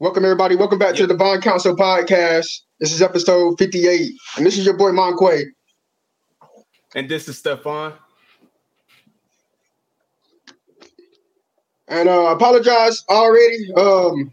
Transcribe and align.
Welcome 0.00 0.24
everybody. 0.24 0.54
Welcome 0.54 0.78
back 0.78 0.94
to 0.94 1.08
the 1.08 1.14
Divine 1.14 1.40
Council 1.40 1.74
podcast. 1.74 2.60
This 2.78 2.92
is 2.92 3.02
episode 3.02 3.58
58. 3.58 4.12
And 4.36 4.46
this 4.46 4.56
is 4.56 4.64
your 4.64 4.76
boy 4.76 4.92
Monquay. 4.92 5.46
And 6.94 7.08
this 7.08 7.26
is 7.28 7.38
Stefan. 7.38 7.94
And 11.88 12.08
uh, 12.08 12.26
I 12.26 12.32
apologize 12.34 13.02
already 13.08 13.74
um, 13.76 14.32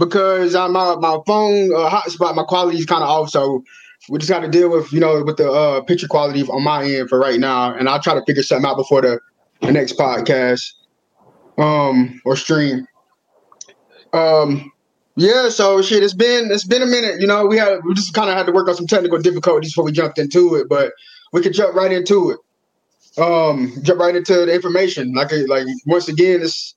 because 0.00 0.56
I, 0.56 0.66
my 0.66 0.96
my 0.96 1.18
phone 1.28 1.72
uh, 1.72 1.88
hotspot, 1.88 2.34
my 2.34 2.42
quality 2.42 2.78
is 2.78 2.86
kind 2.86 3.04
of 3.04 3.08
off. 3.08 3.30
So 3.30 3.62
we 4.08 4.18
just 4.18 4.28
got 4.28 4.40
to 4.40 4.48
deal 4.48 4.68
with 4.68 4.92
you 4.92 4.98
know 4.98 5.22
with 5.22 5.36
the 5.36 5.48
uh, 5.48 5.80
picture 5.82 6.08
quality 6.08 6.42
on 6.42 6.64
my 6.64 6.82
end 6.82 7.08
for 7.08 7.20
right 7.20 7.38
now. 7.38 7.72
And 7.72 7.88
I'll 7.88 8.02
try 8.02 8.14
to 8.14 8.24
figure 8.26 8.42
something 8.42 8.68
out 8.68 8.76
before 8.76 9.02
the, 9.02 9.20
the 9.60 9.70
next 9.70 9.96
podcast 9.96 10.72
um, 11.56 12.20
or 12.24 12.34
stream. 12.34 12.88
Um, 14.12 14.72
yeah, 15.16 15.48
so 15.48 15.80
shit, 15.80 16.02
it's 16.02 16.14
been 16.14 16.50
it's 16.50 16.66
been 16.66 16.82
a 16.82 16.86
minute. 16.86 17.20
You 17.20 17.26
know, 17.26 17.46
we 17.46 17.56
had 17.56 17.78
we 17.84 17.94
just 17.94 18.14
kind 18.14 18.28
of 18.28 18.36
had 18.36 18.46
to 18.46 18.52
work 18.52 18.68
on 18.68 18.74
some 18.74 18.86
technical 18.86 19.18
difficulties 19.18 19.72
before 19.72 19.84
we 19.84 19.92
jumped 19.92 20.18
into 20.18 20.56
it, 20.56 20.68
but 20.68 20.92
we 21.32 21.40
could 21.40 21.54
jump 21.54 21.74
right 21.74 21.92
into 21.92 22.30
it. 22.30 22.38
Um, 23.22 23.72
jump 23.82 24.00
right 24.00 24.16
into 24.16 24.34
the 24.46 24.52
information. 24.52 25.12
Like 25.14 25.30
like 25.46 25.66
once 25.86 26.08
again, 26.08 26.42
it's 26.42 26.74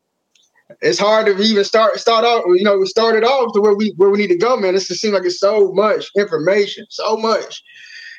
it's 0.81 0.99
hard 0.99 1.25
to 1.25 1.41
even 1.41 1.63
start 1.63 1.99
start 1.99 2.25
off. 2.25 2.43
You 2.47 2.63
know, 2.63 2.77
we 2.77 2.85
started 2.85 3.23
off 3.23 3.53
to 3.53 3.61
where 3.61 3.73
we 3.73 3.93
where 3.97 4.09
we 4.11 4.19
need 4.19 4.27
to 4.27 4.37
go, 4.37 4.55
man. 4.55 4.75
It 4.75 4.79
just 4.85 5.01
seems 5.01 5.13
like 5.13 5.25
it's 5.25 5.39
so 5.39 5.71
much 5.73 6.07
information, 6.15 6.85
so 6.89 7.17
much. 7.17 7.63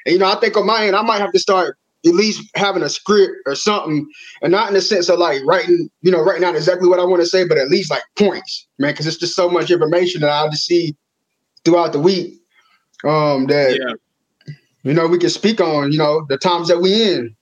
And 0.05 0.15
you 0.15 0.19
know, 0.19 0.31
I 0.31 0.35
think 0.41 0.57
on 0.57 0.67
my 0.67 0.87
end, 0.87 0.97
I 0.97 1.03
might 1.03 1.21
have 1.21 1.33
to 1.33 1.39
start 1.39 1.79
at 2.07 2.15
least 2.15 2.49
having 2.55 2.83
a 2.83 2.89
script 2.89 3.35
or 3.47 3.55
something, 3.55 4.09
and 4.43 4.53
not 4.53 4.69
in 4.69 4.75
the 4.75 4.81
sense 4.81 5.09
of 5.09 5.19
like 5.19 5.43
writing, 5.45 5.91
you 6.03 6.11
know, 6.11 6.23
writing 6.23 6.45
out 6.45 6.55
exactly 6.55 6.89
what 6.89 7.01
I 7.01 7.05
want 7.05 7.23
to 7.23 7.27
say, 7.27 7.47
but 7.47 7.59
at 7.59 7.69
least 7.69 7.91
like 7.91 8.03
points, 8.17 8.67
man, 8.79 8.93
because 8.93 9.07
it's 9.07 9.17
just 9.17 9.35
so 9.35 9.49
much 9.49 9.71
information 9.71 10.21
that 10.21 10.31
I'll 10.31 10.51
just 10.51 10.67
see 10.67 10.97
throughout 11.65 11.93
the 11.93 12.01
week. 12.01 12.41
Um, 13.05 13.47
that 13.47 13.79
yeah. 13.79 14.55
you 14.83 14.93
know 14.93 15.07
we 15.07 15.19
can 15.19 15.31
speak 15.31 15.61
on, 15.61 15.93
you 15.93 15.99
know, 15.99 16.25
the 16.29 16.39
times 16.39 16.69
that 16.69 16.81
we 16.81 17.13
in. 17.13 17.37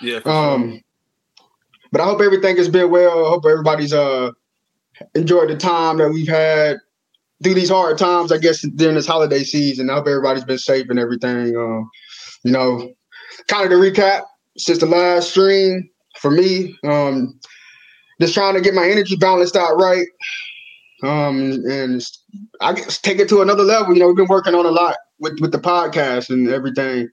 Yeah. 0.00 0.20
Um, 0.24 0.72
sure. 0.72 0.80
but 1.92 2.00
I 2.00 2.04
hope 2.04 2.20
everything 2.20 2.56
has 2.56 2.68
been 2.68 2.90
well. 2.90 3.26
I 3.26 3.28
hope 3.28 3.44
everybody's 3.46 3.92
uh 3.92 4.30
enjoyed 5.14 5.50
the 5.50 5.56
time 5.56 5.98
that 5.98 6.10
we've 6.10 6.28
had 6.28 6.78
through 7.42 7.54
these 7.54 7.70
hard 7.70 7.98
times. 7.98 8.32
I 8.32 8.38
guess 8.38 8.62
during 8.62 8.96
this 8.96 9.06
holiday 9.06 9.44
season. 9.44 9.90
I 9.90 9.94
hope 9.94 10.08
everybody's 10.08 10.44
been 10.44 10.58
safe 10.58 10.86
and 10.88 10.98
everything. 10.98 11.56
Um, 11.56 11.88
you 12.42 12.52
know, 12.52 12.92
kind 13.48 13.64
of 13.64 13.70
to 13.70 13.76
recap, 13.76 14.22
since 14.56 14.78
the 14.78 14.86
last 14.86 15.30
stream 15.30 15.88
for 16.20 16.30
me, 16.30 16.76
um, 16.84 17.38
just 18.20 18.34
trying 18.34 18.54
to 18.54 18.60
get 18.60 18.74
my 18.74 18.88
energy 18.88 19.16
balanced 19.16 19.56
out 19.56 19.76
right. 19.76 20.06
Um, 21.02 21.62
and 21.70 22.02
I 22.60 22.72
guess 22.72 22.98
take 22.98 23.18
it 23.18 23.28
to 23.28 23.42
another 23.42 23.62
level. 23.62 23.94
You 23.94 24.00
know, 24.00 24.06
we've 24.06 24.16
been 24.16 24.28
working 24.28 24.54
on 24.54 24.64
a 24.64 24.70
lot 24.70 24.96
with, 25.18 25.38
with 25.40 25.52
the 25.52 25.58
podcast 25.58 26.30
and 26.30 26.48
everything. 26.48 27.08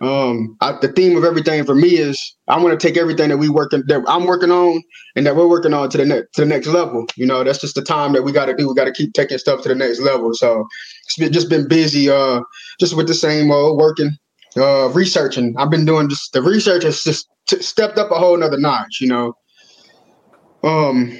Um, 0.00 0.56
I, 0.60 0.72
the 0.80 0.88
theme 0.88 1.16
of 1.16 1.24
everything 1.24 1.64
for 1.64 1.74
me 1.74 1.96
is 1.96 2.36
I 2.48 2.60
want 2.62 2.78
to 2.78 2.86
take 2.86 2.98
everything 2.98 3.30
that 3.30 3.38
we 3.38 3.48
working 3.48 3.82
that 3.86 4.04
I'm 4.06 4.26
working 4.26 4.50
on 4.50 4.82
and 5.16 5.26
that 5.26 5.36
we're 5.36 5.48
working 5.48 5.72
on 5.72 5.88
to 5.90 5.96
the 5.98 6.04
next 6.04 6.34
to 6.34 6.42
the 6.42 6.46
next 6.46 6.66
level. 6.66 7.06
You 7.16 7.26
know, 7.26 7.42
that's 7.42 7.60
just 7.60 7.74
the 7.74 7.82
time 7.82 8.12
that 8.12 8.22
we 8.22 8.30
got 8.30 8.46
to 8.46 8.54
do. 8.54 8.68
We 8.68 8.74
got 8.74 8.84
to 8.84 8.92
keep 8.92 9.14
taking 9.14 9.38
stuff 9.38 9.62
to 9.62 9.70
the 9.70 9.74
next 9.74 10.00
level. 10.00 10.34
So 10.34 10.66
it's 11.06 11.16
been, 11.16 11.32
just 11.32 11.48
been 11.48 11.66
busy, 11.66 12.10
uh, 12.10 12.40
just 12.78 12.94
with 12.94 13.06
the 13.06 13.14
same 13.14 13.50
old 13.50 13.78
working, 13.78 14.16
uh, 14.56 14.88
researching. 14.88 15.54
I've 15.58 15.70
been 15.70 15.84
doing 15.84 16.08
just 16.08 16.32
the 16.32 16.42
research 16.42 16.82
has 16.84 17.02
just 17.02 17.28
t- 17.46 17.62
stepped 17.62 17.98
up 17.98 18.10
a 18.10 18.14
whole 18.14 18.36
nother 18.36 18.58
notch, 18.58 19.00
you 19.00 19.08
know. 19.08 19.34
Um, 20.62 21.18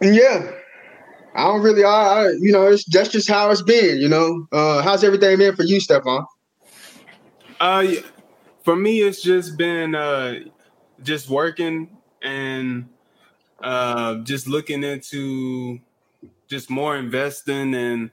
and 0.00 0.14
yeah, 0.14 0.50
I 1.34 1.44
don't 1.44 1.62
really, 1.62 1.84
I, 1.84 1.90
I 1.90 2.28
you 2.40 2.52
know, 2.52 2.66
it's 2.66 2.84
that's 2.84 3.08
just 3.08 3.28
how 3.28 3.50
it's 3.50 3.62
been, 3.62 3.98
you 3.98 4.08
know. 4.08 4.46
Uh, 4.52 4.82
how's 4.82 5.04
everything 5.04 5.38
been 5.38 5.56
for 5.56 5.64
you, 5.64 5.80
Stefan? 5.80 6.24
Uh, 7.60 7.86
for 8.64 8.76
me, 8.76 9.00
it's 9.00 9.22
just 9.22 9.56
been 9.56 9.94
uh, 9.94 10.40
just 11.02 11.28
working 11.28 11.96
and 12.22 12.88
uh, 13.62 14.16
just 14.16 14.48
looking 14.48 14.82
into 14.82 15.80
just 16.48 16.70
more 16.70 16.96
investing 16.96 17.74
and 17.74 18.10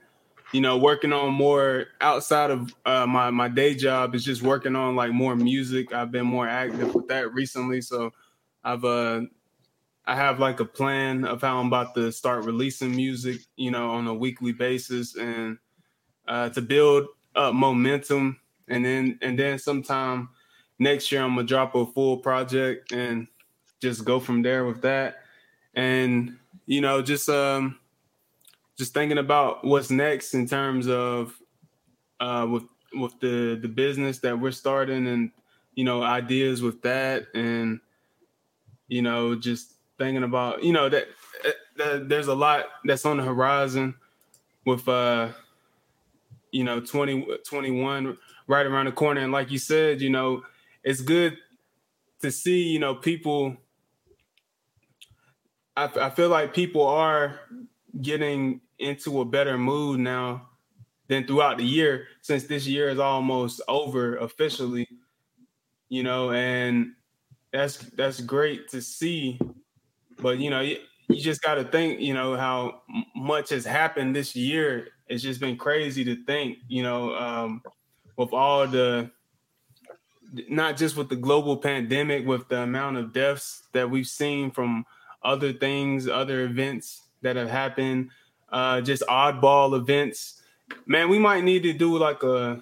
you 0.52 0.62
know, 0.62 0.78
working 0.78 1.14
on 1.14 1.34
more 1.34 1.88
outside 2.02 2.52
of 2.52 2.74
uh, 2.86 3.06
my 3.06 3.30
my 3.30 3.48
day 3.48 3.76
job 3.76 4.16
is 4.16 4.24
just 4.24 4.42
working 4.42 4.76
on 4.76 4.96
like 4.96 5.12
more 5.12 5.36
music. 5.36 5.94
I've 5.94 6.12
been 6.12 6.26
more 6.26 6.48
active 6.48 6.94
with 6.96 7.08
that 7.08 7.34
recently, 7.34 7.82
so 7.82 8.12
I've 8.64 8.84
uh 8.84 9.22
I 10.06 10.16
have 10.16 10.40
like 10.40 10.60
a 10.60 10.66
plan 10.66 11.24
of 11.26 11.42
how 11.42 11.60
I'm 11.60 11.68
about 11.68 11.94
to 11.96 12.12
start 12.12 12.46
releasing 12.46 12.96
music, 12.96 13.42
you 13.58 13.70
know, 13.70 13.92
on 13.92 14.08
a 14.08 14.14
weekly 14.14 14.54
basis 14.54 15.16
and 15.16 15.60
uh, 16.28 16.50
to 16.50 16.62
build 16.62 17.08
up 17.36 17.54
momentum, 17.54 18.40
and 18.68 18.84
then 18.84 19.20
and 19.22 19.38
then 19.38 19.60
sometime 19.60 20.30
next 20.80 21.12
year 21.12 21.22
I'm 21.22 21.36
gonna 21.36 21.48
drop 21.48 21.76
a 21.76 21.86
full 21.86 22.18
project 22.18 22.92
and 22.92 23.28
just 23.82 24.04
go 24.04 24.20
from 24.20 24.42
there 24.42 24.66
with 24.66 24.82
that, 24.82 25.18
and 25.76 26.38
you 26.66 26.82
know, 26.82 27.02
just 27.02 27.30
um 27.30 27.80
just 28.80 28.94
thinking 28.94 29.18
about 29.18 29.66
what's 29.66 29.92
next 29.92 30.34
in 30.34 30.48
terms 30.48 30.88
of 30.88 31.38
uh, 32.22 32.48
with 32.50 32.64
with 32.94 33.20
the 33.20 33.60
the 33.62 33.68
business 33.68 34.20
that 34.20 34.40
we're 34.40 34.52
starting 34.52 35.06
and 35.06 35.32
you 35.76 35.84
know 35.84 36.02
ideas 36.02 36.62
with 36.62 36.82
that 36.82 37.28
and 37.36 37.82
you 38.88 39.02
know 39.02 39.36
just 39.36 39.74
thinking 39.98 40.24
about 40.24 40.64
you 40.64 40.72
know 40.72 40.88
that, 40.88 41.08
that 41.76 42.08
there's 42.08 42.28
a 42.28 42.34
lot 42.34 42.66
that's 42.86 43.06
on 43.06 43.18
the 43.18 43.24
horizon 43.24 43.94
with 44.66 44.88
uh 44.88 45.28
you 46.52 46.64
know 46.64 46.80
20 46.80 47.28
21 47.46 48.18
right 48.48 48.66
around 48.66 48.86
the 48.86 48.92
corner. 48.94 49.22
And 49.22 49.34
like 49.34 49.52
you 49.52 49.60
said 49.60 50.00
you 50.00 50.10
know 50.10 50.42
it's 50.86 51.02
good 51.02 51.38
to 52.22 52.32
see 52.32 52.64
you 52.64 52.80
know 52.80 52.96
people 52.96 53.58
I, 55.76 55.92
I 56.00 56.10
feel 56.10 56.30
like 56.30 56.54
people 56.54 56.88
are 56.88 57.42
getting 58.02 58.62
into 58.80 59.22
a 59.22 59.26
better 59.26 59.58
mood 59.58 60.00
now 60.00 60.50
than 61.08 61.26
throughout 61.26 61.58
the 61.58 61.66
year 61.66 62.08
since 62.22 62.46
this 62.46 62.68
year 62.68 62.90
is 62.90 63.00
almost 63.00 63.62
over 63.68 64.18
officially 64.18 64.88
you 65.90 66.04
know 66.04 66.32
and 66.32 66.94
that's 67.52 67.78
that's 67.78 68.22
great 68.22 68.70
to 68.70 68.82
see. 68.82 69.40
But 70.20 70.40
you 70.40 70.50
know 70.50 70.62
you, 70.62 70.78
you 71.08 71.22
just 71.22 71.42
got 71.42 71.56
to 71.56 71.64
think 71.64 72.00
you 72.00 72.14
know 72.14 72.36
how 72.36 72.82
much 73.16 73.50
has 73.50 73.66
happened 73.66 74.16
this 74.16 74.36
year. 74.36 74.90
It's 75.08 75.24
just 75.24 75.40
been 75.40 75.58
crazy 75.58 76.04
to 76.06 76.24
think 76.26 76.60
you 76.68 76.84
know 76.84 77.16
um, 77.16 77.62
with 78.16 78.34
all 78.34 78.68
the 78.68 79.10
not 80.48 80.78
just 80.78 80.96
with 80.96 81.10
the 81.10 81.16
global 81.16 81.58
pandemic 81.58 82.26
with 82.26 82.48
the 82.50 82.62
amount 82.62 82.98
of 82.98 83.14
deaths 83.14 83.64
that 83.74 83.90
we've 83.90 84.08
seen 84.08 84.52
from 84.52 84.86
other 85.24 85.52
things 85.52 86.08
other 86.08 86.44
events 86.44 87.02
that 87.24 87.36
have 87.36 87.50
happened 87.50 88.10
uh, 88.52 88.82
just 88.82 89.04
oddball 89.04 89.78
events. 89.78 90.42
Man, 90.86 91.10
we 91.10 91.20
might 91.20 91.44
need 91.44 91.64
to 91.64 91.74
do 91.74 91.98
like 91.98 92.24
a, 92.24 92.62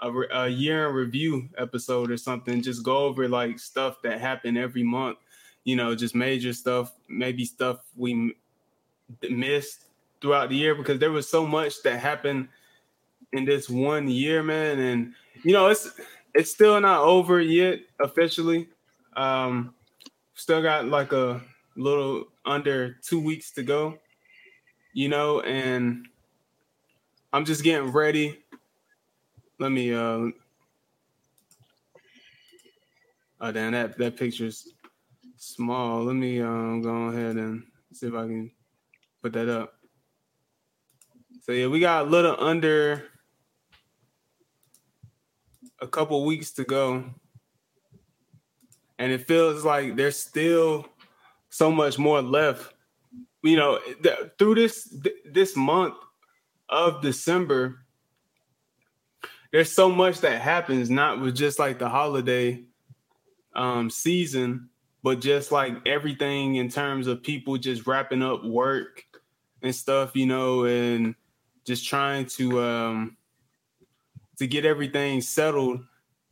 a, 0.00 0.12
a 0.32 0.48
year 0.48 0.88
in 0.88 0.94
review 0.94 1.48
episode 1.56 2.10
or 2.10 2.16
something. 2.16 2.62
Just 2.62 2.82
go 2.82 2.98
over 2.98 3.28
like 3.28 3.58
stuff 3.58 4.02
that 4.02 4.20
happened 4.20 4.58
every 4.58 4.82
month. 4.82 5.18
You 5.64 5.76
know, 5.76 5.94
just 5.94 6.14
major 6.14 6.52
stuff, 6.52 6.92
maybe 7.08 7.44
stuff 7.44 7.80
we 7.96 8.34
missed 9.28 9.84
throughout 10.20 10.48
the 10.48 10.56
year 10.56 10.74
because 10.74 10.98
there 10.98 11.10
was 11.10 11.28
so 11.28 11.46
much 11.46 11.82
that 11.82 12.00
happened 12.00 12.48
in 13.32 13.44
this 13.44 13.68
one 13.68 14.08
year, 14.08 14.42
man. 14.42 14.78
And 14.78 15.14
you 15.42 15.52
know, 15.52 15.68
it's 15.68 15.90
it's 16.34 16.50
still 16.50 16.80
not 16.80 17.02
over 17.02 17.40
yet 17.40 17.80
officially. 18.00 18.68
Um, 19.16 19.74
still 20.34 20.62
got 20.62 20.86
like 20.86 21.12
a 21.12 21.42
little 21.76 22.28
under 22.44 22.94
two 23.02 23.20
weeks 23.20 23.50
to 23.52 23.62
go 23.62 23.98
you 24.98 25.08
know, 25.08 25.40
and 25.42 26.08
I'm 27.32 27.44
just 27.44 27.62
getting 27.62 27.92
ready. 27.92 28.36
Let 29.60 29.70
me 29.70 29.94
uh 29.94 30.30
oh 33.40 33.52
damn 33.52 33.70
that 33.70 33.96
that 33.96 34.16
picture's 34.16 34.74
small. 35.36 36.02
Let 36.02 36.16
me 36.16 36.40
um 36.40 36.82
go 36.82 36.90
ahead 37.10 37.36
and 37.36 37.62
see 37.92 38.08
if 38.08 38.14
I 38.14 38.22
can 38.22 38.50
put 39.22 39.34
that 39.34 39.48
up. 39.48 39.74
So 41.42 41.52
yeah, 41.52 41.68
we 41.68 41.78
got 41.78 42.06
a 42.06 42.10
little 42.10 42.34
under 42.36 43.04
a 45.80 45.86
couple 45.86 46.24
weeks 46.24 46.50
to 46.54 46.64
go. 46.64 47.04
And 48.98 49.12
it 49.12 49.28
feels 49.28 49.64
like 49.64 49.94
there's 49.94 50.16
still 50.18 50.88
so 51.50 51.70
much 51.70 52.00
more 52.00 52.20
left 52.20 52.74
you 53.42 53.56
know, 53.56 53.78
th- 54.02 54.32
through 54.38 54.56
this 54.56 54.88
th- 55.02 55.16
this 55.24 55.56
month 55.56 55.94
of 56.68 57.02
December, 57.02 57.80
there's 59.52 59.72
so 59.72 59.88
much 59.88 60.20
that 60.20 60.40
happens, 60.40 60.90
not 60.90 61.20
with 61.20 61.36
just 61.36 61.58
like 61.58 61.78
the 61.78 61.88
holiday 61.88 62.62
um, 63.54 63.90
season, 63.90 64.68
but 65.02 65.20
just 65.20 65.52
like 65.52 65.74
everything 65.86 66.56
in 66.56 66.68
terms 66.68 67.06
of 67.06 67.22
people 67.22 67.56
just 67.56 67.86
wrapping 67.86 68.22
up 68.22 68.44
work, 68.44 69.04
and 69.62 69.74
stuff, 69.74 70.14
you 70.14 70.26
know, 70.26 70.64
and 70.64 71.14
just 71.64 71.86
trying 71.86 72.26
to 72.26 72.62
um 72.62 73.16
to 74.38 74.46
get 74.46 74.64
everything 74.64 75.20
settled, 75.20 75.84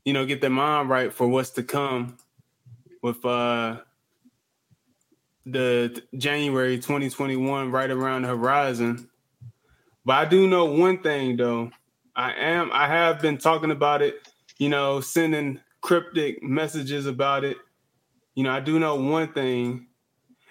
you 0.04 0.12
know, 0.12 0.24
get 0.24 0.40
their 0.40 0.50
mind 0.50 0.88
right 0.88 1.12
for 1.12 1.26
what's 1.26 1.50
to 1.50 1.62
come 1.62 2.16
with 3.02 3.24
uh 3.24 3.80
the 5.46 6.02
January 6.18 6.76
2021 6.76 7.70
right 7.70 7.90
around 7.90 8.22
the 8.22 8.28
horizon. 8.28 9.08
But 10.04 10.12
I 10.14 10.24
do 10.24 10.48
know 10.48 10.66
one 10.66 11.02
thing 11.02 11.36
though. 11.36 11.70
I 12.14 12.32
am 12.32 12.70
I 12.72 12.88
have 12.88 13.20
been 13.20 13.38
talking 13.38 13.70
about 13.70 14.02
it, 14.02 14.16
you 14.58 14.68
know, 14.68 15.00
sending 15.00 15.60
cryptic 15.80 16.42
messages 16.42 17.06
about 17.06 17.44
it. 17.44 17.56
You 18.34 18.42
know, 18.44 18.50
I 18.50 18.60
do 18.60 18.78
know 18.78 18.96
one 18.96 19.32
thing, 19.32 19.86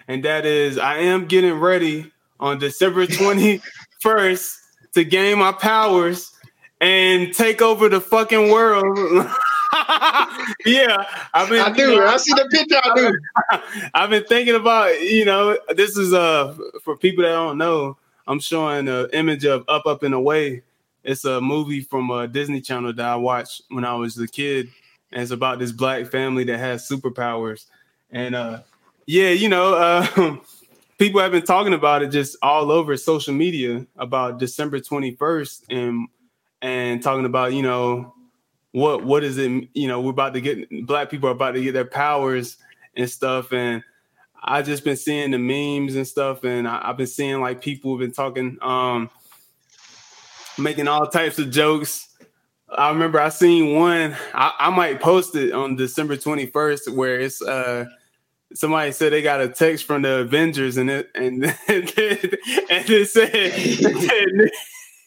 and 0.08 0.24
that 0.24 0.46
is 0.46 0.78
I 0.78 0.98
am 0.98 1.26
getting 1.26 1.54
ready 1.54 2.10
on 2.40 2.58
December 2.58 3.06
21st 3.06 4.56
to 4.94 5.04
gain 5.04 5.38
my 5.38 5.52
powers 5.52 6.32
and 6.80 7.34
take 7.34 7.60
over 7.60 7.88
the 7.88 8.00
fucking 8.00 8.50
world. 8.50 9.28
yeah, 10.66 11.04
I've 11.34 11.48
been. 11.48 11.60
I 11.60 11.70
do. 11.72 11.90
You 11.90 12.00
know, 12.00 12.06
I 12.06 12.16
see 12.16 12.32
the 12.32 12.48
picture. 12.50 12.80
I 12.82 12.94
do. 12.94 13.88
I've 13.94 14.10
been 14.10 14.24
thinking 14.24 14.54
about. 14.54 15.00
You 15.00 15.24
know, 15.24 15.58
this 15.74 15.96
is 15.96 16.12
uh 16.12 16.56
for 16.82 16.96
people 16.96 17.24
that 17.24 17.30
don't 17.30 17.58
know. 17.58 17.96
I'm 18.26 18.40
showing 18.40 18.88
an 18.88 19.08
image 19.12 19.44
of 19.44 19.64
Up, 19.68 19.86
Up 19.86 20.02
and 20.02 20.14
Away. 20.14 20.62
It's 21.04 21.24
a 21.24 21.40
movie 21.40 21.80
from 21.80 22.10
a 22.10 22.26
Disney 22.26 22.60
Channel 22.60 22.92
that 22.94 23.06
I 23.06 23.16
watched 23.16 23.62
when 23.68 23.84
I 23.84 23.94
was 23.94 24.18
a 24.18 24.26
kid, 24.26 24.68
and 25.12 25.22
it's 25.22 25.30
about 25.30 25.58
this 25.58 25.72
black 25.72 26.06
family 26.06 26.44
that 26.44 26.58
has 26.58 26.88
superpowers. 26.88 27.66
And 28.10 28.34
uh, 28.34 28.60
yeah, 29.06 29.30
you 29.30 29.48
know, 29.48 29.74
uh, 29.74 30.36
people 30.98 31.20
have 31.20 31.32
been 31.32 31.44
talking 31.44 31.74
about 31.74 32.02
it 32.02 32.08
just 32.08 32.36
all 32.42 32.72
over 32.72 32.96
social 32.96 33.34
media 33.34 33.86
about 33.96 34.38
December 34.38 34.80
21st, 34.80 35.62
and 35.70 36.08
and 36.62 37.02
talking 37.02 37.26
about 37.26 37.52
you 37.52 37.62
know 37.62 38.12
what 38.76 39.02
what 39.04 39.24
is 39.24 39.38
it? 39.38 39.68
You 39.72 39.88
know, 39.88 40.02
we're 40.02 40.10
about 40.10 40.34
to 40.34 40.40
get 40.42 40.68
black 40.86 41.08
people 41.08 41.30
are 41.30 41.32
about 41.32 41.52
to 41.52 41.62
get 41.62 41.72
their 41.72 41.86
powers 41.86 42.58
and 42.94 43.08
stuff, 43.08 43.50
and 43.54 43.82
I 44.44 44.60
just 44.60 44.84
been 44.84 44.98
seeing 44.98 45.30
the 45.30 45.38
memes 45.38 45.96
and 45.96 46.06
stuff, 46.06 46.44
and 46.44 46.68
I, 46.68 46.88
have 46.88 46.98
been 46.98 47.06
seeing 47.06 47.40
like 47.40 47.62
people 47.62 47.92
have 47.92 48.00
been 48.00 48.12
talking, 48.12 48.58
um, 48.60 49.08
making 50.58 50.88
all 50.88 51.06
types 51.06 51.38
of 51.38 51.50
jokes. 51.50 52.06
I 52.68 52.90
remember 52.90 53.18
I 53.18 53.30
seen 53.30 53.74
one. 53.76 54.14
I, 54.34 54.52
I 54.58 54.68
might 54.68 55.00
post 55.00 55.34
it 55.36 55.54
on 55.54 55.76
December 55.76 56.18
twenty 56.18 56.44
first, 56.44 56.92
where 56.92 57.18
it's 57.18 57.40
uh 57.40 57.86
somebody 58.52 58.92
said 58.92 59.10
they 59.10 59.22
got 59.22 59.40
a 59.40 59.48
text 59.48 59.86
from 59.86 60.02
the 60.02 60.18
Avengers, 60.18 60.76
and 60.76 60.90
it 60.90 61.08
and 61.14 61.44
and 61.68 61.90
it 61.96 63.08
said, 63.08 63.30
it 63.32 64.50
said 64.50 64.50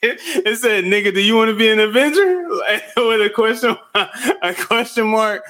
it 0.02 0.58
said, 0.58 0.86
"Nigga, 0.86 1.14
do 1.14 1.22
you 1.22 1.36
want 1.36 1.50
to 1.50 1.56
be 1.56 1.70
an 1.70 1.80
Avenger?" 1.80 2.48
With 2.98 3.22
a 3.22 3.32
question, 3.34 3.76
a 3.96 4.54
question 4.56 5.08
mark. 5.08 5.44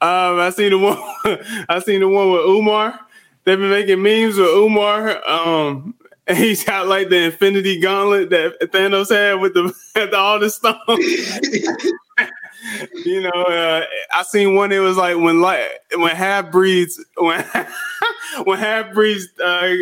Um, 0.00 0.38
I 0.38 0.50
seen 0.50 0.70
the 0.70 0.78
one. 0.78 0.98
I 1.68 1.78
seen 1.80 2.00
the 2.00 2.08
one 2.08 2.30
with 2.30 2.42
Umar. 2.42 3.00
They've 3.44 3.58
been 3.58 3.70
making 3.70 4.02
memes 4.02 4.36
with 4.36 4.48
Umar. 4.48 5.26
Um, 5.26 5.94
and 6.26 6.36
he's 6.36 6.64
got 6.64 6.86
like 6.86 7.08
the 7.08 7.24
Infinity 7.24 7.80
Gauntlet 7.80 8.28
that 8.30 8.60
Thanos 8.72 9.10
had 9.10 9.40
with 9.40 9.54
the, 9.54 9.72
the 9.94 10.16
all 10.16 10.38
the 10.38 10.50
stones. 10.50 10.78
you 13.06 13.22
know, 13.22 13.42
uh, 13.44 13.84
I 14.12 14.22
seen 14.24 14.54
one. 14.54 14.72
It 14.72 14.80
was 14.80 14.96
like 14.96 15.16
when 15.16 15.40
like 15.40 15.62
when 15.94 16.14
half 16.14 16.50
breeds 16.50 17.02
when 17.16 17.44
when 18.44 18.58
half 18.58 18.92
breeds 18.92 19.28
uh, 19.40 19.74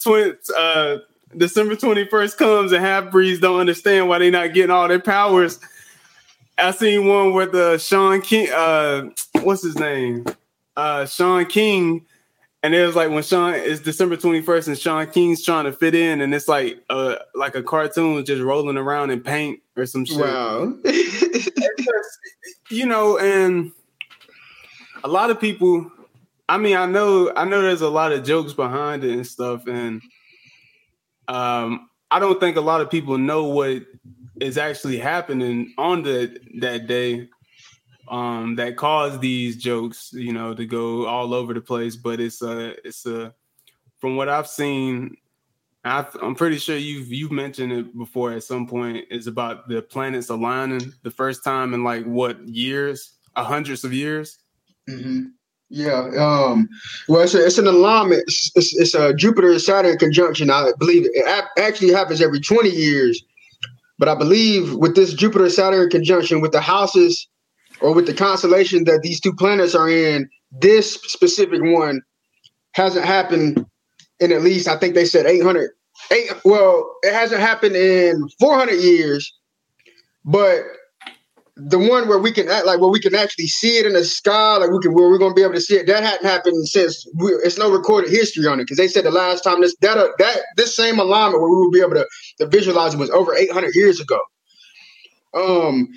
twins. 0.00 0.50
Uh, 0.50 0.98
December 1.36 1.76
21st 1.76 2.36
comes 2.36 2.72
and 2.72 2.84
half 2.84 3.10
breeds 3.10 3.40
don't 3.40 3.60
understand 3.60 4.08
why 4.08 4.18
they're 4.18 4.30
not 4.30 4.54
getting 4.54 4.70
all 4.70 4.88
their 4.88 5.00
powers. 5.00 5.58
I 6.56 6.70
seen 6.70 7.06
one 7.06 7.32
with 7.32 7.52
the 7.52 7.78
Shaun 7.78 8.20
King, 8.20 8.48
uh, 8.52 9.10
what's 9.42 9.62
his 9.62 9.78
name? 9.78 10.24
Uh, 10.76 11.06
Shaun 11.06 11.46
King. 11.46 12.06
And 12.62 12.74
it 12.74 12.86
was 12.86 12.96
like 12.96 13.10
when 13.10 13.22
Sean 13.22 13.54
is 13.54 13.80
December 13.80 14.16
21st 14.16 14.68
and 14.68 14.78
Shaun 14.78 15.06
King's 15.08 15.44
trying 15.44 15.66
to 15.66 15.72
fit 15.72 15.94
in, 15.94 16.22
and 16.22 16.34
it's 16.34 16.48
like 16.48 16.82
uh 16.88 17.16
like 17.34 17.54
a 17.54 17.62
cartoon 17.62 18.24
just 18.24 18.40
rolling 18.40 18.78
around 18.78 19.10
in 19.10 19.20
paint 19.20 19.60
or 19.76 19.84
some 19.84 20.06
shit. 20.06 20.16
Wow. 20.16 20.72
you 22.70 22.86
know, 22.86 23.18
and 23.18 23.70
a 25.02 25.08
lot 25.08 25.28
of 25.28 25.38
people, 25.38 25.92
I 26.48 26.56
mean, 26.56 26.74
I 26.74 26.86
know 26.86 27.30
I 27.36 27.44
know 27.44 27.60
there's 27.60 27.82
a 27.82 27.90
lot 27.90 28.12
of 28.12 28.24
jokes 28.24 28.54
behind 28.54 29.04
it 29.04 29.12
and 29.12 29.26
stuff, 29.26 29.66
and 29.66 30.00
um, 31.28 31.88
I 32.10 32.18
don't 32.18 32.38
think 32.40 32.56
a 32.56 32.60
lot 32.60 32.80
of 32.80 32.90
people 32.90 33.18
know 33.18 33.44
what 33.44 33.82
is 34.40 34.58
actually 34.58 34.98
happening 34.98 35.74
on 35.78 36.02
the 36.02 36.38
that 36.60 36.86
day 36.86 37.28
um, 38.08 38.56
that 38.56 38.76
caused 38.76 39.20
these 39.20 39.56
jokes, 39.56 40.10
you 40.12 40.32
know, 40.32 40.54
to 40.54 40.66
go 40.66 41.06
all 41.06 41.34
over 41.34 41.54
the 41.54 41.60
place. 41.60 41.96
But 41.96 42.20
it's 42.20 42.42
a 42.42 42.74
it's 42.86 43.06
a 43.06 43.34
from 43.98 44.16
what 44.16 44.28
I've 44.28 44.48
seen, 44.48 45.16
i 45.84 46.06
am 46.22 46.34
pretty 46.34 46.58
sure 46.58 46.76
you've 46.76 47.12
you've 47.12 47.32
mentioned 47.32 47.72
it 47.72 47.96
before 47.96 48.32
at 48.32 48.44
some 48.44 48.66
point. 48.66 49.04
Is 49.10 49.26
about 49.26 49.68
the 49.68 49.82
planets 49.82 50.28
aligning 50.30 50.92
the 51.02 51.10
first 51.10 51.44
time 51.44 51.74
in 51.74 51.84
like 51.84 52.04
what 52.04 52.46
years, 52.46 53.12
hundreds 53.36 53.84
of 53.84 53.92
years. 53.92 54.38
Mm-hmm. 54.88 55.26
Yeah. 55.70 56.10
Um, 56.18 56.68
well, 57.08 57.22
it's, 57.22 57.34
a, 57.34 57.44
it's 57.44 57.58
an 57.58 57.66
alignment. 57.66 58.22
It's, 58.26 58.50
it's, 58.54 58.76
it's, 58.76 58.94
a 58.94 59.14
Jupiter 59.14 59.58
Saturn 59.58 59.96
conjunction. 59.98 60.50
I 60.50 60.70
believe 60.78 61.06
it 61.06 61.48
actually 61.58 61.92
happens 61.92 62.20
every 62.20 62.40
20 62.40 62.68
years. 62.68 63.24
But 63.98 64.08
I 64.08 64.14
believe 64.14 64.74
with 64.74 64.94
this 64.94 65.14
Jupiter 65.14 65.48
Saturn 65.48 65.88
conjunction, 65.88 66.40
with 66.40 66.52
the 66.52 66.60
houses 66.60 67.28
or 67.80 67.94
with 67.94 68.06
the 68.06 68.14
constellation 68.14 68.84
that 68.84 69.02
these 69.02 69.20
two 69.20 69.32
planets 69.32 69.74
are 69.74 69.88
in, 69.88 70.28
this 70.52 70.94
specific 70.94 71.62
one 71.62 72.02
hasn't 72.72 73.04
happened 73.04 73.64
in 74.20 74.32
at 74.32 74.42
least, 74.42 74.68
I 74.68 74.76
think 74.76 74.94
they 74.94 75.04
said 75.04 75.26
800. 75.26 75.70
Eight, 76.10 76.30
well, 76.44 76.96
it 77.02 77.12
hasn't 77.12 77.40
happened 77.40 77.76
in 77.76 78.28
400 78.40 78.74
years. 78.74 79.32
But 80.24 80.62
the 81.56 81.78
one 81.78 82.08
where 82.08 82.18
we 82.18 82.32
can 82.32 82.48
act 82.48 82.66
like 82.66 82.80
where 82.80 82.90
we 82.90 82.98
can 83.00 83.14
actually 83.14 83.46
see 83.46 83.78
it 83.78 83.86
in 83.86 83.92
the 83.92 84.04
sky, 84.04 84.56
like 84.56 84.70
we 84.70 84.80
can 84.80 84.92
where 84.92 85.08
we're 85.08 85.18
gonna 85.18 85.34
be 85.34 85.42
able 85.42 85.54
to 85.54 85.60
see 85.60 85.76
it. 85.76 85.86
That 85.86 86.02
hadn't 86.02 86.26
happened 86.26 86.66
since 86.66 87.06
we, 87.14 87.30
it's 87.44 87.58
no 87.58 87.70
recorded 87.70 88.10
history 88.10 88.46
on 88.46 88.58
it 88.58 88.64
because 88.64 88.76
they 88.76 88.88
said 88.88 89.04
the 89.04 89.12
last 89.12 89.42
time 89.42 89.60
this 89.60 89.74
that 89.80 89.96
uh, 89.96 90.08
that 90.18 90.40
this 90.56 90.74
same 90.74 90.98
alignment 90.98 91.40
where 91.40 91.50
we 91.50 91.56
would 91.58 91.72
be 91.72 91.80
able 91.80 91.94
to, 91.94 92.06
to 92.40 92.46
visualize 92.46 92.94
it 92.94 92.98
was 92.98 93.10
over 93.10 93.36
800 93.36 93.74
years 93.74 94.00
ago. 94.00 94.18
Um, 95.32 95.88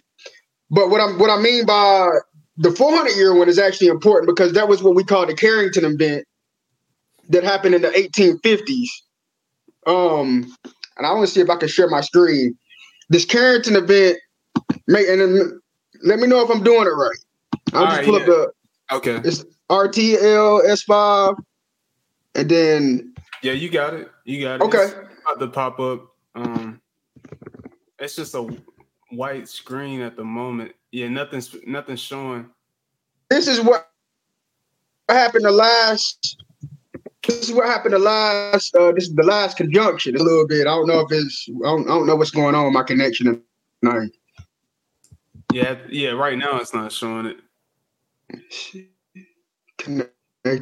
but 0.70 0.90
what 0.90 1.02
I'm 1.02 1.18
what 1.18 1.32
I 1.32 1.42
mean 1.42 1.66
by 1.66 2.10
the 2.58 2.72
400 2.72 3.16
year 3.16 3.36
one 3.36 3.50
is 3.50 3.58
actually 3.58 3.88
important 3.88 4.28
because 4.28 4.54
that 4.54 4.68
was 4.68 4.84
what 4.84 4.96
we 4.96 5.04
call 5.04 5.26
the 5.26 5.36
Carrington 5.36 5.86
event 5.86 6.26
that 7.30 7.44
happened 7.44 7.74
in 7.74 7.82
the 7.82 7.90
1850s. 7.90 8.88
Um, 9.88 10.56
and 10.98 11.08
I 11.08 11.14
want 11.14 11.28
to 11.28 11.34
see 11.34 11.42
if 11.42 11.50
I 11.50 11.56
can 11.56 11.68
share 11.68 11.90
my 11.90 12.02
screen. 12.02 12.58
This 13.10 13.26
Carrington 13.26 13.76
event 13.76 14.18
Make 14.88 15.07
and 15.07 15.21
then 15.21 15.62
let 16.03 16.19
me 16.19 16.27
know 16.27 16.41
if 16.41 16.50
I'm 16.50 16.63
doing 16.63 16.88
it 16.88 16.91
right. 16.91 17.17
I'll 17.74 17.81
All 17.81 17.86
just 17.88 17.97
right, 17.97 18.05
pull 18.05 18.15
yeah. 18.15 18.21
up 18.21 18.25
the 18.25 18.51
okay. 18.95 19.27
It's 19.27 19.45
RTL 19.69 20.65
S5, 20.65 21.38
and 22.36 22.50
then 22.50 23.13
yeah, 23.43 23.53
you 23.53 23.69
got 23.69 23.93
it. 23.93 24.09
You 24.25 24.41
got 24.41 24.55
it. 24.55 24.62
Okay. 24.62 24.83
It's 24.83 24.93
about 25.21 25.39
to 25.39 25.47
pop 25.47 25.79
up. 25.79 26.07
Um, 26.36 26.81
it's 28.00 28.15
just 28.15 28.36
a 28.36 28.47
white 29.12 29.47
screen 29.47 30.01
at 30.01 30.15
the 30.15 30.24
moment. 30.24 30.74
Yeah, 30.91 31.09
nothing's 31.09 31.55
nothing's 31.65 32.00
showing. 32.00 32.50
This 33.29 33.47
is 33.47 33.62
what 33.62 33.89
happened 35.09 35.45
the 35.45 35.51
last. 35.51 36.41
This 37.27 37.50
is 37.50 37.53
what 37.53 37.67
happened 37.67 37.93
the 37.93 38.00
last. 38.00 38.74
Uh, 38.75 38.93
this 38.93 39.05
is 39.05 39.15
the 39.15 39.24
last 39.24 39.57
conjunction. 39.57 40.15
A 40.15 40.24
little 40.24 40.47
bit. 40.47 40.62
I 40.62 40.71
don't 40.71 40.88
know 40.88 41.01
if 41.01 41.12
it's. 41.12 41.50
I 41.50 41.67
don't, 41.67 41.83
I 41.83 41.89
don't 41.89 42.07
know 42.07 42.15
what's 42.15 42.31
going 42.31 42.55
on 42.55 42.65
with 42.65 42.74
my 42.74 42.83
connection 42.83 43.41
tonight. 43.83 44.12
Yeah, 45.54 45.77
yeah. 45.89 46.10
Right 46.10 46.38
now, 46.38 46.58
it's 46.58 46.74
not 46.74 46.92
showing 46.92 47.25
it. 47.25 47.38
Connect. 49.77 50.12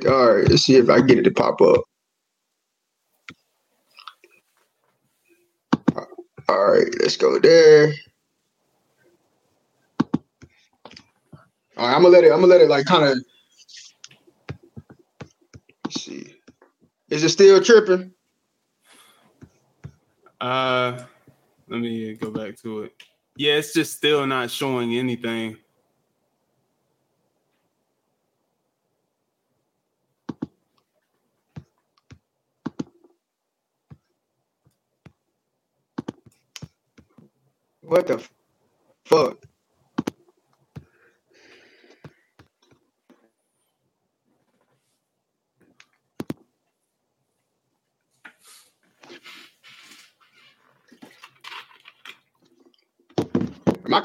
All 0.05 0.35
right. 0.35 0.47
Let's 0.47 0.63
see 0.63 0.75
if 0.75 0.89
I 0.89 1.01
get 1.01 1.17
it 1.17 1.23
to 1.23 1.31
pop 1.31 1.61
up. 1.61 1.81
All 6.47 6.65
right. 6.71 6.87
Let's 7.01 7.17
go 7.17 7.39
there. 7.39 7.93
All 11.77 11.87
right. 11.87 11.95
I'm 11.95 12.03
gonna 12.03 12.09
let 12.09 12.23
it. 12.23 12.31
I'm 12.31 12.41
gonna 12.41 12.47
let 12.47 12.61
it 12.61 12.69
like 12.69 12.85
kind 12.85 13.03
of. 13.03 13.17
See. 15.91 16.35
Is 17.09 17.23
it 17.23 17.29
still 17.29 17.61
tripping? 17.61 18.11
Uh, 20.41 21.03
let 21.67 21.79
me 21.79 22.13
go 22.15 22.29
back 22.29 22.57
to 22.57 22.83
it. 22.83 22.93
Yeah, 23.37 23.55
it's 23.55 23.73
just 23.73 23.97
still 23.97 24.25
not 24.27 24.51
showing 24.51 24.95
anything. 24.95 25.57
What 37.81 38.07
the 38.07 38.23
fuck? 39.05 39.45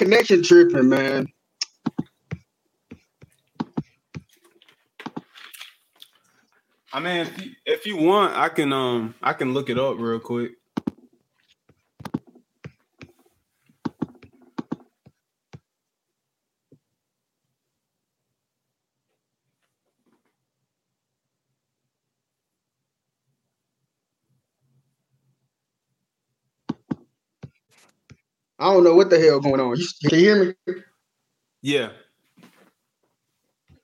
Connection 0.00 0.42
tripping, 0.42 0.88
man. 0.88 1.26
I 6.92 7.00
mean, 7.00 7.18
if 7.18 7.44
you, 7.44 7.52
if 7.66 7.86
you 7.86 7.96
want, 7.98 8.34
I 8.34 8.48
can 8.48 8.72
um 8.72 9.14
I 9.22 9.34
can 9.34 9.52
look 9.52 9.68
it 9.68 9.78
up 9.78 9.96
real 9.98 10.18
quick. 10.18 10.52
Don't 28.80 28.92
know 28.92 28.96
what 28.96 29.10
the 29.10 29.20
hell 29.20 29.40
going 29.40 29.60
on. 29.60 29.76
You, 29.76 29.86
can 30.08 30.18
you 30.18 30.24
hear 30.24 30.44
me? 30.44 30.82
Yeah. 31.62 31.90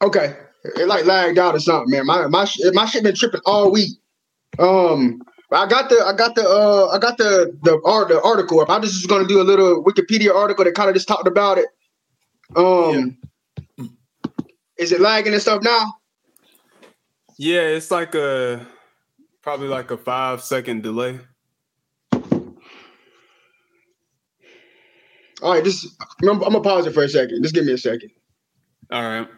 Okay. 0.03 0.37
It 0.65 0.88
like 0.88 1.05
lagged 1.05 1.38
out 1.38 1.55
or 1.55 1.61
something, 1.61 1.91
man. 1.91 2.07
My 2.07 2.26
my 2.26 2.47
my 2.73 2.87
shit 2.87 3.05
been 3.05 3.15
tripping 3.15 3.41
all 3.45 3.71
week. 3.71 3.99
Um, 4.59 5.23
I 5.53 5.67
got 5.67 5.91
the 5.91 6.03
I 6.05 6.12
got 6.15 6.35
the 6.35 6.49
uh 6.49 6.88
I 6.93 6.99
got 6.99 7.19
the 7.19 7.57
the 7.62 7.81
art 7.85 8.09
the 8.09 8.21
article 8.23 8.61
up. 8.61 8.71
I 8.71 8.81
just 8.81 8.95
was 8.95 9.07
gonna 9.07 9.29
do 9.29 9.41
a 9.41 9.45
little 9.45 9.85
Wikipedia 9.85 10.35
article 10.35 10.65
that 10.65 10.75
kind 10.75 10.88
of 10.88 10.95
just 10.95 11.07
talked 11.07 11.29
about 11.29 11.59
it. 11.59 11.67
Um, 12.57 13.19
yeah. 13.76 13.85
is 14.79 14.93
it 14.93 15.00
lagging 15.00 15.35
and 15.35 15.43
stuff 15.43 15.62
now? 15.62 15.95
Yeah, 17.38 17.61
it's 17.61 17.91
like 17.91 18.15
a 18.15 18.67
probably 19.43 19.69
like 19.69 19.91
a 19.91 19.97
five 19.97 20.43
second 20.43 20.83
delay. 20.83 21.21
All 25.43 25.52
right, 25.52 25.64
just 25.64 25.87
I'm, 26.23 26.31
I'm 26.31 26.38
gonna 26.38 26.61
pause 26.61 26.87
it 26.87 26.95
for 26.95 27.02
a 27.05 27.09
second. 27.09 27.43
Just 27.43 27.55
give 27.55 27.64
me 27.64 27.73
a 27.73 27.78
second. 27.78 28.11
All 28.90 29.02
right. 29.02 29.28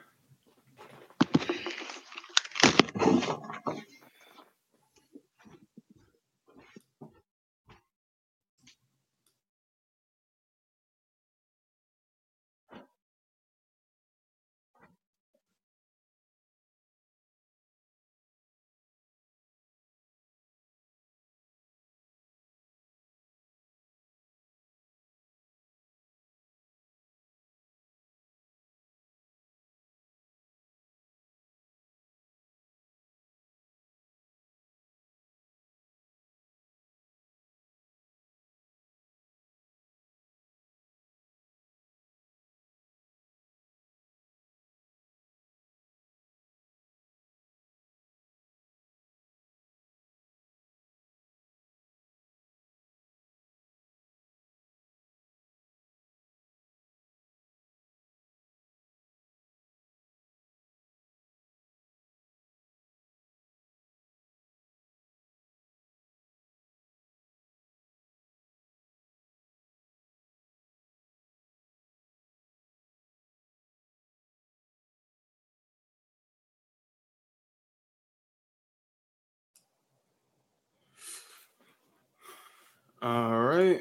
All 83.00 83.38
right, 83.38 83.80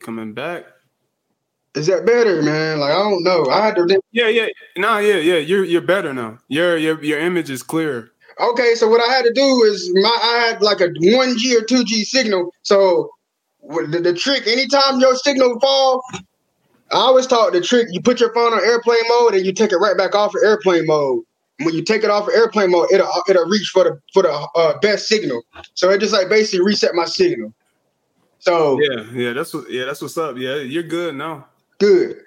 coming 0.00 0.32
back. 0.32 0.64
Is 1.74 1.86
that 1.88 2.06
better, 2.06 2.40
man? 2.40 2.78
Like 2.80 2.92
I 2.92 2.98
don't 2.98 3.24
know. 3.24 3.46
I 3.50 3.66
had 3.66 3.74
to. 3.76 4.00
Yeah, 4.12 4.28
yeah, 4.28 4.46
no, 4.76 4.98
yeah, 4.98 5.16
yeah. 5.16 5.36
You're 5.36 5.64
you're 5.64 5.82
better 5.82 6.14
now. 6.14 6.38
Your 6.48 6.76
your 6.76 7.02
your 7.02 7.18
image 7.18 7.50
is 7.50 7.62
clear. 7.62 8.12
Okay, 8.40 8.74
so 8.74 8.88
what 8.88 9.00
I 9.00 9.12
had 9.12 9.24
to 9.24 9.32
do 9.32 9.62
is 9.64 9.90
my 9.94 10.18
I 10.22 10.46
had 10.48 10.62
like 10.62 10.80
a 10.80 10.88
one 11.16 11.36
G 11.36 11.56
or 11.56 11.62
two 11.62 11.84
G 11.84 12.04
signal. 12.04 12.54
So 12.62 13.10
the, 13.62 14.00
the 14.00 14.14
trick, 14.14 14.46
anytime 14.46 15.00
your 15.00 15.14
signal 15.16 15.58
fall, 15.60 16.02
I 16.92 16.96
always 16.96 17.26
taught 17.26 17.52
the 17.52 17.60
trick. 17.60 17.88
You 17.90 18.00
put 18.00 18.20
your 18.20 18.32
phone 18.32 18.52
on 18.52 18.64
airplane 18.64 18.98
mode 19.08 19.34
and 19.34 19.44
you 19.44 19.52
take 19.52 19.72
it 19.72 19.76
right 19.76 19.96
back 19.96 20.14
off 20.14 20.34
of 20.34 20.42
airplane 20.44 20.86
mode. 20.86 21.24
When 21.62 21.74
you 21.74 21.82
take 21.82 22.02
it 22.02 22.10
off 22.10 22.28
of 22.28 22.34
airplane 22.34 22.70
mode, 22.70 22.90
it'll 22.92 23.10
it'll 23.28 23.46
reach 23.46 23.70
for 23.72 23.84
the 23.84 24.00
for 24.12 24.22
the 24.22 24.48
uh, 24.54 24.78
best 24.78 25.06
signal. 25.06 25.42
So 25.74 25.90
it 25.90 25.98
just 25.98 26.12
like 26.12 26.28
basically 26.28 26.64
reset 26.64 26.94
my 26.94 27.04
signal. 27.04 27.52
So 28.44 28.78
yeah, 28.78 29.04
yeah, 29.14 29.32
that's 29.32 29.54
what 29.54 29.70
yeah, 29.70 29.86
that's 29.86 30.02
what's 30.02 30.18
up. 30.18 30.36
Yeah, 30.36 30.56
you're 30.56 30.82
good 30.82 31.14
now. 31.14 31.46
Good. 31.78 32.20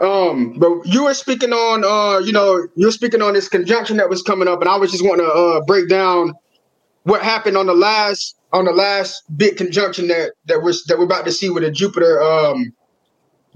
Um, 0.00 0.58
but 0.58 0.84
you 0.84 1.04
were 1.04 1.14
speaking 1.14 1.52
on 1.52 1.84
uh, 1.84 2.18
you 2.18 2.32
know, 2.32 2.66
you're 2.74 2.90
speaking 2.90 3.22
on 3.22 3.34
this 3.34 3.48
conjunction 3.48 3.98
that 3.98 4.08
was 4.08 4.20
coming 4.22 4.48
up, 4.48 4.60
and 4.60 4.68
I 4.68 4.76
was 4.76 4.90
just 4.90 5.04
wanting 5.04 5.26
to 5.26 5.32
uh 5.32 5.60
break 5.60 5.88
down 5.88 6.32
what 7.04 7.22
happened 7.22 7.56
on 7.56 7.66
the 7.66 7.74
last 7.74 8.36
on 8.52 8.64
the 8.64 8.72
last 8.72 9.22
big 9.36 9.56
conjunction 9.56 10.08
that 10.08 10.32
that 10.46 10.60
was 10.60 10.82
that 10.84 10.98
we're 10.98 11.04
about 11.04 11.24
to 11.26 11.32
see 11.32 11.50
with 11.50 11.62
the 11.62 11.70
Jupiter 11.70 12.20
um 12.20 12.72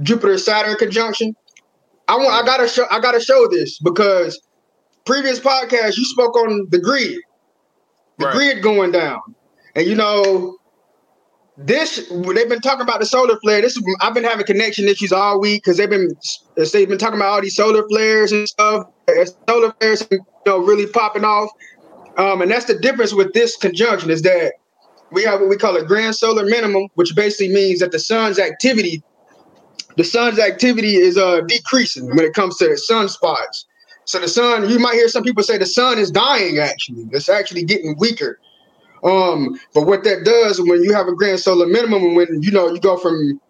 Jupiter 0.01 0.39
Saturn 0.39 0.77
conjunction. 0.77 1.35
I 2.07 2.17
want 2.17 2.31
I 2.33 2.47
gotta 2.47 2.69
show 2.69 2.85
I 2.93 3.01
gotta 3.01 3.21
show 3.21 3.49
this 3.49 3.81
because 3.81 4.41
previous 5.05 5.41
podcast 5.41 5.97
you 5.97 6.05
spoke 6.05 6.37
on 6.37 6.69
the 6.71 6.79
grid, 6.79 7.19
the 8.19 8.27
right. 8.27 8.35
grid 8.35 8.63
going 8.63 8.93
down, 8.93 9.21
and 9.75 9.85
you 9.85 9.97
know 9.97 10.59
this 11.57 12.09
they've 12.11 12.49
been 12.49 12.61
talking 12.61 12.83
about 12.83 13.01
the 13.01 13.07
solar 13.07 13.39
flare. 13.41 13.61
This 13.61 13.81
I've 14.01 14.15
been 14.15 14.25
having 14.25 14.45
connection 14.45 14.89
issues 14.89 15.13
all 15.13 15.41
week 15.41 15.63
because 15.63 15.77
they've 15.77 15.91
been 15.91 16.11
they've 16.57 16.89
been 16.89 16.99
talking 16.99 17.19
about 17.19 17.29
all 17.29 17.41
these 17.43 17.55
solar 17.55 17.87
flares 17.89 18.33
and 18.33 18.49
stuff. 18.49 18.89
Solar 19.49 19.73
flares, 19.79 20.07
you 20.11 20.19
know, 20.47 20.59
really 20.59 20.87
popping 20.87 21.25
off. 21.25 21.51
Um, 22.17 22.43
and 22.43 22.51
that's 22.51 22.65
the 22.65 22.79
difference 22.79 23.13
with 23.13 23.33
this 23.35 23.57
conjunction 23.57 24.11
is 24.11 24.23
that 24.23 24.55
we 25.13 25.23
have 25.25 25.41
what 25.41 25.49
we 25.49 25.57
call 25.57 25.77
a 25.77 25.85
grand 25.85 26.17
solar 26.17 26.45
minimum, 26.45 26.89
which 26.95 27.15
basically 27.15 27.55
means 27.55 27.81
that 27.81 27.93
the 27.93 27.99
sun's 27.99 28.39
activity, 28.39 29.03
the 29.97 30.05
sun's 30.05 30.41
activity 30.41 30.97
is 30.97 31.17
uh 31.17 31.41
decreasing 31.43 32.09
when 32.09 32.25
it 32.25 32.35
comes 32.35 32.57
to 32.59 32.65
the 32.67 32.81
sunspots. 32.91 33.65
So 34.07 34.19
the 34.19 34.29
sun, 34.29 34.69
you 34.69 34.79
might 34.79 34.95
hear 34.95 35.09
some 35.09 35.23
people 35.23 35.43
say 35.45 35.57
the 35.57 35.67
sun 35.67 35.99
is 35.99 36.11
dying. 36.11 36.59
Actually, 36.59 37.07
it's 37.13 37.29
actually 37.29 37.65
getting 37.65 37.95
weaker. 37.99 38.41
Um, 39.05 39.59
but 39.75 39.83
what 39.83 40.03
that 40.05 40.25
does 40.25 40.61
when 40.61 40.83
you 40.83 40.95
have 40.95 41.09
a 41.09 41.15
grand 41.15 41.41
solar 41.41 41.67
minimum, 41.67 42.15
when 42.15 42.43
you 42.43 42.51
know 42.51 42.73
you 42.73 42.81
go 42.81 42.97
from 42.97 43.41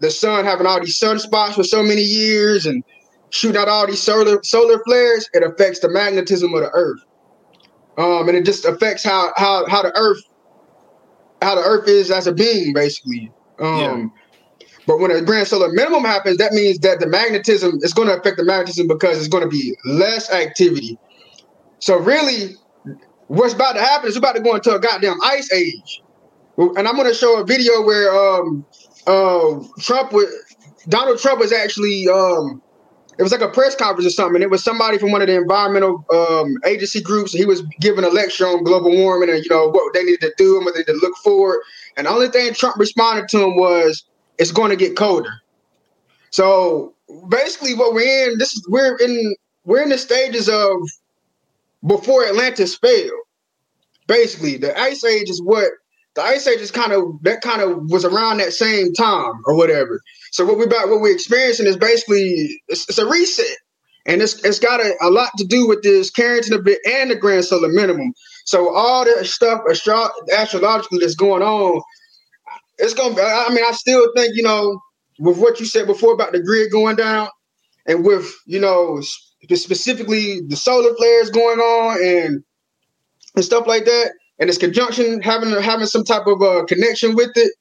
the 0.00 0.10
sun 0.10 0.44
having 0.44 0.66
all 0.66 0.80
these 0.80 0.98
sunspots 0.98 1.54
for 1.54 1.64
so 1.64 1.82
many 1.82 2.02
years 2.02 2.66
and 2.66 2.84
shooting 3.30 3.60
out 3.60 3.68
all 3.68 3.86
these 3.86 4.02
solar 4.02 4.42
solar 4.44 4.82
flares, 4.84 5.28
it 5.34 5.42
affects 5.42 5.80
the 5.80 5.88
magnetism 5.88 6.54
of 6.54 6.60
the 6.60 6.70
Earth. 6.70 7.00
Um, 7.98 8.28
and 8.28 8.38
it 8.38 8.44
just 8.44 8.64
affects 8.64 9.02
how 9.02 9.32
how 9.36 9.66
how 9.66 9.82
the 9.82 9.92
Earth 9.96 10.22
how 11.42 11.56
the 11.56 11.62
Earth 11.62 11.88
is 11.88 12.10
as 12.10 12.26
a 12.26 12.32
being, 12.32 12.72
basically. 12.72 13.32
Um, 13.58 13.78
yeah. 13.78 14.66
But 14.86 14.98
when 14.98 15.10
a 15.10 15.20
grand 15.20 15.48
solar 15.48 15.72
minimum 15.72 16.04
happens, 16.04 16.38
that 16.38 16.52
means 16.52 16.78
that 16.80 17.00
the 17.00 17.06
magnetism 17.06 17.78
is 17.82 17.92
going 17.92 18.08
to 18.08 18.16
affect 18.18 18.36
the 18.36 18.44
magnetism 18.44 18.88
because 18.88 19.18
it's 19.18 19.28
going 19.28 19.44
to 19.44 19.48
be 19.48 19.76
less 19.84 20.30
activity. 20.30 20.98
So 21.78 21.98
really, 21.98 22.56
what's 23.32 23.54
about 23.54 23.72
to 23.72 23.80
happen 23.80 24.08
is 24.08 24.14
we're 24.14 24.18
about 24.18 24.36
to 24.36 24.42
go 24.42 24.54
into 24.54 24.74
a 24.74 24.78
goddamn 24.78 25.16
ice 25.22 25.50
age. 25.52 26.02
And 26.58 26.86
I'm 26.86 26.96
going 26.96 27.08
to 27.08 27.14
show 27.14 27.40
a 27.40 27.44
video 27.44 27.82
where 27.82 28.14
um, 28.14 28.64
uh, 29.06 29.60
Trump 29.80 30.12
was 30.12 30.28
Donald 30.88 31.18
Trump 31.18 31.40
was 31.40 31.50
actually 31.50 32.06
um, 32.08 32.60
it 33.18 33.22
was 33.22 33.32
like 33.32 33.40
a 33.40 33.48
press 33.48 33.74
conference 33.74 34.06
or 34.06 34.10
something. 34.10 34.36
And 34.36 34.44
it 34.44 34.50
was 34.50 34.62
somebody 34.62 34.98
from 34.98 35.12
one 35.12 35.22
of 35.22 35.28
the 35.28 35.36
environmental 35.36 36.04
um, 36.12 36.56
agency 36.66 37.00
groups. 37.00 37.32
He 37.32 37.46
was 37.46 37.62
giving 37.80 38.04
a 38.04 38.08
lecture 38.08 38.46
on 38.46 38.64
global 38.64 38.90
warming 38.90 39.30
and 39.30 39.42
you 39.42 39.50
know 39.50 39.68
what 39.68 39.94
they 39.94 40.04
needed 40.04 40.20
to 40.20 40.34
do 40.36 40.56
and 40.56 40.66
what 40.66 40.74
they 40.74 40.80
needed 40.80 40.92
to 40.92 40.98
look 40.98 41.16
for. 41.24 41.62
And 41.96 42.06
the 42.06 42.10
only 42.10 42.28
thing 42.28 42.52
Trump 42.52 42.76
responded 42.76 43.28
to 43.28 43.42
him 43.42 43.56
was, 43.56 44.04
"It's 44.36 44.52
going 44.52 44.70
to 44.70 44.76
get 44.76 44.94
colder." 44.94 45.32
So 46.30 46.94
basically, 47.30 47.74
what 47.74 47.94
we're 47.94 48.30
in 48.30 48.36
this 48.36 48.52
is 48.52 48.66
we're 48.68 48.96
in 48.98 49.34
we're 49.64 49.82
in 49.82 49.88
the 49.88 49.98
stages 49.98 50.50
of 50.50 50.76
before 51.86 52.26
Atlantis 52.26 52.76
fell. 52.76 53.10
Basically, 54.06 54.56
the 54.56 54.78
Ice 54.78 55.04
Age 55.04 55.30
is 55.30 55.40
what 55.42 55.70
the 56.14 56.22
Ice 56.22 56.46
Age 56.46 56.60
is 56.60 56.70
kind 56.70 56.92
of 56.92 57.22
that 57.22 57.40
kind 57.40 57.62
of 57.62 57.90
was 57.90 58.04
around 58.04 58.38
that 58.38 58.52
same 58.52 58.92
time 58.92 59.40
or 59.46 59.56
whatever. 59.56 60.00
So 60.32 60.44
what 60.44 60.58
we 60.58 60.64
about 60.64 60.88
what 60.88 61.00
we're 61.00 61.14
experiencing 61.14 61.66
is 61.66 61.76
basically 61.76 62.60
it's, 62.68 62.88
it's 62.88 62.98
a 62.98 63.08
reset, 63.08 63.56
and 64.06 64.20
it's 64.20 64.44
it's 64.44 64.58
got 64.58 64.80
a, 64.80 64.94
a, 65.00 65.10
lot 65.10 65.30
to 65.38 65.44
do 65.44 65.66
with 65.66 65.82
this 65.82 66.10
Carrington 66.10 66.54
event 66.54 66.78
and 66.86 67.10
the 67.10 67.16
Grand 67.16 67.44
Solar 67.44 67.68
Minimum. 67.68 68.12
So 68.44 68.74
all 68.74 69.04
the 69.04 69.24
stuff 69.24 69.62
astro- 69.70 70.10
astrologically 70.32 70.98
that's 70.98 71.14
going 71.14 71.42
on, 71.42 71.80
it's 72.78 72.94
gonna. 72.94 73.14
I 73.20 73.48
mean, 73.54 73.64
I 73.64 73.72
still 73.72 74.12
think 74.14 74.36
you 74.36 74.42
know 74.42 74.80
with 75.18 75.38
what 75.38 75.60
you 75.60 75.66
said 75.66 75.86
before 75.86 76.12
about 76.12 76.32
the 76.32 76.42
grid 76.42 76.72
going 76.72 76.96
down, 76.96 77.28
and 77.86 78.04
with 78.04 78.34
you 78.46 78.60
know 78.60 79.00
specifically 79.50 80.40
the 80.40 80.56
solar 80.56 80.94
flares 80.94 81.30
going 81.30 81.58
on 81.58 82.04
and 82.04 82.44
and 83.34 83.44
stuff 83.44 83.66
like 83.66 83.84
that 83.84 84.12
and 84.38 84.48
this 84.48 84.58
conjunction 84.58 85.20
having 85.22 85.50
having 85.62 85.86
some 85.86 86.04
type 86.04 86.26
of 86.26 86.42
uh, 86.42 86.64
connection 86.66 87.14
with 87.14 87.30
it. 87.36 87.52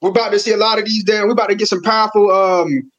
We're 0.00 0.10
about 0.10 0.30
to 0.32 0.38
see 0.38 0.52
a 0.52 0.56
lot 0.56 0.78
of 0.78 0.86
these 0.86 1.04
damn. 1.04 1.26
We're 1.26 1.32
about 1.32 1.48
to 1.48 1.54
get 1.54 1.68
some 1.68 1.82
powerful 1.82 2.30
um, 2.30 2.90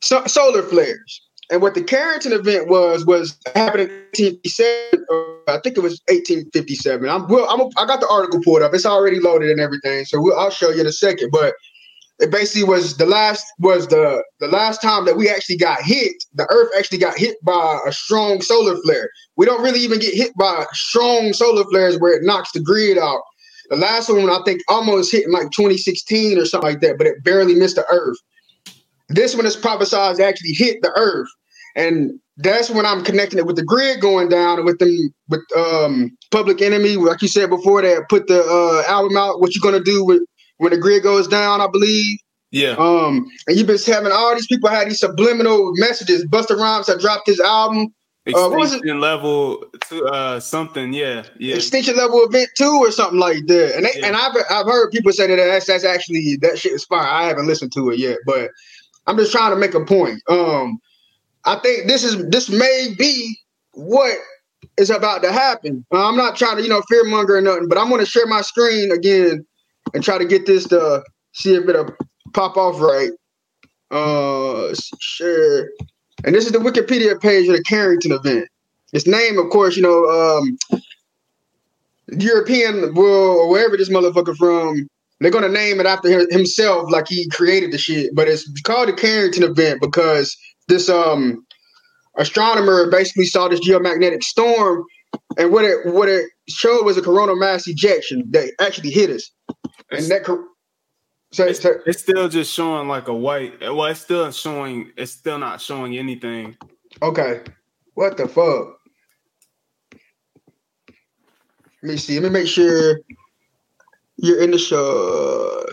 so, 0.00 0.24
solar 0.26 0.62
flares. 0.62 1.22
And 1.50 1.60
what 1.60 1.74
the 1.74 1.82
Carrington 1.82 2.32
event 2.32 2.68
was 2.68 3.04
was 3.04 3.38
happening 3.54 3.88
in 3.88 3.94
1857. 4.16 5.04
I 5.48 5.58
think 5.62 5.76
it 5.76 5.82
was 5.82 6.00
1857. 6.08 7.08
I'm 7.08 7.28
well. 7.28 7.46
I'm 7.50 7.60
a, 7.60 7.68
I 7.76 7.86
got 7.86 8.00
the 8.00 8.08
article 8.08 8.40
pulled 8.42 8.62
up. 8.62 8.72
It's 8.72 8.86
already 8.86 9.20
loaded 9.20 9.50
and 9.50 9.60
everything. 9.60 10.06
So 10.06 10.20
we'll, 10.20 10.38
I'll 10.38 10.50
show 10.50 10.70
you 10.70 10.80
in 10.80 10.86
a 10.86 10.92
second. 10.92 11.30
But 11.30 11.54
it 12.22 12.30
basically 12.30 12.62
was 12.62 12.96
the 12.98 13.06
last 13.06 13.44
was 13.58 13.88
the 13.88 14.22
the 14.38 14.46
last 14.46 14.80
time 14.80 15.04
that 15.06 15.16
we 15.16 15.28
actually 15.28 15.56
got 15.56 15.82
hit. 15.82 16.12
The 16.34 16.46
Earth 16.50 16.70
actually 16.78 16.98
got 16.98 17.18
hit 17.18 17.36
by 17.42 17.80
a 17.84 17.92
strong 17.92 18.40
solar 18.40 18.76
flare. 18.82 19.10
We 19.36 19.44
don't 19.44 19.62
really 19.62 19.80
even 19.80 19.98
get 19.98 20.14
hit 20.14 20.32
by 20.38 20.64
strong 20.72 21.32
solar 21.32 21.64
flares 21.64 21.98
where 21.98 22.14
it 22.14 22.22
knocks 22.22 22.52
the 22.52 22.60
grid 22.60 22.96
out. 22.96 23.22
The 23.70 23.76
last 23.76 24.08
one 24.08 24.30
I 24.30 24.40
think 24.44 24.62
almost 24.68 25.10
hit 25.10 25.24
in 25.24 25.32
like 25.32 25.50
2016 25.50 26.38
or 26.38 26.44
something 26.44 26.70
like 26.70 26.80
that, 26.80 26.96
but 26.96 27.08
it 27.08 27.24
barely 27.24 27.56
missed 27.56 27.76
the 27.76 27.86
Earth. 27.90 28.16
This 29.08 29.34
one 29.34 29.44
is 29.44 29.56
prophesied 29.56 30.20
actually 30.20 30.52
hit 30.52 30.80
the 30.82 30.92
Earth, 30.96 31.28
and 31.74 32.12
that's 32.36 32.70
when 32.70 32.86
I'm 32.86 33.02
connecting 33.02 33.40
it 33.40 33.46
with 33.46 33.56
the 33.56 33.64
grid 33.64 34.00
going 34.00 34.28
down 34.28 34.58
and 34.58 34.64
with 34.64 34.78
them 34.78 35.12
with 35.28 35.42
um 35.56 36.16
Public 36.30 36.62
Enemy, 36.62 36.96
like 36.96 37.20
you 37.20 37.28
said 37.28 37.50
before, 37.50 37.82
that 37.82 38.08
put 38.08 38.28
the 38.28 38.42
uh, 38.42 38.88
album 38.88 39.16
out. 39.16 39.40
What 39.40 39.56
you 39.56 39.60
gonna 39.60 39.82
do 39.82 40.04
with 40.04 40.22
when 40.62 40.70
the 40.70 40.78
grid 40.78 41.02
goes 41.02 41.26
down, 41.26 41.60
I 41.60 41.66
believe. 41.66 42.18
Yeah. 42.52 42.76
Um, 42.78 43.26
and 43.48 43.56
you've 43.56 43.66
been 43.66 43.78
having 43.84 44.12
all 44.12 44.34
these 44.34 44.46
people 44.46 44.68
had 44.68 44.88
these 44.88 45.00
subliminal 45.00 45.72
messages. 45.74 46.24
Busta 46.26 46.56
Rhymes 46.56 46.86
had 46.86 47.00
dropped 47.00 47.26
his 47.26 47.40
album. 47.40 47.92
Uh, 48.28 48.32
what 48.34 48.52
was 48.52 48.72
it? 48.72 48.84
level 48.84 49.64
to 49.88 50.04
uh 50.04 50.38
something, 50.38 50.92
yeah, 50.92 51.24
yeah. 51.40 51.56
Extinction 51.56 51.96
level 51.96 52.22
event 52.22 52.48
two 52.56 52.70
or 52.80 52.92
something 52.92 53.18
like 53.18 53.44
that. 53.48 53.74
And 53.74 53.84
they, 53.84 53.90
yeah. 53.96 54.06
and 54.06 54.16
I've 54.16 54.36
I've 54.48 54.66
heard 54.66 54.92
people 54.92 55.10
say 55.10 55.26
that 55.26 55.34
that's 55.34 55.66
that's 55.66 55.84
actually 55.84 56.36
that 56.42 56.56
shit 56.56 56.70
is 56.70 56.84
fire. 56.84 57.00
I 57.00 57.24
haven't 57.24 57.48
listened 57.48 57.72
to 57.72 57.90
it 57.90 57.98
yet, 57.98 58.18
but 58.24 58.50
I'm 59.08 59.16
just 59.16 59.32
trying 59.32 59.50
to 59.50 59.56
make 59.56 59.74
a 59.74 59.84
point. 59.84 60.22
Um, 60.30 60.78
I 61.44 61.56
think 61.56 61.88
this 61.88 62.04
is 62.04 62.24
this 62.28 62.48
may 62.48 62.94
be 62.96 63.36
what 63.72 64.16
is 64.78 64.90
about 64.90 65.24
to 65.24 65.32
happen. 65.32 65.84
Uh, 65.92 66.06
I'm 66.08 66.16
not 66.16 66.36
trying 66.36 66.58
to 66.58 66.62
you 66.62 66.68
know 66.68 66.82
fear 66.88 67.02
monger 67.04 67.38
or 67.38 67.42
nothing, 67.42 67.66
but 67.66 67.76
I'm 67.76 67.88
going 67.88 68.04
to 68.04 68.06
share 68.06 68.26
my 68.26 68.42
screen 68.42 68.92
again 68.92 69.44
and 69.94 70.02
try 70.02 70.18
to 70.18 70.24
get 70.24 70.46
this 70.46 70.68
to 70.68 71.02
see 71.32 71.54
if 71.54 71.68
it'll 71.68 71.94
pop 72.32 72.56
off 72.56 72.80
right. 72.80 73.10
Uh, 73.90 74.74
sure. 75.00 75.68
And 76.24 76.34
this 76.34 76.46
is 76.46 76.52
the 76.52 76.58
Wikipedia 76.58 77.20
page 77.20 77.48
of 77.48 77.56
the 77.56 77.62
Carrington 77.62 78.12
event. 78.12 78.48
Its 78.92 79.06
name, 79.06 79.38
of 79.38 79.50
course, 79.50 79.76
you 79.76 79.82
know, 79.82 80.04
um, 80.04 80.58
European 82.18 82.96
or 82.96 83.48
wherever 83.48 83.76
this 83.76 83.88
motherfucker 83.88 84.36
from, 84.36 84.86
they're 85.20 85.30
gonna 85.30 85.48
name 85.48 85.80
it 85.80 85.86
after 85.86 86.08
him, 86.08 86.26
himself, 86.30 86.90
like 86.90 87.06
he 87.08 87.28
created 87.28 87.72
the 87.72 87.78
shit. 87.78 88.14
But 88.14 88.28
it's 88.28 88.48
called 88.62 88.88
the 88.88 88.92
Carrington 88.92 89.44
event 89.44 89.80
because 89.80 90.36
this 90.68 90.88
um 90.88 91.46
astronomer 92.16 92.90
basically 92.90 93.24
saw 93.24 93.48
this 93.48 93.60
geomagnetic 93.60 94.22
storm, 94.22 94.84
and 95.38 95.52
what 95.52 95.64
it 95.64 95.86
what 95.86 96.08
it 96.08 96.28
showed 96.48 96.84
was 96.84 96.96
a 96.96 97.02
coronal 97.02 97.36
mass 97.36 97.66
ejection 97.66 98.24
that 98.30 98.52
actually 98.60 98.90
hit 98.90 99.10
us 99.10 99.30
and 99.92 100.10
that 100.10 100.24
so 101.32 101.46
it's, 101.46 101.64
it's, 101.64 102.02
still 102.02 102.28
just 102.28 102.52
showing 102.52 102.88
like 102.88 103.08
a 103.08 103.14
white. 103.14 103.58
Well, 103.60 103.86
it's 103.86 104.00
still 104.00 104.30
showing. 104.32 104.92
It's 104.98 105.12
still 105.12 105.38
not 105.38 105.62
showing 105.62 105.96
anything. 105.96 106.56
Okay, 107.00 107.40
what 107.94 108.18
the 108.18 108.28
fuck? 108.28 108.76
Let 111.82 111.92
me 111.92 111.96
see. 111.96 112.20
Let 112.20 112.32
me 112.32 112.40
make 112.40 112.48
sure 112.48 113.00
you're 114.16 114.42
in 114.42 114.50
the 114.50 114.58
show. 114.58 115.64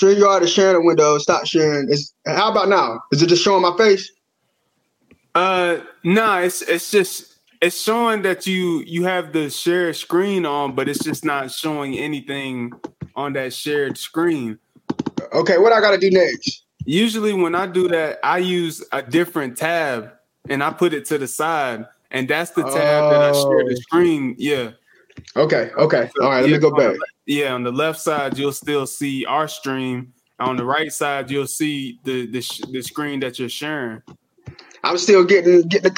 StreamYard 0.00 0.42
is 0.42 0.52
sharing 0.52 0.74
the 0.74 0.86
window. 0.86 1.18
Stop 1.18 1.46
sharing. 1.46 1.88
Is 1.88 2.14
how 2.26 2.52
about 2.52 2.68
now? 2.68 3.00
Is 3.10 3.22
it 3.22 3.26
just 3.26 3.42
showing 3.42 3.62
my 3.62 3.76
face? 3.76 4.08
Uh, 5.34 5.78
no. 6.04 6.26
Nah, 6.26 6.38
it's 6.38 6.62
it's 6.62 6.92
just 6.92 7.38
it's 7.60 7.80
showing 7.80 8.22
that 8.22 8.46
you 8.46 8.84
you 8.86 9.02
have 9.02 9.32
the 9.32 9.50
share 9.50 9.92
screen 9.94 10.46
on, 10.46 10.76
but 10.76 10.88
it's 10.88 11.02
just 11.02 11.24
not 11.24 11.50
showing 11.50 11.98
anything 11.98 12.72
on 13.16 13.32
that 13.34 13.52
shared 13.52 13.98
screen. 13.98 14.58
Okay, 15.32 15.58
what 15.58 15.72
I 15.72 15.80
got 15.80 15.92
to 15.92 15.98
do 15.98 16.10
next? 16.10 16.64
Usually, 16.84 17.32
when 17.32 17.54
I 17.54 17.66
do 17.66 17.88
that, 17.88 18.18
I 18.22 18.38
use 18.38 18.84
a 18.92 19.02
different 19.02 19.56
tab 19.56 20.12
and 20.48 20.62
I 20.62 20.72
put 20.72 20.92
it 20.92 21.04
to 21.06 21.18
the 21.18 21.28
side, 21.28 21.86
and 22.10 22.28
that's 22.28 22.50
the 22.50 22.62
tab 22.62 23.04
oh. 23.04 23.10
that 23.10 23.22
I 23.22 23.32
share 23.32 23.64
the 23.64 23.76
oh. 23.78 23.80
screen. 23.82 24.34
Yeah. 24.38 24.72
Okay. 25.36 25.70
Okay. 25.76 26.10
All 26.20 26.28
right. 26.28 26.40
Let 26.40 26.50
yeah, 26.50 26.56
me 26.56 26.60
go 26.60 26.74
back. 26.74 26.94
The, 26.94 27.06
yeah, 27.26 27.54
on 27.54 27.62
the 27.62 27.72
left 27.72 28.00
side, 28.00 28.36
you'll 28.36 28.52
still 28.52 28.86
see 28.86 29.24
our 29.26 29.48
stream. 29.48 30.12
On 30.40 30.56
the 30.56 30.64
right 30.64 30.92
side, 30.92 31.30
you'll 31.30 31.46
see 31.46 32.00
the 32.04 32.26
the, 32.26 32.44
the 32.70 32.82
screen 32.82 33.20
that 33.20 33.38
you're 33.38 33.48
sharing. 33.48 34.02
I'm 34.82 34.98
still 34.98 35.24
getting 35.24 35.62
getting 35.62 35.82
the 35.82 35.90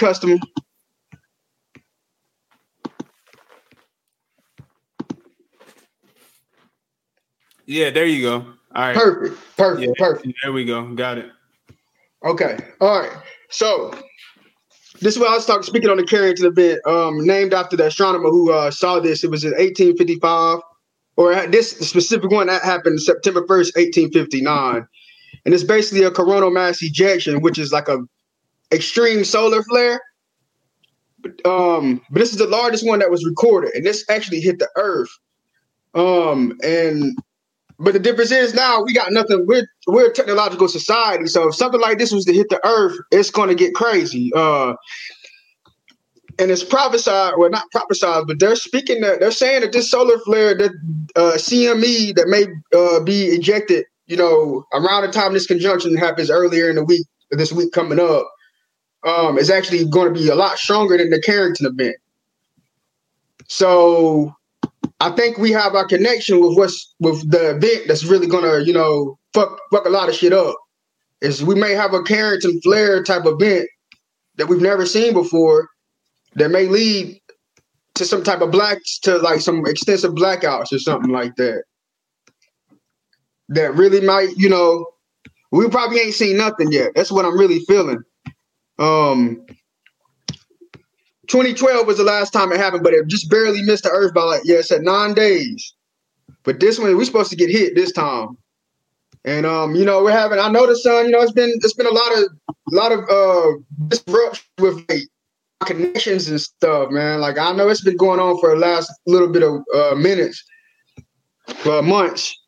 Yeah, 7.66 7.90
there 7.90 8.06
you 8.06 8.22
go. 8.22 8.34
All 8.74 8.82
right. 8.82 8.94
Perfect. 8.94 9.56
Perfect. 9.56 9.86
Yeah, 9.86 10.06
perfect. 10.06 10.34
There 10.42 10.52
we 10.52 10.64
go. 10.64 10.94
Got 10.94 11.18
it. 11.18 11.30
Okay. 12.24 12.58
All 12.80 13.00
right. 13.00 13.12
So 13.50 13.92
this 15.00 15.14
is 15.14 15.20
what 15.20 15.30
I 15.30 15.34
was 15.34 15.46
talking 15.46 15.62
speaking 15.62 15.90
on 15.90 15.96
the 15.96 16.04
Carrington 16.04 16.46
event, 16.46 16.80
um, 16.86 17.24
named 17.26 17.52
after 17.54 17.76
the 17.76 17.86
astronomer 17.86 18.30
who 18.30 18.52
uh, 18.52 18.70
saw 18.70 19.00
this. 19.00 19.24
It 19.24 19.30
was 19.30 19.44
in 19.44 19.50
1855, 19.50 20.58
or 21.16 21.46
this 21.46 21.72
specific 21.72 22.30
one 22.30 22.48
that 22.48 22.62
happened 22.62 23.00
September 23.00 23.42
1st, 23.42 23.76
1859. 23.76 24.86
And 25.44 25.54
it's 25.54 25.64
basically 25.64 26.04
a 26.04 26.10
coronal 26.10 26.50
mass 26.50 26.82
ejection, 26.82 27.42
which 27.42 27.58
is 27.58 27.72
like 27.72 27.88
a 27.88 27.98
extreme 28.72 29.24
solar 29.24 29.62
flare. 29.62 30.00
Um, 31.44 32.02
but 32.10 32.20
this 32.20 32.32
is 32.32 32.38
the 32.38 32.46
largest 32.46 32.86
one 32.86 32.98
that 32.98 33.10
was 33.10 33.24
recorded, 33.24 33.74
and 33.74 33.84
this 33.84 34.04
actually 34.10 34.40
hit 34.40 34.58
the 34.58 34.68
Earth. 34.76 35.10
Um, 35.94 36.58
and 36.62 37.16
but 37.78 37.92
the 37.92 37.98
difference 37.98 38.30
is 38.30 38.54
now 38.54 38.82
we 38.82 38.92
got 38.92 39.12
nothing. 39.12 39.46
We're 39.46 39.66
we're 39.86 40.10
a 40.10 40.12
technological 40.12 40.68
society, 40.68 41.26
so 41.26 41.48
if 41.48 41.54
something 41.54 41.80
like 41.80 41.98
this 41.98 42.12
was 42.12 42.24
to 42.26 42.32
hit 42.32 42.48
the 42.48 42.64
earth, 42.66 42.96
it's 43.10 43.30
going 43.30 43.48
to 43.48 43.54
get 43.54 43.74
crazy. 43.74 44.32
Uh, 44.34 44.74
and 46.38 46.50
it's 46.50 46.64
prophesied, 46.64 47.34
well, 47.36 47.50
not 47.50 47.70
prophesied, 47.70 48.24
but 48.26 48.40
they're 48.40 48.56
speaking 48.56 49.00
that 49.02 49.20
they're 49.20 49.30
saying 49.30 49.60
that 49.62 49.72
this 49.72 49.90
solar 49.90 50.18
flare, 50.20 50.56
that 50.56 50.70
uh, 51.16 51.32
CME 51.36 52.14
that 52.16 52.28
may 52.28 52.46
uh, 52.76 53.00
be 53.00 53.26
ejected, 53.26 53.84
you 54.06 54.16
know, 54.16 54.64
around 54.72 55.02
the 55.02 55.12
time 55.12 55.32
this 55.32 55.46
conjunction 55.46 55.96
happens 55.96 56.30
earlier 56.30 56.68
in 56.68 56.76
the 56.76 56.84
week, 56.84 57.06
this 57.30 57.52
week 57.52 57.72
coming 57.72 58.00
up, 58.00 58.26
um, 59.04 59.38
is 59.38 59.50
actually 59.50 59.84
going 59.86 60.12
to 60.12 60.18
be 60.18 60.28
a 60.28 60.34
lot 60.34 60.58
stronger 60.58 60.96
than 60.96 61.10
the 61.10 61.20
Carrington 61.20 61.66
event. 61.66 61.96
So 63.48 64.34
I 65.04 65.10
think 65.10 65.36
we 65.36 65.52
have 65.52 65.74
our 65.74 65.86
connection 65.86 66.40
with 66.40 66.56
what's 66.56 66.94
with 66.98 67.30
the 67.30 67.50
event 67.50 67.88
that's 67.88 68.04
really 68.04 68.26
gonna, 68.26 68.60
you 68.60 68.72
know, 68.72 69.18
fuck 69.34 69.58
fuck 69.70 69.84
a 69.84 69.90
lot 69.90 70.08
of 70.08 70.14
shit 70.14 70.32
up. 70.32 70.56
Is 71.20 71.44
we 71.44 71.54
may 71.54 71.72
have 71.72 71.92
a 71.92 72.02
Carrington 72.02 72.58
Flare 72.62 73.02
type 73.02 73.26
event 73.26 73.68
that 74.36 74.48
we've 74.48 74.62
never 74.62 74.86
seen 74.86 75.12
before 75.12 75.68
that 76.36 76.50
may 76.50 76.68
lead 76.68 77.20
to 77.96 78.06
some 78.06 78.22
type 78.22 78.40
of 78.40 78.50
blacks 78.50 78.98
to 79.00 79.18
like 79.18 79.42
some 79.42 79.66
extensive 79.66 80.14
blackouts 80.14 80.72
or 80.72 80.78
something 80.78 81.12
like 81.12 81.36
that. 81.36 81.64
That 83.50 83.74
really 83.74 84.00
might, 84.00 84.30
you 84.38 84.48
know, 84.48 84.86
we 85.52 85.68
probably 85.68 86.00
ain't 86.00 86.14
seen 86.14 86.38
nothing 86.38 86.72
yet. 86.72 86.92
That's 86.94 87.12
what 87.12 87.26
I'm 87.26 87.38
really 87.38 87.60
feeling. 87.68 88.02
Um, 88.78 89.44
2012 91.28 91.86
was 91.86 91.98
the 91.98 92.04
last 92.04 92.32
time 92.32 92.52
it 92.52 92.58
happened, 92.58 92.82
but 92.82 92.92
it 92.92 93.06
just 93.06 93.30
barely 93.30 93.62
missed 93.62 93.84
the 93.84 93.90
earth 93.90 94.14
by 94.14 94.22
like, 94.22 94.42
yeah, 94.44 94.56
it 94.56 94.64
said 94.64 94.82
nine 94.82 95.14
days. 95.14 95.74
But 96.42 96.60
this 96.60 96.78
one, 96.78 96.96
we're 96.96 97.04
supposed 97.04 97.30
to 97.30 97.36
get 97.36 97.50
hit 97.50 97.74
this 97.74 97.92
time. 97.92 98.36
And 99.24 99.46
um, 99.46 99.74
you 99.74 99.84
know, 99.84 100.02
we're 100.02 100.12
having. 100.12 100.38
I 100.38 100.48
know 100.50 100.66
the 100.66 100.76
sun. 100.76 101.06
You 101.06 101.12
know, 101.12 101.22
it's 101.22 101.32
been 101.32 101.50
it's 101.62 101.72
been 101.72 101.86
a 101.86 101.90
lot 101.90 102.18
of 102.18 102.24
a 102.48 102.74
lot 102.74 102.92
of 102.92 103.08
uh 103.08 103.58
disruption 103.88 104.44
with 104.58 104.84
like, 104.88 105.02
connections 105.64 106.28
and 106.28 106.40
stuff, 106.40 106.90
man. 106.90 107.20
Like 107.20 107.38
I 107.38 107.52
know 107.52 107.68
it's 107.68 107.82
been 107.82 107.96
going 107.96 108.20
on 108.20 108.38
for 108.38 108.50
the 108.50 108.56
last 108.56 108.92
little 109.06 109.28
bit 109.28 109.42
of 109.42 109.62
uh, 109.74 109.94
minutes, 109.94 110.44
uh, 111.64 111.80
months. 111.80 112.38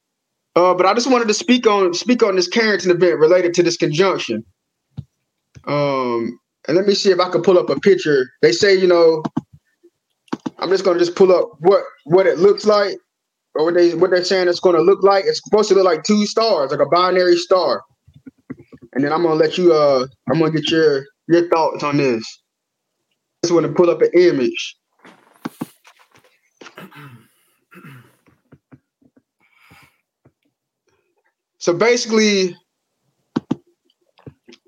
Uh, 0.54 0.74
but 0.74 0.86
I 0.86 0.94
just 0.94 1.10
wanted 1.10 1.28
to 1.28 1.34
speak 1.34 1.66
on 1.66 1.94
speak 1.94 2.22
on 2.22 2.36
this 2.36 2.48
Carrington 2.48 2.90
event 2.90 3.18
related 3.18 3.54
to 3.54 3.62
this 3.62 3.76
conjunction. 3.76 4.44
Um, 5.64 6.38
and 6.66 6.76
let 6.76 6.86
me 6.86 6.94
see 6.94 7.10
if 7.10 7.20
I 7.20 7.28
can 7.30 7.42
pull 7.42 7.58
up 7.58 7.70
a 7.70 7.78
picture. 7.80 8.30
They 8.42 8.52
say, 8.52 8.74
you 8.74 8.86
know, 8.86 9.22
I'm 10.58 10.70
just 10.70 10.84
gonna 10.84 10.98
just 10.98 11.14
pull 11.14 11.32
up 11.32 11.50
what 11.60 11.84
what 12.04 12.26
it 12.26 12.38
looks 12.38 12.66
like, 12.66 12.96
or 13.54 13.64
what 13.64 13.74
they 13.74 13.94
what 13.94 14.10
they're 14.10 14.24
saying 14.24 14.48
it's 14.48 14.60
gonna 14.60 14.80
look 14.80 15.02
like. 15.02 15.24
It's 15.26 15.40
supposed 15.44 15.68
to 15.68 15.74
look 15.74 15.84
like 15.84 16.02
two 16.02 16.26
stars, 16.26 16.70
like 16.70 16.80
a 16.80 16.86
binary 16.86 17.36
star. 17.36 17.82
And 18.92 19.04
then 19.04 19.12
I'm 19.12 19.22
gonna 19.22 19.34
let 19.34 19.58
you 19.58 19.72
uh 19.72 20.06
I'm 20.30 20.38
gonna 20.40 20.52
get 20.52 20.70
your 20.70 21.04
your 21.28 21.48
thoughts 21.48 21.82
on 21.82 21.98
this. 21.98 22.24
Just 23.42 23.54
want 23.54 23.66
to 23.66 23.72
pull 23.72 23.90
up 23.90 24.02
an 24.02 24.10
image. 24.14 24.76
So 31.58 31.74
basically, 31.74 32.56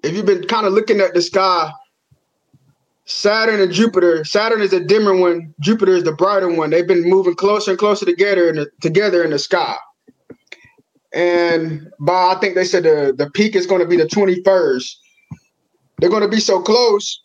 if 0.03 0.15
you've 0.15 0.27
been 0.27 0.47
kind 0.47 0.67
of 0.67 0.73
looking 0.73 1.01
at 1.01 1.15
the 1.15 1.23
sky, 1.23 1.71
Saturn 3.09 3.59
and 3.63 3.73
Jupiter, 3.73 4.23
Saturn 4.23 4.61
is 4.61 4.71
the 4.71 4.81
dimmer 4.81 5.17
one, 5.17 5.55
Jupiter 5.61 5.95
is 5.95 6.05
the 6.05 6.13
brighter 6.13 6.53
one. 6.53 6.69
They've 6.69 6.87
been 6.87 7.09
moving 7.09 7.35
closer 7.35 7.71
and 7.71 7.79
closer 7.79 8.05
together 8.05 8.51
in 8.51 8.57
the, 8.57 8.71
together 8.83 9.25
in 9.25 9.31
the 9.31 9.39
sky. 9.39 9.77
And 11.15 11.89
by 11.99 12.35
I 12.35 12.39
think 12.39 12.55
they 12.55 12.65
said 12.65 12.83
the, 12.83 13.15
the 13.17 13.31
peak 13.31 13.57
is 13.57 13.65
going 13.65 13.81
to 13.81 13.87
be 13.87 13.97
the 13.97 14.05
21st. 14.05 14.85
They're 15.99 16.11
going 16.11 16.23
to 16.23 16.29
be 16.29 16.39
so 16.39 16.61
close 16.61 17.23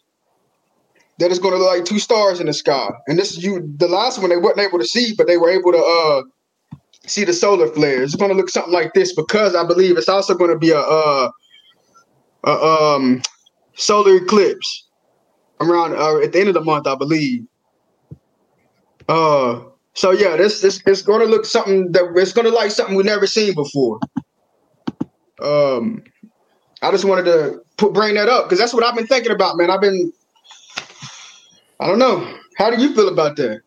that 1.19 1.29
it's 1.29 1.39
going 1.39 1.53
to 1.53 1.59
look 1.59 1.75
like 1.75 1.83
two 1.83 1.99
stars 1.99 2.39
in 2.39 2.47
the 2.47 2.53
sky. 2.53 2.89
And 3.07 3.19
this 3.19 3.33
is 3.33 3.43
you 3.43 3.69
the 3.75 3.89
last 3.89 4.19
one 4.19 4.29
they 4.29 4.37
weren't 4.37 4.59
able 4.59 4.79
to 4.79 4.85
see, 4.85 5.13
but 5.17 5.27
they 5.27 5.37
were 5.37 5.49
able 5.49 5.73
to 5.73 5.83
uh 5.83 6.77
see 7.05 7.25
the 7.25 7.33
solar 7.33 7.67
flares. 7.67 8.13
It's 8.13 8.15
going 8.15 8.31
to 8.31 8.37
look 8.37 8.49
something 8.49 8.73
like 8.73 8.93
this 8.93 9.13
because 9.13 9.53
I 9.53 9.67
believe 9.67 9.97
it's 9.97 10.07
also 10.07 10.33
going 10.33 10.51
to 10.51 10.57
be 10.57 10.71
a 10.71 10.79
uh 10.79 11.29
a 12.45 12.51
um 12.51 13.21
solar 13.75 14.15
eclipse 14.15 14.87
around 15.59 15.95
uh, 15.95 16.19
at 16.19 16.31
the 16.33 16.39
end 16.39 16.49
of 16.49 16.53
the 16.53 16.61
month, 16.61 16.87
I 16.87 16.95
believe. 16.95 17.45
Uh, 19.07 19.61
so 19.93 20.11
yeah, 20.11 20.35
this 20.37 20.61
this 20.61 20.81
it's 20.85 21.01
going 21.01 21.21
to 21.21 21.27
look 21.27 21.45
something 21.45 21.91
that 21.91 22.13
it's 22.15 22.33
going 22.33 22.47
to 22.47 22.53
like 22.53 22.71
something 22.71 22.95
we've 22.95 23.05
never 23.05 23.27
seen 23.27 23.53
before. 23.53 23.99
Um, 25.41 26.03
I 26.81 26.91
just 26.91 27.05
wanted 27.05 27.25
to 27.25 27.61
put 27.77 27.93
bring 27.93 28.15
that 28.15 28.29
up 28.29 28.45
because 28.45 28.59
that's 28.59 28.73
what 28.73 28.83
I've 28.83 28.95
been 28.95 29.07
thinking 29.07 29.31
about, 29.31 29.57
man. 29.57 29.69
I've 29.69 29.81
been, 29.81 30.11
I 31.79 31.87
don't 31.87 31.99
know. 31.99 32.37
How 32.57 32.69
do 32.69 32.81
you 32.81 32.93
feel 32.95 33.07
about 33.07 33.35
that? 33.37 33.61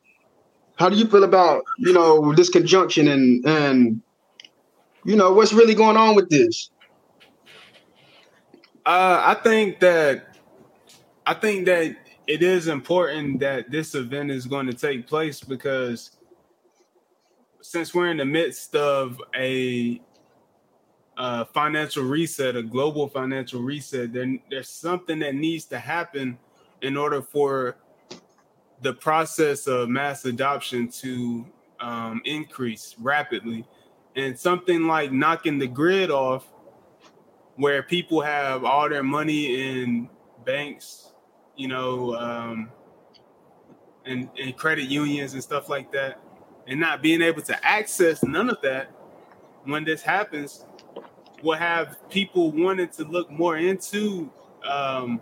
How 0.76 0.88
do 0.88 0.96
you 0.96 1.06
feel 1.06 1.24
about 1.24 1.64
you 1.78 1.92
know 1.92 2.34
this 2.34 2.48
conjunction 2.48 3.08
and 3.08 3.46
and 3.46 4.02
you 5.04 5.16
know 5.16 5.32
what's 5.32 5.52
really 5.52 5.74
going 5.74 5.96
on 5.96 6.14
with 6.14 6.28
this? 6.28 6.70
Uh, 8.84 9.22
I 9.24 9.34
think 9.42 9.80
that 9.80 10.35
I 11.26 11.34
think 11.34 11.66
that 11.66 11.96
it 12.28 12.42
is 12.42 12.68
important 12.68 13.40
that 13.40 13.70
this 13.70 13.96
event 13.96 14.30
is 14.30 14.46
going 14.46 14.66
to 14.66 14.72
take 14.72 15.08
place 15.08 15.40
because 15.40 16.12
since 17.60 17.92
we're 17.92 18.10
in 18.12 18.18
the 18.18 18.24
midst 18.24 18.76
of 18.76 19.20
a 19.34 20.00
financial 21.52 22.04
reset, 22.04 22.54
a 22.54 22.62
global 22.62 23.08
financial 23.08 23.60
reset, 23.60 24.12
there's 24.12 24.68
something 24.68 25.18
that 25.18 25.34
needs 25.34 25.64
to 25.64 25.78
happen 25.80 26.38
in 26.82 26.96
order 26.96 27.20
for 27.20 27.76
the 28.82 28.92
process 28.92 29.66
of 29.66 29.88
mass 29.88 30.26
adoption 30.26 30.88
to 30.88 31.44
um, 31.80 32.20
increase 32.24 32.94
rapidly. 33.00 33.66
And 34.14 34.38
something 34.38 34.86
like 34.86 35.10
knocking 35.10 35.58
the 35.58 35.66
grid 35.66 36.10
off, 36.10 36.46
where 37.56 37.82
people 37.82 38.20
have 38.20 38.64
all 38.64 38.88
their 38.88 39.02
money 39.02 39.80
in 39.80 40.08
banks, 40.44 41.05
you 41.56 41.68
know, 41.68 42.14
um, 42.16 42.70
and, 44.04 44.28
and 44.40 44.56
credit 44.56 44.84
unions 44.84 45.34
and 45.34 45.42
stuff 45.42 45.68
like 45.68 45.90
that, 45.92 46.20
and 46.66 46.78
not 46.78 47.02
being 47.02 47.22
able 47.22 47.42
to 47.42 47.66
access 47.66 48.22
none 48.22 48.48
of 48.48 48.60
that 48.62 48.90
when 49.64 49.84
this 49.84 50.02
happens 50.02 50.64
will 51.42 51.56
have 51.56 52.08
people 52.08 52.50
wanting 52.52 52.88
to 52.88 53.04
look 53.04 53.30
more 53.30 53.56
into 53.56 54.30
um, 54.68 55.20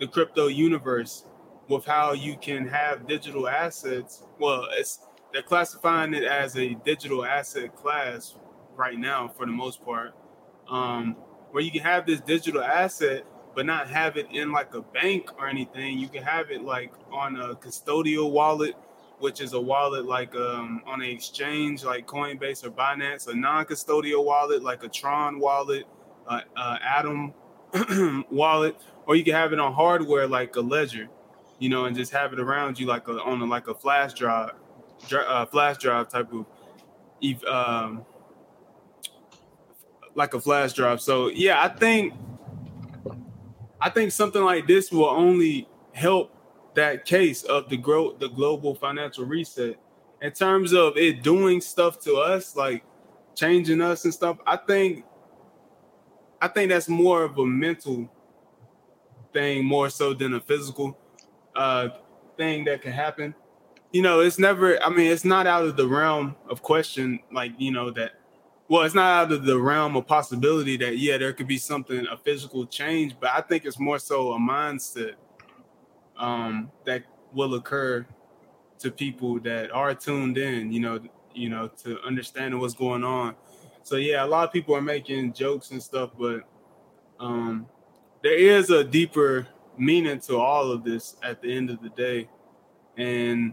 the 0.00 0.06
crypto 0.06 0.48
universe 0.48 1.24
with 1.68 1.84
how 1.84 2.12
you 2.12 2.36
can 2.36 2.66
have 2.66 3.06
digital 3.06 3.48
assets. 3.48 4.24
Well, 4.38 4.66
it's 4.72 5.00
they're 5.32 5.42
classifying 5.42 6.12
it 6.12 6.24
as 6.24 6.56
a 6.56 6.74
digital 6.84 7.24
asset 7.24 7.74
class 7.74 8.36
right 8.76 8.98
now 8.98 9.28
for 9.28 9.46
the 9.46 9.52
most 9.52 9.82
part, 9.84 10.14
um, 10.68 11.16
where 11.50 11.62
you 11.62 11.70
can 11.70 11.80
have 11.80 12.04
this 12.06 12.20
digital 12.20 12.62
asset 12.62 13.24
but 13.54 13.66
not 13.66 13.88
have 13.88 14.16
it 14.16 14.26
in 14.32 14.52
like 14.52 14.74
a 14.74 14.82
bank 14.82 15.30
or 15.38 15.48
anything. 15.48 15.98
You 15.98 16.08
can 16.08 16.22
have 16.22 16.50
it 16.50 16.62
like 16.62 16.92
on 17.12 17.36
a 17.36 17.54
custodial 17.54 18.30
wallet, 18.30 18.74
which 19.18 19.40
is 19.40 19.52
a 19.52 19.60
wallet 19.60 20.04
like 20.04 20.34
um, 20.34 20.82
on 20.86 21.02
an 21.02 21.08
exchange 21.08 21.84
like 21.84 22.06
Coinbase 22.06 22.64
or 22.64 22.70
Binance, 22.70 23.28
a 23.28 23.34
non-custodial 23.34 24.24
wallet 24.24 24.62
like 24.62 24.82
a 24.84 24.88
Tron 24.88 25.38
wallet, 25.38 25.84
uh, 26.26 26.40
uh, 26.56 26.78
Atom 26.82 27.34
wallet, 28.30 28.76
or 29.06 29.16
you 29.16 29.24
can 29.24 29.34
have 29.34 29.52
it 29.52 29.60
on 29.60 29.72
hardware 29.72 30.26
like 30.26 30.56
a 30.56 30.60
Ledger, 30.60 31.08
you 31.58 31.68
know, 31.68 31.84
and 31.84 31.96
just 31.96 32.12
have 32.12 32.32
it 32.32 32.40
around 32.40 32.78
you 32.78 32.86
like 32.86 33.08
a, 33.08 33.20
on 33.22 33.40
a, 33.40 33.44
like 33.44 33.68
a 33.68 33.74
flash 33.74 34.14
drive, 34.14 34.52
uh, 35.12 35.46
flash 35.46 35.78
drive 35.78 36.08
type 36.08 36.32
of, 36.32 36.46
um, 37.46 38.04
like 40.14 40.34
a 40.34 40.40
flash 40.40 40.72
drive. 40.72 41.00
So 41.00 41.28
yeah, 41.28 41.62
I 41.62 41.68
think 41.68 42.14
I 43.82 43.90
think 43.90 44.12
something 44.12 44.42
like 44.42 44.68
this 44.68 44.92
will 44.92 45.10
only 45.10 45.68
help 45.92 46.32
that 46.74 47.04
case 47.04 47.42
of 47.42 47.68
the 47.68 47.76
growth, 47.76 48.20
the 48.20 48.28
global 48.28 48.76
financial 48.76 49.24
reset. 49.24 49.76
In 50.22 50.30
terms 50.30 50.72
of 50.72 50.96
it 50.96 51.24
doing 51.24 51.60
stuff 51.60 51.98
to 52.02 52.14
us, 52.14 52.54
like 52.54 52.84
changing 53.34 53.80
us 53.80 54.04
and 54.04 54.14
stuff, 54.14 54.38
I 54.46 54.56
think 54.56 55.04
I 56.40 56.46
think 56.46 56.70
that's 56.70 56.88
more 56.88 57.24
of 57.24 57.36
a 57.38 57.44
mental 57.44 58.08
thing 59.32 59.64
more 59.64 59.90
so 59.90 60.14
than 60.14 60.34
a 60.34 60.40
physical 60.40 60.96
uh 61.56 61.88
thing 62.36 62.64
that 62.66 62.82
can 62.82 62.92
happen. 62.92 63.34
You 63.90 64.02
know, 64.02 64.20
it's 64.20 64.38
never 64.38 64.80
I 64.80 64.90
mean, 64.90 65.10
it's 65.10 65.24
not 65.24 65.48
out 65.48 65.64
of 65.64 65.76
the 65.76 65.88
realm 65.88 66.36
of 66.48 66.62
question, 66.62 67.18
like, 67.32 67.52
you 67.58 67.72
know, 67.72 67.90
that 67.90 68.12
well, 68.72 68.84
it's 68.84 68.94
not 68.94 69.26
out 69.26 69.32
of 69.32 69.44
the 69.44 69.60
realm 69.60 69.96
of 69.96 70.06
possibility 70.06 70.78
that 70.78 70.96
yeah, 70.96 71.18
there 71.18 71.34
could 71.34 71.46
be 71.46 71.58
something 71.58 72.06
a 72.10 72.16
physical 72.16 72.64
change, 72.64 73.14
but 73.20 73.28
I 73.28 73.42
think 73.42 73.66
it's 73.66 73.78
more 73.78 73.98
so 73.98 74.32
a 74.32 74.38
mindset 74.38 75.16
um, 76.16 76.70
that 76.86 77.02
will 77.34 77.52
occur 77.56 78.06
to 78.78 78.90
people 78.90 79.38
that 79.40 79.70
are 79.72 79.94
tuned 79.94 80.38
in, 80.38 80.72
you 80.72 80.80
know, 80.80 81.00
you 81.34 81.50
know, 81.50 81.68
to 81.82 82.00
understanding 82.00 82.58
what's 82.60 82.72
going 82.72 83.04
on. 83.04 83.34
So 83.82 83.96
yeah, 83.96 84.24
a 84.24 84.26
lot 84.26 84.48
of 84.48 84.54
people 84.54 84.74
are 84.74 84.80
making 84.80 85.34
jokes 85.34 85.70
and 85.72 85.82
stuff, 85.82 86.12
but 86.18 86.48
um, 87.20 87.66
there 88.22 88.38
is 88.38 88.70
a 88.70 88.82
deeper 88.82 89.46
meaning 89.76 90.18
to 90.20 90.38
all 90.38 90.72
of 90.72 90.82
this 90.82 91.16
at 91.22 91.42
the 91.42 91.54
end 91.54 91.68
of 91.68 91.82
the 91.82 91.90
day, 91.90 92.26
and 92.96 93.52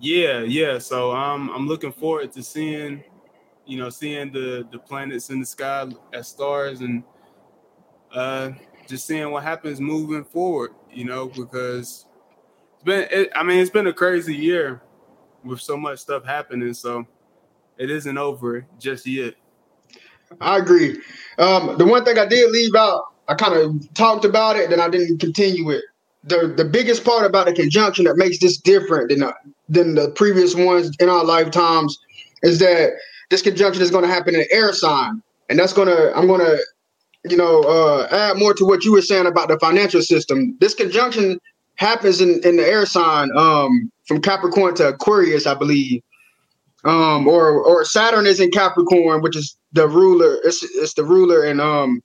yeah, 0.00 0.40
yeah. 0.40 0.78
So 0.78 1.12
I'm 1.12 1.50
I'm 1.50 1.68
looking 1.68 1.92
forward 1.92 2.32
to 2.32 2.42
seeing 2.42 3.04
you 3.66 3.76
know, 3.76 3.90
seeing 3.90 4.32
the 4.32 4.66
the 4.70 4.78
planets 4.78 5.30
in 5.30 5.40
the 5.40 5.46
sky 5.46 5.88
as 6.12 6.28
stars 6.28 6.80
and 6.80 7.02
uh, 8.12 8.50
just 8.88 9.06
seeing 9.06 9.30
what 9.30 9.42
happens 9.42 9.80
moving 9.80 10.24
forward. 10.24 10.70
You 10.92 11.04
know, 11.04 11.26
because 11.26 12.06
it's 12.74 12.84
been, 12.84 13.08
it, 13.10 13.30
I 13.34 13.42
mean, 13.42 13.58
it's 13.58 13.70
been 13.70 13.88
a 13.88 13.92
crazy 13.92 14.34
year 14.34 14.80
with 15.44 15.60
so 15.60 15.76
much 15.76 15.98
stuff 15.98 16.24
happening. 16.24 16.72
So 16.74 17.06
it 17.76 17.90
isn't 17.90 18.16
over 18.16 18.66
just 18.78 19.06
yet. 19.06 19.34
I 20.40 20.58
agree. 20.58 21.00
Um, 21.38 21.76
the 21.78 21.84
one 21.84 22.04
thing 22.04 22.18
I 22.18 22.26
did 22.26 22.50
leave 22.50 22.74
out, 22.74 23.04
I 23.28 23.34
kind 23.34 23.54
of 23.54 23.94
talked 23.94 24.24
about 24.24 24.56
it, 24.56 24.70
then 24.70 24.80
I 24.80 24.88
didn't 24.88 25.18
continue 25.18 25.70
it. 25.70 25.84
The 26.24 26.52
the 26.56 26.64
biggest 26.64 27.04
part 27.04 27.24
about 27.24 27.46
the 27.46 27.52
conjunction 27.52 28.04
that 28.06 28.16
makes 28.16 28.38
this 28.40 28.56
different 28.56 29.10
than 29.10 29.32
than 29.68 29.94
the 29.94 30.10
previous 30.10 30.54
ones 30.54 30.90
in 30.98 31.08
our 31.08 31.24
lifetimes 31.24 31.96
is 32.42 32.58
that 32.58 32.94
this 33.30 33.42
conjunction 33.42 33.82
is 33.82 33.90
going 33.90 34.04
to 34.04 34.10
happen 34.10 34.34
in 34.34 34.42
an 34.42 34.46
air 34.50 34.72
sign, 34.72 35.22
and 35.48 35.58
that's 35.58 35.72
going 35.72 35.88
to 35.88 36.16
I'm 36.16 36.26
going 36.26 36.40
to 36.40 36.58
you 37.28 37.36
know 37.36 37.62
uh, 37.62 38.08
add 38.10 38.38
more 38.38 38.54
to 38.54 38.64
what 38.64 38.84
you 38.84 38.92
were 38.92 39.02
saying 39.02 39.26
about 39.26 39.48
the 39.48 39.58
financial 39.58 40.02
system. 40.02 40.56
This 40.60 40.74
conjunction 40.74 41.40
happens 41.76 42.20
in, 42.20 42.40
in 42.44 42.56
the 42.56 42.66
air 42.66 42.86
sign 42.86 43.30
um, 43.36 43.90
from 44.06 44.20
Capricorn 44.20 44.74
to 44.76 44.88
Aquarius, 44.88 45.46
I 45.46 45.54
believe. 45.54 46.02
Um, 46.84 47.26
or 47.26 47.64
or 47.64 47.84
Saturn 47.84 48.26
is 48.26 48.38
in 48.38 48.50
Capricorn, 48.50 49.20
which 49.20 49.36
is 49.36 49.56
the 49.72 49.88
ruler. 49.88 50.38
It's 50.44 50.62
it's 50.62 50.94
the 50.94 51.04
ruler, 51.04 51.42
and 51.42 51.60
um, 51.60 52.00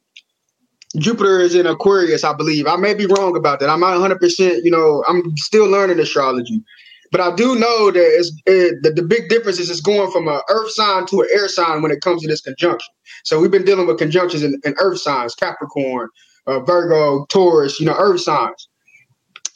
Jupiter 0.97 1.39
is 1.39 1.55
in 1.55 1.67
Aquarius, 1.67 2.23
I 2.23 2.33
believe. 2.33 2.67
I 2.67 2.75
may 2.75 2.93
be 2.93 3.05
wrong 3.05 3.37
about 3.37 3.59
that. 3.59 3.69
I'm 3.69 3.79
not 3.79 3.91
100. 3.91 4.19
percent 4.19 4.65
You 4.65 4.71
know, 4.71 5.03
I'm 5.07 5.37
still 5.37 5.67
learning 5.67 5.99
astrology, 5.99 6.63
but 7.11 7.19
I 7.19 7.35
do 7.35 7.55
know 7.55 7.91
that 7.91 7.99
it's 7.99 8.31
it, 8.45 8.81
the, 8.81 8.91
the 8.91 9.03
big 9.03 9.29
difference 9.29 9.59
is 9.59 9.69
it's 9.69 9.81
going 9.81 10.11
from 10.11 10.27
an 10.27 10.39
Earth 10.49 10.71
sign 10.71 11.05
to 11.07 11.21
an 11.21 11.27
air 11.31 11.49
sign 11.49 11.81
when 11.81 11.91
it 11.91 12.01
comes 12.01 12.21
to 12.21 12.27
this 12.27 12.41
conjunction. 12.41 12.93
So 13.23 13.39
we've 13.39 13.51
been 13.51 13.65
dealing 13.65 13.87
with 13.87 13.97
conjunctions 13.97 14.43
in, 14.43 14.59
in 14.63 14.75
Earth 14.79 14.99
signs, 15.01 15.35
Capricorn, 15.35 16.09
uh, 16.47 16.61
Virgo, 16.61 17.25
Taurus, 17.25 17.79
you 17.79 17.85
know, 17.85 17.95
Earth 17.97 18.21
signs. 18.21 18.67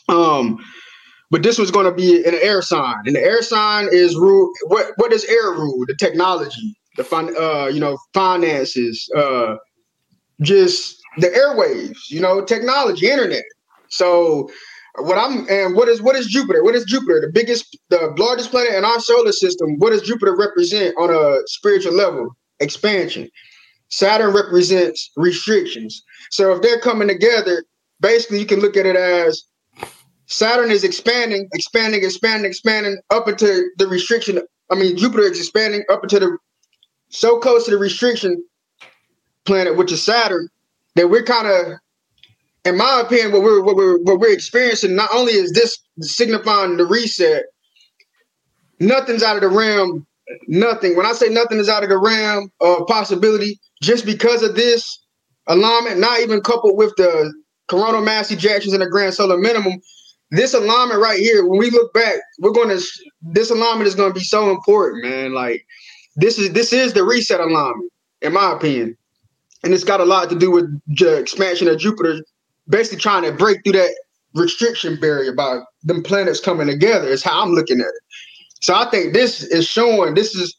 Um, 0.10 0.64
but 1.32 1.44
this 1.44 1.58
was 1.58 1.72
going 1.72 1.86
to 1.86 1.92
be 1.92 2.24
an 2.26 2.36
air 2.36 2.62
sign, 2.62 2.98
and 3.06 3.16
the 3.16 3.22
air 3.22 3.42
sign 3.42 3.88
is 3.92 4.16
rule. 4.16 4.52
What 4.68 4.92
what 4.98 5.12
does 5.12 5.26
air 5.26 5.52
rule? 5.52 5.86
The 5.88 5.96
technology, 5.96 6.78
the 6.98 7.04
fin, 7.04 7.34
uh, 7.40 7.68
you 7.68 7.80
know, 7.80 7.98
finances, 8.14 9.10
uh, 9.16 9.56
just 10.42 11.02
the 11.18 11.28
airwaves, 11.28 12.10
you 12.10 12.20
know, 12.20 12.44
technology, 12.44 13.10
internet. 13.10 13.44
So 13.88 14.50
what 15.00 15.18
I'm 15.18 15.48
and 15.50 15.76
what 15.76 15.88
is 15.88 16.02
what 16.02 16.16
is 16.16 16.28
Jupiter? 16.28 16.64
What 16.64 16.76
is 16.76 16.86
Jupiter? 16.86 17.22
The 17.22 17.32
biggest, 17.32 17.78
the 17.90 18.14
largest 18.18 18.52
planet 18.52 18.74
in 18.74 18.86
our 18.86 19.00
solar 19.00 19.32
system. 19.32 19.78
What 19.78 19.92
does 19.92 20.02
Jupiter 20.02 20.36
represent 20.36 20.96
on 20.98 21.10
a 21.10 21.40
spiritual 21.48 21.94
level? 21.94 22.36
Expansion. 22.60 23.30
Saturn 23.90 24.34
represents 24.34 25.12
restrictions. 25.16 26.04
So 26.32 26.54
if 26.54 26.62
they're 26.62 26.80
coming 26.80 27.08
together, 27.08 27.64
basically 28.00 28.40
you 28.40 28.46
can 28.46 28.60
look 28.60 28.78
at 28.78 28.86
it 28.86 28.96
as 28.96 29.44
Saturn 30.28 30.72
is 30.72 30.84
expanding, 30.84 31.48
expanding, 31.54 32.04
expanding, 32.04 32.50
expanding 32.50 32.98
up 33.12 33.28
into 33.28 33.70
the 33.78 33.88
restriction. 33.88 34.42
I 34.72 34.76
mean, 34.76 34.98
Jupiter 34.98 35.24
is 35.24 35.38
expanding 35.38 35.84
up 35.90 36.04
into 36.04 36.20
the 36.20 36.38
so 37.10 37.38
close 37.40 37.66
to 37.66 37.72
the 37.72 37.78
restriction 37.78 38.44
planet, 39.46 39.78
which 39.78 39.92
is 39.92 40.02
Saturn, 40.02 40.50
that 40.96 41.10
we're 41.10 41.24
kind 41.24 41.48
of, 41.48 41.80
in 42.66 42.78
my 42.78 43.02
opinion, 43.06 43.32
what 43.32 43.44
we're 43.44 43.64
what 43.64 43.76
we're 43.76 44.00
what 44.00 44.20
we're 44.20 44.34
experiencing. 44.34 44.96
Not 44.96 45.10
only 45.14 45.34
is 45.34 45.52
this 45.52 45.78
signifying 46.02 46.78
the 46.78 46.86
reset, 46.86 47.44
nothing's 48.80 49.24
out 49.24 49.36
of 49.36 49.42
the 49.42 49.50
realm. 49.50 50.06
Nothing. 50.48 50.98
When 50.98 51.06
I 51.06 51.14
say 51.14 51.30
nothing 51.30 51.60
is 51.60 51.70
out 51.70 51.84
of 51.84 51.90
the 51.90 52.00
realm 52.00 52.52
of 52.60 52.88
possibility, 52.88 53.60
just 53.84 54.06
because 54.06 54.42
of 54.42 54.56
this 54.56 55.06
alignment, 55.46 56.00
not 56.00 56.20
even 56.22 56.42
coupled 56.42 56.76
with 56.78 56.94
the 56.98 57.32
coronal 57.68 58.02
mass 58.02 58.32
ejections 58.32 58.74
and 58.74 58.82
the 58.82 58.90
grand 58.90 59.14
solar 59.14 59.38
minimum, 59.38 59.80
this 60.32 60.56
alignment 60.56 61.00
right 61.00 61.20
here, 61.20 61.46
when 61.46 61.60
we 61.60 61.70
look 61.70 61.94
back, 61.94 62.16
we're 62.40 62.52
going 62.52 62.70
to 62.70 62.84
this 63.22 63.52
alignment 63.52 63.88
is 63.88 63.94
going 63.94 64.10
to 64.12 64.20
be 64.20 64.26
so 64.26 64.50
important, 64.50 65.04
man. 65.04 65.34
Like 65.34 65.64
this 66.16 66.40
is 66.40 66.52
this 66.54 66.74
is 66.74 66.94
the 66.94 67.04
reset 67.04 67.40
alignment, 67.40 67.92
in 68.24 68.34
my 68.34 68.54
opinion, 68.54 68.98
and 69.64 69.72
it's 69.72 69.84
got 69.84 70.02
a 70.02 70.06
lot 70.06 70.32
to 70.32 70.36
do 70.36 70.50
with 70.50 70.66
the 70.88 71.18
expansion 71.18 71.68
of 71.68 71.78
Jupiter, 71.78 72.22
basically 72.70 73.00
trying 73.00 73.24
to 73.24 73.32
break 73.32 73.64
through 73.64 73.74
that 73.74 73.96
restriction 74.34 75.00
barrier 75.00 75.34
by 75.34 75.60
them 75.84 76.04
planets 76.04 76.40
coming 76.40 76.68
together. 76.68 77.08
Is 77.08 77.24
how 77.24 77.42
I'm 77.42 77.52
looking 77.52 77.80
at 77.80 77.88
it. 77.88 78.04
So 78.62 78.74
I 78.74 78.90
think 78.90 79.14
this 79.14 79.44
is 79.44 79.68
showing 79.68 80.14
this 80.16 80.36
is 80.36 80.56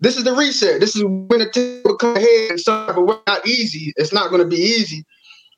this 0.00 0.16
is 0.16 0.24
the 0.24 0.32
reset. 0.32 0.80
This 0.80 0.96
is 0.96 1.04
when 1.04 1.38
the 1.38 1.50
table 1.50 1.96
come 1.96 2.16
ahead 2.16 2.50
and 2.50 2.60
stuff, 2.60 2.94
but 2.94 3.06
we're 3.06 3.18
not 3.26 3.46
easy. 3.46 3.92
It's 3.96 4.12
not 4.12 4.30
going 4.30 4.42
to 4.42 4.48
be 4.48 4.56
easy. 4.56 5.04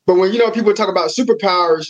But 0.06 0.16
when 0.16 0.32
you 0.32 0.38
know 0.38 0.50
people 0.50 0.74
talk 0.74 0.88
about 0.88 1.10
superpowers 1.10 1.86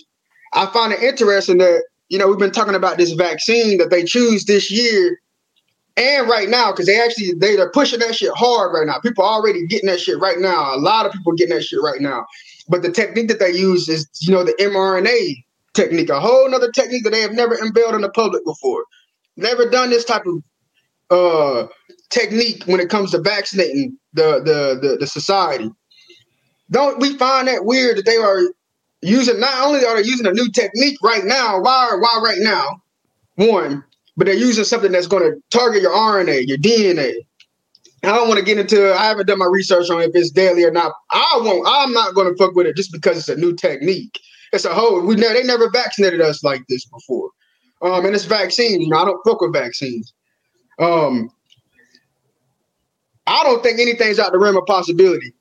I 0.54 0.66
find 0.66 0.92
it 0.92 1.02
interesting 1.02 1.58
that 1.58 1.82
you 2.08 2.18
know 2.18 2.28
we've 2.28 2.38
been 2.38 2.52
talking 2.52 2.74
about 2.74 2.96
this 2.96 3.12
vaccine 3.12 3.78
that 3.78 3.90
they 3.90 4.04
choose 4.04 4.44
this 4.44 4.70
year 4.70 5.20
and 5.96 6.28
right 6.28 6.48
now 6.48 6.70
because 6.70 6.86
they 6.86 7.00
actually 7.00 7.34
they 7.34 7.56
are 7.58 7.70
pushing 7.70 7.98
that 8.00 8.14
shit 8.14 8.32
hard 8.34 8.72
right 8.72 8.86
now. 8.86 8.98
People 9.00 9.24
are 9.24 9.34
already 9.34 9.66
getting 9.66 9.88
that 9.88 10.00
shit 10.00 10.18
right 10.20 10.38
now. 10.38 10.74
A 10.74 10.78
lot 10.78 11.06
of 11.06 11.12
people 11.12 11.32
getting 11.32 11.54
that 11.56 11.64
shit 11.64 11.80
right 11.82 12.00
now. 12.00 12.24
But 12.68 12.82
the 12.82 12.90
technique 12.90 13.28
that 13.28 13.38
they 13.38 13.52
use 13.52 13.88
is 13.88 14.08
you 14.20 14.32
know 14.32 14.44
the 14.44 14.54
mRNA 14.60 15.44
technique, 15.74 16.08
a 16.08 16.20
whole 16.20 16.54
other 16.54 16.70
technique 16.70 17.04
that 17.04 17.10
they 17.10 17.20
have 17.20 17.32
never 17.32 17.54
unveiled 17.54 17.94
in 17.94 18.00
the 18.00 18.10
public 18.10 18.44
before. 18.44 18.84
Never 19.36 19.68
done 19.68 19.90
this 19.90 20.04
type 20.04 20.24
of 20.26 20.42
uh 21.10 21.66
technique 22.10 22.64
when 22.66 22.80
it 22.80 22.88
comes 22.88 23.10
to 23.10 23.18
vaccinating 23.18 23.98
the 24.14 24.40
the 24.40 24.88
the, 24.88 24.96
the 25.00 25.06
society. 25.06 25.70
Don't 26.70 26.98
we 26.98 27.16
find 27.18 27.48
that 27.48 27.64
weird 27.64 27.98
that 27.98 28.06
they 28.06 28.16
are 28.16 28.40
using 29.02 29.38
not 29.40 29.66
only 29.66 29.84
are 29.84 29.96
they 30.00 30.08
using 30.08 30.26
a 30.26 30.32
new 30.32 30.50
technique 30.50 30.96
right 31.02 31.24
now, 31.24 31.60
why 31.60 31.96
why 31.98 32.20
right 32.24 32.38
now? 32.40 32.82
One, 33.36 33.84
but 34.16 34.26
they're 34.26 34.34
using 34.34 34.64
something 34.64 34.92
that's 34.92 35.08
going 35.08 35.24
to 35.24 35.40
target 35.50 35.82
your 35.82 35.92
RNA, 35.92 36.46
your 36.46 36.58
DNA. 36.58 37.14
I 38.04 38.16
don't 38.16 38.28
want 38.28 38.38
to 38.38 38.44
get 38.44 38.58
into. 38.58 38.90
it. 38.90 38.94
I 38.94 39.04
haven't 39.04 39.26
done 39.26 39.38
my 39.38 39.48
research 39.50 39.90
on 39.90 40.00
if 40.02 40.10
it's 40.14 40.30
deadly 40.30 40.64
or 40.64 40.70
not. 40.70 40.92
I 41.12 41.40
won't. 41.42 41.66
I'm 41.66 41.92
not 41.92 42.14
going 42.14 42.30
to 42.30 42.36
fuck 42.36 42.54
with 42.54 42.66
it 42.66 42.76
just 42.76 42.92
because 42.92 43.18
it's 43.18 43.28
a 43.28 43.36
new 43.36 43.54
technique. 43.54 44.20
It's 44.52 44.64
a 44.64 44.74
whole. 44.74 45.00
We 45.00 45.16
never. 45.16 45.34
They 45.34 45.42
never 45.42 45.70
vaccinated 45.70 46.20
us 46.20 46.42
like 46.42 46.62
this 46.68 46.84
before. 46.86 47.30
Um, 47.82 48.06
and 48.06 48.14
it's 48.14 48.24
vaccines. 48.24 48.82
You 48.82 48.88
know, 48.88 48.98
I 48.98 49.04
don't 49.04 49.22
fuck 49.26 49.40
with 49.40 49.52
vaccines. 49.52 50.12
Um, 50.78 51.30
I 53.26 53.42
don't 53.42 53.62
think 53.62 53.80
anything's 53.80 54.18
out 54.18 54.32
the 54.32 54.38
realm 54.38 54.56
of 54.56 54.66
possibility. 54.66 55.32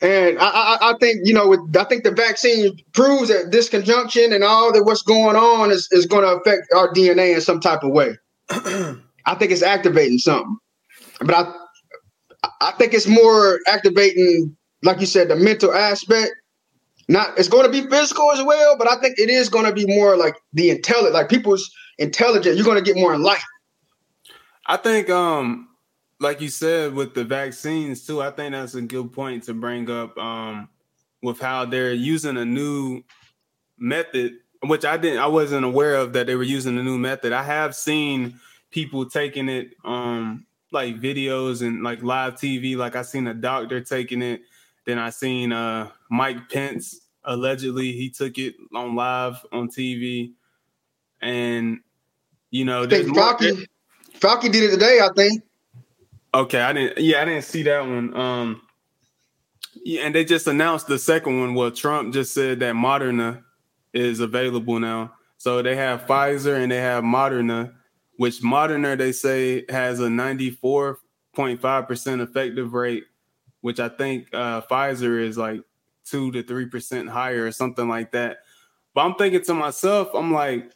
And 0.00 0.38
I, 0.38 0.48
I, 0.48 0.78
I, 0.90 0.94
think 1.00 1.20
you 1.24 1.34
know, 1.34 1.48
with, 1.48 1.76
I 1.76 1.84
think 1.84 2.04
the 2.04 2.12
vaccine 2.12 2.78
proves 2.92 3.28
that 3.30 3.50
this 3.50 3.68
conjunction 3.68 4.32
and 4.32 4.44
all 4.44 4.72
that 4.72 4.84
what's 4.84 5.02
going 5.02 5.34
on 5.34 5.72
is, 5.72 5.88
is 5.90 6.06
going 6.06 6.22
to 6.22 6.40
affect 6.40 6.68
our 6.74 6.92
DNA 6.92 7.34
in 7.34 7.40
some 7.40 7.60
type 7.60 7.82
of 7.82 7.90
way. 7.90 8.16
I 8.50 9.34
think 9.38 9.50
it's 9.50 9.62
activating 9.62 10.18
something, 10.18 10.56
but 11.20 11.34
I 11.34 11.52
I 12.60 12.72
think 12.72 12.94
it's 12.94 13.06
more 13.06 13.60
activating, 13.66 14.56
like 14.82 15.00
you 15.00 15.06
said, 15.06 15.28
the 15.28 15.36
mental 15.36 15.72
aspect. 15.72 16.32
Not 17.10 17.38
it's 17.38 17.48
going 17.48 17.64
to 17.64 17.72
be 17.72 17.88
physical 17.88 18.30
as 18.32 18.42
well, 18.42 18.76
but 18.76 18.90
I 18.90 19.00
think 19.00 19.18
it 19.18 19.30
is 19.30 19.48
going 19.48 19.64
to 19.64 19.72
be 19.72 19.86
more 19.86 20.16
like 20.16 20.36
the 20.52 20.70
intelligent, 20.70 21.14
like 21.14 21.30
people's 21.30 21.70
intelligent. 21.98 22.56
You're 22.56 22.66
going 22.66 22.82
to 22.82 22.84
get 22.84 23.00
more 23.00 23.14
enlightened. 23.14 23.44
I 24.66 24.76
think 24.76 25.08
um 25.08 25.68
like 26.20 26.40
you 26.40 26.48
said 26.48 26.94
with 26.94 27.14
the 27.14 27.24
vaccines 27.24 28.06
too, 28.06 28.20
I 28.20 28.30
think 28.30 28.52
that's 28.52 28.74
a 28.74 28.82
good 28.82 29.12
point 29.12 29.44
to 29.44 29.54
bring 29.54 29.90
up 29.90 30.16
um, 30.18 30.68
with 31.22 31.40
how 31.40 31.64
they're 31.64 31.92
using 31.92 32.36
a 32.36 32.44
new 32.44 33.02
method, 33.78 34.38
which 34.64 34.84
I 34.84 34.96
didn't, 34.96 35.20
I 35.20 35.26
wasn't 35.26 35.64
aware 35.64 35.94
of 35.94 36.12
that 36.14 36.26
they 36.26 36.34
were 36.34 36.42
using 36.42 36.78
a 36.78 36.82
new 36.82 36.98
method. 36.98 37.32
I 37.32 37.42
have 37.42 37.74
seen 37.74 38.40
people 38.70 39.08
taking 39.08 39.48
it, 39.48 39.74
um, 39.84 40.44
like 40.72 41.00
videos 41.00 41.62
and 41.62 41.82
like 41.82 42.02
live 42.02 42.34
TV. 42.34 42.76
Like 42.76 42.96
I 42.96 43.02
seen 43.02 43.26
a 43.26 43.34
doctor 43.34 43.80
taking 43.80 44.22
it. 44.22 44.42
Then 44.86 44.98
I 44.98 45.10
seen 45.10 45.52
uh, 45.52 45.90
Mike 46.10 46.48
Pence 46.50 47.00
allegedly 47.24 47.92
he 47.92 48.08
took 48.08 48.38
it 48.38 48.54
on 48.74 48.94
live 48.94 49.44
on 49.52 49.68
TV, 49.68 50.32
and 51.20 51.80
you 52.50 52.64
know, 52.64 52.84
I 52.84 52.86
think 52.86 53.08
Fauci 53.08 54.50
did 54.50 54.64
it 54.64 54.70
today. 54.70 55.00
I 55.00 55.10
think. 55.14 55.42
Okay, 56.34 56.60
I 56.60 56.72
didn't. 56.72 56.98
Yeah, 56.98 57.22
I 57.22 57.24
didn't 57.24 57.44
see 57.44 57.62
that 57.64 57.80
one. 57.80 58.14
Um, 58.16 58.62
yeah, 59.84 60.02
and 60.02 60.14
they 60.14 60.24
just 60.24 60.46
announced 60.46 60.86
the 60.86 60.98
second 60.98 61.40
one. 61.40 61.54
Well, 61.54 61.70
Trump 61.70 62.12
just 62.12 62.34
said 62.34 62.60
that 62.60 62.74
Moderna 62.74 63.42
is 63.92 64.20
available 64.20 64.78
now. 64.78 65.12
So 65.38 65.62
they 65.62 65.76
have 65.76 66.06
Pfizer 66.06 66.60
and 66.60 66.70
they 66.70 66.78
have 66.78 67.04
Moderna, 67.04 67.72
which 68.18 68.42
Moderna 68.42 68.96
they 68.96 69.10
say 69.10 69.64
has 69.70 69.98
a 69.98 70.10
ninety 70.10 70.50
four 70.50 70.98
point 71.34 71.60
five 71.60 71.88
percent 71.88 72.20
effective 72.20 72.74
rate, 72.74 73.04
which 73.62 73.80
I 73.80 73.88
think 73.88 74.28
uh, 74.32 74.60
Pfizer 74.60 75.20
is 75.20 75.38
like 75.38 75.62
two 76.04 76.30
to 76.32 76.42
three 76.42 76.66
percent 76.66 77.08
higher 77.08 77.46
or 77.46 77.52
something 77.52 77.88
like 77.88 78.12
that. 78.12 78.40
But 78.94 79.06
I'm 79.06 79.14
thinking 79.14 79.42
to 79.44 79.54
myself, 79.54 80.10
I'm 80.14 80.32
like, 80.32 80.70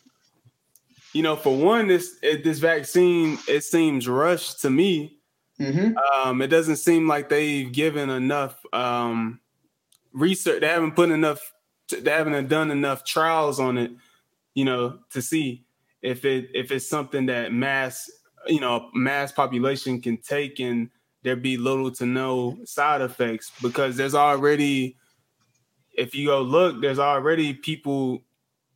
you 1.13 1.23
know, 1.23 1.37
for 1.37 1.55
one, 1.55 1.87
this 1.87 2.17
this 2.21 2.59
vaccine 2.59 3.39
it 3.47 3.63
seems 3.63 4.09
rushed 4.09 4.63
to 4.63 4.71
me 4.71 5.19
Mm-hmm. 5.63 6.29
Um, 6.29 6.43
it 6.43 6.49
doesn't 6.49 6.77
seem 6.77 7.07
like 7.07 7.29
they've 7.29 7.71
given 7.71 8.11
enough 8.11 8.65
um, 8.73 9.41
research. 10.13 10.61
They 10.61 10.69
haven't 10.69 10.97
put 10.97 11.11
enough. 11.11 11.53
They 11.91 12.11
haven't 12.11 12.49
done 12.49 12.71
enough 12.71 13.05
trials 13.05 13.61
on 13.61 13.79
it, 13.79 13.93
you 14.55 14.65
know, 14.65 14.99
to 15.11 15.23
see 15.23 15.65
if 16.03 16.25
it 16.25 16.51
if 16.55 16.71
it's 16.71 16.87
something 16.87 17.27
that 17.27 17.53
mass, 17.53 18.11
you 18.47 18.61
know, 18.61 18.91
mass 18.93 19.33
population 19.33 20.01
can 20.01 20.17
take 20.19 20.61
and 20.61 20.91
there 21.23 21.37
be 21.37 21.57
little 21.57 21.91
to 21.93 22.05
no 22.05 22.59
side 22.65 23.01
effects 23.01 23.53
because 23.63 23.97
there's 23.97 24.15
already, 24.15 24.97
if 25.97 26.15
you 26.15 26.27
go 26.27 26.43
look, 26.43 26.81
there's 26.83 26.99
already 26.99 27.55
people 27.55 28.23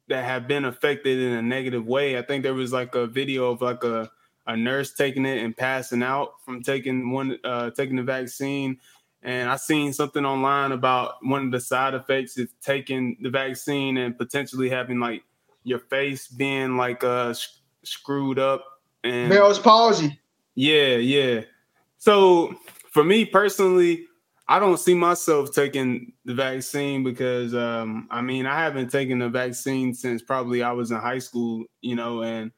that 0.09 0.25
have 0.25 0.47
been 0.47 0.65
affected 0.65 1.19
in 1.19 1.33
a 1.33 1.43
negative 1.43 1.85
way. 1.85 2.17
I 2.17 2.23
think 2.23 2.45
there 2.45 2.55
was 2.55 2.73
like 2.73 2.95
a 2.95 3.07
video 3.07 3.51
of 3.51 3.61
like 3.61 3.83
a 3.83 4.11
a 4.47 4.57
nurse 4.57 4.93
taking 4.93 5.27
it 5.27 5.43
and 5.43 5.57
passing 5.57 6.05
out 6.05 6.35
from 6.45 6.63
taking 6.63 7.11
one 7.11 7.37
uh, 7.43 7.71
taking 7.71 7.97
the 7.97 8.03
vaccine. 8.03 8.79
And 9.23 9.51
I 9.51 9.57
seen 9.57 9.93
something 9.93 10.25
online 10.25 10.71
about 10.71 11.15
one 11.23 11.47
of 11.47 11.51
the 11.51 11.59
side 11.59 11.95
effects 11.95 12.39
of 12.39 12.49
taking 12.61 13.17
the 13.21 13.31
vaccine 13.31 13.97
and 13.97 14.17
potentially 14.17 14.69
having 14.69 15.01
like 15.01 15.25
your 15.67 15.81
face 15.81 16.29
being 16.29 16.77
like 16.77 17.03
uh 17.03 17.35
sh- 17.35 17.49
screwed 17.83 18.39
up 18.39 18.65
and 19.05 19.29
Bell's 19.29 19.59
palsy. 19.59 20.19
Yeah, 20.55 20.97
yeah. 20.97 21.43
So 21.99 22.55
for 22.91 23.05
me 23.05 23.25
personally, 23.25 24.07
I 24.49 24.59
don't 24.59 24.79
see 24.79 24.95
myself 24.95 25.53
taking 25.53 26.13
the 26.25 26.35
vaccine 26.35 27.03
because 27.03 27.55
um, 27.55 28.07
I 28.11 28.21
mean 28.23 28.47
I 28.47 28.59
haven't 28.59 28.91
taken 28.91 29.19
the 29.19 29.29
vaccine 29.29 29.93
since 29.93 30.23
probably 30.23 30.63
I 30.63 30.73
was 30.73 30.91
in 30.91 30.99
high 30.99 31.19
school, 31.19 31.65
you 31.81 31.97
know, 31.97 32.23
and 32.23 32.53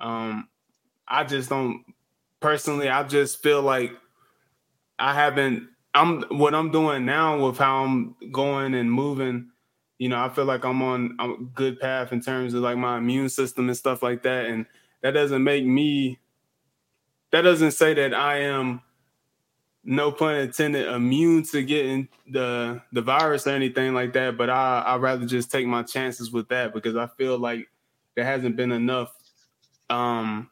um, 0.00 0.48
I 1.08 1.24
just 1.24 1.48
don't 1.48 1.84
personally. 2.40 2.88
I 2.88 3.02
just 3.02 3.42
feel 3.42 3.62
like 3.62 3.92
I 4.98 5.14
haven't. 5.14 5.68
I'm 5.94 6.22
what 6.22 6.54
I'm 6.54 6.70
doing 6.70 7.04
now 7.04 7.44
with 7.44 7.58
how 7.58 7.84
I'm 7.84 8.14
going 8.30 8.74
and 8.74 8.90
moving. 8.90 9.50
You 9.98 10.08
know, 10.08 10.22
I 10.22 10.28
feel 10.28 10.44
like 10.44 10.64
I'm 10.64 10.82
on 10.82 11.16
a 11.20 11.34
good 11.54 11.78
path 11.78 12.12
in 12.12 12.20
terms 12.20 12.54
of 12.54 12.62
like 12.62 12.76
my 12.76 12.98
immune 12.98 13.28
system 13.28 13.68
and 13.68 13.76
stuff 13.76 14.02
like 14.02 14.22
that, 14.24 14.46
and 14.46 14.66
that 15.02 15.12
doesn't 15.12 15.42
make 15.42 15.64
me. 15.64 16.18
That 17.30 17.42
doesn't 17.42 17.72
say 17.72 17.94
that 17.94 18.12
I 18.12 18.40
am 18.40 18.82
no 19.84 20.12
pun 20.12 20.36
intended, 20.36 20.86
immune 20.88 21.44
to 21.44 21.62
getting 21.62 22.08
the 22.30 22.80
the 22.92 23.02
virus 23.02 23.46
or 23.46 23.50
anything 23.50 23.94
like 23.94 24.12
that. 24.14 24.36
But 24.36 24.50
I 24.50 24.80
I 24.80 24.96
rather 24.96 25.26
just 25.26 25.50
take 25.50 25.66
my 25.66 25.82
chances 25.82 26.30
with 26.32 26.48
that 26.48 26.72
because 26.74 26.96
I 26.96 27.06
feel 27.18 27.38
like 27.38 27.68
there 28.14 28.24
hasn't 28.24 28.56
been 28.56 28.72
enough 28.72 29.14
um, 29.90 30.50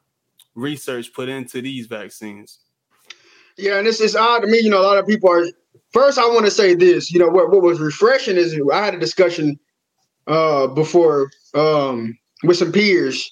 research 0.54 1.12
put 1.12 1.28
into 1.28 1.62
these 1.62 1.86
vaccines. 1.86 2.58
Yeah, 3.56 3.78
and 3.78 3.86
this 3.86 4.00
is 4.00 4.16
odd 4.16 4.40
to 4.40 4.46
me. 4.46 4.60
You 4.60 4.70
know, 4.70 4.80
a 4.80 4.82
lot 4.82 4.98
of 4.98 5.06
people 5.06 5.30
are. 5.30 5.46
First, 5.92 6.18
I 6.18 6.26
want 6.26 6.44
to 6.44 6.50
say 6.50 6.74
this. 6.74 7.10
You 7.10 7.18
know, 7.18 7.28
what 7.28 7.50
what 7.50 7.62
was 7.62 7.80
refreshing 7.80 8.36
is 8.36 8.58
I 8.72 8.84
had 8.84 8.94
a 8.94 8.98
discussion 8.98 9.58
uh, 10.26 10.68
before 10.68 11.30
um, 11.54 12.16
with 12.44 12.56
some 12.56 12.72
peers 12.72 13.30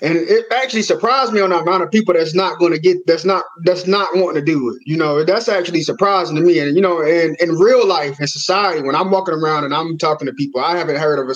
and 0.00 0.16
it 0.16 0.46
actually 0.50 0.82
surprised 0.82 1.32
me 1.32 1.40
on 1.40 1.50
the 1.50 1.58
amount 1.58 1.82
of 1.82 1.90
people 1.90 2.14
that's 2.14 2.34
not 2.34 2.58
going 2.58 2.72
to 2.72 2.78
get 2.78 3.06
that's 3.06 3.24
not 3.24 3.44
that's 3.64 3.86
not 3.86 4.08
wanting 4.14 4.44
to 4.44 4.52
do 4.52 4.70
it 4.70 4.78
you 4.86 4.96
know 4.96 5.24
that's 5.24 5.48
actually 5.48 5.82
surprising 5.82 6.34
to 6.36 6.42
me 6.42 6.58
and 6.58 6.74
you 6.74 6.80
know 6.80 7.02
in, 7.02 7.36
in 7.40 7.50
real 7.50 7.86
life 7.86 8.18
in 8.18 8.26
society 8.26 8.82
when 8.82 8.94
i'm 8.94 9.10
walking 9.10 9.34
around 9.34 9.64
and 9.64 9.74
i'm 9.74 9.98
talking 9.98 10.26
to 10.26 10.32
people 10.32 10.60
i 10.60 10.76
haven't 10.76 10.96
heard 10.96 11.18
of 11.18 11.28
a, 11.28 11.34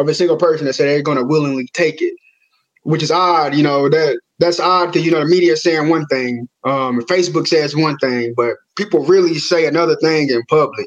of 0.00 0.08
a 0.08 0.14
single 0.14 0.36
person 0.36 0.66
that 0.66 0.72
said 0.72 0.86
they're 0.86 1.02
going 1.02 1.18
to 1.18 1.24
willingly 1.24 1.68
take 1.74 2.00
it 2.00 2.14
which 2.82 3.02
is 3.02 3.10
odd 3.10 3.54
you 3.54 3.62
know 3.62 3.88
that 3.88 4.20
that's 4.38 4.60
odd 4.60 4.86
because 4.86 5.04
you 5.04 5.12
know 5.12 5.20
the 5.20 5.26
media 5.26 5.52
is 5.52 5.62
saying 5.62 5.88
one 5.88 6.06
thing 6.06 6.48
um, 6.64 7.00
facebook 7.02 7.46
says 7.46 7.76
one 7.76 7.96
thing 7.98 8.34
but 8.36 8.54
people 8.76 9.04
really 9.04 9.34
say 9.38 9.66
another 9.66 9.96
thing 9.96 10.28
in 10.28 10.42
public 10.48 10.86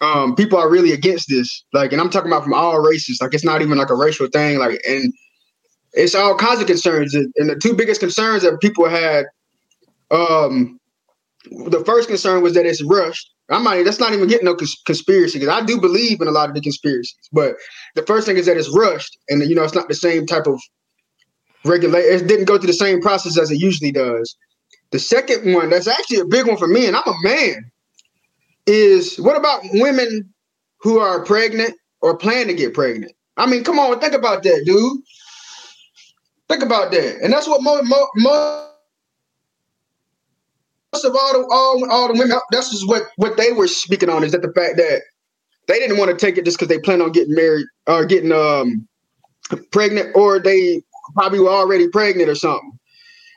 um, 0.00 0.34
people 0.34 0.58
are 0.58 0.70
really 0.70 0.92
against 0.92 1.28
this 1.28 1.64
like 1.72 1.92
and 1.92 2.00
i'm 2.00 2.10
talking 2.10 2.30
about 2.30 2.44
from 2.44 2.54
all 2.54 2.80
races 2.80 3.18
like 3.20 3.34
it's 3.34 3.44
not 3.44 3.62
even 3.62 3.78
like 3.78 3.90
a 3.90 3.96
racial 3.96 4.26
thing 4.28 4.58
like 4.58 4.80
and 4.88 5.12
it's 5.94 6.14
all 6.14 6.36
kinds 6.36 6.60
of 6.60 6.66
concerns. 6.66 7.14
And 7.14 7.32
the 7.36 7.56
two 7.56 7.74
biggest 7.74 8.00
concerns 8.00 8.42
that 8.42 8.60
people 8.60 8.88
had, 8.88 9.26
um, 10.10 10.78
the 11.50 11.82
first 11.84 12.08
concern 12.08 12.42
was 12.42 12.54
that 12.54 12.66
it's 12.66 12.82
rushed. 12.82 13.30
I 13.50 13.58
might 13.58 13.82
that's 13.82 14.00
not 14.00 14.14
even 14.14 14.26
getting 14.26 14.46
no 14.46 14.54
cons- 14.54 14.80
conspiracy 14.86 15.38
because 15.38 15.54
I 15.54 15.64
do 15.64 15.78
believe 15.78 16.22
in 16.22 16.28
a 16.28 16.30
lot 16.30 16.48
of 16.48 16.54
the 16.54 16.62
conspiracies. 16.62 17.14
But 17.30 17.56
the 17.94 18.02
first 18.02 18.26
thing 18.26 18.38
is 18.38 18.46
that 18.46 18.56
it's 18.56 18.74
rushed, 18.74 19.18
and 19.28 19.42
you 19.42 19.54
know 19.54 19.62
it's 19.62 19.74
not 19.74 19.88
the 19.88 19.94
same 19.94 20.24
type 20.24 20.46
of 20.46 20.58
regulate. 21.64 22.02
It 22.02 22.26
didn't 22.26 22.46
go 22.46 22.58
through 22.58 22.68
the 22.68 22.72
same 22.72 23.00
process 23.00 23.38
as 23.38 23.50
it 23.50 23.60
usually 23.60 23.92
does. 23.92 24.36
The 24.90 24.98
second 24.98 25.54
one, 25.54 25.70
that's 25.70 25.88
actually 25.88 26.20
a 26.20 26.24
big 26.24 26.46
one 26.46 26.56
for 26.56 26.68
me, 26.68 26.86
and 26.86 26.96
I'm 26.96 27.02
a 27.06 27.14
man, 27.22 27.70
is 28.66 29.16
what 29.16 29.36
about 29.36 29.62
women 29.72 30.32
who 30.78 30.98
are 30.98 31.24
pregnant 31.24 31.74
or 32.00 32.16
plan 32.16 32.46
to 32.46 32.54
get 32.54 32.74
pregnant? 32.74 33.12
I 33.36 33.46
mean, 33.46 33.64
come 33.64 33.78
on, 33.78 33.98
think 33.98 34.14
about 34.14 34.42
that, 34.44 34.62
dude. 34.64 35.00
Think 36.48 36.62
about 36.62 36.92
that, 36.92 37.16
and 37.22 37.32
that's 37.32 37.48
what 37.48 37.62
most, 37.62 37.84
most, 37.84 38.10
most 38.14 38.70
of 41.04 41.16
all 41.16 41.32
the 41.32 41.48
all, 41.50 41.90
all 41.90 42.08
the 42.08 42.18
women. 42.18 42.38
That's 42.52 42.70
just 42.70 42.86
what 42.86 43.04
what 43.16 43.36
they 43.36 43.52
were 43.52 43.66
speaking 43.66 44.10
on 44.10 44.22
is 44.22 44.32
that 44.32 44.42
the 44.42 44.52
fact 44.52 44.76
that 44.76 45.02
they 45.66 45.78
didn't 45.78 45.96
want 45.96 46.10
to 46.10 46.16
take 46.16 46.38
it 46.38 46.44
just 46.44 46.58
because 46.58 46.68
they 46.68 46.78
plan 46.78 47.00
on 47.00 47.12
getting 47.12 47.34
married 47.34 47.66
or 47.86 48.04
getting 48.04 48.30
um 48.30 48.86
pregnant, 49.72 50.14
or 50.14 50.38
they 50.38 50.82
probably 51.14 51.40
were 51.40 51.50
already 51.50 51.88
pregnant 51.88 52.28
or 52.28 52.34
something. 52.34 52.72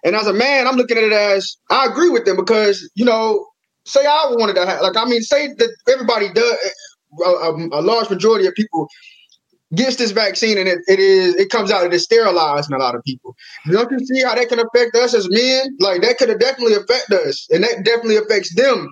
And 0.04 0.16
as 0.16 0.28
a 0.28 0.34
man, 0.34 0.68
I'm 0.68 0.76
looking 0.76 0.98
at 0.98 1.04
it 1.04 1.13
as 1.13 1.58
I 1.70 1.86
agree 1.86 2.10
with 2.10 2.26
them 2.26 2.36
because 2.36 2.90
you 2.96 3.06
know, 3.06 3.46
say 3.86 4.06
I 4.06 4.28
wanted 4.32 4.56
to 4.56 4.66
have, 4.66 4.82
like 4.82 4.98
I 4.98 5.06
mean, 5.06 5.22
say 5.22 5.48
that 5.48 5.76
everybody 5.90 6.32
does. 6.34 6.58
A, 7.26 7.30
a, 7.30 7.52
a 7.72 7.82
large 7.82 8.10
majority 8.10 8.46
of 8.48 8.54
people 8.54 8.90
gets 9.76 9.98
this 9.98 10.12
vaccine 10.12 10.58
and 10.58 10.68
it, 10.68 10.80
it 10.88 11.00
is 11.00 11.36
it 11.36 11.50
comes 11.50 11.72
out 11.72 11.86
it 11.86 11.94
is 11.94 12.04
sterilizing 12.04 12.76
a 12.76 12.78
lot 12.78 12.96
of 12.96 13.04
people. 13.04 13.36
Don't 13.70 13.92
you 13.92 14.00
see 14.06 14.24
how 14.24 14.36
that 14.36 14.50
can 14.50 14.60
affect 14.60 14.96
us 14.96 15.13
as 15.13 15.30
men? 15.30 15.76
Like 15.80 16.02
that 16.02 16.18
could 16.18 16.38
definitely 16.40 16.76
affect 16.76 17.12
us, 17.12 17.48
and 17.50 17.63
that 17.63 17.84
definitely 17.84 18.18
affects 18.18 18.54
them, 18.56 18.90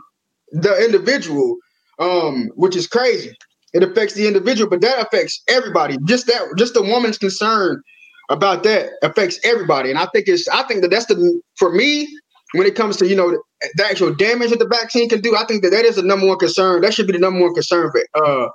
the 0.52 0.84
individual, 0.84 1.58
um, 2.00 2.50
which 2.56 2.76
is 2.76 2.88
crazy. 2.88 3.36
It 3.74 3.84
affects 3.84 4.14
the 4.14 4.28
individual, 4.28 4.70
but 4.70 4.82
that 4.82 5.06
affects 5.06 5.42
everybody. 5.50 5.98
Just 6.06 6.28
that, 6.28 6.48
just 6.58 6.74
the 6.74 6.82
woman's 6.82 7.18
concern 7.18 7.82
about 8.30 8.64
that 8.64 8.90
affects 9.04 9.40
everybody, 9.44 9.90
and 9.90 10.00
I 10.00 10.08
think 10.14 10.28
it's 10.28 10.48
I 10.48 10.64
think 10.64 10.82
that 10.82 10.92
that's 10.92 11.06
the 11.06 11.42
for 11.58 11.72
me 11.72 12.08
when 12.54 12.66
it 12.66 12.76
comes 12.76 12.98
to 12.98 13.08
you 13.08 13.16
know 13.16 13.42
the 13.76 13.86
actual 13.86 14.14
damage 14.14 14.50
that 14.50 14.60
the 14.60 14.68
vaccine 14.68 15.10
can 15.10 15.22
do. 15.22 15.36
I 15.36 15.46
think 15.46 15.64
that 15.64 15.72
that 15.72 15.86
is 15.86 15.96
the 15.96 16.04
number 16.04 16.28
one 16.28 16.38
concern. 16.38 16.82
That 16.82 16.94
should 16.94 17.08
be 17.08 17.14
the 17.14 17.20
number 17.20 17.42
one 17.42 17.54
concern 17.54 17.92
for 17.92 18.24
uh 18.24 18.50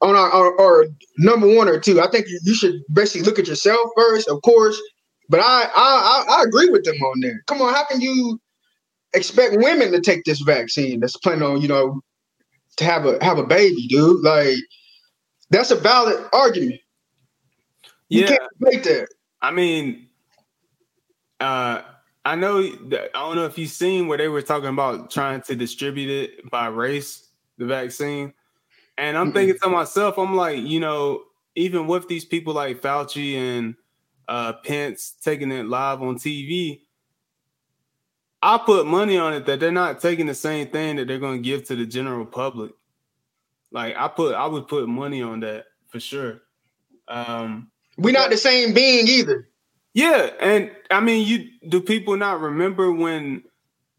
on 0.00 0.14
our, 0.14 0.30
our, 0.30 0.60
our, 0.60 0.84
number 1.18 1.52
one 1.52 1.68
or 1.68 1.80
two. 1.80 2.00
I 2.00 2.08
think 2.08 2.26
you 2.44 2.54
should 2.54 2.82
basically 2.92 3.22
look 3.22 3.40
at 3.40 3.48
yourself 3.48 3.90
first, 3.96 4.28
of 4.28 4.40
course. 4.42 4.80
But 5.28 5.40
I, 5.40 5.68
I 5.74 6.24
I 6.28 6.44
agree 6.46 6.70
with 6.70 6.84
them 6.84 6.96
on 7.02 7.20
there. 7.20 7.42
Come 7.46 7.60
on, 7.60 7.74
how 7.74 7.84
can 7.84 8.00
you 8.00 8.40
expect 9.12 9.56
women 9.58 9.92
to 9.92 10.00
take 10.00 10.24
this 10.24 10.40
vaccine 10.40 11.00
that's 11.00 11.16
planning 11.16 11.42
on 11.42 11.60
you 11.60 11.68
know 11.68 12.00
to 12.76 12.84
have 12.84 13.04
a 13.04 13.22
have 13.22 13.38
a 13.38 13.44
baby, 13.44 13.86
dude? 13.88 14.22
Like 14.22 14.56
that's 15.50 15.70
a 15.70 15.76
valid 15.76 16.24
argument. 16.32 16.80
You 18.08 18.22
yeah, 18.22 18.26
can't 18.28 18.42
make 18.58 18.82
that. 18.84 19.08
I 19.40 19.50
mean, 19.50 20.08
uh, 21.40 21.82
I 22.24 22.34
know. 22.34 22.58
I 22.58 23.08
don't 23.12 23.36
know 23.36 23.46
if 23.46 23.56
you've 23.58 23.70
seen 23.70 24.06
where 24.06 24.18
they 24.18 24.28
were 24.28 24.42
talking 24.42 24.68
about 24.68 25.10
trying 25.10 25.42
to 25.42 25.54
distribute 25.54 26.10
it 26.10 26.50
by 26.50 26.66
race, 26.68 27.28
the 27.56 27.66
vaccine. 27.66 28.32
And 28.96 29.16
I'm 29.16 29.32
thinking 29.32 29.56
to 29.62 29.68
myself, 29.68 30.18
I'm 30.18 30.34
like, 30.34 30.58
you 30.58 30.80
know, 30.80 31.22
even 31.54 31.86
with 31.86 32.08
these 32.08 32.24
people 32.24 32.52
like 32.52 32.80
Fauci 32.80 33.36
and 33.36 33.76
uh, 34.26 34.54
Pence 34.64 35.14
taking 35.22 35.52
it 35.52 35.66
live 35.66 36.02
on 36.02 36.16
TV, 36.16 36.80
I 38.42 38.58
put 38.58 38.86
money 38.86 39.16
on 39.16 39.34
it 39.34 39.46
that 39.46 39.60
they're 39.60 39.70
not 39.70 40.00
taking 40.00 40.26
the 40.26 40.34
same 40.34 40.68
thing 40.68 40.96
that 40.96 41.06
they're 41.06 41.18
going 41.18 41.42
to 41.42 41.48
give 41.48 41.64
to 41.66 41.76
the 41.76 41.86
general 41.86 42.26
public. 42.26 42.72
Like 43.70 43.96
I 43.96 44.08
put, 44.08 44.34
I 44.34 44.46
would 44.46 44.66
put 44.66 44.88
money 44.88 45.22
on 45.22 45.40
that 45.40 45.66
for 45.88 46.00
sure. 46.00 46.40
Um, 47.06 47.70
We're 47.98 48.12
not 48.12 48.30
the 48.30 48.36
same 48.36 48.72
being 48.72 49.08
either. 49.08 49.48
Yeah, 49.92 50.30
and 50.40 50.70
I 50.90 51.00
mean, 51.00 51.26
you 51.26 51.48
do 51.68 51.80
people 51.80 52.16
not 52.16 52.40
remember 52.40 52.92
when 52.92 53.42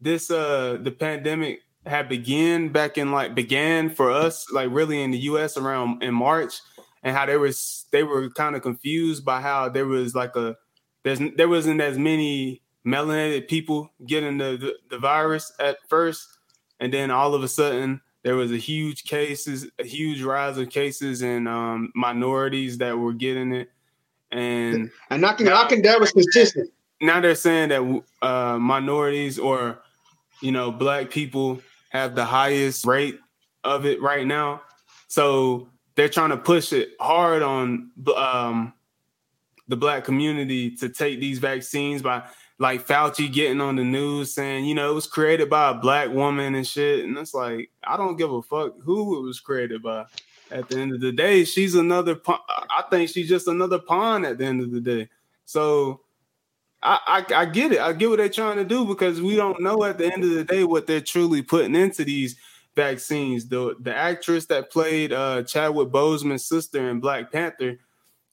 this 0.00 0.30
uh 0.30 0.78
the 0.80 0.90
pandemic 0.90 1.60
had 1.84 2.08
began 2.08 2.68
back 2.70 2.96
in 2.96 3.12
like 3.12 3.34
began 3.34 3.90
for 3.90 4.10
us 4.10 4.46
like 4.50 4.68
really 4.70 5.02
in 5.02 5.10
the 5.10 5.18
US 5.18 5.56
around 5.56 6.02
in 6.02 6.14
March? 6.14 6.54
And 7.02 7.14
how 7.16 7.26
they 7.26 7.36
was 7.36 7.86
they 7.92 8.02
were 8.02 8.30
kind 8.30 8.56
of 8.56 8.62
confused 8.62 9.24
by 9.24 9.40
how 9.40 9.68
there 9.68 9.86
was 9.86 10.14
like 10.14 10.36
a 10.36 10.56
there's 11.04 11.20
there 11.36 11.48
wasn't 11.48 11.80
as 11.80 11.98
many 11.98 12.62
melanated 12.86 13.48
people 13.48 13.92
getting 14.06 14.38
the, 14.38 14.56
the, 14.56 14.74
the 14.90 14.98
virus 14.98 15.52
at 15.60 15.76
first. 15.88 16.26
And 16.78 16.92
then 16.92 17.10
all 17.10 17.34
of 17.34 17.42
a 17.42 17.48
sudden 17.48 18.00
there 18.22 18.36
was 18.36 18.52
a 18.52 18.56
huge 18.56 19.04
cases 19.04 19.66
a 19.78 19.84
huge 19.84 20.22
rise 20.22 20.56
of 20.56 20.70
cases 20.70 21.22
and 21.22 21.46
um, 21.46 21.92
minorities 21.94 22.78
that 22.78 22.96
were 22.96 23.12
getting 23.12 23.52
it 23.52 23.68
and 24.32 24.90
and 25.10 25.22
can 25.36 25.48
I 25.48 25.66
can 25.66 25.82
that 25.82 26.00
was 26.00 26.12
consistent 26.12 26.70
now 27.00 27.20
they're 27.20 27.34
saying 27.34 27.70
that 27.70 28.02
uh, 28.22 28.58
minorities 28.58 29.38
or 29.38 29.80
you 30.40 30.52
know 30.52 30.70
black 30.70 31.10
people 31.10 31.60
have 31.90 32.14
the 32.14 32.24
highest 32.24 32.86
rate 32.86 33.18
of 33.64 33.84
it 33.84 34.00
right 34.00 34.26
now. 34.26 34.62
So 35.08 35.68
they're 35.94 36.08
trying 36.08 36.30
to 36.30 36.36
push 36.36 36.72
it 36.72 36.90
hard 37.00 37.42
on 37.42 37.90
um, 38.16 38.72
the 39.68 39.76
black 39.76 40.04
community 40.04 40.70
to 40.76 40.88
take 40.88 41.20
these 41.20 41.38
vaccines 41.38 42.00
by 42.00 42.22
like 42.58 42.86
Fauci 42.86 43.32
getting 43.32 43.60
on 43.60 43.76
the 43.76 43.84
news 43.84 44.34
saying, 44.34 44.66
you 44.66 44.74
know, 44.74 44.90
it 44.90 44.94
was 44.94 45.06
created 45.06 45.50
by 45.50 45.70
a 45.70 45.74
black 45.74 46.10
woman 46.10 46.54
and 46.54 46.66
shit. 46.66 47.04
And 47.04 47.16
it's 47.18 47.34
like, 47.34 47.70
I 47.82 47.96
don't 47.96 48.16
give 48.16 48.32
a 48.32 48.42
fuck 48.42 48.74
who 48.82 49.18
it 49.18 49.22
was 49.22 49.40
created 49.40 49.82
by. 49.82 50.04
At 50.50 50.68
the 50.68 50.78
end 50.78 50.92
of 50.92 51.00
the 51.00 51.12
day, 51.12 51.44
she's 51.44 51.74
another. 51.74 52.20
I 52.26 52.82
think 52.90 53.10
she's 53.10 53.28
just 53.28 53.46
another 53.46 53.78
pawn. 53.78 54.24
At 54.24 54.38
the 54.38 54.44
end 54.44 54.60
of 54.62 54.72
the 54.72 54.80
day, 54.80 55.08
so 55.44 56.00
I, 56.82 57.24
I, 57.30 57.34
I 57.34 57.44
get 57.44 57.72
it. 57.72 57.80
I 57.80 57.92
get 57.92 58.08
what 58.08 58.18
they're 58.18 58.28
trying 58.28 58.56
to 58.56 58.64
do 58.64 58.84
because 58.84 59.20
we 59.20 59.36
don't 59.36 59.60
know 59.60 59.84
at 59.84 59.98
the 59.98 60.12
end 60.12 60.24
of 60.24 60.30
the 60.30 60.44
day 60.44 60.64
what 60.64 60.86
they're 60.86 61.00
truly 61.00 61.42
putting 61.42 61.74
into 61.74 62.04
these 62.04 62.36
vaccines. 62.74 63.46
The 63.46 63.76
the 63.80 63.94
actress 63.94 64.46
that 64.46 64.70
played 64.70 65.12
uh, 65.12 65.42
Chadwick 65.42 65.88
Boseman's 65.88 66.46
sister 66.46 66.88
in 66.88 67.00
Black 67.00 67.30
Panther, 67.30 67.78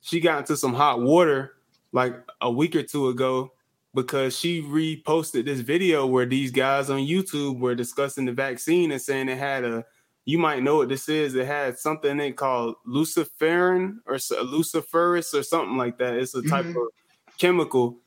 she 0.02 0.20
got 0.20 0.40
into 0.40 0.58
some 0.58 0.74
hot 0.74 1.02
water 1.02 1.54
like 1.92 2.16
a 2.42 2.52
week 2.52 2.76
or 2.76 2.84
two 2.84 3.10
ago 3.10 3.52
because 3.94 4.38
she 4.38 4.62
reposted 4.62 5.46
this 5.46 5.60
video 5.60 6.06
where 6.06 6.26
these 6.26 6.52
guys 6.52 6.90
on 6.90 7.00
YouTube 7.00 7.60
were 7.60 7.76
discussing 7.76 8.26
the 8.26 8.32
vaccine 8.32 8.92
and 8.92 9.02
saying 9.02 9.28
it 9.28 9.38
had 9.38 9.64
a 9.64 9.84
you 10.28 10.38
might 10.38 10.62
know 10.62 10.76
what 10.76 10.90
this 10.90 11.08
is. 11.08 11.36
It 11.36 11.48
had 11.48 11.80
something 11.80 12.12
in 12.12 12.20
it 12.20 12.36
called 12.36 12.76
luciferin 12.86 14.00
or 14.06 14.16
luciferus 14.16 15.34
or 15.34 15.42
something 15.42 15.78
like 15.78 16.00
that. 16.00 16.16
It's 16.16 16.36
a 16.36 16.42
type 16.42 16.66
mm-hmm. 16.66 16.78
of 16.78 17.38
chemical. 17.38 18.00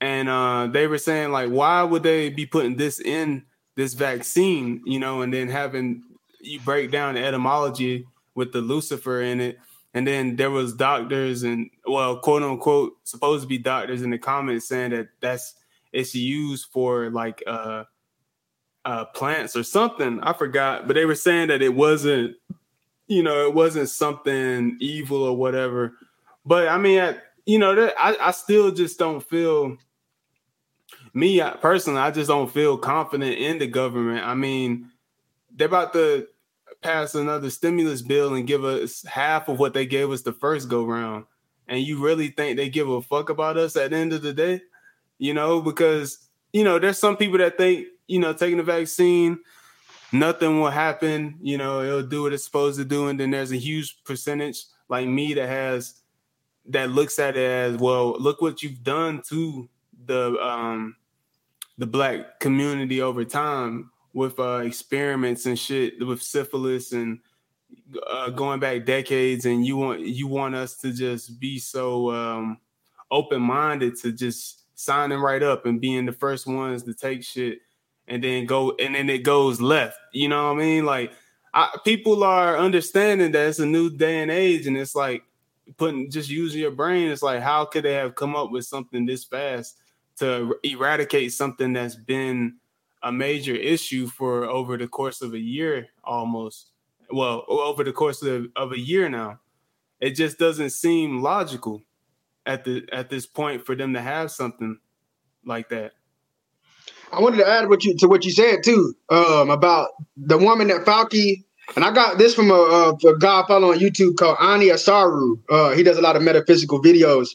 And 0.00 0.30
uh, 0.30 0.68
they 0.72 0.86
were 0.86 0.96
saying 0.96 1.32
like, 1.32 1.50
why 1.50 1.82
would 1.82 2.02
they 2.02 2.30
be 2.30 2.46
putting 2.46 2.76
this 2.76 2.98
in 2.98 3.44
this 3.76 3.92
vaccine? 3.92 4.80
You 4.86 5.00
know, 5.00 5.20
and 5.20 5.34
then 5.34 5.48
having 5.48 6.02
you 6.40 6.60
break 6.60 6.90
down 6.90 7.12
the 7.12 7.22
etymology 7.22 8.06
with 8.34 8.52
the 8.52 8.62
lucifer 8.62 9.20
in 9.20 9.42
it. 9.42 9.58
And 9.92 10.06
then 10.06 10.36
there 10.36 10.50
was 10.50 10.72
doctors 10.72 11.42
and 11.42 11.68
well, 11.86 12.20
quote 12.20 12.42
unquote, 12.42 12.94
supposed 13.04 13.42
to 13.42 13.48
be 13.48 13.58
doctors 13.58 14.00
in 14.00 14.08
the 14.08 14.18
comments 14.18 14.66
saying 14.66 14.92
that 14.92 15.08
that's 15.20 15.56
it's 15.92 16.14
used 16.14 16.68
for 16.72 17.10
like 17.10 17.42
uh 17.46 17.84
uh, 18.84 19.04
plants 19.06 19.56
or 19.56 19.62
something. 19.62 20.20
I 20.20 20.32
forgot, 20.32 20.86
but 20.86 20.94
they 20.94 21.04
were 21.04 21.14
saying 21.14 21.48
that 21.48 21.62
it 21.62 21.74
wasn't, 21.74 22.36
you 23.06 23.22
know, 23.22 23.46
it 23.46 23.54
wasn't 23.54 23.88
something 23.88 24.76
evil 24.80 25.22
or 25.22 25.36
whatever. 25.36 25.94
But 26.44 26.68
I 26.68 26.78
mean, 26.78 27.00
I, 27.00 27.16
you 27.44 27.58
know, 27.58 27.74
that, 27.74 27.94
I, 27.98 28.16
I 28.20 28.30
still 28.30 28.70
just 28.70 28.98
don't 28.98 29.20
feel. 29.20 29.76
Me 31.12 31.42
personally, 31.60 32.00
I 32.00 32.12
just 32.12 32.28
don't 32.28 32.52
feel 32.52 32.78
confident 32.78 33.36
in 33.36 33.58
the 33.58 33.66
government. 33.66 34.24
I 34.24 34.34
mean, 34.34 34.90
they're 35.50 35.66
about 35.66 35.92
to 35.94 36.28
pass 36.82 37.16
another 37.16 37.50
stimulus 37.50 38.00
bill 38.00 38.34
and 38.34 38.46
give 38.46 38.64
us 38.64 39.04
half 39.04 39.48
of 39.48 39.58
what 39.58 39.74
they 39.74 39.86
gave 39.86 40.10
us 40.12 40.22
the 40.22 40.32
first 40.32 40.68
go 40.68 40.84
round. 40.84 41.24
And 41.66 41.80
you 41.80 41.98
really 42.02 42.28
think 42.28 42.56
they 42.56 42.68
give 42.68 42.88
a 42.88 43.02
fuck 43.02 43.28
about 43.28 43.56
us 43.56 43.76
at 43.76 43.90
the 43.90 43.96
end 43.96 44.12
of 44.12 44.22
the 44.22 44.32
day? 44.32 44.62
You 45.18 45.34
know, 45.34 45.60
because 45.60 46.28
you 46.52 46.64
know, 46.64 46.78
there's 46.78 46.98
some 46.98 47.16
people 47.16 47.38
that 47.38 47.56
think 47.56 47.86
you 48.10 48.18
know, 48.18 48.32
taking 48.32 48.56
the 48.56 48.62
vaccine, 48.64 49.38
nothing 50.12 50.60
will 50.60 50.70
happen. 50.70 51.38
You 51.40 51.58
know, 51.58 51.82
it'll 51.82 52.02
do 52.02 52.22
what 52.24 52.32
it's 52.32 52.44
supposed 52.44 52.78
to 52.78 52.84
do. 52.84 53.06
And 53.06 53.18
then 53.18 53.30
there's 53.30 53.52
a 53.52 53.56
huge 53.56 54.02
percentage 54.02 54.64
like 54.88 55.06
me 55.06 55.32
that 55.34 55.48
has 55.48 55.94
that 56.66 56.90
looks 56.90 57.18
at 57.18 57.36
it 57.36 57.50
as 57.50 57.76
well. 57.76 58.18
Look 58.18 58.42
what 58.42 58.62
you've 58.62 58.82
done 58.82 59.22
to 59.28 59.68
the 60.06 60.36
um 60.40 60.96
the 61.78 61.86
black 61.86 62.40
community 62.40 63.00
over 63.00 63.24
time 63.24 63.90
with 64.12 64.38
uh 64.40 64.62
experiments 64.64 65.46
and 65.46 65.58
shit 65.58 66.04
with 66.04 66.22
syphilis 66.22 66.92
and 66.92 67.20
uh, 68.10 68.30
going 68.30 68.58
back 68.58 68.84
decades 68.84 69.46
and 69.46 69.64
you 69.64 69.76
want 69.76 70.00
you 70.00 70.26
want 70.26 70.54
us 70.54 70.76
to 70.76 70.92
just 70.92 71.38
be 71.38 71.58
so 71.58 72.10
um 72.10 72.58
open 73.10 73.40
minded 73.40 73.94
to 73.96 74.10
just 74.10 74.64
signing 74.74 75.18
right 75.18 75.42
up 75.42 75.66
and 75.66 75.80
being 75.80 76.06
the 76.06 76.12
first 76.12 76.46
ones 76.46 76.82
to 76.82 76.94
take 76.94 77.22
shit 77.22 77.60
and 78.10 78.22
then 78.22 78.44
go 78.44 78.74
and 78.78 78.94
then 78.94 79.08
it 79.08 79.22
goes 79.22 79.60
left. 79.60 79.96
You 80.12 80.28
know 80.28 80.48
what 80.48 80.60
I 80.60 80.64
mean? 80.64 80.84
Like 80.84 81.12
I, 81.54 81.74
people 81.84 82.22
are 82.22 82.58
understanding 82.58 83.32
that 83.32 83.48
it's 83.48 83.58
a 83.58 83.66
new 83.66 83.88
day 83.88 84.20
and 84.20 84.30
age, 84.30 84.66
and 84.66 84.76
it's 84.76 84.94
like 84.94 85.22
putting 85.78 86.10
just 86.10 86.28
using 86.28 86.60
your 86.60 86.72
brain. 86.72 87.10
It's 87.10 87.22
like 87.22 87.40
how 87.40 87.64
could 87.64 87.84
they 87.84 87.94
have 87.94 88.16
come 88.16 88.36
up 88.36 88.50
with 88.50 88.66
something 88.66 89.06
this 89.06 89.24
fast 89.24 89.78
to 90.18 90.56
eradicate 90.64 91.32
something 91.32 91.72
that's 91.72 91.96
been 91.96 92.56
a 93.02 93.10
major 93.10 93.54
issue 93.54 94.06
for 94.06 94.44
over 94.44 94.76
the 94.76 94.86
course 94.86 95.22
of 95.22 95.32
a 95.32 95.38
year 95.38 95.88
almost. 96.04 96.72
Well, 97.10 97.44
over 97.48 97.82
the 97.82 97.92
course 97.92 98.22
of, 98.22 98.46
of 98.56 98.72
a 98.72 98.78
year 98.78 99.08
now, 99.08 99.40
it 100.00 100.10
just 100.10 100.38
doesn't 100.38 100.70
seem 100.70 101.22
logical 101.22 101.82
at 102.46 102.64
the 102.64 102.86
at 102.92 103.10
this 103.10 103.26
point 103.26 103.64
for 103.64 103.74
them 103.74 103.94
to 103.94 104.00
have 104.00 104.30
something 104.30 104.78
like 105.44 105.68
that. 105.70 105.92
I 107.12 107.20
wanted 107.20 107.38
to 107.38 107.48
add 107.48 107.68
what 107.68 107.84
you 107.84 107.96
to 107.98 108.08
what 108.08 108.24
you 108.24 108.30
said 108.30 108.62
too 108.64 108.94
um, 109.08 109.50
about 109.50 109.90
the 110.16 110.38
woman 110.38 110.68
that 110.68 110.84
Fauci. 110.84 111.44
And 111.76 111.84
I 111.84 111.92
got 111.92 112.18
this 112.18 112.34
from 112.34 112.50
a, 112.50 112.54
a 112.54 113.18
guy 113.18 113.42
I 113.42 113.44
follow 113.46 113.70
on 113.72 113.78
YouTube 113.78 114.16
called 114.16 114.38
Ani 114.40 114.66
Asaru. 114.66 115.40
Uh, 115.48 115.70
he 115.70 115.84
does 115.84 115.98
a 115.98 116.00
lot 116.00 116.16
of 116.16 116.22
metaphysical 116.22 116.82
videos. 116.82 117.28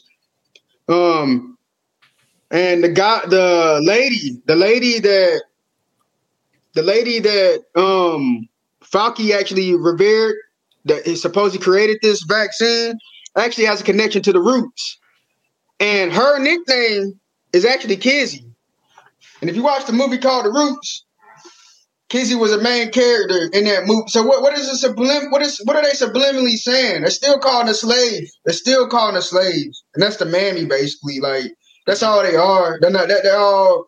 Um, 0.88 1.56
and 2.50 2.84
the 2.84 2.90
guy, 2.90 3.22
the 3.26 3.80
lady, 3.82 4.42
the 4.44 4.56
lady 4.56 4.98
that, 5.00 5.42
the 6.74 6.82
lady 6.82 7.18
that 7.20 7.64
um 7.74 8.48
Fauci 8.84 9.32
actually 9.32 9.74
revered, 9.74 10.36
that 10.84 11.06
is 11.06 11.20
supposed 11.20 11.54
to 11.54 11.60
created 11.60 11.98
this 12.02 12.22
vaccine, 12.22 12.98
actually 13.36 13.64
has 13.64 13.80
a 13.80 13.84
connection 13.84 14.22
to 14.22 14.32
the 14.32 14.40
roots. 14.40 14.98
And 15.80 16.12
her 16.12 16.38
nickname 16.38 17.18
is 17.52 17.64
actually 17.64 17.96
Kizzy. 17.96 18.45
And 19.40 19.50
if 19.50 19.56
you 19.56 19.62
watch 19.62 19.86
the 19.86 19.92
movie 19.92 20.18
called 20.18 20.46
The 20.46 20.50
Roots, 20.50 21.04
Kizzy 22.08 22.36
was 22.36 22.52
a 22.52 22.62
main 22.62 22.90
character 22.92 23.50
in 23.52 23.64
that 23.64 23.86
movie. 23.86 24.08
So 24.08 24.22
what, 24.22 24.40
what 24.40 24.56
is 24.56 24.84
a 24.84 24.88
sublim 24.88 25.32
what 25.32 25.42
is 25.42 25.60
what 25.64 25.76
are 25.76 25.82
they 25.82 25.90
subliminally 25.90 26.54
saying? 26.56 27.00
They're 27.00 27.10
still 27.10 27.38
calling 27.38 27.68
us 27.68 27.80
slaves. 27.80 28.38
They're 28.44 28.54
still 28.54 28.88
calling 28.88 29.16
us 29.16 29.30
slaves. 29.30 29.84
And 29.94 30.02
that's 30.02 30.16
the 30.16 30.24
mammy 30.26 30.66
basically. 30.66 31.18
Like 31.20 31.52
that's 31.86 32.04
all 32.04 32.22
they 32.22 32.36
are. 32.36 32.78
They're 32.80 32.90
not 32.90 33.08
that 33.08 33.24
they're 33.24 33.36
all 33.36 33.86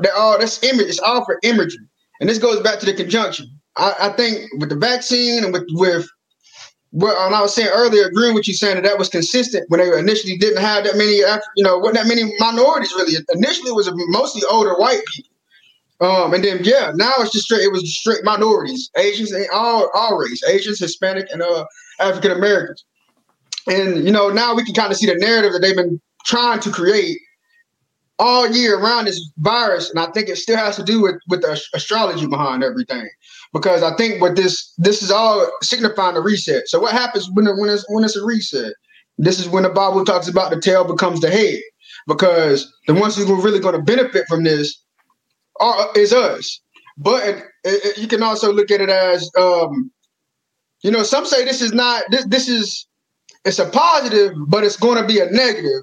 they're 0.00 0.16
all 0.16 0.38
that's 0.38 0.62
image, 0.64 0.88
it's 0.88 0.98
all 0.98 1.24
for 1.24 1.38
imagery. 1.44 1.86
And 2.20 2.28
this 2.28 2.38
goes 2.38 2.60
back 2.60 2.80
to 2.80 2.86
the 2.86 2.94
conjunction. 2.94 3.46
I, 3.76 3.94
I 4.00 4.08
think 4.10 4.50
with 4.58 4.70
the 4.70 4.76
vaccine 4.76 5.44
and 5.44 5.52
with 5.52 5.66
with 5.70 6.08
what 6.92 7.16
I 7.16 7.40
was 7.40 7.54
saying 7.54 7.70
earlier, 7.72 8.06
agreeing 8.06 8.34
with 8.34 8.46
you 8.46 8.52
saying 8.54 8.76
that 8.76 8.84
that 8.84 8.98
was 8.98 9.08
consistent 9.08 9.68
when 9.70 9.80
they 9.80 9.98
initially 9.98 10.36
didn't 10.36 10.60
have 10.60 10.84
that 10.84 10.96
many, 10.96 11.16
you 11.56 11.64
know, 11.64 11.78
wasn't 11.78 11.96
that 11.96 12.06
many 12.06 12.30
minorities 12.38 12.92
really. 12.92 13.14
Initially, 13.34 13.70
it 13.70 13.74
was 13.74 13.90
mostly 14.08 14.42
older 14.50 14.74
white 14.74 15.00
people. 15.14 15.30
Um, 16.02 16.34
and 16.34 16.44
then 16.44 16.60
yeah, 16.64 16.92
now 16.94 17.12
it's 17.18 17.32
just 17.32 17.46
straight. 17.46 17.62
It 17.62 17.72
was 17.72 17.96
straight 17.96 18.24
minorities, 18.24 18.90
Asians, 18.96 19.32
all 19.52 19.90
all 19.94 20.18
race, 20.18 20.42
Asians, 20.44 20.80
Hispanic, 20.80 21.28
and 21.32 21.42
uh, 21.42 21.64
African 21.98 22.32
Americans. 22.32 22.84
And 23.68 24.04
you 24.04 24.10
know, 24.10 24.28
now 24.28 24.54
we 24.54 24.64
can 24.64 24.74
kind 24.74 24.90
of 24.90 24.98
see 24.98 25.06
the 25.06 25.14
narrative 25.14 25.52
that 25.52 25.60
they've 25.60 25.76
been 25.76 26.00
trying 26.26 26.60
to 26.60 26.70
create 26.70 27.18
all 28.18 28.50
year 28.50 28.78
around 28.78 29.06
this 29.06 29.30
virus, 29.38 29.90
and 29.90 29.98
I 29.98 30.10
think 30.10 30.28
it 30.28 30.36
still 30.36 30.56
has 30.56 30.76
to 30.76 30.82
do 30.82 31.00
with 31.00 31.16
with 31.28 31.40
the 31.40 31.58
astrology 31.72 32.26
behind 32.26 32.62
everything 32.62 33.08
because 33.52 33.82
I 33.82 33.94
think 33.96 34.20
what 34.20 34.36
this 34.36 34.72
this 34.78 35.02
is 35.02 35.10
all 35.10 35.46
signifying 35.62 36.16
a 36.16 36.20
reset. 36.20 36.68
So 36.68 36.80
what 36.80 36.92
happens 36.92 37.28
when 37.32 37.46
when 37.46 37.70
it's 37.70 37.84
when 37.88 38.04
it's 38.04 38.16
a 38.16 38.24
reset? 38.24 38.72
This 39.18 39.38
is 39.38 39.48
when 39.48 39.62
the 39.62 39.68
Bible 39.68 40.04
talks 40.04 40.28
about 40.28 40.50
the 40.50 40.60
tail 40.60 40.84
becomes 40.84 41.20
the 41.20 41.30
head, 41.30 41.60
because 42.06 42.72
the 42.86 42.94
ones 42.94 43.16
who 43.16 43.32
are 43.32 43.42
really 43.42 43.60
going 43.60 43.76
to 43.76 43.82
benefit 43.82 44.24
from 44.28 44.44
this 44.44 44.82
are 45.60 45.88
is 45.94 46.12
us. 46.12 46.60
But 46.98 47.24
it, 47.26 47.44
it, 47.64 47.98
you 47.98 48.06
can 48.06 48.22
also 48.22 48.52
look 48.52 48.70
at 48.70 48.80
it 48.80 48.90
as, 48.90 49.30
um, 49.38 49.90
you 50.82 50.90
know, 50.90 51.02
some 51.02 51.24
say 51.24 51.44
this 51.44 51.62
is 51.62 51.72
not 51.72 52.04
this 52.10 52.24
this 52.26 52.48
is 52.48 52.86
it's 53.44 53.58
a 53.58 53.68
positive, 53.68 54.32
but 54.48 54.64
it's 54.64 54.76
going 54.76 55.00
to 55.00 55.06
be 55.06 55.20
a 55.20 55.26
negative 55.30 55.82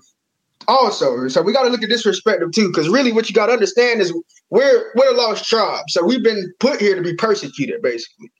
also. 0.67 1.27
So 1.27 1.41
we 1.41 1.53
got 1.53 1.63
to 1.63 1.69
look 1.69 1.83
at 1.83 1.89
this 1.89 2.03
perspective 2.03 2.51
too, 2.51 2.67
because 2.67 2.89
really, 2.89 3.11
what 3.11 3.29
you 3.29 3.35
got 3.35 3.47
to 3.47 3.53
understand 3.53 4.01
is 4.01 4.13
we're 4.49 4.91
we're 4.95 5.11
a 5.11 5.17
lost 5.17 5.45
tribe. 5.45 5.85
So 5.89 6.03
we've 6.03 6.23
been 6.23 6.51
put 6.59 6.79
here 6.79 6.95
to 6.95 7.01
be 7.01 7.15
persecuted, 7.15 7.81
basically. 7.81 8.31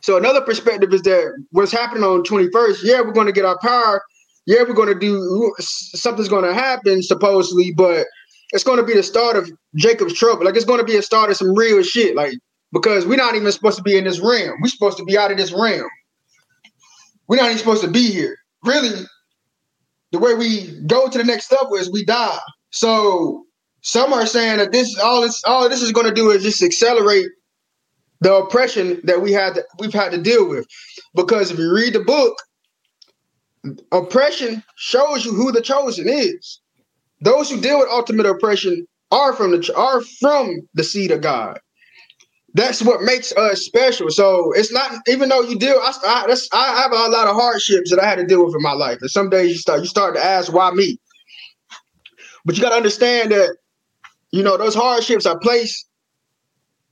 So 0.00 0.16
another 0.16 0.40
perspective 0.40 0.92
is 0.92 1.02
that 1.02 1.32
what's 1.50 1.70
happening 1.70 2.02
on 2.02 2.24
21st, 2.24 2.80
yeah, 2.82 3.00
we're 3.00 3.12
going 3.12 3.28
to 3.28 3.32
get 3.32 3.44
our 3.44 3.58
power. 3.60 4.02
Yeah, 4.46 4.64
we're 4.66 4.74
going 4.74 4.88
to 4.88 4.98
do 4.98 5.54
something's 5.58 6.28
going 6.28 6.44
to 6.44 6.52
happen 6.52 7.02
supposedly, 7.02 7.72
but 7.72 8.06
it's 8.52 8.64
going 8.64 8.78
to 8.78 8.84
be 8.84 8.94
the 8.94 9.04
start 9.04 9.36
of 9.36 9.48
Jacob's 9.76 10.14
trouble. 10.14 10.44
Like 10.44 10.56
it's 10.56 10.64
going 10.64 10.80
to 10.80 10.84
be 10.84 10.96
a 10.96 11.02
start 11.02 11.30
of 11.30 11.36
some 11.36 11.54
real 11.54 11.82
shit. 11.84 12.16
Like 12.16 12.34
because 12.72 13.06
we're 13.06 13.16
not 13.16 13.34
even 13.34 13.52
supposed 13.52 13.76
to 13.76 13.82
be 13.82 13.96
in 13.96 14.04
this 14.04 14.18
realm. 14.18 14.58
We're 14.60 14.68
supposed 14.68 14.98
to 14.98 15.04
be 15.04 15.16
out 15.16 15.30
of 15.30 15.36
this 15.36 15.52
realm. 15.52 15.88
We're 17.28 17.36
not 17.36 17.46
even 17.46 17.58
supposed 17.58 17.82
to 17.82 17.90
be 17.90 18.10
here. 18.10 18.36
Really, 18.64 18.90
the 20.12 20.18
way 20.18 20.34
we 20.34 20.80
go 20.86 21.08
to 21.08 21.18
the 21.18 21.24
next 21.24 21.50
level 21.50 21.74
is 21.74 21.90
we 21.90 22.04
die. 22.04 22.38
So 22.70 23.44
some 23.80 24.12
are 24.12 24.26
saying 24.26 24.58
that 24.58 24.72
this 24.72 24.96
all 24.98 25.22
this 25.22 25.42
all 25.44 25.68
this 25.68 25.82
is 25.82 25.92
going 25.92 26.06
to 26.06 26.14
do 26.14 26.30
is 26.30 26.42
just 26.42 26.62
accelerate 26.62 27.26
the 28.20 28.34
oppression 28.34 29.00
that 29.04 29.20
we 29.20 29.32
had 29.32 29.54
to, 29.56 29.64
we've 29.80 29.92
had 29.92 30.12
to 30.12 30.18
deal 30.18 30.48
with. 30.48 30.66
Because 31.14 31.50
if 31.50 31.58
you 31.58 31.74
read 31.74 31.94
the 31.94 32.00
book, 32.00 32.40
oppression 33.90 34.62
shows 34.76 35.24
you 35.24 35.32
who 35.32 35.50
the 35.50 35.60
chosen 35.60 36.08
is. 36.08 36.60
Those 37.20 37.50
who 37.50 37.60
deal 37.60 37.78
with 37.78 37.88
ultimate 37.90 38.26
oppression 38.26 38.86
are 39.10 39.32
from 39.32 39.50
the 39.52 39.74
are 39.76 40.00
from 40.20 40.68
the 40.74 40.84
seed 40.84 41.10
of 41.10 41.20
God. 41.20 41.58
That's 42.54 42.82
what 42.82 43.02
makes 43.02 43.32
us 43.32 43.62
special. 43.62 44.10
So 44.10 44.52
it's 44.52 44.72
not 44.72 44.92
even 45.08 45.30
though 45.30 45.40
you 45.40 45.58
deal. 45.58 45.78
I, 45.82 45.92
I, 46.04 46.36
I 46.52 46.82
have 46.82 46.92
a 46.92 47.10
lot 47.10 47.26
of 47.26 47.34
hardships 47.34 47.90
that 47.90 47.98
I 47.98 48.06
had 48.06 48.16
to 48.16 48.26
deal 48.26 48.44
with 48.44 48.54
in 48.54 48.62
my 48.62 48.72
life, 48.72 48.98
and 49.00 49.10
some 49.10 49.30
days 49.30 49.52
you 49.52 49.58
start 49.58 49.80
you 49.80 49.86
start 49.86 50.14
to 50.16 50.24
ask 50.24 50.52
why 50.52 50.70
me. 50.72 50.98
But 52.44 52.56
you 52.56 52.62
got 52.62 52.70
to 52.70 52.76
understand 52.76 53.30
that 53.30 53.56
you 54.32 54.42
know, 54.42 54.56
those 54.56 54.74
hardships 54.74 55.26
are 55.26 55.38
placed 55.38 55.86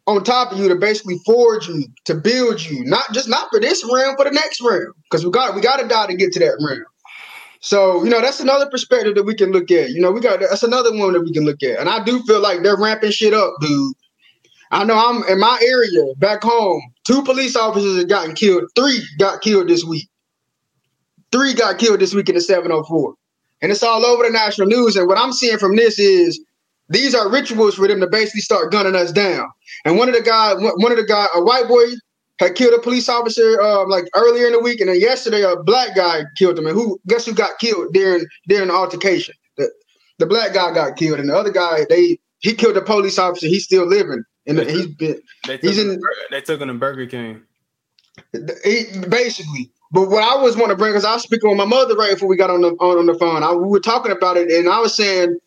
on 0.07 0.23
top 0.23 0.53
of 0.53 0.59
you 0.59 0.69
to 0.69 0.77
basically 0.77 1.19
forge 1.25 1.69
you, 1.69 1.85
to 2.05 2.15
build 2.15 2.63
you, 2.63 2.85
not 2.85 3.13
just 3.13 3.29
not 3.29 3.49
for 3.51 3.61
this 3.61 3.85
realm, 3.91 4.15
for 4.17 4.25
the 4.25 4.31
next 4.31 4.61
realm. 4.61 4.93
Because 5.05 5.25
we 5.25 5.33
got 5.33 5.55
we 5.55 5.61
got 5.61 5.81
to 5.81 5.89
die 5.89 6.07
to 6.07 6.15
get 6.15 6.33
to 6.35 6.41
that 6.41 6.63
realm. 6.65 6.85
So, 7.63 8.05
you 8.05 8.11
know, 8.11 8.23
that's 8.23 8.41
another 8.41 8.69
perspective 8.71 9.15
that 9.17 9.25
we 9.25 9.35
can 9.35 9.53
look 9.53 9.71
at. 9.71 9.91
You 9.91 10.01
know, 10.01 10.11
we 10.11 10.21
got 10.21 10.41
that's 10.41 10.63
another 10.63 10.97
one 10.97 11.13
that 11.15 11.23
we 11.23 11.33
can 11.33 11.45
look 11.45 11.63
at. 11.63 11.79
And 11.79 11.89
I 11.89 12.03
do 12.05 12.23
feel 12.23 12.41
like 12.41 12.63
they're 12.63 12.77
ramping 12.77 13.11
shit 13.11 13.35
up, 13.35 13.55
dude. 13.61 13.95
I 14.71 14.85
know 14.85 14.97
I'm 14.97 15.25
in 15.25 15.41
my 15.41 15.59
area 15.63 16.15
back 16.17 16.43
home. 16.43 16.83
Two 17.05 17.23
police 17.23 17.57
officers 17.57 17.99
have 17.99 18.09
gotten 18.09 18.35
killed. 18.35 18.65
Three 18.77 19.03
got 19.19 19.41
killed 19.41 19.69
this 19.69 19.85
week. 19.85 20.09
Three 21.33 21.55
got 21.55 21.79
killed 21.79 22.01
this 22.01 22.15
week 22.15 22.29
in 22.29 22.37
the 22.37 22.41
704. 22.41 23.15
And 23.63 23.73
it's 23.73 23.83
all 23.83 24.05
over 24.05 24.25
the 24.25 24.31
national 24.31 24.69
news. 24.69 24.97
And 24.97 25.07
what 25.09 25.19
I'm 25.19 25.33
seeing 25.33 25.59
from 25.59 25.77
this 25.77 25.99
is 25.99 26.41
these 26.89 27.15
are 27.15 27.31
rituals 27.31 27.75
for 27.75 27.87
them 27.87 28.01
to 28.01 28.07
basically 28.07 28.41
start 28.41 28.73
gunning 28.73 28.97
us 28.97 29.13
down. 29.13 29.49
And 29.85 29.97
one 29.97 30.09
of 30.09 30.15
the 30.15 30.23
guy, 30.23 30.55
one 30.55 30.93
of 30.93 30.99
the 30.99 31.05
guy, 31.05 31.27
a 31.35 31.43
white 31.43 31.69
boy 31.69 31.87
had 32.41 32.55
killed 32.55 32.75
a 32.75 32.81
police 32.81 33.09
officer 33.09 33.61
um, 33.61 33.89
like 33.89 34.07
earlier 34.17 34.47
in 34.47 34.53
the 34.53 34.61
week, 34.61 34.81
and 34.81 34.89
then 34.89 34.99
yesterday 34.99 35.43
a 35.43 35.57
black 35.63 35.95
guy 35.95 36.23
killed 36.37 36.59
him. 36.59 36.67
And 36.67 36.75
who 36.75 36.99
guess 37.07 37.27
who 37.27 37.35
got 37.35 37.59
killed 37.59 37.93
during 37.93 38.27
during 38.49 38.69
the 38.69 38.75
altercation? 38.75 39.35
The 39.57 39.71
the 40.19 40.27
black 40.27 40.55
guy 40.55 40.73
got 40.75 40.97
killed, 40.97 41.21
and 41.21 41.29
the 41.29 41.37
other 41.37 41.53
guy 41.53 41.85
they 41.89 42.19
he 42.39 42.55
killed 42.55 42.77
a 42.77 42.83
police 42.83 43.19
officer. 43.19 43.47
He's 43.47 43.65
still 43.65 43.87
living, 43.87 44.25
and 44.51 44.59
they 44.59 44.73
he's 44.73 44.87
been 44.87 45.21
he's 45.61 45.79
in. 45.79 46.01
They 46.31 46.41
took 46.41 46.61
him 46.61 46.69
to 46.69 46.75
Burger 46.75 47.07
King. 47.07 47.43
He, 48.65 48.87
basically, 49.09 49.71
but 49.93 50.09
what 50.09 50.23
I 50.23 50.41
was 50.43 50.57
want 50.57 50.71
to 50.71 50.77
bring, 50.77 50.93
because 50.93 51.05
I 51.05 51.15
was 51.15 51.23
speaking 51.23 51.49
with 51.49 51.57
my 51.57 51.65
mother 51.65 51.97
right 51.97 52.13
before 52.13 52.29
we 52.29 52.37
got 52.37 52.51
on 52.51 52.61
the 52.61 52.71
on, 52.73 52.99
on 52.99 53.07
the 53.07 53.15
phone. 53.15 53.43
I, 53.43 53.53
we 53.53 53.69
were 53.69 53.81
talking 53.81 54.13
about 54.13 54.37
it, 54.37 54.51
and 54.51 54.69
I 54.69 54.81
was 54.81 54.95
saying, 54.95 55.39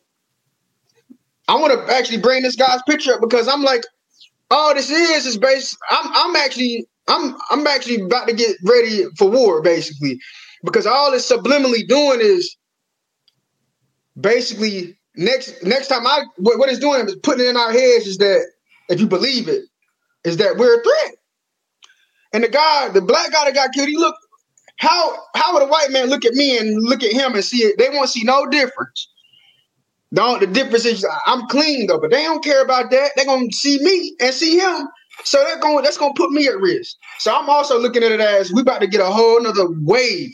I 1.48 1.56
want 1.56 1.74
to 1.74 1.94
actually 1.94 2.20
bring 2.20 2.44
this 2.44 2.56
guy's 2.56 2.82
picture 2.84 3.14
up 3.14 3.22
because 3.22 3.48
I'm 3.48 3.62
like, 3.64 3.84
all 4.50 4.74
this 4.74 4.90
is 4.90 5.26
is 5.26 5.38
based. 5.38 5.78
I'm 5.92 6.12
I'm 6.14 6.36
actually 6.36 6.86
I'm 7.08 7.36
I'm 7.52 7.68
actually 7.68 8.02
about 8.02 8.28
to 8.28 8.34
get 8.34 8.56
ready 8.64 9.04
for 9.18 9.30
war, 9.30 9.62
basically, 9.62 10.20
because 10.64 10.88
all 10.88 11.14
it's 11.14 11.30
subliminally 11.30 11.88
doing 11.88 12.20
is 12.22 12.56
basically 14.20 14.98
next 15.16 15.64
next 15.64 15.88
time 15.88 16.06
I 16.08 16.24
what, 16.38 16.60
what 16.60 16.70
it's 16.70 16.80
doing 16.80 17.06
is 17.06 17.16
putting 17.16 17.46
it 17.46 17.50
in 17.50 17.58
our 17.58 17.72
heads 17.72 18.08
is 18.08 18.18
that 18.18 18.46
if 18.90 19.00
you 19.00 19.08
believe 19.08 19.48
it, 19.48 19.64
is 20.24 20.38
that 20.38 20.58
we're 20.58 20.80
a 20.80 20.84
threat. 20.84 21.16
And 22.34 22.44
the 22.44 22.50
guy, 22.50 22.90
the 22.90 23.02
black 23.02 23.32
guy 23.32 23.46
that 23.46 23.54
got 23.54 23.74
killed, 23.74 23.90
he 23.90 23.98
looked 23.98 24.18
how 24.78 25.16
how 25.36 25.54
would 25.54 25.64
a 25.64 25.68
white 25.68 25.92
man 25.92 26.10
look 26.10 26.26
at 26.26 26.34
me 26.34 26.58
and 26.58 26.82
look 26.84 27.04
at 27.04 27.12
him 27.12 27.34
and 27.34 27.44
see 27.44 27.64
it? 27.64 27.78
They 27.78 27.90
won't 27.90 28.10
see 28.10 28.24
no 28.24 28.48
difference. 28.48 29.10
The, 30.12 30.38
the 30.40 30.48
difference 30.48 30.86
is 30.86 31.06
I'm 31.26 31.48
clean 31.48 31.88
though, 31.88 32.00
but 32.00 32.12
they 32.12 32.24
don't 32.24 32.44
care 32.44 32.62
about 32.62 32.92
that. 32.92 33.12
They're 33.16 33.26
gonna 33.26 33.52
see 33.52 33.80
me 33.82 34.16
and 34.20 34.34
see 34.34 34.60
him. 34.60 34.88
So 35.24 35.44
they're 35.44 35.60
going 35.60 35.84
that's 35.84 35.98
gonna 35.98 36.14
put 36.16 36.32
me 36.32 36.48
at 36.48 36.60
risk. 36.60 36.98
So 37.20 37.34
I'm 37.36 37.50
also 37.50 37.80
looking 37.80 38.04
at 38.04 38.12
it 38.12 38.20
as 38.20 38.52
we 38.52 38.62
about 38.62 38.82
to 38.82 38.88
get 38.88 39.02
a 39.02 39.06
whole 39.06 39.42
nother 39.42 39.68
wave. 39.82 40.32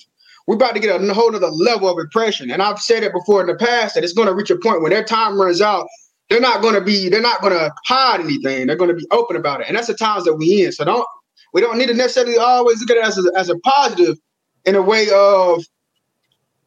We're 0.48 0.56
about 0.56 0.74
to 0.74 0.80
get 0.80 1.00
a 1.00 1.14
whole 1.14 1.32
nother 1.32 1.48
level 1.48 1.90
of 1.90 1.98
oppression. 2.04 2.50
And 2.50 2.62
I've 2.62 2.80
said 2.80 3.04
it 3.04 3.14
before 3.14 3.42
in 3.42 3.48
the 3.48 3.56
past 3.56 3.96
that 3.96 4.04
it's 4.04 4.14
gonna 4.14 4.34
reach 4.34 4.50
a 4.50 4.58
point 4.58 4.82
when 4.82 4.92
their 4.92 5.04
time 5.04 5.40
runs 5.40 5.62
out. 5.62 5.88
They're 6.30 6.40
not 6.42 6.62
gonna 6.62 6.82
be, 6.82 7.10
they're 7.10 7.22
not 7.22 7.42
gonna 7.42 7.72
hide 7.86 8.22
anything. 8.22 8.68
They're 8.68 8.76
gonna 8.76 8.94
be 8.94 9.08
open 9.12 9.36
about 9.36 9.62
it. 9.62 9.68
And 9.68 9.78
that's 9.78 9.88
the 9.88 9.96
times 9.96 10.26
that 10.26 10.36
we 10.36 10.66
in. 10.66 10.72
So 10.72 10.86
don't 10.86 11.08
we 11.54 11.62
don't 11.62 11.78
need 11.78 11.88
to 11.88 11.96
necessarily 11.96 12.38
always 12.38 12.82
look 12.82 12.92
at 12.92 12.98
it 12.98 13.06
as 13.06 13.18
a, 13.18 13.32
as 13.38 13.50
a 13.50 13.58
positive 13.60 14.18
in 14.66 14.76
a 14.76 14.82
way 14.82 15.08
of 15.14 15.64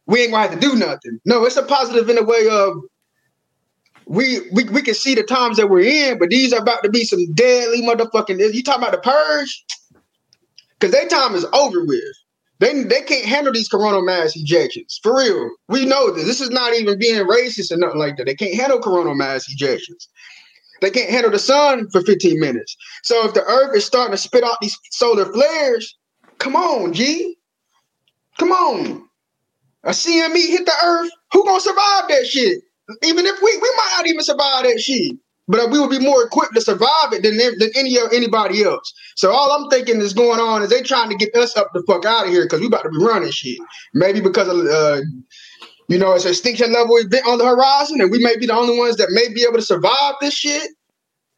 we 0.07 0.23
ain't 0.23 0.33
gonna 0.33 0.49
have 0.49 0.61
to 0.61 0.61
do 0.61 0.77
nothing. 0.77 1.21
No, 1.25 1.45
it's 1.45 1.57
a 1.57 1.63
positive 1.63 2.09
in 2.11 2.19
a 2.19 2.25
way 2.25 2.49
of 2.51 2.75
we 4.07 4.41
we 4.53 4.65
we 4.65 4.83
can 4.83 4.95
see 4.95 5.15
the 5.15 5.23
times 5.23 5.59
that 5.59 5.71
we're 5.71 5.81
in, 6.13 6.19
but 6.19 6.31
these 6.31 6.53
are 6.53 6.61
about 6.61 6.83
to 6.85 6.91
be 6.91 7.05
some 7.05 7.33
deadly 7.35 7.83
motherfucking. 7.83 8.39
You 8.55 8.63
talking 8.63 8.83
about 8.83 8.93
the 8.93 8.99
purge? 8.99 9.65
Because 10.79 10.93
their 10.93 11.09
time 11.09 11.35
is 11.35 11.47
over 11.53 11.85
with. 11.85 12.03
They 12.63 12.85
they 12.85 13.03
can't 13.03 13.27
handle 13.27 13.53
these 13.53 13.69
coronal 13.69 14.05
mass 14.05 14.39
ejections 14.39 15.01
for 15.03 15.17
real. 15.17 15.51
We 15.69 15.85
know 15.85 16.13
this. 16.13 16.27
This 16.27 16.41
is 16.41 16.51
not 16.51 16.75
even 16.75 16.97
being 16.97 17.27
racist 17.27 17.73
or 17.73 17.77
nothing 17.77 17.99
like 17.99 18.17
that. 18.19 18.27
They 18.27 18.37
can't 18.37 18.55
handle 18.55 18.79
coronal 18.79 19.17
mass 19.17 19.53
ejections. 19.53 20.07
They 20.81 20.91
can't 20.91 21.11
handle 21.11 21.33
the 21.33 21.41
sun 21.41 21.89
for 21.91 22.03
15 22.03 22.39
minutes. 22.41 22.77
So 23.03 23.27
if 23.27 23.35
the 23.35 23.45
earth 23.45 23.77
is 23.77 23.85
starting 23.85 24.13
to 24.13 24.19
spit 24.19 24.45
out 24.45 24.59
these 24.63 24.79
solar 24.93 25.27
flares, 25.27 25.99
come 26.39 26.55
on, 26.55 26.93
G. 26.93 27.37
Come 28.39 28.53
on. 28.53 29.09
A 29.85 29.91
CME 29.91 30.49
hit 30.49 30.65
the 30.65 30.75
earth. 30.85 31.11
Who 31.33 31.45
gonna 31.45 31.61
survive 31.61 32.09
that 32.11 32.27
shit? 32.29 32.61
Even 33.03 33.27
if 33.27 33.43
we 33.43 33.57
we 33.57 33.73
might 33.77 33.95
not 33.99 34.07
even 34.09 34.23
survive 34.23 34.65
that 34.65 34.81
shit, 34.81 35.17
but 35.49 35.71
we 35.71 35.81
would 35.81 35.91
be 35.91 35.99
more 35.99 36.23
equipped 36.23 36.55
to 36.55 36.61
survive 36.61 37.13
it 37.13 37.23
than 37.23 37.37
than 37.37 37.71
any 37.75 37.99
anybody 38.13 38.63
else. 38.63 38.93
So 39.17 39.31
all 39.31 39.53
I'm 39.53 39.69
thinking 39.71 40.01
is 40.01 40.13
going 40.13 40.41
on 40.41 40.63
is 40.63 40.71
they 40.71 40.83
trying 40.83 41.11
to 41.11 41.17
get 41.17 41.35
us 41.35 41.57
up 41.57 41.71
the 41.75 41.83
fuck 41.87 42.05
out 42.05 42.27
of 42.27 42.33
here 42.33 42.45
because 42.45 42.61
we 42.61 42.67
about 42.67 42.83
to 42.85 42.91
be 42.91 43.05
running 43.05 43.31
shit. 43.31 43.59
Maybe 43.95 44.21
because 44.21 44.49
of 44.49 44.65
uh, 44.67 45.01
you 45.89 45.99
know, 45.99 46.13
it's 46.13 46.25
extinction 46.25 46.73
level 46.73 46.97
event 46.97 47.27
on 47.27 47.39
the 47.39 47.47
horizon, 47.47 48.01
and 48.01 48.11
we 48.11 48.19
may 48.19 48.37
be 48.37 48.47
the 48.47 48.55
only 48.55 48.79
ones 48.79 48.97
that 48.97 49.11
may 49.11 49.33
be 49.33 49.43
able 49.43 49.59
to 49.59 49.63
survive 49.63 50.15
this 50.21 50.35
shit. 50.35 50.71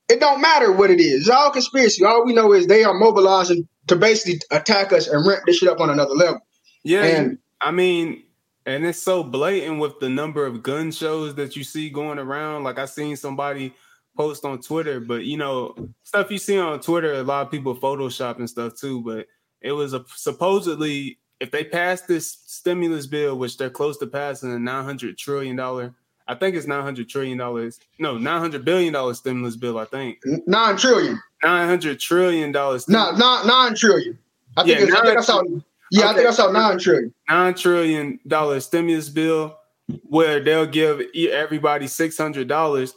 It 0.08 0.20
don't 0.20 0.40
matter 0.40 0.70
what 0.70 0.90
it 0.90 1.00
is. 1.00 1.22
It's 1.22 1.30
all 1.30 1.50
conspiracy. 1.50 2.04
All 2.04 2.24
we 2.24 2.34
know 2.34 2.52
is 2.52 2.66
they 2.66 2.84
are 2.84 2.94
mobilizing 2.94 3.66
to 3.86 3.96
basically 3.96 4.40
attack 4.50 4.92
us 4.92 5.08
and 5.08 5.26
ramp 5.26 5.42
this 5.46 5.56
shit 5.56 5.68
up 5.68 5.80
on 5.80 5.90
another 5.90 6.14
level. 6.14 6.40
Yeah, 6.84 7.04
and 7.04 7.38
I 7.60 7.70
mean, 7.70 8.22
and 8.66 8.84
it's 8.84 9.02
so 9.02 9.24
blatant 9.24 9.80
with 9.80 9.98
the 9.98 10.10
number 10.10 10.44
of 10.46 10.62
gun 10.62 10.92
shows 10.92 11.34
that 11.36 11.56
you 11.56 11.64
see 11.64 11.88
going 11.90 12.18
around. 12.18 12.64
Like 12.64 12.78
I 12.78 12.84
seen 12.84 13.16
somebody 13.16 13.74
post 14.16 14.44
on 14.44 14.60
Twitter, 14.60 15.00
but 15.00 15.24
you 15.24 15.36
know, 15.36 15.74
stuff 16.02 16.30
you 16.30 16.38
see 16.38 16.58
on 16.58 16.80
Twitter, 16.80 17.14
a 17.14 17.22
lot 17.22 17.46
of 17.46 17.50
people 17.50 17.74
Photoshop 17.74 18.38
and 18.38 18.48
stuff 18.48 18.74
too. 18.74 19.02
But 19.02 19.26
it 19.60 19.72
was 19.72 19.94
a 19.94 20.04
supposedly 20.14 21.18
if 21.40 21.50
they 21.50 21.64
pass 21.64 22.02
this 22.02 22.38
stimulus 22.46 23.06
bill, 23.06 23.38
which 23.38 23.56
they're 23.56 23.70
close 23.70 23.98
to 23.98 24.06
passing 24.06 24.52
a 24.52 24.58
nine 24.58 24.84
hundred 24.84 25.18
trillion 25.18 25.56
dollar, 25.56 25.94
I 26.26 26.34
think 26.34 26.56
it's 26.56 26.66
nine 26.66 26.82
hundred 26.82 27.08
trillion 27.08 27.38
dollars. 27.38 27.80
No, 27.98 28.16
nine 28.16 28.40
hundred 28.40 28.64
billion 28.64 28.92
dollar 28.92 29.14
stimulus 29.14 29.56
bill. 29.56 29.78
I 29.78 29.84
think 29.84 30.18
nine 30.46 30.76
trillion. 30.76 31.20
Nine 31.42 31.68
hundred 31.68 32.00
trillion 32.00 32.52
dollars. 32.52 32.88
No, 32.88 33.12
not 33.12 33.46
nine 33.46 33.74
trillion. 33.74 34.18
I 34.56 34.64
think, 34.64 34.88
yeah, 34.88 34.96
I 34.96 35.02
think 35.02 35.18
I 35.18 35.22
saw 35.22 35.42
yeah, 35.90 36.04
okay. 36.04 36.08
I 36.08 36.14
think 36.14 36.28
I 36.28 36.30
saw 36.32 36.50
nine 36.50 36.78
trillion. 36.78 37.14
Nine 37.28 37.54
trillion 37.54 38.20
dollar 38.26 38.60
stimulus 38.60 39.08
bill 39.08 39.56
where 40.04 40.40
they'll 40.40 40.66
give 40.66 41.02
everybody 41.14 41.86
six 41.86 42.16
hundred 42.16 42.48
dollars. 42.48 42.94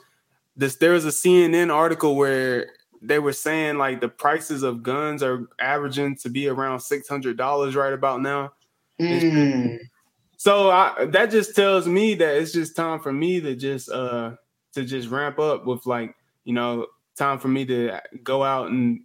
This 0.57 0.75
there 0.77 0.91
was 0.91 1.05
a 1.05 1.09
CNN 1.09 1.73
article 1.73 2.15
where 2.15 2.71
they 3.01 3.19
were 3.19 3.33
saying 3.33 3.77
like 3.77 4.01
the 4.01 4.09
prices 4.09 4.63
of 4.63 4.81
guns 4.81 5.21
are 5.21 5.47
averaging 5.59 6.15
to 6.17 6.29
be 6.29 6.47
around 6.47 6.79
six 6.79 7.07
hundred 7.07 7.37
dollars 7.37 7.75
right 7.75 7.93
about 7.93 8.21
now. 8.21 8.53
Mm. 8.99 9.77
So 10.37 10.71
I, 10.71 11.05
that 11.11 11.31
just 11.31 11.55
tells 11.55 11.87
me 11.87 12.15
that 12.15 12.35
it's 12.37 12.51
just 12.51 12.75
time 12.75 12.99
for 12.99 13.13
me 13.13 13.39
to 13.41 13.55
just 13.55 13.89
uh 13.89 14.31
to 14.73 14.83
just 14.83 15.09
ramp 15.09 15.39
up 15.39 15.65
with 15.65 15.85
like 15.85 16.15
you 16.43 16.53
know 16.53 16.87
time 17.15 17.37
for 17.39 17.47
me 17.47 17.65
to 17.65 17.99
go 18.23 18.43
out 18.43 18.69
and 18.69 19.01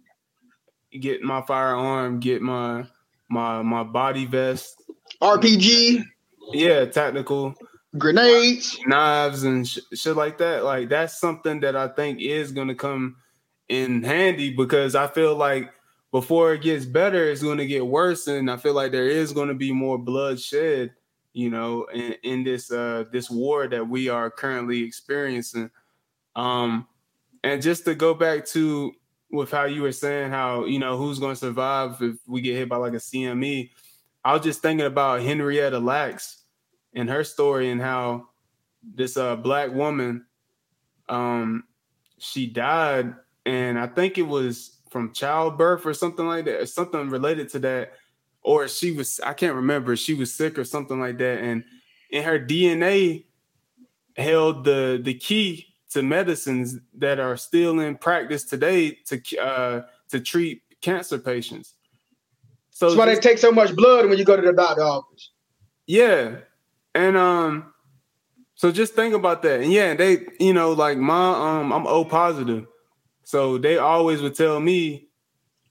get 0.99 1.21
my 1.21 1.41
firearm, 1.41 2.19
get 2.19 2.41
my 2.41 2.85
my 3.29 3.61
my 3.61 3.83
body 3.83 4.25
vest, 4.25 4.81
RPG, 5.21 6.03
yeah, 6.51 6.85
tactical 6.85 7.55
grenades, 7.97 8.79
knives, 8.85 9.43
and 9.43 9.67
sh- 9.67 9.79
shit 9.93 10.15
like 10.15 10.37
that. 10.39 10.63
Like 10.63 10.89
that's 10.89 11.19
something 11.19 11.59
that 11.61 11.75
I 11.75 11.87
think 11.87 12.21
is 12.21 12.51
gonna 12.51 12.75
come 12.75 13.17
in 13.69 14.03
handy 14.03 14.53
because 14.53 14.95
I 14.95 15.07
feel 15.07 15.35
like 15.35 15.71
before 16.13 16.53
it 16.53 16.61
gets 16.61 16.85
better, 16.85 17.27
it's 17.27 17.41
going 17.41 17.57
to 17.57 17.65
get 17.65 17.85
worse, 17.85 18.27
and 18.27 18.49
I 18.49 18.57
feel 18.57 18.75
like 18.75 18.91
there 18.91 19.07
is 19.07 19.33
going 19.33 19.47
to 19.47 19.55
be 19.55 19.71
more 19.71 19.97
bloodshed, 19.97 20.91
you 21.33 21.49
know, 21.49 21.85
in, 21.85 22.15
in 22.21 22.43
this 22.43 22.71
uh, 22.71 23.05
this 23.11 23.31
war 23.31 23.67
that 23.67 23.89
we 23.89 24.09
are 24.09 24.29
currently 24.29 24.83
experiencing. 24.83 25.71
Um, 26.35 26.87
and 27.43 27.63
just 27.63 27.85
to 27.85 27.95
go 27.95 28.13
back 28.13 28.45
to 28.49 28.93
with 29.31 29.49
how 29.49 29.65
you 29.65 29.81
were 29.81 29.91
saying 29.91 30.29
how 30.29 30.65
you 30.65 30.77
know 30.77 30.97
who's 30.97 31.17
going 31.17 31.33
to 31.33 31.39
survive 31.39 31.99
if 31.99 32.17
we 32.27 32.41
get 32.41 32.57
hit 32.57 32.69
by 32.69 32.77
like 32.77 32.93
a 32.93 32.97
CME. 32.97 33.71
I 34.23 34.33
was 34.33 34.43
just 34.43 34.61
thinking 34.61 34.85
about 34.85 35.21
Henrietta 35.21 35.79
Lacks 35.79 36.42
and 36.95 37.09
her 37.09 37.23
story 37.23 37.71
and 37.71 37.81
how 37.81 38.29
this 38.83 39.17
uh, 39.17 39.35
black 39.35 39.71
woman, 39.73 40.25
um, 41.09 41.63
she 42.17 42.47
died, 42.47 43.13
and 43.45 43.79
I 43.79 43.87
think 43.87 44.17
it 44.17 44.27
was 44.27 44.77
from 44.89 45.13
childbirth 45.13 45.85
or 45.85 45.93
something 45.93 46.25
like 46.25 46.45
that, 46.45 46.61
or 46.61 46.65
something 46.65 47.09
related 47.09 47.49
to 47.49 47.59
that, 47.59 47.93
or 48.41 48.67
she 48.67 48.91
was 48.91 49.19
I 49.21 49.33
can't 49.33 49.55
remember. 49.55 49.95
She 49.95 50.13
was 50.13 50.33
sick 50.33 50.57
or 50.57 50.63
something 50.63 50.99
like 50.99 51.17
that, 51.17 51.39
and 51.39 51.63
in 52.09 52.23
her 52.23 52.39
DNA 52.39 53.25
held 54.15 54.63
the 54.63 54.99
the 55.01 55.13
key 55.15 55.73
to 55.91 56.03
medicines 56.03 56.77
that 56.95 57.19
are 57.19 57.37
still 57.37 57.79
in 57.79 57.95
practice 57.95 58.43
today 58.43 58.91
to 59.05 59.37
uh, 59.37 59.81
to 60.09 60.19
treat 60.19 60.61
cancer 60.81 61.17
patients. 61.17 61.75
So 62.71 62.87
that's 62.87 62.97
why 62.97 63.05
they 63.05 63.19
take 63.19 63.37
so 63.37 63.51
much 63.51 63.75
blood 63.75 64.09
when 64.09 64.17
you 64.17 64.25
go 64.25 64.35
to 64.35 64.41
the 64.41 64.53
doctor 64.53 64.83
office. 64.83 65.31
Yeah, 65.85 66.37
and 66.95 67.17
um, 67.17 67.73
so 68.55 68.71
just 68.71 68.93
think 68.93 69.13
about 69.13 69.41
that. 69.43 69.61
And 69.61 69.71
yeah, 69.71 69.93
they, 69.93 70.25
you 70.39 70.53
know, 70.53 70.71
like 70.71 70.97
my 70.97 71.59
um, 71.59 71.71
I'm 71.73 71.87
O 71.87 72.05
positive, 72.05 72.65
so 73.23 73.57
they 73.57 73.77
always 73.77 74.21
would 74.21 74.35
tell 74.35 74.59
me, 74.59 75.07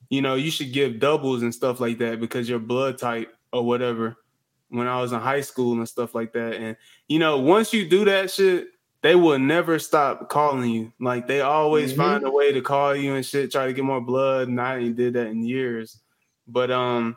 you 0.08 0.22
know, 0.22 0.34
you 0.34 0.50
should 0.50 0.72
give 0.72 0.98
doubles 0.98 1.42
and 1.42 1.54
stuff 1.54 1.80
like 1.80 1.98
that 1.98 2.20
because 2.20 2.48
your 2.48 2.58
blood 2.58 2.98
type 2.98 3.32
or 3.52 3.64
whatever 3.64 4.16
when 4.68 4.86
I 4.86 5.00
was 5.00 5.12
in 5.12 5.20
high 5.20 5.42
school 5.42 5.74
and 5.74 5.88
stuff 5.88 6.14
like 6.14 6.32
that. 6.32 6.54
And 6.54 6.76
you 7.08 7.18
know, 7.18 7.38
once 7.38 7.72
you 7.72 7.88
do 7.88 8.04
that 8.06 8.30
shit, 8.30 8.68
they 9.02 9.14
will 9.14 9.38
never 9.38 9.78
stop 9.78 10.28
calling 10.28 10.70
you. 10.70 10.92
Like 10.98 11.26
they 11.26 11.40
always 11.40 11.92
mm-hmm. 11.92 12.00
find 12.00 12.24
a 12.24 12.30
way 12.30 12.52
to 12.52 12.60
call 12.62 12.96
you 12.96 13.14
and 13.14 13.26
shit, 13.26 13.52
try 13.52 13.66
to 13.66 13.72
get 13.72 13.84
more 13.84 14.00
blood. 14.00 14.48
And 14.48 14.60
I 14.60 14.78
ain't 14.78 14.96
did 14.96 15.14
that 15.14 15.26
in 15.26 15.44
years. 15.44 16.00
But 16.46 16.70
um, 16.70 17.16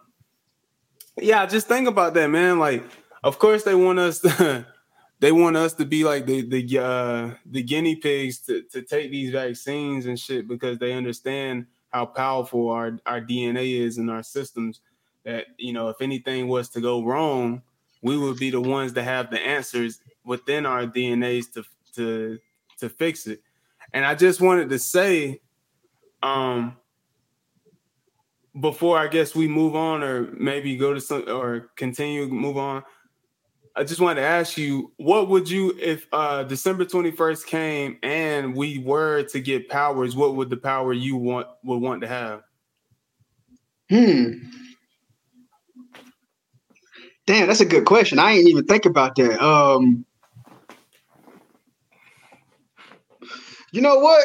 yeah, 1.17 1.45
just 1.45 1.67
think 1.67 1.87
about 1.87 2.13
that, 2.15 2.29
man. 2.29 2.59
Like, 2.59 2.83
of 3.26 3.39
course 3.39 3.63
they 3.63 3.76
want 3.76 3.99
us 3.99 4.19
to 4.19 4.65
they 5.19 5.32
want 5.32 5.57
us 5.57 5.73
to 5.73 5.86
be 5.86 6.03
like 6.03 6.26
the 6.26 6.47
the 6.47 6.80
uh 6.80 7.32
the 7.45 7.63
guinea 7.63 7.95
pigs 7.95 8.39
to, 8.39 8.63
to 8.71 8.82
take 8.82 9.11
these 9.11 9.32
vaccines 9.32 10.05
and 10.05 10.19
shit 10.19 10.47
because 10.47 10.78
they 10.78 10.93
understand 10.93 11.65
how 11.89 12.05
powerful 12.05 12.69
our, 12.69 12.99
our 13.05 13.21
DNA 13.21 13.80
is 13.80 13.97
in 13.97 14.09
our 14.09 14.21
systems. 14.21 14.82
That 15.23 15.45
you 15.57 15.73
know, 15.73 15.89
if 15.89 16.01
anything 16.01 16.47
was 16.47 16.69
to 16.69 16.82
go 16.82 17.03
wrong, 17.03 17.63
we 18.01 18.17
would 18.17 18.38
be 18.38 18.51
the 18.51 18.61
ones 18.61 18.93
that 18.93 19.03
have 19.03 19.32
the 19.32 19.39
answers 19.39 20.01
within 20.23 20.65
our 20.65 20.86
DNAs 20.86 21.51
to 21.53 21.63
to 21.95 22.38
to 22.80 22.89
fix 22.89 23.26
it. 23.26 23.41
And 23.93 24.05
I 24.05 24.13
just 24.13 24.41
wanted 24.41 24.69
to 24.69 24.78
say, 24.78 25.41
um, 26.21 26.76
before 28.59 28.99
I 28.99 29.07
guess 29.07 29.34
we 29.34 29.47
move 29.47 29.76
on, 29.76 30.03
or 30.03 30.32
maybe 30.34 30.76
go 30.78 30.93
to 30.93 31.01
some, 31.01 31.23
or 31.28 31.71
continue 31.76 32.28
move 32.28 32.57
on. 32.57 32.84
I 33.78 33.84
just 33.84 33.99
wanted 33.99 34.21
to 34.21 34.28
ask 34.28 34.57
you, 34.57 34.93
what 34.97 35.28
would 35.28 35.49
you, 35.49 35.78
if 35.82 36.07
uh, 36.13 36.43
December 36.43 36.86
twenty 36.86 37.11
first 37.11 37.45
came 37.45 37.97
and 38.03 38.55
we 38.55 38.80
were 38.80 39.23
to 39.23 39.39
get 39.41 39.67
powers, 39.67 40.15
what 40.15 40.36
would 40.36 40.49
the 40.49 40.57
power 40.57 40.93
you 40.93 41.17
want 41.17 41.47
would 41.63 41.82
want 41.82 42.01
to 42.01 42.07
have? 42.07 42.43
Hmm. 43.89 44.32
Damn, 47.28 47.47
that's 47.47 47.59
a 47.59 47.65
good 47.65 47.86
question. 47.86 48.19
I 48.19 48.34
ain't 48.34 48.47
even 48.47 48.65
think 48.65 48.86
about 48.86 49.15
that. 49.15 49.43
Um, 49.43 50.05
you 53.71 53.82
know 53.82 53.99
what? 53.99 54.23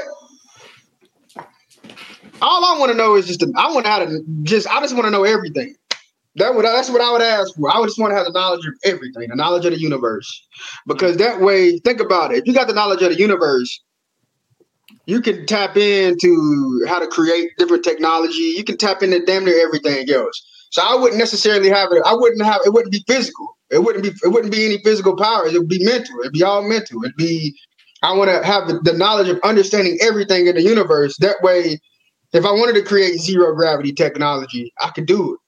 All 2.42 2.64
I 2.64 2.78
want 2.78 2.92
to 2.92 2.96
know 2.96 3.16
is 3.16 3.26
just 3.26 3.42
I 3.56 3.72
want 3.72 3.84
to 3.86 4.24
just 4.44 4.68
I 4.68 4.80
just 4.80 4.94
want 4.94 5.06
to 5.06 5.10
know 5.10 5.24
everything. 5.24 5.74
That 6.36 6.54
would 6.54 6.64
that's 6.64 6.90
what 6.90 7.00
I 7.00 7.10
would 7.12 7.22
ask 7.22 7.54
for. 7.56 7.74
I 7.74 7.80
would 7.80 7.88
just 7.88 7.98
want 7.98 8.12
to 8.12 8.16
have 8.16 8.26
the 8.26 8.32
knowledge 8.32 8.64
of 8.64 8.74
everything, 8.84 9.28
the 9.28 9.36
knowledge 9.36 9.64
of 9.64 9.72
the 9.72 9.80
universe, 9.80 10.46
because 10.86 11.16
that 11.16 11.40
way, 11.40 11.78
think 11.78 12.00
about 12.00 12.32
it. 12.32 12.38
If 12.38 12.46
you 12.46 12.54
got 12.54 12.68
the 12.68 12.74
knowledge 12.74 13.02
of 13.02 13.10
the 13.10 13.18
universe, 13.18 13.82
you 15.06 15.20
can 15.20 15.44
tap 15.46 15.76
into 15.76 16.84
how 16.88 17.00
to 17.00 17.08
create 17.08 17.50
different 17.58 17.82
technology. 17.82 18.54
You 18.56 18.62
can 18.62 18.76
tap 18.76 19.02
into 19.02 19.24
damn 19.24 19.44
near 19.44 19.60
everything 19.60 20.08
else. 20.08 20.40
So 20.70 20.82
I 20.84 20.94
wouldn't 20.94 21.18
necessarily 21.18 21.68
have 21.68 21.90
it. 21.90 22.02
I 22.06 22.14
wouldn't 22.14 22.44
have 22.44 22.60
it. 22.64 22.72
Wouldn't 22.72 22.92
be 22.92 23.04
physical. 23.08 23.56
It 23.70 23.82
wouldn't 23.82 24.04
be. 24.04 24.10
It 24.22 24.28
wouldn't 24.28 24.52
be 24.52 24.64
any 24.66 24.78
physical 24.84 25.16
powers. 25.16 25.52
It 25.52 25.58
would 25.58 25.68
be 25.68 25.84
mental. 25.84 26.20
It'd 26.20 26.32
be 26.32 26.44
all 26.44 26.62
mental. 26.62 27.02
It'd 27.02 27.16
be. 27.16 27.56
I 28.02 28.12
want 28.12 28.30
to 28.30 28.46
have 28.46 28.68
the, 28.68 28.78
the 28.78 28.96
knowledge 28.96 29.28
of 29.28 29.40
understanding 29.42 29.98
everything 30.00 30.46
in 30.46 30.54
the 30.54 30.62
universe. 30.62 31.16
That 31.18 31.42
way, 31.42 31.80
if 32.32 32.46
I 32.46 32.52
wanted 32.52 32.74
to 32.74 32.82
create 32.82 33.18
zero 33.18 33.52
gravity 33.54 33.92
technology, 33.92 34.72
I 34.80 34.90
could 34.90 35.06
do 35.06 35.34
it 35.34 35.39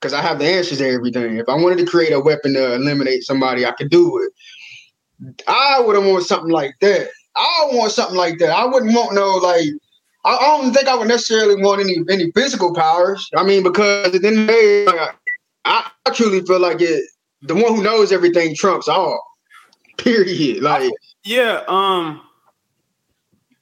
because 0.00 0.12
I 0.14 0.22
have 0.22 0.38
the 0.38 0.46
answers 0.46 0.78
to 0.78 0.88
everything. 0.88 1.36
If 1.36 1.48
I 1.48 1.54
wanted 1.54 1.78
to 1.78 1.84
create 1.84 2.12
a 2.12 2.20
weapon 2.20 2.54
to 2.54 2.74
eliminate 2.74 3.22
somebody, 3.24 3.66
I 3.66 3.72
could 3.72 3.90
do 3.90 4.18
it. 4.22 4.32
I 5.46 5.80
would 5.80 5.96
have 5.96 6.06
wanted 6.06 6.24
something 6.24 6.50
like 6.50 6.74
that. 6.80 7.08
I 7.36 7.68
want 7.72 7.92
something 7.92 8.16
like 8.16 8.38
that. 8.38 8.50
I 8.50 8.64
wouldn't 8.64 8.94
want 8.94 9.14
no 9.14 9.36
like. 9.36 9.68
I, 10.22 10.36
don't 10.38 10.74
think 10.74 10.86
I 10.86 10.96
would 10.96 11.08
necessarily 11.08 11.62
want 11.62 11.80
any 11.80 11.96
any 12.10 12.30
physical 12.32 12.74
powers. 12.74 13.28
I 13.36 13.42
mean, 13.42 13.62
because 13.62 14.14
at 14.14 14.20
the 14.20 14.28
end 14.28 14.40
of 14.40 14.46
the 14.46 14.52
day, 14.52 14.86
I, 15.64 15.90
I 16.06 16.10
truly 16.10 16.40
feel 16.42 16.60
like 16.60 16.80
it. 16.80 17.04
The 17.42 17.54
one 17.54 17.74
who 17.74 17.82
knows 17.82 18.12
everything 18.12 18.54
trumps 18.54 18.88
all. 18.88 19.22
Period. 19.98 20.62
Like 20.62 20.92
yeah. 21.24 21.62
Um. 21.68 22.22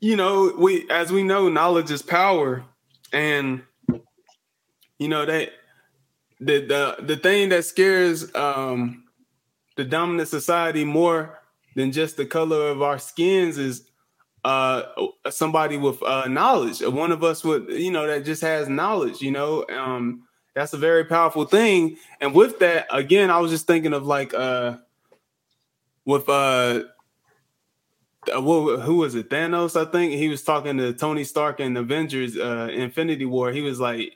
You 0.01 0.15
know, 0.15 0.53
we 0.57 0.89
as 0.91 1.11
we 1.11 1.25
know, 1.25 1.49
knowledge 1.49 1.91
is 1.91 2.03
power, 2.03 2.65
and 3.13 3.63
you 4.99 5.09
know 5.09 5.27
that 5.27 5.51
the 6.41 6.61
the 6.61 6.97
the 7.05 7.17
thing 7.17 7.49
that 7.49 7.65
scares 7.65 8.33
um 8.35 9.05
the 9.77 9.85
dominant 9.85 10.29
society 10.29 10.85
more 10.85 11.39
than 11.75 11.93
just 11.93 12.17
the 12.17 12.27
color 12.27 12.69
of 12.69 12.83
our 12.83 12.99
skins 12.99 13.59
is 13.59 13.89
uh 14.45 14.83
somebody 15.31 15.77
with 15.77 16.03
uh 16.03 16.29
knowledge. 16.29 16.81
One 16.81 17.13
of 17.13 17.25
us 17.25 17.43
with 17.45 17.69
you 17.71 17.91
know 17.91 18.07
that 18.07 18.25
just 18.25 18.43
has 18.43 18.69
knowledge 18.69 19.21
you 19.21 19.31
know? 19.31 19.65
Um 19.69 20.25
that's 20.55 20.73
a 20.73 20.79
very 20.79 21.05
powerful 21.05 21.45
thing. 21.45 21.97
And 22.21 22.35
with 22.35 22.59
that 22.61 22.87
again 22.91 23.31
i 23.31 23.39
was 23.39 23.51
just 23.51 23.67
thinking 23.67 23.93
of 23.93 24.07
like 24.07 24.33
uh 24.35 24.77
with 26.05 26.29
uh 26.29 26.85
who 28.33 28.97
was 28.97 29.15
it? 29.15 29.31
Thanos 29.31 29.81
i 29.81 29.91
think? 29.91 30.13
He 30.13 30.29
was 30.29 30.43
talking 30.45 30.77
to 30.79 30.93
tony 30.93 31.25
stark 31.25 31.59
in 31.61 31.77
avengers 31.77 32.37
uh 32.37 32.69
infinity 32.73 33.25
war. 33.25 33.51
He 33.51 33.63
was 33.63 33.81
like 33.81 34.13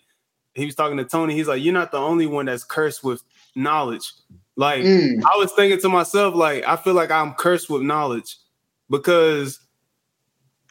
he 0.54 0.66
was 0.66 0.74
talking 0.74 0.98
to 0.98 1.04
Tony. 1.04 1.34
He's 1.34 1.48
like, 1.48 1.62
"You're 1.62 1.72
not 1.72 1.92
the 1.92 1.98
only 1.98 2.26
one 2.26 2.46
that's 2.46 2.64
cursed 2.64 3.02
with 3.02 3.22
knowledge." 3.54 4.12
Like 4.56 4.82
mm. 4.82 5.22
I 5.24 5.36
was 5.36 5.52
thinking 5.52 5.80
to 5.80 5.88
myself, 5.88 6.34
like 6.34 6.64
I 6.66 6.76
feel 6.76 6.94
like 6.94 7.10
I'm 7.10 7.34
cursed 7.34 7.70
with 7.70 7.82
knowledge 7.82 8.36
because 8.90 9.60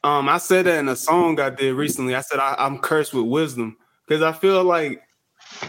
um 0.04 0.30
I 0.30 0.38
said 0.38 0.66
that 0.66 0.80
in 0.80 0.90
a 0.90 0.96
song 0.96 1.40
I 1.40 1.50
did 1.50 1.74
recently. 1.74 2.16
I 2.16 2.22
said 2.22 2.40
I, 2.40 2.56
I'm 2.60 2.78
cursed 2.78 3.14
with 3.14 3.26
wisdom 3.26 3.78
because 4.08 4.22
I 4.22 4.34
feel 4.34 4.64
like 4.64 5.02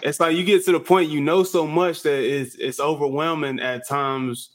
it's 0.02 0.20
like 0.20 0.36
you 0.36 0.44
get 0.44 0.64
to 0.66 0.72
the 0.72 0.80
point 0.80 1.10
you 1.10 1.20
know 1.20 1.42
so 1.42 1.66
much 1.66 2.02
that 2.02 2.22
it's 2.22 2.54
it's 2.56 2.80
overwhelming 2.80 3.60
at 3.60 3.88
times 3.88 4.50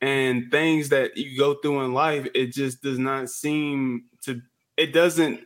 and 0.00 0.50
things 0.50 0.88
that 0.90 1.16
you 1.16 1.36
go 1.36 1.54
through 1.54 1.84
in 1.84 1.94
life 1.94 2.28
it 2.34 2.52
just 2.52 2.82
does 2.82 2.98
not 2.98 3.28
seem 3.28 4.04
to 4.22 4.40
it 4.76 4.92
doesn't 4.92 5.40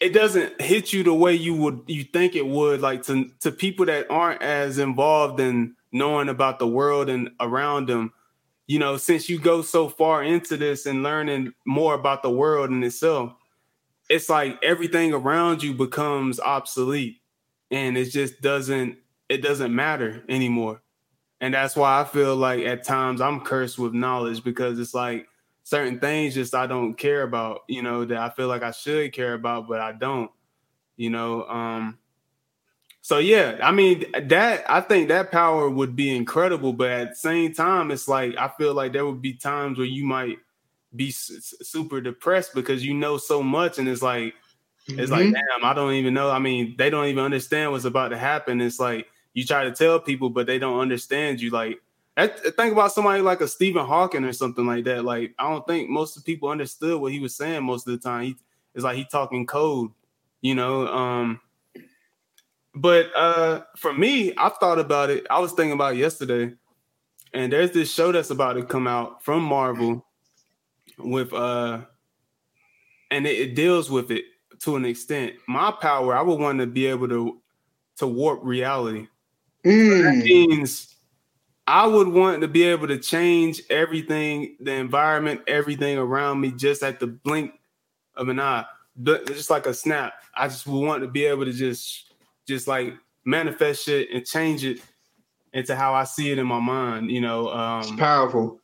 it 0.00 0.14
doesn't 0.14 0.60
hit 0.60 0.92
you 0.92 1.02
the 1.02 1.14
way 1.14 1.34
you 1.34 1.54
would 1.54 1.82
you 1.86 2.04
think 2.04 2.34
it 2.34 2.46
would 2.46 2.80
like 2.80 3.02
to 3.04 3.30
to 3.40 3.52
people 3.52 3.86
that 3.86 4.10
aren't 4.10 4.42
as 4.42 4.78
involved 4.78 5.40
in 5.40 5.74
knowing 5.92 6.28
about 6.28 6.58
the 6.58 6.66
world 6.66 7.08
and 7.08 7.30
around 7.40 7.88
them. 7.88 8.12
You 8.66 8.78
know 8.78 8.96
since 8.96 9.28
you 9.28 9.38
go 9.38 9.62
so 9.62 9.88
far 9.88 10.22
into 10.22 10.56
this 10.56 10.86
and 10.86 11.02
learning 11.02 11.52
more 11.66 11.94
about 11.94 12.22
the 12.22 12.30
world 12.30 12.70
in 12.70 12.82
itself 12.84 13.34
it's 14.10 14.28
like 14.28 14.58
everything 14.62 15.12
around 15.14 15.62
you 15.62 15.72
becomes 15.72 16.40
obsolete 16.40 17.20
and 17.70 17.96
it 17.96 18.06
just 18.06 18.42
doesn't 18.42 18.98
it 19.28 19.38
doesn't 19.38 19.74
matter 19.74 20.24
anymore. 20.28 20.82
And 21.40 21.54
that's 21.54 21.76
why 21.76 22.00
i 22.00 22.04
feel 22.04 22.36
like 22.36 22.66
at 22.66 22.84
times 22.84 23.20
i'm 23.20 23.40
cursed 23.40 23.78
with 23.78 23.94
knowledge 23.94 24.44
because 24.44 24.78
it's 24.78 24.92
like 24.94 25.26
certain 25.64 25.98
things 26.00 26.34
just 26.34 26.54
I 26.54 26.66
don't 26.66 26.94
care 26.94 27.22
about, 27.22 27.60
you 27.68 27.82
know, 27.82 28.04
that 28.04 28.18
I 28.18 28.30
feel 28.30 28.48
like 28.48 28.62
I 28.62 28.70
should 28.70 29.12
care 29.12 29.34
about, 29.34 29.68
but 29.68 29.80
I 29.80 29.92
don't, 29.92 30.30
you 30.96 31.10
know. 31.10 31.44
Um 31.46 31.98
so 33.02 33.18
yeah, 33.18 33.58
I 33.62 33.72
mean 33.72 34.04
that 34.28 34.64
I 34.70 34.80
think 34.80 35.08
that 35.08 35.32
power 35.32 35.70
would 35.70 35.96
be 35.96 36.14
incredible, 36.14 36.72
but 36.72 36.90
at 36.90 37.08
the 37.10 37.14
same 37.14 37.54
time, 37.54 37.90
it's 37.90 38.08
like 38.08 38.36
I 38.36 38.48
feel 38.48 38.74
like 38.74 38.92
there 38.92 39.06
would 39.06 39.22
be 39.22 39.32
times 39.32 39.78
where 39.78 39.86
you 39.86 40.04
might 40.04 40.38
be 40.94 41.10
super 41.10 42.00
depressed 42.00 42.54
because 42.54 42.84
you 42.84 42.94
know 42.94 43.16
so 43.16 43.42
much, 43.42 43.78
and 43.78 43.88
it's 43.88 44.02
like 44.02 44.34
mm-hmm. 44.86 45.00
it's 45.00 45.10
like 45.10 45.22
mm-hmm. 45.24 45.32
damn, 45.32 45.64
I 45.64 45.72
don't 45.72 45.94
even 45.94 46.12
know. 46.12 46.30
I 46.30 46.38
mean, 46.38 46.74
they 46.76 46.90
don't 46.90 47.06
even 47.06 47.24
understand 47.24 47.72
what's 47.72 47.86
about 47.86 48.08
to 48.08 48.18
happen. 48.18 48.60
It's 48.60 48.78
like 48.78 49.06
you 49.32 49.46
try 49.46 49.64
to 49.64 49.72
tell 49.72 49.98
people, 49.98 50.28
but 50.28 50.46
they 50.46 50.58
don't 50.58 50.80
understand 50.80 51.40
you. 51.40 51.50
Like 51.50 51.80
think 52.16 52.72
about 52.72 52.92
somebody 52.92 53.22
like 53.22 53.40
a 53.40 53.48
Stephen 53.48 53.86
Hawking 53.86 54.24
or 54.24 54.32
something 54.32 54.66
like 54.66 54.84
that. 54.84 55.04
Like 55.04 55.34
I 55.38 55.50
don't 55.50 55.66
think 55.66 55.88
most 55.88 56.16
of 56.16 56.24
the 56.24 56.32
people 56.32 56.48
understood 56.48 57.00
what 57.00 57.12
he 57.12 57.20
was 57.20 57.34
saying 57.34 57.64
most 57.64 57.86
of 57.86 57.92
the 57.92 58.08
time. 58.08 58.24
He 58.24 58.36
it's 58.74 58.84
like 58.84 58.96
he 58.96 59.04
talking 59.04 59.46
code, 59.46 59.90
you 60.42 60.54
know. 60.54 60.86
Um, 60.86 61.40
but 62.74 63.10
uh, 63.16 63.62
for 63.76 63.92
me, 63.92 64.34
I've 64.36 64.56
thought 64.58 64.78
about 64.78 65.10
it. 65.10 65.26
I 65.28 65.38
was 65.40 65.52
thinking 65.52 65.72
about 65.72 65.96
yesterday, 65.96 66.54
and 67.32 67.52
there's 67.52 67.72
this 67.72 67.92
show 67.92 68.12
that's 68.12 68.30
about 68.30 68.54
to 68.54 68.64
come 68.64 68.86
out 68.86 69.24
from 69.24 69.42
Marvel 69.42 70.04
with 70.98 71.32
uh, 71.32 71.80
and 73.10 73.26
it, 73.26 73.38
it 73.38 73.54
deals 73.54 73.90
with 73.90 74.10
it 74.10 74.24
to 74.60 74.76
an 74.76 74.84
extent. 74.84 75.34
My 75.48 75.72
power, 75.72 76.14
I 76.14 76.22
would 76.22 76.38
want 76.38 76.58
to 76.60 76.66
be 76.66 76.86
able 76.86 77.08
to 77.08 77.40
to 77.96 78.06
warp 78.06 78.40
reality. 78.42 79.08
Mm. 79.64 79.90
So 79.90 80.02
that 80.02 80.24
means 80.24 80.89
I 81.66 81.86
would 81.86 82.08
want 82.08 82.40
to 82.40 82.48
be 82.48 82.64
able 82.64 82.88
to 82.88 82.98
change 82.98 83.62
everything, 83.70 84.56
the 84.60 84.72
environment, 84.72 85.42
everything 85.46 85.98
around 85.98 86.40
me, 86.40 86.50
just 86.50 86.82
at 86.82 86.98
the 86.98 87.06
blink 87.06 87.52
of 88.16 88.28
an 88.28 88.40
eye, 88.40 88.64
just 89.02 89.50
like 89.50 89.66
a 89.66 89.74
snap. 89.74 90.14
I 90.34 90.48
just 90.48 90.66
would 90.66 90.84
want 90.84 91.02
to 91.02 91.08
be 91.08 91.24
able 91.24 91.44
to 91.44 91.52
just, 91.52 92.12
just 92.46 92.66
like 92.66 92.94
manifest 93.24 93.84
shit 93.84 94.08
and 94.12 94.26
change 94.26 94.64
it 94.64 94.80
into 95.52 95.76
how 95.76 95.94
I 95.94 96.04
see 96.04 96.30
it 96.30 96.38
in 96.38 96.46
my 96.46 96.58
mind. 96.58 97.10
You 97.10 97.20
know, 97.20 97.50
um, 97.50 97.80
it's 97.80 97.92
powerful. 97.92 98.60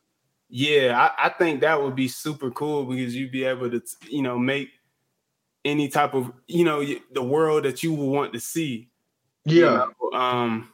Yeah, 0.48 1.10
I, 1.18 1.26
I 1.26 1.28
think 1.30 1.60
that 1.60 1.80
would 1.80 1.96
be 1.96 2.08
super 2.08 2.50
cool 2.50 2.84
because 2.84 3.14
you'd 3.14 3.32
be 3.32 3.44
able 3.44 3.70
to, 3.70 3.82
you 4.08 4.22
know, 4.22 4.38
make 4.38 4.70
any 5.64 5.88
type 5.88 6.14
of, 6.14 6.32
you 6.46 6.64
know, 6.64 6.84
the 7.12 7.22
world 7.22 7.64
that 7.64 7.82
you 7.82 7.92
would 7.92 8.06
want 8.06 8.32
to 8.32 8.40
see. 8.40 8.88
Yeah. 9.44 9.54
You 9.54 10.10
know? 10.12 10.18
Um 10.18 10.68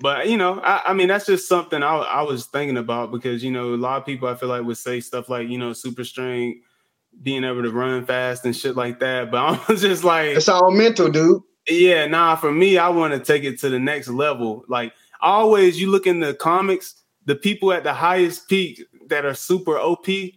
But 0.00 0.28
you 0.28 0.38
know, 0.38 0.60
I, 0.60 0.82
I 0.86 0.92
mean, 0.94 1.08
that's 1.08 1.26
just 1.26 1.46
something 1.46 1.82
I, 1.82 1.94
I 1.94 2.22
was 2.22 2.46
thinking 2.46 2.78
about 2.78 3.12
because 3.12 3.44
you 3.44 3.52
know, 3.52 3.74
a 3.74 3.76
lot 3.76 3.98
of 3.98 4.06
people 4.06 4.28
I 4.28 4.34
feel 4.34 4.48
like 4.48 4.64
would 4.64 4.78
say 4.78 4.98
stuff 5.00 5.28
like 5.28 5.48
you 5.48 5.58
know, 5.58 5.74
super 5.74 6.04
strength, 6.04 6.64
being 7.22 7.44
able 7.44 7.62
to 7.62 7.70
run 7.70 8.04
fast 8.06 8.44
and 8.46 8.56
shit 8.56 8.76
like 8.76 8.98
that. 9.00 9.30
But 9.30 9.38
I 9.68 9.72
was 9.72 9.82
just 9.82 10.02
like, 10.02 10.36
it's 10.36 10.48
all 10.48 10.70
mental, 10.70 11.10
dude. 11.10 11.42
Yeah, 11.68 12.06
nah. 12.06 12.34
For 12.36 12.50
me, 12.50 12.78
I 12.78 12.88
want 12.88 13.12
to 13.12 13.20
take 13.20 13.44
it 13.44 13.60
to 13.60 13.68
the 13.68 13.78
next 13.78 14.08
level. 14.08 14.64
Like 14.68 14.94
always, 15.20 15.78
you 15.78 15.90
look 15.90 16.06
in 16.06 16.20
the 16.20 16.32
comics, 16.32 16.94
the 17.26 17.36
people 17.36 17.70
at 17.72 17.84
the 17.84 17.92
highest 17.92 18.48
peak 18.48 18.82
that 19.08 19.26
are 19.26 19.34
super 19.34 19.78
OP, 19.78 20.06
they 20.06 20.32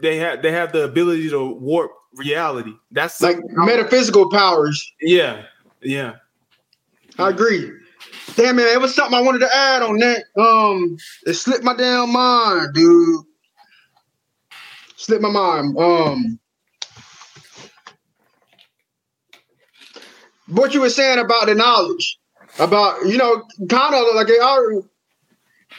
they 0.00 0.16
have 0.18 0.42
they 0.42 0.52
have 0.52 0.72
the 0.72 0.84
ability 0.84 1.28
to 1.30 1.44
warp 1.54 1.90
reality. 2.14 2.72
That's 2.92 3.20
like 3.20 3.38
metaphysical 3.50 4.30
powers. 4.30 4.92
Yeah, 5.00 5.42
yeah. 5.80 6.16
I 7.18 7.30
agree. 7.30 7.72
Damn 8.36 8.56
man, 8.56 8.68
it 8.68 8.80
was 8.80 8.94
something 8.94 9.14
I 9.14 9.20
wanted 9.20 9.40
to 9.40 9.54
add 9.54 9.82
on 9.82 9.98
that. 9.98 10.24
Um, 10.40 10.96
it 11.26 11.34
slipped 11.34 11.64
my 11.64 11.74
damn 11.74 12.12
mind, 12.12 12.74
dude. 12.74 13.24
Slipped 14.96 15.22
my 15.22 15.30
mind. 15.30 15.76
Um, 15.78 16.38
what 20.48 20.74
you 20.74 20.80
were 20.80 20.90
saying 20.90 21.18
about 21.18 21.46
the 21.46 21.54
knowledge, 21.54 22.18
about 22.58 23.06
you 23.06 23.18
know, 23.18 23.42
kind 23.68 23.94
of 23.94 24.14
like 24.14 24.28
it 24.28 24.84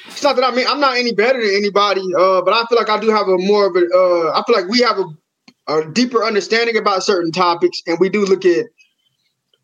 it's 0.07 0.23
not 0.23 0.35
that 0.35 0.45
I 0.45 0.55
mean 0.55 0.67
I'm 0.67 0.79
not 0.79 0.97
any 0.97 1.13
better 1.13 1.39
than 1.39 1.55
anybody, 1.55 2.01
uh, 2.17 2.41
but 2.41 2.53
I 2.53 2.65
feel 2.67 2.77
like 2.77 2.89
I 2.89 2.99
do 2.99 3.09
have 3.09 3.27
a 3.27 3.37
more 3.37 3.67
of 3.67 3.75
a. 3.75 3.85
Uh, 3.85 4.31
I 4.37 4.43
feel 4.45 4.55
like 4.55 4.69
we 4.69 4.79
have 4.79 4.99
a, 4.99 5.05
a 5.73 5.91
deeper 5.91 6.23
understanding 6.23 6.77
about 6.77 7.03
certain 7.03 7.31
topics, 7.31 7.81
and 7.87 7.97
we 7.99 8.09
do 8.09 8.25
look 8.25 8.45
at 8.45 8.65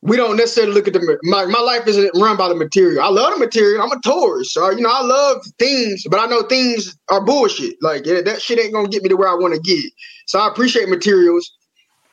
we 0.01 0.15
don't 0.15 0.37
necessarily 0.37 0.73
look 0.73 0.87
at 0.87 0.93
the 0.93 1.19
my, 1.23 1.45
my 1.45 1.59
life 1.59 1.85
isn't 1.87 2.11
run 2.15 2.37
by 2.37 2.47
the 2.47 2.55
material. 2.55 3.03
I 3.03 3.09
love 3.09 3.33
the 3.33 3.39
material. 3.39 3.81
I'm 3.81 3.91
a 3.91 3.99
Taurus. 3.99 4.53
So, 4.53 4.69
you 4.69 4.81
know, 4.81 4.91
I 4.91 5.03
love 5.03 5.43
things, 5.57 6.03
but 6.09 6.19
I 6.19 6.25
know 6.25 6.43
things 6.43 6.97
are 7.09 7.23
bullshit. 7.23 7.75
Like 7.81 8.05
yeah, 8.05 8.21
that 8.21 8.41
shit 8.41 8.59
ain't 8.59 8.73
gonna 8.73 8.87
get 8.87 9.03
me 9.03 9.09
to 9.09 9.17
where 9.17 9.27
I 9.27 9.35
want 9.35 9.55
to 9.55 9.59
get. 9.59 9.83
So 10.27 10.39
I 10.39 10.47
appreciate 10.47 10.87
materials, 10.87 11.51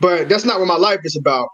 but 0.00 0.28
that's 0.28 0.44
not 0.44 0.58
what 0.58 0.66
my 0.66 0.76
life 0.76 1.00
is 1.04 1.16
about. 1.16 1.48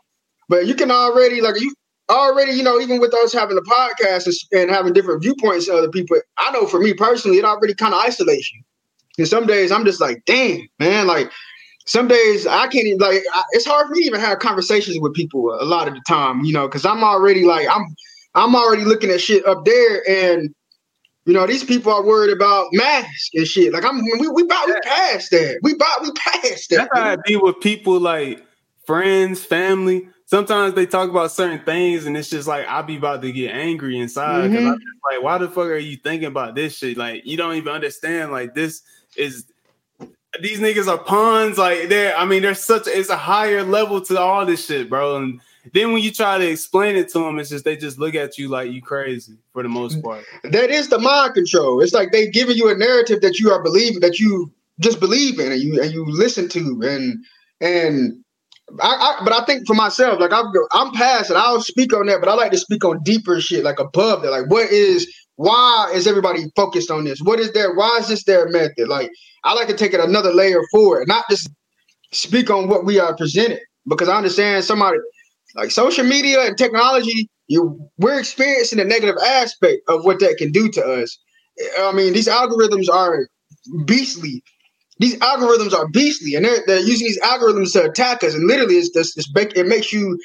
But 0.49 0.66
you 0.66 0.74
can 0.74 0.91
already 0.91 1.41
like 1.41 1.61
you 1.61 1.74
already, 2.09 2.53
you 2.53 2.62
know, 2.62 2.80
even 2.80 3.01
with 3.01 3.14
us 3.14 3.33
having 3.33 3.57
the 3.57 3.62
podcast 3.62 4.26
and, 4.26 4.61
and 4.62 4.70
having 4.70 4.93
different 4.93 5.22
viewpoints 5.22 5.68
of 5.68 5.76
other 5.76 5.91
people, 5.91 6.18
I 6.39 6.51
know 6.53 6.66
for 6.66 6.80
me 6.80 6.95
personally, 6.95 7.39
it 7.39 7.45
already 7.45 7.74
kind 7.74 7.95
of 7.95 8.01
isolates 8.01 8.53
you. 8.53 8.62
And 9.18 9.28
some 9.28 9.47
days 9.47 9.70
I'm 9.70 9.85
just 9.85 10.01
like, 10.01 10.22
damn, 10.24 10.66
man, 10.78 11.07
like 11.07 11.30
some 11.93 12.09
days 12.09 12.47
I 12.47 12.68
can't 12.68 12.86
even 12.86 12.99
like 13.01 13.22
I, 13.34 13.43
it's 13.51 13.66
hard 13.66 13.86
for 13.86 13.93
me 13.93 14.01
to 14.01 14.07
even 14.07 14.20
have 14.20 14.38
conversations 14.38 14.99
with 14.99 15.12
people 15.12 15.53
a 15.61 15.66
lot 15.66 15.88
of 15.88 15.93
the 15.95 16.01
time, 16.09 16.43
you 16.43 16.51
know, 16.51 16.66
because 16.66 16.86
I'm 16.86 17.05
already 17.05 17.45
like 17.45 17.68
I'm 17.70 17.84
I'm 18.34 18.57
already 18.57 18.86
looking 18.86 19.11
at 19.11 19.20
shit 19.20 19.45
up 19.45 19.66
there 19.66 20.09
and 20.09 20.55
you 21.26 21.34
know, 21.34 21.47
these 21.47 21.62
people 21.62 21.93
are 21.93 22.03
worried 22.03 22.32
about 22.32 22.68
masks 22.72 23.28
and 23.34 23.47
shit. 23.47 23.74
Like 23.74 23.84
I'm 23.84 24.01
we 24.03 24.26
we 24.26 24.43
about 24.43 24.68
we 24.68 24.74
passed 24.82 25.32
that. 25.32 25.61
We 25.62 25.74
about 25.74 26.01
we 26.01 26.12
passed 26.12 26.70
that. 26.70 26.76
That's 26.76 26.90
how 26.95 27.11
I 27.11 27.16
be 27.26 27.36
with 27.36 27.61
people 27.61 28.01
like 28.01 28.43
friends, 28.86 29.45
family. 29.45 30.09
Sometimes 30.24 30.72
they 30.72 30.86
talk 30.86 31.11
about 31.11 31.30
certain 31.30 31.62
things 31.62 32.07
and 32.07 32.16
it's 32.16 32.30
just 32.30 32.49
like 32.49 32.66
I 32.68 32.80
be 32.80 32.97
about 32.97 33.20
to 33.20 33.30
get 33.32 33.55
angry 33.55 33.99
inside 33.99 34.51
mm-hmm. 34.51 34.66
I'm 34.66 34.80
like, 35.11 35.22
why 35.22 35.36
the 35.36 35.47
fuck 35.47 35.66
are 35.66 35.76
you 35.76 35.99
thinking 35.99 36.28
about 36.28 36.55
this 36.55 36.78
shit? 36.78 36.97
Like 36.97 37.26
you 37.26 37.36
don't 37.36 37.57
even 37.57 37.74
understand. 37.74 38.32
Like 38.32 38.55
this 38.55 38.80
is 39.14 39.45
these 40.41 40.61
niggas 40.61 40.89
are 40.89 40.99
pawns. 40.99 41.59
Like 41.59 41.89
they're, 41.89 42.16
I 42.16 42.24
mean, 42.24 42.43
there's 42.43 42.62
such 42.62 42.87
it's 42.87 43.11
a 43.11 43.16
higher 43.16 43.62
level 43.62 44.01
to 44.03 44.18
all 44.18 44.47
this 44.47 44.66
shit, 44.66 44.89
bro. 44.89 45.16
And 45.16 45.41
then 45.72 45.93
when 45.93 46.03
you 46.03 46.11
try 46.11 46.39
to 46.39 46.49
explain 46.49 46.97
it 46.97 47.09
to 47.11 47.20
them, 47.20 47.39
it's 47.39 47.51
just 47.51 47.64
they 47.64 47.76
just 47.76 47.99
look 47.99 48.14
at 48.14 48.39
you 48.39 48.49
like 48.49 48.72
you 48.72 48.83
crazy 48.83 49.37
for 49.53 49.62
the 49.62 49.68
most 49.68 50.03
part. 50.03 50.24
That 50.45 50.70
is 50.70 50.89
the 50.89 50.99
mind 50.99 51.35
control. 51.35 51.80
It's 51.80 51.93
like 51.93 52.12
they 52.12 52.28
giving 52.28 52.57
you 52.57 52.70
a 52.70 52.76
narrative 52.76 53.20
that 53.20 53.39
you 53.39 53.51
are 53.51 53.62
believing 53.62 54.01
that 54.01 54.18
you 54.18 54.53
just 54.80 55.01
believe 55.01 55.39
in 55.39 55.53
and 55.53 55.61
you 55.61 55.80
and 55.80 55.93
you 55.93 56.05
listen 56.07 56.49
to 56.51 56.80
and 56.83 57.24
and 57.61 58.24
I, 58.80 58.89
I, 58.89 59.24
but 59.24 59.33
I 59.35 59.45
think 59.45 59.66
for 59.66 59.74
myself, 59.74 60.18
like 60.18 60.33
I'm, 60.33 60.47
I'm 60.72 60.93
past 60.93 61.30
it. 61.30 61.37
I'll 61.37 61.61
speak 61.61 61.93
on 61.95 62.07
that, 62.07 62.20
but 62.20 62.28
I 62.28 62.35
like 62.35 62.53
to 62.53 62.59
speak 62.59 62.85
on 62.85 63.03
deeper 63.03 63.41
shit, 63.41 63.64
like 63.64 63.78
above 63.78 64.22
that. 64.22 64.30
Like, 64.30 64.49
what 64.49 64.70
is 64.70 65.12
why 65.43 65.90
is 65.93 66.07
everybody 66.07 66.45
focused 66.55 66.90
on 66.90 67.05
this? 67.05 67.20
What 67.20 67.40
is 67.40 67.53
their 67.53 67.74
why 67.74 67.99
is 68.01 68.09
this 68.09 68.24
their 68.24 68.49
method? 68.49 68.86
Like 68.88 69.11
I 69.45 69.55
like 69.55 69.66
to 69.68 69.76
take 69.76 69.93
it 69.93 70.01
another 70.01 70.32
layer 70.32 70.61
forward, 70.70 71.09
not 71.09 71.24
just 71.28 71.51
speak 72.12 72.49
on 72.49 72.68
what 72.68 72.84
we 72.84 73.01
are 73.01 73.16
presented. 73.16 73.61
Because 73.88 74.09
I 74.09 74.16
understand 74.16 74.64
somebody 74.64 74.99
like 75.57 75.72
social 75.72 76.05
media 76.05 76.47
and 76.47 76.57
technology, 76.57 77.28
you 77.49 77.90
we're 77.99 78.20
experiencing 78.20 78.78
the 78.78 78.84
negative 78.84 79.16
aspect 79.26 79.82
of 79.88 80.05
what 80.05 80.20
that 80.20 80.36
can 80.38 80.53
do 80.53 80.70
to 80.70 80.80
us. 80.80 81.18
I 81.80 81.90
mean, 81.93 82.12
these 82.12 82.28
algorithms 82.28 82.88
are 82.88 83.26
beastly. 83.84 84.45
These 85.01 85.16
algorithms 85.16 85.74
are 85.74 85.88
beastly, 85.88 86.36
and 86.36 86.45
they're, 86.45 86.62
they're 86.68 86.78
using 86.78 87.09
these 87.09 87.20
algorithms 87.22 87.72
to 87.72 87.84
attack 87.90 88.22
us. 88.22 88.34
And 88.34 88.47
literally, 88.47 88.76
it's 88.76 88.90
just 88.90 89.18
it's, 89.18 89.28
it 89.34 89.66
makes 89.66 89.93
you 89.93 90.16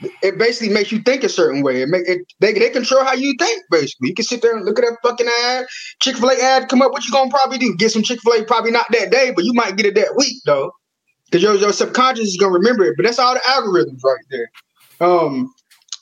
it 0.00 0.38
basically 0.38 0.72
makes 0.72 0.92
you 0.92 1.00
think 1.00 1.24
a 1.24 1.28
certain 1.28 1.62
way. 1.62 1.82
It 1.82 1.88
make 1.88 2.08
it 2.08 2.20
they, 2.40 2.52
they 2.52 2.70
control 2.70 3.04
how 3.04 3.14
you 3.14 3.34
think. 3.38 3.62
Basically, 3.70 4.08
you 4.08 4.14
can 4.14 4.24
sit 4.24 4.42
there 4.42 4.56
and 4.56 4.64
look 4.64 4.78
at 4.78 4.82
that 4.82 4.98
fucking 5.02 5.28
ad, 5.44 5.66
Chick 6.00 6.16
Fil 6.16 6.30
A 6.30 6.36
ad, 6.40 6.68
come 6.68 6.82
up. 6.82 6.92
What 6.92 7.04
you 7.04 7.12
gonna 7.12 7.30
probably 7.30 7.58
do? 7.58 7.74
Get 7.76 7.90
some 7.90 8.02
Chick 8.02 8.20
Fil 8.20 8.34
A, 8.34 8.44
probably 8.44 8.70
not 8.70 8.86
that 8.92 9.10
day, 9.10 9.32
but 9.34 9.44
you 9.44 9.52
might 9.54 9.76
get 9.76 9.86
it 9.86 9.94
that 9.96 10.14
week 10.16 10.36
though, 10.46 10.72
because 11.26 11.42
your 11.42 11.54
your 11.56 11.72
subconscious 11.72 12.28
is 12.28 12.36
gonna 12.36 12.52
remember 12.52 12.84
it. 12.84 12.94
But 12.96 13.04
that's 13.04 13.18
all 13.18 13.34
the 13.34 13.40
algorithms 13.40 14.02
right 14.04 14.24
there. 14.30 14.50
Um, 15.00 15.52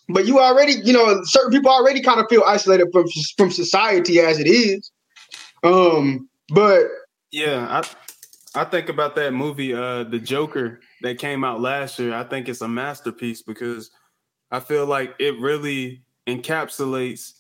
but 0.09 0.27
you 0.27 0.39
already, 0.41 0.75
you 0.85 0.93
know, 0.93 1.21
certain 1.25 1.51
people 1.51 1.71
already 1.71 2.01
kind 2.03 2.21
of 2.21 2.27
feel 2.29 2.43
isolated 2.47 2.89
from 2.93 3.07
from 3.37 3.51
society 3.51 4.21
as 4.21 4.39
it 4.39 4.47
is. 4.47 4.91
Um, 5.63 6.29
but 6.51 6.85
yeah, 7.31 7.67
I 7.69 7.83
I 8.57 8.65
think 8.65 8.89
about 8.89 9.15
that 9.17 9.35
movie, 9.35 9.75
uh, 9.75 10.05
The 10.05 10.19
Joker 10.19 10.81
that 11.03 11.19
came 11.19 11.45
out 11.45 11.61
last 11.61 11.99
year, 11.99 12.15
I 12.15 12.25
think 12.25 12.49
it's 12.49 12.63
a 12.63 12.69
masterpiece 12.69 13.43
because 13.43 13.91
I 14.51 14.61
feel 14.61 14.87
like 14.87 15.15
it 15.19 15.39
really 15.39 16.03
encapsulates 16.27 17.35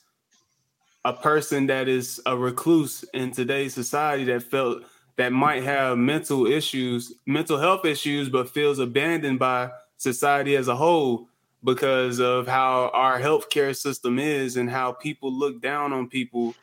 a 1.06 1.14
person 1.14 1.68
that 1.68 1.88
is 1.88 2.20
a 2.26 2.36
recluse 2.36 3.02
in 3.14 3.30
today's 3.30 3.72
society 3.72 4.24
that 4.24 4.42
felt 4.42 4.82
that 5.16 5.32
might 5.32 5.62
have 5.62 5.96
mental 5.96 6.46
issues, 6.46 7.14
mental 7.24 7.58
health 7.58 7.86
issues, 7.86 8.28
but 8.28 8.50
feels 8.50 8.78
abandoned 8.78 9.38
by 9.38 9.70
society 9.96 10.54
as 10.56 10.68
a 10.68 10.76
whole 10.76 11.28
because 11.64 12.20
of 12.20 12.46
how 12.46 12.90
our 12.92 13.18
healthcare 13.18 13.74
system 13.74 14.18
is 14.18 14.56
and 14.58 14.68
how 14.68 14.92
people 14.92 15.32
look 15.32 15.62
down 15.62 15.94
on 15.94 16.08
people 16.08 16.54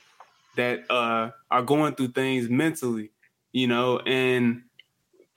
that 0.56 0.84
uh, 0.92 1.32
are 1.50 1.64
going 1.64 1.96
through 1.96 2.10
things 2.10 2.48
mentally, 2.50 3.10
you 3.54 3.68
know, 3.68 4.00
and 4.00 4.64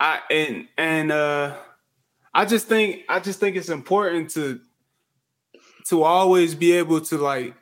I 0.01 0.21
and 0.31 0.67
and 0.77 1.13
uh 1.13 1.57
I 2.35 2.45
just 2.45 2.67
think 2.67 3.03
I 3.09 3.21
just 3.21 3.39
think 3.39 3.57
it's 3.57 3.69
important 3.69 4.31
to 4.31 4.61
to 5.89 6.03
always 6.03 6.55
be 6.55 6.73
able 6.73 7.01
to 7.03 7.19
like 7.19 7.55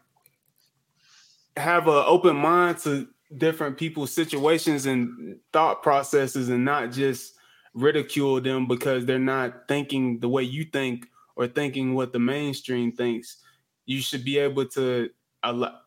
have 1.56 1.86
an 1.88 2.04
open 2.06 2.36
mind 2.36 2.78
to 2.78 3.06
different 3.36 3.76
people's 3.76 4.12
situations 4.12 4.86
and 4.86 5.36
thought 5.52 5.82
processes 5.82 6.48
and 6.48 6.64
not 6.64 6.92
just 6.92 7.34
ridicule 7.74 8.40
them 8.40 8.66
because 8.66 9.04
they're 9.04 9.18
not 9.18 9.66
thinking 9.68 10.20
the 10.20 10.28
way 10.28 10.42
you 10.42 10.64
think 10.64 11.08
or 11.36 11.46
thinking 11.48 11.94
what 11.94 12.12
the 12.12 12.18
mainstream 12.18 12.92
thinks. 12.92 13.38
You 13.86 14.00
should 14.00 14.24
be 14.24 14.38
able 14.38 14.66
to 14.66 15.10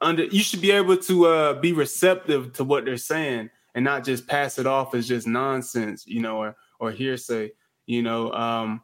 under 0.02 0.26
you 0.26 0.44
should 0.44 0.62
be 0.62 0.72
able 0.72 0.98
to 0.98 1.26
uh, 1.26 1.54
be 1.60 1.74
receptive 1.74 2.54
to 2.54 2.64
what 2.64 2.86
they're 2.86 2.98
saying 2.98 3.50
and 3.78 3.84
not 3.84 4.04
just 4.04 4.26
pass 4.26 4.58
it 4.58 4.66
off 4.66 4.96
as 4.96 5.08
just 5.08 5.28
nonsense, 5.28 6.08
you 6.08 6.20
know, 6.20 6.38
or 6.38 6.56
or 6.80 6.92
hearsay. 6.92 7.52
You 7.86 8.02
know, 8.02 8.34
um, 8.34 8.82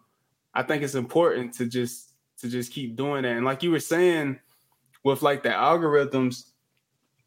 I 0.53 0.61
think 0.61 0.83
it's 0.83 0.93
important 0.93 1.55
to 1.55 1.65
just 1.65 2.13
to 2.41 2.47
just 2.47 2.71
keep 2.71 2.95
doing 2.95 3.23
that. 3.23 3.35
And 3.35 3.43
like 3.43 3.63
you 3.63 3.71
were 3.71 3.79
saying, 3.79 4.39
with 5.03 5.23
like 5.23 5.41
the 5.41 5.49
algorithms, 5.49 6.51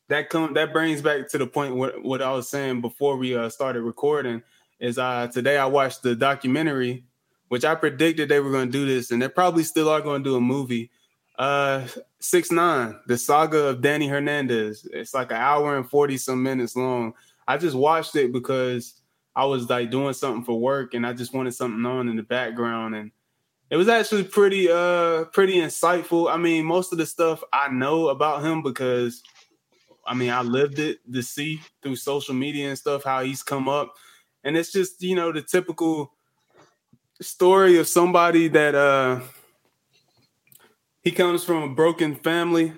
that 0.07 0.31
come 0.31 0.55
that 0.55 0.73
brings 0.73 1.03
back 1.03 1.29
to 1.31 1.39
the 1.39 1.47
point 1.49 1.75
what 1.75 2.05
what 2.05 2.23
I 2.23 2.31
was 2.31 2.49
saying 2.49 2.83
before 2.83 3.17
we 3.17 3.37
uh, 3.37 3.49
started 3.49 3.83
recording. 3.83 4.45
Is 4.79 4.97
uh 4.97 5.27
today 5.27 5.59
I 5.59 5.67
watched 5.67 6.05
the 6.05 6.15
documentary, 6.15 7.05
which 7.49 7.65
I 7.65 7.75
predicted 7.75 8.29
they 8.29 8.39
were 8.39 8.53
going 8.53 8.69
to 8.69 8.73
do 8.73 8.87
this, 8.87 9.11
and 9.11 9.21
they 9.21 9.29
probably 9.29 9.65
still 9.65 9.89
are 9.89 10.01
going 10.01 10.23
to 10.23 10.31
do 10.31 10.37
a 10.37 10.41
movie. 10.41 10.93
Uh, 11.37 11.85
six 12.21 12.53
nine, 12.53 12.95
the 13.09 13.19
saga 13.19 13.67
of 13.67 13.81
Danny 13.81 14.07
Hernandez. 14.07 14.89
It's 14.93 15.15
like 15.15 15.33
an 15.33 15.39
hour 15.39 15.77
and 15.77 15.91
forty 15.91 16.17
some 16.17 16.45
minutes 16.45 16.77
long. 16.77 17.15
I 17.47 17.57
just 17.59 17.77
watched 17.77 18.17
it 18.17 18.33
because 18.33 19.01
I 19.35 19.45
was 19.45 19.69
like 19.69 19.91
doing 19.91 20.15
something 20.15 20.45
for 20.45 20.59
work 20.61 20.95
and 20.95 21.07
I 21.07 21.13
just 21.13 21.35
wanted 21.35 21.55
something 21.55 21.85
on 21.87 22.09
in 22.09 22.17
the 22.17 22.23
background 22.23 22.95
and 22.95 23.13
it 23.71 23.77
was 23.77 23.89
actually 23.89 24.25
pretty 24.25 24.69
uh 24.71 25.25
pretty 25.27 25.57
insightful. 25.57 26.31
I 26.33 26.37
mean, 26.37 26.65
most 26.65 26.93
of 26.93 26.99
the 26.99 27.07
stuff 27.07 27.43
I 27.53 27.69
know 27.69 28.09
about 28.09 28.45
him 28.45 28.63
because 28.63 29.23
I 30.07 30.15
mean, 30.15 30.31
I 30.31 30.43
lived 30.43 30.79
it 30.79 30.99
to 31.13 31.23
see 31.23 31.61
through 31.83 31.97
social 31.97 32.35
media 32.35 32.69
and 32.69 32.79
stuff 32.79 33.05
how 33.05 33.23
he's 33.25 33.43
come 33.43 33.69
up. 33.69 33.95
And 34.45 34.57
it's 34.57 34.73
just, 34.73 35.03
you 35.03 35.17
know, 35.17 35.33
the 35.33 35.43
typical 35.43 36.13
story 37.21 37.79
of 37.79 37.89
somebody 37.89 38.49
that 38.49 38.75
uh 38.75 39.21
he 41.03 41.11
comes 41.13 41.45
from 41.45 41.63
a 41.63 41.69
broken 41.75 42.15
family 42.17 42.73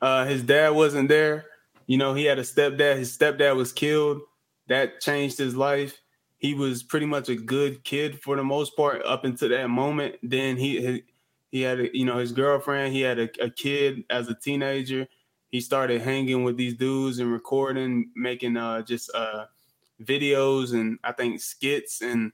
Uh, 0.00 0.26
his 0.26 0.42
dad 0.42 0.70
wasn't 0.70 1.08
there. 1.08 1.46
You 1.86 1.98
know, 1.98 2.14
he 2.14 2.24
had 2.24 2.38
a 2.38 2.42
stepdad. 2.42 2.96
His 2.96 3.16
stepdad 3.16 3.56
was 3.56 3.72
killed. 3.72 4.20
That 4.68 5.00
changed 5.00 5.38
his 5.38 5.54
life. 5.54 6.00
He 6.38 6.54
was 6.54 6.82
pretty 6.82 7.06
much 7.06 7.28
a 7.28 7.36
good 7.36 7.84
kid 7.84 8.20
for 8.20 8.36
the 8.36 8.44
most 8.44 8.76
part 8.76 9.02
up 9.04 9.24
until 9.24 9.48
that 9.50 9.68
moment. 9.68 10.16
Then 10.22 10.56
he 10.56 11.02
he, 11.50 11.62
had 11.62 11.80
a, 11.80 11.96
you 11.96 12.04
know 12.04 12.18
his 12.18 12.32
girlfriend. 12.32 12.92
He 12.92 13.00
had 13.00 13.18
a, 13.18 13.28
a 13.40 13.50
kid 13.50 14.04
as 14.10 14.28
a 14.28 14.34
teenager. 14.34 15.06
He 15.50 15.60
started 15.60 16.02
hanging 16.02 16.42
with 16.42 16.56
these 16.56 16.74
dudes 16.74 17.20
and 17.20 17.32
recording, 17.32 18.10
making 18.16 18.56
uh 18.56 18.82
just 18.82 19.10
uh 19.14 19.46
videos 20.02 20.72
and 20.74 20.98
I 21.04 21.12
think 21.12 21.40
skits 21.40 22.02
and 22.02 22.32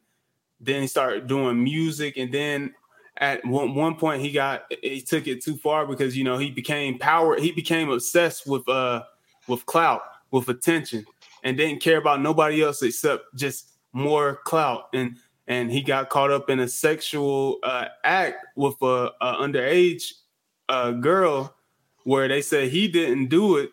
then 0.60 0.82
he 0.82 0.88
started 0.88 1.26
doing 1.26 1.62
music 1.62 2.16
and 2.16 2.32
then 2.32 2.74
at 3.18 3.44
one, 3.44 3.74
one 3.74 3.96
point 3.96 4.22
he 4.22 4.32
got 4.32 4.64
he 4.82 5.00
took 5.00 5.26
it 5.26 5.44
too 5.44 5.56
far 5.56 5.86
because 5.86 6.16
you 6.16 6.24
know 6.24 6.38
he 6.38 6.50
became 6.50 6.98
power 6.98 7.38
he 7.38 7.52
became 7.52 7.90
obsessed 7.90 8.46
with 8.46 8.68
uh 8.68 9.02
with 9.48 9.66
clout 9.66 10.02
with 10.30 10.48
attention 10.48 11.04
and 11.44 11.56
didn't 11.56 11.82
care 11.82 11.98
about 11.98 12.20
nobody 12.20 12.62
else 12.62 12.82
except 12.82 13.24
just 13.34 13.72
more 13.92 14.40
clout. 14.44 14.88
And 14.94 15.16
and 15.46 15.70
he 15.70 15.82
got 15.82 16.08
caught 16.08 16.30
up 16.30 16.48
in 16.48 16.60
a 16.60 16.68
sexual 16.68 17.58
uh, 17.62 17.86
act 18.04 18.46
with 18.56 18.76
a, 18.80 19.12
a 19.20 19.34
underage 19.34 20.12
uh, 20.68 20.92
girl 20.92 21.54
where 22.04 22.28
they 22.28 22.40
said 22.42 22.68
he 22.70 22.88
didn't 22.88 23.26
do 23.26 23.56
it. 23.58 23.70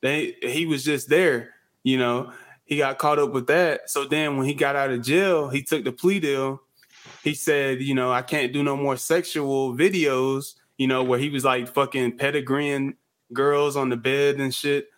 They 0.00 0.36
he 0.42 0.66
was 0.66 0.84
just 0.84 1.08
there 1.08 1.50
you 1.82 1.98
know. 1.98 2.32
He 2.64 2.78
got 2.78 2.98
caught 2.98 3.18
up 3.18 3.32
with 3.32 3.48
that. 3.48 3.90
So 3.90 4.04
then 4.06 4.36
when 4.36 4.46
he 4.46 4.54
got 4.54 4.76
out 4.76 4.90
of 4.90 5.02
jail 5.02 5.48
he 5.48 5.62
took 5.62 5.84
the 5.84 5.92
plea 5.92 6.20
deal. 6.20 6.60
He 7.24 7.34
said, 7.34 7.80
you 7.80 7.94
know, 7.94 8.12
I 8.12 8.22
can't 8.22 8.52
do 8.52 8.62
no 8.62 8.76
more 8.76 8.96
sexual 8.96 9.76
videos, 9.76 10.54
you 10.76 10.86
know, 10.86 11.02
where 11.02 11.18
he 11.18 11.28
was 11.28 11.44
like 11.44 11.68
fucking 11.68 12.18
pedigreeing 12.18 12.94
girls 13.32 13.76
on 13.76 13.88
the 13.88 13.96
bed 13.96 14.40
and 14.40 14.54
shit. 14.54 14.88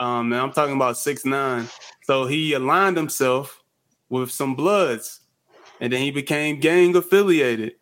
Um, 0.00 0.32
and 0.32 0.40
I'm 0.40 0.52
talking 0.52 0.74
about 0.74 0.96
six 0.96 1.24
nine. 1.24 1.68
So 2.04 2.26
he 2.26 2.54
aligned 2.54 2.96
himself 2.96 3.62
with 4.08 4.32
some 4.32 4.56
bloods, 4.56 5.20
and 5.80 5.92
then 5.92 6.00
he 6.02 6.10
became 6.10 6.58
gang 6.58 6.96
affiliated, 6.96 7.74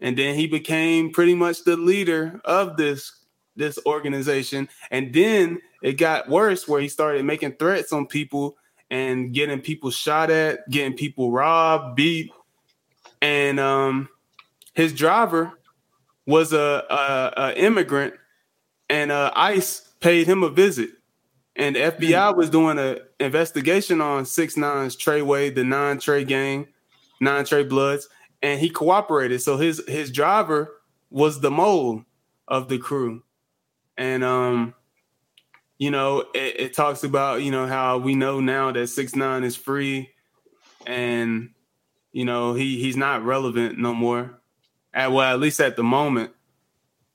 and 0.00 0.18
then 0.18 0.34
he 0.34 0.46
became 0.46 1.10
pretty 1.12 1.34
much 1.34 1.64
the 1.64 1.76
leader 1.76 2.40
of 2.44 2.76
this 2.76 3.24
this 3.56 3.78
organization. 3.86 4.68
And 4.90 5.14
then 5.14 5.60
it 5.82 5.94
got 5.94 6.28
worse, 6.28 6.68
where 6.68 6.80
he 6.80 6.88
started 6.88 7.24
making 7.24 7.52
threats 7.52 7.92
on 7.92 8.06
people 8.06 8.56
and 8.90 9.32
getting 9.32 9.60
people 9.60 9.90
shot 9.90 10.30
at, 10.30 10.68
getting 10.68 10.96
people 10.96 11.30
robbed, 11.30 11.94
beat, 11.94 12.32
and 13.22 13.60
um, 13.60 14.08
his 14.74 14.92
driver 14.92 15.52
was 16.26 16.52
a, 16.52 16.84
a, 16.90 17.32
a 17.36 17.54
immigrant, 17.56 18.14
and 18.88 19.12
uh, 19.12 19.30
ICE 19.36 19.80
paid 20.00 20.26
him 20.26 20.42
a 20.42 20.48
visit, 20.48 20.90
and 21.56 21.76
the 21.76 21.80
FBI 21.80 22.32
hmm. 22.32 22.38
was 22.38 22.50
doing 22.50 22.78
an 22.78 22.98
investigation 23.18 24.00
on 24.00 24.24
Six 24.24 24.56
Nine's 24.56 24.96
Treyway, 24.96 25.54
the 25.54 25.64
Nine 25.64 25.98
Trey 25.98 26.24
gang, 26.24 26.68
Nine 27.20 27.44
Trey 27.44 27.64
Bloods, 27.64 28.08
and 28.42 28.60
he 28.60 28.70
cooperated. 28.70 29.42
So 29.42 29.56
his 29.56 29.82
his 29.86 30.10
driver 30.10 30.72
was 31.10 31.40
the 31.40 31.50
mole 31.50 32.04
of 32.48 32.68
the 32.68 32.78
crew, 32.78 33.22
and 33.96 34.24
um, 34.24 34.74
you 35.78 35.90
know, 35.90 36.20
it, 36.34 36.60
it 36.60 36.74
talks 36.74 37.04
about 37.04 37.42
you 37.42 37.50
know 37.50 37.66
how 37.66 37.98
we 37.98 38.14
know 38.14 38.40
now 38.40 38.72
that 38.72 38.88
Six 38.88 39.14
Nine 39.14 39.44
is 39.44 39.56
free, 39.56 40.10
and 40.86 41.50
you 42.12 42.24
know, 42.24 42.54
he 42.54 42.78
he's 42.80 42.96
not 42.96 43.24
relevant 43.24 43.78
no 43.78 43.94
more. 43.94 44.40
At 44.92 45.12
well, 45.12 45.32
at 45.32 45.40
least 45.40 45.60
at 45.60 45.76
the 45.76 45.84
moment. 45.84 46.32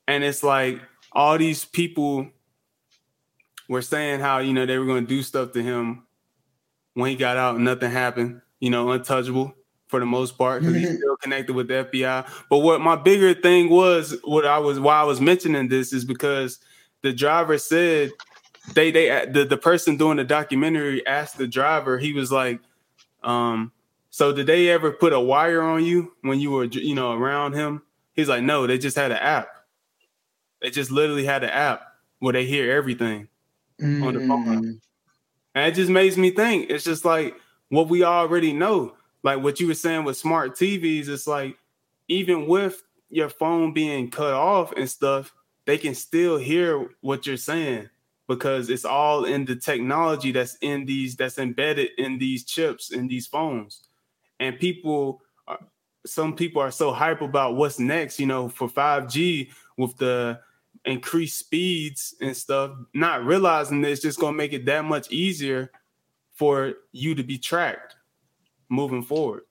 And 0.07 0.23
it's 0.23 0.43
like 0.43 0.79
all 1.11 1.37
these 1.37 1.65
people 1.65 2.29
were 3.67 3.81
saying 3.81 4.19
how, 4.19 4.39
you 4.39 4.53
know, 4.53 4.65
they 4.65 4.77
were 4.77 4.85
gonna 4.85 5.01
do 5.01 5.21
stuff 5.21 5.51
to 5.53 5.63
him 5.63 6.03
when 6.93 7.09
he 7.09 7.15
got 7.15 7.37
out 7.37 7.59
nothing 7.59 7.91
happened, 7.91 8.41
you 8.59 8.69
know, 8.69 8.91
untouchable 8.91 9.53
for 9.87 9.99
the 9.99 10.05
most 10.05 10.37
part 10.37 10.61
because 10.61 10.75
he's 10.75 10.97
still 10.97 11.17
connected 11.17 11.53
with 11.53 11.67
the 11.67 11.85
FBI. 11.85 12.27
But 12.49 12.59
what 12.59 12.81
my 12.81 12.95
bigger 12.95 13.33
thing 13.33 13.69
was, 13.69 14.15
what 14.23 14.45
I 14.45 14.57
was 14.57 14.79
why 14.79 14.99
I 14.99 15.03
was 15.03 15.21
mentioning 15.21 15.67
this 15.67 15.93
is 15.93 16.05
because 16.05 16.59
the 17.01 17.13
driver 17.13 17.57
said 17.57 18.11
they 18.73 18.91
they 18.91 19.25
the, 19.31 19.45
the 19.45 19.57
person 19.57 19.97
doing 19.97 20.17
the 20.17 20.23
documentary 20.23 21.05
asked 21.05 21.37
the 21.37 21.47
driver, 21.47 21.97
he 21.97 22.13
was 22.13 22.31
like, 22.31 22.59
um, 23.23 23.71
so 24.09 24.31
did 24.31 24.47
they 24.47 24.69
ever 24.69 24.91
put 24.91 25.13
a 25.13 25.19
wire 25.19 25.61
on 25.61 25.83
you 25.83 26.13
when 26.21 26.39
you 26.39 26.51
were, 26.51 26.65
you 26.65 26.95
know, 26.95 27.11
around 27.11 27.53
him? 27.53 27.81
He's 28.13 28.29
like, 28.29 28.43
no, 28.43 28.65
they 28.65 28.77
just 28.77 28.95
had 28.95 29.11
an 29.11 29.17
app. 29.17 29.49
They 30.61 30.69
just 30.69 30.89
literally 30.89 31.25
had 31.25 31.43
an 31.43 31.49
app 31.49 31.81
where 32.19 32.31
they 32.31 32.45
hear 32.45 32.71
everything 32.71 33.27
mm. 33.81 34.05
on 34.05 34.13
the 34.13 34.27
phone. 34.27 34.63
Mm. 34.63 34.79
And 35.55 35.71
it 35.71 35.75
just 35.75 35.89
makes 35.89 36.17
me 36.17 36.31
think. 36.31 36.69
It's 36.69 36.83
just 36.83 37.05
like 37.05 37.35
what 37.69 37.89
we 37.89 38.03
already 38.03 38.53
know. 38.53 38.95
Like 39.23 39.41
what 39.41 39.59
you 39.59 39.67
were 39.67 39.73
saying 39.73 40.03
with 40.03 40.17
smart 40.17 40.55
TVs, 40.55 41.07
it's 41.07 41.27
like 41.27 41.57
even 42.07 42.45
with 42.47 42.83
your 43.09 43.29
phone 43.29 43.73
being 43.73 44.11
cut 44.11 44.33
off 44.33 44.71
and 44.73 44.89
stuff, 44.89 45.33
they 45.65 45.77
can 45.77 45.95
still 45.95 46.37
hear 46.37 46.89
what 47.01 47.25
you're 47.25 47.37
saying 47.37 47.89
because 48.27 48.69
it's 48.69 48.85
all 48.85 49.25
in 49.25 49.45
the 49.45 49.55
technology 49.55 50.31
that's 50.31 50.55
in 50.61 50.85
these 50.85 51.15
that's 51.15 51.37
embedded 51.37 51.89
in 51.97 52.17
these 52.17 52.43
chips 52.43 52.91
in 52.91 53.07
these 53.07 53.27
phones 53.27 53.83
and 54.39 54.59
people 54.59 55.21
are, 55.47 55.59
some 56.05 56.35
people 56.35 56.61
are 56.61 56.71
so 56.71 56.91
hype 56.91 57.21
about 57.21 57.55
what's 57.55 57.79
next 57.79 58.19
you 58.19 58.25
know 58.25 58.49
for 58.49 58.67
5g 58.67 59.49
with 59.77 59.95
the 59.97 60.39
increased 60.85 61.39
speeds 61.39 62.15
and 62.21 62.35
stuff 62.35 62.71
not 62.93 63.25
realizing 63.25 63.81
that 63.81 63.91
it's 63.91 64.01
just 64.01 64.19
to 64.19 64.31
make 64.31 64.53
it 64.53 64.65
that 64.65 64.85
much 64.85 65.11
easier 65.11 65.71
for 66.33 66.73
you 66.91 67.15
to 67.15 67.23
be 67.23 67.37
tracked 67.37 67.95
moving 68.69 69.03
forward 69.03 69.43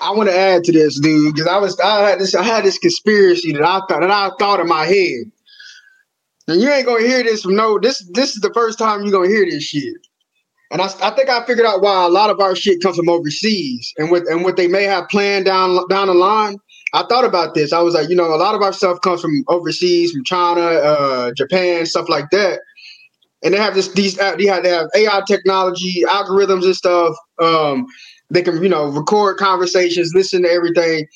I 0.00 0.10
want 0.10 0.28
to 0.28 0.36
add 0.36 0.64
to 0.64 0.72
this, 0.72 1.00
dude, 1.00 1.34
because 1.34 1.48
I 1.48 1.58
was 1.58 1.78
I 1.80 2.08
had 2.08 2.18
this 2.18 2.34
I 2.34 2.42
had 2.42 2.64
this 2.64 2.78
conspiracy 2.78 3.52
that 3.52 3.62
I 3.62 3.80
thought 3.88 4.00
that 4.00 4.10
I 4.10 4.30
thought 4.38 4.60
in 4.60 4.68
my 4.68 4.84
head. 4.84 5.30
And 6.48 6.60
you 6.60 6.70
ain't 6.70 6.86
gonna 6.86 7.06
hear 7.06 7.22
this 7.22 7.42
from 7.42 7.56
no 7.56 7.78
this 7.78 8.06
this 8.12 8.36
is 8.36 8.42
the 8.42 8.52
first 8.54 8.78
time 8.78 9.02
you're 9.02 9.12
gonna 9.12 9.28
hear 9.28 9.44
this 9.44 9.64
shit. 9.64 9.94
And 10.72 10.82
I, 10.82 10.86
I 11.00 11.10
think 11.10 11.28
I 11.28 11.44
figured 11.46 11.66
out 11.66 11.80
why 11.80 12.04
a 12.04 12.08
lot 12.08 12.30
of 12.30 12.40
our 12.40 12.56
shit 12.56 12.82
comes 12.82 12.96
from 12.96 13.08
overseas 13.08 13.92
and 13.98 14.10
what 14.10 14.26
and 14.26 14.44
what 14.44 14.56
they 14.56 14.68
may 14.68 14.84
have 14.84 15.08
planned 15.08 15.46
down 15.46 15.88
down 15.88 16.08
the 16.08 16.14
line. 16.14 16.56
I 16.92 17.04
thought 17.04 17.24
about 17.24 17.54
this. 17.54 17.72
I 17.72 17.80
was 17.80 17.94
like, 17.94 18.08
you 18.08 18.16
know, 18.16 18.34
a 18.34 18.36
lot 18.36 18.54
of 18.54 18.62
our 18.62 18.72
stuff 18.72 19.00
comes 19.00 19.20
from 19.20 19.44
overseas, 19.48 20.12
from 20.12 20.24
China, 20.24 20.60
uh, 20.60 21.32
Japan, 21.36 21.84
stuff 21.86 22.08
like 22.08 22.30
that. 22.30 22.60
And 23.42 23.52
they 23.52 23.58
have 23.58 23.74
this 23.74 23.92
these 23.92 24.18
uh, 24.18 24.36
they 24.36 24.46
have, 24.46 24.62
they 24.62 24.70
have 24.70 24.88
AI 24.96 25.22
technology, 25.26 26.02
algorithms 26.08 26.64
and 26.64 26.74
stuff. 26.74 27.14
Um, 27.40 27.86
they 28.30 28.42
can 28.42 28.62
you 28.62 28.68
know 28.68 28.86
record 28.86 29.36
conversations, 29.36 30.12
listen 30.14 30.42
to 30.42 30.50
everything. 30.50 31.06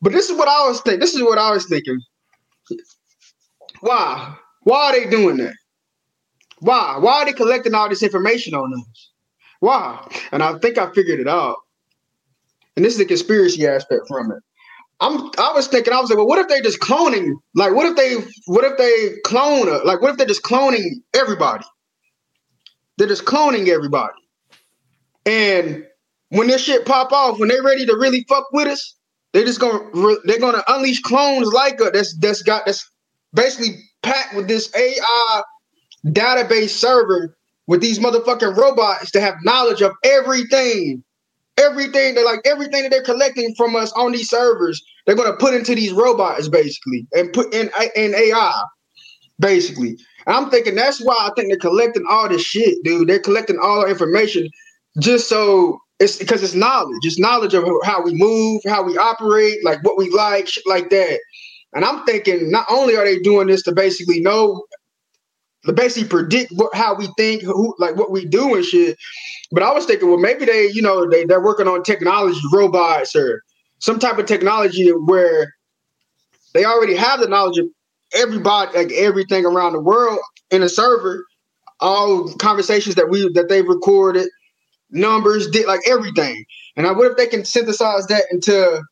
But 0.00 0.12
this 0.12 0.28
is 0.30 0.36
what 0.36 0.48
I 0.48 0.66
was 0.68 0.80
thinking. 0.80 1.00
This 1.00 1.14
is 1.14 1.22
what 1.22 1.38
I 1.38 1.52
was 1.52 1.66
thinking. 1.66 2.00
Why? 3.80 4.34
Why 4.62 4.78
are 4.86 4.92
they 4.92 5.10
doing 5.10 5.36
that? 5.38 5.54
Why? 6.60 6.96
Why 6.98 7.22
are 7.22 7.24
they 7.24 7.32
collecting 7.32 7.74
all 7.74 7.88
this 7.88 8.02
information 8.02 8.54
on 8.54 8.72
us? 8.74 9.10
Why? 9.60 10.08
And 10.32 10.42
I 10.42 10.58
think 10.58 10.78
I 10.78 10.92
figured 10.92 11.20
it 11.20 11.28
out. 11.28 11.56
And 12.76 12.84
this 12.84 12.94
is 12.94 12.98
the 12.98 13.04
conspiracy 13.06 13.66
aspect 13.66 14.02
from 14.08 14.32
it. 14.32 14.38
I'm 15.00 15.30
I 15.38 15.52
was 15.54 15.68
thinking, 15.68 15.92
I 15.92 16.00
was 16.00 16.10
like, 16.10 16.18
well, 16.18 16.26
what 16.26 16.40
if 16.40 16.48
they 16.48 16.60
just 16.62 16.80
cloning? 16.80 17.34
Like, 17.54 17.74
what 17.74 17.86
if 17.86 17.96
they 17.96 18.16
what 18.46 18.64
if 18.64 18.78
they 18.78 19.20
clone 19.24 19.66
like 19.86 20.02
what 20.02 20.10
if 20.12 20.16
they're 20.18 20.26
just 20.26 20.42
cloning 20.44 21.02
everybody? 21.14 21.64
They're 22.98 23.08
just 23.08 23.24
cloning 23.26 23.68
everybody. 23.68 24.14
And 25.26 25.86
when 26.30 26.48
this 26.48 26.64
shit 26.64 26.86
pop 26.86 27.12
off, 27.12 27.38
when 27.40 27.48
they're 27.48 27.62
ready 27.62 27.86
to 27.86 27.96
really 27.96 28.24
fuck 28.28 28.46
with 28.52 28.68
us, 28.68 28.96
they're 29.32 29.44
just 29.46 29.60
gonna 29.60 29.90
they're 30.24 30.40
gonna 30.40 30.64
unleash 30.68 31.02
clones 31.02 31.48
like 31.48 31.80
us 31.80 31.90
that's 31.92 32.18
that's 32.18 32.42
got 32.42 32.66
that's 32.66 32.88
basically 33.34 33.80
packed 34.02 34.34
with 34.36 34.48
this 34.48 34.74
AI 34.76 35.42
database 36.06 36.70
server 36.70 37.36
with 37.66 37.80
these 37.80 37.98
motherfucking 38.00 38.56
robots 38.56 39.12
to 39.12 39.20
have 39.20 39.36
knowledge 39.44 39.82
of 39.82 39.92
everything. 40.04 41.04
Everything 41.58 42.14
they 42.14 42.24
like 42.24 42.40
everything 42.46 42.82
that 42.84 42.90
they're 42.90 43.02
collecting 43.02 43.54
from 43.56 43.76
us 43.76 43.92
on 43.92 44.12
these 44.12 44.30
servers, 44.30 44.82
they're 45.06 45.16
gonna 45.16 45.36
put 45.36 45.54
into 45.54 45.74
these 45.74 45.92
robots 45.92 46.48
basically 46.48 47.06
and 47.14 47.32
put 47.32 47.54
in 47.54 47.70
in 47.96 48.14
AI, 48.14 48.62
basically. 49.40 49.96
And 50.26 50.36
I'm 50.36 50.50
thinking 50.50 50.76
that's 50.76 51.00
why 51.02 51.16
I 51.16 51.30
think 51.36 51.50
they're 51.50 51.58
collecting 51.58 52.04
all 52.08 52.28
this 52.28 52.42
shit, 52.42 52.78
dude. 52.84 53.08
They're 53.08 53.20
collecting 53.20 53.58
all 53.62 53.80
our 53.82 53.90
information 53.90 54.48
just 55.00 55.28
so 55.28 55.80
it's 56.00 56.18
because 56.18 56.42
it's 56.42 56.54
knowledge. 56.54 57.00
It's 57.02 57.18
knowledge 57.18 57.54
of 57.54 57.64
how 57.84 58.02
we 58.02 58.14
move, 58.14 58.62
how 58.66 58.82
we 58.84 58.98
operate, 58.98 59.64
like 59.64 59.84
what 59.84 59.98
we 59.98 60.10
like, 60.10 60.48
shit 60.48 60.66
like 60.66 60.90
that. 60.90 61.20
And 61.74 61.84
I'm 61.84 62.04
thinking 62.04 62.50
not 62.50 62.66
only 62.70 62.96
are 62.96 63.04
they 63.04 63.18
doing 63.20 63.48
this 63.48 63.62
to 63.64 63.72
basically 63.72 64.20
know 64.20 64.64
basically 65.74 66.08
predict 66.08 66.52
what 66.52 66.74
how 66.74 66.94
we 66.94 67.08
think, 67.16 67.42
who 67.42 67.74
like 67.78 67.96
what 67.96 68.10
we 68.10 68.24
do 68.24 68.54
and 68.54 68.64
shit. 68.64 68.96
But 69.50 69.62
I 69.62 69.72
was 69.72 69.86
thinking, 69.86 70.08
well, 70.08 70.18
maybe 70.18 70.44
they, 70.44 70.70
you 70.70 70.82
know, 70.82 71.08
they 71.08 71.24
they're 71.24 71.42
working 71.42 71.68
on 71.68 71.82
technology, 71.82 72.40
robots 72.52 73.16
or 73.16 73.42
some 73.80 73.98
type 73.98 74.18
of 74.18 74.26
technology 74.26 74.88
where 74.90 75.52
they 76.54 76.64
already 76.64 76.94
have 76.96 77.20
the 77.20 77.28
knowledge 77.28 77.58
of 77.58 77.66
everybody, 78.14 78.76
like 78.76 78.92
everything 78.92 79.44
around 79.44 79.72
the 79.72 79.80
world 79.80 80.18
in 80.50 80.62
a 80.62 80.68
server, 80.68 81.24
all 81.80 82.32
conversations 82.36 82.94
that 82.96 83.10
we 83.10 83.28
that 83.34 83.48
they 83.48 83.62
recorded, 83.62 84.28
numbers, 84.90 85.48
did 85.50 85.66
like 85.66 85.80
everything. 85.88 86.44
And 86.76 86.86
I, 86.86 86.92
what 86.92 87.10
if 87.10 87.16
they 87.16 87.26
can 87.26 87.44
synthesize 87.44 88.06
that 88.06 88.24
into 88.30 88.82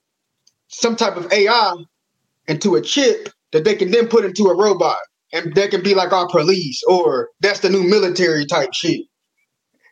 some 0.69 0.97
type 0.97 1.17
of 1.17 1.33
AI, 1.33 1.75
into 2.49 2.75
a 2.75 2.83
chip 2.83 3.31
that 3.53 3.64
they 3.64 3.75
can 3.75 3.91
then 3.91 4.09
put 4.09 4.25
into 4.25 4.47
a 4.47 4.57
robot, 4.57 4.99
and 5.33 5.55
that 5.55 5.70
can 5.70 5.83
be 5.83 5.95
like 5.95 6.12
our 6.12 6.29
police, 6.29 6.83
or 6.89 7.31
that's 7.41 7.61
the 7.61 7.70
new 7.70 7.83
military 7.83 8.47
type 8.47 8.72
shit. 8.72 9.03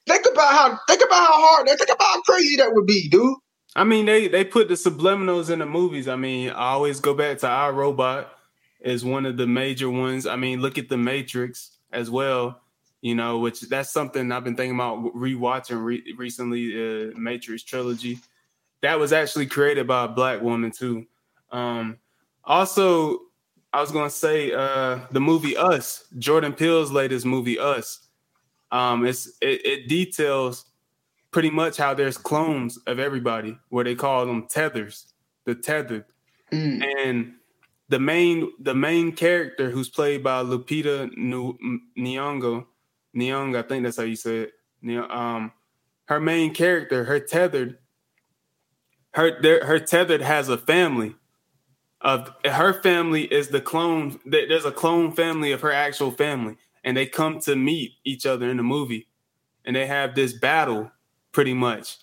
Think 0.07 0.25
about 0.31 0.53
how 0.53 0.79
think 0.89 1.03
about 1.03 1.27
how 1.27 1.47
hard 1.47 1.69
think 1.69 1.91
about 1.91 2.03
how 2.03 2.21
crazy 2.23 2.57
that 2.57 2.75
would 2.75 2.87
be, 2.87 3.09
dude. 3.09 3.37
I 3.77 3.85
mean, 3.85 4.07
they 4.07 4.29
they 4.29 4.45
put 4.45 4.69
the 4.69 4.75
subliminals 4.75 5.51
in 5.51 5.59
the 5.59 5.67
movies. 5.67 6.09
I 6.09 6.17
mean, 6.17 6.51
I 6.51 6.73
always 6.73 7.01
go 7.01 7.15
back 7.15 7.39
to 7.39 7.49
I, 7.49 7.71
Robot 7.71 8.31
is 8.81 9.05
one 9.05 9.27
of 9.27 9.37
the 9.37 9.47
major 9.47 9.91
ones. 9.91 10.27
I 10.27 10.37
mean, 10.37 10.61
look 10.61 10.79
at 10.79 10.89
the 10.89 10.99
Matrix 10.99 11.79
as 11.93 12.11
well. 12.11 12.61
You 13.01 13.15
know, 13.15 13.39
which 13.39 13.61
that's 13.63 13.93
something 13.93 14.33
I've 14.33 14.45
been 14.45 14.57
thinking 14.57 14.77
about 14.77 15.15
rewatching 15.15 15.83
re- 15.85 16.15
recently. 16.17 16.75
Uh, 16.75 17.11
Matrix 17.17 17.63
trilogy 17.63 18.19
that 18.85 19.01
was 19.01 19.15
actually 19.15 19.47
created 19.47 19.87
by 19.87 20.05
a 20.05 20.09
black 20.09 20.43
woman 20.43 20.71
too. 20.71 21.07
Um, 21.51 21.97
also, 22.45 23.19
I 23.75 23.81
was 23.81 23.91
gonna 23.91 24.09
say 24.09 24.53
uh, 24.53 25.01
the 25.11 25.21
movie 25.21 25.57
Us, 25.57 26.05
Jordan 26.19 26.53
Peele's 26.53 26.93
latest 26.93 27.27
movie 27.27 27.59
Us. 27.59 28.07
Um, 28.71 29.05
it's 29.05 29.27
it, 29.41 29.67
it 29.67 29.89
details 29.89 30.67
pretty 31.33 31.51
much 31.51 31.77
how 31.77 31.93
there's 31.93 32.17
clones 32.17 32.79
of 32.87 33.01
everybody, 33.01 33.59
where 33.71 33.83
they 33.83 33.97
call 33.97 34.27
them 34.27 34.47
tethers, 34.47 35.13
the 35.45 35.57
tethered, 35.57 36.05
mm. 36.53 36.85
and 37.01 37.35
the 37.89 37.99
main 37.99 38.53
the 38.61 38.77
main 38.77 39.11
character 39.11 39.71
who's 39.71 39.89
played 39.89 40.23
by 40.23 40.45
Lupita 40.45 41.11
Nyong'o, 41.19 42.67
Nyong'o, 43.17 43.59
I 43.59 43.63
think 43.63 43.83
that's 43.83 43.97
how 43.97 44.05
you 44.05 44.15
say 44.15 44.51
it. 44.83 45.11
Um, 45.11 45.51
her 46.05 46.21
main 46.21 46.55
character, 46.55 47.03
her 47.03 47.19
tethered, 47.19 47.79
her 49.15 49.65
her 49.65 49.81
tethered 49.81 50.21
has 50.21 50.49
a 50.49 50.57
family. 50.57 51.17
Of 52.05 52.31
her 52.45 52.83
family 52.83 53.23
is 53.23 53.49
the 53.49 53.63
clone. 53.63 54.21
There's 54.27 54.67
a 54.67 54.71
clone 54.71 55.13
family 55.13 55.53
of 55.53 55.63
her 55.63 55.73
actual 55.73 56.11
family, 56.11 56.57
and 56.85 56.95
they 56.95 57.07
come 57.07 57.41
to 57.41 57.57
meet 57.57 57.93
each 58.05 58.27
other 58.27 58.51
in 58.51 58.59
the 58.59 58.63
movie, 58.63 59.09
and 59.65 59.75
they 59.75 59.87
have 59.87 60.15
this 60.15 60.35
battle, 60.35 60.93
pretty 61.33 61.55
much, 61.55 61.97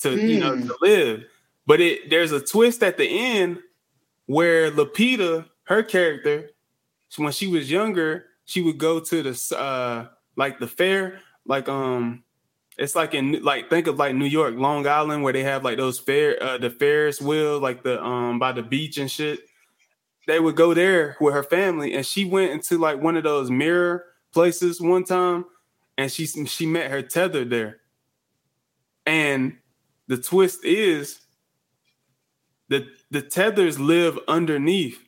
to 0.00 0.08
mm. 0.08 0.28
you 0.28 0.40
know 0.40 0.56
to 0.56 0.62
hmm. 0.62 0.70
live. 0.82 1.24
But 1.66 1.80
it 1.80 2.10
there's 2.10 2.32
a 2.32 2.40
twist 2.40 2.82
at 2.82 2.98
the 2.98 3.08
end 3.08 3.60
where 4.26 4.70
Lupita, 4.70 5.46
her 5.64 5.82
character, 5.82 6.50
when 7.16 7.32
she 7.32 7.46
was 7.46 7.70
younger, 7.70 8.26
she 8.44 8.60
would 8.60 8.76
go 8.76 9.00
to 9.00 9.22
the 9.22 9.56
uh 9.56 10.08
like 10.36 10.58
the 10.58 10.68
fair, 10.68 11.20
like 11.46 11.66
um 11.66 12.24
it's 12.78 12.94
like 12.94 13.14
in 13.14 13.42
like 13.42 13.70
think 13.70 13.86
of 13.86 13.98
like 13.98 14.14
New 14.14 14.26
York, 14.26 14.54
Long 14.56 14.86
Island, 14.86 15.22
where 15.22 15.32
they 15.32 15.42
have 15.42 15.64
like 15.64 15.78
those 15.78 15.98
fair 15.98 16.42
uh 16.42 16.58
the 16.58 16.70
Ferris 16.70 17.20
wheel, 17.20 17.58
like 17.58 17.82
the 17.82 18.02
um 18.02 18.38
by 18.38 18.52
the 18.52 18.62
beach 18.62 18.98
and 18.98 19.10
shit. 19.10 19.40
They 20.26 20.40
would 20.40 20.56
go 20.56 20.74
there 20.74 21.16
with 21.20 21.34
her 21.34 21.44
family, 21.44 21.94
and 21.94 22.04
she 22.04 22.24
went 22.24 22.50
into 22.50 22.78
like 22.78 23.00
one 23.00 23.16
of 23.16 23.24
those 23.24 23.50
mirror 23.50 24.04
places 24.32 24.80
one 24.80 25.04
time, 25.04 25.46
and 25.96 26.10
she 26.10 26.26
she 26.26 26.66
met 26.66 26.90
her 26.90 27.00
tether 27.00 27.44
there. 27.44 27.78
And 29.06 29.56
the 30.08 30.18
twist 30.18 30.64
is 30.64 31.20
the 32.68 32.88
the 33.10 33.22
tethers 33.22 33.78
live 33.78 34.18
underneath 34.28 35.02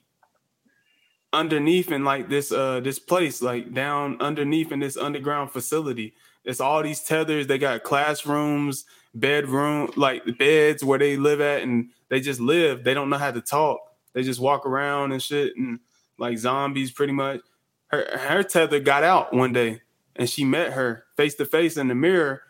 underneath 1.33 1.93
in 1.93 2.05
like 2.05 2.31
this 2.31 2.51
uh 2.51 2.81
this 2.81 2.99
place 2.99 3.43
like 3.43 3.75
down 3.75 4.17
underneath 4.21 4.73
in 4.73 4.79
this 4.79 4.97
underground 4.97 5.51
facility 5.51 6.15
it's 6.49 6.61
all 6.61 6.83
these 6.83 7.03
tethers. 7.05 7.47
They 7.47 7.59
got 7.59 7.83
classrooms 7.83 8.87
bedroom 9.15 9.91
like 9.97 10.39
beds 10.39 10.83
where 10.83 10.99
they 10.99 11.19
live 11.19 11.43
at 11.43 11.63
and 11.63 11.91
they 12.09 12.21
just 12.21 12.41
live. 12.41 12.85
They 12.85 12.95
don't 12.95 13.11
know 13.11 13.19
how 13.19 13.31
to 13.31 13.43
talk. 13.43 13.81
They 14.15 14.23
just 14.23 14.41
walk 14.41 14.65
around 14.65 15.13
and 15.13 15.23
shit 15.23 15.55
and 15.59 15.79
like 16.19 16.39
zombies 16.39 16.91
pretty 16.91 17.13
much. 17.13 17.41
Her 17.89 18.19
her 18.19 18.43
tether 18.43 18.81
got 18.81 19.05
out 19.05 19.35
one 19.35 19.53
day 19.53 19.83
and 20.17 20.29
she 20.29 20.43
met 20.43 20.73
her 20.73 21.05
face 21.19 21.35
to 21.35 21.45
face 21.45 21.77
in 21.77 21.89
the 21.89 21.95
mirror. 21.95 22.41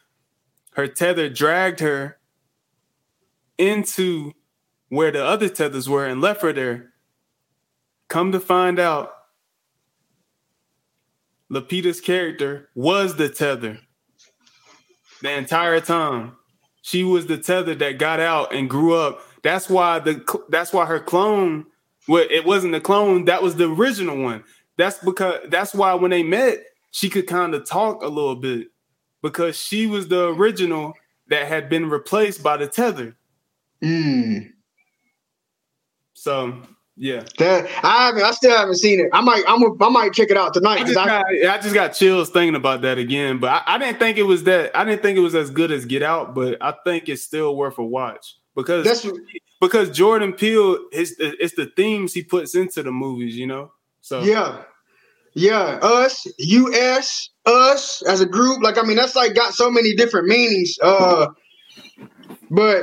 Her 0.74 0.86
tether 0.86 1.28
dragged 1.28 1.80
her 1.80 2.18
into 3.58 4.32
where 4.90 5.10
the 5.10 5.24
other 5.24 5.48
tethers 5.48 5.88
were 5.88 6.06
and 6.06 6.20
left 6.20 6.42
her 6.42 6.52
there. 6.52 6.92
Come 8.06 8.30
to 8.30 8.38
find 8.38 8.78
out, 8.78 9.12
Lupita's 11.50 12.00
character 12.00 12.68
was 12.76 13.16
the 13.16 13.28
tether 13.28 13.80
the 15.22 15.32
entire 15.32 15.80
time. 15.80 16.32
She 16.82 17.04
was 17.04 17.26
the 17.26 17.38
tether 17.38 17.74
that 17.74 17.98
got 17.98 18.20
out 18.20 18.54
and 18.54 18.70
grew 18.70 18.94
up. 18.94 19.20
That's 19.42 19.68
why 19.68 19.98
the 19.98 20.24
that's 20.48 20.72
why 20.72 20.86
her 20.86 21.00
clone. 21.00 21.66
Well, 22.06 22.26
it 22.30 22.46
wasn't 22.46 22.72
the 22.72 22.80
clone. 22.80 23.26
That 23.26 23.42
was 23.42 23.56
the 23.56 23.70
original 23.70 24.22
one. 24.22 24.44
That's 24.76 24.98
because 24.98 25.40
that's 25.48 25.74
why 25.74 25.94
when 25.94 26.10
they 26.10 26.22
met, 26.22 26.64
she 26.90 27.10
could 27.10 27.26
kind 27.26 27.54
of 27.54 27.68
talk 27.68 28.02
a 28.02 28.08
little 28.08 28.36
bit 28.36 28.68
because 29.22 29.58
she 29.58 29.86
was 29.86 30.08
the 30.08 30.28
original 30.28 30.94
that 31.28 31.46
had 31.46 31.68
been 31.68 31.90
replaced 31.90 32.42
by 32.42 32.56
the 32.56 32.66
tether. 32.66 33.16
Mm. 33.82 34.50
So 36.14 36.62
yeah, 36.98 37.22
that 37.38 37.68
I 37.84 38.06
haven't. 38.06 38.22
I 38.22 38.32
still 38.32 38.56
haven't 38.56 38.76
seen 38.76 38.98
it. 38.98 39.08
I 39.12 39.20
might. 39.20 39.44
I'm. 39.46 39.62
A, 39.62 39.84
I 39.84 39.88
might 39.88 40.12
check 40.12 40.30
it 40.30 40.36
out 40.36 40.52
tonight. 40.52 40.80
I 40.80 40.82
just, 40.82 40.94
got, 40.94 41.08
I, 41.08 41.54
I 41.54 41.58
just 41.58 41.74
got 41.74 41.90
chills 41.90 42.28
thinking 42.30 42.56
about 42.56 42.82
that 42.82 42.98
again. 42.98 43.38
But 43.38 43.50
I, 43.50 43.74
I, 43.74 43.78
didn't 43.78 44.00
think 44.00 44.18
it 44.18 44.24
was 44.24 44.44
that. 44.44 44.76
I 44.76 44.84
didn't 44.84 45.02
think 45.02 45.16
it 45.16 45.20
was 45.20 45.36
as 45.36 45.50
good 45.50 45.70
as 45.70 45.84
Get 45.84 46.02
Out. 46.02 46.34
But 46.34 46.58
I 46.60 46.74
think 46.84 47.08
it's 47.08 47.22
still 47.22 47.54
worth 47.54 47.78
a 47.78 47.84
watch 47.84 48.34
because 48.56 48.84
That's, 48.84 49.06
because 49.60 49.90
Jordan 49.90 50.32
Peele 50.32 50.78
is 50.92 51.14
it's 51.20 51.54
the 51.54 51.66
themes 51.66 52.14
he 52.14 52.24
puts 52.24 52.56
into 52.56 52.82
the 52.82 52.90
movies. 52.90 53.36
You 53.36 53.46
know. 53.46 53.72
So 54.00 54.22
yeah, 54.22 54.64
yeah. 55.34 55.78
Us, 55.80 56.26
us, 56.40 57.30
us 57.46 58.02
as 58.02 58.20
a 58.20 58.26
group. 58.26 58.60
Like 58.60 58.76
I 58.76 58.82
mean, 58.82 58.96
that's 58.96 59.14
like 59.14 59.36
got 59.36 59.54
so 59.54 59.70
many 59.70 59.94
different 59.94 60.26
meanings. 60.26 60.76
Uh, 60.82 61.28
but 62.50 62.82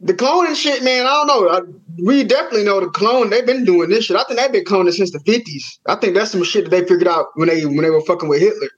the 0.00 0.14
cloning 0.14 0.54
shit, 0.54 0.82
man, 0.84 1.06
I 1.06 1.10
don't 1.10 1.26
know. 1.26 1.48
I, 1.48 1.60
we 2.02 2.22
definitely 2.22 2.64
know 2.64 2.80
the 2.80 2.88
clone. 2.88 3.30
They've 3.30 3.46
been 3.46 3.64
doing 3.64 3.90
this 3.90 4.04
shit. 4.04 4.16
I 4.16 4.24
think 4.24 4.38
they've 4.38 4.52
been 4.52 4.64
cloning 4.64 4.92
since 4.92 5.10
the 5.10 5.20
fifties. 5.20 5.80
I 5.86 5.96
think 5.96 6.14
that's 6.14 6.30
some 6.30 6.44
shit 6.44 6.64
that 6.64 6.70
they 6.70 6.84
figured 6.84 7.08
out 7.08 7.26
when 7.34 7.48
they 7.48 7.66
when 7.66 7.82
they 7.82 7.90
were 7.90 8.02
fucking 8.02 8.28
with 8.28 8.40
Hitler. 8.40 8.68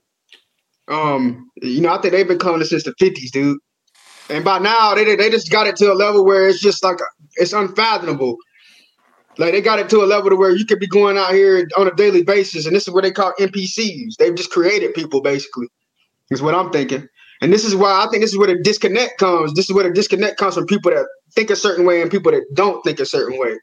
Um, 0.87 1.49
you 1.61 1.81
know, 1.81 1.93
I 1.93 2.01
think 2.01 2.13
they've 2.13 2.27
been 2.27 2.39
cloning 2.39 2.65
since 2.65 2.83
the 2.83 2.93
fifties, 2.97 3.31
dude. 3.31 3.59
And 4.29 4.43
by 4.43 4.59
now, 4.59 4.95
they 4.95 5.15
they 5.15 5.29
just 5.29 5.51
got 5.51 5.67
it 5.67 5.75
to 5.77 5.91
a 5.91 5.93
level 5.93 6.25
where 6.25 6.47
it's 6.47 6.59
just 6.59 6.83
like 6.83 6.97
it's 7.35 7.53
unfathomable. 7.53 8.37
Like 9.37 9.53
they 9.53 9.61
got 9.61 9.79
it 9.79 9.89
to 9.89 10.03
a 10.03 10.05
level 10.05 10.29
to 10.31 10.35
where 10.35 10.51
you 10.51 10.65
could 10.65 10.79
be 10.79 10.87
going 10.87 11.17
out 11.17 11.33
here 11.33 11.67
on 11.77 11.87
a 11.87 11.95
daily 11.95 12.23
basis, 12.23 12.65
and 12.65 12.75
this 12.75 12.87
is 12.87 12.93
what 12.93 13.03
they 13.03 13.11
call 13.11 13.33
NPCs. 13.39 14.15
They've 14.17 14.35
just 14.35 14.51
created 14.51 14.93
people, 14.93 15.21
basically. 15.21 15.67
Is 16.31 16.41
what 16.41 16.55
I'm 16.55 16.71
thinking. 16.71 17.07
And 17.41 17.51
this 17.51 17.65
is 17.65 17.75
why 17.75 18.03
I 18.03 18.07
think 18.09 18.21
this 18.21 18.31
is 18.31 18.37
where 18.37 18.47
the 18.47 18.61
disconnect 18.61 19.17
comes. 19.17 19.53
This 19.53 19.69
is 19.69 19.75
where 19.75 19.83
the 19.83 19.93
disconnect 19.93 20.37
comes 20.37 20.55
from 20.55 20.67
people 20.67 20.91
that 20.91 21.05
think 21.33 21.49
a 21.49 21.55
certain 21.55 21.85
way 21.85 22.01
and 22.01 22.11
people 22.11 22.31
that 22.31 22.43
don't 22.53 22.81
think 22.83 22.99
a 22.99 23.05
certain 23.05 23.39
way. 23.39 23.57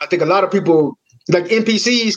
I 0.00 0.06
think 0.06 0.22
a 0.22 0.26
lot 0.26 0.44
of 0.44 0.50
people 0.50 0.98
like 1.28 1.44
NPCs, 1.44 2.14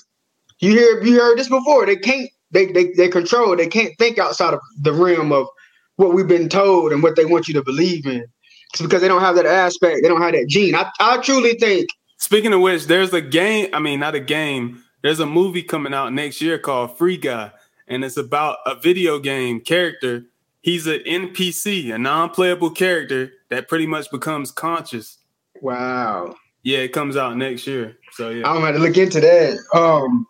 you 0.59 0.71
hear 0.71 1.03
you 1.03 1.19
heard 1.19 1.37
this 1.37 1.49
before. 1.49 1.85
They 1.85 1.95
can't 1.95 2.29
they 2.51 2.65
they 2.67 2.91
they 2.97 3.07
control, 3.07 3.55
they 3.55 3.67
can't 3.67 3.97
think 3.97 4.19
outside 4.19 4.53
of 4.53 4.59
the 4.81 4.93
realm 4.93 5.31
of 5.31 5.47
what 5.95 6.13
we've 6.13 6.27
been 6.27 6.49
told 6.49 6.91
and 6.91 7.01
what 7.01 7.15
they 7.15 7.25
want 7.25 7.47
you 7.47 7.53
to 7.53 7.63
believe 7.63 8.05
in. 8.05 8.25
It's 8.73 8.81
because 8.81 9.01
they 9.01 9.07
don't 9.07 9.21
have 9.21 9.35
that 9.35 9.45
aspect, 9.45 9.99
they 10.01 10.09
don't 10.09 10.21
have 10.21 10.33
that 10.33 10.47
gene. 10.49 10.75
I, 10.75 10.91
I 10.99 11.17
truly 11.19 11.53
think 11.53 11.87
Speaking 12.17 12.53
of 12.53 12.61
which, 12.61 12.87
there's 12.87 13.13
a 13.13 13.21
game, 13.21 13.69
I 13.73 13.79
mean 13.79 13.99
not 13.99 14.15
a 14.15 14.19
game, 14.19 14.83
there's 15.03 15.19
a 15.19 15.25
movie 15.25 15.63
coming 15.63 15.93
out 15.93 16.11
next 16.11 16.41
year 16.41 16.57
called 16.57 16.97
Free 16.97 17.17
Guy, 17.17 17.51
and 17.87 18.03
it's 18.03 18.17
about 18.17 18.57
a 18.65 18.75
video 18.75 19.19
game 19.19 19.61
character 19.61 20.23
he's 20.65 20.87
an 20.87 20.99
NPC, 21.05 21.93
a 21.93 21.97
non-playable 21.99 22.71
character 22.71 23.31
that 23.49 23.69
pretty 23.69 23.85
much 23.85 24.09
becomes 24.09 24.51
conscious. 24.51 25.19
Wow. 25.61 26.35
Yeah, 26.63 26.79
it 26.79 26.91
comes 26.91 27.15
out 27.15 27.37
next 27.37 27.67
year. 27.67 27.95
So 28.13 28.31
yeah. 28.31 28.49
I'm 28.49 28.61
gonna 28.61 28.73
to 28.73 28.79
look 28.79 28.97
into 28.97 29.21
that. 29.21 29.59
Um 29.73 30.25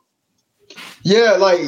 yeah, 1.04 1.38
like 1.40 1.62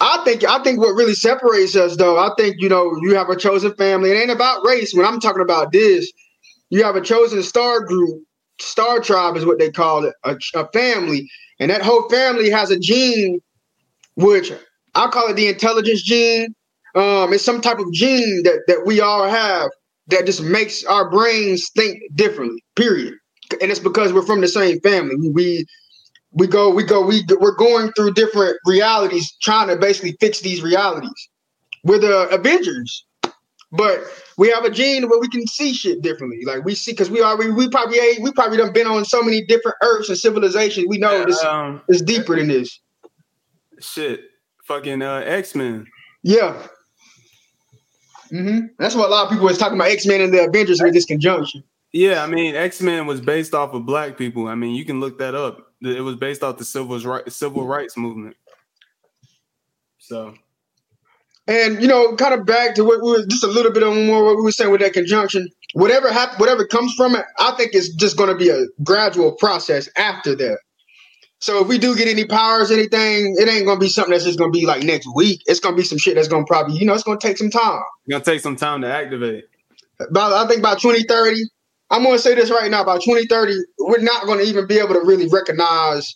I 0.00 0.22
think 0.24 0.44
I 0.44 0.62
think 0.62 0.78
what 0.78 0.94
really 0.94 1.14
separates 1.14 1.74
us 1.74 1.96
though, 1.96 2.16
I 2.16 2.30
think 2.38 2.56
you 2.60 2.68
know, 2.68 2.96
you 3.02 3.16
have 3.16 3.28
a 3.28 3.36
chosen 3.36 3.74
family. 3.74 4.12
It 4.12 4.14
ain't 4.14 4.30
about 4.30 4.64
race. 4.64 4.94
When 4.94 5.04
I'm 5.04 5.18
talking 5.18 5.42
about 5.42 5.72
this, 5.72 6.10
you 6.70 6.84
have 6.84 6.94
a 6.94 7.00
chosen 7.00 7.42
star 7.42 7.80
group. 7.80 8.22
Star 8.60 9.00
tribe 9.00 9.36
is 9.36 9.44
what 9.44 9.58
they 9.58 9.72
call 9.72 10.04
it, 10.04 10.14
a, 10.22 10.38
a 10.54 10.68
family. 10.68 11.28
And 11.58 11.72
that 11.72 11.82
whole 11.82 12.08
family 12.08 12.50
has 12.50 12.70
a 12.70 12.78
gene, 12.78 13.40
which 14.14 14.52
I 14.94 15.08
call 15.08 15.28
it 15.28 15.34
the 15.34 15.48
intelligence 15.48 16.02
gene 16.02 16.54
um, 16.94 17.32
it's 17.32 17.44
some 17.44 17.60
type 17.60 17.78
of 17.78 17.92
gene 17.92 18.42
that 18.44 18.62
that 18.66 18.82
we 18.86 19.00
all 19.00 19.28
have 19.28 19.70
that 20.08 20.26
just 20.26 20.42
makes 20.42 20.84
our 20.84 21.10
brains 21.10 21.70
think 21.74 21.98
differently. 22.14 22.62
Period. 22.76 23.14
And 23.60 23.70
it's 23.70 23.80
because 23.80 24.12
we're 24.12 24.26
from 24.26 24.40
the 24.40 24.48
same 24.48 24.80
family. 24.80 25.30
We 25.30 25.66
we 26.32 26.46
go, 26.46 26.70
we 26.70 26.82
go, 26.82 27.04
we 27.04 27.22
we're 27.40 27.56
going 27.56 27.92
through 27.92 28.14
different 28.14 28.56
realities, 28.66 29.34
trying 29.42 29.68
to 29.68 29.76
basically 29.76 30.16
fix 30.20 30.40
these 30.40 30.62
realities. 30.62 31.28
We're 31.84 31.98
the 31.98 32.28
Avengers, 32.30 33.04
but 33.70 34.00
we 34.38 34.48
have 34.50 34.64
a 34.64 34.70
gene 34.70 35.08
where 35.08 35.20
we 35.20 35.28
can 35.28 35.46
see 35.46 35.74
shit 35.74 36.00
differently. 36.00 36.44
Like 36.46 36.64
we 36.64 36.74
see, 36.74 36.92
because 36.92 37.10
we 37.10 37.22
already, 37.22 37.50
we 37.50 37.68
probably, 37.68 37.98
we 38.20 38.32
probably 38.32 38.56
done 38.56 38.72
been 38.72 38.86
on 38.86 39.04
so 39.04 39.22
many 39.22 39.44
different 39.44 39.76
earths 39.82 40.08
and 40.08 40.16
civilizations. 40.16 40.86
We 40.88 40.98
know 40.98 41.24
this 41.24 41.42
um, 41.44 41.82
is 41.88 42.00
deeper 42.00 42.36
than 42.36 42.48
this. 42.48 42.80
Shit, 43.80 44.22
fucking 44.64 45.02
uh, 45.02 45.22
X 45.26 45.54
Men. 45.54 45.86
Yeah. 46.22 46.66
Mm-hmm. 48.32 48.66
That's 48.78 48.94
what 48.94 49.08
a 49.08 49.12
lot 49.12 49.24
of 49.24 49.30
people 49.30 49.44
was 49.44 49.58
talking 49.58 49.76
about 49.76 49.88
X 49.88 50.06
Men 50.06 50.20
and 50.20 50.32
the 50.32 50.44
Avengers 50.46 50.80
with 50.80 50.94
this 50.94 51.04
conjunction. 51.04 51.62
Yeah, 51.92 52.22
I 52.22 52.26
mean, 52.26 52.54
X 52.54 52.80
Men 52.80 53.06
was 53.06 53.20
based 53.20 53.54
off 53.54 53.74
of 53.74 53.84
black 53.84 54.16
people. 54.16 54.48
I 54.48 54.54
mean, 54.54 54.74
you 54.74 54.84
can 54.84 55.00
look 55.00 55.18
that 55.18 55.34
up. 55.34 55.72
It 55.82 56.02
was 56.02 56.16
based 56.16 56.42
off 56.42 56.56
the 56.56 56.64
civil 56.64 56.98
rights 56.98 57.36
civil 57.36 57.66
rights 57.66 57.96
movement. 57.96 58.36
So, 59.98 60.34
and 61.46 61.82
you 61.82 61.88
know, 61.88 62.16
kind 62.16 62.32
of 62.32 62.46
back 62.46 62.74
to 62.76 62.84
what 62.84 63.02
we 63.02 63.10
were 63.10 63.26
just 63.26 63.44
a 63.44 63.48
little 63.48 63.72
bit 63.72 63.82
on 63.82 64.06
more 64.06 64.24
what 64.24 64.36
we 64.36 64.42
were 64.42 64.52
saying 64.52 64.70
with 64.70 64.80
that 64.80 64.94
conjunction. 64.94 65.48
Whatever 65.74 66.10
happens, 66.10 66.38
whatever 66.38 66.66
comes 66.66 66.94
from 66.94 67.14
it, 67.14 67.24
I 67.38 67.52
think 67.56 67.74
it's 67.74 67.94
just 67.94 68.16
going 68.16 68.30
to 68.30 68.36
be 68.36 68.48
a 68.48 68.64
gradual 68.82 69.32
process 69.32 69.88
after 69.96 70.34
that. 70.36 70.58
So 71.42 71.60
if 71.60 71.66
we 71.66 71.76
do 71.76 71.96
get 71.96 72.06
any 72.06 72.24
powers, 72.24 72.70
anything, 72.70 73.34
it 73.36 73.48
ain't 73.48 73.66
gonna 73.66 73.80
be 73.80 73.88
something 73.88 74.12
that's 74.12 74.22
just 74.22 74.38
gonna 74.38 74.52
be 74.52 74.64
like 74.64 74.84
next 74.84 75.08
week. 75.12 75.42
It's 75.46 75.58
gonna 75.58 75.74
be 75.74 75.82
some 75.82 75.98
shit 75.98 76.14
that's 76.14 76.28
gonna 76.28 76.44
probably, 76.44 76.78
you 76.78 76.86
know, 76.86 76.94
it's 76.94 77.02
gonna 77.02 77.18
take 77.18 77.36
some 77.36 77.50
time. 77.50 77.82
It's 78.06 78.12
gonna 78.12 78.24
take 78.24 78.40
some 78.40 78.54
time 78.54 78.82
to 78.82 78.86
activate. 78.86 79.46
About 79.98 80.32
I 80.32 80.48
think 80.48 80.62
by 80.62 80.76
2030, 80.76 81.42
I'm 81.90 82.04
gonna 82.04 82.20
say 82.20 82.36
this 82.36 82.48
right 82.52 82.70
now. 82.70 82.84
By 82.84 82.98
2030, 82.98 83.56
we're 83.80 84.02
not 84.02 84.24
gonna 84.24 84.44
even 84.44 84.68
be 84.68 84.78
able 84.78 84.94
to 84.94 85.00
really 85.00 85.26
recognize 85.26 86.14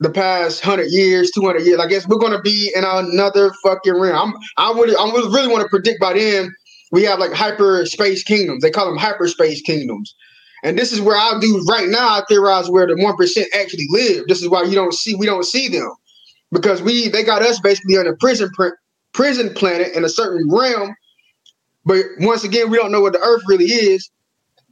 the 0.00 0.10
past 0.10 0.62
hundred 0.62 0.88
years, 0.90 1.30
200 1.30 1.60
years. 1.60 1.78
I 1.78 1.86
guess 1.86 2.08
we're 2.08 2.18
gonna 2.18 2.42
be 2.42 2.72
in 2.74 2.82
another 2.84 3.52
fucking 3.62 3.94
realm. 3.94 4.34
I'm, 4.34 4.42
I 4.56 4.76
would, 4.76 4.96
I 4.96 5.04
would 5.04 5.32
really 5.32 5.46
want 5.46 5.62
to 5.62 5.68
predict 5.68 6.00
by 6.00 6.14
then 6.14 6.52
we 6.90 7.04
have 7.04 7.20
like 7.20 7.32
hyperspace 7.32 8.24
kingdoms. 8.24 8.62
They 8.62 8.70
call 8.70 8.86
them 8.86 8.96
hyperspace 8.96 9.62
kingdoms. 9.62 10.14
And 10.64 10.78
this 10.78 10.92
is 10.92 11.00
where 11.00 11.16
I 11.16 11.38
do 11.40 11.64
right 11.68 11.88
now. 11.88 12.08
I 12.08 12.24
theorize 12.28 12.70
where 12.70 12.86
the 12.86 12.96
one 12.96 13.16
percent 13.16 13.48
actually 13.54 13.86
live. 13.90 14.26
This 14.26 14.42
is 14.42 14.48
why 14.48 14.64
you 14.64 14.74
don't 14.74 14.94
see 14.94 15.14
we 15.14 15.26
don't 15.26 15.44
see 15.44 15.68
them 15.68 15.92
because 16.50 16.82
we 16.82 17.08
they 17.08 17.22
got 17.22 17.42
us 17.42 17.60
basically 17.60 17.98
on 17.98 18.06
a 18.06 18.16
prison 18.16 18.50
prison 19.12 19.52
planet 19.54 19.92
in 19.94 20.04
a 20.04 20.08
certain 20.08 20.50
realm. 20.50 20.96
But 21.84 22.06
once 22.20 22.44
again, 22.44 22.70
we 22.70 22.78
don't 22.78 22.92
know 22.92 23.02
what 23.02 23.12
the 23.12 23.20
Earth 23.20 23.42
really 23.46 23.66
is. 23.66 24.10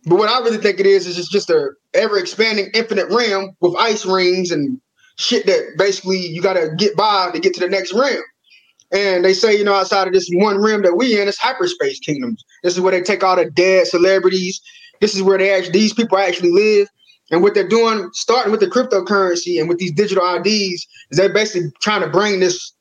But 0.07 0.16
what 0.16 0.30
I 0.30 0.40
really 0.40 0.59
think 0.59 0.80
it 0.80 0.86
is 0.86 1.07
is 1.07 1.18
it's 1.18 1.28
just 1.28 1.51
a 1.51 1.70
ever 1.95 2.18
expanding 2.18 2.70
infinite 2.74 3.09
realm 3.11 3.55
with 3.61 3.76
ice 3.78 4.07
rings 4.07 4.51
and 4.51 4.80
shit 5.16 5.47
that 5.47 5.74
basically 5.76 6.18
you 6.18 6.40
got 6.40 6.55
to 6.55 6.70
get 6.76 6.97
by 6.97 7.30
to 7.32 7.38
get 7.38 7.55
to 7.55 7.61
the 7.61 7.68
next 7.68 7.93
realm. 7.93 8.22
And 8.93 9.24
they 9.24 9.34
say, 9.34 9.57
you 9.57 9.64
know, 9.64 9.74
outside 9.74 10.07
of 10.07 10.12
this 10.12 10.28
one 10.32 10.59
realm 10.59 10.82
that 10.82 10.97
we 10.97 11.20
in, 11.20 11.28
it's 11.28 11.38
hyperspace 11.38 12.01
kingdoms. 12.01 12.45
This 12.62 12.74
is 12.74 12.80
where 12.80 12.93
they 12.93 13.03
take 13.03 13.22
all 13.22 13.36
the 13.36 13.51
dead 13.51 13.86
celebrities. 13.86 14.61
This 15.03 15.14
is 15.14 15.22
where 15.22 15.36
they 15.36 15.53
actually 15.53 15.72
these 15.72 15.92
people 15.92 16.16
actually 16.16 16.53
live. 16.53 16.88
And 17.30 17.42
what 17.42 17.55
they're 17.55 17.68
doing, 17.68 18.09
starting 18.12 18.53
with 18.53 18.61
the 18.61 18.66
cryptocurrency 18.66 19.59
and 19.59 19.68
with 19.68 19.78
these 19.78 19.92
digital 19.92 20.24
IDs, 20.34 20.86
is 21.11 21.18
they're 21.18 21.32
basically 21.32 21.70
trying 21.80 22.03
to 22.03 22.09
bring 22.09 22.40
this 22.40 22.72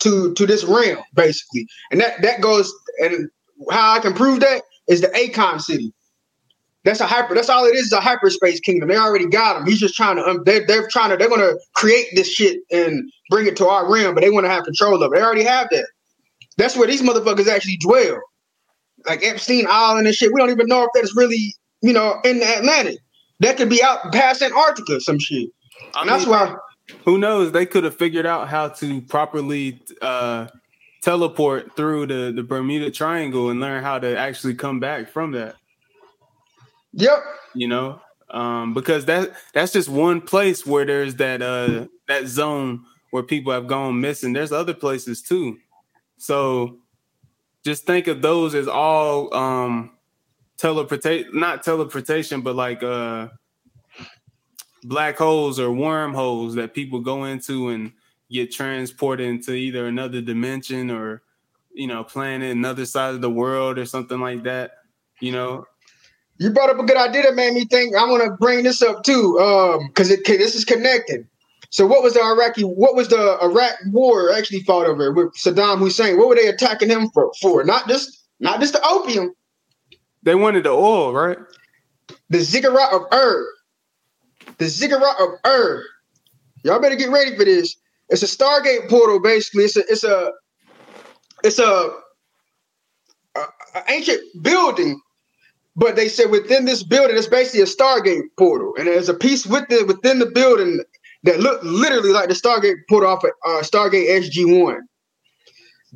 to 0.00 0.32
to 0.34 0.46
this 0.46 0.64
realm, 0.64 1.02
basically. 1.14 1.66
And 1.90 2.00
that 2.00 2.22
that 2.22 2.40
goes 2.40 2.72
and 3.02 3.28
how 3.70 3.94
I 3.94 3.98
can 3.98 4.14
prove 4.14 4.40
that 4.40 4.62
is 4.88 5.02
the 5.02 5.08
Akon 5.08 5.60
city. 5.60 5.92
That's 6.84 7.00
a 7.00 7.06
hyper. 7.06 7.34
That's 7.34 7.48
all 7.48 7.64
it 7.64 7.74
is. 7.74 7.86
Is 7.86 7.92
a 7.92 8.00
hyperspace 8.00 8.60
kingdom. 8.60 8.88
They 8.90 8.96
already 8.96 9.26
got 9.26 9.56
him. 9.56 9.66
He's 9.66 9.80
just 9.80 9.94
trying 9.94 10.16
to. 10.16 10.24
Um, 10.24 10.42
they're, 10.44 10.66
they're 10.66 10.86
trying 10.90 11.10
to. 11.10 11.16
They're 11.16 11.30
going 11.30 11.40
to 11.40 11.58
create 11.74 12.06
this 12.14 12.30
shit 12.30 12.60
and 12.70 13.10
bring 13.30 13.46
it 13.46 13.56
to 13.56 13.66
our 13.68 13.90
realm, 13.90 14.14
but 14.14 14.20
they 14.22 14.30
want 14.30 14.44
to 14.44 14.50
have 14.50 14.64
control 14.64 15.02
of 15.02 15.12
it. 15.12 15.16
They 15.16 15.22
already 15.22 15.44
have 15.44 15.68
that. 15.70 15.86
That's 16.58 16.76
where 16.76 16.86
these 16.86 17.02
motherfuckers 17.02 17.48
actually 17.48 17.78
dwell, 17.78 18.20
like 19.06 19.24
Epstein 19.24 19.66
Island 19.68 20.06
and 20.06 20.14
shit. 20.14 20.32
We 20.32 20.40
don't 20.40 20.50
even 20.50 20.66
know 20.66 20.84
if 20.84 20.90
that's 20.94 21.16
really, 21.16 21.54
you 21.84 21.92
know, 21.92 22.18
in 22.24 22.38
the 22.38 22.58
Atlantic. 22.58 22.98
That 23.40 23.58
could 23.58 23.68
be 23.68 23.82
out 23.82 24.10
past 24.10 24.40
Antarctica, 24.40 25.00
some 25.00 25.18
shit. 25.18 25.50
I 25.94 26.00
and 26.00 26.08
mean, 26.08 26.18
that's 26.18 26.26
why. 26.26 26.56
Who 27.04 27.18
knows? 27.18 27.52
They 27.52 27.66
could 27.66 27.84
have 27.84 27.96
figured 27.96 28.24
out 28.24 28.48
how 28.48 28.68
to 28.68 29.02
properly 29.02 29.82
uh, 30.00 30.46
teleport 31.02 31.76
through 31.76 32.06
the 32.06 32.32
the 32.34 32.42
Bermuda 32.42 32.90
Triangle 32.90 33.50
and 33.50 33.60
learn 33.60 33.82
how 33.82 33.98
to 33.98 34.16
actually 34.16 34.54
come 34.54 34.80
back 34.80 35.10
from 35.10 35.32
that. 35.32 35.56
Yep. 36.94 37.18
You 37.54 37.68
know, 37.68 38.00
um, 38.30 38.72
because 38.72 39.04
that 39.04 39.34
that's 39.52 39.72
just 39.72 39.90
one 39.90 40.22
place 40.22 40.64
where 40.64 40.86
there's 40.86 41.16
that 41.16 41.42
uh 41.42 41.86
that 42.08 42.26
zone 42.28 42.84
where 43.10 43.22
people 43.22 43.52
have 43.52 43.66
gone 43.66 44.00
missing. 44.00 44.32
There's 44.32 44.52
other 44.52 44.74
places 44.74 45.20
too. 45.20 45.58
So 46.16 46.78
just 47.62 47.84
think 47.84 48.06
of 48.06 48.22
those 48.22 48.54
as 48.54 48.68
all 48.68 49.34
um 49.34 49.90
teleportation 50.58 51.38
not 51.38 51.62
teleportation, 51.62 52.42
but 52.42 52.54
like 52.54 52.82
uh 52.82 53.28
black 54.84 55.16
holes 55.16 55.58
or 55.58 55.72
wormholes 55.72 56.54
that 56.54 56.74
people 56.74 57.00
go 57.00 57.24
into 57.24 57.68
and 57.70 57.92
get 58.30 58.52
transported 58.52 59.26
into 59.26 59.52
either 59.52 59.86
another 59.86 60.20
dimension 60.20 60.90
or 60.90 61.22
you 61.72 61.86
know 61.86 62.04
planet 62.04 62.52
another 62.52 62.84
side 62.84 63.14
of 63.14 63.20
the 63.20 63.30
world 63.30 63.78
or 63.78 63.86
something 63.86 64.20
like 64.20 64.42
that 64.42 64.72
you 65.20 65.32
know 65.32 65.66
you 66.38 66.50
brought 66.50 66.70
up 66.70 66.78
a 66.78 66.84
good 66.84 66.96
idea 66.96 67.22
that 67.22 67.34
made 67.34 67.54
me 67.54 67.64
think. 67.64 67.94
I 67.96 68.08
want 68.08 68.24
to 68.24 68.30
bring 68.30 68.64
this 68.64 68.82
up 68.82 69.04
too, 69.04 69.34
because 69.88 70.10
um, 70.10 70.18
it 70.18 70.26
this 70.26 70.54
is 70.54 70.64
connected. 70.64 71.26
So, 71.70 71.86
what 71.86 72.02
was 72.02 72.14
the 72.14 72.22
Iraqi? 72.22 72.62
What 72.62 72.94
was 72.94 73.08
the 73.08 73.38
Iraq 73.42 73.74
War 73.86 74.32
actually 74.32 74.60
fought 74.60 74.86
over 74.86 75.12
with 75.12 75.32
Saddam 75.34 75.78
Hussein? 75.78 76.18
What 76.18 76.28
were 76.28 76.34
they 76.34 76.48
attacking 76.48 76.90
him 76.90 77.08
for? 77.10 77.32
For 77.40 77.64
not 77.64 77.88
just 77.88 78.24
not 78.40 78.60
just 78.60 78.72
the 78.72 78.84
opium. 78.86 79.32
They 80.24 80.34
wanted 80.34 80.64
the 80.64 80.70
oil, 80.70 81.12
right? 81.12 81.38
The 82.30 82.40
ziggurat 82.40 82.92
of 82.92 83.02
Ur. 83.12 83.46
The 84.58 84.66
ziggurat 84.66 85.20
of 85.20 85.30
Ur. 85.46 85.84
Y'all 86.64 86.80
better 86.80 86.96
get 86.96 87.10
ready 87.10 87.36
for 87.36 87.44
this. 87.44 87.76
It's 88.08 88.22
a 88.22 88.26
Stargate 88.26 88.88
portal, 88.88 89.20
basically. 89.20 89.64
It's 89.64 89.76
a 89.76 89.80
it's 89.88 90.04
a 90.04 90.32
it's 91.42 91.58
a, 91.58 91.90
a, 93.36 93.40
a 93.40 93.82
ancient 93.88 94.20
building 94.42 95.00
but 95.76 95.96
they 95.96 96.08
said 96.08 96.30
within 96.30 96.64
this 96.64 96.82
building, 96.82 97.16
it's 97.16 97.26
basically 97.26 97.62
a 97.62 97.64
Stargate 97.64 98.22
portal, 98.38 98.74
and 98.78 98.86
there's 98.86 99.08
a 99.08 99.14
piece 99.14 99.44
within 99.44 99.86
within 99.86 100.18
the 100.20 100.26
building 100.26 100.80
that 101.24 101.40
look 101.40 101.60
literally 101.64 102.10
like 102.10 102.28
the 102.28 102.34
Stargate 102.34 102.76
portal 102.88 103.10
off 103.10 103.24
of 103.24 103.30
uh, 103.44 103.62
Stargate 103.62 104.08
SG 104.08 104.62
One. 104.62 104.86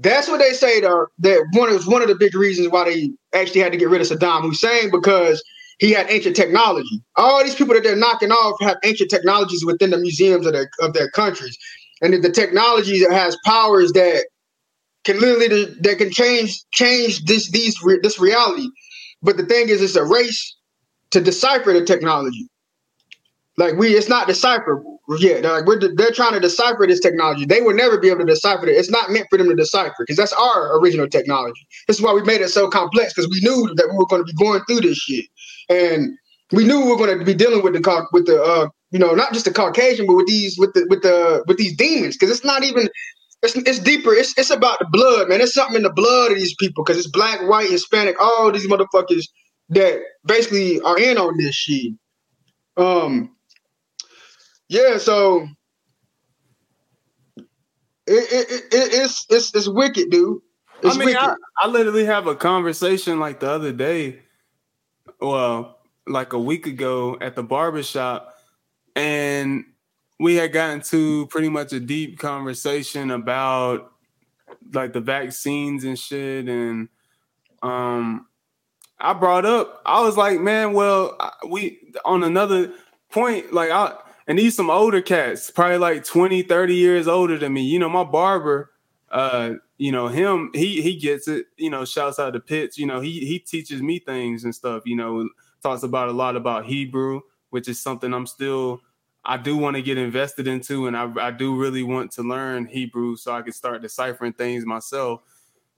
That's 0.00 0.28
what 0.28 0.38
they 0.38 0.52
say. 0.52 0.80
That, 0.80 1.06
that 1.20 1.46
one 1.52 1.70
is 1.70 1.86
one 1.86 2.02
of 2.02 2.08
the 2.08 2.14
big 2.14 2.34
reasons 2.34 2.68
why 2.68 2.84
they 2.84 3.10
actually 3.32 3.62
had 3.62 3.72
to 3.72 3.78
get 3.78 3.88
rid 3.88 4.00
of 4.00 4.06
Saddam 4.06 4.42
Hussein 4.42 4.90
because 4.90 5.42
he 5.78 5.92
had 5.92 6.10
ancient 6.10 6.36
technology. 6.36 7.02
All 7.16 7.42
these 7.42 7.54
people 7.56 7.74
that 7.74 7.82
they're 7.82 7.96
knocking 7.96 8.30
off 8.30 8.60
have 8.60 8.76
ancient 8.84 9.10
technologies 9.10 9.64
within 9.64 9.90
the 9.90 9.98
museums 9.98 10.46
of 10.46 10.52
their 10.52 10.70
of 10.80 10.92
their 10.92 11.10
countries, 11.10 11.58
and 12.00 12.14
the 12.14 12.30
technology 12.30 13.00
that 13.00 13.12
has 13.12 13.36
powers 13.44 13.92
that 13.92 14.26
can 15.04 15.18
literally 15.20 15.66
that 15.80 15.98
can 15.98 16.10
change 16.10 16.62
change 16.72 17.24
this 17.24 17.50
these 17.50 17.76
this 18.02 18.20
reality. 18.20 18.68
But 19.22 19.36
the 19.36 19.46
thing 19.46 19.68
is, 19.68 19.82
it's 19.82 19.96
a 19.96 20.04
race 20.04 20.56
to 21.10 21.20
decipher 21.20 21.72
the 21.72 21.84
technology. 21.84 22.48
Like 23.56 23.74
we, 23.74 23.88
it's 23.96 24.08
not 24.08 24.28
decipherable. 24.28 24.97
Yeah, 25.16 25.40
they're 25.40 25.52
like 25.52 25.64
we're 25.64 25.80
they're 25.94 26.10
trying 26.10 26.34
to 26.34 26.40
decipher 26.40 26.86
this 26.86 27.00
technology. 27.00 27.46
They 27.46 27.62
will 27.62 27.74
never 27.74 27.98
be 27.98 28.08
able 28.08 28.20
to 28.20 28.26
decipher 28.26 28.66
it. 28.66 28.76
It's 28.76 28.90
not 28.90 29.10
meant 29.10 29.26
for 29.30 29.38
them 29.38 29.48
to 29.48 29.54
decipher 29.54 29.94
because 30.00 30.18
that's 30.18 30.34
our 30.34 30.78
original 30.78 31.08
technology. 31.08 31.66
This 31.86 31.98
is 31.98 32.02
why 32.02 32.12
we 32.12 32.22
made 32.22 32.42
it 32.42 32.50
so 32.50 32.68
complex 32.68 33.14
because 33.14 33.30
we 33.30 33.40
knew 33.40 33.74
that 33.76 33.88
we 33.90 33.96
were 33.96 34.06
going 34.06 34.20
to 34.20 34.26
be 34.26 34.34
going 34.34 34.60
through 34.66 34.82
this 34.82 34.98
shit, 34.98 35.24
and 35.70 36.18
we 36.52 36.64
knew 36.64 36.82
we 36.82 36.90
were 36.90 36.96
going 36.98 37.18
to 37.18 37.24
be 37.24 37.32
dealing 37.32 37.62
with 37.62 37.72
the 37.72 38.06
with 38.12 38.26
the 38.26 38.42
uh, 38.42 38.68
you 38.90 38.98
know 38.98 39.14
not 39.14 39.32
just 39.32 39.46
the 39.46 39.52
Caucasian, 39.52 40.06
but 40.06 40.14
with 40.14 40.26
these 40.26 40.58
with 40.58 40.74
the 40.74 40.86
with 40.90 41.00
the 41.00 41.42
with 41.46 41.56
these 41.56 41.74
demons 41.74 42.16
because 42.16 42.30
it's 42.30 42.44
not 42.44 42.62
even 42.62 42.90
it's, 43.42 43.56
it's 43.56 43.78
deeper. 43.78 44.12
It's 44.12 44.36
it's 44.36 44.50
about 44.50 44.78
the 44.78 44.86
blood, 44.90 45.30
man. 45.30 45.40
It's 45.40 45.54
something 45.54 45.76
in 45.76 45.84
the 45.84 45.92
blood 45.92 46.32
of 46.32 46.36
these 46.38 46.54
people 46.56 46.84
because 46.84 46.98
it's 46.98 47.10
black, 47.10 47.40
white, 47.48 47.70
Hispanic, 47.70 48.20
all 48.20 48.52
these 48.52 48.68
motherfuckers 48.68 49.24
that 49.70 50.00
basically 50.26 50.80
are 50.82 50.98
in 50.98 51.16
on 51.16 51.38
this 51.38 51.54
shit. 51.54 51.94
Um, 52.76 53.34
yeah. 54.68 54.98
So 54.98 55.48
it, 58.06 58.32
it, 58.32 58.50
it 58.50 58.66
it's 58.72 59.26
it's 59.28 59.54
it's 59.54 59.68
wicked, 59.68 60.10
dude. 60.10 60.40
It's 60.82 60.96
I 60.96 60.98
mean, 61.04 61.16
I, 61.16 61.34
I 61.60 61.66
literally 61.66 62.04
have 62.04 62.26
a 62.26 62.34
conversation 62.34 63.18
like 63.18 63.40
the 63.40 63.50
other 63.50 63.72
day, 63.72 64.20
well, 65.20 65.80
like 66.06 66.32
a 66.32 66.38
week 66.38 66.66
ago 66.66 67.18
at 67.20 67.34
the 67.34 67.42
barbershop, 67.42 68.34
and 68.94 69.64
we 70.20 70.36
had 70.36 70.52
gotten 70.52 70.80
to 70.82 71.26
pretty 71.26 71.48
much 71.48 71.72
a 71.72 71.80
deep 71.80 72.18
conversation 72.18 73.10
about 73.10 73.92
like 74.72 74.92
the 74.92 75.00
vaccines 75.00 75.84
and 75.84 75.98
shit 75.98 76.48
and 76.48 76.88
um 77.62 78.26
I 78.98 79.12
brought 79.12 79.44
up 79.46 79.80
I 79.86 80.02
was 80.02 80.16
like 80.16 80.40
man 80.40 80.72
well 80.72 81.16
we 81.48 81.78
on 82.04 82.24
another 82.24 82.72
point 83.10 83.52
like 83.52 83.70
I 83.70 83.96
and 84.28 84.38
these 84.38 84.54
some 84.54 84.70
older 84.70 85.00
cats, 85.00 85.50
probably 85.50 85.78
like 85.78 86.04
20, 86.04 86.42
30 86.42 86.74
years 86.74 87.08
older 87.08 87.38
than 87.38 87.54
me. 87.54 87.62
You 87.62 87.78
know, 87.80 87.88
my 87.88 88.04
barber, 88.04 88.70
uh, 89.10 89.54
you 89.78 89.90
know, 89.90 90.08
him, 90.08 90.50
he 90.54 90.82
he 90.82 90.96
gets 90.96 91.26
it, 91.26 91.46
you 91.56 91.70
know, 91.70 91.84
shouts 91.84 92.18
out 92.18 92.34
to 92.34 92.40
Pitts, 92.40 92.78
you 92.78 92.86
know, 92.86 93.00
he 93.00 93.26
he 93.26 93.38
teaches 93.40 93.82
me 93.82 93.98
things 93.98 94.44
and 94.44 94.54
stuff, 94.54 94.82
you 94.86 94.94
know, 94.94 95.28
talks 95.62 95.82
about 95.82 96.10
a 96.10 96.12
lot 96.12 96.36
about 96.36 96.66
Hebrew, 96.66 97.22
which 97.50 97.68
is 97.68 97.80
something 97.80 98.12
I'm 98.14 98.26
still 98.26 98.82
I 99.24 99.36
do 99.36 99.56
want 99.56 99.76
to 99.76 99.82
get 99.82 99.98
invested 99.98 100.46
into, 100.46 100.86
and 100.86 100.96
I, 100.96 101.12
I 101.20 101.30
do 101.30 101.56
really 101.56 101.82
want 101.82 102.12
to 102.12 102.22
learn 102.22 102.66
Hebrew 102.66 103.16
so 103.16 103.32
I 103.34 103.42
can 103.42 103.52
start 103.52 103.82
deciphering 103.82 104.32
things 104.32 104.64
myself. 104.64 105.20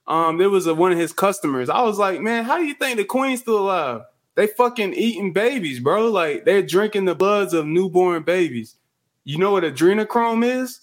Um, 0.06 0.38
there 0.38 0.50
was 0.50 0.66
a, 0.66 0.74
one 0.74 0.92
of 0.92 0.98
his 0.98 1.12
customers. 1.12 1.68
I 1.68 1.82
was 1.82 1.98
like, 1.98 2.20
man, 2.20 2.44
how 2.44 2.58
do 2.58 2.64
you 2.64 2.74
think 2.74 2.96
the 2.96 3.04
queen's 3.04 3.40
still 3.40 3.58
alive? 3.60 4.02
They 4.36 4.46
fucking 4.46 4.94
eating 4.94 5.32
babies, 5.32 5.80
bro. 5.80 6.10
Like 6.10 6.44
they're 6.44 6.62
drinking 6.62 7.04
the 7.04 7.14
bloods 7.14 7.52
of 7.52 7.66
newborn 7.66 8.22
babies. 8.22 8.76
You 9.24 9.38
know 9.38 9.52
what 9.52 9.64
adrenochrome 9.64 10.44
is? 10.44 10.80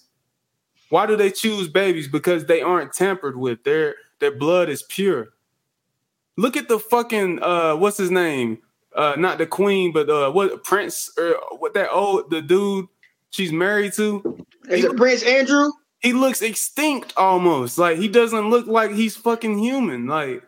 Why 0.90 1.06
do 1.06 1.16
they 1.16 1.30
choose 1.30 1.68
babies? 1.68 2.08
Because 2.08 2.46
they 2.46 2.62
aren't 2.62 2.92
tampered 2.92 3.36
with. 3.36 3.64
Their 3.64 3.96
their 4.20 4.36
blood 4.36 4.68
is 4.68 4.82
pure. 4.82 5.30
Look 6.36 6.56
at 6.56 6.68
the 6.68 6.78
fucking 6.78 7.42
uh 7.42 7.76
what's 7.76 7.98
his 7.98 8.10
name? 8.10 8.58
Uh 8.94 9.14
not 9.18 9.38
the 9.38 9.46
queen, 9.46 9.92
but 9.92 10.08
uh 10.08 10.30
what 10.30 10.64
Prince 10.64 11.10
or 11.18 11.36
what 11.58 11.74
that 11.74 11.90
old 11.90 12.30
the 12.30 12.42
dude 12.42 12.86
she's 13.30 13.52
married 13.52 13.92
to. 13.94 14.44
Is 14.68 14.84
it 14.84 14.96
Prince 14.96 15.22
Andrew? 15.22 15.70
He 16.00 16.12
looks 16.12 16.42
extinct 16.42 17.12
almost. 17.16 17.76
Like 17.76 17.98
he 17.98 18.08
doesn't 18.08 18.50
look 18.50 18.66
like 18.66 18.92
he's 18.92 19.16
fucking 19.16 19.58
human. 19.58 20.06
Like 20.06 20.42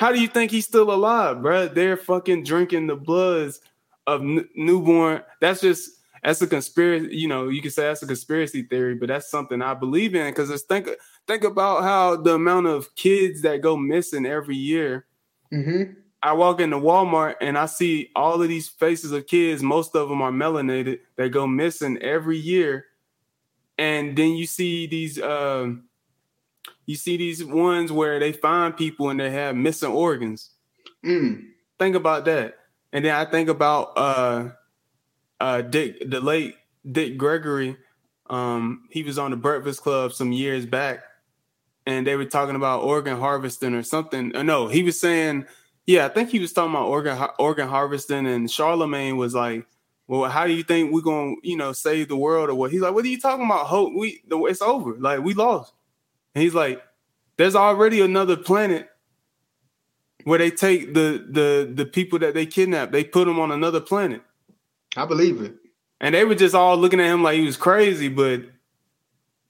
how 0.00 0.10
do 0.10 0.18
you 0.18 0.28
think 0.28 0.50
he's 0.50 0.64
still 0.64 0.90
alive, 0.90 1.42
bro? 1.42 1.68
They're 1.68 1.98
fucking 1.98 2.44
drinking 2.44 2.86
the 2.86 2.96
bloods 2.96 3.60
of 4.06 4.22
n- 4.22 4.48
newborn. 4.56 5.20
That's 5.42 5.60
just 5.60 5.90
that's 6.24 6.40
a 6.40 6.46
conspiracy. 6.46 7.14
You 7.14 7.28
know, 7.28 7.50
you 7.50 7.60
can 7.60 7.70
say 7.70 7.82
that's 7.82 8.02
a 8.02 8.06
conspiracy 8.06 8.62
theory, 8.62 8.94
but 8.94 9.08
that's 9.08 9.30
something 9.30 9.60
I 9.60 9.74
believe 9.74 10.14
in 10.14 10.26
because 10.30 10.48
just 10.48 10.68
think 10.68 10.88
think 11.26 11.44
about 11.44 11.82
how 11.82 12.16
the 12.16 12.36
amount 12.36 12.66
of 12.66 12.94
kids 12.94 13.42
that 13.42 13.60
go 13.60 13.76
missing 13.76 14.24
every 14.24 14.56
year. 14.56 15.04
Mm-hmm. 15.52 15.92
I 16.22 16.32
walk 16.32 16.60
into 16.60 16.78
Walmart 16.78 17.34
and 17.42 17.58
I 17.58 17.66
see 17.66 18.10
all 18.16 18.40
of 18.40 18.48
these 18.48 18.68
faces 18.68 19.12
of 19.12 19.26
kids. 19.26 19.62
Most 19.62 19.94
of 19.94 20.08
them 20.08 20.22
are 20.22 20.32
melanated. 20.32 21.00
They 21.16 21.28
go 21.28 21.46
missing 21.46 21.98
every 21.98 22.38
year, 22.38 22.86
and 23.76 24.16
then 24.16 24.30
you 24.30 24.46
see 24.46 24.86
these. 24.86 25.20
Um, 25.20 25.89
you 26.90 26.96
see 26.96 27.16
these 27.16 27.44
ones 27.44 27.92
where 27.92 28.18
they 28.18 28.32
find 28.32 28.76
people 28.76 29.10
and 29.10 29.20
they 29.20 29.30
have 29.30 29.54
missing 29.54 29.92
organs. 29.92 30.50
Mm. 31.06 31.44
Think 31.78 31.94
about 31.94 32.24
that. 32.24 32.56
And 32.92 33.04
then 33.04 33.14
I 33.14 33.24
think 33.30 33.48
about 33.48 33.92
uh 33.96 34.48
uh 35.38 35.62
Dick 35.62 36.10
the 36.10 36.20
late 36.20 36.56
Dick 36.90 37.16
Gregory. 37.16 37.76
Um, 38.28 38.88
he 38.90 39.04
was 39.04 39.18
on 39.18 39.30
the 39.30 39.36
Breakfast 39.36 39.82
Club 39.82 40.12
some 40.12 40.32
years 40.32 40.66
back, 40.66 41.04
and 41.86 42.04
they 42.04 42.16
were 42.16 42.24
talking 42.24 42.56
about 42.56 42.82
organ 42.82 43.18
harvesting 43.18 43.74
or 43.74 43.84
something. 43.84 44.34
Uh, 44.34 44.42
no, 44.42 44.66
he 44.66 44.82
was 44.82 44.98
saying, 44.98 45.46
yeah, 45.86 46.06
I 46.06 46.08
think 46.08 46.30
he 46.30 46.40
was 46.40 46.52
talking 46.52 46.72
about 46.72 46.86
organ 46.88 47.16
organ 47.38 47.68
harvesting, 47.68 48.26
and 48.26 48.50
Charlemagne 48.50 49.16
was 49.16 49.32
like, 49.32 49.64
"Well, 50.08 50.28
how 50.28 50.44
do 50.44 50.52
you 50.52 50.64
think 50.64 50.92
we're 50.92 51.02
gonna, 51.02 51.36
you 51.44 51.56
know, 51.56 51.72
save 51.72 52.08
the 52.08 52.16
world 52.16 52.50
or 52.50 52.56
what?" 52.56 52.72
He's 52.72 52.80
like, 52.80 52.94
"What 52.94 53.04
are 53.04 53.08
you 53.08 53.20
talking 53.20 53.46
about? 53.46 53.66
Hope 53.66 53.92
we, 53.96 54.22
it's 54.28 54.60
over. 54.60 54.96
Like 54.98 55.20
we 55.20 55.34
lost." 55.34 55.72
And 56.34 56.42
he's 56.42 56.54
like, 56.54 56.82
there's 57.36 57.56
already 57.56 58.00
another 58.00 58.36
planet 58.36 58.88
where 60.24 60.38
they 60.38 60.50
take 60.50 60.94
the 60.94 61.24
the 61.30 61.70
the 61.72 61.86
people 61.86 62.18
that 62.18 62.34
they 62.34 62.46
kidnap, 62.46 62.92
they 62.92 63.04
put 63.04 63.26
them 63.26 63.40
on 63.40 63.50
another 63.50 63.80
planet. 63.80 64.22
I 64.96 65.06
believe 65.06 65.40
it. 65.40 65.54
And 66.00 66.14
they 66.14 66.24
were 66.24 66.34
just 66.34 66.54
all 66.54 66.76
looking 66.76 67.00
at 67.00 67.12
him 67.12 67.22
like 67.22 67.38
he 67.38 67.46
was 67.46 67.56
crazy, 67.56 68.08
but 68.08 68.42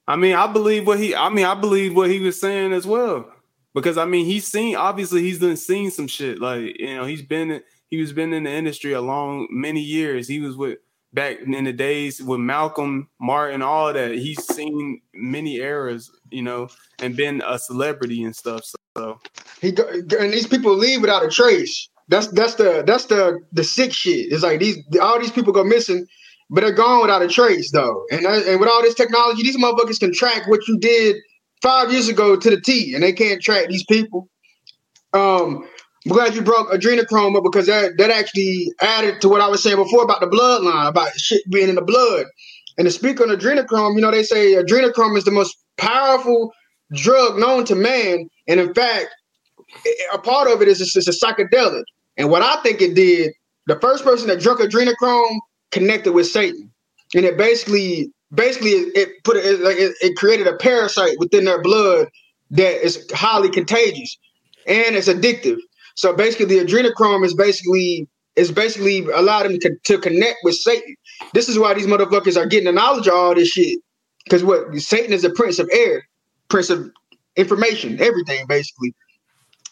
I 0.07 0.17
mean, 0.17 0.35
I 0.35 0.47
believe 0.47 0.87
what 0.87 0.99
he 0.99 1.15
I 1.15 1.29
mean, 1.29 1.45
I 1.45 1.55
believe 1.55 1.95
what 1.95 2.11
he 2.11 2.21
was 2.21 2.41
saying 2.41 2.73
as 2.73 2.87
well. 2.87 3.33
Because 3.75 3.97
I 3.97 4.05
mean, 4.05 4.27
he's 4.27 4.47
seen 4.47 4.77
obviously 4.77 5.23
he's 5.23 5.39
done 5.39 5.57
seen 5.57 5.91
some 5.91 6.09
shit. 6.09 6.41
Like, 6.41 6.79
you 6.79 6.95
know, 6.97 7.05
he's 7.05 7.23
been 7.23 7.63
he 7.89 8.01
was 8.01 8.13
been 8.13 8.33
in 8.33 8.45
the 8.45 8.51
industry 8.51 8.93
a 8.93 9.01
long 9.01 9.49
many 9.51 9.81
years. 9.81 10.29
He 10.29 10.41
was 10.41 10.57
with 10.57 10.79
back 11.13 11.41
in 11.41 11.65
the 11.65 11.73
days 11.73 12.23
with 12.23 12.41
Malcolm 12.41 13.09
Martin, 13.21 13.63
all 13.63 13.93
that. 13.93 14.13
He's 14.13 14.45
seen 14.45 15.01
many 15.15 15.57
eras, 15.57 16.11
you 16.31 16.43
know, 16.43 16.69
and 17.01 17.17
been 17.17 17.43
a 17.47 17.59
celebrity 17.59 18.23
and 18.23 18.35
stuff. 18.35 18.63
So 18.97 19.19
he 19.61 19.73
go, 19.73 19.89
and 19.89 20.33
these 20.33 20.47
people 20.47 20.75
leave 20.75 21.01
without 21.01 21.25
a 21.25 21.29
trace. 21.29 21.89
That's 22.09 22.27
that's 22.29 22.57
the 22.57 22.83
that's 22.87 23.07
the 23.07 23.41
the 23.53 23.65
sick 23.65 23.93
shit. 23.93 24.33
It's 24.33 24.43
like 24.43 24.61
these 24.61 24.79
all 25.01 25.19
these 25.21 25.31
people 25.31 25.53
go 25.53 25.63
missing, 25.63 26.07
but 26.49 26.63
they're 26.63 26.73
gone 26.73 27.03
without 27.03 27.23
a 27.23 27.29
trace 27.29 27.71
though. 27.71 28.05
And 28.11 28.27
and 28.27 28.61
with 28.61 28.69
all 28.69 28.83
this 28.83 28.95
technology, 28.95 29.43
these 29.43 29.57
motherfuckers 29.57 30.01
can 30.01 30.13
track 30.13 30.49
what 30.49 30.67
you 30.67 30.79
did 30.79 31.17
five 31.63 31.93
years 31.93 32.09
ago 32.09 32.37
to 32.37 32.51
the 32.51 32.61
T, 32.61 32.95
and 32.95 33.03
they 33.03 33.13
can't 33.13 33.41
track 33.41 33.69
these 33.69 33.85
people. 33.85 34.29
Um, 35.13 35.69
I'm 36.07 36.13
glad 36.13 36.35
you 36.35 36.43
broke 36.43 36.71
adrenochrome 36.71 37.43
because 37.43 37.67
that, 37.67 37.99
that 37.99 38.11
actually 38.11 38.73
added 38.81 39.21
to 39.21 39.29
what 39.29 39.43
I 39.43 39.49
was 39.49 39.63
saying 39.63 39.77
before 39.77 40.03
about 40.03 40.21
the 40.21 40.27
bloodline, 40.27 40.89
about 40.89 41.13
shit 41.19 41.43
being 41.51 41.69
in 41.69 41.75
the 41.75 41.83
blood. 41.83 42.27
And 42.79 42.87
to 42.87 42.91
speak 42.91 43.21
on 43.21 43.29
adrenochrome, 43.29 43.97
you 43.97 44.01
know, 44.01 44.11
they 44.11 44.23
say 44.23 44.55
adrenochrome 44.55 45.19
is 45.19 45.25
the 45.25 45.31
most 45.31 45.57
powerful 45.77 46.53
drug 46.95 47.39
known 47.39 47.65
to 47.67 47.75
man. 47.75 48.29
And 48.49 48.61
in 48.61 48.73
fact, 48.73 49.09
a 50.13 50.19
part 50.19 50.49
of 50.51 50.63
it 50.63 50.69
is 50.69 50.81
it's, 50.81 50.97
a 51.07 51.27
psychedelic. 51.27 51.85
And 52.17 52.31
what 52.31 52.43
I 52.43 52.57
think 52.63 52.81
it 52.81 52.95
did, 52.95 53.33
the 53.67 53.79
first 53.81 54.03
person 54.03 54.29
that 54.29 54.41
drunk 54.41 54.61
adrenochrome 54.61 55.39
connected 55.71 56.13
with 56.13 56.27
Satan. 56.27 56.73
And 57.15 57.25
it 57.27 57.37
basically, 57.37 58.11
basically, 58.35 58.71
it 58.71 59.23
put 59.25 59.37
it, 59.37 59.61
it, 59.61 59.95
it 60.01 60.17
created 60.17 60.47
a 60.47 60.57
parasite 60.57 61.19
within 61.19 61.45
their 61.45 61.61
blood 61.61 62.09
that 62.53 62.85
is 62.85 63.07
highly 63.13 63.51
contagious 63.51 64.17
and 64.67 64.97
it's 64.97 65.09
addictive. 65.09 65.59
So 65.97 66.15
basically, 66.15 66.47
the 66.47 66.65
adrenochrome 66.65 67.25
is 67.25 67.35
basically 67.35 68.09
is 68.37 68.53
basically 68.53 69.01
allowed 69.11 69.45
them 69.45 69.59
to, 69.59 69.77
to 69.85 69.99
connect 69.99 70.39
with 70.45 70.55
Satan. 70.55 70.95
This 71.35 71.49
is 71.49 71.59
why 71.59 71.75
these 71.75 71.87
motherfuckers 71.87 72.37
are 72.37 72.47
getting 72.47 72.67
the 72.67 72.73
knowledge 72.73 73.09
of 73.09 73.15
all 73.15 73.35
this 73.35 73.49
shit. 73.49 73.81
Because 74.25 74.45
what 74.45 74.75
Satan 74.77 75.13
is 75.13 75.23
the 75.23 75.31
prince 75.31 75.59
of 75.59 75.69
air, 75.73 76.07
prince 76.49 76.71
of 76.71 76.91
information, 77.37 78.01
everything 78.01 78.47
basically. 78.47 78.95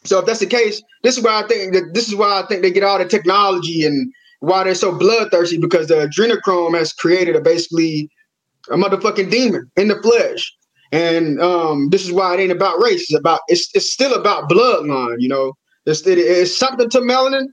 So 0.04 0.18
if 0.18 0.26
that's 0.26 0.40
the 0.40 0.46
case, 0.46 0.82
this 1.02 1.16
is 1.16 1.24
why 1.24 1.42
I 1.42 1.46
think 1.46 1.74
that 1.74 1.92
this 1.94 2.08
is 2.08 2.16
why 2.16 2.40
I 2.40 2.46
think 2.46 2.62
they 2.62 2.70
get 2.70 2.82
all 2.82 2.98
the 2.98 3.04
technology 3.04 3.84
and 3.84 4.12
why 4.40 4.64
they're 4.64 4.74
so 4.74 4.96
bloodthirsty 4.96 5.58
because 5.58 5.88
the 5.88 6.08
adrenochrome 6.08 6.76
has 6.76 6.92
created 6.92 7.36
a 7.36 7.40
basically 7.40 8.10
a 8.70 8.76
motherfucking 8.76 9.30
demon 9.30 9.70
in 9.76 9.88
the 9.88 10.00
flesh. 10.02 10.52
And 10.92 11.40
um, 11.40 11.90
this 11.90 12.04
is 12.04 12.12
why 12.12 12.34
it 12.34 12.40
ain't 12.40 12.52
about 12.52 12.80
race. 12.80 13.02
It's 13.02 13.18
about 13.18 13.40
it's 13.48 13.68
it's 13.74 13.92
still 13.92 14.14
about 14.14 14.48
bloodline, 14.48 15.16
you 15.18 15.28
know. 15.28 15.52
It's, 15.88 16.06
it, 16.06 16.18
it's 16.18 16.56
something 16.56 16.90
to 16.90 16.98
melanin, 17.00 17.46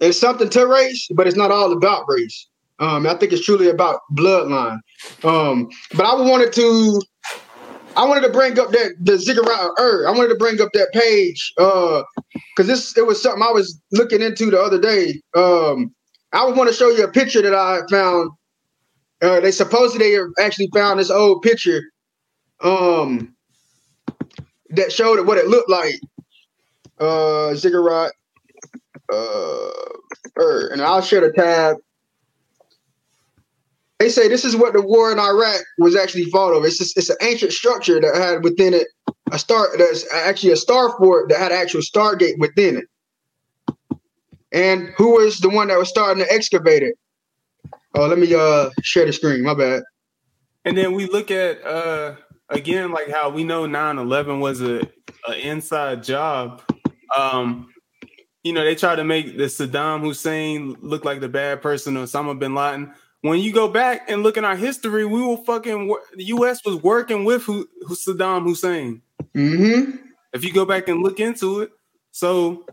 it's 0.00 0.18
something 0.18 0.48
to 0.50 0.66
race, 0.66 1.06
but 1.14 1.28
it's 1.28 1.36
not 1.36 1.52
all 1.52 1.72
about 1.72 2.04
race. 2.08 2.48
Um, 2.80 3.06
I 3.06 3.14
think 3.14 3.32
it's 3.32 3.44
truly 3.44 3.68
about 3.68 4.00
bloodline. 4.12 4.78
Um, 5.22 5.68
but 5.94 6.04
I 6.04 6.14
wanted 6.14 6.52
to, 6.54 7.00
I 7.96 8.04
wanted 8.04 8.22
to 8.22 8.32
bring 8.32 8.58
up 8.58 8.70
that 8.70 8.94
the 9.00 9.16
ziggurat 9.18 9.70
Ur. 9.78 10.06
I 10.08 10.10
wanted 10.10 10.28
to 10.28 10.36
bring 10.36 10.60
up 10.60 10.70
that 10.74 10.92
page 10.92 11.52
because 11.56 12.04
uh, 12.58 12.62
this 12.62 12.96
it 12.96 13.06
was 13.06 13.22
something 13.22 13.42
I 13.42 13.50
was 13.50 13.80
looking 13.92 14.22
into 14.22 14.50
the 14.50 14.60
other 14.60 14.80
day. 14.80 15.20
Um, 15.36 15.94
I 16.32 16.44
would 16.44 16.56
want 16.56 16.68
to 16.68 16.74
show 16.74 16.90
you 16.90 17.04
a 17.04 17.10
picture 17.10 17.42
that 17.42 17.54
I 17.54 17.80
found. 17.90 18.30
Uh, 19.20 19.40
they 19.40 19.50
supposedly 19.50 20.16
actually 20.40 20.68
found 20.72 21.00
this 21.00 21.10
old 21.10 21.42
picture 21.42 21.82
um, 22.62 23.34
that 24.70 24.92
showed 24.92 25.24
what 25.26 25.38
it 25.38 25.48
looked 25.48 25.70
like 25.70 25.98
uh, 27.00 27.54
Ziggurat, 27.54 28.12
uh, 29.12 29.70
er, 30.38 30.68
and 30.72 30.82
I'll 30.82 31.02
share 31.02 31.20
the 31.20 31.32
tab. 31.32 31.76
They 33.98 34.08
say 34.08 34.28
this 34.28 34.44
is 34.44 34.54
what 34.54 34.74
the 34.74 34.82
war 34.82 35.10
in 35.10 35.18
Iraq 35.18 35.60
was 35.78 35.96
actually 35.96 36.26
fought 36.26 36.52
over. 36.52 36.66
It's 36.66 36.78
just, 36.78 36.96
it's 36.96 37.10
an 37.10 37.16
ancient 37.20 37.52
structure 37.52 38.00
that 38.00 38.14
had 38.14 38.44
within 38.44 38.72
it 38.74 38.86
a 39.32 39.38
star. 39.38 39.76
That's 39.76 40.06
actually 40.12 40.52
a 40.52 40.56
star 40.56 40.96
fort 40.98 41.28
that 41.30 41.38
had 41.38 41.52
actual 41.52 41.80
Stargate 41.80 42.38
within 42.38 42.76
it. 42.76 42.84
And 44.52 44.92
who 44.96 45.14
was 45.14 45.38
the 45.38 45.48
one 45.48 45.68
that 45.68 45.78
was 45.78 45.88
starting 45.88 46.24
to 46.24 46.32
excavate 46.32 46.82
it? 46.82 46.94
Oh, 47.94 48.06
let 48.06 48.18
me 48.18 48.32
uh 48.34 48.70
share 48.82 49.04
the 49.04 49.12
screen. 49.12 49.42
My 49.42 49.54
bad. 49.54 49.82
And 50.64 50.76
then 50.76 50.92
we 50.92 51.06
look 51.06 51.30
at 51.30 51.64
uh 51.64 52.14
again 52.48 52.92
like 52.92 53.10
how 53.10 53.30
we 53.30 53.44
know 53.44 53.66
9-11 53.66 54.40
was 54.40 54.60
a, 54.62 54.88
a 55.28 55.34
inside 55.46 56.02
job 56.02 56.62
um, 57.16 57.68
you 58.42 58.52
know, 58.52 58.64
they 58.64 58.74
try 58.74 58.94
to 58.96 59.04
make 59.04 59.36
the 59.36 59.44
Saddam 59.44 60.00
Hussein 60.00 60.76
look 60.80 61.04
like 61.04 61.20
the 61.20 61.28
bad 61.28 61.60
person 61.60 61.96
or 61.96 62.04
Osama 62.04 62.38
bin 62.38 62.54
Laden. 62.54 62.92
When 63.20 63.40
you 63.40 63.52
go 63.52 63.68
back 63.68 64.08
and 64.08 64.22
look 64.22 64.36
in 64.36 64.44
our 64.44 64.56
history, 64.56 65.04
we 65.04 65.20
were 65.20 65.38
fucking. 65.38 65.94
The 66.14 66.24
U.S. 66.24 66.64
was 66.64 66.76
working 66.76 67.24
with 67.24 67.42
who 67.42 67.68
Saddam 67.90 68.44
Hussein. 68.44 69.02
Mm-hmm. 69.34 69.96
If 70.32 70.44
you 70.44 70.52
go 70.52 70.64
back 70.64 70.88
and 70.88 71.02
look 71.02 71.18
into 71.20 71.60
it, 71.60 71.72
so 72.12 72.64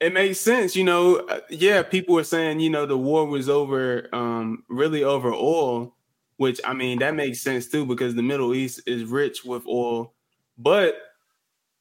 it 0.00 0.12
makes 0.12 0.40
sense, 0.40 0.74
you 0.74 0.84
know. 0.84 1.16
Uh, 1.16 1.40
yeah, 1.50 1.82
people 1.82 2.14
were 2.14 2.24
saying, 2.24 2.60
you 2.60 2.70
know, 2.70 2.86
the 2.86 2.96
war 2.96 3.26
was 3.26 3.48
over, 3.48 4.08
um, 4.14 4.64
really 4.68 5.04
over 5.04 5.32
oil, 5.32 5.94
which 6.36 6.60
I 6.64 6.72
mean 6.72 7.00
that 7.00 7.14
makes 7.14 7.42
sense 7.42 7.68
too 7.68 7.84
because 7.84 8.14
the 8.14 8.22
Middle 8.22 8.54
East 8.54 8.80
is 8.86 9.04
rich 9.04 9.44
with 9.44 9.66
oil. 9.66 10.14
But 10.56 10.96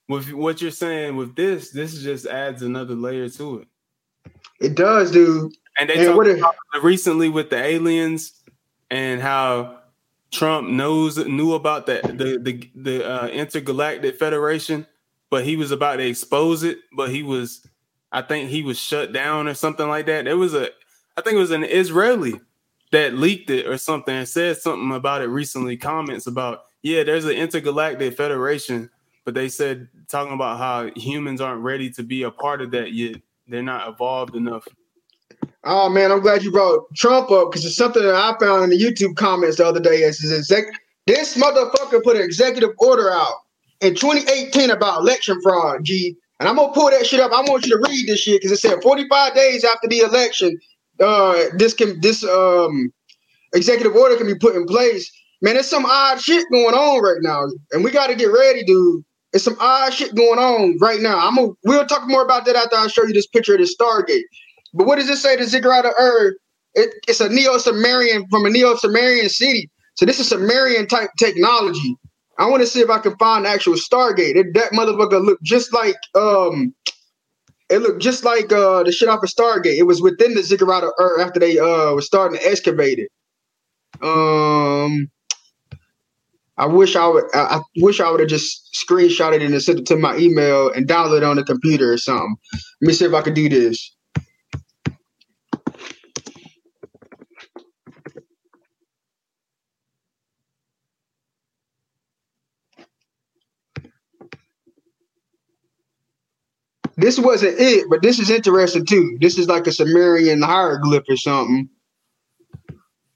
with 0.09 0.33
what 0.33 0.61
you're 0.61 0.71
saying 0.71 1.15
with 1.15 1.35
this, 1.35 1.69
this 1.69 2.01
just 2.01 2.25
adds 2.25 2.61
another 2.61 2.95
layer 2.95 3.29
to 3.29 3.59
it. 3.59 3.67
It 4.59 4.75
does, 4.75 5.11
dude. 5.11 5.53
And 5.79 5.89
they 5.89 6.03
talked 6.03 6.27
about 6.27 6.55
recently 6.83 7.29
with 7.29 7.49
the 7.49 7.55
aliens 7.55 8.33
and 8.91 9.21
how 9.21 9.77
Trump 10.31 10.67
knows 10.67 11.17
knew 11.17 11.53
about 11.53 11.85
the 11.85 12.01
the 12.03 12.37
the, 12.37 12.69
the 12.75 13.09
uh, 13.09 13.27
intergalactic 13.27 14.19
federation, 14.19 14.85
but 15.29 15.45
he 15.45 15.55
was 15.55 15.71
about 15.71 15.97
to 15.97 16.05
expose 16.05 16.63
it, 16.63 16.79
but 16.91 17.09
he 17.09 17.23
was 17.23 17.65
I 18.11 18.21
think 18.21 18.49
he 18.49 18.63
was 18.63 18.79
shut 18.79 19.13
down 19.13 19.47
or 19.47 19.53
something 19.53 19.87
like 19.87 20.07
that. 20.07 20.25
There 20.25 20.37
was 20.37 20.53
a, 20.53 20.69
I 21.15 21.21
think 21.21 21.35
it 21.35 21.39
was 21.39 21.51
an 21.51 21.63
Israeli 21.63 22.39
that 22.91 23.13
leaked 23.13 23.49
it 23.49 23.67
or 23.67 23.77
something 23.77 24.15
and 24.15 24.27
said 24.27 24.57
something 24.57 24.91
about 24.91 25.21
it 25.21 25.27
recently. 25.27 25.77
Comments 25.77 26.25
about, 26.25 26.63
yeah, 26.81 27.03
there's 27.03 27.25
an 27.25 27.31
intergalactic 27.31 28.17
federation, 28.17 28.89
but 29.25 29.35
they 29.35 29.47
said 29.47 29.89
talking 30.09 30.33
about 30.33 30.57
how 30.57 30.89
humans 30.95 31.41
aren't 31.41 31.61
ready 31.61 31.89
to 31.91 32.03
be 32.03 32.23
a 32.23 32.31
part 32.31 32.61
of 32.61 32.71
that 32.71 32.93
yet. 32.93 33.21
They're 33.47 33.63
not 33.63 33.87
evolved 33.87 34.35
enough. 34.35 34.67
Oh 35.63 35.89
man, 35.89 36.11
I'm 36.11 36.21
glad 36.21 36.43
you 36.43 36.51
brought 36.51 36.93
Trump 36.95 37.31
up 37.31 37.51
because 37.51 37.65
it's 37.65 37.75
something 37.75 38.03
that 38.03 38.15
I 38.15 38.35
found 38.39 38.63
in 38.63 38.69
the 38.69 38.79
YouTube 38.79 39.15
comments 39.15 39.57
the 39.57 39.65
other 39.65 39.79
day. 39.79 39.97
Is 39.97 40.31
exec- 40.31 40.73
this 41.05 41.35
motherfucker 41.37 42.03
put 42.03 42.15
an 42.15 42.21
executive 42.21 42.71
order 42.77 43.11
out 43.11 43.35
in 43.81 43.95
2018 43.95 44.69
about 44.69 45.01
election 45.01 45.41
fraud. 45.41 45.83
G 45.83 46.15
and 46.39 46.47
I'm 46.47 46.55
gonna 46.55 46.71
pull 46.73 46.89
that 46.89 47.05
shit 47.05 47.19
up. 47.19 47.31
I 47.31 47.41
want 47.41 47.65
you 47.65 47.77
to 47.77 47.89
read 47.89 48.07
this 48.07 48.21
shit 48.21 48.41
because 48.41 48.51
it 48.51 48.59
said 48.59 48.81
45 48.81 49.35
days 49.35 49.65
after 49.65 49.87
the 49.87 49.99
election, 49.99 50.57
uh, 50.99 51.45
this 51.55 51.73
can 51.73 51.99
this 52.01 52.23
um 52.23 52.91
executive 53.53 53.95
order 53.95 54.15
can 54.15 54.27
be 54.27 54.35
put 54.35 54.55
in 54.55 54.65
place. 54.65 55.11
Man, 55.41 55.53
there's 55.53 55.69
some 55.69 55.85
odd 55.85 56.21
shit 56.21 56.45
going 56.51 56.75
on 56.75 57.01
right 57.01 57.21
now, 57.21 57.47
and 57.71 57.83
we 57.83 57.91
got 57.91 58.07
to 58.07 58.15
get 58.15 58.25
ready, 58.25 58.63
dude. 58.63 59.03
It's 59.33 59.43
some 59.43 59.57
odd 59.59 59.93
shit 59.93 60.15
going 60.15 60.39
on 60.39 60.77
right 60.79 60.99
now. 61.01 61.19
I'm 61.19 61.37
a, 61.37 61.49
we'll 61.63 61.85
talk 61.85 62.07
more 62.07 62.23
about 62.23 62.45
that 62.45 62.55
after 62.55 62.75
I 62.75 62.87
show 62.87 63.03
you 63.03 63.13
this 63.13 63.27
picture 63.27 63.53
of 63.53 63.59
the 63.59 63.65
Stargate. 63.65 64.23
But 64.73 64.87
what 64.87 64.97
does 64.97 65.09
it 65.09 65.17
say? 65.17 65.35
The 65.35 65.45
Ziggurat 65.45 65.85
of 65.85 65.93
Ur. 65.99 66.35
It, 66.75 66.93
it's 67.07 67.21
a 67.21 67.29
Neo-Sumerian 67.29 68.27
from 68.29 68.45
a 68.45 68.49
Neo-Sumerian 68.49 69.29
city. 69.29 69.69
So 69.95 70.05
this 70.05 70.19
is 70.19 70.29
Sumerian 70.29 70.87
type 70.87 71.09
technology. 71.17 71.95
I 72.37 72.45
want 72.49 72.61
to 72.61 72.67
see 72.67 72.79
if 72.79 72.89
I 72.89 72.99
can 72.99 73.17
find 73.17 73.45
the 73.45 73.49
actual 73.49 73.73
Stargate. 73.73 74.35
It, 74.35 74.53
that 74.53 74.71
motherfucker 74.71 75.23
looked 75.23 75.43
just 75.43 75.73
like 75.73 75.97
um, 76.15 76.73
it 77.69 77.79
looked 77.79 78.01
just 78.01 78.23
like 78.23 78.51
uh 78.51 78.83
the 78.83 78.91
shit 78.91 79.09
off 79.09 79.23
of 79.23 79.29
Stargate. 79.29 79.77
It 79.77 79.83
was 79.83 80.01
within 80.01 80.33
the 80.33 80.41
ziggurat 80.41 80.83
of 80.83 80.91
Ur 80.99 81.19
after 81.21 81.39
they 81.39 81.59
uh 81.59 81.93
was 81.93 82.05
starting 82.05 82.39
to 82.39 82.47
excavate 82.47 82.99
it. 82.99 83.09
Um, 84.01 85.09
I 86.59 86.65
wish 86.65 86.97
I 86.97 87.07
would. 87.07 87.23
I, 87.33 87.61
wish 87.77 88.01
I 88.01 88.11
would 88.11 88.19
have 88.19 88.27
just 88.29 88.75
screenshot 88.75 89.33
it 89.33 89.41
and 89.41 89.61
sent 89.61 89.79
it 89.79 89.85
to 89.87 89.95
my 89.95 90.17
email 90.17 90.69
and 90.73 90.87
download 90.87 91.19
it 91.19 91.23
on 91.23 91.37
the 91.37 91.43
computer 91.43 91.93
or 91.93 91.97
something. 91.97 92.35
Let 92.81 92.87
me 92.87 92.93
see 92.93 93.05
if 93.05 93.13
I 93.13 93.21
can 93.21 93.33
do 93.33 93.47
this. 93.47 93.95
This 106.97 107.17
wasn't 107.17 107.55
it, 107.57 107.85
but 107.89 108.01
this 108.01 108.19
is 108.19 108.29
interesting 108.29 108.85
too. 108.85 109.17
This 109.21 109.37
is 109.37 109.47
like 109.47 109.65
a 109.67 109.71
Sumerian 109.71 110.41
hieroglyph 110.41 111.05
or 111.07 111.15
something. 111.15 111.69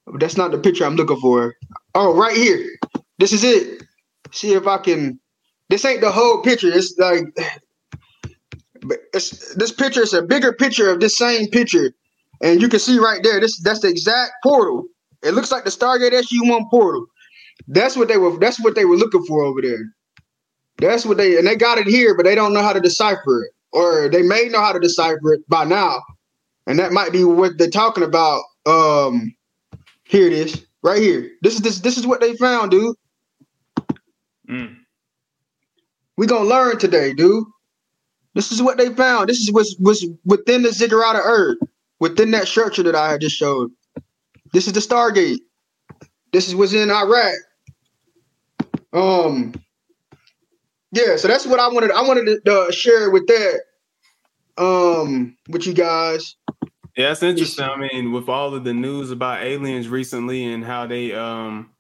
But 0.06 0.22
that's 0.22 0.38
not 0.38 0.52
the 0.52 0.60
picture 0.60 0.86
I'm 0.86 0.96
looking 0.96 1.20
for. 1.20 1.56
Oh, 1.94 2.16
right 2.16 2.38
here. 2.38 2.66
This 3.24 3.32
is 3.32 3.46
it. 3.46 3.84
See 4.34 4.52
if 4.52 4.68
I 4.68 4.80
can. 4.80 5.18
This 5.70 5.86
ain't 5.86 6.02
the 6.02 6.12
whole 6.12 6.42
picture. 6.42 6.68
It's 6.68 6.94
like, 6.98 7.24
it's 9.14 9.56
this 9.56 9.72
picture 9.72 10.02
is 10.02 10.14
a 10.14 10.22
bigger 10.22 10.52
picture 10.52 10.92
of 10.92 11.00
this 11.00 11.16
same 11.16 11.48
picture, 11.48 11.94
and 12.42 12.62
you 12.62 12.68
can 12.68 12.82
see 12.82 13.00
right 13.00 13.22
there. 13.24 13.40
This 13.40 13.62
that's 13.62 13.80
the 13.80 13.88
exact 13.88 14.34
portal. 14.44 14.88
It 15.22 15.36
looks 15.36 15.54
like 15.54 15.64
the 15.64 15.70
Stargate 15.70 16.12
SG 16.12 16.50
One 16.50 16.68
portal. 16.70 17.06
That's 17.66 17.96
what 17.96 18.10
they 18.10 18.18
were. 18.18 18.38
That's 18.40 18.60
what 18.60 18.76
they 18.76 18.84
were 18.84 18.98
looking 18.98 19.24
for 19.24 19.42
over 19.42 19.62
there. 19.62 19.86
That's 20.80 21.06
what 21.06 21.16
they 21.16 21.38
and 21.38 21.48
they 21.48 21.56
got 21.56 21.78
it 21.78 21.88
here, 21.88 22.18
but 22.18 22.26
they 22.26 22.36
don't 22.36 22.54
know 22.54 22.62
how 22.62 22.74
to 22.74 22.82
decipher 22.82 23.46
it 23.46 23.54
or 23.72 24.10
they 24.10 24.22
may 24.22 24.50
know 24.50 24.60
how 24.60 24.74
to 24.74 24.82
decipher 24.82 25.32
it 25.32 25.48
by 25.48 25.64
now, 25.64 26.02
and 26.68 26.78
that 26.78 26.92
might 26.92 27.14
be 27.14 27.24
what 27.24 27.58
they're 27.58 27.70
talking 27.70 28.04
about. 28.04 28.44
Um, 28.66 29.34
here 30.04 30.28
it 30.28 30.34
is, 30.34 30.66
right 30.82 31.02
here. 31.02 31.32
This 31.42 31.56
is 31.56 31.62
this 31.62 31.80
this 31.80 31.98
is 31.98 32.06
what 32.06 32.20
they 32.20 32.36
found, 32.36 32.72
dude. 32.72 32.98
Mm. 34.50 34.78
We 36.18 36.28
gonna 36.28 36.50
learn 36.50 36.78
today, 36.78 37.14
dude. 37.14 37.46
This 38.36 38.52
is 38.52 38.62
what 38.62 38.78
they 38.78 38.90
found. 38.90 39.30
This 39.30 39.40
is 39.40 39.52
what's 39.52 39.76
was 39.80 40.06
within 40.26 40.64
the 40.64 40.72
ziggurat 40.72 41.16
of 41.16 41.22
Ur, 41.26 41.58
within 42.00 42.32
that 42.32 42.48
structure 42.48 42.84
that 42.84 42.96
I 42.96 43.12
had 43.12 43.22
just 43.22 43.36
showed. 43.36 43.72
This 44.54 44.68
is 44.68 44.74
the 44.74 44.80
Stargate. 44.80 45.40
This 46.32 46.48
is 46.48 46.56
what's 46.56 46.74
in 46.74 46.90
Iraq. 46.92 47.36
Um, 48.92 49.54
yeah, 50.92 51.16
so 51.16 51.28
that's 51.28 51.46
what 51.46 51.60
I 51.60 51.68
wanted. 51.70 51.92
I 51.92 52.02
wanted 52.02 52.46
to 52.46 52.54
uh, 52.54 52.72
share 52.72 53.10
with 53.10 53.26
that, 53.28 53.62
um, 54.58 55.36
with 55.50 55.66
you 55.66 55.74
guys. 55.74 56.36
Yeah, 56.96 57.10
that's 57.10 57.24
interesting. 57.24 57.66
I 57.66 57.76
mean, 57.76 58.12
with 58.12 58.30
all 58.30 58.54
of 58.54 58.64
the 58.64 58.74
news 58.74 59.10
about 59.10 59.42
aliens 59.42 59.90
recently 59.90 60.46
and 60.46 60.64
how 60.64 60.86
they, 60.86 61.14
um, 61.14 61.72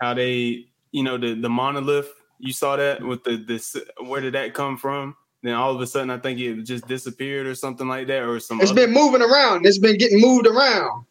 how 0.00 0.14
they, 0.14 0.69
you 0.92 1.02
know, 1.02 1.18
the 1.18 1.34
the 1.34 1.48
monolith. 1.48 2.12
You 2.38 2.52
saw 2.52 2.76
that 2.76 3.02
with 3.02 3.24
the 3.24 3.36
this. 3.36 3.76
Where 4.04 4.20
did 4.20 4.34
that 4.34 4.54
come 4.54 4.76
from? 4.76 5.16
Then 5.42 5.54
all 5.54 5.74
of 5.74 5.80
a 5.80 5.86
sudden, 5.86 6.10
I 6.10 6.18
think 6.18 6.38
it 6.38 6.62
just 6.64 6.86
disappeared 6.86 7.46
or 7.46 7.54
something 7.54 7.88
like 7.88 8.06
that, 8.08 8.22
or 8.22 8.40
some. 8.40 8.60
It's 8.60 8.70
other- 8.70 8.86
been 8.86 8.94
moving 8.94 9.22
around. 9.22 9.66
It's 9.66 9.78
been 9.78 9.98
getting 9.98 10.20
moved 10.20 10.46
around, 10.46 11.04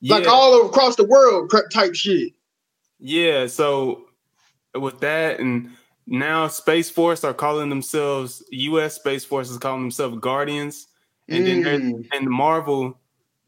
yeah. 0.00 0.16
like 0.16 0.26
all 0.26 0.66
across 0.66 0.96
the 0.96 1.04
world, 1.04 1.52
type 1.72 1.94
shit. 1.94 2.32
Yeah. 2.98 3.46
So 3.46 4.06
with 4.74 5.00
that 5.00 5.40
and 5.40 5.70
now 6.06 6.48
Space 6.48 6.90
Force 6.90 7.24
are 7.24 7.34
calling 7.34 7.68
themselves 7.68 8.44
U.S. 8.50 8.94
Space 8.94 9.24
Force 9.24 9.50
is 9.50 9.58
calling 9.58 9.82
themselves 9.82 10.18
Guardians, 10.20 10.86
and 11.28 11.46
mm. 11.46 11.64
then 11.64 12.08
and 12.12 12.28
Marvel 12.28 12.98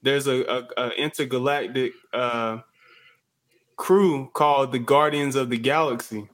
there's 0.03 0.27
a, 0.27 0.43
a, 0.45 0.69
a 0.77 0.91
intergalactic 0.91 1.93
uh, 2.13 2.59
crew 3.79 4.29
called 4.35 4.73
the 4.73 4.79
Guardians 4.79 5.37
of 5.37 5.49
the 5.49 5.57
Galaxy. 5.57 6.29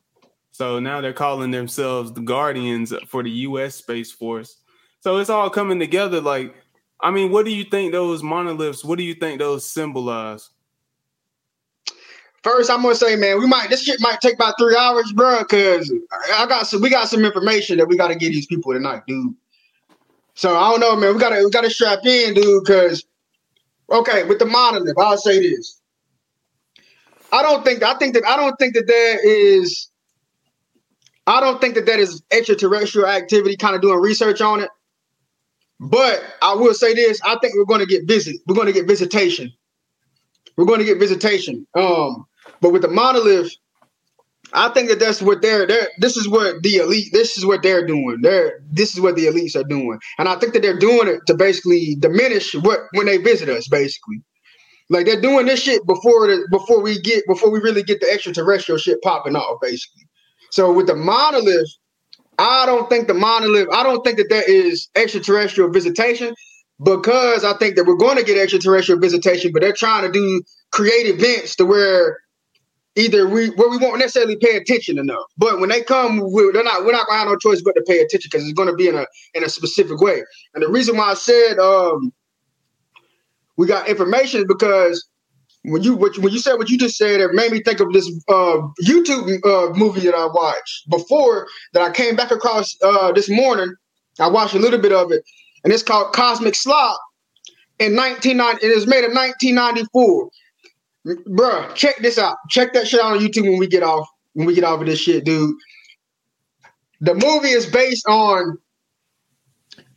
So 0.50 0.80
now 0.80 1.00
they're 1.00 1.12
calling 1.12 1.52
themselves 1.52 2.12
the 2.12 2.22
Guardians 2.22 2.92
for 3.06 3.22
the 3.22 3.30
U.S. 3.30 3.76
Space 3.76 4.10
Force. 4.10 4.56
So 5.00 5.18
it's 5.18 5.30
all 5.30 5.50
coming 5.50 5.78
together. 5.78 6.20
Like, 6.20 6.54
I 7.00 7.12
mean, 7.12 7.30
what 7.30 7.44
do 7.44 7.52
you 7.52 7.64
think 7.64 7.92
those 7.92 8.22
monoliths? 8.22 8.84
What 8.84 8.98
do 8.98 9.04
you 9.04 9.14
think 9.14 9.38
those 9.38 9.68
symbolize? 9.68 10.50
First, 12.42 12.70
I'm 12.70 12.82
gonna 12.82 12.94
say, 12.94 13.16
man, 13.16 13.38
we 13.38 13.46
might 13.46 13.70
this 13.70 13.84
shit 13.84 14.00
might 14.00 14.20
take 14.20 14.34
about 14.34 14.58
three 14.58 14.76
hours, 14.76 15.12
bro, 15.12 15.38
because 15.38 15.92
I 16.34 16.46
got 16.46 16.66
some 16.66 16.82
we 16.82 16.90
got 16.90 17.08
some 17.08 17.24
information 17.24 17.78
that 17.78 17.88
we 17.88 17.96
gotta 17.96 18.14
give 18.14 18.32
these 18.32 18.46
people 18.46 18.72
tonight, 18.74 19.02
dude. 19.06 19.34
So 20.34 20.54
I 20.54 20.70
don't 20.70 20.80
know, 20.80 20.94
man. 20.94 21.14
We 21.14 21.20
gotta 21.20 21.42
we 21.42 21.50
gotta 21.50 21.70
strap 21.70 22.04
in, 22.04 22.34
dude, 22.34 22.64
because 22.64 23.04
okay, 23.90 24.24
with 24.24 24.38
the 24.38 24.46
monolith, 24.46 24.98
I'll 24.98 25.16
say 25.16 25.40
this. 25.40 25.80
I 27.34 27.42
don't 27.42 27.64
think 27.64 27.82
I 27.82 27.94
think 27.94 28.14
that 28.14 28.24
I 28.24 28.36
don't 28.36 28.56
think 28.60 28.74
that 28.74 28.86
there 28.86 29.18
is 29.26 29.90
I 31.26 31.40
don't 31.40 31.60
think 31.60 31.74
that 31.74 31.86
that 31.86 31.98
is 31.98 32.22
extraterrestrial 32.30 33.08
activity 33.08 33.56
kind 33.56 33.74
of 33.74 33.82
doing 33.82 33.98
research 34.00 34.40
on 34.40 34.60
it. 34.60 34.70
But 35.80 36.22
I 36.42 36.54
will 36.54 36.74
say 36.74 36.94
this, 36.94 37.20
I 37.24 37.36
think 37.42 37.56
we're 37.56 37.64
going 37.64 37.80
to 37.80 37.86
get 37.86 38.06
visit. 38.06 38.36
We're 38.46 38.54
going 38.54 38.68
to 38.68 38.72
get 38.72 38.86
visitation. 38.86 39.52
We're 40.56 40.66
going 40.66 40.78
to 40.78 40.84
get 40.84 41.00
visitation. 41.00 41.66
Um 41.74 42.26
but 42.60 42.72
with 42.72 42.82
the 42.82 42.88
monolith, 42.88 43.52
I 44.52 44.68
think 44.68 44.88
that 44.88 45.00
that's 45.00 45.20
what 45.20 45.42
they're 45.42 45.66
they're 45.66 45.88
this 45.98 46.16
is 46.16 46.28
what 46.28 46.62
the 46.62 46.76
elite 46.76 47.08
this 47.12 47.36
is 47.36 47.44
what 47.44 47.64
they're 47.64 47.84
doing. 47.84 48.20
They're 48.22 48.60
this 48.70 48.94
is 48.94 49.00
what 49.00 49.16
the 49.16 49.26
elites 49.26 49.56
are 49.56 49.68
doing. 49.68 49.98
And 50.18 50.28
I 50.28 50.36
think 50.36 50.52
that 50.52 50.62
they're 50.62 50.78
doing 50.78 51.08
it 51.08 51.22
to 51.26 51.34
basically 51.34 51.96
diminish 51.98 52.54
what 52.54 52.78
when 52.92 53.06
they 53.06 53.16
visit 53.16 53.48
us, 53.48 53.66
basically. 53.66 54.22
Like 54.90 55.06
they're 55.06 55.20
doing 55.20 55.46
this 55.46 55.60
shit 55.60 55.86
before 55.86 56.26
the 56.28 56.46
before 56.50 56.82
we 56.82 57.00
get 57.00 57.24
before 57.26 57.50
we 57.50 57.60
really 57.60 57.82
get 57.82 58.00
the 58.00 58.10
extraterrestrial 58.10 58.78
shit 58.78 59.00
popping 59.02 59.36
off, 59.36 59.60
basically. 59.60 60.06
So 60.50 60.72
with 60.72 60.86
the 60.86 60.94
monolith, 60.96 61.68
I 62.38 62.66
don't 62.66 62.88
think 62.90 63.08
the 63.08 63.14
monolith, 63.14 63.68
I 63.72 63.82
don't 63.82 64.04
think 64.04 64.18
that 64.18 64.28
there 64.30 64.48
is 64.48 64.88
extraterrestrial 64.96 65.70
visitation 65.70 66.34
because 66.82 67.44
I 67.44 67.54
think 67.58 67.76
that 67.76 67.86
we're 67.86 67.96
going 67.96 68.18
to 68.18 68.24
get 68.24 68.38
extraterrestrial 68.38 69.00
visitation, 69.00 69.52
but 69.52 69.62
they're 69.62 69.72
trying 69.72 70.04
to 70.04 70.12
do 70.12 70.42
create 70.72 71.06
events 71.06 71.56
to 71.56 71.64
where 71.66 72.18
either 72.96 73.28
we 73.28 73.48
where 73.50 73.70
we 73.70 73.78
won't 73.78 73.98
necessarily 73.98 74.36
pay 74.36 74.56
attention 74.56 74.98
enough. 74.98 75.24
But 75.36 75.60
when 75.60 75.70
they 75.70 75.82
come, 75.82 76.20
we're, 76.20 76.52
they're 76.52 76.64
not 76.64 76.84
we're 76.84 76.92
not 76.92 77.06
gonna 77.06 77.20
have 77.20 77.28
no 77.28 77.36
choice 77.36 77.62
but 77.62 77.74
to 77.74 77.82
pay 77.86 78.00
attention 78.00 78.28
because 78.30 78.44
it's 78.44 78.54
gonna 78.54 78.74
be 78.74 78.88
in 78.88 78.96
a 78.96 79.06
in 79.34 79.44
a 79.44 79.48
specific 79.48 80.00
way. 80.00 80.22
And 80.54 80.62
the 80.62 80.68
reason 80.68 80.96
why 80.96 81.10
I 81.10 81.14
said 81.14 81.58
um 81.58 82.12
we 83.56 83.66
got 83.66 83.88
information 83.88 84.46
because 84.46 85.06
when 85.64 85.82
you 85.82 85.96
when 85.96 86.32
you 86.32 86.38
said 86.38 86.54
what 86.54 86.68
you 86.68 86.76
just 86.76 86.96
said, 86.96 87.20
it 87.20 87.32
made 87.32 87.50
me 87.50 87.62
think 87.62 87.80
of 87.80 87.92
this 87.92 88.06
uh, 88.28 88.60
YouTube 88.82 89.44
uh, 89.44 89.72
movie 89.74 90.00
that 90.00 90.14
I 90.14 90.26
watched 90.26 90.88
before 90.90 91.46
that 91.72 91.82
I 91.82 91.90
came 91.90 92.16
back 92.16 92.30
across 92.30 92.76
uh, 92.82 93.12
this 93.12 93.30
morning. 93.30 93.74
I 94.20 94.28
watched 94.28 94.54
a 94.54 94.58
little 94.58 94.78
bit 94.78 94.92
of 94.92 95.10
it, 95.10 95.22
and 95.64 95.72
it's 95.72 95.82
called 95.82 96.12
Cosmic 96.12 96.54
Slop. 96.54 96.98
In 97.78 97.96
1990, 97.96 98.66
it 98.66 98.74
was 98.74 98.86
made 98.86 99.04
in 99.04 99.14
1994. 99.14 100.30
Bruh, 101.06 101.74
check 101.74 101.98
this 101.98 102.18
out. 102.18 102.36
Check 102.48 102.72
that 102.74 102.86
shit 102.86 103.00
out 103.00 103.16
on 103.16 103.18
YouTube 103.18 103.42
when 103.42 103.58
we 103.58 103.66
get 103.66 103.82
off. 103.82 104.06
When 104.34 104.46
we 104.46 104.54
get 104.54 104.64
off 104.64 104.80
of 104.80 104.86
this 104.86 104.98
shit, 104.98 105.24
dude. 105.24 105.54
The 107.00 107.14
movie 107.14 107.48
is 107.48 107.66
based 107.66 108.06
on. 108.06 108.58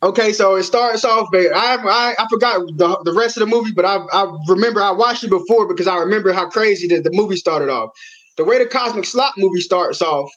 Okay, 0.02 0.32
so 0.32 0.54
it 0.54 0.62
starts 0.62 1.04
off. 1.04 1.28
I 1.34 1.48
I, 1.52 2.14
I 2.18 2.26
forgot 2.30 2.60
the, 2.76 3.00
the 3.04 3.12
rest 3.12 3.36
of 3.36 3.40
the 3.40 3.46
movie, 3.46 3.72
but 3.72 3.84
I 3.84 3.96
I 3.96 4.32
remember 4.48 4.80
I 4.80 4.92
watched 4.92 5.24
it 5.24 5.30
before 5.30 5.66
because 5.66 5.88
I 5.88 5.96
remember 5.98 6.32
how 6.32 6.48
crazy 6.48 6.86
that 6.88 7.02
the 7.02 7.10
movie 7.12 7.36
started 7.36 7.68
off. 7.68 7.90
The 8.36 8.44
way 8.44 8.58
the 8.58 8.66
Cosmic 8.66 9.04
Slop 9.04 9.34
movie 9.36 9.60
starts 9.60 10.00
off 10.00 10.30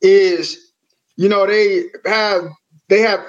is, 0.00 0.72
you 1.16 1.28
know, 1.28 1.46
they 1.46 1.84
have 2.06 2.44
they 2.88 3.00
have 3.00 3.20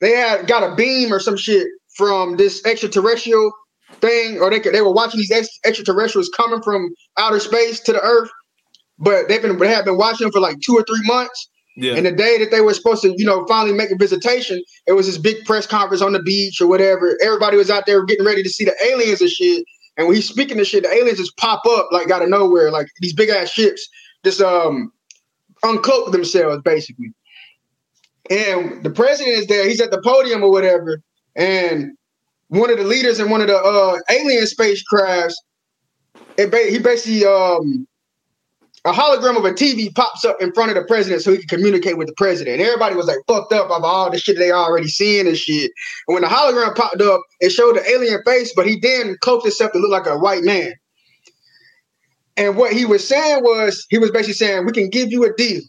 they 0.00 0.10
had 0.12 0.46
got 0.46 0.70
a 0.70 0.74
beam 0.74 1.12
or 1.12 1.20
some 1.20 1.38
shit 1.38 1.66
from 1.96 2.36
this 2.36 2.64
extraterrestrial 2.66 3.50
thing, 4.00 4.40
or 4.40 4.50
they 4.50 4.60
could, 4.60 4.74
they 4.74 4.82
were 4.82 4.92
watching 4.92 5.18
these 5.20 5.30
ex- 5.30 5.58
extraterrestrials 5.64 6.28
coming 6.36 6.60
from 6.62 6.90
outer 7.18 7.40
space 7.40 7.80
to 7.80 7.92
the 7.92 8.00
Earth, 8.00 8.30
but 8.98 9.28
they've 9.28 9.42
been 9.42 9.58
they 9.58 9.68
have 9.68 9.86
been 9.86 9.96
watching 9.96 10.26
them 10.26 10.32
for 10.32 10.40
like 10.40 10.58
two 10.60 10.74
or 10.74 10.84
three 10.84 11.02
months. 11.06 11.48
Yeah. 11.76 11.94
And 11.94 12.04
the 12.04 12.12
day 12.12 12.38
that 12.38 12.50
they 12.50 12.60
were 12.60 12.74
supposed 12.74 13.02
to, 13.02 13.14
you 13.16 13.24
know, 13.24 13.46
finally 13.46 13.74
make 13.74 13.90
a 13.90 13.96
visitation, 13.96 14.62
it 14.86 14.92
was 14.92 15.06
this 15.06 15.18
big 15.18 15.44
press 15.44 15.66
conference 15.66 16.02
on 16.02 16.12
the 16.12 16.22
beach 16.22 16.60
or 16.60 16.66
whatever. 16.66 17.16
Everybody 17.22 17.56
was 17.56 17.70
out 17.70 17.86
there 17.86 18.04
getting 18.04 18.26
ready 18.26 18.42
to 18.42 18.50
see 18.50 18.64
the 18.64 18.74
aliens 18.84 19.20
and 19.20 19.30
shit. 19.30 19.64
And 19.96 20.06
when 20.06 20.16
he's 20.16 20.28
speaking 20.28 20.58
to 20.58 20.64
shit, 20.64 20.82
the 20.82 20.92
aliens 20.92 21.18
just 21.18 21.36
pop 21.36 21.62
up 21.66 21.88
like 21.90 22.10
out 22.10 22.22
of 22.22 22.28
nowhere, 22.28 22.70
like 22.70 22.88
these 23.00 23.14
big 23.14 23.30
ass 23.30 23.50
ships 23.50 23.88
just 24.24 24.40
um 24.40 24.92
uncloak 25.64 26.12
themselves 26.12 26.62
basically. 26.62 27.12
And 28.30 28.82
the 28.82 28.90
president 28.90 29.36
is 29.36 29.46
there. 29.46 29.68
He's 29.68 29.80
at 29.80 29.90
the 29.90 30.00
podium 30.00 30.42
or 30.42 30.50
whatever, 30.50 31.00
and 31.34 31.92
one 32.48 32.70
of 32.70 32.78
the 32.78 32.84
leaders 32.84 33.18
in 33.18 33.30
one 33.30 33.40
of 33.40 33.48
the 33.48 33.56
uh, 33.56 33.98
alien 34.10 34.44
spacecrafts, 34.44 35.34
it 36.36 36.50
ba- 36.50 36.70
he 36.70 36.78
basically 36.78 37.24
um, 37.24 37.88
a 38.84 38.92
hologram 38.92 39.36
of 39.36 39.44
a 39.44 39.52
TV 39.52 39.94
pops 39.94 40.24
up 40.24 40.42
in 40.42 40.52
front 40.52 40.70
of 40.70 40.76
the 40.76 40.84
president 40.84 41.22
so 41.22 41.30
he 41.30 41.38
can 41.38 41.46
communicate 41.46 41.96
with 41.96 42.08
the 42.08 42.14
president. 42.16 42.60
Everybody 42.60 42.96
was 42.96 43.06
like 43.06 43.18
fucked 43.28 43.52
up 43.52 43.70
of 43.70 43.84
all 43.84 44.10
the 44.10 44.18
shit 44.18 44.38
they 44.38 44.50
already 44.50 44.88
seeing 44.88 45.28
and 45.28 45.36
shit. 45.36 45.70
And 46.08 46.14
when 46.14 46.22
the 46.22 46.28
hologram 46.28 46.74
popped 46.74 47.00
up, 47.00 47.20
it 47.40 47.50
showed 47.50 47.76
the 47.76 47.88
alien 47.88 48.20
face, 48.24 48.52
but 48.56 48.66
he 48.66 48.80
then 48.80 49.16
cloaked 49.20 49.44
himself 49.44 49.72
to 49.72 49.78
look 49.78 49.90
like 49.90 50.06
a 50.06 50.18
white 50.18 50.42
man. 50.42 50.74
And 52.36 52.56
what 52.56 52.72
he 52.72 52.84
was 52.84 53.06
saying 53.06 53.44
was, 53.44 53.86
he 53.88 53.98
was 53.98 54.10
basically 54.10 54.34
saying, 54.34 54.66
we 54.66 54.72
can 54.72 54.90
give 54.90 55.12
you 55.12 55.24
a 55.24 55.32
deal. 55.34 55.62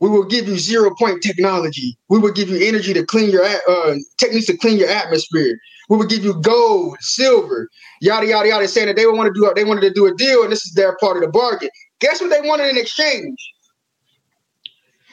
We 0.00 0.10
will 0.10 0.24
give 0.24 0.46
you 0.46 0.58
zero 0.58 0.94
point 0.98 1.22
technology. 1.22 1.96
We 2.10 2.18
will 2.18 2.32
give 2.32 2.48
you 2.48 2.58
energy 2.66 2.92
to 2.92 3.04
clean 3.04 3.30
your 3.30 3.44
uh, 3.44 3.94
techniques 4.18 4.46
to 4.46 4.56
clean 4.56 4.78
your 4.78 4.90
atmosphere. 4.90 5.56
We 5.88 5.96
will 5.96 6.06
give 6.06 6.24
you 6.24 6.40
gold, 6.42 6.96
silver, 7.00 7.68
yada 8.00 8.26
yada 8.26 8.48
yada, 8.48 8.68
saying 8.68 8.88
that 8.88 8.96
they 8.96 9.06
want 9.06 9.32
to 9.34 9.40
do 9.40 9.50
they 9.54 9.64
wanted 9.64 9.82
to 9.82 9.90
do 9.90 10.06
a 10.06 10.14
deal, 10.14 10.42
and 10.42 10.52
this 10.52 10.66
is 10.66 10.74
their 10.74 10.96
part 10.98 11.16
of 11.16 11.22
the 11.22 11.28
bargain. 11.28 11.70
Guess 12.00 12.20
what 12.20 12.30
they 12.30 12.46
wanted 12.46 12.68
in 12.68 12.76
exchange? 12.76 13.38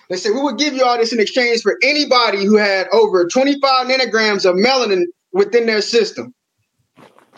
They 0.10 0.18
said 0.18 0.34
we 0.34 0.42
would 0.42 0.58
give 0.58 0.74
you 0.74 0.84
all 0.84 0.98
this 0.98 1.14
in 1.14 1.20
exchange 1.20 1.62
for 1.62 1.78
anybody 1.82 2.44
who 2.46 2.58
had 2.58 2.88
over 2.92 3.28
25 3.28 3.88
nanograms 3.88 4.46
of 4.46 4.56
melanin 4.56 5.04
within 5.32 5.66
their 5.66 5.82
system. 5.82 6.34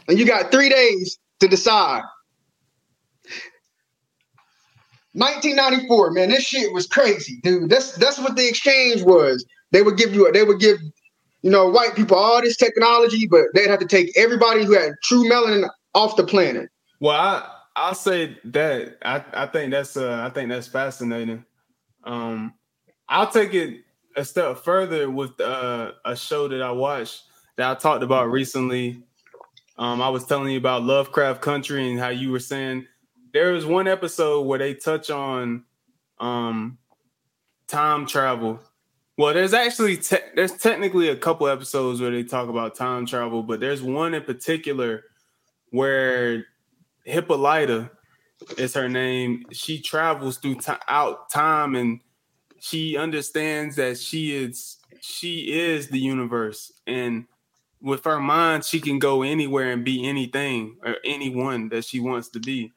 And 0.08 0.18
you 0.18 0.26
got 0.26 0.52
three 0.52 0.70
days 0.70 1.20
to 1.40 1.48
decide. 1.48 2.02
1994, 5.14 6.12
man, 6.12 6.30
this 6.30 6.44
shit 6.44 6.74
was 6.74 6.88
crazy, 6.88 7.40
dude. 7.44 7.70
That's 7.70 7.96
that's 7.98 8.18
what 8.18 8.36
the 8.36 8.48
exchange 8.48 9.04
was. 9.04 9.46
They 9.72 9.84
would 9.84 9.98
give 9.98 10.16
you, 10.16 10.32
they 10.32 10.44
would 10.44 10.60
give 10.60 10.80
you 11.44 11.52
know, 11.52 11.70
white 11.70 11.94
people 11.94 12.18
all 12.18 12.42
this 12.42 12.58
technology, 12.58 13.28
but 13.28 13.42
they'd 13.54 13.70
have 13.70 13.80
to 13.80 13.86
take 13.86 14.18
everybody 14.18 14.64
who 14.66 14.74
had 14.74 14.94
true 15.04 15.30
melanin 15.30 15.70
off 15.94 16.16
the 16.16 16.26
planet. 16.26 16.70
Well, 17.00 17.16
I 17.16 17.53
I'll 17.76 17.96
say 17.96 18.38
that 18.46 18.98
I, 19.04 19.24
I 19.34 19.46
think 19.48 19.72
that's 19.72 19.98
uh 19.98 20.24
I 20.26 20.30
think 20.30 20.50
that's 20.50 20.68
fascinating. 20.68 21.46
Um 22.04 22.54
I'll 23.10 23.30
take 23.30 23.54
it 23.54 23.82
a 24.16 24.24
step 24.24 24.60
further 24.60 25.10
with 25.10 25.40
uh, 25.40 25.92
a 26.06 26.16
show 26.16 26.48
that 26.48 26.62
I 26.62 26.72
watched 26.72 27.24
that 27.58 27.70
I 27.70 27.80
talked 27.80 28.04
about 28.04 28.32
recently. 28.32 29.04
Um 29.78 30.02
I 30.02 30.10
was 30.10 30.26
telling 30.26 30.52
you 30.52 30.58
about 30.58 30.84
Lovecraft 30.84 31.42
Country 31.42 31.90
and 31.90 32.00
how 32.00 32.10
you 32.10 32.32
were 32.32 32.40
saying 32.40 32.88
there 33.34 33.52
was 33.52 33.66
one 33.66 33.88
episode 33.88 34.42
where 34.42 34.60
they 34.60 34.76
touch 34.76 35.10
on 35.10 35.64
um 36.20 36.78
time 37.68 38.06
travel 38.06 38.60
well, 39.18 39.34
there's 39.34 39.54
actually 39.54 39.98
te- 39.98 40.18
there's 40.36 40.54
technically 40.54 41.10
a 41.10 41.16
couple 41.16 41.48
episodes 41.48 42.02
where 42.02 42.10
they 42.10 42.24
talk 42.24 42.50
about 42.50 42.76
time 42.76 43.06
travel, 43.06 43.44
but 43.44 43.60
there's 43.60 43.82
one 43.82 44.16
in 44.16 44.24
particular 44.24 45.04
where 45.70 46.48
Hippolyta 47.04 47.92
is 48.58 48.74
her 48.74 48.90
name. 48.90 49.46
She 49.52 49.82
travels 49.82 50.38
through 50.38 50.56
t- 50.56 50.74
out 50.88 51.30
time 51.30 51.76
and 51.76 52.00
she 52.60 52.98
understands 52.98 53.76
that 53.76 53.98
she 53.98 54.36
is 54.36 54.78
she 55.02 55.52
is 55.52 55.90
the 55.90 56.00
universe 56.00 56.72
and 56.88 57.26
with 57.82 58.06
her 58.06 58.22
mind 58.22 58.64
she 58.64 58.80
can 58.80 59.00
go 59.00 59.22
anywhere 59.22 59.72
and 59.72 59.84
be 59.84 60.08
anything 60.08 60.78
or 60.86 60.96
anyone 61.04 61.68
that 61.68 61.84
she 61.84 62.00
wants 62.00 62.30
to 62.30 62.40
be 62.40 62.72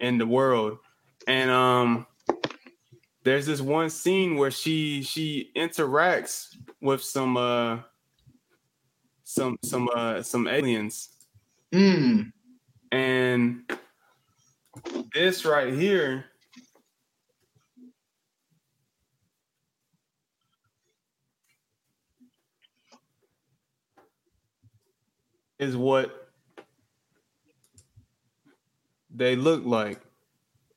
in 0.00 0.16
the 0.18 0.26
world. 0.26 0.78
And 1.26 1.50
um 1.50 2.06
there's 3.24 3.44
this 3.44 3.60
one 3.60 3.90
scene 3.90 4.36
where 4.36 4.50
she 4.50 5.02
she 5.02 5.50
interacts 5.54 6.56
with 6.80 7.02
some 7.02 7.36
uh 7.36 7.80
some 9.24 9.58
some 9.62 9.90
uh 9.94 10.22
some 10.22 10.48
aliens. 10.48 11.10
Mm. 11.72 12.32
And 12.90 13.62
this 15.14 15.44
right 15.44 15.72
here 15.74 16.24
is 25.58 25.76
what 25.76 26.30
they 29.10 29.36
look 29.36 29.64
like. 29.64 30.00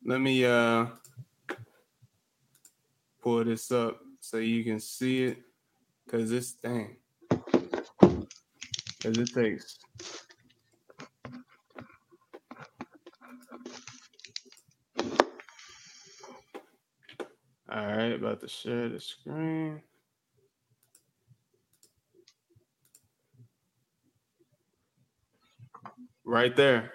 Let 0.03 0.19
me 0.19 0.45
uh 0.45 0.87
pull 3.21 3.43
this 3.45 3.71
up 3.71 3.99
so 4.19 4.37
you 4.37 4.63
can 4.63 4.79
see 4.79 5.25
it 5.25 5.37
because 6.05 6.29
this 6.29 6.51
thing 6.51 6.95
because 7.29 9.17
it 9.17 9.33
takes 9.33 9.77
all 17.71 17.85
right 17.87 18.13
about 18.13 18.41
to 18.41 18.47
share 18.47 18.89
the 18.89 18.99
screen. 18.99 19.81
Right 26.23 26.55
there. 26.55 26.91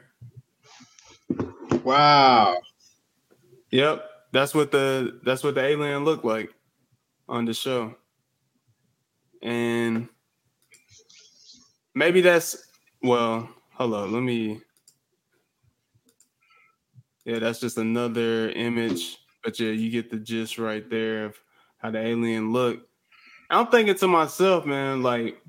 Wow. 1.82 2.60
Yep 3.70 4.04
that's 4.36 4.54
what 4.54 4.70
the 4.70 5.18
that's 5.24 5.42
what 5.42 5.54
the 5.54 5.62
alien 5.64 6.04
looked 6.04 6.24
like 6.24 6.52
on 7.28 7.46
the 7.46 7.54
show. 7.54 7.94
And 9.42 10.08
maybe 11.94 12.20
that's 12.20 12.68
well, 13.02 13.48
hello, 13.70 14.06
let 14.06 14.22
me 14.22 14.60
Yeah, 17.24 17.38
that's 17.40 17.60
just 17.60 17.78
another 17.78 18.50
image, 18.50 19.18
but 19.46 19.60
yeah, 19.60 19.70
you 19.70 19.90
get 19.90 20.10
the 20.10 20.16
gist 20.16 20.58
right 20.58 20.90
there 20.90 21.26
of 21.26 21.36
how 21.78 21.92
the 21.92 22.00
alien 22.00 22.52
looked. 22.52 22.90
I'm 23.48 23.68
thinking 23.68 23.94
to 23.94 24.08
myself, 24.08 24.66
man, 24.66 25.04
like 25.04 25.40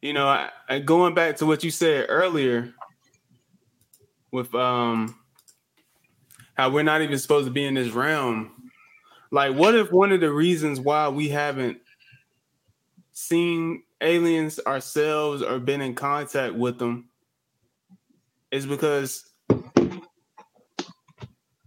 you 0.00 0.12
know, 0.12 0.26
I, 0.26 0.50
I, 0.68 0.80
going 0.80 1.14
back 1.14 1.36
to 1.36 1.46
what 1.46 1.62
you 1.62 1.70
said 1.70 2.06
earlier 2.08 2.74
with 4.32 4.52
um 4.56 5.16
how 6.54 6.70
we're 6.70 6.82
not 6.82 7.00
even 7.02 7.16
supposed 7.16 7.46
to 7.46 7.52
be 7.52 7.64
in 7.64 7.74
this 7.74 7.92
realm. 7.92 8.50
Like, 9.30 9.54
what 9.54 9.76
if 9.76 9.92
one 9.92 10.10
of 10.10 10.20
the 10.20 10.32
reasons 10.32 10.80
why 10.80 11.10
we 11.10 11.28
haven't 11.28 11.78
seen 13.12 13.84
aliens 14.00 14.58
ourselves 14.66 15.42
or 15.42 15.60
been 15.60 15.80
in 15.80 15.94
contact 15.94 16.56
with 16.56 16.80
them 16.80 17.08
is 18.50 18.66
because 18.66 19.30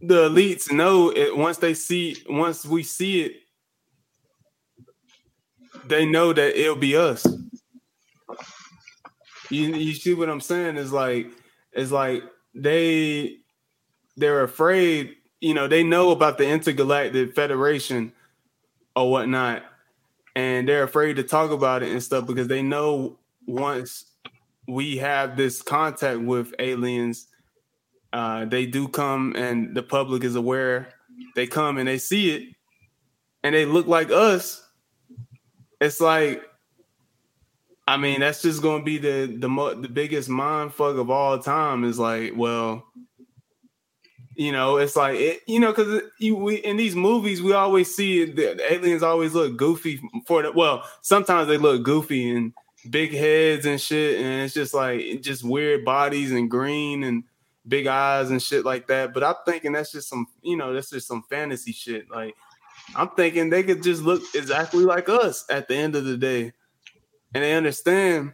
the 0.07 0.29
elites 0.29 0.71
know 0.71 1.09
it 1.09 1.35
once 1.35 1.57
they 1.57 1.73
see 1.73 2.17
once 2.29 2.65
we 2.65 2.83
see 2.83 3.21
it, 3.21 3.33
they 5.87 6.05
know 6.05 6.33
that 6.33 6.59
it'll 6.59 6.75
be 6.75 6.95
us. 6.95 7.25
You 9.49 9.75
you 9.75 9.93
see 9.93 10.13
what 10.13 10.29
I'm 10.29 10.41
saying? 10.41 10.77
Is 10.77 10.91
like 10.91 11.27
it's 11.71 11.91
like 11.91 12.23
they 12.53 13.37
they're 14.17 14.43
afraid, 14.43 15.15
you 15.41 15.53
know, 15.53 15.67
they 15.67 15.83
know 15.83 16.11
about 16.11 16.37
the 16.37 16.47
intergalactic 16.47 17.35
federation 17.35 18.13
or 18.95 19.11
whatnot, 19.11 19.63
and 20.35 20.67
they're 20.67 20.83
afraid 20.83 21.15
to 21.17 21.23
talk 21.23 21.51
about 21.51 21.83
it 21.83 21.91
and 21.91 22.01
stuff 22.01 22.25
because 22.25 22.47
they 22.47 22.61
know 22.61 23.17
once 23.45 24.05
we 24.67 24.97
have 24.97 25.37
this 25.37 25.61
contact 25.61 26.19
with 26.21 26.53
aliens, 26.59 27.27
uh, 28.15 28.45
they 28.45 28.65
do 28.65 28.87
come 28.87 29.33
and 29.35 29.75
the 29.75 29.83
public 29.83 30.23
is 30.23 30.35
aware. 30.35 30.87
They 31.35 31.47
come 31.47 31.77
and 31.77 31.85
they 31.85 31.97
see 31.97 32.33
it, 32.33 32.55
and 33.43 33.53
they 33.53 33.65
look 33.65 33.87
like 33.87 34.09
us. 34.09 34.65
It's 35.81 35.99
like, 35.99 36.41
I 37.85 37.97
mean, 37.97 38.21
that's 38.21 38.41
just 38.41 38.61
going 38.61 38.79
to 38.81 38.85
be 38.85 38.99
the 38.99 39.35
the 39.37 39.49
mo- 39.49 39.73
the 39.73 39.89
biggest 39.89 40.29
mind 40.29 40.73
fuck 40.73 40.95
of 40.95 41.09
all 41.09 41.39
time. 41.39 41.83
Is 41.83 41.99
like, 41.99 42.31
well, 42.37 42.85
you 44.37 44.53
know, 44.53 44.77
it's 44.77 44.95
like 44.95 45.19
it, 45.19 45.41
you 45.45 45.59
know, 45.59 45.73
because 45.73 46.01
we 46.21 46.55
in 46.55 46.77
these 46.77 46.95
movies 46.95 47.41
we 47.41 47.51
always 47.51 47.93
see 47.93 48.23
the, 48.23 48.53
the 48.53 48.73
aliens 48.73 49.03
always 49.03 49.33
look 49.33 49.57
goofy 49.57 50.01
for 50.25 50.41
the 50.41 50.53
well. 50.53 50.85
Sometimes 51.01 51.49
they 51.49 51.57
look 51.57 51.83
goofy 51.83 52.33
and 52.33 52.53
big 52.89 53.11
heads 53.11 53.65
and 53.65 53.81
shit, 53.81 54.21
and 54.21 54.43
it's 54.43 54.53
just 54.53 54.73
like 54.73 55.19
just 55.19 55.43
weird 55.43 55.83
bodies 55.83 56.31
and 56.31 56.49
green 56.49 57.03
and 57.03 57.25
big 57.67 57.87
eyes 57.87 58.29
and 58.29 58.41
shit 58.41 58.65
like 58.65 58.87
that. 58.87 59.13
But 59.13 59.23
I'm 59.23 59.35
thinking 59.45 59.73
that's 59.73 59.91
just 59.91 60.09
some, 60.09 60.27
you 60.41 60.57
know, 60.57 60.73
that's 60.73 60.89
just 60.89 61.07
some 61.07 61.23
fantasy 61.29 61.71
shit. 61.71 62.09
Like 62.09 62.35
I'm 62.95 63.09
thinking 63.09 63.49
they 63.49 63.63
could 63.63 63.81
just 63.81 64.03
look 64.03 64.21
exactly 64.33 64.83
like 64.83 65.09
us 65.09 65.45
at 65.49 65.67
the 65.67 65.75
end 65.75 65.95
of 65.95 66.05
the 66.05 66.17
day, 66.17 66.53
and 67.33 67.43
they 67.43 67.53
understand. 67.53 68.33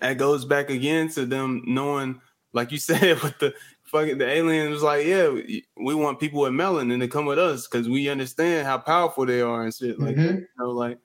That 0.00 0.18
goes 0.18 0.44
back 0.44 0.70
again 0.70 1.08
to 1.10 1.24
them 1.24 1.62
knowing, 1.66 2.20
like 2.52 2.72
you 2.72 2.78
said, 2.78 3.22
with 3.22 3.38
the 3.38 3.54
fucking 3.84 4.18
the 4.18 4.28
alien 4.28 4.70
was 4.70 4.82
like, 4.82 5.06
yeah, 5.06 5.28
we 5.76 5.94
want 5.94 6.18
people 6.18 6.40
with 6.40 6.52
melanin 6.52 6.98
to 7.00 7.08
come 7.08 7.26
with 7.26 7.38
us 7.38 7.66
because 7.66 7.88
we 7.88 8.08
understand 8.08 8.66
how 8.66 8.78
powerful 8.78 9.24
they 9.24 9.40
are 9.40 9.62
and 9.62 9.72
shit. 9.72 9.98
Like, 10.00 10.16
mm-hmm. 10.16 10.38
you 10.38 10.46
know, 10.58 10.70
like, 10.70 10.98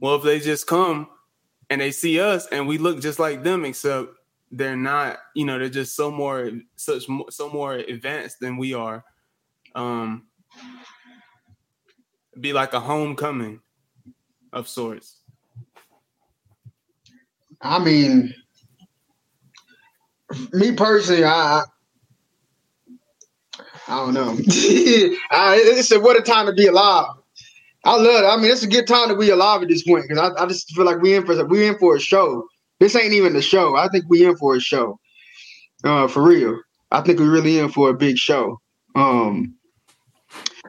well, 0.00 0.16
if 0.16 0.24
they 0.24 0.40
just 0.40 0.66
come 0.66 1.08
and 1.70 1.80
they 1.80 1.92
see 1.92 2.20
us 2.20 2.46
and 2.48 2.66
we 2.66 2.76
look 2.76 3.00
just 3.00 3.20
like 3.20 3.44
them, 3.44 3.64
except 3.64 4.08
they're 4.56 4.76
not, 4.76 5.18
you 5.34 5.44
know, 5.44 5.58
they're 5.58 5.68
just 5.68 5.96
so 5.96 6.10
more 6.10 6.50
such 6.76 7.06
so 7.30 7.50
more 7.50 7.74
advanced 7.74 8.38
than 8.40 8.56
we 8.56 8.72
are. 8.72 9.04
Um, 9.74 10.26
be 12.40 12.52
like 12.52 12.72
a 12.72 12.80
homecoming 12.80 13.60
of 14.52 14.68
sorts. 14.68 15.18
I 17.60 17.82
mean, 17.82 18.32
me 20.52 20.72
personally, 20.72 21.24
I 21.24 21.62
I 23.88 23.96
don't 23.96 24.14
know. 24.14 24.30
I, 25.30 25.60
it's 25.62 25.90
a 25.90 26.00
what 26.00 26.18
a 26.18 26.22
time 26.22 26.46
to 26.46 26.52
be 26.52 26.68
alive. 26.68 27.06
I 27.84 27.96
love 27.96 28.22
it. 28.22 28.26
I 28.26 28.36
mean, 28.36 28.50
it's 28.50 28.62
a 28.62 28.68
good 28.68 28.86
time 28.86 29.08
to 29.08 29.16
be 29.16 29.30
alive 29.30 29.62
at 29.62 29.68
this 29.68 29.82
point 29.82 30.04
because 30.08 30.32
I, 30.38 30.42
I 30.42 30.46
just 30.46 30.74
feel 30.74 30.84
like 30.84 31.02
we 31.02 31.14
in 31.14 31.26
for 31.26 31.44
we 31.46 31.66
in 31.66 31.76
for 31.78 31.96
a 31.96 32.00
show. 32.00 32.46
This 32.84 32.96
ain't 32.96 33.14
even 33.14 33.32
the 33.32 33.40
show. 33.40 33.76
I 33.76 33.88
think 33.88 34.04
we 34.10 34.26
in 34.26 34.36
for 34.36 34.54
a 34.56 34.60
show. 34.60 35.00
Uh, 35.82 36.06
for 36.06 36.22
real. 36.22 36.60
I 36.90 37.00
think 37.00 37.18
we're 37.18 37.32
really 37.32 37.58
in 37.58 37.70
for 37.70 37.88
a 37.88 37.94
big 37.94 38.18
show. 38.18 38.60
Um, 38.94 39.54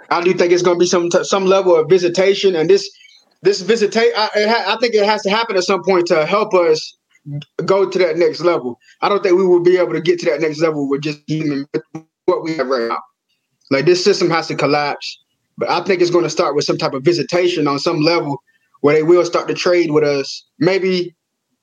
I 0.10 0.22
do 0.22 0.34
think 0.34 0.54
it's 0.54 0.62
going 0.62 0.78
to 0.78 0.80
be 0.80 0.86
some 0.86 1.12
some 1.12 1.46
level 1.46 1.76
of 1.76 1.90
visitation, 1.90 2.56
and 2.56 2.70
this 2.70 2.90
this 3.42 3.60
visitation. 3.60 4.14
Ha- 4.16 4.32
I 4.66 4.78
think 4.80 4.96
it 4.96 5.06
has 5.06 5.24
to 5.24 5.30
happen 5.30 5.58
at 5.58 5.66
some 5.66 5.84
point 5.84 6.08
to 6.08 6.26
help 6.26 6.54
us 6.54 6.96
go 7.66 7.90
to 7.90 8.00
that 8.00 8.16
next 8.16 8.40
level. 8.40 8.80
I 9.02 9.10
don't 9.10 9.22
think 9.22 9.36
we 9.36 9.46
will 9.46 9.60
be 9.60 9.78
able 9.78 9.92
to 9.92 10.02
get 10.02 10.18
to 10.20 10.26
that 10.28 10.40
next 10.40 10.62
level 10.62 10.90
with 10.90 11.02
just 11.02 11.20
even 11.28 11.68
what 12.28 12.44
we 12.44 12.56
have 12.56 12.68
right 12.68 12.88
now. 12.88 13.00
Like 13.72 13.86
this 13.86 14.02
system 14.02 14.30
has 14.30 14.48
to 14.48 14.56
collapse, 14.56 15.20
but 15.58 15.70
I 15.70 15.84
think 15.84 16.02
it's 16.02 16.12
going 16.12 16.24
to 16.24 16.30
start 16.30 16.56
with 16.56 16.64
some 16.64 16.78
type 16.78 16.94
of 16.94 17.04
visitation 17.04 17.68
on 17.68 17.78
some 17.78 18.00
level 18.00 18.42
where 18.80 18.96
they 18.96 19.04
will 19.04 19.26
start 19.26 19.50
to 19.50 19.54
trade 19.54 19.92
with 19.92 20.06
us. 20.06 20.46
Maybe, 20.60 21.14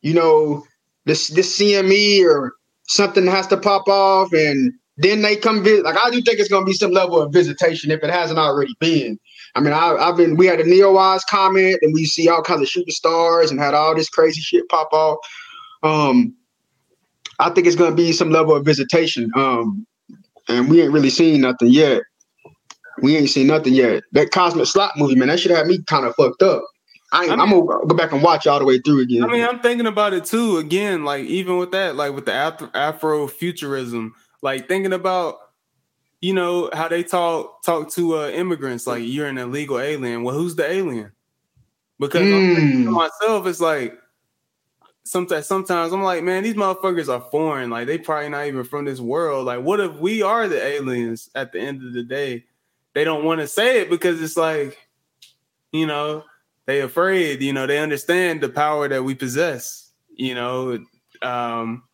you 0.02 0.14
know, 0.14 0.64
this 1.06 1.28
this 1.28 1.58
CME 1.58 2.24
or 2.24 2.52
something 2.88 3.26
has 3.26 3.46
to 3.48 3.56
pop 3.56 3.88
off, 3.88 4.32
and 4.32 4.72
then 4.96 5.22
they 5.22 5.36
come 5.36 5.64
visit. 5.64 5.84
Like 5.84 5.96
I 6.02 6.10
do 6.10 6.20
think 6.22 6.38
it's 6.38 6.48
going 6.48 6.64
to 6.64 6.70
be 6.70 6.74
some 6.74 6.90
level 6.90 7.20
of 7.20 7.32
visitation 7.32 7.90
if 7.90 8.02
it 8.02 8.10
hasn't 8.10 8.38
already 8.38 8.74
been. 8.78 9.18
I 9.54 9.60
mean, 9.60 9.72
I, 9.72 10.06
have 10.06 10.16
been. 10.16 10.36
We 10.36 10.46
had 10.46 10.60
a 10.60 10.64
Neowise 10.64 11.22
comet, 11.28 11.78
and 11.82 11.92
we 11.94 12.04
see 12.04 12.28
all 12.28 12.42
kinds 12.42 12.62
of 12.62 12.68
shooting 12.68 12.92
stars, 12.92 13.50
and 13.50 13.60
had 13.60 13.74
all 13.74 13.94
this 13.94 14.08
crazy 14.08 14.40
shit 14.40 14.68
pop 14.68 14.92
off. 14.92 15.18
Um, 15.82 16.34
I 17.38 17.50
think 17.50 17.66
it's 17.66 17.76
going 17.76 17.90
to 17.90 17.96
be 17.96 18.12
some 18.12 18.30
level 18.30 18.54
of 18.54 18.64
visitation. 18.64 19.30
Um, 19.34 19.86
and 20.48 20.68
we 20.68 20.82
ain't 20.82 20.92
really 20.92 21.10
seen 21.10 21.40
nothing 21.40 21.70
yet. 21.70 22.02
We 23.00 23.16
ain't 23.16 23.30
seen 23.30 23.46
nothing 23.48 23.74
yet. 23.74 24.04
That 24.12 24.30
Cosmic 24.30 24.66
Slop 24.66 24.92
movie, 24.96 25.14
man, 25.14 25.28
that 25.28 25.40
should 25.40 25.50
have 25.50 25.66
me 25.66 25.82
kind 25.88 26.06
of 26.06 26.14
fucked 26.14 26.42
up. 26.42 26.62
I 27.12 27.24
am 27.24 27.38
gonna 27.38 27.62
go 27.86 27.94
back 27.94 28.12
and 28.12 28.22
watch 28.22 28.46
all 28.46 28.58
the 28.58 28.64
way 28.64 28.78
through 28.78 29.00
again. 29.00 29.22
I 29.22 29.26
mean, 29.26 29.44
I'm 29.44 29.60
thinking 29.60 29.86
about 29.86 30.14
it 30.14 30.24
too. 30.24 30.56
Again, 30.56 31.04
like 31.04 31.26
even 31.26 31.58
with 31.58 31.70
that, 31.72 31.94
like 31.94 32.14
with 32.14 32.24
the 32.24 32.32
Afro 32.74 33.26
futurism, 33.26 34.14
like 34.40 34.66
thinking 34.66 34.94
about, 34.94 35.36
you 36.22 36.32
know, 36.32 36.70
how 36.72 36.88
they 36.88 37.02
talk 37.02 37.62
talk 37.62 37.90
to 37.92 38.16
uh, 38.16 38.28
immigrants, 38.30 38.86
like 38.86 39.02
you're 39.04 39.26
an 39.26 39.36
illegal 39.36 39.78
alien. 39.78 40.22
Well, 40.22 40.34
who's 40.34 40.56
the 40.56 40.68
alien? 40.68 41.12
Because 41.98 42.22
mm. 42.22 42.34
I'm 42.34 42.56
thinking 42.56 42.84
to 42.86 42.90
myself, 42.90 43.46
it's 43.46 43.60
like 43.60 43.98
sometimes 45.04 45.46
sometimes 45.46 45.92
I'm 45.92 46.02
like, 46.02 46.24
man, 46.24 46.42
these 46.44 46.54
motherfuckers 46.54 47.12
are 47.12 47.28
foreign. 47.30 47.68
Like 47.68 47.86
they 47.86 47.98
probably 47.98 48.30
not 48.30 48.46
even 48.46 48.64
from 48.64 48.86
this 48.86 49.00
world. 49.00 49.44
Like, 49.44 49.60
what 49.60 49.80
if 49.80 49.96
we 49.96 50.22
are 50.22 50.48
the 50.48 50.64
aliens 50.64 51.28
at 51.34 51.52
the 51.52 51.60
end 51.60 51.86
of 51.86 51.92
the 51.92 52.02
day? 52.02 52.46
They 52.94 53.04
don't 53.04 53.24
want 53.24 53.40
to 53.40 53.46
say 53.46 53.82
it 53.82 53.90
because 53.90 54.22
it's 54.22 54.36
like, 54.36 54.78
you 55.72 55.86
know, 55.86 56.24
they 56.66 56.80
afraid, 56.80 57.42
you 57.42 57.52
know, 57.52 57.66
they 57.66 57.78
understand 57.78 58.40
the 58.40 58.48
power 58.48 58.88
that 58.88 59.02
we 59.02 59.14
possess, 59.14 59.90
you 60.14 60.34
know. 60.34 60.78
Um 61.22 61.84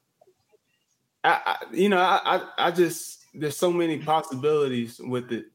I, 1.24 1.40
I 1.47 1.57
you 1.73 1.89
know, 1.89 1.99
I, 2.01 2.43
I 2.59 2.70
just 2.70 3.24
there's 3.35 3.57
so 3.57 3.73
many 3.73 3.99
possibilities 3.99 5.01
with 5.03 5.32
it. 5.32 5.47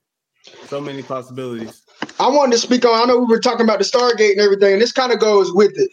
So 0.68 0.82
many 0.82 1.02
possibilities. 1.02 1.84
I 2.20 2.28
wanted 2.28 2.52
to 2.52 2.58
speak 2.58 2.86
on 2.86 3.02
I 3.02 3.06
know 3.06 3.20
we 3.20 3.26
were 3.26 3.40
talking 3.40 3.66
about 3.66 3.80
the 3.80 3.86
Stargate 3.86 4.32
and 4.32 4.42
everything, 4.42 4.74
and 4.74 4.82
this 4.82 4.92
kind 4.92 5.14
of 5.14 5.20
goes 5.20 5.54
with 5.54 5.72
it 5.76 5.92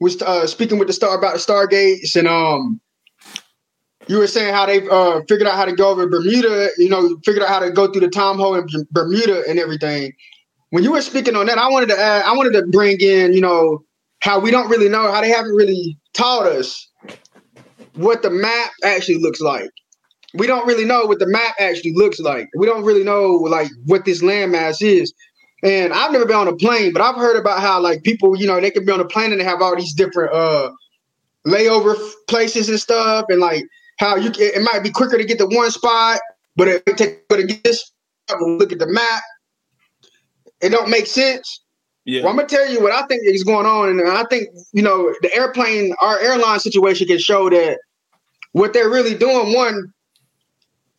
was 0.00 0.20
uh, 0.22 0.46
speaking 0.46 0.78
with 0.78 0.88
the 0.88 0.94
star 0.94 1.16
about 1.16 1.34
the 1.34 1.40
Stargates, 1.40 2.16
and 2.16 2.28
um, 2.28 2.80
you 4.06 4.18
were 4.18 4.26
saying 4.26 4.54
how 4.54 4.66
they 4.66 4.88
uh, 4.88 5.20
figured 5.28 5.48
out 5.48 5.56
how 5.56 5.64
to 5.64 5.74
go 5.74 5.90
over 5.90 6.08
Bermuda. 6.08 6.70
You 6.78 6.88
know, 6.88 7.18
figured 7.24 7.42
out 7.42 7.48
how 7.48 7.60
to 7.60 7.70
go 7.70 7.90
through 7.90 8.02
the 8.02 8.08
time 8.08 8.36
hole 8.36 8.54
in 8.54 8.66
Bermuda 8.90 9.44
and 9.48 9.58
everything. 9.58 10.12
When 10.70 10.84
you 10.84 10.92
were 10.92 11.02
speaking 11.02 11.34
on 11.34 11.46
that, 11.46 11.58
I 11.58 11.68
wanted 11.70 11.88
to 11.90 11.98
add, 11.98 12.24
I 12.24 12.32
wanted 12.34 12.52
to 12.52 12.66
bring 12.66 13.00
in, 13.00 13.32
you 13.32 13.40
know, 13.40 13.84
how 14.20 14.38
we 14.38 14.50
don't 14.50 14.68
really 14.68 14.88
know 14.88 15.10
how 15.10 15.20
they 15.20 15.30
haven't 15.30 15.54
really 15.54 15.96
taught 16.12 16.46
us 16.46 16.88
what 17.94 18.22
the 18.22 18.30
map 18.30 18.70
actually 18.84 19.18
looks 19.18 19.40
like. 19.40 19.70
We 20.34 20.46
don't 20.46 20.66
really 20.66 20.84
know 20.84 21.06
what 21.06 21.20
the 21.20 21.26
map 21.26 21.54
actually 21.58 21.94
looks 21.94 22.20
like. 22.20 22.48
We 22.56 22.66
don't 22.66 22.84
really 22.84 23.04
know 23.04 23.32
like 23.32 23.70
what 23.86 24.04
this 24.04 24.22
landmass 24.22 24.82
is. 24.82 25.12
And 25.62 25.92
I've 25.92 26.12
never 26.12 26.26
been 26.26 26.36
on 26.36 26.48
a 26.48 26.54
plane, 26.54 26.92
but 26.92 27.02
I've 27.02 27.16
heard 27.16 27.36
about 27.36 27.60
how 27.60 27.80
like 27.80 28.02
people, 28.02 28.36
you 28.36 28.46
know, 28.46 28.60
they 28.60 28.70
can 28.70 28.84
be 28.84 28.92
on 28.92 29.00
a 29.00 29.04
plane 29.04 29.32
and 29.32 29.40
they 29.40 29.44
have 29.44 29.62
all 29.62 29.74
these 29.74 29.94
different 29.94 30.32
uh 30.32 30.70
layover 31.46 31.96
places 32.28 32.68
and 32.68 32.78
stuff, 32.78 33.24
and 33.28 33.40
like 33.40 33.64
how 33.98 34.16
you 34.16 34.30
it 34.38 34.62
might 34.62 34.82
be 34.82 34.90
quicker 34.90 35.18
to 35.18 35.24
get 35.24 35.38
to 35.38 35.46
one 35.46 35.70
spot, 35.70 36.20
but 36.56 36.68
it 36.68 36.84
take 36.96 37.26
but 37.28 37.36
to 37.36 37.46
get 37.46 37.64
this 37.64 37.90
look 38.40 38.72
at 38.72 38.78
the 38.78 38.86
map. 38.86 39.22
It 40.60 40.70
don't 40.70 40.90
make 40.90 41.06
sense. 41.06 41.60
Yeah. 42.04 42.22
Well, 42.22 42.30
I'm 42.30 42.36
gonna 42.36 42.48
tell 42.48 42.70
you 42.70 42.80
what 42.80 42.92
I 42.92 43.06
think 43.06 43.22
is 43.24 43.44
going 43.44 43.66
on, 43.66 43.90
and 43.90 44.08
I 44.08 44.24
think 44.24 44.48
you 44.72 44.82
know 44.82 45.14
the 45.20 45.34
airplane, 45.34 45.94
our 46.00 46.18
airline 46.18 46.58
situation 46.60 47.06
can 47.06 47.18
show 47.18 47.50
that 47.50 47.78
what 48.52 48.72
they're 48.72 48.88
really 48.88 49.14
doing. 49.14 49.54
One, 49.54 49.92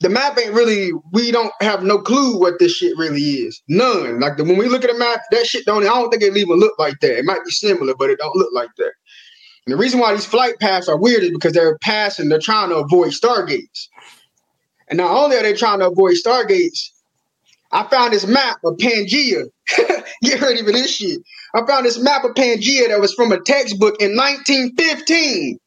the 0.01 0.09
map 0.09 0.37
ain't 0.37 0.53
really 0.53 0.91
we 1.11 1.31
don't 1.31 1.51
have 1.61 1.83
no 1.83 1.97
clue 1.97 2.39
what 2.39 2.59
this 2.59 2.73
shit 2.73 2.97
really 2.97 3.21
is. 3.21 3.61
None. 3.67 4.19
Like 4.19 4.37
the, 4.37 4.43
when 4.43 4.57
we 4.57 4.67
look 4.69 4.83
at 4.83 4.91
the 4.91 4.97
map, 4.97 5.21
that 5.31 5.45
shit 5.45 5.65
don't 5.65 5.83
I 5.83 5.87
don't 5.87 6.09
think 6.09 6.23
it 6.23 6.37
even 6.37 6.59
look 6.59 6.77
like 6.77 6.99
that. 7.01 7.17
It 7.17 7.25
might 7.25 7.43
be 7.43 7.51
similar, 7.51 7.95
but 7.95 8.09
it 8.09 8.19
don't 8.19 8.35
look 8.35 8.51
like 8.53 8.69
that. 8.77 8.91
And 9.65 9.73
the 9.73 9.77
reason 9.77 9.99
why 9.99 10.13
these 10.13 10.25
flight 10.25 10.59
paths 10.59 10.87
are 10.87 10.97
weird 10.97 11.23
is 11.23 11.31
because 11.31 11.53
they're 11.53 11.77
passing, 11.79 12.29
they're 12.29 12.39
trying 12.39 12.69
to 12.69 12.77
avoid 12.77 13.11
stargates. 13.11 13.87
And 14.87 14.97
not 14.97 15.11
only 15.11 15.37
are 15.37 15.43
they 15.43 15.53
trying 15.53 15.79
to 15.79 15.87
avoid 15.87 16.15
stargates, 16.15 16.89
I 17.71 17.87
found 17.87 18.13
this 18.13 18.25
map 18.25 18.57
of 18.63 18.77
Pangea. 18.77 19.45
Get 20.23 20.41
ready 20.41 20.63
for 20.63 20.71
this 20.71 20.95
shit. 20.95 21.21
I 21.53 21.65
found 21.65 21.85
this 21.85 21.99
map 21.99 22.23
of 22.23 22.31
Pangea 22.31 22.87
that 22.87 22.99
was 22.99 23.13
from 23.13 23.31
a 23.31 23.39
textbook 23.39 24.01
in 24.01 24.15
1915. 24.15 25.59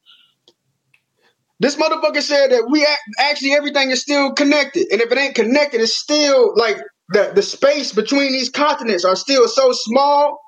This 1.61 1.77
motherfucker 1.77 2.23
said 2.23 2.51
that 2.51 2.69
we 2.69 2.85
actually 3.21 3.53
everything 3.53 3.93
is 3.93 4.01
still 4.01 4.33
connected, 4.33 4.89
and 4.91 5.01
if 5.01 5.13
it 5.13 5.19
ain't 5.19 5.37
connected, 5.37 5.81
it's 5.81 5.97
still 5.97 6.57
like 6.57 6.77
the 7.11 7.31
the 7.35 7.43
space 7.43 7.93
between 7.93 8.33
these 8.33 8.51
continents 8.51 9.05
are 9.05 9.15
still 9.15 9.47
so 9.47 9.71
small. 9.71 10.41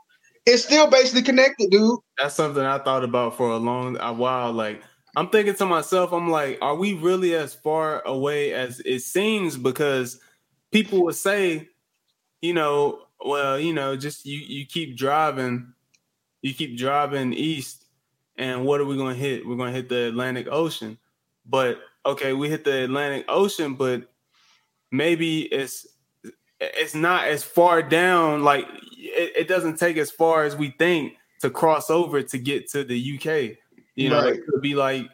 It's 0.45 0.65
still 0.65 0.89
basically 0.89 1.23
connected, 1.23 1.71
dude. 1.71 2.01
That's 2.19 2.35
something 2.35 2.65
I 2.65 2.79
thought 2.79 3.05
about 3.05 3.37
for 3.37 3.51
a 3.51 3.59
long 3.59 3.97
a 4.01 4.13
while. 4.13 4.53
Like 4.53 4.83
I'm 5.15 5.29
thinking 5.29 5.55
to 5.55 5.67
myself, 5.67 6.13
I'm 6.13 6.29
like, 6.29 6.59
are 6.61 6.75
we 6.75 6.95
really 6.95 7.37
as 7.37 7.55
far 7.55 8.03
away 8.05 8.53
as 8.53 8.81
it 8.81 9.01
seems? 9.01 9.57
Because 9.57 10.19
people 10.75 11.05
would 11.05 11.15
say, 11.15 11.69
you 12.43 12.53
know, 12.53 13.03
well, 13.25 13.61
you 13.61 13.73
know, 13.73 13.97
just 13.97 14.27
you 14.27 14.41
you 14.41 14.67
keep 14.67 14.97
driving, 14.97 15.73
you 16.43 16.53
keep 16.53 16.77
driving 16.77 17.33
east, 17.33 17.87
and 18.37 18.65
what 18.65 18.81
are 18.81 18.85
we 18.85 18.97
gonna 18.97 19.15
hit? 19.15 19.47
We're 19.47 19.57
gonna 19.57 19.71
hit 19.71 19.89
the 19.89 20.09
Atlantic 20.09 20.49
Ocean. 20.51 20.99
But 21.47 21.79
okay, 22.05 22.33
we 22.33 22.51
hit 22.51 22.65
the 22.65 22.85
Atlantic 22.85 23.25
Ocean, 23.29 23.77
but 23.77 24.13
maybe 24.91 25.43
it's 25.43 25.87
it's 26.59 26.95
not 26.95 27.29
as 27.29 27.45
far 27.45 27.81
down. 27.81 28.43
Like 28.43 28.67
it, 28.99 29.33
it 29.37 29.49
doesn't 29.49 29.79
take 29.79 29.97
as 29.97 30.11
far 30.11 30.43
as 30.45 30.57
we 30.57 30.75
think 30.77 31.15
to 31.41 31.51
cross 31.51 31.89
over 31.89 32.21
to 32.21 32.39
get 32.39 32.69
to 32.71 32.83
the 32.83 33.15
UK. 33.15 33.57
You 33.95 34.11
know, 34.11 34.25
right. 34.25 34.35
it 34.35 34.41
could 34.45 34.61
be 34.61 34.75
like 34.75 35.09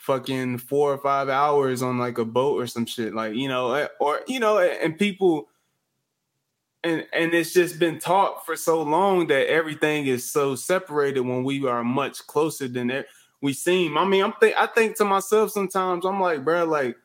fucking 0.00 0.58
four 0.58 0.92
or 0.92 0.98
five 0.98 1.28
hours 1.28 1.82
on 1.82 1.98
like 1.98 2.18
a 2.18 2.24
boat 2.24 2.60
or 2.60 2.66
some 2.66 2.86
shit. 2.86 3.14
Like 3.14 3.34
you 3.34 3.48
know, 3.48 3.72
eh, 3.72 3.88
or 4.00 4.20
you 4.26 4.40
know, 4.40 4.58
and 4.58 4.98
people. 4.98 5.48
And 6.82 7.06
and 7.12 7.34
it's 7.34 7.52
just 7.52 7.78
been 7.78 7.98
taught 7.98 8.46
for 8.46 8.56
so 8.56 8.80
long 8.82 9.26
that 9.26 9.48
everything 9.48 10.06
is 10.06 10.30
so 10.30 10.54
separated 10.54 11.20
when 11.20 11.44
we 11.44 11.66
are 11.66 11.84
much 11.84 12.26
closer 12.26 12.68
than 12.68 12.90
it 12.90 13.06
we 13.40 13.52
seem. 13.52 13.96
I 13.96 14.04
mean, 14.04 14.22
I'm 14.22 14.32
think 14.34 14.56
I 14.56 14.66
think 14.66 14.96
to 14.96 15.04
myself 15.04 15.50
sometimes 15.50 16.04
I'm 16.04 16.20
like, 16.20 16.44
bro, 16.44 16.64
like 16.64 16.96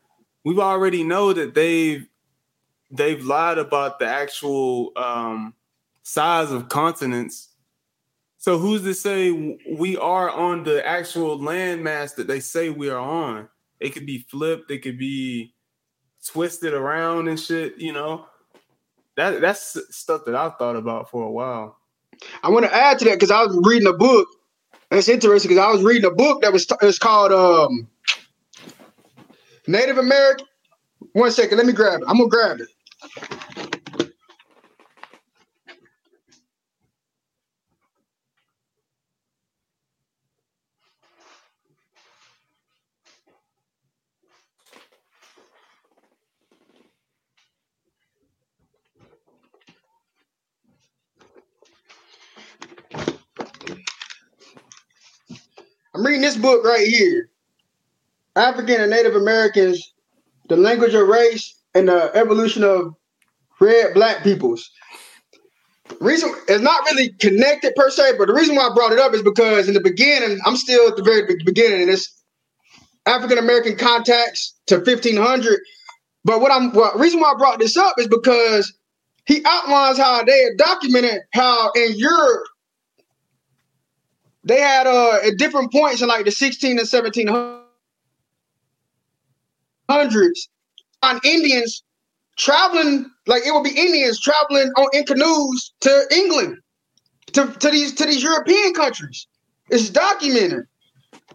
we 0.44 0.58
already 0.60 1.04
know 1.04 1.34
that 1.34 1.54
they've 1.56 2.08
they've 2.92 3.24
lied 3.24 3.58
about 3.58 4.00
the 4.00 4.08
actual 4.08 4.92
um, 4.96 5.54
size 6.04 6.52
of 6.52 6.70
continents. 6.70 7.50
So 8.46 8.60
who's 8.60 8.84
to 8.84 8.94
say 8.94 9.32
we 9.68 9.98
are 9.98 10.30
on 10.30 10.64
the 10.64 10.86
actual 10.86 11.40
landmass 11.40 12.14
that 12.14 12.28
they 12.28 12.40
say 12.40 12.70
we 12.70 12.92
are 12.92 13.00
on? 13.00 13.50
It 13.80 13.90
could 13.90 14.06
be 14.06 14.20
flipped. 14.30 14.70
It 14.70 14.84
could 14.84 15.00
be 15.00 15.56
twisted 16.24 16.72
around 16.72 17.28
and 17.28 17.40
shit. 17.40 17.80
You 17.80 17.94
know, 17.94 18.28
that 19.18 19.42
that's 19.42 19.80
stuff 19.90 20.26
that 20.26 20.36
I've 20.36 20.58
thought 20.58 20.76
about 20.76 21.10
for 21.10 21.24
a 21.24 21.32
while. 21.32 21.80
I 22.44 22.52
want 22.52 22.66
to 22.66 22.72
add 22.72 23.00
to 23.00 23.06
that 23.06 23.16
because 23.16 23.32
I 23.32 23.42
was 23.42 23.60
reading 23.64 23.88
a 23.88 23.94
book 23.94 24.28
it's 24.92 25.10
interesting 25.10 25.50
because 25.50 25.66
I 25.66 25.72
was 25.72 25.84
reading 25.84 26.06
a 26.06 26.14
book 26.14 26.44
that 26.44 26.54
was 26.54 26.68
it's 26.84 27.00
called 27.00 27.32
um, 27.32 27.88
Native 29.68 29.98
American. 29.98 30.46
One 31.14 31.32
second, 31.32 31.58
let 31.58 31.66
me 31.66 31.74
grab 31.74 32.02
it. 32.02 32.06
I'm 32.08 32.18
gonna 32.18 32.30
grab 32.30 32.60
it. 32.60 32.70
This 56.26 56.36
book 56.36 56.66
right 56.66 56.88
here. 56.88 57.30
African 58.36 58.82
and 58.82 58.90
Native 58.90 59.16
Americans, 59.16 59.94
the 60.50 60.58
language 60.58 60.94
of 60.94 61.08
race 61.08 61.56
and 61.76 61.88
the 61.88 62.12
evolution 62.16 62.64
of 62.64 62.96
red 63.62 63.94
black 63.94 64.24
peoples. 64.24 64.70
Reason 66.02 66.34
it's 66.48 66.64
not 66.64 66.84
really 66.86 67.10
connected 67.20 67.74
per 67.76 67.92
se, 67.92 68.14
but 68.18 68.28
the 68.28 68.34
reason 68.34 68.56
why 68.56 68.68
I 68.68 68.74
brought 68.74 68.92
it 68.92 69.00
up 69.00 69.14
is 69.14 69.22
because 69.22 69.68
in 69.68 69.76
the 69.76 69.82
beginning, 69.82 70.40
I'm 70.44 70.56
still 70.56 70.88
at 70.90 70.96
the 70.96 71.04
very 71.04 71.28
beginning, 71.46 71.84
and 71.84 71.92
it's 71.92 72.12
African 73.06 73.38
American 73.38 73.78
contacts 73.78 74.56
to 74.66 74.78
1500. 74.78 75.60
But 76.24 76.42
what 76.42 76.52
I'm 76.52 76.72
what 76.74 77.00
reason 77.00 77.20
why 77.20 77.34
I 77.34 77.38
brought 77.38 77.60
this 77.60 77.78
up 77.78 77.96
is 78.00 78.08
because 78.08 78.74
he 79.28 79.44
outlines 79.46 80.00
how 80.00 80.24
they 80.24 80.50
documented 80.58 81.22
how 81.34 81.72
in 81.76 81.94
Europe 81.96 82.48
they 84.46 84.60
had 84.60 84.88
uh 84.88 85.20
at 85.26 85.38
different 85.38 85.72
points 85.72 86.02
in 86.02 86.08
like 86.08 86.26
the 86.26 86.32
16 86.32 86.80
and 86.80 86.88
1700s 86.88 87.60
on 91.04 91.20
Indians 91.24 91.84
traveling 92.38 93.10
like 93.28 93.44
it 93.46 93.54
would 93.54 93.64
be 93.64 93.78
Indians 93.78 94.20
traveling 94.20 94.72
on 94.78 94.90
in 94.94 95.04
canoes 95.06 95.74
to 95.82 96.04
England 96.12 96.58
to, 97.34 97.48
to 97.48 97.70
these 97.70 97.94
to 97.96 98.06
these 98.06 98.24
European 98.24 98.74
countries. 98.74 99.28
It's 99.70 99.90
documented. 99.90 100.66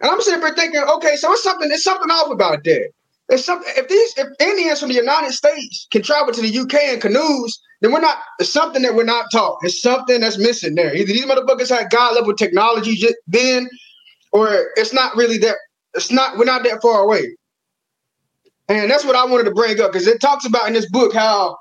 And 0.01 0.11
I'm 0.11 0.21
sitting 0.21 0.41
there 0.41 0.55
thinking, 0.55 0.81
okay, 0.81 1.17
so 1.17 1.33
it's 1.33 1.43
something, 1.43 1.71
it's 1.71 1.85
something 1.85 2.11
off 2.11 2.31
about 2.31 2.65
that. 2.65 2.91
It's 3.31 3.45
something 3.45 3.73
if 3.77 3.89
these 3.89 4.15
if 4.19 4.29
Indians 4.41 4.81
from 4.81 4.89
the 4.89 4.97
United 4.97 5.33
States 5.33 5.87
can 5.93 6.03
travel 6.03 6.33
to 6.33 6.41
the 6.41 6.59
UK 6.59 6.95
in 6.95 7.01
canoes, 7.01 7.61
then 7.81 7.93
we're 7.93 8.01
not 8.01 8.19
it's 8.41 8.53
something 8.53 8.83
that 8.83 8.95
we're 8.95 9.05
not 9.05 9.27
taught. 9.33 9.59
It's 9.63 9.81
something 9.81 10.21
that's 10.21 10.37
missing 10.37 10.75
there. 10.75 10.95
Either 10.95 11.13
these 11.13 11.25
motherfuckers 11.25 11.71
had 11.71 11.91
God 11.91 12.17
level 12.17 12.35
technology 12.35 13.01
then, 13.29 13.69
or 14.33 14.71
it's 14.77 14.93
not 14.93 15.17
really 15.17 15.39
that 15.39 15.57
it's 15.95 16.11
not 16.11 16.39
we're 16.39 16.45
not 16.45 16.65
that 16.65 16.83
far 16.83 17.03
away. 17.03 17.37
And 18.69 18.91
that's 18.91 19.05
what 19.05 19.17
I 19.17 19.25
wanted 19.25 19.45
to 19.45 19.53
bring 19.53 19.81
up 19.81 19.93
because 19.93 20.09
it 20.09 20.21
talks 20.21 20.45
about 20.45 20.67
in 20.67 20.75
this 20.75 20.89
book 20.91 21.15
how 21.15 21.57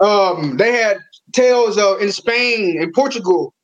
um, 0.00 0.56
they 0.56 0.72
had 0.72 0.98
tales 1.32 1.78
of 1.78 2.00
in 2.00 2.12
Spain 2.12 2.80
and 2.80 2.92
Portugal 2.92 3.54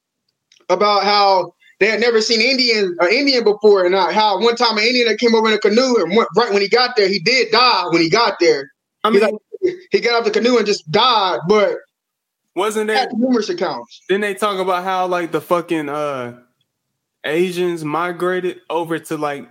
about 0.69 1.05
how 1.05 1.55
they 1.85 1.91
had 1.91 2.01
never 2.01 2.23
seen 2.23 2.41
Indian 2.41 2.97
an 2.99 3.13
Indian 3.13 3.45
before, 3.45 3.85
and 3.85 3.95
how 3.95 4.41
one 4.41 4.57
time 4.57 4.79
an 4.79 4.85
Indian 4.85 5.07
that 5.09 5.19
came 5.19 5.35
over 5.35 5.49
in 5.49 5.53
a 5.53 5.59
canoe, 5.59 5.97
and 5.99 6.17
went, 6.17 6.29
right 6.35 6.51
when 6.51 6.63
he 6.63 6.69
got 6.69 6.97
there, 6.97 7.09
he 7.09 7.21
did 7.21 7.53
die 7.53 7.85
when 7.91 8.01
he 8.01 8.09
got 8.09 8.39
there. 8.41 8.71
I 9.05 9.11
mean, 9.11 9.21
he, 9.21 9.27
like, 9.27 9.75
he 9.91 10.01
got 10.01 10.19
off 10.19 10.25
the 10.25 10.31
canoe 10.31 10.57
and 10.57 10.67
just 10.67 10.91
died, 10.91 11.41
but 11.47 11.77
wasn't 12.55 12.87
there 12.87 13.07
numerous 13.13 13.51
accounts? 13.51 14.01
Then 14.09 14.23
they 14.23 14.33
talk 14.33 14.59
about 14.59 14.83
how 14.85 15.07
like 15.07 15.31
the 15.31 15.43
fucking 15.43 15.91
uh 15.91 16.41
Asians 17.23 17.85
migrated 17.85 18.63
over 18.71 18.99
to 18.99 19.17
like 19.19 19.47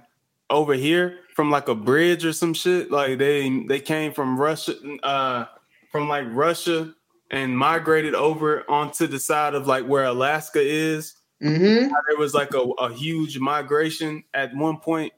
over 0.49 0.73
here 0.73 1.19
from 1.35 1.51
like 1.51 1.67
a 1.67 1.75
bridge 1.75 2.25
or 2.25 2.33
some 2.33 2.55
shit. 2.55 2.89
Like 2.89 3.19
they 3.19 3.63
they 3.67 3.79
came 3.79 4.11
from 4.11 4.39
Russia, 4.39 4.73
uh, 5.03 5.45
from 5.91 6.09
like 6.09 6.25
Russia 6.29 6.95
and 7.29 7.55
migrated 7.55 8.15
over 8.15 8.69
onto 8.69 9.05
the 9.05 9.19
side 9.19 9.53
of 9.53 9.67
like 9.67 9.85
where 9.85 10.05
Alaska 10.05 10.59
is. 10.61 11.13
Mm-hmm. 11.43 11.91
There 12.07 12.17
was 12.17 12.33
like 12.33 12.53
a, 12.53 12.61
a 12.61 12.93
huge 12.93 13.37
migration 13.37 14.23
at 14.33 14.55
one 14.55 14.77
point 14.77 15.13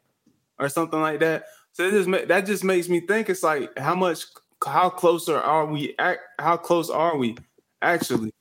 or 0.58 0.70
something 0.70 1.00
like 1.00 1.20
that. 1.20 1.46
So 1.74 1.90
just 1.92 2.10
that 2.28 2.46
just 2.46 2.64
makes 2.64 2.90
me 2.90 3.02
think 3.02 3.30
it's 3.30 3.44
like 3.44 3.78
how 3.78 3.96
much 3.96 4.26
how 4.66 4.90
closer 4.90 5.38
are 5.38 5.66
we 5.66 5.96
how 6.40 6.58
close 6.58 6.90
are 6.90 7.18
we 7.18 7.38
actually. 7.82 8.34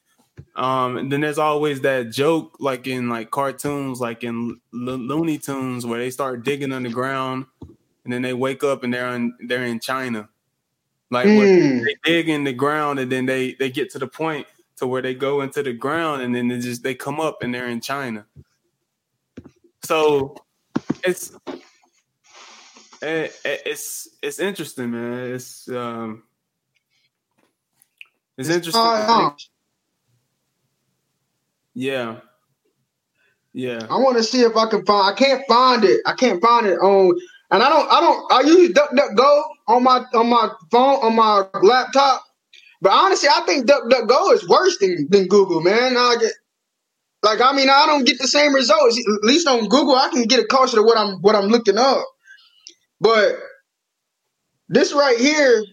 Um, 0.57 0.97
and 0.97 1.13
then 1.13 1.21
there's 1.21 1.39
always 1.39 1.81
that 1.81 2.11
joke, 2.11 2.57
like 2.61 2.87
in 2.87 3.09
like 3.09 3.31
cartoons, 3.31 4.01
like 4.01 4.25
in 4.25 4.61
Lo- 4.73 4.97
Looney 4.97 5.39
Tunes, 5.39 5.85
where 5.85 5.99
they 5.99 6.11
start 6.11 6.45
digging 6.45 6.73
underground, 6.73 7.47
and 7.61 8.13
then 8.13 8.23
they 8.23 8.33
wake 8.35 8.63
up 8.63 8.85
and 8.85 8.95
they're 8.95 9.15
in 9.15 9.35
they're 9.41 9.65
in 9.65 9.81
China. 9.81 10.29
Like 11.11 11.27
mm. 11.27 11.85
they 11.85 11.97
dig 12.05 12.29
in 12.29 12.45
the 12.45 12.53
ground, 12.53 12.99
and 12.99 13.11
then 13.11 13.27
they 13.27 13.55
they 13.55 13.69
get 13.69 13.91
to 13.91 13.99
the 13.99 14.07
point 14.07 14.47
to 14.77 14.87
where 14.87 15.03
they 15.03 15.15
go 15.15 15.41
into 15.41 15.63
the 15.63 15.73
ground, 15.73 16.23
and 16.23 16.35
then 16.35 16.49
they 16.49 16.59
just 16.59 16.83
they 16.83 16.95
come 16.95 17.21
up 17.21 17.43
and 17.43 17.55
they're 17.55 17.69
in 17.69 17.81
China. 17.81 18.27
So 19.83 20.37
it's 21.03 21.33
it, 23.03 23.37
it's 23.45 24.09
it's 24.23 24.39
interesting, 24.39 24.91
man. 24.91 25.35
It's 25.35 25.69
um 25.69 26.25
it's 28.37 28.49
interesting. 28.49 28.83
Uh, 28.83 29.31
yeah. 31.75 32.17
Yeah. 33.53 33.87
I 33.89 33.97
want 33.99 34.17
to 34.17 34.25
see 34.25 34.41
if 34.41 34.57
I 34.57 34.69
can 34.69 34.85
find. 34.85 35.15
I 35.15 35.17
can't 35.17 35.43
find 35.47 35.85
it. 35.85 36.01
I 36.07 36.15
can't 36.15 36.43
find 36.43 36.67
it 36.67 36.79
on. 36.79 37.19
And 37.51 37.63
I 37.63 37.69
don't. 37.69 37.91
I 37.91 38.01
don't. 38.01 38.33
I 38.33 38.41
use 38.41 38.71
DuckDuckGo 38.73 39.43
on 39.69 39.83
my 39.85 40.05
on 40.15 40.29
my 40.29 40.51
phone 40.71 40.97
on 41.05 41.15
my 41.15 41.47
laptop. 41.63 42.25
But 42.81 42.93
honestly, 42.93 43.29
I 43.29 43.43
think 43.47 43.67
DuckDuckGo 43.67 44.35
is 44.35 44.49
worse 44.49 44.79
than, 44.79 45.09
than 45.11 45.27
Google, 45.29 45.61
man. 45.61 45.97
I 45.97 46.17
get 46.21 46.33
like 47.23 47.41
I 47.41 47.55
mean, 47.55 47.71
I 47.71 47.87
don't 47.87 48.05
get 48.05 48.19
the 48.19 48.29
same 48.29 48.55
results. 48.55 48.99
At 48.99 49.25
least 49.25 49.49
on 49.49 49.69
Google, 49.69 49.95
I 49.95 50.11
can 50.11 50.25
get 50.25 50.41
a 50.41 50.45
closer 50.47 50.77
to 50.77 50.83
what 50.83 50.99
I'm 50.99 51.17
what 51.23 51.35
I'm 51.35 51.47
looking 51.47 51.79
up. 51.79 52.05
But 53.01 53.37
this 54.69 54.93
right 54.93 55.19
here, 55.19 55.65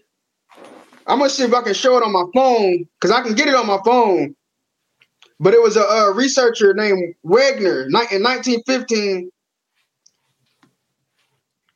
I'm 1.07 1.19
gonna 1.19 1.29
see 1.29 1.43
if 1.43 1.53
I 1.53 1.61
can 1.61 1.73
show 1.73 1.97
it 1.97 2.03
on 2.03 2.13
my 2.13 2.25
phone 2.33 2.85
because 2.99 3.11
I 3.11 3.21
can 3.21 3.35
get 3.35 3.49
it 3.49 3.55
on 3.55 3.67
my 3.67 3.79
phone. 3.85 4.35
But 5.39 5.53
it 5.53 5.61
was 5.61 5.75
a, 5.75 5.81
a 5.81 6.13
researcher 6.13 6.73
named 6.73 7.15
Wegner 7.25 7.87
in 7.87 8.23
1915. 8.23 9.31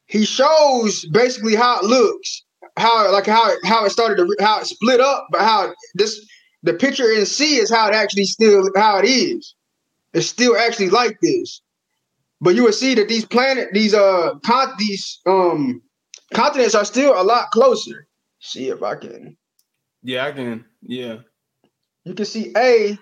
he 0.07 0.25
shows 0.25 1.05
basically 1.05 1.55
how 1.55 1.79
it 1.79 1.85
looks, 1.85 2.44
how 2.77 3.11
like 3.11 3.25
how 3.25 3.51
it, 3.51 3.59
how 3.63 3.85
it 3.85 3.91
started 3.91 4.17
to 4.17 4.35
how 4.43 4.59
it 4.59 4.65
split 4.65 4.99
up, 4.99 5.27
but 5.31 5.41
how 5.41 5.73
this 5.93 6.25
the 6.63 6.73
picture 6.73 7.09
in 7.11 7.25
C 7.25 7.57
is 7.57 7.71
how 7.71 7.87
it 7.87 7.93
actually 7.93 8.25
still 8.25 8.69
how 8.75 8.99
it 8.99 9.05
is. 9.05 9.55
It's 10.13 10.27
still 10.27 10.55
actually 10.57 10.89
like 10.89 11.19
this. 11.21 11.61
But 12.41 12.55
you 12.55 12.63
will 12.63 12.73
see 12.73 12.95
that 12.95 13.07
these 13.07 13.25
planet, 13.25 13.69
these 13.73 13.93
uh, 13.93 14.35
con- 14.45 14.73
these 14.77 15.19
um 15.25 15.81
continents 16.33 16.75
are 16.75 16.85
still 16.85 17.19
a 17.19 17.23
lot 17.23 17.51
closer. 17.51 18.07
See 18.39 18.69
if 18.69 18.83
I 18.83 18.95
can. 18.95 19.37
Yeah, 20.03 20.25
I 20.25 20.31
can. 20.31 20.65
Yeah. 20.81 21.19
You 22.03 22.13
can 22.13 22.25
see 22.25 22.53
A. 22.55 22.97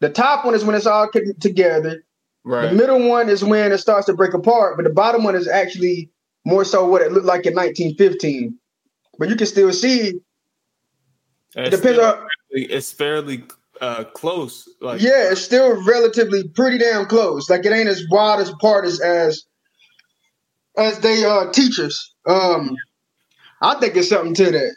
The 0.00 0.10
top 0.10 0.44
one 0.44 0.54
is 0.54 0.64
when 0.64 0.76
it's 0.76 0.86
all 0.86 1.10
together. 1.40 2.04
Right. 2.44 2.68
The 2.68 2.76
middle 2.76 3.08
one 3.08 3.28
is 3.28 3.42
when 3.42 3.72
it 3.72 3.78
starts 3.78 4.06
to 4.06 4.14
break 4.14 4.34
apart, 4.34 4.76
but 4.76 4.84
the 4.84 4.90
bottom 4.90 5.24
one 5.24 5.34
is 5.34 5.48
actually 5.48 6.10
more 6.44 6.64
so 6.64 6.86
what 6.86 7.02
it 7.02 7.10
looked 7.10 7.26
like 7.26 7.44
in 7.46 7.54
1915. 7.54 8.56
But 9.18 9.28
you 9.28 9.36
can 9.36 9.46
still 9.46 9.72
see. 9.72 10.20
It 11.54 11.70
depends 11.70 11.98
on. 11.98 12.26
It's 12.50 12.92
fairly 12.92 13.44
uh, 13.80 14.04
close. 14.04 14.68
Like 14.80 15.00
yeah, 15.00 15.30
it's 15.30 15.40
still 15.40 15.84
relatively 15.84 16.48
pretty 16.48 16.78
damn 16.78 17.06
close. 17.06 17.48
Like 17.50 17.64
it 17.64 17.72
ain't 17.72 17.88
as 17.88 18.04
wide 18.10 18.40
as 18.40 18.48
apart 18.48 18.84
as 18.84 19.00
as 19.00 19.44
as 20.76 21.00
they 21.00 21.24
uh 21.24 21.50
teach 21.52 21.78
us. 21.78 22.12
Um, 22.26 22.76
I 23.62 23.78
think 23.80 23.96
it's 23.96 24.08
something 24.08 24.34
to 24.34 24.50
that, 24.50 24.76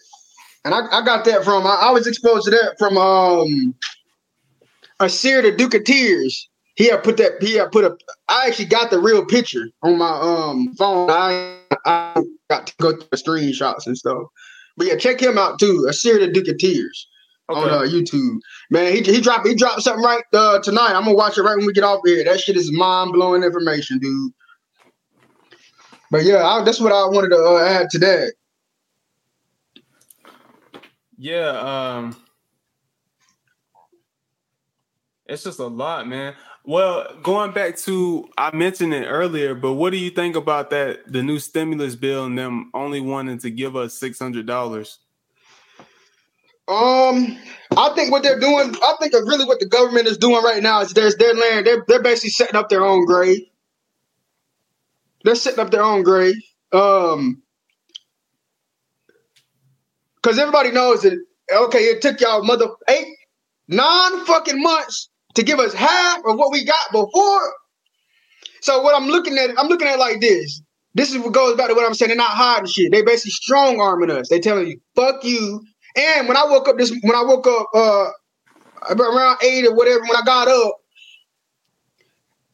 and 0.66 0.74
I, 0.74 0.80
I 0.92 1.06
got 1.06 1.26
that 1.26 1.44
from 1.44 1.66
I, 1.66 1.76
I 1.84 1.92
was 1.92 2.08
exposed 2.08 2.46
to 2.46 2.52
that 2.52 2.76
from 2.78 2.98
um 2.98 3.76
Asir 5.00 5.42
the 5.42 5.52
Duke 5.52 5.74
of 5.74 5.84
Tears. 5.84 6.50
He 6.76 6.88
had 6.88 7.04
put 7.04 7.18
that. 7.18 7.42
He 7.42 7.56
had 7.56 7.72
put 7.72 7.84
a. 7.84 7.98
I 8.30 8.48
actually 8.48 8.66
got 8.66 8.90
the 8.90 9.00
real 9.00 9.26
picture 9.26 9.68
on 9.84 9.98
my 9.98 10.12
um 10.12 10.74
phone. 10.76 11.10
I 11.10 11.59
I 11.86 12.22
got 12.50 12.68
to 12.68 12.74
go 12.80 12.92
through 12.92 13.08
the 13.12 13.18
screenshots 13.18 13.88
and 13.88 13.98
stuff. 13.98 14.24
But 14.78 14.88
yeah, 14.88 14.96
check 14.96 15.22
him 15.22 15.38
out 15.38 15.60
too. 15.60 15.86
Asir 15.90 16.20
the 16.20 16.32
Duke 16.32 16.48
of 16.48 16.58
Tears 16.58 17.08
okay. 17.50 17.60
on 17.60 17.70
uh, 17.70 17.82
YouTube. 17.82 18.40
Man, 18.70 18.94
he 18.94 19.02
he 19.02 19.22
dropped 19.22 19.48
he 19.48 19.56
dropped 19.56 19.82
something 19.82 20.04
right 20.04 20.24
uh, 20.34 20.60
tonight. 20.60 20.94
I'm 20.94 21.04
gonna 21.04 21.16
watch 21.16 21.38
it 21.38 21.42
right 21.42 21.58
when 21.58 21.66
we 21.66 21.74
get 21.74 21.84
off 21.84 22.02
here. 22.06 22.24
That 22.24 22.40
shit 22.40 22.56
is 22.56 22.72
mind 22.72 23.14
blowing 23.14 23.44
information, 23.44 24.00
dude. 24.00 24.32
But 26.12 26.24
yeah, 26.24 26.46
I, 26.46 26.64
that's 26.64 26.80
what 26.80 26.92
I 26.92 27.06
wanted 27.06 27.30
to 27.30 27.38
uh, 27.38 27.64
add 27.64 27.90
to 27.92 28.00
that. 28.00 28.34
Yeah, 31.18 31.50
um, 31.50 32.16
it's 35.30 35.44
just 35.44 35.60
a 35.60 35.68
lot, 35.68 36.08
man. 36.08 36.34
Well, 36.66 37.08
going 37.24 37.52
back 37.52 37.78
to 37.78 38.28
I 38.38 38.56
mentioned 38.56 38.94
it 38.94 39.06
earlier, 39.06 39.56
but 39.56 39.74
what 39.74 39.92
do 39.92 39.98
you 39.98 40.10
think 40.10 40.36
about 40.36 40.70
that 40.72 41.12
the 41.12 41.24
new 41.24 41.40
stimulus 41.40 41.96
bill 41.96 42.26
and 42.26 42.38
them 42.38 42.70
only 42.74 43.00
wanting 43.00 43.38
to 43.40 43.50
give 43.50 43.76
us 43.76 43.94
six 43.94 44.20
hundred 44.20 44.46
dollars? 44.46 45.00
Um, 46.68 47.40
I 47.76 47.92
think 47.96 48.12
what 48.12 48.22
they're 48.22 48.40
doing, 48.40 48.76
I 48.84 48.96
think 49.00 49.14
really 49.14 49.46
what 49.46 49.60
the 49.60 49.66
government 49.66 50.08
is 50.08 50.18
doing 50.18 50.44
right 50.44 50.62
now 50.62 50.82
is 50.82 50.94
there's 50.94 51.20
land. 51.20 51.66
They're 51.66 51.84
they're 51.88 52.04
basically 52.04 52.32
setting 52.32 52.56
up 52.56 52.70
their 52.70 52.86
own 52.86 53.06
grave. 53.06 53.42
They're 55.24 55.36
setting 55.36 55.60
up 55.60 55.72
their 55.72 55.84
own 55.84 56.04
grave. 56.04 56.36
Um, 56.72 57.42
because 60.22 60.38
everybody 60.38 60.72
knows 60.72 61.02
that 61.04 61.18
okay, 61.52 61.80
it 61.80 62.02
took 62.02 62.20
y'all 62.20 62.44
mother 62.44 62.68
eight, 62.90 63.08
nine 63.68 64.26
fucking 64.26 64.62
months 64.62 65.10
to 65.40 65.46
give 65.46 65.60
us 65.60 65.74
half 65.74 66.20
of 66.26 66.38
what 66.38 66.52
we 66.52 66.66
got 66.66 66.92
before. 66.92 67.54
So 68.62 68.82
what 68.82 68.96
I'm 68.96 69.08
looking 69.08 69.38
at, 69.38 69.52
I'm 69.58 69.68
looking 69.68 69.88
at 69.88 70.00
like 70.00 70.20
this. 70.20 70.62
This 70.96 71.12
is 71.12 71.20
what 71.20 71.34
goes 71.34 71.56
back 71.56 71.70
to 71.70 71.76
what 71.76 71.86
I'm 71.86 71.94
saying. 71.94 72.10
They're 72.10 72.18
not 72.18 72.32
hiding 72.32 72.68
shit. 72.68 72.92
They 72.92 73.02
basically 73.04 73.32
strong 73.32 73.80
arming 73.80 74.12
us. 74.12 74.28
They 74.30 74.40
telling 74.40 74.68
you, 74.68 74.82
fuck 74.96 75.24
you, 75.24 75.64
and 75.96 76.28
when 76.28 76.36
I 76.36 76.46
woke 76.46 76.68
up 76.68 76.78
this, 76.78 76.92
when 77.02 77.16
I 77.16 77.24
woke 77.24 77.48
up 77.48 77.68
uh 77.74 78.10
around 79.00 79.38
eight 79.44 79.66
or 79.66 79.76
whatever, 79.76 80.02
when 80.02 80.16
I 80.16 80.22
got 80.26 80.48
up, 80.48 80.76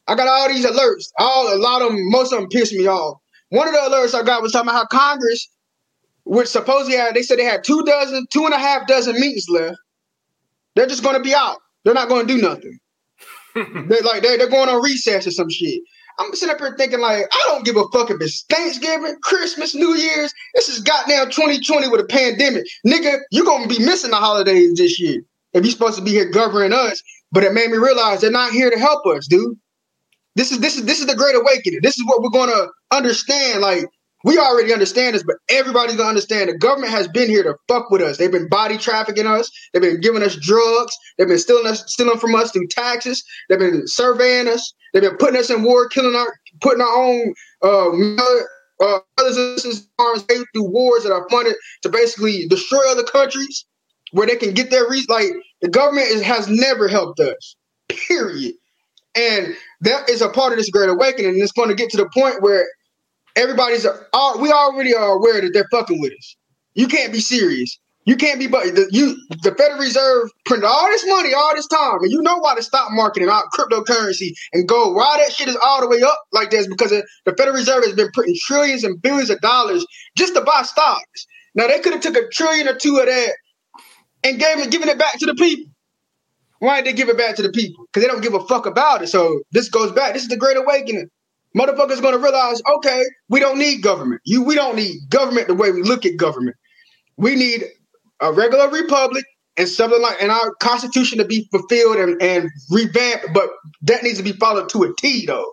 I 0.06 0.14
got 0.14 0.28
all 0.28 0.48
these 0.48 0.66
alerts. 0.66 1.10
All 1.18 1.54
a 1.54 1.58
lot 1.58 1.82
of 1.82 1.88
them, 1.88 2.10
most 2.10 2.32
of 2.32 2.40
them 2.40 2.48
pissed 2.48 2.72
me 2.72 2.86
off. 2.86 3.18
One 3.50 3.68
of 3.68 3.74
the 3.74 3.80
alerts 3.80 4.14
I 4.14 4.22
got 4.24 4.42
was 4.42 4.52
talking 4.52 4.68
about 4.68 4.78
how 4.78 4.86
Congress, 4.86 5.48
which 6.24 6.48
supposedly 6.48 6.96
had, 6.96 7.14
they 7.14 7.22
said 7.22 7.38
they 7.38 7.44
had 7.44 7.64
two 7.64 7.82
dozen, 7.84 8.26
two 8.32 8.44
and 8.44 8.54
a 8.54 8.58
half 8.58 8.86
dozen 8.86 9.14
meetings 9.14 9.48
left. 9.48 9.78
They're 10.74 10.86
just 10.86 11.02
going 11.02 11.16
to 11.16 11.22
be 11.22 11.34
out. 11.34 11.58
They're 11.86 11.94
not 11.94 12.08
going 12.08 12.26
to 12.26 12.34
do 12.34 12.42
nothing. 12.42 12.78
they're 13.54 14.02
like 14.02 14.22
they're, 14.22 14.36
they're 14.36 14.50
going 14.50 14.68
on 14.68 14.82
recess 14.82 15.24
or 15.24 15.30
some 15.30 15.48
shit. 15.48 15.80
I'm 16.18 16.34
sitting 16.34 16.52
up 16.52 16.60
here 16.60 16.74
thinking 16.76 16.98
like, 16.98 17.26
I 17.30 17.44
don't 17.46 17.64
give 17.64 17.76
a 17.76 17.84
fuck 17.92 18.10
if 18.10 18.20
it's 18.20 18.42
Thanksgiving, 18.50 19.14
Christmas, 19.22 19.72
New 19.72 19.94
Year's. 19.94 20.34
This 20.54 20.68
is 20.68 20.80
goddamn 20.80 21.30
2020 21.30 21.88
with 21.88 22.00
a 22.00 22.04
pandemic. 22.04 22.64
Nigga, 22.84 23.18
you 23.30 23.44
gonna 23.44 23.68
be 23.68 23.78
missing 23.78 24.10
the 24.10 24.16
holidays 24.16 24.74
this 24.76 24.98
year. 24.98 25.22
If 25.52 25.64
you're 25.64 25.70
supposed 25.70 25.96
to 25.96 26.04
be 26.04 26.10
here 26.10 26.28
governing 26.28 26.72
us. 26.72 27.00
But 27.30 27.44
it 27.44 27.52
made 27.52 27.70
me 27.70 27.78
realize 27.78 28.20
they're 28.20 28.30
not 28.32 28.52
here 28.52 28.70
to 28.70 28.78
help 28.78 29.06
us, 29.06 29.28
dude. 29.28 29.56
This 30.34 30.50
is 30.50 30.58
this 30.58 30.76
is 30.76 30.86
this 30.86 30.98
is 30.98 31.06
the 31.06 31.14
great 31.14 31.36
awakening. 31.36 31.80
This 31.82 31.98
is 31.98 32.04
what 32.04 32.20
we're 32.20 32.30
gonna 32.30 32.66
understand. 32.90 33.60
Like 33.60 33.86
we 34.26 34.38
already 34.38 34.72
understand 34.72 35.14
this, 35.14 35.22
but 35.22 35.36
everybody's 35.48 35.94
gonna 35.94 36.08
understand 36.08 36.50
the 36.50 36.58
government 36.58 36.90
has 36.90 37.06
been 37.06 37.28
here 37.28 37.44
to 37.44 37.54
fuck 37.68 37.90
with 37.92 38.02
us. 38.02 38.16
They've 38.16 38.30
been 38.30 38.48
body 38.48 38.76
trafficking 38.76 39.24
us. 39.24 39.48
They've 39.72 39.80
been 39.80 40.00
giving 40.00 40.24
us 40.24 40.34
drugs. 40.34 40.96
They've 41.16 41.28
been 41.28 41.38
stealing 41.38 41.68
us, 41.68 41.84
stealing 41.86 42.18
from 42.18 42.34
us 42.34 42.50
through 42.50 42.66
taxes. 42.66 43.22
They've 43.48 43.58
been 43.60 43.86
surveying 43.86 44.48
us. 44.48 44.74
They've 44.92 45.02
been 45.02 45.16
putting 45.16 45.38
us 45.38 45.48
in 45.48 45.62
war, 45.62 45.88
killing 45.88 46.16
our, 46.16 46.36
putting 46.60 46.80
our 46.80 46.88
own 46.88 47.34
uh, 47.62 48.84
uh, 48.84 48.98
brothers 49.16 49.64
and 49.64 49.86
arms 50.00 50.22
through 50.22 50.70
wars 50.70 51.04
that 51.04 51.12
are 51.12 51.28
funded 51.30 51.54
to 51.82 51.88
basically 51.88 52.48
destroy 52.48 52.80
other 52.90 53.04
countries 53.04 53.64
where 54.10 54.26
they 54.26 54.34
can 54.34 54.54
get 54.54 54.70
their 54.70 54.90
reason. 54.90 55.06
Like 55.08 55.30
the 55.60 55.68
government 55.68 56.08
is, 56.08 56.22
has 56.22 56.48
never 56.48 56.88
helped 56.88 57.20
us. 57.20 57.54
Period. 57.88 58.54
And 59.14 59.56
that 59.82 60.10
is 60.10 60.20
a 60.20 60.28
part 60.28 60.52
of 60.52 60.58
this 60.58 60.68
great 60.68 60.90
awakening. 60.90 61.34
And 61.34 61.42
it's 61.42 61.52
going 61.52 61.68
to 61.68 61.76
get 61.76 61.90
to 61.90 61.96
the 61.96 62.10
point 62.12 62.42
where 62.42 62.66
everybody's 63.36 63.86
uh, 63.86 64.32
we 64.40 64.52
already 64.52 64.94
are 64.94 65.16
aware 65.16 65.40
that 65.40 65.52
they're 65.54 65.68
fucking 65.70 66.00
with 66.00 66.12
us. 66.12 66.36
You 66.74 66.88
can't 66.88 67.12
be 67.12 67.20
serious. 67.20 67.78
You 68.06 68.16
can't 68.16 68.38
be, 68.38 68.46
but 68.46 68.64
the, 68.76 68.88
you 68.92 69.16
the 69.42 69.52
Federal 69.56 69.80
Reserve 69.80 70.30
printed 70.44 70.64
all 70.66 70.88
this 70.88 71.04
money 71.08 71.34
all 71.34 71.54
this 71.56 71.66
time, 71.66 71.98
and 72.00 72.10
you 72.12 72.22
know 72.22 72.38
why 72.38 72.54
the 72.54 72.62
stock 72.62 72.88
market 72.92 73.22
and 73.22 73.30
all 73.30 73.42
cryptocurrency 73.52 74.30
and 74.52 74.68
gold, 74.68 74.94
why 74.94 75.18
that 75.18 75.32
shit 75.32 75.48
is 75.48 75.56
all 75.56 75.80
the 75.80 75.88
way 75.88 76.02
up 76.02 76.18
like 76.32 76.50
this? 76.50 76.68
Because 76.68 76.90
the 76.90 77.34
Federal 77.36 77.56
Reserve 77.56 77.84
has 77.84 77.94
been 77.94 78.10
printing 78.14 78.36
trillions 78.40 78.84
and 78.84 79.02
billions 79.02 79.30
of 79.30 79.40
dollars 79.40 79.84
just 80.16 80.34
to 80.34 80.40
buy 80.40 80.62
stocks. 80.62 81.26
Now 81.56 81.66
they 81.66 81.80
could 81.80 81.94
have 81.94 82.02
took 82.02 82.16
a 82.16 82.28
trillion 82.28 82.68
or 82.68 82.76
two 82.76 82.98
of 82.98 83.06
that 83.06 83.32
and 84.24 84.38
gave 84.38 84.58
it, 84.58 84.70
given 84.70 84.88
it 84.88 84.98
back 84.98 85.18
to 85.18 85.26
the 85.26 85.34
people. 85.34 85.72
Why 86.60 86.82
did 86.82 86.86
they 86.86 86.96
give 86.96 87.08
it 87.08 87.18
back 87.18 87.36
to 87.36 87.42
the 87.42 87.50
people? 87.50 87.86
Because 87.86 88.02
they 88.06 88.12
don't 88.12 88.22
give 88.22 88.34
a 88.34 88.46
fuck 88.46 88.66
about 88.66 89.02
it. 89.02 89.08
So 89.08 89.42
this 89.52 89.68
goes 89.68 89.92
back. 89.92 90.14
This 90.14 90.22
is 90.22 90.28
the 90.28 90.36
Great 90.38 90.56
Awakening. 90.56 91.08
Motherfuckers 91.56 92.02
gonna 92.02 92.18
realize, 92.18 92.60
okay, 92.76 93.02
we 93.28 93.40
don't 93.40 93.58
need 93.58 93.82
government. 93.82 94.20
You, 94.24 94.42
we 94.42 94.54
don't 94.54 94.76
need 94.76 94.98
government 95.08 95.48
the 95.48 95.54
way 95.54 95.70
we 95.70 95.82
look 95.82 96.04
at 96.04 96.16
government. 96.16 96.56
We 97.16 97.34
need 97.34 97.64
a 98.20 98.32
regular 98.32 98.68
republic 98.68 99.24
and 99.56 99.68
something 99.68 100.00
like 100.00 100.22
and 100.22 100.30
our 100.30 100.54
constitution 100.56 101.18
to 101.18 101.24
be 101.24 101.48
fulfilled 101.50 101.96
and, 101.96 102.20
and 102.20 102.50
revamped, 102.70 103.28
but 103.32 103.48
that 103.82 104.02
needs 104.02 104.18
to 104.18 104.24
be 104.24 104.32
followed 104.32 104.68
to 104.70 104.82
a 104.84 104.94
T 104.98 105.24
though. 105.24 105.50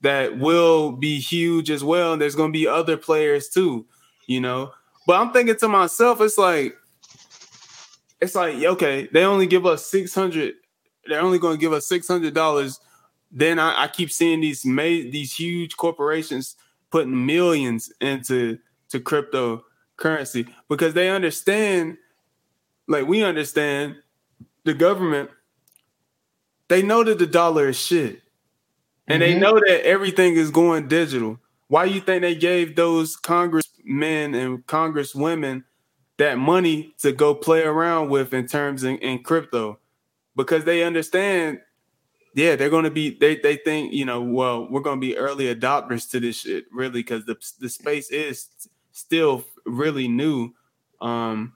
that 0.00 0.40
will 0.40 0.90
be 0.90 1.20
huge 1.20 1.70
as 1.70 1.84
well. 1.84 2.14
And 2.14 2.20
there's 2.20 2.34
going 2.34 2.52
to 2.52 2.58
be 2.58 2.66
other 2.66 2.96
players 2.96 3.48
too, 3.48 3.86
you 4.26 4.40
know. 4.40 4.72
But 5.06 5.20
I'm 5.20 5.32
thinking 5.32 5.56
to 5.56 5.68
myself, 5.68 6.20
it's 6.20 6.38
like, 6.38 6.76
it's 8.20 8.34
like, 8.34 8.62
okay, 8.62 9.08
they 9.12 9.24
only 9.24 9.46
give 9.46 9.66
us 9.66 9.84
six 9.84 10.14
hundred. 10.14 10.54
They're 11.06 11.20
only 11.20 11.38
going 11.38 11.56
to 11.56 11.60
give 11.60 11.72
us 11.72 11.88
six 11.88 12.06
hundred 12.06 12.34
dollars. 12.34 12.78
Then 13.32 13.58
I, 13.58 13.84
I, 13.84 13.88
keep 13.88 14.12
seeing 14.12 14.40
these 14.40 14.64
made 14.64 15.10
these 15.10 15.34
huge 15.34 15.76
corporations 15.76 16.54
putting 16.90 17.26
millions 17.26 17.90
into 18.00 18.58
to 18.90 19.00
cryptocurrency 19.00 20.48
because 20.68 20.94
they 20.94 21.08
understand, 21.08 21.96
like 22.86 23.06
we 23.06 23.24
understand, 23.24 23.96
the 24.64 24.74
government. 24.74 25.30
They 26.68 26.82
know 26.82 27.02
that 27.04 27.18
the 27.18 27.26
dollar 27.26 27.68
is 27.68 27.78
shit, 27.78 28.22
and 29.08 29.20
mm-hmm. 29.20 29.32
they 29.32 29.38
know 29.38 29.54
that 29.54 29.84
everything 29.84 30.34
is 30.34 30.50
going 30.50 30.88
digital. 30.88 31.38
Why 31.66 31.86
you 31.86 32.00
think 32.00 32.22
they 32.22 32.34
gave 32.34 32.76
those 32.76 33.16
congressmen 33.84 34.34
and 34.34 34.66
congresswomen 34.66 35.64
that 36.18 36.38
money 36.38 36.94
to 36.98 37.12
go 37.12 37.34
play 37.34 37.62
around 37.62 38.10
with 38.10 38.32
in 38.34 38.46
terms 38.46 38.84
in, 38.84 38.98
in 38.98 39.22
crypto? 39.22 39.78
Because 40.36 40.64
they 40.64 40.82
understand, 40.82 41.60
yeah, 42.34 42.56
they're 42.56 42.70
going 42.70 42.84
to 42.84 42.90
be. 42.90 43.16
They 43.18 43.36
they 43.36 43.56
think 43.56 43.92
you 43.92 44.04
know, 44.04 44.22
well, 44.22 44.66
we're 44.70 44.80
going 44.80 45.00
to 45.00 45.06
be 45.06 45.16
early 45.16 45.54
adopters 45.54 46.10
to 46.10 46.20
this 46.20 46.40
shit, 46.40 46.64
really, 46.72 47.00
because 47.00 47.26
the 47.26 47.36
the 47.60 47.68
space 47.68 48.10
is 48.10 48.48
still 48.92 49.44
really 49.66 50.08
new. 50.08 50.52
Um, 51.00 51.54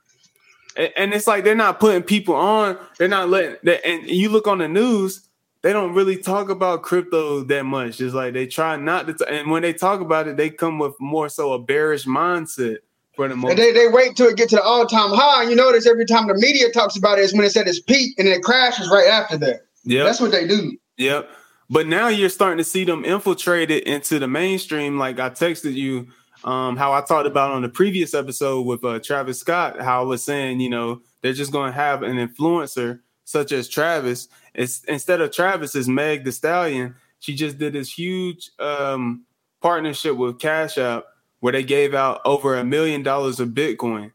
and 0.76 1.14
it's 1.14 1.26
like 1.26 1.44
they're 1.44 1.54
not 1.54 1.80
putting 1.80 2.02
people 2.02 2.34
on. 2.34 2.78
They're 2.98 3.08
not 3.08 3.30
letting. 3.30 3.56
And 3.84 4.06
you 4.06 4.28
look 4.28 4.46
on 4.46 4.58
the 4.58 4.68
news, 4.68 5.25
they 5.66 5.72
don't 5.72 5.94
really 5.94 6.16
talk 6.16 6.48
about 6.48 6.82
crypto 6.82 7.42
that 7.42 7.64
much. 7.64 8.00
It's 8.00 8.14
like 8.14 8.34
they 8.34 8.46
try 8.46 8.76
not 8.76 9.08
to, 9.08 9.14
t- 9.14 9.24
and 9.28 9.50
when 9.50 9.62
they 9.62 9.72
talk 9.72 10.00
about 10.00 10.28
it, 10.28 10.36
they 10.36 10.48
come 10.48 10.78
with 10.78 10.94
more 11.00 11.28
so 11.28 11.54
a 11.54 11.58
bearish 11.58 12.04
mindset 12.04 12.76
for 13.16 13.26
the 13.26 13.34
most. 13.34 13.50
And 13.50 13.58
they, 13.58 13.72
they 13.72 13.88
wait 13.88 14.14
till 14.14 14.28
it 14.28 14.36
get 14.36 14.48
to 14.50 14.56
the 14.56 14.62
all 14.62 14.86
time 14.86 15.10
high. 15.10 15.42
And 15.42 15.50
you 15.50 15.56
notice 15.56 15.84
every 15.84 16.06
time 16.06 16.28
the 16.28 16.34
media 16.34 16.70
talks 16.70 16.96
about 16.96 17.18
it 17.18 17.22
is 17.22 17.34
when 17.34 17.44
it's 17.44 17.56
at 17.56 17.66
its 17.66 17.80
peak, 17.80 18.14
and 18.16 18.28
then 18.28 18.34
it 18.36 18.44
crashes 18.44 18.88
right 18.90 19.08
after 19.08 19.36
that. 19.38 19.62
Yeah, 19.82 20.04
that's 20.04 20.20
what 20.20 20.30
they 20.30 20.46
do. 20.46 20.78
Yep. 20.98 21.28
But 21.68 21.88
now 21.88 22.06
you're 22.06 22.28
starting 22.28 22.58
to 22.58 22.64
see 22.64 22.84
them 22.84 23.04
infiltrated 23.04 23.82
into 23.88 24.20
the 24.20 24.28
mainstream. 24.28 24.98
Like 24.98 25.18
I 25.18 25.30
texted 25.30 25.74
you, 25.74 26.06
um, 26.44 26.76
how 26.76 26.92
I 26.92 27.00
talked 27.00 27.26
about 27.26 27.50
on 27.50 27.62
the 27.62 27.68
previous 27.68 28.14
episode 28.14 28.66
with 28.66 28.84
uh, 28.84 29.00
Travis 29.00 29.40
Scott, 29.40 29.80
how 29.80 30.02
I 30.02 30.04
was 30.04 30.22
saying, 30.22 30.60
you 30.60 30.70
know, 30.70 31.02
they're 31.22 31.32
just 31.32 31.50
going 31.50 31.72
to 31.72 31.76
have 31.76 32.04
an 32.04 32.18
influencer 32.18 33.00
such 33.24 33.50
as 33.50 33.68
Travis. 33.68 34.28
It's, 34.56 34.82
instead 34.84 35.20
of 35.20 35.30
Travis, 35.30 35.74
is 35.74 35.86
Meg 35.86 36.24
the 36.24 36.32
Stallion. 36.32 36.96
She 37.20 37.34
just 37.34 37.58
did 37.58 37.74
this 37.74 37.92
huge 37.92 38.50
um, 38.58 39.24
partnership 39.60 40.16
with 40.16 40.38
Cash 40.38 40.78
App 40.78 41.04
where 41.40 41.52
they 41.52 41.62
gave 41.62 41.94
out 41.94 42.22
over 42.24 42.56
a 42.56 42.64
million 42.64 43.02
dollars 43.02 43.38
of 43.38 43.50
Bitcoin. 43.50 44.12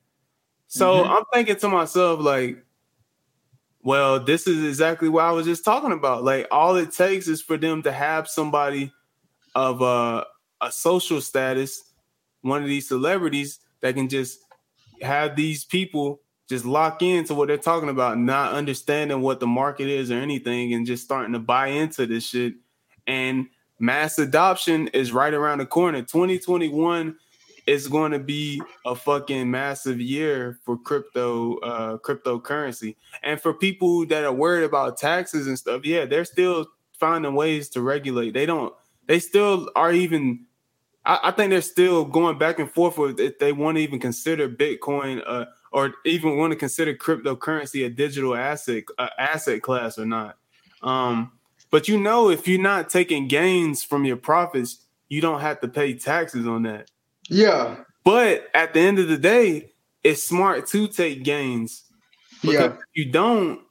So 0.67 0.95
mm-hmm. 0.95 1.11
I'm 1.11 1.23
thinking 1.31 1.55
to 1.57 1.69
myself, 1.69 2.19
like, 2.19 2.65
well, 3.83 4.19
this 4.19 4.47
is 4.47 4.63
exactly 4.63 5.09
what 5.09 5.25
I 5.25 5.31
was 5.31 5.45
just 5.45 5.63
talking 5.63 5.91
about. 5.91 6.23
Like, 6.23 6.47
all 6.51 6.75
it 6.75 6.91
takes 6.91 7.27
is 7.27 7.41
for 7.41 7.57
them 7.57 7.83
to 7.83 7.91
have 7.91 8.27
somebody 8.27 8.91
of 9.53 9.81
a, 9.81 10.25
a 10.61 10.71
social 10.71 11.21
status, 11.21 11.83
one 12.41 12.63
of 12.63 12.67
these 12.67 12.87
celebrities 12.87 13.59
that 13.81 13.95
can 13.95 14.09
just 14.09 14.39
have 15.01 15.35
these 15.35 15.65
people 15.65 16.21
just 16.51 16.65
lock 16.65 17.01
into 17.01 17.33
what 17.33 17.47
they're 17.47 17.57
talking 17.57 17.87
about, 17.87 18.17
not 18.17 18.51
understanding 18.51 19.21
what 19.21 19.39
the 19.39 19.47
market 19.47 19.87
is 19.87 20.11
or 20.11 20.15
anything, 20.15 20.73
and 20.73 20.85
just 20.85 21.03
starting 21.03 21.31
to 21.31 21.39
buy 21.39 21.67
into 21.67 22.05
this 22.05 22.27
shit. 22.27 22.55
And 23.07 23.47
mass 23.79 24.19
adoption 24.19 24.89
is 24.89 25.13
right 25.13 25.33
around 25.33 25.59
the 25.59 25.65
corner. 25.65 26.01
2021 26.01 27.15
is 27.67 27.87
going 27.87 28.11
to 28.11 28.19
be 28.19 28.61
a 28.85 28.93
fucking 28.93 29.49
massive 29.49 30.01
year 30.01 30.59
for 30.65 30.77
crypto 30.77 31.57
uh 31.59 31.97
cryptocurrency. 31.99 32.97
And 33.23 33.39
for 33.39 33.53
people 33.53 34.05
that 34.07 34.25
are 34.25 34.33
worried 34.33 34.65
about 34.65 34.97
taxes 34.97 35.47
and 35.47 35.57
stuff, 35.57 35.85
yeah, 35.85 36.05
they're 36.05 36.25
still 36.25 36.67
finding 36.99 37.33
ways 37.33 37.69
to 37.69 37.81
regulate. 37.81 38.33
They 38.33 38.45
don't 38.45 38.73
they 39.07 39.19
still 39.19 39.69
are 39.75 39.93
even 39.93 40.45
I, 41.05 41.31
think 41.31 41.49
they're 41.49 41.61
still 41.61 42.05
going 42.05 42.37
back 42.37 42.59
and 42.59 42.69
forth 42.69 42.97
with 42.97 43.19
if 43.19 43.39
they 43.39 43.53
want 43.53 43.77
to 43.77 43.81
even 43.81 43.99
consider 43.99 44.49
Bitcoin 44.49 45.23
uh 45.25 45.45
or 45.71 45.93
even 46.05 46.37
want 46.37 46.51
to 46.51 46.57
consider 46.57 46.93
cryptocurrency 46.93 47.85
a 47.85 47.89
digital 47.89 48.35
asset 48.35 48.83
uh, 48.97 49.09
asset 49.17 49.61
class 49.61 49.97
or 49.97 50.05
not. 50.05 50.37
Um, 50.81 51.31
but 51.69 51.87
you 51.87 51.99
know, 51.99 52.29
if 52.29 52.47
you're 52.47 52.61
not 52.61 52.89
taking 52.89 53.27
gains 53.27 53.83
from 53.83 54.05
your 54.05 54.17
profits, 54.17 54.85
you 55.07 55.21
don't 55.21 55.41
have 55.41 55.61
to 55.61 55.67
pay 55.67 55.93
taxes 55.93 56.45
on 56.45 56.63
that. 56.63 56.89
Yeah. 57.29 57.77
But 58.03 58.47
at 58.53 58.73
the 58.73 58.81
end 58.81 58.99
of 58.99 59.07
the 59.07 59.17
day, 59.17 59.71
it's 60.03 60.23
smart 60.23 60.67
to 60.67 60.87
take 60.87 61.23
gains. 61.23 61.83
yeah. 62.43 62.75
you 62.93 63.11
don't, 63.11 63.61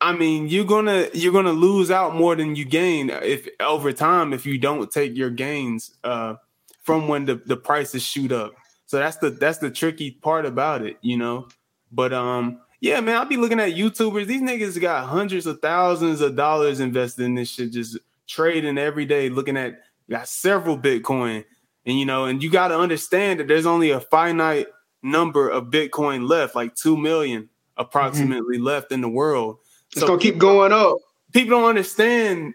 I 0.00 0.12
mean, 0.12 0.48
you're 0.48 0.64
gonna 0.64 1.08
you're 1.14 1.32
gonna 1.32 1.52
lose 1.52 1.90
out 1.90 2.14
more 2.14 2.34
than 2.34 2.56
you 2.56 2.64
gain 2.64 3.10
if 3.10 3.48
over 3.60 3.92
time 3.92 4.32
if 4.32 4.44
you 4.44 4.58
don't 4.58 4.90
take 4.90 5.16
your 5.16 5.30
gains 5.30 5.94
uh, 6.04 6.34
from 6.82 7.08
when 7.08 7.24
the, 7.24 7.36
the 7.46 7.56
prices 7.56 8.02
shoot 8.02 8.32
up. 8.32 8.54
So 8.86 8.98
that's 8.98 9.16
the 9.18 9.30
that's 9.30 9.58
the 9.58 9.70
tricky 9.70 10.12
part 10.12 10.46
about 10.46 10.82
it, 10.82 10.96
you 11.02 11.16
know. 11.16 11.48
But 11.92 12.12
um, 12.12 12.60
yeah, 12.80 13.00
man, 13.00 13.16
I'll 13.16 13.24
be 13.24 13.36
looking 13.36 13.60
at 13.60 13.74
YouTubers. 13.74 14.26
These 14.26 14.42
niggas 14.42 14.80
got 14.80 15.06
hundreds 15.06 15.46
of 15.46 15.60
thousands 15.60 16.20
of 16.20 16.36
dollars 16.36 16.80
invested 16.80 17.24
in 17.24 17.34
this 17.34 17.50
shit, 17.50 17.72
just 17.72 17.98
trading 18.26 18.78
every 18.78 19.04
day, 19.04 19.28
looking 19.28 19.56
at 19.56 19.80
got 20.08 20.28
several 20.28 20.78
Bitcoin. 20.78 21.44
And 21.84 21.98
you 21.98 22.04
know, 22.04 22.24
and 22.26 22.42
you 22.42 22.50
got 22.50 22.68
to 22.68 22.78
understand 22.78 23.40
that 23.40 23.48
there's 23.48 23.66
only 23.66 23.90
a 23.90 24.00
finite 24.00 24.68
number 25.02 25.48
of 25.48 25.66
Bitcoin 25.66 26.28
left, 26.28 26.54
like 26.54 26.74
two 26.74 26.96
million 26.96 27.48
approximately 27.76 28.56
mm-hmm. 28.56 28.66
left 28.66 28.92
in 28.92 29.00
the 29.00 29.08
world. 29.08 29.58
It's 29.92 30.00
so 30.00 30.08
gonna 30.08 30.20
keep 30.20 30.38
going 30.38 30.72
up. 30.72 30.96
People 31.32 31.58
don't 31.58 31.68
understand 31.68 32.54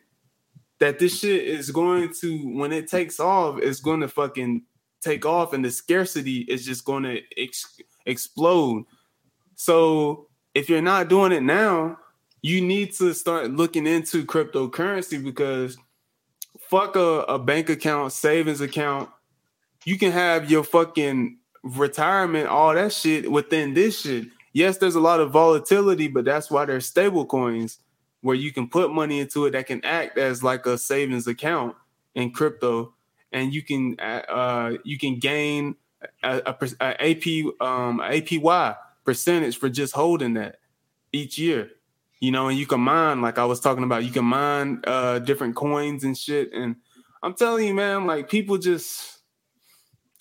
that 0.79 0.97
this 0.97 1.19
shit 1.19 1.45
is 1.45 1.71
going 1.71 2.11
to 2.21 2.57
when 2.57 2.71
it 2.71 2.89
takes 2.89 3.19
off, 3.19 3.59
it's 3.59 3.79
going 3.79 3.99
to 3.99 4.07
fucking 4.07 4.63
take 5.01 5.25
off 5.25 5.53
and 5.53 5.65
the 5.65 5.71
scarcity 5.71 6.39
is 6.41 6.65
just 6.65 6.85
going 6.85 7.03
to 7.03 7.21
ex- 7.37 7.79
explode. 8.05 8.85
So 9.55 10.27
if 10.53 10.69
you're 10.69 10.81
not 10.81 11.09
doing 11.09 11.31
it 11.31 11.43
now, 11.43 11.97
you 12.41 12.61
need 12.61 12.93
to 12.93 13.13
start 13.13 13.51
looking 13.51 13.85
into 13.85 14.25
cryptocurrency 14.25 15.23
because 15.23 15.77
fuck 16.59 16.95
a, 16.95 17.21
a 17.27 17.39
bank 17.39 17.69
account, 17.69 18.13
savings 18.13 18.61
account. 18.61 19.09
You 19.85 19.97
can 19.97 20.11
have 20.11 20.49
your 20.49 20.63
fucking 20.63 21.37
retirement, 21.63 22.47
all 22.47 22.73
that 22.73 22.93
shit 22.93 23.31
within 23.31 23.73
this 23.73 24.01
shit. 24.01 24.27
Yes, 24.53 24.77
there's 24.77 24.95
a 24.95 24.99
lot 24.99 25.19
of 25.19 25.31
volatility, 25.31 26.07
but 26.07 26.25
that's 26.25 26.51
why 26.51 26.65
there's 26.65 26.85
stable 26.85 27.25
coins 27.25 27.79
where 28.21 28.35
you 28.35 28.51
can 28.51 28.67
put 28.67 28.93
money 28.93 29.19
into 29.19 29.45
it 29.45 29.51
that 29.51 29.67
can 29.67 29.83
act 29.83 30.17
as 30.17 30.43
like 30.43 30.65
a 30.65 30.77
savings 30.77 31.27
account 31.27 31.75
in 32.15 32.31
crypto 32.31 32.93
and 33.31 33.53
you 33.53 33.61
can 33.61 33.95
uh, 33.99 34.21
uh 34.29 34.77
you 34.83 34.97
can 34.97 35.19
gain 35.19 35.75
a, 36.23 36.41
a, 36.45 36.67
a 36.79 37.11
AP 37.11 37.25
um 37.61 37.99
APY 37.99 38.75
percentage 39.03 39.57
for 39.57 39.69
just 39.69 39.93
holding 39.93 40.35
that 40.35 40.57
each 41.11 41.37
year. 41.37 41.69
You 42.19 42.31
know, 42.31 42.49
and 42.49 42.57
you 42.57 42.67
can 42.67 42.81
mine 42.81 43.21
like 43.21 43.39
I 43.39 43.45
was 43.45 43.59
talking 43.59 43.83
about. 43.83 44.03
You 44.03 44.11
can 44.11 44.25
mine 44.25 44.81
uh 44.85 45.19
different 45.19 45.55
coins 45.55 46.03
and 46.03 46.17
shit. 46.17 46.53
And 46.53 46.75
I'm 47.23 47.33
telling 47.33 47.67
you, 47.67 47.73
man, 47.73 48.05
like 48.05 48.29
people 48.29 48.57
just 48.57 49.21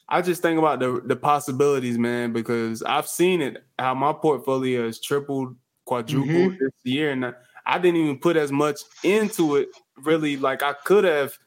I 0.08 0.22
just 0.22 0.42
think 0.42 0.58
about 0.58 0.80
the 0.80 1.00
the 1.04 1.16
possibilities, 1.16 1.98
man, 1.98 2.32
because 2.32 2.82
I've 2.82 3.06
seen 3.06 3.40
it 3.42 3.62
how 3.78 3.94
my 3.94 4.12
portfolio 4.12 4.86
has 4.86 5.00
tripled, 5.00 5.56
quadrupled 5.84 6.52
mm-hmm. 6.52 6.64
this 6.64 6.72
year, 6.82 7.10
and 7.12 7.26
I, 7.26 7.32
I 7.64 7.78
didn't 7.78 8.00
even 8.00 8.18
put 8.18 8.36
as 8.36 8.50
much 8.50 8.80
into 9.04 9.56
it 9.56 9.68
really 9.98 10.36
like 10.36 10.62
I 10.62 10.72
could 10.72 11.04
have 11.04 11.38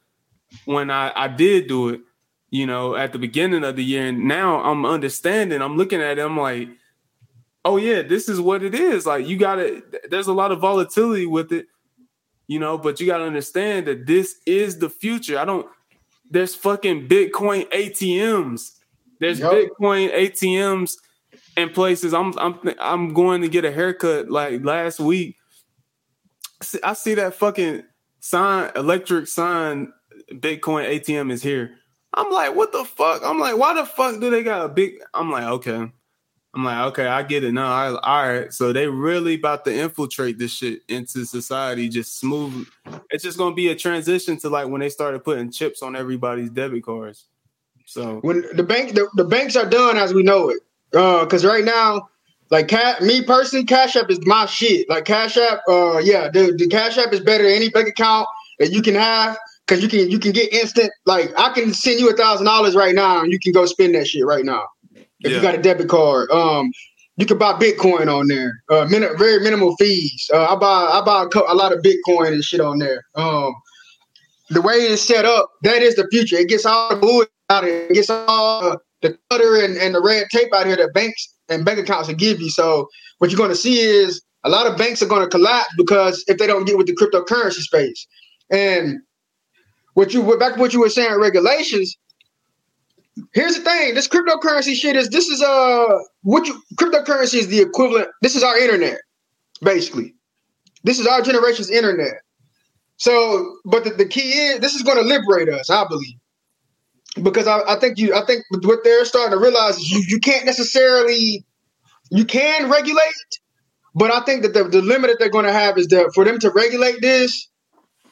when 0.66 0.92
I, 0.92 1.12
I 1.16 1.28
did 1.28 1.68
do 1.68 1.90
it, 1.90 2.02
you 2.50 2.66
know, 2.66 2.96
at 2.96 3.14
the 3.14 3.20
beginning 3.20 3.64
of 3.64 3.76
the 3.76 3.84
year. 3.84 4.08
And 4.08 4.26
now 4.28 4.62
I'm 4.64 4.86
understanding, 4.86 5.62
I'm 5.62 5.78
looking 5.78 6.02
at 6.02 6.18
it, 6.20 6.22
I'm 6.22 6.38
like, 6.38 6.70
oh 7.66 7.78
yeah, 7.78 8.02
this 8.02 8.30
is 8.30 8.42
what 8.42 8.64
it 8.64 8.76
is. 8.76 9.06
Like 9.06 9.28
you 9.28 9.38
gotta 9.38 9.84
there's 10.10 10.28
a 10.28 10.34
lot 10.34 10.52
of 10.52 10.60
volatility 10.60 11.26
with 11.26 11.52
it. 11.52 11.68
you 12.48 12.60
know, 12.60 12.78
but 12.78 13.00
you 13.00 13.08
got 13.08 13.18
to 13.20 13.24
understand 13.24 13.88
that 13.88 14.06
this 14.06 14.36
is 14.46 14.80
the 14.80 14.90
future. 14.90 15.40
I 15.40 15.46
don't, 15.46 15.68
there's 16.30 16.56
fucking 16.56 17.08
Bitcoin 17.08 17.70
ATMs. 17.70 18.72
There's 19.20 19.40
yep. 19.40 19.52
Bitcoin 19.52 20.14
ATMs 20.14 20.96
in 21.56 21.70
places. 21.70 22.14
I'm, 22.14 22.38
I'm, 22.38 22.60
I'm 22.80 23.14
going 23.14 23.42
to 23.42 23.48
get 23.48 23.66
a 23.66 23.72
haircut 23.72 24.30
like 24.30 24.64
last 24.64 25.00
week. 25.00 25.38
I 26.84 26.94
see 26.94 27.14
that 27.16 27.36
fucking 27.36 27.84
sign, 28.20 28.72
electric 28.76 29.28
sign, 29.28 29.94
Bitcoin 30.32 30.88
ATM 30.88 31.32
is 31.32 31.44
here. 31.44 31.76
I'm 32.14 32.32
like, 32.32 32.56
what 32.56 32.72
the 32.72 32.86
fuck? 32.86 33.22
I'm 33.26 33.40
like, 33.40 33.58
why 33.58 33.74
the 33.74 33.86
fuck 33.86 34.20
do 34.20 34.30
they 34.30 34.44
got 34.44 34.66
a 34.66 34.70
big? 34.70 35.00
I'm 35.14 35.32
like, 35.32 35.46
okay. 35.46 35.92
I'm 36.56 36.64
like, 36.64 36.86
okay, 36.92 37.08
I 37.08 37.24
get 37.24 37.44
it 37.44 37.52
now. 37.52 37.98
All 37.98 38.28
right, 38.28 38.54
so 38.54 38.72
they 38.72 38.88
really 38.88 39.36
about 39.36 39.66
to 39.66 39.74
infiltrate 39.74 40.38
this 40.38 40.52
shit 40.52 40.82
into 40.88 41.26
society, 41.26 41.90
just 41.90 42.20
smooth. 42.20 42.68
It's 43.10 43.24
just 43.24 43.40
gonna 43.40 43.56
be 43.56 43.70
a 43.70 43.76
transition 43.76 44.38
to 44.38 44.50
like 44.50 44.68
when 44.68 44.82
they 44.82 44.90
started 44.90 45.24
putting 45.24 45.52
chips 45.52 45.82
on 45.82 45.96
everybody's 45.96 46.52
debit 46.52 46.84
cards. 46.84 47.26
So 47.88 48.20
when 48.20 48.46
the 48.54 48.62
bank, 48.62 48.94
the, 48.94 49.10
the 49.16 49.24
banks 49.24 49.56
are 49.56 49.68
done 49.68 49.98
as 49.98 50.14
we 50.14 50.22
know 50.22 50.50
it, 50.50 50.60
because 50.92 51.44
uh, 51.44 51.50
right 51.50 51.66
now, 51.66 52.10
like 52.52 52.72
me 53.02 53.24
personally, 53.24 53.66
Cash 53.66 53.96
App 53.96 54.12
is 54.12 54.24
my 54.28 54.46
shit. 54.46 54.88
Like 54.88 55.06
Cash 55.06 55.38
App, 55.38 55.62
uh, 55.68 55.98
yeah, 55.98 56.30
the, 56.30 56.54
the 56.56 56.68
Cash 56.68 57.00
App 57.00 57.12
is 57.14 57.20
better 57.20 57.44
than 57.44 57.54
any 57.54 57.70
bank 57.70 57.88
account 57.88 58.28
that 58.60 58.72
you 58.72 58.84
can 58.84 58.94
have 58.94 59.40
because 59.66 59.82
you 59.82 59.90
can 59.90 60.10
you 60.10 60.20
can 60.20 60.32
get 60.32 60.52
instant. 60.54 60.92
Like 61.06 61.32
I 61.38 61.54
can 61.54 61.74
send 61.74 62.00
you 62.00 62.10
a 62.10 62.14
thousand 62.14 62.46
dollars 62.46 62.76
right 62.76 62.96
now, 62.96 63.22
and 63.22 63.32
you 63.32 63.40
can 63.40 63.52
go 63.52 63.66
spend 63.66 63.96
that 63.96 64.08
shit 64.08 64.26
right 64.26 64.46
now 64.46 64.66
if 64.96 65.32
yeah. 65.32 65.38
you 65.38 65.42
got 65.42 65.56
a 65.56 65.62
debit 65.62 65.90
card. 65.90 66.30
Um, 66.32 66.72
you 67.18 67.26
can 67.26 67.38
buy 67.38 67.54
Bitcoin 67.54 68.08
on 68.14 68.28
there. 68.28 68.54
Uh, 68.70 68.88
min- 68.90 69.18
very 69.18 69.40
minimal 69.40 69.76
fees. 69.78 70.30
Uh, 70.34 70.54
I 70.54 70.56
buy 70.56 70.86
I 70.86 71.02
buy 71.06 71.24
a, 71.24 71.28
co- 71.28 71.52
a, 71.52 71.54
lot 71.54 71.72
of 71.72 71.84
Bitcoin 71.84 72.34
and 72.34 72.44
shit 72.44 72.60
on 72.60 72.80
there. 72.80 73.04
Um, 73.16 73.54
the 74.50 74.62
way 74.62 74.76
it's 74.76 75.02
set 75.02 75.26
up, 75.26 75.50
that 75.62 75.82
is 75.82 75.96
the 75.96 76.08
future. 76.12 76.38
It 76.38 76.50
gets 76.50 76.66
all 76.66 76.90
the 76.90 76.96
bullshit 76.96 77.32
out 77.50 77.64
of 77.64 77.70
it. 77.70 77.92
It 77.92 77.94
gets 77.94 78.10
all 78.10 78.78
the 79.02 79.18
clutter 79.30 79.64
and, 79.64 79.78
and 79.78 79.96
the 79.96 80.02
red 80.02 80.28
tape 80.32 80.54
out 80.54 80.66
here 80.66 80.76
that 80.76 80.94
banks 80.94 81.34
and 81.50 81.64
bank 81.64 81.80
accounts 81.80 82.08
will 82.08 82.16
give 82.16 82.42
you. 82.42 82.50
So 82.50 82.88
what 83.20 83.30
you're 83.30 83.38
going 83.38 83.50
to 83.50 83.56
see 83.56 83.80
is 83.80 84.22
a 84.44 84.50
lot 84.50 84.68
of 84.68 84.78
banks 84.78 85.02
are 85.02 85.08
going 85.08 85.24
to 85.24 85.30
collapse 85.30 85.70
because 85.78 86.24
if 86.28 86.38
they 86.38 86.48
don't 86.48 86.66
get 86.66 86.78
with 86.78 86.88
the 86.88 86.96
cryptocurrency 86.96 87.62
space. 87.62 88.08
And 88.52 89.00
what 89.94 90.14
you 90.14 90.38
back 90.38 90.58
what 90.58 90.74
you 90.74 90.80
were 90.82 90.90
saying, 90.90 91.20
regulations. 91.20 91.98
Here's 93.34 93.56
the 93.56 93.62
thing: 93.62 93.94
this 93.94 94.08
cryptocurrency 94.08 94.76
shit 94.76 94.96
is 94.96 95.10
this 95.10 95.28
is 95.28 95.42
uh 95.42 95.98
what 96.22 96.48
you 96.48 96.62
cryptocurrency 96.76 97.36
is 97.36 97.48
the 97.48 97.62
equivalent. 97.62 98.10
This 98.22 98.36
is 98.36 98.44
our 98.44 98.58
internet, 98.58 99.00
basically. 99.62 100.16
This 100.84 101.00
is 101.00 101.08
our 101.08 101.22
generation's 101.22 101.70
internet. 101.70 102.16
So, 102.98 103.58
but 103.66 103.84
the, 103.84 103.92
the 103.92 104.06
key 104.06 104.32
is 104.32 104.60
this 104.60 104.76
is 104.76 104.82
going 104.82 104.98
to 104.98 105.04
liberate 105.04 105.50
us, 105.50 105.70
I 105.70 105.86
believe, 105.88 106.16
because 107.22 107.48
I, 107.48 107.62
I 107.68 107.80
think 107.80 107.98
you 107.98 108.14
I 108.16 108.26
think 108.26 108.44
what 108.64 108.84
they're 108.84 109.06
starting 109.06 109.38
to 109.38 109.44
realize 109.44 109.78
is 109.78 109.92
you 109.92 110.04
you 110.08 110.20
can't 110.20 110.46
necessarily 110.46 111.46
you 112.12 112.26
can 112.26 112.70
regulate, 112.70 113.14
but 113.96 114.12
I 114.12 114.22
think 114.22 114.44
that 114.44 114.54
the, 114.54 114.66
the 114.66 114.82
limit 114.82 115.10
that 115.10 115.18
they're 115.20 115.30
going 115.30 115.46
to 115.46 115.54
have 115.54 115.78
is 115.78 115.88
that 115.88 116.12
for 116.14 116.26
them 116.26 116.40
to 116.40 116.52
regulate 116.52 117.02
this, 117.02 117.50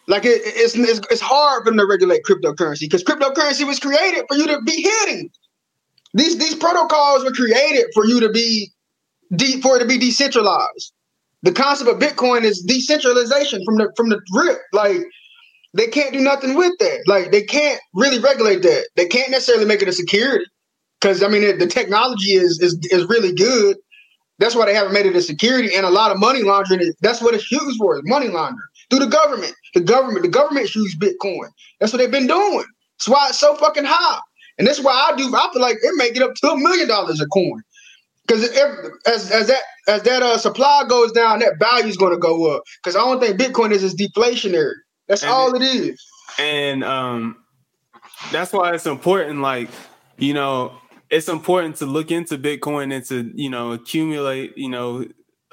like 0.08 0.26
it, 0.26 0.42
it's, 0.44 0.76
it's, 0.76 1.00
it's 1.10 1.22
hard 1.22 1.64
for 1.64 1.72
them 1.72 1.78
to 1.78 1.86
regulate 1.86 2.24
cryptocurrency 2.24 2.82
because 2.82 3.04
cryptocurrency 3.04 3.66
was 3.66 3.80
created 3.80 4.26
for 4.28 4.36
you 4.36 4.48
to 4.48 4.62
be 4.62 4.82
hidden. 4.82 5.30
These 6.14 6.38
these 6.38 6.56
protocols 6.56 7.24
were 7.24 7.32
created 7.32 7.86
for 7.94 8.06
you 8.06 8.20
to 8.20 8.30
be 8.30 8.72
de- 9.36 9.62
for 9.62 9.78
it 9.78 9.80
to 9.80 9.86
be 9.86 9.98
decentralized. 9.98 10.94
The 11.44 11.52
concept 11.52 11.90
of 11.90 12.00
Bitcoin 12.00 12.44
is 12.44 12.62
decentralization 12.62 13.64
from 13.66 13.78
the 13.78 13.92
from 13.96 14.10
the 14.10 14.20
rip. 14.34 14.60
Like 14.74 15.02
they 15.74 15.88
can't 15.88 16.12
do 16.12 16.20
nothing 16.20 16.56
with 16.56 16.74
that. 16.80 17.04
Like 17.08 17.32
they 17.32 17.44
can't 17.44 17.80
really 17.94 18.20
regulate 18.20 18.62
that. 18.64 18.90
They 18.96 19.06
can't 19.06 19.32
necessarily 19.32 19.66
make 19.66 19.82
it 19.82 19.88
a 19.88 19.94
security 19.94 20.46
because 21.00 21.24
I 21.24 21.30
mean 21.30 21.44
it, 21.44 21.60
the 21.60 21.68
technology 21.68 22.32
is 22.32 22.60
is 22.60 22.78
is 22.92 23.06
really 23.06 23.34
good. 23.34 23.78
That's 24.40 24.56
why 24.56 24.66
they 24.66 24.74
haven't 24.74 24.94
made 24.94 25.06
it 25.06 25.16
a 25.16 25.22
security 25.22 25.74
and 25.76 25.86
a 25.86 25.90
lot 25.90 26.12
of 26.12 26.20
money 26.20 26.42
laundering. 26.42 26.82
Is, 26.82 26.96
that's 27.02 27.22
what 27.22 27.36
it's 27.36 27.50
used 27.52 27.78
for, 27.78 27.96
is 27.96 28.02
money 28.06 28.28
laundering 28.28 28.68
through 28.92 29.00
the 29.00 29.08
government. 29.08 29.56
The 29.74 29.80
government, 29.80 30.22
the 30.24 30.30
government 30.30 30.76
use 30.76 30.96
Bitcoin. 30.96 31.50
That's 31.80 31.92
what 31.92 32.00
they've 32.00 32.12
been 32.12 32.28
doing. 32.28 32.66
That's 33.00 33.08
why 33.08 33.30
it's 33.30 33.40
so 33.40 33.56
fucking 33.56 33.86
high. 33.86 34.20
And 34.60 34.68
that's 34.68 34.80
why 34.80 34.92
I 34.92 35.16
do. 35.16 35.34
I 35.34 35.50
feel 35.52 35.62
like 35.62 35.78
it 35.82 35.94
may 35.96 36.12
get 36.12 36.22
up 36.22 36.36
to 36.36 36.50
a 36.50 36.58
million 36.58 36.88
dollars 36.88 37.22
a 37.22 37.26
coin. 37.28 37.62
Because 38.28 38.44
as 39.08 39.32
as 39.32 39.48
that 39.48 39.62
as 39.88 40.04
that 40.04 40.22
uh, 40.22 40.38
supply 40.38 40.84
goes 40.88 41.12
down, 41.12 41.40
that 41.40 41.58
value 41.58 41.88
is 41.88 41.98
going 41.98 42.14
to 42.14 42.20
go 42.20 42.56
up. 42.56 42.64
Because 42.84 42.96
I 42.96 43.00
don't 43.00 43.20
think 43.20 43.40
Bitcoin 43.40 43.72
is 43.72 43.84
is 43.84 43.96
deflationary. 43.96 44.74
That's 45.08 45.24
and 45.24 45.32
all 45.32 45.56
it, 45.56 45.62
it 45.62 45.66
is. 45.66 46.06
And 46.38 46.84
um, 46.84 47.38
that's 48.32 48.54
why 48.54 48.74
it's 48.74 48.86
important. 48.86 49.42
Like 49.42 49.70
you 50.18 50.34
know, 50.34 50.74
it's 51.10 51.28
important 51.28 51.78
to 51.78 51.86
look 51.86 52.12
into 52.12 52.38
Bitcoin 52.38 52.94
and 52.94 53.04
to 53.06 53.32
you 53.36 53.50
know 53.50 53.72
accumulate 53.72 54.58
you 54.58 54.70
know 54.70 55.06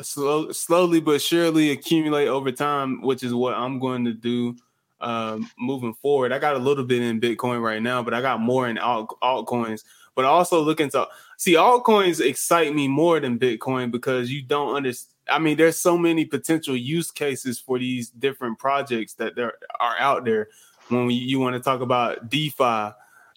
slow, 0.02 0.52
slowly 0.52 1.00
but 1.00 1.20
surely 1.20 1.70
accumulate 1.70 2.28
over 2.28 2.52
time, 2.52 3.02
which 3.02 3.22
is 3.22 3.34
what 3.34 3.54
I'm 3.54 3.78
going 3.78 4.04
to 4.04 4.12
do 4.12 4.56
um, 5.00 5.50
moving 5.58 5.94
forward. 5.94 6.32
I 6.32 6.38
got 6.38 6.56
a 6.56 6.60
little 6.60 6.84
bit 6.84 7.02
in 7.02 7.20
Bitcoin 7.20 7.62
right 7.62 7.82
now, 7.82 8.02
but 8.02 8.14
I 8.14 8.20
got 8.20 8.40
more 8.40 8.68
in 8.68 8.78
alt, 8.78 9.16
altcoins. 9.22 9.84
But 10.14 10.24
also 10.24 10.60
looking 10.60 10.90
to 10.90 11.08
see 11.36 11.54
altcoins 11.54 12.24
excite 12.24 12.74
me 12.74 12.88
more 12.88 13.20
than 13.20 13.38
Bitcoin 13.38 13.90
because 13.90 14.30
you 14.32 14.42
don't 14.42 14.74
understand. 14.74 15.14
I 15.30 15.38
mean, 15.38 15.56
there's 15.56 15.76
so 15.76 15.96
many 15.98 16.24
potential 16.24 16.74
use 16.74 17.10
cases 17.10 17.60
for 17.60 17.78
these 17.78 18.08
different 18.10 18.58
projects 18.58 19.14
that 19.14 19.36
there 19.36 19.52
are 19.78 19.96
out 19.98 20.24
there. 20.24 20.48
When 20.88 21.06
we, 21.06 21.14
you 21.14 21.38
want 21.38 21.54
to 21.54 21.60
talk 21.60 21.82
about 21.82 22.30
DeFi, 22.30 22.94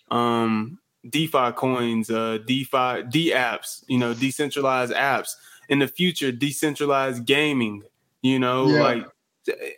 um, 0.09 0.79
DeFi 1.07 1.51
coins, 1.51 2.09
uh, 2.09 2.37
DeFi, 2.45 3.03
D 3.09 3.31
apps, 3.35 3.83
you 3.87 3.97
know, 3.97 4.13
decentralized 4.13 4.93
apps 4.93 5.35
in 5.71 5.79
the 5.79 5.87
future 5.87 6.31
decentralized 6.31 7.25
gaming 7.25 7.81
you 8.21 8.37
know 8.37 8.67
yeah. 8.67 8.81
like 8.81 9.05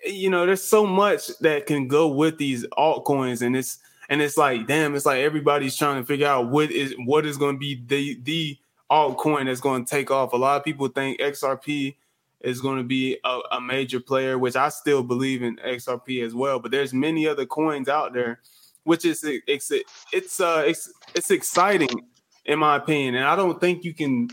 you 0.06 0.30
know 0.30 0.46
there's 0.46 0.64
so 0.64 0.86
much 0.86 1.28
that 1.40 1.66
can 1.68 1.88
go 1.88 2.08
with 2.08 2.38
these 2.38 2.66
altcoins 2.78 3.42
and 3.42 3.56
it's 3.56 3.78
and 4.10 4.22
it's 4.22 4.36
like 4.36 4.68
damn 4.68 4.96
it's 4.96 5.06
like 5.06 5.20
everybody's 5.20 5.78
trying 5.78 6.02
to 6.02 6.06
figure 6.06 6.28
out 6.28 6.50
what 6.50 6.70
is 6.72 6.94
what 7.06 7.26
is 7.26 7.38
going 7.38 7.56
to 7.56 7.60
be 7.60 7.82
the 7.88 8.20
the 8.24 8.58
altcoin 8.92 9.46
that's 9.46 9.62
going 9.62 9.86
to 9.86 9.90
take 9.90 10.12
off 10.12 10.34
a 10.34 10.36
lot 10.36 10.58
of 10.58 10.66
people 10.66 10.88
think 10.90 11.20
xrp 11.20 11.96
is 12.42 12.60
going 12.60 12.78
to 12.78 12.84
be 12.84 13.18
a, 13.24 13.40
a, 13.54 13.62
major 13.62 14.02
player 14.02 14.38
which 14.38 14.58
i 14.58 14.68
still 14.68 15.02
believe 15.02 15.42
in 15.42 15.56
xrp 15.58 16.26
as 16.26 16.36
well 16.36 16.60
but 16.60 16.72
there's 16.72 16.94
many 16.94 17.26
other 17.26 17.46
coins 17.46 17.88
out 17.88 18.14
there 18.14 18.42
which 18.84 19.06
is 19.06 19.24
it's 19.24 19.72
it's 20.12 20.40
uh 20.42 20.64
it's, 20.66 20.92
it's 21.16 21.32
exciting 21.32 21.90
in 22.46 22.60
my 22.60 22.76
opinion 22.76 23.16
and 23.16 23.24
i 23.24 23.36
don't 23.36 23.62
think 23.62 23.86
you 23.86 23.94
can 23.94 24.30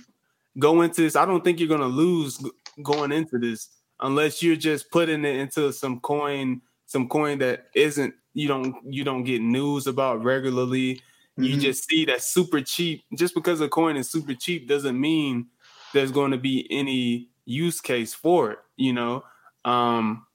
go 0.58 0.82
into 0.82 1.02
this. 1.02 1.16
I 1.16 1.24
don't 1.24 1.44
think 1.44 1.58
you're 1.58 1.68
going 1.68 1.80
to 1.80 1.86
lose 1.86 2.42
going 2.82 3.12
into 3.12 3.38
this 3.38 3.68
unless 4.00 4.42
you're 4.42 4.56
just 4.56 4.90
putting 4.90 5.24
it 5.24 5.36
into 5.36 5.72
some 5.72 6.00
coin, 6.00 6.60
some 6.86 7.08
coin 7.08 7.38
that 7.38 7.66
isn't 7.74 8.14
you 8.32 8.48
don't 8.48 8.76
you 8.88 9.04
don't 9.04 9.24
get 9.24 9.42
news 9.42 9.86
about 9.86 10.22
regularly. 10.22 10.94
Mm-hmm. 10.94 11.44
You 11.44 11.56
just 11.56 11.88
see 11.88 12.04
that 12.06 12.22
super 12.22 12.60
cheap. 12.60 13.04
Just 13.14 13.34
because 13.34 13.60
a 13.60 13.68
coin 13.68 13.96
is 13.96 14.10
super 14.10 14.34
cheap 14.34 14.68
doesn't 14.68 14.98
mean 14.98 15.46
there's 15.92 16.12
going 16.12 16.30
to 16.30 16.38
be 16.38 16.66
any 16.70 17.28
use 17.44 17.80
case 17.80 18.14
for 18.14 18.52
it. 18.52 18.58
You 18.76 18.92
know, 18.92 19.24
um, 19.64 20.26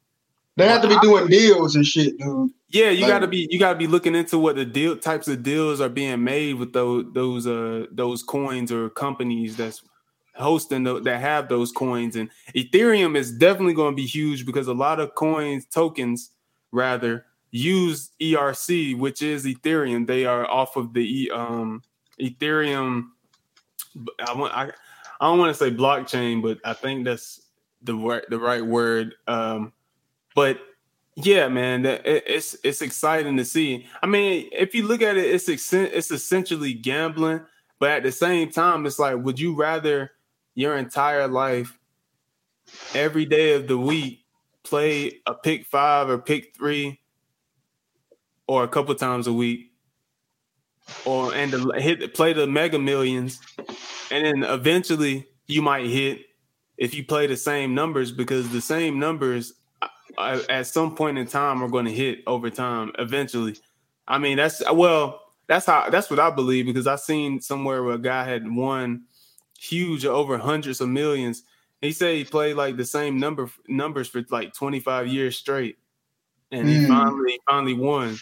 they 0.57 0.67
have 0.67 0.81
to 0.81 0.87
be 0.87 0.99
doing 0.99 1.27
deals 1.27 1.75
and 1.75 1.85
shit, 1.85 2.17
dude. 2.17 2.51
Yeah, 2.69 2.89
you 2.89 3.01
like, 3.01 3.09
gotta 3.09 3.27
be 3.27 3.47
you 3.49 3.59
gotta 3.59 3.77
be 3.77 3.87
looking 3.87 4.15
into 4.15 4.37
what 4.37 4.55
the 4.55 4.65
deal 4.65 4.97
types 4.97 5.27
of 5.27 5.43
deals 5.43 5.79
are 5.79 5.89
being 5.89 6.23
made 6.23 6.55
with 6.55 6.73
those 6.73 7.05
those 7.13 7.47
uh 7.47 7.85
those 7.91 8.23
coins 8.23 8.71
or 8.71 8.89
companies 8.89 9.55
that's 9.55 9.81
hosting 10.35 10.83
the, 10.83 11.01
that 11.01 11.21
have 11.21 11.49
those 11.49 11.71
coins. 11.71 12.15
And 12.15 12.29
Ethereum 12.55 13.15
is 13.15 13.31
definitely 13.31 13.73
going 13.73 13.93
to 13.93 13.95
be 13.95 14.05
huge 14.05 14.45
because 14.45 14.67
a 14.67 14.73
lot 14.73 14.99
of 14.99 15.15
coins, 15.15 15.65
tokens 15.65 16.31
rather, 16.71 17.25
use 17.51 18.11
ERC, 18.21 18.97
which 18.97 19.21
is 19.21 19.45
Ethereum. 19.45 20.07
They 20.07 20.25
are 20.25 20.49
off 20.49 20.75
of 20.75 20.93
the 20.93 21.31
um, 21.33 21.83
Ethereum. 22.19 23.07
I 24.27 24.33
want 24.33 24.53
I, 24.53 24.71
I 25.21 25.27
don't 25.27 25.39
want 25.39 25.55
to 25.55 25.57
say 25.57 25.71
blockchain, 25.71 26.41
but 26.41 26.59
I 26.65 26.73
think 26.73 27.05
that's 27.05 27.41
the 27.81 27.95
right 27.95 28.23
the 28.29 28.39
right 28.39 28.65
word. 28.65 29.15
Um, 29.27 29.71
but 30.35 30.59
yeah, 31.15 31.47
man, 31.47 31.83
that 31.83 32.01
it's 32.05 32.57
it's 32.63 32.81
exciting 32.81 33.37
to 33.37 33.45
see. 33.45 33.87
I 34.03 34.05
mean, 34.05 34.49
if 34.51 34.75
you 34.75 34.85
look 34.85 35.01
at 35.01 35.15
it, 35.15 35.25
it's 35.25 35.47
it's 35.47 36.11
essentially 36.11 36.73
gambling, 36.73 37.41
but 37.79 37.91
at 37.91 38.03
the 38.03 38.11
same 38.11 38.51
time, 38.51 38.85
it's 38.85 38.99
like, 38.99 39.15
would 39.15 39.39
you 39.39 39.55
rather 39.55 40.11
your 40.55 40.77
entire 40.77 41.27
life, 41.27 41.77
every 42.93 43.25
day 43.25 43.53
of 43.53 43.67
the 43.67 43.77
week, 43.77 44.25
play 44.63 45.21
a 45.27 45.33
pick 45.33 45.65
five 45.65 46.09
or 46.09 46.17
pick 46.17 46.55
three, 46.55 46.99
or 48.47 48.63
a 48.63 48.67
couple 48.67 48.95
times 48.95 49.27
a 49.27 49.33
week, 49.33 49.71
or 51.05 51.33
and 51.35 51.51
to 51.51 51.71
hit 51.77 52.13
play 52.13 52.33
the 52.33 52.47
Mega 52.47 52.79
Millions, 52.79 53.39
and 54.09 54.25
then 54.25 54.43
eventually 54.43 55.27
you 55.47 55.61
might 55.61 55.85
hit 55.85 56.21
if 56.77 56.93
you 56.93 57.05
play 57.05 57.27
the 57.27 57.37
same 57.37 57.75
numbers 57.75 58.11
because 58.11 58.49
the 58.49 58.61
same 58.61 58.99
numbers 58.99 59.53
uh, 60.17 60.39
at 60.49 60.67
some 60.67 60.95
point 60.95 61.17
in 61.17 61.27
time 61.27 61.63
are 61.63 61.69
going 61.69 61.85
to 61.85 61.93
hit 61.93 62.19
over 62.27 62.49
time 62.49 62.91
eventually. 62.99 63.55
I 64.07 64.17
mean, 64.17 64.37
that's 64.37 64.61
well, 64.71 65.21
that's 65.47 65.65
how 65.65 65.89
that's 65.89 66.09
what 66.09 66.19
I 66.19 66.29
believe 66.29 66.65
because 66.65 66.87
I 66.87 66.95
seen 66.95 67.41
somewhere 67.41 67.83
where 67.83 67.95
a 67.95 67.99
guy 67.99 68.23
had 68.23 68.49
won 68.49 69.03
huge 69.69 70.05
over 70.05 70.37
hundreds 70.37 70.81
of 70.81 70.89
millions. 70.89 71.43
He 71.81 71.91
said 71.91 72.15
he 72.15 72.23
played 72.23 72.55
like 72.55 72.77
the 72.77 72.85
same 72.85 73.19
number 73.19 73.49
numbers 73.67 74.07
for 74.07 74.23
like 74.29 74.53
25 74.53 75.07
years 75.07 75.37
straight. 75.37 75.77
And 76.51 76.67
he 76.67 76.75
mm. 76.75 76.87
finally 76.87 77.39
finally 77.47 77.73
won. 77.73 78.17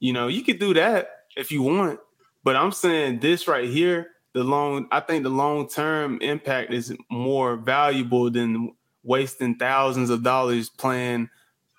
You 0.00 0.12
know, 0.12 0.28
you 0.28 0.42
could 0.42 0.58
do 0.58 0.74
that 0.74 1.10
if 1.36 1.52
you 1.52 1.62
want, 1.62 2.00
but 2.42 2.56
I'm 2.56 2.72
saying 2.72 3.20
this 3.20 3.46
right 3.46 3.68
here, 3.68 4.08
the 4.32 4.44
long 4.44 4.88
I 4.90 5.00
think 5.00 5.24
the 5.24 5.30
long 5.30 5.68
term 5.68 6.18
impact 6.20 6.72
is 6.72 6.94
more 7.10 7.56
valuable 7.56 8.30
than 8.30 8.74
wasting 9.02 9.56
thousands 9.56 10.10
of 10.10 10.22
dollars 10.22 10.68
playing 10.68 11.28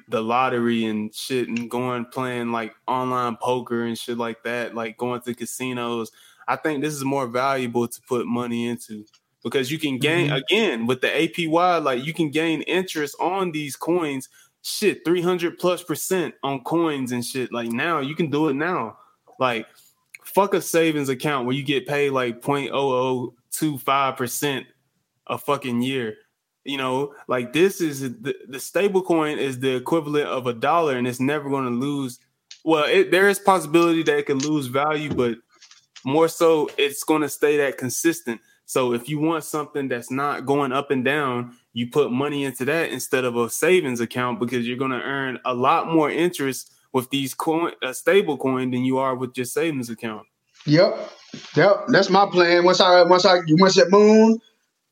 the 0.07 0.22
lottery 0.22 0.86
and 0.86 1.14
shit 1.15 1.48
and 1.48 1.69
going 1.69 2.06
playing 2.06 2.52
like 2.52 2.73
online 2.88 3.38
poker 3.38 3.84
and 3.84 3.98
shit 3.98 4.18
like 4.18 4.44
that, 4.44 4.76
like 4.76 4.98
going 4.98 5.22
to 5.22 5.34
casinos. 5.34 6.11
I 6.47 6.55
think 6.55 6.81
this 6.81 6.93
is 6.93 7.03
more 7.03 7.27
valuable 7.27 7.88
to 7.88 8.01
put 8.07 8.26
money 8.26 8.68
into 8.68 9.05
because 9.43 9.72
you 9.72 9.80
can 9.80 9.97
gain 9.97 10.27
mm-hmm. 10.27 10.35
again 10.38 10.88
with 10.88 11.01
the 11.01 11.07
APY, 11.07 11.84
like 11.84 12.05
you 12.05 12.13
can 12.13 12.30
gain 12.30 12.61
interest 12.63 13.15
on 13.19 13.51
these 13.51 13.76
coins. 13.76 14.30
Shit, 14.63 15.03
300 15.03 15.57
plus 15.57 15.84
percent 15.84 16.35
on 16.43 16.63
coins 16.63 17.11
and 17.11 17.26
shit. 17.26 17.51
Like 17.51 17.69
now, 17.69 17.99
you 17.99 18.15
can 18.15 18.30
do 18.30 18.49
it 18.49 18.53
now. 18.53 18.97
Like, 19.39 19.65
fuck 20.23 20.53
a 20.53 20.61
savings 20.61 21.09
account 21.09 21.47
where 21.47 21.55
you 21.55 21.63
get 21.63 21.88
paid 21.88 22.11
like 22.11 22.41
0.0025 22.41 24.18
percent 24.18 24.68
a 25.27 25.38
fucking 25.38 25.81
year. 25.81 26.18
You 26.63 26.77
know, 26.77 27.15
like 27.27 27.53
this 27.53 27.81
is 27.81 28.01
the, 28.01 28.35
the 28.47 28.59
stable 28.59 29.01
coin 29.01 29.39
is 29.39 29.59
the 29.59 29.76
equivalent 29.76 30.27
of 30.27 30.45
a 30.45 30.53
dollar 30.53 30.95
and 30.95 31.07
it's 31.07 31.19
never 31.19 31.49
going 31.49 31.65
to 31.65 31.72
lose. 31.72 32.19
Well, 32.63 32.84
it, 32.84 33.09
there 33.09 33.30
is 33.30 33.39
possibility 33.39 34.03
that 34.03 34.19
it 34.19 34.26
can 34.27 34.38
lose 34.38 34.68
value, 34.68 35.11
but 35.11 35.39
more 36.03 36.28
so 36.28 36.69
it's 36.78 37.03
going 37.03 37.22
to 37.22 37.30
stay 37.30 37.57
that 37.57 37.78
consistent. 37.78 38.41
So 38.65 38.94
if 38.94 39.10
you 39.10 39.19
want 39.19 39.44
something 39.44 39.88
that's 39.88 40.10
not 40.10 40.45
going 40.45 40.72
up 40.72 40.91
and 40.91 41.03
down, 41.03 41.57
you 41.73 41.90
put 41.90 42.11
money 42.11 42.45
into 42.45 42.65
that 42.65 42.90
instead 42.90 43.26
of 43.26 43.36
a 43.36 43.49
savings 43.49 43.99
account 43.99 44.40
because 44.40 44.68
you're 44.68 44.78
going 44.78 44.91
to 44.91 45.02
earn 45.02 45.40
a 45.45 45.53
lot 45.53 45.88
more 45.88 46.10
interest 46.10 46.72
with 46.94 47.10
these 47.10 47.34
coin 47.34 47.72
a 47.84 47.94
stable 47.94 48.38
coin 48.38 48.72
than 48.72 48.84
you 48.84 48.98
are 48.98 49.15
with 49.15 49.36
your 49.36 49.45
savings 49.45 49.90
account. 49.90 50.26
Yep. 50.65 51.11
Yep. 51.56 51.86
That's 51.88 52.10
my 52.10 52.26
plan. 52.30 52.64
Once 52.64 52.80
I 52.80 53.03
once 53.03 53.26
I 53.26 53.40
once 53.48 53.78
at 53.78 53.90
moon, 53.90 54.40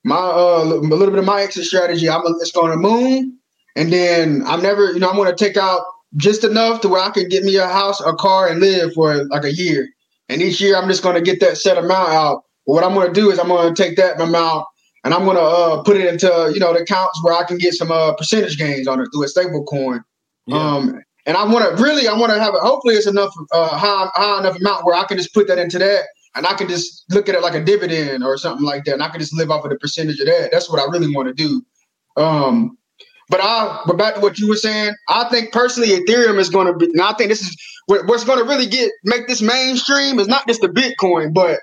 my 0.03 0.15
uh, 0.15 0.63
a 0.63 0.65
little 0.65 1.09
bit 1.09 1.19
of 1.19 1.25
my 1.25 1.41
exit 1.41 1.65
strategy. 1.65 2.09
I'm 2.09 2.21
it's 2.25 2.51
going 2.51 2.71
to 2.71 2.77
moon, 2.77 3.37
and 3.75 3.91
then 3.91 4.43
I'm 4.45 4.61
never, 4.61 4.91
you 4.91 4.99
know, 4.99 5.09
I'm 5.09 5.15
going 5.15 5.33
to 5.33 5.45
take 5.45 5.57
out 5.57 5.81
just 6.15 6.43
enough 6.43 6.81
to 6.81 6.89
where 6.89 7.01
I 7.01 7.11
can 7.11 7.29
get 7.29 7.43
me 7.43 7.57
a 7.57 7.67
house, 7.67 8.01
a 8.01 8.13
car, 8.13 8.47
and 8.47 8.59
live 8.59 8.93
for 8.93 9.25
like 9.25 9.43
a 9.43 9.53
year. 9.53 9.89
And 10.29 10.41
each 10.41 10.61
year, 10.61 10.77
I'm 10.77 10.87
just 10.87 11.03
going 11.03 11.15
to 11.15 11.21
get 11.21 11.39
that 11.41 11.57
set 11.57 11.77
amount 11.77 12.09
out. 12.09 12.43
But 12.65 12.73
what 12.73 12.83
I'm 12.83 12.93
going 12.93 13.07
to 13.07 13.13
do 13.13 13.31
is 13.31 13.39
I'm 13.39 13.47
going 13.47 13.73
to 13.73 13.83
take 13.83 13.97
that 13.97 14.21
amount 14.21 14.65
and 15.03 15.13
I'm 15.13 15.25
going 15.25 15.37
to 15.37 15.43
uh, 15.43 15.83
put 15.83 15.97
it 15.97 16.05
into 16.05 16.51
you 16.53 16.59
know 16.59 16.73
the 16.73 16.81
accounts 16.81 17.23
where 17.23 17.33
I 17.33 17.43
can 17.43 17.57
get 17.57 17.73
some 17.73 17.91
uh, 17.91 18.13
percentage 18.13 18.57
gains 18.57 18.87
on 18.87 18.99
it 18.99 19.09
through 19.13 19.23
a 19.23 19.27
stable 19.27 19.65
coin. 19.65 20.03
Yeah. 20.45 20.57
Um, 20.57 21.01
and 21.25 21.37
I 21.37 21.43
want 21.45 21.77
to 21.77 21.83
really, 21.83 22.07
I 22.07 22.13
want 22.13 22.31
to 22.31 22.39
have 22.39 22.53
it. 22.53 22.61
Hopefully, 22.61 22.95
it's 22.95 23.07
enough 23.07 23.33
uh, 23.51 23.77
high, 23.77 24.09
high 24.13 24.39
enough 24.39 24.57
amount 24.57 24.85
where 24.85 24.95
I 24.95 25.03
can 25.05 25.17
just 25.17 25.33
put 25.33 25.47
that 25.47 25.57
into 25.57 25.79
that 25.79 26.05
and 26.35 26.45
I 26.45 26.53
can 26.53 26.67
just 26.67 27.05
look 27.09 27.27
at 27.27 27.35
it 27.35 27.41
like 27.41 27.55
a 27.55 27.63
dividend 27.63 28.23
or 28.23 28.37
something 28.37 28.65
like 28.65 28.85
that, 28.85 28.93
and 28.93 29.03
I 29.03 29.09
can 29.09 29.19
just 29.19 29.33
live 29.33 29.49
off 29.49 29.63
of 29.63 29.71
the 29.71 29.77
percentage 29.77 30.19
of 30.19 30.27
that. 30.27 30.49
That's 30.51 30.69
what 30.69 30.79
I 30.79 30.91
really 30.91 31.13
want 31.13 31.27
to 31.27 31.33
do. 31.33 31.65
Um, 32.21 32.77
but 33.29 33.41
I, 33.41 33.81
but 33.85 33.97
back 33.97 34.15
to 34.15 34.21
what 34.21 34.39
you 34.39 34.49
were 34.49 34.55
saying, 34.55 34.95
I 35.07 35.29
think 35.29 35.51
personally, 35.51 35.89
Ethereum 35.89 36.39
is 36.39 36.49
going 36.49 36.67
to 36.67 36.73
be. 36.73 36.85
And 36.85 37.01
I 37.01 37.13
think 37.13 37.29
this 37.29 37.41
is 37.41 37.55
what's 37.85 38.23
going 38.23 38.39
to 38.39 38.45
really 38.45 38.65
get 38.65 38.91
make 39.03 39.27
this 39.27 39.41
mainstream 39.41 40.19
is 40.19 40.27
not 40.27 40.47
just 40.47 40.61
the 40.61 40.67
Bitcoin, 40.67 41.33
but 41.33 41.59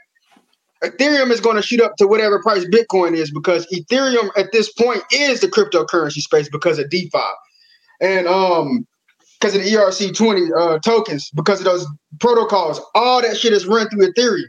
Ethereum 0.82 1.30
is 1.30 1.40
going 1.40 1.56
to 1.56 1.62
shoot 1.62 1.80
up 1.80 1.96
to 1.96 2.06
whatever 2.06 2.40
price 2.40 2.64
Bitcoin 2.66 3.14
is 3.14 3.32
because 3.32 3.66
Ethereum 3.74 4.30
at 4.36 4.52
this 4.52 4.72
point 4.72 5.02
is 5.12 5.40
the 5.40 5.48
cryptocurrency 5.48 6.20
space 6.20 6.48
because 6.48 6.78
of 6.78 6.88
DeFi, 6.88 7.18
and 8.00 8.28
um, 8.28 8.86
because 9.40 9.56
of 9.56 9.62
the 9.62 9.70
ERC20 9.70 10.50
uh, 10.56 10.78
tokens, 10.78 11.30
because 11.30 11.58
of 11.58 11.64
those 11.64 11.86
protocols, 12.20 12.80
all 12.94 13.22
that 13.22 13.36
shit 13.36 13.52
is 13.52 13.66
run 13.66 13.88
through 13.88 14.12
Ethereum. 14.12 14.44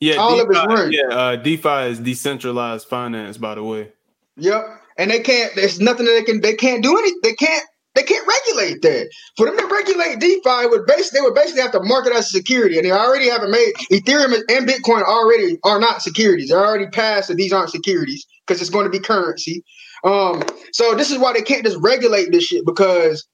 Yeah, 0.00 0.16
all 0.16 0.36
DeFi, 0.36 0.42
of 0.42 0.50
it's 0.50 0.66
run. 0.66 0.92
Yeah, 0.92 1.16
uh, 1.16 1.36
DeFi 1.36 1.90
is 1.92 2.00
decentralized 2.00 2.88
finance, 2.88 3.38
by 3.38 3.54
the 3.54 3.62
way. 3.62 3.92
Yep, 4.36 4.81
and 4.98 5.10
they 5.10 5.20
can't. 5.20 5.54
There's 5.54 5.80
nothing 5.80 6.06
that 6.06 6.12
they 6.12 6.24
can. 6.24 6.40
They 6.40 6.54
can't 6.54 6.82
do 6.82 6.96
any. 6.98 7.12
They 7.22 7.34
can't. 7.34 7.64
They 7.94 8.02
can't 8.04 8.26
regulate 8.26 8.80
that. 8.82 9.10
For 9.36 9.46
them 9.46 9.58
to 9.58 9.66
regulate 9.66 10.18
DeFi, 10.18 10.66
would 10.68 10.86
basically 10.86 11.18
they 11.18 11.22
would 11.22 11.34
basically 11.34 11.60
have 11.60 11.72
to 11.72 11.82
market 11.82 12.14
as 12.14 12.30
security, 12.30 12.76
and 12.76 12.86
they 12.86 12.92
already 12.92 13.28
haven't 13.28 13.50
made 13.50 13.72
Ethereum 13.90 14.34
and 14.34 14.68
Bitcoin 14.68 15.02
already 15.02 15.58
are 15.64 15.78
not 15.78 16.00
securities. 16.00 16.48
They're 16.48 16.64
already 16.64 16.86
passed 16.86 17.28
that 17.28 17.36
these 17.36 17.52
aren't 17.52 17.70
securities 17.70 18.26
because 18.46 18.60
it's 18.60 18.70
going 18.70 18.84
to 18.84 18.90
be 18.90 18.98
currency. 18.98 19.62
Um, 20.04 20.42
so 20.72 20.94
this 20.94 21.10
is 21.10 21.18
why 21.18 21.32
they 21.32 21.42
can't 21.42 21.64
just 21.64 21.78
regulate 21.80 22.32
this 22.32 22.44
shit 22.44 22.64
because, 22.64 23.26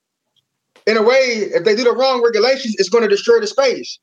in 0.86 0.96
a 0.96 1.02
way, 1.02 1.16
if 1.54 1.64
they 1.64 1.76
do 1.76 1.84
the 1.84 1.92
wrong 1.92 2.22
regulations, 2.22 2.74
it's 2.78 2.88
going 2.88 3.02
to 3.04 3.08
destroy 3.08 3.40
the 3.40 3.46
space. 3.46 3.98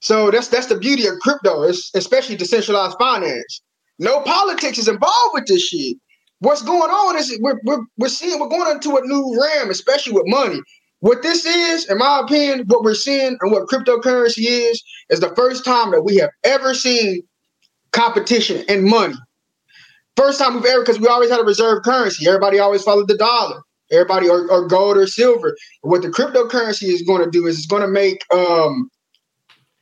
So 0.00 0.30
that's 0.30 0.48
that's 0.48 0.66
the 0.66 0.78
beauty 0.78 1.06
of 1.06 1.18
crypto, 1.20 1.62
especially 1.62 2.36
decentralized 2.36 2.96
finance. 2.98 3.62
No 3.98 4.20
politics 4.20 4.78
is 4.78 4.88
involved 4.88 5.34
with 5.34 5.46
this 5.46 5.62
shit. 5.62 5.96
What's 6.40 6.62
going 6.62 6.90
on 6.90 7.18
is 7.18 7.36
we're, 7.40 7.60
we're, 7.64 7.84
we're 7.96 8.08
seeing 8.08 8.38
we're 8.38 8.48
going 8.48 8.70
into 8.70 8.96
a 8.96 9.06
new 9.06 9.40
realm, 9.40 9.70
especially 9.70 10.12
with 10.12 10.24
money. 10.26 10.60
What 11.00 11.22
this 11.22 11.44
is, 11.44 11.90
in 11.90 11.98
my 11.98 12.20
opinion, 12.24 12.64
what 12.66 12.82
we're 12.82 12.94
seeing 12.94 13.36
and 13.40 13.52
what 13.52 13.68
cryptocurrency 13.68 14.44
is, 14.46 14.82
is 15.10 15.20
the 15.20 15.34
first 15.36 15.64
time 15.64 15.90
that 15.92 16.02
we 16.02 16.16
have 16.16 16.30
ever 16.44 16.74
seen 16.74 17.22
competition 17.92 18.64
in 18.68 18.88
money. 18.88 19.14
First 20.16 20.38
time 20.38 20.54
we've 20.54 20.64
ever, 20.64 20.82
because 20.82 21.00
we 21.00 21.08
always 21.08 21.30
had 21.30 21.40
a 21.40 21.44
reserve 21.44 21.82
currency. 21.82 22.26
Everybody 22.26 22.58
always 22.58 22.82
followed 22.82 23.08
the 23.08 23.16
dollar. 23.16 23.60
Everybody 23.90 24.28
or, 24.28 24.50
or 24.50 24.66
gold 24.66 24.96
or 24.96 25.06
silver. 25.06 25.54
What 25.82 26.02
the 26.02 26.08
cryptocurrency 26.08 26.88
is 26.88 27.02
going 27.02 27.22
to 27.24 27.30
do 27.30 27.46
is 27.46 27.58
it's 27.58 27.66
going 27.66 27.82
to 27.82 27.88
make 27.88 28.24
um, 28.32 28.88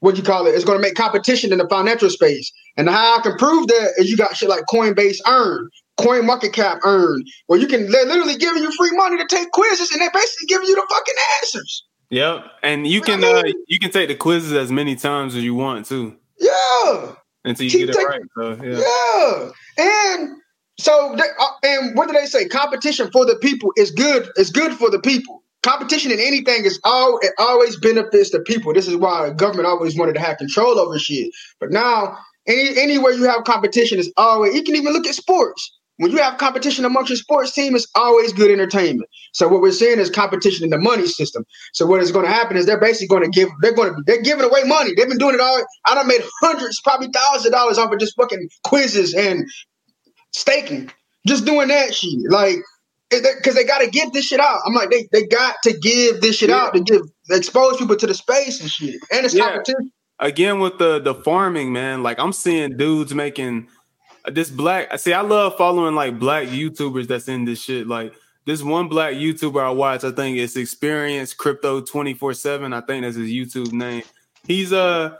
what 0.00 0.16
you 0.16 0.22
call 0.24 0.46
it, 0.46 0.54
it's 0.54 0.64
going 0.64 0.78
to 0.78 0.82
make 0.82 0.96
competition 0.96 1.52
in 1.52 1.58
the 1.58 1.68
financial 1.68 2.10
space. 2.10 2.50
And 2.76 2.88
how 2.88 3.18
I 3.18 3.22
can 3.22 3.36
prove 3.36 3.68
that 3.68 3.92
is 3.98 4.10
you 4.10 4.16
got 4.16 4.36
shit 4.36 4.48
like 4.48 4.64
Coinbase 4.68 5.18
Earn, 5.28 5.68
CoinMarketCap 6.02 6.80
Earn, 6.84 7.24
where 7.46 7.58
you 7.58 7.66
can 7.66 7.90
they're 7.90 8.06
literally 8.06 8.36
giving 8.36 8.62
you 8.62 8.72
free 8.72 8.90
money 8.92 9.16
to 9.18 9.26
take 9.26 9.50
quizzes, 9.50 9.90
and 9.90 10.00
they're 10.00 10.10
basically 10.10 10.46
giving 10.48 10.68
you 10.68 10.74
the 10.74 10.86
fucking 10.88 11.14
answers. 11.40 11.84
Yep, 12.10 12.44
and 12.62 12.86
you, 12.86 13.00
can 13.00 13.24
I 13.24 13.42
mean? 13.42 13.46
uh, 13.46 13.52
you 13.68 13.78
can 13.78 13.90
take 13.90 14.08
the 14.08 14.14
quizzes 14.14 14.52
as 14.52 14.70
many 14.70 14.96
times 14.96 15.34
as 15.34 15.42
you 15.42 15.54
want 15.54 15.86
too. 15.86 16.16
Yeah, 16.38 17.14
until 17.44 17.64
you 17.64 17.70
Keep 17.70 17.86
get 17.86 17.96
it 17.96 18.04
right. 18.04 18.20
So, 18.36 18.62
yeah. 18.62 19.50
yeah, 19.78 20.18
and 20.18 20.36
so 20.78 21.14
they, 21.16 21.22
uh, 21.22 21.50
and 21.62 21.96
what 21.96 22.08
do 22.08 22.14
they 22.14 22.26
say? 22.26 22.48
Competition 22.48 23.10
for 23.10 23.24
the 23.24 23.36
people 23.36 23.72
is 23.76 23.90
good. 23.90 24.28
Is 24.36 24.50
good 24.50 24.72
for 24.74 24.90
the 24.90 25.00
people 25.00 25.42
competition 25.62 26.10
in 26.10 26.18
anything 26.18 26.64
is 26.64 26.80
all 26.84 27.18
it 27.22 27.32
always 27.38 27.76
benefits 27.76 28.30
the 28.30 28.40
people. 28.40 28.72
This 28.72 28.88
is 28.88 28.96
why 28.96 29.28
the 29.28 29.34
government 29.34 29.66
always 29.66 29.96
wanted 29.96 30.14
to 30.14 30.20
have 30.20 30.38
control 30.38 30.78
over 30.78 30.98
shit. 30.98 31.30
But 31.60 31.70
now, 31.70 32.18
any 32.46 32.78
anywhere 32.78 33.12
you 33.12 33.24
have 33.24 33.44
competition 33.44 33.98
is 33.98 34.12
always 34.16 34.54
you 34.54 34.62
can 34.62 34.76
even 34.76 34.92
look 34.92 35.06
at 35.06 35.14
sports. 35.14 35.78
When 35.98 36.10
you 36.10 36.18
have 36.18 36.38
competition 36.38 36.84
amongst 36.84 37.10
your 37.10 37.16
sports 37.16 37.52
team, 37.52 37.76
it's 37.76 37.86
always 37.94 38.32
good 38.32 38.50
entertainment. 38.50 39.08
So 39.32 39.46
what 39.48 39.60
we're 39.60 39.72
seeing 39.72 39.98
is 39.98 40.10
competition 40.10 40.64
in 40.64 40.70
the 40.70 40.78
money 40.78 41.06
system. 41.06 41.44
So 41.74 41.86
what 41.86 42.00
is 42.00 42.10
going 42.10 42.24
to 42.24 42.32
happen 42.32 42.56
is 42.56 42.66
they're 42.66 42.80
basically 42.80 43.08
going 43.08 43.30
to 43.30 43.30
give 43.30 43.50
they're 43.60 43.74
going 43.74 43.94
to 43.94 44.02
they're 44.06 44.22
giving 44.22 44.44
away 44.44 44.62
money. 44.64 44.92
They've 44.96 45.08
been 45.08 45.18
doing 45.18 45.34
it 45.34 45.40
all. 45.40 45.62
I 45.84 45.94
done 45.94 46.08
made 46.08 46.22
hundreds, 46.40 46.80
probably 46.80 47.08
thousands 47.12 47.46
of 47.46 47.52
dollars 47.52 47.78
off 47.78 47.92
of 47.92 47.98
just 47.98 48.16
fucking 48.16 48.48
quizzes 48.64 49.14
and 49.14 49.48
staking. 50.32 50.90
Just 51.26 51.44
doing 51.44 51.68
that 51.68 51.94
shit. 51.94 52.18
Like 52.28 52.56
because 53.20 53.54
they 53.54 53.64
got 53.64 53.80
to 53.80 53.90
get 53.90 54.12
this 54.12 54.24
shit 54.26 54.40
out. 54.40 54.60
I'm 54.66 54.74
like, 54.74 54.90
they, 54.90 55.08
they 55.12 55.26
got 55.26 55.56
to 55.64 55.78
give 55.78 56.20
this 56.20 56.36
shit 56.36 56.48
yeah. 56.48 56.56
out 56.56 56.74
to 56.74 56.80
give 56.80 57.02
expose 57.30 57.76
people 57.76 57.96
to 57.96 58.06
the 58.06 58.14
space 58.14 58.60
and 58.60 58.70
shit, 58.70 59.00
and 59.12 59.24
it's 59.24 59.34
yeah. 59.34 59.44
competition. 59.44 59.92
Again, 60.18 60.60
with 60.60 60.78
the 60.78 61.00
the 61.00 61.14
farming, 61.14 61.72
man, 61.72 62.02
like 62.02 62.18
I'm 62.18 62.32
seeing 62.32 62.76
dudes 62.76 63.14
making 63.14 63.68
this 64.30 64.50
black. 64.50 64.98
See, 64.98 65.12
I 65.12 65.20
love 65.22 65.56
following 65.56 65.94
like 65.94 66.18
black 66.18 66.48
YouTubers 66.48 67.08
that's 67.08 67.28
in 67.28 67.44
this 67.44 67.62
shit. 67.62 67.86
Like 67.86 68.12
this 68.44 68.62
one 68.62 68.88
black 68.88 69.14
YouTuber 69.14 69.62
I 69.62 69.70
watch, 69.70 70.04
I 70.04 70.12
think 70.12 70.38
it's 70.38 70.56
Experience 70.56 71.32
Crypto 71.32 71.80
24 71.80 72.34
seven. 72.34 72.72
I 72.72 72.80
think 72.80 73.04
that's 73.04 73.16
his 73.16 73.30
YouTube 73.30 73.72
name. 73.72 74.02
He's 74.46 74.72
uh 74.72 75.16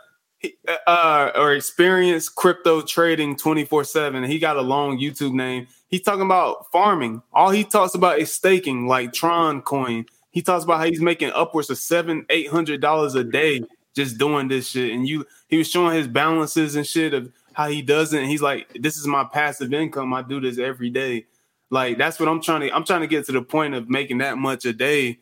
uh, 0.86 1.30
or 1.36 1.52
experience 1.52 2.28
crypto 2.28 2.82
trading 2.82 3.36
24 3.36 3.84
7 3.84 4.24
he 4.24 4.38
got 4.38 4.56
a 4.56 4.60
long 4.60 4.98
youtube 4.98 5.32
name 5.32 5.66
he's 5.88 6.02
talking 6.02 6.22
about 6.22 6.70
farming 6.72 7.22
all 7.32 7.50
he 7.50 7.64
talks 7.64 7.94
about 7.94 8.18
is 8.18 8.32
staking 8.32 8.86
like 8.86 9.12
tron 9.12 9.62
coin 9.62 10.04
he 10.30 10.42
talks 10.42 10.64
about 10.64 10.78
how 10.78 10.84
he's 10.84 11.00
making 11.00 11.30
upwards 11.34 11.70
of 11.70 11.78
seven 11.78 12.26
eight 12.30 12.48
hundred 12.48 12.80
dollars 12.80 13.14
a 13.14 13.22
day 13.22 13.62
just 13.94 14.18
doing 14.18 14.48
this 14.48 14.68
shit 14.68 14.92
and 14.92 15.06
you 15.06 15.24
he 15.48 15.58
was 15.58 15.70
showing 15.70 15.96
his 15.96 16.08
balances 16.08 16.74
and 16.74 16.86
shit 16.86 17.14
of 17.14 17.30
how 17.54 17.68
he 17.68 17.82
doesn't. 17.82 18.24
he's 18.24 18.42
like 18.42 18.68
this 18.80 18.96
is 18.96 19.06
my 19.06 19.24
passive 19.24 19.72
income 19.72 20.14
i 20.14 20.22
do 20.22 20.40
this 20.40 20.58
every 20.58 20.90
day 20.90 21.26
Like 21.72 21.96
that's 21.96 22.20
what 22.20 22.28
I'm 22.28 22.42
trying 22.42 22.60
to. 22.60 22.70
I'm 22.76 22.84
trying 22.84 23.00
to 23.00 23.06
get 23.06 23.24
to 23.26 23.32
the 23.32 23.40
point 23.40 23.72
of 23.74 23.88
making 23.88 24.18
that 24.18 24.36
much 24.36 24.66
a 24.66 24.74
day. 24.74 25.18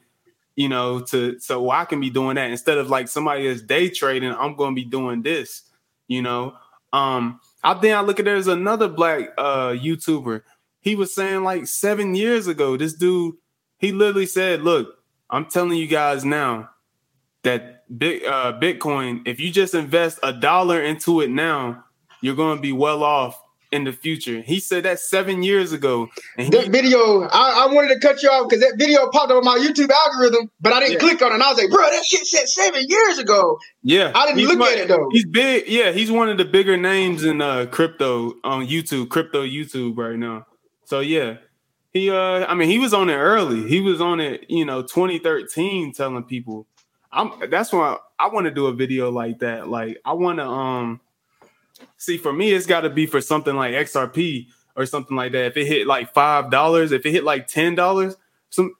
You 0.57 0.69
know, 0.69 0.98
to 1.02 1.39
so 1.39 1.70
I 1.70 1.85
can 1.85 2.01
be 2.01 2.11
doing 2.11 2.35
that 2.35 2.51
instead 2.51 2.77
of 2.77 2.90
like 2.90 3.07
somebody 3.07 3.48
that's 3.48 3.62
day 3.62 3.89
trading. 3.89 4.32
I'm 4.32 4.57
going 4.57 4.74
to 4.74 4.74
be 4.74 4.85
doing 4.85 5.23
this. 5.23 5.62
You 6.09 6.23
know, 6.23 6.57
um, 6.93 7.39
I 7.62 7.74
then 7.74 7.97
I 7.97 8.01
look 8.01 8.19
at 8.19 8.24
there's 8.24 8.48
another 8.48 8.89
black 8.89 9.31
uh 9.39 9.69
YouTuber. 9.69 10.43
He 10.81 10.97
was 10.97 11.15
saying 11.15 11.44
like 11.44 11.69
seven 11.69 12.16
years 12.16 12.48
ago, 12.48 12.77
this 12.77 12.94
dude, 12.94 13.36
he 13.78 13.93
literally 13.93 14.27
said, 14.27 14.62
"Look, 14.62 14.98
I'm 15.31 15.47
telling 15.47 15.78
you 15.78 15.86
guys 15.86 16.24
now 16.24 16.70
that 17.44 17.97
big 17.97 18.24
uh, 18.24 18.59
Bitcoin, 18.59 19.23
if 19.24 19.39
you 19.39 19.52
just 19.52 19.73
invest 19.73 20.19
a 20.24 20.32
dollar 20.32 20.82
into 20.82 21.20
it 21.20 21.31
now, 21.31 21.85
you're 22.21 22.37
going 22.37 22.57
to 22.57 22.63
be 22.63 22.73
well 22.73 23.03
off 23.03 23.41
in 23.73 23.85
the 23.85 23.93
future. 23.93 24.41
He 24.41 24.59
said 24.61 24.85
that 24.85 24.99
seven 24.99 25.43
years 25.43 25.73
ago. 25.73 26.09
And 26.37 26.53
that 26.53 26.69
video, 26.69 27.23
I, 27.23 27.67
I, 27.69 27.73
wanted 27.73 27.95
to 27.95 28.01
cut 28.01 28.23
you 28.23 28.29
off 28.29 28.49
because 28.49 28.63
that 28.63 28.77
video 28.77 29.09
popped 29.11 29.31
up 29.31 29.39
on 29.39 29.45
my 29.45 29.59
YouTube 29.59 29.91
algorithm, 29.91 30.51
but 30.61 30.73
I 30.73 30.81
didn't 30.81 30.95
yeah. 30.95 30.99
click 31.09 31.23
on 31.23 31.31
it. 31.31 31.35
And 31.35 31.43
I 31.43 31.51
was 31.51 31.59
like, 31.59 31.71
bro, 31.71 31.83
that 31.83 32.05
shit 32.05 32.27
said 32.27 32.49
seven 32.49 32.85
years 32.89 33.19
ago. 33.19 33.59
Yeah. 33.83 34.13
I 34.15 34.27
didn't 34.27 34.49
look 34.49 34.59
my, 34.59 34.73
at 34.73 34.79
it 34.79 34.89
though. 34.89 35.09
He's 35.13 35.27
big. 35.27 35.69
Yeah, 35.69 35.93
he's 35.93 36.11
one 36.11 36.29
of 36.29 36.39
the 36.39 36.45
bigger 36.45 36.77
names 36.77 37.23
in 37.23 37.41
uh, 37.41 37.67
crypto 37.67 38.35
on 38.43 38.67
YouTube, 38.67 39.09
crypto 39.09 39.45
YouTube 39.45 39.97
right 39.97 40.19
now. 40.19 40.47
So 40.85 41.01
yeah. 41.01 41.37
He 41.93 42.09
uh 42.09 42.47
I 42.47 42.55
mean 42.55 42.69
he 42.69 42.79
was 42.79 42.95
on 42.95 43.11
it 43.11 43.17
early. 43.17 43.69
He 43.69 43.81
was 43.81 44.01
on 44.01 44.21
it, 44.21 44.47
you 44.49 44.65
know, 44.65 44.83
2013 44.83 45.93
telling 45.93 46.23
people. 46.23 46.69
I'm 47.11 47.33
that's 47.51 47.73
why 47.73 47.97
I 48.17 48.29
want 48.29 48.45
to 48.45 48.53
do 48.53 48.67
a 48.67 48.73
video 48.73 49.11
like 49.11 49.41
that. 49.41 49.69
Like 49.69 49.99
I 50.05 50.13
want 50.13 50.39
to 50.39 50.47
um 50.47 51.01
See, 51.97 52.16
for 52.16 52.32
me, 52.32 52.52
it's 52.52 52.66
got 52.66 52.82
to 52.82 52.90
be 52.90 53.07
for 53.07 53.20
something 53.20 53.55
like 53.55 53.74
XRP 53.74 54.47
or 54.77 54.86
something 54.86 55.16
like 55.16 55.32
that. 55.32 55.47
If 55.47 55.57
it 55.57 55.66
hit 55.66 55.86
like 55.86 56.15
five 56.15 56.51
dollars, 56.51 56.93
if 56.93 57.05
it 57.05 57.12
hit 57.12 57.24
like 57.24 57.47
ten 57.47 57.74
dollars, 57.74 58.16
some 58.51 58.74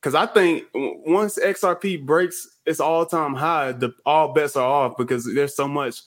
because 0.00 0.14
I 0.14 0.26
think 0.26 0.64
once 0.74 1.38
XRP 1.38 2.06
breaks 2.06 2.48
its 2.64 2.80
all 2.80 3.04
time 3.04 3.34
high, 3.34 3.72
the 3.72 3.92
all 4.06 4.32
bets 4.32 4.56
are 4.56 4.66
off 4.66 4.96
because 4.96 5.28
there's 5.34 5.54
so 5.54 5.68
much, 5.68 6.00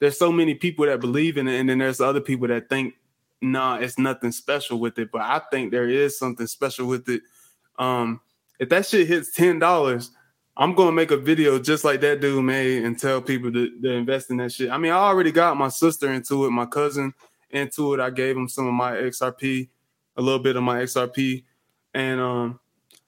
there's 0.00 0.18
so 0.18 0.32
many 0.32 0.54
people 0.54 0.86
that 0.86 1.00
believe 1.00 1.36
in 1.36 1.48
it, 1.48 1.58
and 1.58 1.68
then 1.68 1.78
there's 1.78 2.00
other 2.00 2.20
people 2.20 2.48
that 2.48 2.68
think, 2.68 2.94
nah, 3.42 3.76
it's 3.76 3.98
nothing 3.98 4.32
special 4.32 4.78
with 4.78 4.98
it. 4.98 5.10
But 5.12 5.22
I 5.22 5.42
think 5.50 5.72
there 5.72 5.88
is 5.88 6.18
something 6.18 6.46
special 6.46 6.86
with 6.86 7.08
it. 7.08 7.22
Um, 7.78 8.20
if 8.58 8.68
that 8.70 8.86
shit 8.86 9.08
hits 9.08 9.34
ten 9.34 9.58
dollars, 9.58 10.10
I'm 10.56 10.74
gonna 10.74 10.92
make 10.92 11.10
a 11.10 11.16
video 11.16 11.58
just 11.58 11.84
like 11.84 12.00
that 12.02 12.20
dude 12.20 12.44
made 12.44 12.84
and 12.84 12.98
tell 12.98 13.20
people 13.20 13.52
to, 13.52 13.80
to 13.80 13.90
invest 13.90 14.30
in 14.30 14.36
that 14.36 14.52
shit. 14.52 14.70
I 14.70 14.78
mean, 14.78 14.92
I 14.92 14.96
already 14.96 15.32
got 15.32 15.56
my 15.56 15.68
sister 15.68 16.12
into 16.12 16.46
it, 16.46 16.50
my 16.50 16.66
cousin 16.66 17.12
into 17.50 17.94
it. 17.94 18.00
I 18.00 18.10
gave 18.10 18.36
him 18.36 18.48
some 18.48 18.66
of 18.66 18.74
my 18.74 18.92
XRP, 18.92 19.68
a 20.16 20.22
little 20.22 20.38
bit 20.38 20.56
of 20.56 20.62
my 20.62 20.82
XRP, 20.82 21.44
and 21.92 22.20
um, 22.20 22.60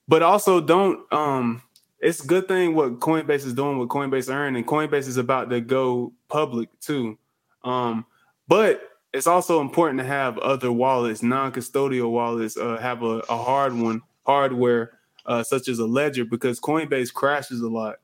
but 0.08 0.22
also 0.22 0.60
don't 0.60 1.00
um, 1.12 1.62
it's 2.00 2.22
a 2.22 2.26
good 2.26 2.48
thing 2.48 2.74
what 2.74 2.98
Coinbase 2.98 3.46
is 3.46 3.54
doing 3.54 3.78
with 3.78 3.88
Coinbase 3.88 4.32
Earn, 4.32 4.56
and 4.56 4.66
Coinbase 4.66 5.06
is 5.06 5.16
about 5.16 5.50
to 5.50 5.60
go 5.60 6.12
public 6.28 6.68
too. 6.80 7.16
Um, 7.62 8.06
but 8.48 8.82
it's 9.12 9.26
also 9.26 9.60
important 9.60 10.00
to 10.00 10.04
have 10.04 10.36
other 10.38 10.70
wallets, 10.70 11.22
non-custodial 11.22 12.10
wallets, 12.10 12.56
uh, 12.56 12.76
have 12.76 13.02
a, 13.02 13.22
a 13.28 13.36
hard 13.36 13.72
one, 13.74 14.02
hardware 14.24 14.98
uh, 15.26 15.42
such 15.42 15.68
as 15.68 15.78
a 15.78 15.86
ledger 15.86 16.24
because 16.24 16.60
Coinbase 16.60 17.12
crashes 17.12 17.60
a 17.60 17.68
lot. 17.68 17.96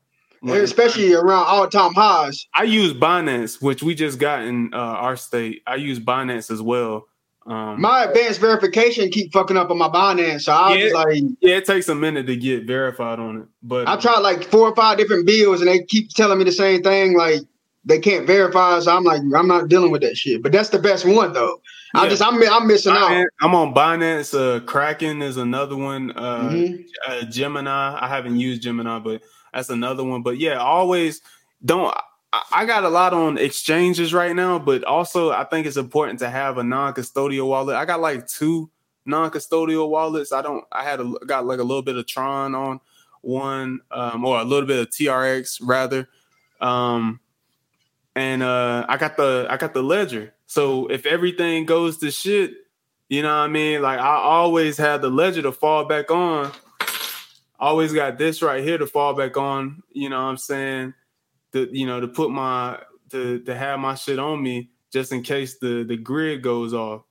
especially 0.45 1.15
around 1.15 1.47
all 1.47 1.69
time 1.69 1.95
highs. 1.95 2.47
I 2.55 2.65
use 2.65 2.93
Binance, 2.93 3.63
which 3.63 3.83
we 3.83 3.95
just 3.95 4.19
got 4.19 4.43
in 4.43 4.75
uh, 4.75 4.77
our 4.77 5.17
state. 5.17 5.63
I 5.67 5.77
use 5.77 6.01
Binance 6.01 6.51
as 6.51 6.61
well. 6.61 7.07
Um, 7.45 7.81
my 7.81 8.05
advanced 8.05 8.41
verification 8.41 9.11
keep 9.11 9.33
fucking 9.33 9.57
up 9.57 9.71
on 9.71 9.79
my 9.79 9.89
Binance, 9.89 10.43
so 10.43 10.53
I 10.53 10.75
yeah, 10.75 10.85
was 10.85 10.93
like, 10.93 11.23
yeah, 11.41 11.57
it 11.57 11.65
takes 11.65 11.89
a 11.89 11.95
minute 11.95 12.27
to 12.29 12.37
get 12.37 12.67
verified 12.67 13.19
on 13.19 13.39
it. 13.39 13.47
But 13.63 13.89
I 13.89 13.97
tried 13.97 14.21
like 14.21 14.45
four 14.45 14.69
or 14.69 14.77
five 14.77 14.97
different 14.97 15.27
bills, 15.27 15.61
and 15.61 15.69
they 15.69 15.83
keep 15.83 16.11
telling 16.11 16.39
me 16.39 16.45
the 16.45 16.53
same 16.53 16.83
thing. 16.83 17.17
Like 17.17 17.41
they 17.85 17.99
can't 17.99 18.27
verify, 18.29 18.79
so 18.79 18.97
I'm 18.97 19.03
like, 19.03 19.23
I'm 19.35 19.49
not 19.49 19.69
dealing 19.69 19.91
with 19.91 20.03
that 20.03 20.17
shit. 20.17 20.43
But 20.43 20.53
that's 20.53 20.69
the 20.69 20.79
best 20.79 21.05
one 21.05 21.33
though. 21.33 21.61
I 21.95 22.09
just 22.09 22.23
I'm 22.23 22.43
I'm 22.43 22.67
missing 22.67 22.93
Binance, 22.93 23.23
out. 23.23 23.27
I'm 23.41 23.55
on 23.55 23.75
Binance. 23.75 24.35
Uh, 24.35 24.61
Kraken 24.61 25.23
is 25.23 25.37
another 25.37 25.77
one. 25.77 26.13
Uh, 26.13 26.49
mm-hmm. 26.49 26.83
uh, 27.07 27.23
Gemini. 27.25 27.99
I 28.01 28.09
haven't 28.09 28.39
used 28.39 28.63
Gemini, 28.63 28.99
but 28.99 29.23
that's 29.53 29.69
another 29.69 30.05
one. 30.05 30.23
But 30.23 30.39
yeah, 30.39 30.57
always 30.57 31.21
don't. 31.65 31.95
I, 32.33 32.43
I 32.53 32.65
got 32.65 32.85
a 32.85 32.89
lot 32.89 33.13
on 33.13 33.37
exchanges 33.37 34.15
right 34.15 34.35
now, 34.35 34.59
but 34.59 34.85
also 34.85 35.31
I 35.31 35.45
think 35.45 35.67
it's 35.67 35.77
important 35.77 36.19
to 36.21 36.31
have 36.31 36.59
a 36.59 36.65
non-custodial 36.65 37.47
wallet. 37.47 37.77
I 37.77 37.85
got 37.85 38.01
like 38.01 38.27
two 38.27 38.71
non-custodial 39.05 39.89
wallets. 39.89 40.33
I 40.33 40.43
don't. 40.43 40.65
I 40.73 40.85
had 40.85 41.01
a 41.01 41.13
got 41.27 41.45
like 41.45 41.59
a 41.59 41.65
little 41.65 41.83
bit 41.83 41.97
of 41.97 42.07
Tron 42.07 42.55
on 42.55 42.81
one, 43.21 43.81
um, 43.91 44.25
or 44.25 44.41
a 44.41 44.45
little 44.45 44.67
bit 44.67 44.81
of 44.81 44.91
TRX 44.91 45.61
rather. 45.63 46.09
Um, 46.61 47.21
and 48.15 48.43
uh, 48.43 48.87
I 48.89 48.97
got 48.97 49.17
the 49.17 49.47
I 49.51 49.57
got 49.57 49.75
the 49.75 49.83
ledger. 49.83 50.35
So 50.53 50.87
if 50.89 51.07
everything 51.07 51.65
goes 51.65 51.97
to 52.01 52.11
shit, 52.11 52.53
you 53.09 53.23
know 53.23 53.31
what 53.31 53.45
I 53.45 53.49
mean? 53.49 53.81
Like 53.81 53.99
I 53.99 54.17
always 54.17 54.77
had 54.77 55.01
the 55.01 55.09
ledger 55.09 55.41
to 55.41 55.51
fall 55.51 55.87
back 55.87 56.11
on. 56.11 56.53
Always 57.59 57.95
got 57.95 58.19
this 58.19 58.43
right 58.43 58.63
here 58.63 58.77
to 58.77 58.87
fall 58.87 59.15
back 59.15 59.39
on. 59.39 59.83
You 59.93 60.11
know 60.11 60.17
what 60.17 60.29
I'm 60.29 60.37
saying? 60.37 60.93
To 61.55 61.71
you 61.73 61.87
know 61.87 62.01
to 62.01 62.07
put 62.09 62.31
my 62.31 62.79
to 63.13 63.39
to 63.41 63.55
have 63.55 63.81
my 63.81 63.95
shit 63.95 64.19
on 64.19 64.43
me 64.43 64.69
just 64.93 65.11
in 65.11 65.23
case 65.23 65.57
the 65.59 65.85
the 65.85 65.97
grid 65.97 66.43
goes 66.43 66.75
off. 66.75 67.05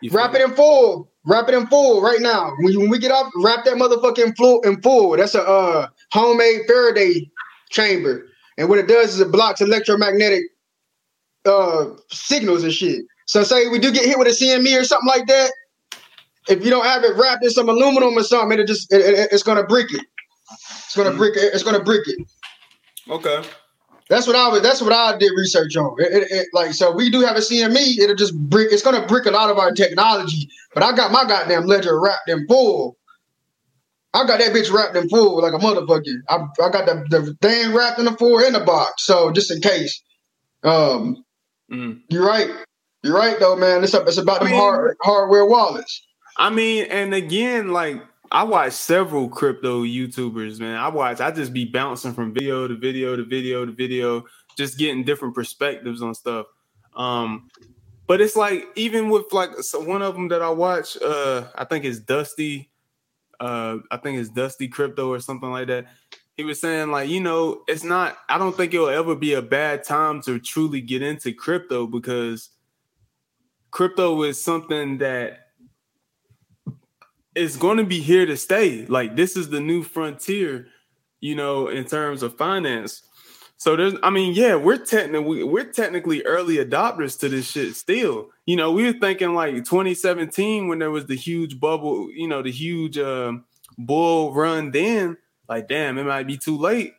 You 0.00 0.10
wrap 0.12 0.36
it 0.36 0.42
in 0.42 0.54
full. 0.54 1.10
Wrap 1.26 1.48
it 1.48 1.54
in 1.54 1.66
full 1.66 2.00
right 2.00 2.20
now. 2.20 2.52
When, 2.60 2.78
when 2.78 2.90
we 2.90 3.00
get 3.00 3.10
off, 3.10 3.32
wrap 3.42 3.64
that 3.64 3.74
motherfucking 3.74 4.36
full 4.36 4.60
in 4.60 4.80
full. 4.82 5.16
That's 5.16 5.34
a 5.34 5.42
uh, 5.42 5.88
homemade 6.12 6.60
Faraday 6.68 7.28
chamber. 7.70 8.28
And 8.56 8.68
what 8.68 8.78
it 8.78 8.86
does 8.86 9.14
is 9.14 9.20
it 9.20 9.32
blocks 9.32 9.60
electromagnetic 9.60 10.44
uh, 11.46 11.86
signals 12.10 12.64
and 12.64 12.72
shit. 12.72 13.04
So 13.26 13.42
say 13.42 13.68
we 13.68 13.78
do 13.78 13.92
get 13.92 14.04
hit 14.04 14.18
with 14.18 14.28
a 14.28 14.30
CME 14.30 14.80
or 14.80 14.84
something 14.84 15.08
like 15.08 15.26
that, 15.26 15.52
if 16.48 16.64
you 16.64 16.70
don't 16.70 16.84
have 16.84 17.04
it 17.04 17.16
wrapped 17.16 17.44
in 17.44 17.50
some 17.50 17.68
aluminum 17.68 18.16
or 18.16 18.22
something, 18.22 18.58
it 18.58 18.66
just 18.66 18.92
it, 18.92 19.00
it, 19.00 19.28
it's 19.32 19.42
gonna 19.42 19.64
break 19.64 19.92
it. 19.92 20.04
It's 20.50 20.96
gonna 20.96 21.10
mm 21.10 21.16
brick 21.16 21.36
it. 21.36 21.54
It's 21.54 21.62
gonna 21.62 21.82
break 21.82 22.06
it. 22.06 22.18
Okay. 23.08 23.42
That's 24.08 24.26
what 24.26 24.36
I 24.36 24.48
was. 24.48 24.62
That's 24.62 24.82
what 24.82 24.92
I 24.92 25.16
did 25.16 25.32
research 25.36 25.76
on. 25.76 25.96
It, 25.98 26.30
it, 26.30 26.46
like 26.52 26.74
so, 26.74 26.92
we 26.92 27.10
do 27.10 27.20
have 27.20 27.36
a 27.36 27.40
CME. 27.40 27.98
It'll 27.98 28.14
just 28.14 28.38
brick. 28.38 28.68
It's 28.70 28.82
gonna 28.82 29.06
brick 29.06 29.26
a 29.26 29.30
lot 29.30 29.50
of 29.50 29.58
our 29.58 29.72
technology. 29.72 30.48
But 30.74 30.82
I 30.82 30.94
got 30.94 31.10
my 31.10 31.24
goddamn 31.24 31.64
ledger 31.64 31.98
wrapped 31.98 32.28
in 32.28 32.46
full. 32.46 32.96
I 34.12 34.26
got 34.26 34.38
that 34.38 34.52
bitch 34.52 34.70
wrapped 34.72 34.94
in 34.94 35.08
full 35.08 35.40
like 35.40 35.54
a 35.54 35.58
motherfucker. 35.58 36.14
I, 36.28 36.36
I 36.62 36.70
got 36.70 36.86
the, 36.86 37.04
the 37.08 37.34
thing 37.40 37.74
wrapped 37.74 37.98
in 37.98 38.04
the 38.04 38.12
full 38.12 38.38
in 38.38 38.52
the 38.52 38.60
box. 38.60 39.04
So 39.06 39.32
just 39.32 39.50
in 39.50 39.60
case. 39.60 40.02
Um, 40.62 41.23
Mm. 41.70 42.02
You're 42.08 42.26
right. 42.26 42.50
You're 43.02 43.14
right 43.14 43.38
though, 43.38 43.56
man. 43.56 43.84
It's 43.84 43.94
it's 43.94 44.18
about 44.18 44.40
the 44.40 44.48
hard, 44.50 44.96
hardware 45.02 45.44
wallets. 45.44 46.06
I 46.36 46.50
mean, 46.50 46.86
and 46.90 47.14
again, 47.14 47.72
like 47.72 48.02
I 48.32 48.42
watch 48.42 48.72
several 48.72 49.28
crypto 49.28 49.84
YouTubers, 49.84 50.58
man. 50.58 50.76
I 50.76 50.88
watch. 50.88 51.20
I 51.20 51.30
just 51.30 51.52
be 51.52 51.64
bouncing 51.64 52.14
from 52.14 52.32
video 52.32 52.66
to 52.66 52.76
video 52.76 53.14
to 53.16 53.24
video 53.24 53.66
to 53.66 53.72
video, 53.72 54.24
just 54.56 54.78
getting 54.78 55.04
different 55.04 55.34
perspectives 55.34 56.02
on 56.02 56.14
stuff. 56.14 56.46
Um, 56.96 57.50
but 58.06 58.20
it's 58.20 58.36
like 58.36 58.66
even 58.76 59.10
with 59.10 59.32
like 59.32 59.50
so 59.60 59.80
one 59.80 60.02
of 60.02 60.14
them 60.14 60.28
that 60.28 60.42
I 60.42 60.50
watch, 60.50 60.96
uh, 61.02 61.44
I 61.54 61.64
think 61.64 61.84
it's 61.84 61.98
Dusty. 61.98 62.70
Uh, 63.38 63.78
I 63.90 63.96
think 63.98 64.18
it's 64.18 64.30
Dusty 64.30 64.68
Crypto 64.68 65.10
or 65.10 65.20
something 65.20 65.50
like 65.50 65.66
that 65.68 65.86
he 66.36 66.44
was 66.44 66.60
saying 66.60 66.90
like 66.90 67.08
you 67.08 67.20
know 67.20 67.62
it's 67.68 67.84
not 67.84 68.16
i 68.28 68.38
don't 68.38 68.56
think 68.56 68.74
it'll 68.74 68.88
ever 68.88 69.14
be 69.14 69.34
a 69.34 69.42
bad 69.42 69.84
time 69.84 70.20
to 70.20 70.38
truly 70.38 70.80
get 70.80 71.02
into 71.02 71.32
crypto 71.32 71.86
because 71.86 72.50
crypto 73.70 74.22
is 74.22 74.42
something 74.42 74.98
that 74.98 75.44
is 77.34 77.56
going 77.56 77.78
to 77.78 77.84
be 77.84 78.00
here 78.00 78.26
to 78.26 78.36
stay. 78.36 78.86
Like 78.86 79.16
this 79.16 79.36
is 79.36 79.50
the 79.50 79.60
new 79.60 79.82
frontier 79.82 80.68
you 81.20 81.34
know 81.34 81.68
in 81.68 81.84
terms 81.84 82.22
of 82.22 82.36
finance. 82.36 83.02
So 83.56 83.76
there's 83.76 83.94
i 84.02 84.10
mean 84.10 84.34
yeah 84.34 84.56
we're 84.56 84.84
technically 84.84 85.42
we're 85.42 85.72
technically 85.72 86.22
early 86.22 86.56
adopters 86.56 87.18
to 87.20 87.28
this 87.28 87.50
shit 87.50 87.74
still. 87.74 88.30
You 88.46 88.56
know 88.56 88.72
we 88.72 88.84
were 88.84 88.98
thinking 88.98 89.34
like 89.34 89.54
2017 89.56 90.68
when 90.68 90.78
there 90.78 90.90
was 90.90 91.06
the 91.06 91.16
huge 91.16 91.58
bubble 91.58 92.10
you 92.10 92.28
know 92.28 92.42
the 92.42 92.50
huge 92.50 92.98
uh, 92.98 93.32
bull 93.78 94.32
run 94.32 94.70
then 94.70 95.16
like, 95.48 95.68
damn, 95.68 95.98
it 95.98 96.04
might 96.04 96.26
be 96.26 96.36
too 96.36 96.56
late. 96.58 96.94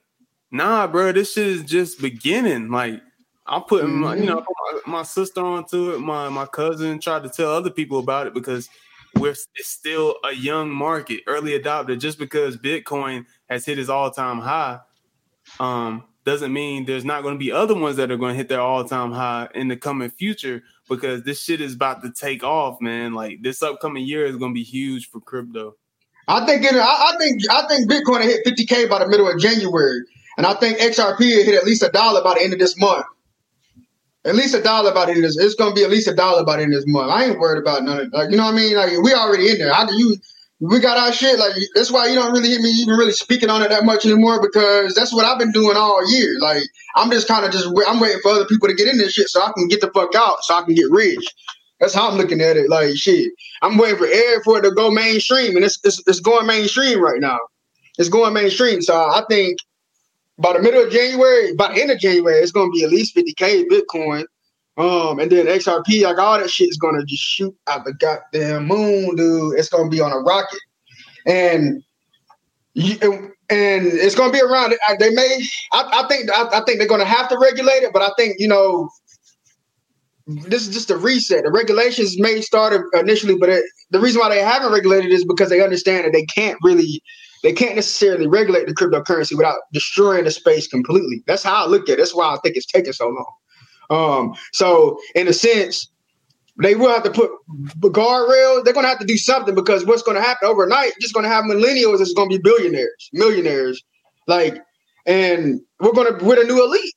Nah, 0.52 0.88
bro, 0.88 1.12
this 1.12 1.34
shit 1.34 1.48
is 1.48 1.64
just 1.64 2.02
beginning. 2.02 2.70
Like, 2.70 3.02
I'm 3.46 3.64
putting 3.64 3.90
mm-hmm. 3.90 4.00
my, 4.02 4.16
you 4.16 4.26
know, 4.26 4.38
mm-hmm. 4.38 4.92
my, 4.92 5.00
my, 5.00 5.04
sister 5.04 5.42
onto 5.42 5.94
it. 5.94 6.00
My 6.00 6.30
my 6.30 6.46
cousin 6.46 7.00
tried 7.00 7.24
to 7.24 7.30
tell 7.30 7.52
other 7.52 7.70
people 7.70 8.00
about 8.00 8.28
it 8.28 8.34
because 8.34 8.70
we're 9.18 9.32
it's 9.56 9.70
still 9.70 10.16
a 10.24 10.34
young 10.34 10.70
market, 10.70 11.22
early 11.28 11.60
adopter. 11.60 12.00
Just 12.00 12.18
because 12.18 12.58
Bitcoin 12.58 13.26
has 13.50 13.66
hit 13.66 13.80
its 13.80 13.90
all 13.90 14.12
time 14.12 14.40
high, 14.40 14.80
um, 15.60 16.04
doesn't 16.26 16.52
mean 16.52 16.86
there's 16.86 17.06
not 17.06 17.22
going 17.22 17.36
to 17.36 17.40
be 17.40 17.52
other 17.52 17.76
ones 17.76 17.98
that 17.98 18.12
are 18.12 18.18
going 18.18 18.34
to 18.34 18.38
hit 18.38 18.50
their 18.50 18.60
all-time 18.60 19.12
high 19.12 19.48
in 19.54 19.68
the 19.68 19.78
coming 19.78 20.10
future 20.10 20.64
because 20.90 21.22
this 21.24 21.42
shit 21.42 21.62
is 21.62 21.76
about 21.76 22.02
to 22.02 22.12
take 22.12 22.44
off, 22.44 22.82
man. 22.82 23.14
Like 23.14 23.44
this 23.44 23.62
upcoming 23.62 24.06
year 24.06 24.26
is 24.26 24.36
going 24.36 24.52
to 24.52 24.56
be 24.56 24.64
huge 24.64 25.10
for 25.10 25.22
crypto. 25.22 25.76
I 26.28 26.46
think 26.46 26.64
it, 26.64 26.74
I, 26.76 27.14
I 27.14 27.18
think 27.20 27.42
I 27.50 27.68
think 27.68 27.90
Bitcoin 27.90 28.24
hit 28.24 28.46
50k 28.46 28.90
by 28.90 29.00
the 29.00 29.08
middle 29.08 29.30
of 29.30 29.40
January, 29.40 30.02
and 30.38 30.46
I 30.46 30.54
think 30.56 30.80
XRP 30.80 31.20
hit 31.46 31.56
at 31.56 31.66
least 31.66 31.84
a 31.84 31.90
dollar 31.90 32.24
by 32.24 32.36
the 32.36 32.44
end 32.44 32.54
of 32.54 32.60
this 32.60 32.80
month. 32.80 33.06
At 34.26 34.36
least 34.36 34.56
a 34.56 34.62
dollar 34.62 34.92
by 34.92 35.06
the 35.06 35.12
end 35.12 35.24
of 35.24 35.34
this. 35.34 35.38
It's 35.38 35.56
gonna 35.56 35.76
be 35.76 35.84
at 35.84 35.92
least 35.92 36.08
a 36.08 36.16
dollar 36.16 36.44
by 36.44 36.58
the 36.58 36.64
end 36.64 36.74
of 36.74 36.80
this 36.80 36.92
month. 36.92 37.12
I 37.12 37.26
ain't 37.26 37.40
worried 37.40 37.62
about 37.62 37.84
none 37.84 38.10
like 38.12 38.32
you 38.32 38.38
know 38.38 38.46
what 38.46 38.54
I 38.54 38.58
mean. 38.58 38.76
Like 38.76 38.92
we 39.04 39.14
already 39.14 39.52
in 39.52 39.60
there. 39.60 39.74
How 39.74 39.86
do 39.86 39.96
you? 39.96 40.18
We 40.62 40.80
got 40.80 40.98
our 40.98 41.12
shit. 41.12 41.38
Like 41.38 41.54
that's 41.76 41.92
why 41.92 42.08
you 42.08 42.16
don't 42.16 42.32
really 42.32 42.50
hear 42.50 42.62
me 42.62 42.70
even 42.70 42.96
really 42.96 43.12
speaking 43.12 43.52
on 43.52 43.62
it 43.62 43.70
that 43.70 43.86
much 43.86 44.06
anymore 44.06 44.42
because 44.42 44.96
that's 44.96 45.14
what 45.14 45.26
I've 45.26 45.38
been 45.38 45.52
doing 45.52 45.78
all 45.78 46.02
year. 46.12 46.40
Like 46.40 46.64
I'm 46.96 47.12
just 47.12 47.28
kind 47.28 47.46
of 47.46 47.52
just 47.52 47.68
I'm 47.88 48.00
waiting 48.00 48.22
for 48.24 48.32
other 48.32 48.46
people 48.46 48.68
to 48.68 48.74
get 48.74 48.88
in 48.88 48.98
this 48.98 49.14
shit 49.14 49.30
so 49.30 49.42
I 49.44 49.52
can 49.56 49.68
get 49.68 49.82
the 49.82 49.92
fuck 49.92 50.16
out 50.16 50.38
so 50.42 50.56
I 50.56 50.64
can 50.64 50.74
get 50.74 50.90
rich. 50.90 51.24
That's 51.80 51.94
how 51.94 52.10
I'm 52.10 52.18
looking 52.18 52.42
at 52.42 52.58
it. 52.58 52.70
Like 52.70 52.96
shit, 52.96 53.32
I'm 53.62 53.78
waiting 53.78 53.98
for 53.98 54.08
air 54.08 54.42
for 54.44 54.60
it 54.60 54.62
to 54.64 54.72
go 54.72 54.92
mainstream, 54.92 55.56
and 55.56 55.66
it's, 55.66 55.80
it's 55.84 56.02
it's 56.08 56.20
going 56.20 56.48
mainstream 56.48 57.02
right 57.02 57.20
now. 57.20 57.40
It's 57.98 58.10
going 58.10 58.34
mainstream. 58.34 58.82
So 58.82 58.96
I 58.96 59.24
think 59.30 59.58
by 60.38 60.54
the 60.54 60.62
middle 60.62 60.84
of 60.84 60.92
January, 60.92 61.54
by 61.54 61.74
the 61.74 61.82
end 61.82 61.92
of 61.92 62.00
January, 62.00 62.38
it's 62.40 62.52
going 62.52 62.72
to 62.72 62.76
be 62.76 62.84
at 62.84 62.92
least 62.92 63.16
50k 63.16 63.66
Bitcoin. 63.68 64.26
Um, 64.78 65.20
and 65.20 65.32
then 65.32 65.46
XRP, 65.46 66.04
like 66.04 66.18
all 66.18 66.38
that 66.38 66.50
shit 66.50 66.70
is 66.70 66.78
going 66.78 67.00
to 67.00 67.06
just 67.06 67.24
shoot 67.24 67.56
out 67.68 67.86
the 67.86 67.94
goddamn 67.94 68.68
moon, 68.68 69.16
dude. 69.16 69.58
It's 69.58 69.70
going 69.70 69.90
to 69.90 69.90
be 69.90 70.02
on 70.02 70.12
a 70.12 70.18
rocket, 70.18 70.60
and 71.26 71.82
and 72.76 73.86
it's 73.88 74.16
going 74.16 74.34
to 74.34 74.38
be 74.38 74.42
around. 74.42 74.76
They 75.00 75.12
may, 75.12 75.40
I, 75.72 76.04
I 76.04 76.08
think, 76.10 76.30
I, 76.30 76.60
I 76.60 76.64
think 76.66 76.80
they're 76.80 76.90
going 76.90 77.00
to 77.00 77.06
have 77.06 77.30
to 77.30 77.38
regulate 77.38 77.84
it, 77.84 77.94
but 77.94 78.02
I 78.02 78.10
think 78.18 78.36
you 78.38 78.50
know 78.50 78.90
this 80.28 80.68
is 80.68 80.74
just 80.74 80.90
a 80.90 80.98
reset. 80.98 81.44
The 81.44 81.52
regulations 81.52 82.20
may 82.20 82.42
start 82.42 82.74
initially, 82.94 83.36
but 83.36 83.50
it, 83.50 83.64
the 83.92 84.00
reason 84.00 84.20
why 84.20 84.30
they 84.30 84.42
haven't 84.42 84.72
regulated 84.72 85.12
is 85.12 85.24
because 85.24 85.50
they 85.50 85.64
understand 85.64 86.06
that 86.06 86.14
they 86.14 86.26
can't 86.26 86.58
really, 86.64 87.02
they 87.44 87.54
can't 87.54 87.76
necessarily 87.76 88.28
regulate 88.28 88.66
the 88.68 88.74
cryptocurrency 88.74 89.38
without 89.38 89.60
destroying 89.72 90.24
the 90.24 90.32
space 90.32 90.68
completely. 90.68 91.24
That's 91.28 91.44
how 91.44 91.66
I 91.66 91.68
look 91.68 91.84
at 91.84 91.94
it. 91.94 91.98
That's 91.98 92.16
why 92.16 92.34
I 92.34 92.38
think 92.38 92.56
it's 92.56 92.66
taking 92.66 92.94
so 92.94 93.08
long. 93.10 93.34
Um, 93.92 94.34
so 94.52 94.98
in 95.14 95.28
a 95.28 95.34
sense, 95.34 95.92
they 96.62 96.74
will 96.74 96.90
have 96.90 97.04
to 97.04 97.12
put 97.12 97.30
guardrails. 97.82 98.64
They're 98.64 98.74
going 98.74 98.86
to 98.86 98.90
have 98.90 99.00
to 99.00 99.06
do 99.06 99.18
something 99.18 99.54
because 99.54 99.86
what's 99.86 100.02
going 100.02 100.16
to 100.16 100.24
happen 100.24 100.48
overnight? 100.48 100.94
Just 101.02 101.14
going 101.14 101.26
to 101.26 101.30
have 101.30 101.44
millennials. 101.44 102.02
It's 102.02 102.14
going 102.14 102.32
to 102.32 102.38
be 102.38 102.42
billionaires, 102.42 103.10
millionaires, 103.14 103.84
like, 104.28 104.58
and 105.06 105.62
we're 105.80 105.92
going 105.92 106.18
to 106.18 106.26
with 106.26 106.40
a 106.40 106.46
new 106.46 106.64
elite. 106.64 106.95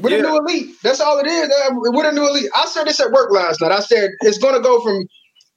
With 0.00 0.12
yeah. 0.12 0.18
a 0.18 0.22
new 0.22 0.38
elite. 0.38 0.74
That's 0.82 1.00
all 1.00 1.18
it 1.18 1.26
is. 1.26 1.48
With 1.70 2.06
a 2.06 2.12
new 2.12 2.28
elite. 2.28 2.50
I 2.54 2.66
said 2.66 2.84
this 2.84 3.00
at 3.00 3.12
work 3.12 3.30
last 3.30 3.60
night. 3.60 3.72
I 3.72 3.80
said 3.80 4.10
it's 4.20 4.38
going 4.38 4.54
to 4.54 4.60
go 4.60 4.82
from 4.82 5.04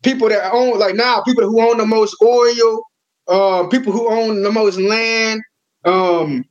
people 0.04 0.30
that 0.30 0.52
own, 0.54 0.78
like 0.78 0.96
now, 0.96 1.22
people 1.24 1.46
who 1.46 1.62
own 1.62 1.78
the 1.78 1.86
most 1.86 2.16
oil, 2.22 2.84
uh, 3.28 3.68
people 3.68 3.92
who 3.92 4.10
own 4.10 4.44
the 4.44 4.52
most 4.52 4.80
land, 4.80 5.42
um, 5.86 6.46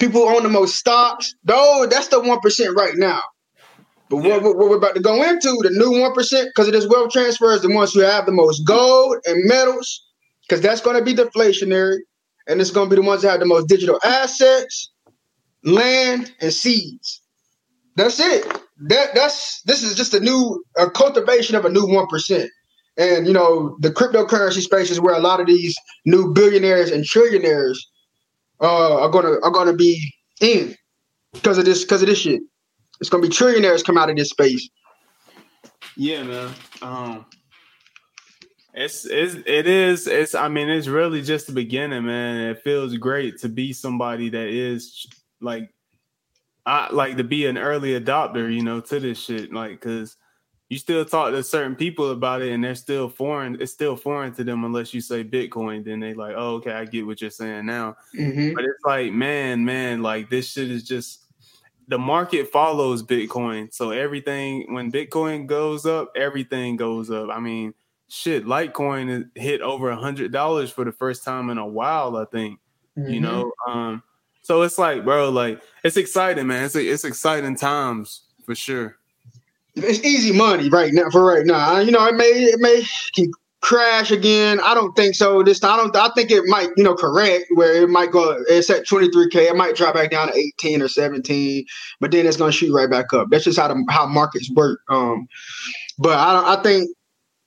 people 0.00 0.22
who 0.22 0.36
own 0.36 0.42
the 0.42 0.48
most 0.48 0.76
stocks. 0.76 1.34
Though 1.44 1.86
that's 1.88 2.08
the 2.08 2.20
1% 2.20 2.74
right 2.74 2.94
now. 2.96 3.22
But 4.08 4.24
yeah. 4.24 4.38
what, 4.38 4.56
what, 4.56 4.70
we're 4.70 4.76
about 4.76 4.94
to 4.94 5.02
go 5.02 5.22
into, 5.22 5.58
the 5.62 5.70
new 5.70 5.90
1%, 5.90 6.46
because 6.46 6.66
of 6.66 6.72
this 6.72 6.88
wealth 6.88 7.12
transfer, 7.12 7.52
is 7.52 7.60
the 7.60 7.74
ones 7.74 7.92
who 7.92 8.00
have 8.00 8.24
the 8.24 8.32
most 8.32 8.64
gold 8.64 9.16
and 9.26 9.44
metals, 9.44 10.02
because 10.48 10.62
that's 10.62 10.80
going 10.80 10.96
to 10.96 11.04
be 11.04 11.14
deflationary. 11.14 11.98
And 12.46 12.58
it's 12.62 12.70
going 12.70 12.88
to 12.88 12.96
be 12.96 13.02
the 13.02 13.06
ones 13.06 13.20
that 13.20 13.32
have 13.32 13.40
the 13.40 13.46
most 13.46 13.68
digital 13.68 14.00
assets 14.02 14.90
land, 15.64 16.32
and 16.40 16.52
seeds. 16.52 17.22
That's 17.96 18.20
it. 18.20 18.46
That 18.88 19.14
that's 19.14 19.62
this 19.62 19.82
is 19.82 19.96
just 19.96 20.14
a 20.14 20.20
new 20.20 20.62
a 20.76 20.88
cultivation 20.90 21.56
of 21.56 21.64
a 21.64 21.68
new 21.68 21.86
one 21.86 22.06
percent. 22.06 22.50
And 22.96 23.26
you 23.26 23.32
know, 23.32 23.76
the 23.80 23.90
cryptocurrency 23.90 24.62
space 24.62 24.90
is 24.90 25.00
where 25.00 25.14
a 25.14 25.20
lot 25.20 25.40
of 25.40 25.46
these 25.46 25.76
new 26.04 26.32
billionaires 26.32 26.90
and 26.90 27.04
trillionaires 27.04 27.78
uh, 28.60 29.00
are 29.00 29.08
gonna 29.08 29.40
are 29.42 29.50
gonna 29.50 29.72
be 29.72 30.12
in 30.40 30.76
because 31.32 31.58
of 31.58 31.64
this 31.64 31.82
because 31.82 32.02
of 32.02 32.08
this 32.08 32.18
shit. 32.18 32.40
It's 33.00 33.10
gonna 33.10 33.22
be 33.22 33.28
trillionaires 33.28 33.84
come 33.84 33.98
out 33.98 34.10
of 34.10 34.16
this 34.16 34.30
space. 34.30 34.68
Yeah, 35.96 36.22
man. 36.22 36.54
Um, 36.80 37.26
it's, 38.74 39.04
it's 39.06 39.34
it 39.46 39.66
is 39.66 40.06
it's 40.06 40.36
I 40.36 40.48
mean 40.48 40.68
it's 40.68 40.86
really 40.86 41.22
just 41.22 41.48
the 41.48 41.52
beginning, 41.52 42.04
man. 42.04 42.50
It 42.50 42.62
feels 42.62 42.96
great 42.96 43.38
to 43.40 43.48
be 43.48 43.72
somebody 43.72 44.28
that 44.28 44.46
is 44.46 45.06
like 45.40 45.70
I 46.66 46.92
like 46.92 47.16
to 47.16 47.24
be 47.24 47.46
an 47.46 47.56
early 47.56 47.98
adopter, 47.98 48.52
you 48.52 48.62
know, 48.62 48.80
to 48.80 49.00
this 49.00 49.18
shit, 49.18 49.52
like 49.52 49.80
because 49.80 50.16
you 50.68 50.76
still 50.76 51.04
talk 51.04 51.30
to 51.30 51.42
certain 51.42 51.74
people 51.74 52.10
about 52.10 52.42
it 52.42 52.52
and 52.52 52.62
they're 52.62 52.74
still 52.74 53.08
foreign. 53.08 53.60
It's 53.60 53.72
still 53.72 53.96
foreign 53.96 54.34
to 54.34 54.44
them 54.44 54.64
unless 54.64 54.92
you 54.92 55.00
say 55.00 55.24
Bitcoin. 55.24 55.84
Then 55.84 56.00
they 56.00 56.12
like, 56.12 56.34
oh, 56.36 56.56
okay, 56.56 56.72
I 56.72 56.84
get 56.84 57.06
what 57.06 57.22
you're 57.22 57.30
saying 57.30 57.64
now. 57.64 57.96
Mm-hmm. 58.14 58.54
But 58.54 58.64
it's 58.64 58.84
like, 58.84 59.12
man, 59.12 59.64
man, 59.64 60.02
like 60.02 60.28
this 60.28 60.50
shit 60.50 60.70
is 60.70 60.84
just 60.84 61.24
the 61.88 61.98
market 61.98 62.52
follows 62.52 63.02
Bitcoin. 63.02 63.72
So 63.72 63.90
everything 63.90 64.74
when 64.74 64.92
Bitcoin 64.92 65.46
goes 65.46 65.86
up, 65.86 66.12
everything 66.14 66.76
goes 66.76 67.10
up. 67.10 67.30
I 67.30 67.40
mean, 67.40 67.72
shit, 68.08 68.44
Litecoin 68.44 69.30
hit 69.36 69.62
over 69.62 69.88
a 69.88 69.96
hundred 69.96 70.32
dollars 70.32 70.70
for 70.70 70.84
the 70.84 70.92
first 70.92 71.24
time 71.24 71.48
in 71.48 71.56
a 71.56 71.66
while. 71.66 72.16
I 72.16 72.26
think. 72.26 72.60
Mm-hmm. 72.98 73.10
You 73.10 73.20
know, 73.20 73.52
um, 73.66 74.02
so 74.48 74.62
it's 74.62 74.78
like, 74.78 75.04
bro, 75.04 75.28
like 75.28 75.60
it's 75.84 75.98
exciting, 75.98 76.46
man. 76.46 76.64
It's 76.64 76.74
it's 76.74 77.04
exciting 77.04 77.54
times 77.54 78.22
for 78.46 78.54
sure. 78.54 78.96
It's 79.74 80.02
easy 80.02 80.32
money 80.32 80.70
right 80.70 80.90
now 80.94 81.10
for 81.10 81.22
right 81.22 81.44
now. 81.44 81.80
You 81.80 81.90
know, 81.90 82.06
it 82.06 82.14
may 82.14 82.24
it 82.24 82.58
may 82.58 82.82
crash 83.60 84.10
again. 84.10 84.58
I 84.64 84.72
don't 84.72 84.96
think 84.96 85.16
so 85.16 85.42
this 85.42 85.60
time. 85.60 85.72
I 85.72 85.76
don't. 85.76 85.94
I 85.96 86.08
think 86.14 86.30
it 86.30 86.44
might, 86.46 86.70
you 86.78 86.82
know, 86.82 86.94
correct 86.94 87.44
where 87.56 87.82
it 87.82 87.90
might 87.90 88.10
go. 88.10 88.42
It's 88.48 88.70
at 88.70 88.86
23k. 88.86 89.34
It 89.34 89.54
might 89.54 89.76
drop 89.76 89.92
back 89.92 90.12
down 90.12 90.28
to 90.28 90.34
18 90.34 90.80
or 90.80 90.88
17, 90.88 91.66
but 92.00 92.10
then 92.10 92.24
it's 92.24 92.38
gonna 92.38 92.50
shoot 92.50 92.72
right 92.72 92.90
back 92.90 93.12
up. 93.12 93.28
That's 93.30 93.44
just 93.44 93.58
how 93.58 93.68
the 93.68 93.84
how 93.90 94.06
markets 94.06 94.50
work. 94.50 94.80
Um, 94.88 95.28
but 95.98 96.16
I 96.16 96.54
I 96.58 96.62
think 96.62 96.88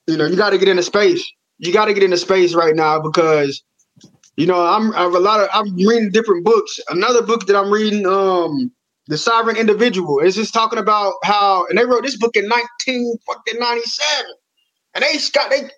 you 0.05 0.17
know 0.17 0.27
you 0.27 0.35
got 0.35 0.51
to 0.51 0.59
get 0.59 0.67
into 0.67 0.83
space. 0.83 1.27
You 1.57 1.73
got 1.73 1.85
to 1.85 1.95
get 1.95 2.03
into 2.03 2.17
space 2.17 2.53
right 2.53 2.75
now 2.75 2.99
because 2.99 3.63
you 4.41 4.47
know, 4.47 4.65
I'm 4.65 4.91
I 4.95 5.03
have 5.03 5.13
a 5.13 5.19
lot 5.19 5.39
of 5.39 5.49
I'm 5.53 5.75
reading 5.75 6.09
different 6.09 6.43
books. 6.43 6.79
Another 6.89 7.21
book 7.21 7.45
that 7.45 7.55
I'm 7.55 7.71
reading, 7.71 8.07
um, 8.07 8.71
The 9.05 9.15
Sovereign 9.15 9.55
Individual, 9.55 10.17
is 10.17 10.33
just 10.33 10.51
talking 10.51 10.79
about 10.79 11.13
how 11.23 11.67
and 11.67 11.77
they 11.77 11.85
wrote 11.85 12.01
this 12.01 12.17
book 12.17 12.35
in 12.35 12.47
19 12.47 13.17
fucking 13.27 13.59
97. 13.59 14.33
And 14.95 15.03
they 15.03 15.13
got 15.31 15.51
they 15.51 15.69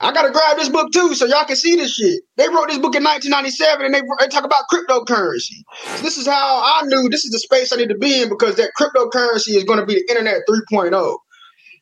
I 0.00 0.14
gotta 0.14 0.30
grab 0.30 0.56
this 0.56 0.70
book 0.70 0.92
too 0.92 1.14
so 1.14 1.26
y'all 1.26 1.44
can 1.44 1.56
see 1.56 1.76
this 1.76 1.92
shit. 1.92 2.22
They 2.38 2.48
wrote 2.48 2.68
this 2.68 2.78
book 2.78 2.96
in 2.96 3.04
1997 3.04 3.84
and 3.84 3.94
they, 3.94 4.00
they 4.18 4.28
talk 4.28 4.44
about 4.44 4.62
cryptocurrency. 4.72 5.60
So 5.84 6.02
this 6.02 6.16
is 6.16 6.26
how 6.26 6.62
I 6.64 6.86
knew 6.86 7.10
this 7.10 7.26
is 7.26 7.32
the 7.32 7.38
space 7.38 7.70
I 7.70 7.76
need 7.76 7.90
to 7.90 7.98
be 7.98 8.22
in 8.22 8.30
because 8.30 8.56
that 8.56 8.70
cryptocurrency 8.80 9.56
is 9.56 9.64
going 9.64 9.78
to 9.78 9.84
be 9.84 9.96
the 9.96 10.06
internet 10.08 10.40
3.0. 10.48 11.18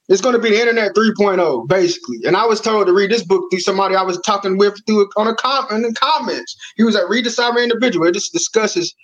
It's 0.09 0.23
going 0.23 0.35
to 0.35 0.41
be 0.41 0.51
the 0.51 0.61
internet 0.61 0.95
3.0, 0.95 1.69
basically. 1.69 2.19
And 2.25 2.37
I 2.37 2.47
was 2.47 2.61
told 2.61 2.87
to 2.87 2.95
read 2.95 3.11
this 3.11 3.25
book 3.25 3.45
through 3.51 3.61
somebody 3.61 3.95
I 3.95 4.03
was 4.03 4.19
talking 4.21 4.57
with 4.57 4.75
through 4.87 5.09
on 5.17 5.29
a 5.29 5.35
com- 5.35 5.67
in 5.71 5.83
the 5.83 5.93
comments. 5.93 6.57
He 6.77 6.83
was 6.83 6.95
like, 6.95 7.09
read 7.09 7.27
the 7.27 7.31
sovereign 7.31 7.65
individual. 7.65 8.07
It 8.07 8.15
just 8.15 8.33
discusses 8.33 8.95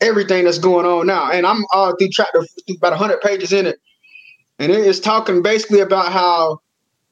everything 0.00 0.44
that's 0.44 0.58
going 0.58 0.86
on 0.86 1.06
now. 1.06 1.30
And 1.30 1.46
I'm 1.46 1.64
uh, 1.74 1.94
through 1.98 2.08
chapter 2.10 2.44
about 2.78 2.92
100 2.92 3.20
pages 3.20 3.52
in 3.52 3.66
it. 3.66 3.78
And 4.58 4.72
it 4.72 4.80
is 4.80 4.98
talking 4.98 5.42
basically 5.42 5.80
about 5.80 6.10
how 6.10 6.60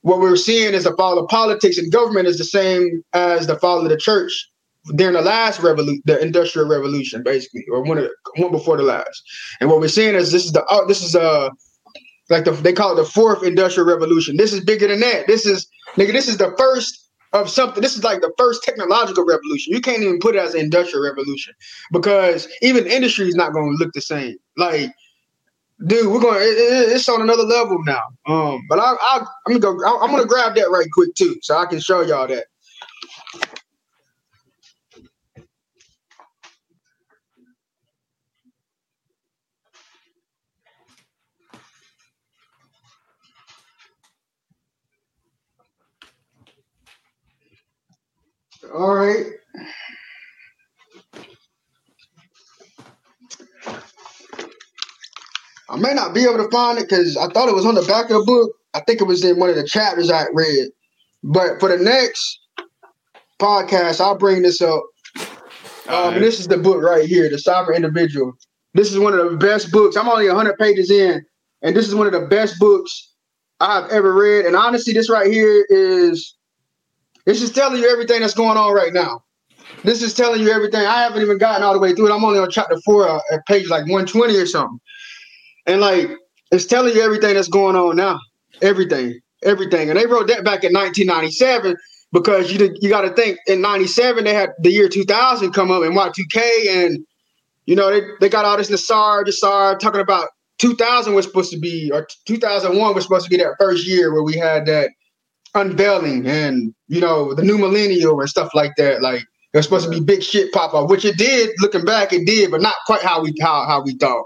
what 0.00 0.20
we're 0.20 0.36
seeing 0.36 0.74
is 0.74 0.84
the 0.84 0.96
fall 0.96 1.18
of 1.18 1.28
politics 1.28 1.78
and 1.78 1.92
government 1.92 2.26
is 2.26 2.38
the 2.38 2.44
same 2.44 3.02
as 3.12 3.46
the 3.46 3.58
fall 3.58 3.82
of 3.82 3.88
the 3.88 3.96
church 3.96 4.50
during 4.96 5.14
the 5.14 5.22
last 5.22 5.60
revolution, 5.60 6.02
the 6.04 6.20
industrial 6.20 6.68
revolution, 6.68 7.22
basically, 7.22 7.64
or 7.70 7.82
one, 7.82 7.98
of, 7.98 8.10
one 8.36 8.52
before 8.52 8.76
the 8.76 8.82
last. 8.82 9.22
And 9.60 9.70
what 9.70 9.80
we're 9.80 9.88
seeing 9.88 10.14
is 10.14 10.30
this 10.30 10.44
is 10.44 10.52
the 10.52 10.62
uh, 10.64 10.84
this 10.86 11.02
is 11.02 11.14
a 11.14 11.22
uh, 11.22 11.50
like 12.30 12.44
the, 12.44 12.52
they 12.52 12.72
call 12.72 12.92
it 12.92 12.96
the 12.96 13.08
fourth 13.08 13.42
industrial 13.42 13.88
revolution. 13.88 14.36
This 14.36 14.52
is 14.52 14.64
bigger 14.64 14.88
than 14.88 15.00
that. 15.00 15.26
This 15.26 15.46
is 15.46 15.66
nigga. 15.96 16.12
This 16.12 16.28
is 16.28 16.38
the 16.38 16.54
first 16.56 17.10
of 17.32 17.50
something. 17.50 17.82
This 17.82 17.96
is 17.96 18.04
like 18.04 18.20
the 18.20 18.32
first 18.38 18.62
technological 18.62 19.24
revolution. 19.26 19.74
You 19.74 19.80
can't 19.80 20.02
even 20.02 20.18
put 20.20 20.36
it 20.36 20.38
as 20.38 20.54
an 20.54 20.60
industrial 20.60 21.04
revolution 21.04 21.52
because 21.92 22.48
even 22.62 22.86
industry 22.86 23.28
is 23.28 23.34
not 23.34 23.52
going 23.52 23.76
to 23.76 23.84
look 23.84 23.92
the 23.92 24.00
same. 24.00 24.36
Like, 24.56 24.90
dude, 25.86 26.10
we're 26.10 26.20
going. 26.20 26.38
It, 26.40 26.92
it's 26.94 27.08
on 27.08 27.20
another 27.20 27.42
level 27.42 27.82
now. 27.84 28.02
Um, 28.26 28.60
but 28.68 28.78
I, 28.78 28.94
I, 28.98 29.26
I'm 29.46 29.58
gonna 29.58 29.76
go. 29.76 30.00
I'm 30.00 30.10
gonna 30.10 30.26
grab 30.26 30.54
that 30.54 30.70
right 30.70 30.86
quick 30.94 31.14
too, 31.14 31.36
so 31.42 31.56
I 31.58 31.66
can 31.66 31.80
show 31.80 32.00
y'all 32.00 32.28
that. 32.28 32.46
All 48.74 48.92
right. 48.92 49.26
I 55.68 55.76
may 55.76 55.94
not 55.94 56.12
be 56.12 56.24
able 56.24 56.38
to 56.38 56.50
find 56.50 56.78
it 56.78 56.88
because 56.88 57.16
I 57.16 57.28
thought 57.28 57.48
it 57.48 57.54
was 57.54 57.66
on 57.66 57.76
the 57.76 57.82
back 57.82 58.10
of 58.10 58.18
the 58.18 58.24
book. 58.24 58.50
I 58.74 58.80
think 58.80 59.00
it 59.00 59.04
was 59.04 59.24
in 59.24 59.38
one 59.38 59.48
of 59.48 59.54
the 59.54 59.64
chapters 59.64 60.10
I 60.10 60.24
read. 60.32 60.70
But 61.22 61.60
for 61.60 61.68
the 61.68 61.82
next 61.82 62.40
podcast, 63.40 64.00
I'll 64.00 64.18
bring 64.18 64.42
this 64.42 64.60
up. 64.60 64.82
Um, 65.88 66.14
this 66.14 66.40
is 66.40 66.48
the 66.48 66.58
book 66.58 66.82
right 66.82 67.04
here, 67.04 67.30
The 67.30 67.38
Sovereign 67.38 67.76
Individual. 67.76 68.32
This 68.74 68.90
is 68.90 68.98
one 68.98 69.16
of 69.16 69.30
the 69.30 69.36
best 69.36 69.70
books. 69.70 69.96
I'm 69.96 70.08
only 70.08 70.26
100 70.26 70.58
pages 70.58 70.90
in, 70.90 71.24
and 71.62 71.76
this 71.76 71.86
is 71.86 71.94
one 71.94 72.08
of 72.08 72.12
the 72.12 72.26
best 72.26 72.58
books 72.58 73.12
I've 73.60 73.88
ever 73.90 74.12
read. 74.12 74.46
And 74.46 74.56
honestly, 74.56 74.92
this 74.92 75.08
right 75.08 75.32
here 75.32 75.64
is 75.68 76.34
this 77.26 77.42
is 77.42 77.50
telling 77.52 77.80
you 77.80 77.90
everything 77.90 78.20
that's 78.20 78.34
going 78.34 78.56
on 78.56 78.72
right 78.74 78.92
now. 78.92 79.22
This 79.82 80.02
is 80.02 80.14
telling 80.14 80.40
you 80.40 80.50
everything. 80.50 80.80
I 80.80 81.02
haven't 81.02 81.22
even 81.22 81.38
gotten 81.38 81.62
all 81.62 81.72
the 81.72 81.78
way 81.78 81.94
through 81.94 82.10
it. 82.10 82.14
I'm 82.14 82.24
only 82.24 82.38
on 82.38 82.50
chapter 82.50 82.76
four 82.84 83.08
uh, 83.08 83.20
at 83.32 83.44
page 83.46 83.68
like 83.68 83.82
120 83.82 84.36
or 84.36 84.46
something. 84.46 84.78
And 85.66 85.80
like 85.80 86.10
it's 86.50 86.66
telling 86.66 86.94
you 86.94 87.02
everything 87.02 87.34
that's 87.34 87.48
going 87.48 87.76
on 87.76 87.96
now. 87.96 88.18
Everything. 88.62 89.20
Everything. 89.42 89.90
And 89.90 89.98
they 89.98 90.06
wrote 90.06 90.28
that 90.28 90.44
back 90.44 90.64
in 90.64 90.72
1997 90.72 91.76
because 92.12 92.52
you 92.52 92.74
you 92.80 92.88
got 92.88 93.02
to 93.02 93.10
think 93.10 93.38
in 93.46 93.60
97 93.60 94.24
they 94.24 94.32
had 94.32 94.50
the 94.60 94.70
year 94.70 94.88
2000 94.88 95.52
come 95.52 95.70
up 95.70 95.82
and 95.82 95.96
Y2K 95.96 96.68
and 96.68 97.04
you 97.66 97.74
know 97.74 97.90
they, 97.90 98.06
they 98.20 98.28
got 98.28 98.44
all 98.44 98.56
this 98.56 98.70
NASA, 98.70 99.24
NASA 99.24 99.78
talking 99.78 100.00
about 100.00 100.28
2000 100.58 101.14
was 101.14 101.26
supposed 101.26 101.50
to 101.52 101.58
be 101.58 101.90
or 101.92 102.06
2001 102.26 102.94
was 102.94 103.04
supposed 103.04 103.24
to 103.24 103.30
be 103.30 103.36
that 103.36 103.54
first 103.58 103.86
year 103.86 104.12
where 104.12 104.22
we 104.22 104.34
had 104.34 104.66
that 104.66 104.90
unveiling 105.54 106.26
and 106.26 106.74
you 106.88 107.00
know 107.00 107.34
the 107.34 107.42
new 107.42 107.58
millennial 107.58 108.20
and 108.20 108.28
stuff 108.28 108.50
like 108.54 108.72
that. 108.76 109.02
Like 109.02 109.22
it 109.22 109.56
was 109.56 109.66
supposed 109.66 109.84
to 109.84 109.90
be 109.90 110.00
big 110.00 110.22
shit 110.22 110.52
pop 110.52 110.74
up 110.74 110.90
which 110.90 111.04
it 111.04 111.16
did. 111.16 111.50
Looking 111.60 111.84
back 111.84 112.12
it 112.12 112.26
did 112.26 112.50
but 112.50 112.60
not 112.60 112.74
quite 112.86 113.02
how 113.02 113.22
we 113.22 113.34
how, 113.40 113.66
how 113.66 113.82
we 113.82 113.96
thought. 113.96 114.24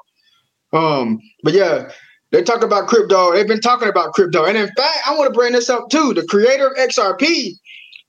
Um 0.73 1.19
but 1.43 1.55
yeah 1.55 1.91
they 2.31 2.43
talk 2.43 2.63
about 2.63 2.89
crypto. 2.89 3.33
They've 3.33 3.49
been 3.49 3.61
talking 3.61 3.89
about 3.89 4.13
crypto. 4.13 4.45
And 4.45 4.57
in 4.57 4.69
fact 4.69 4.99
i 5.07 5.17
want 5.17 5.33
to 5.33 5.39
bring 5.39 5.53
this 5.53 5.71
up 5.71 5.89
too 5.91 6.15
the 6.15 6.25
creator 6.25 6.69
of 6.69 6.77
xrp 6.77 7.53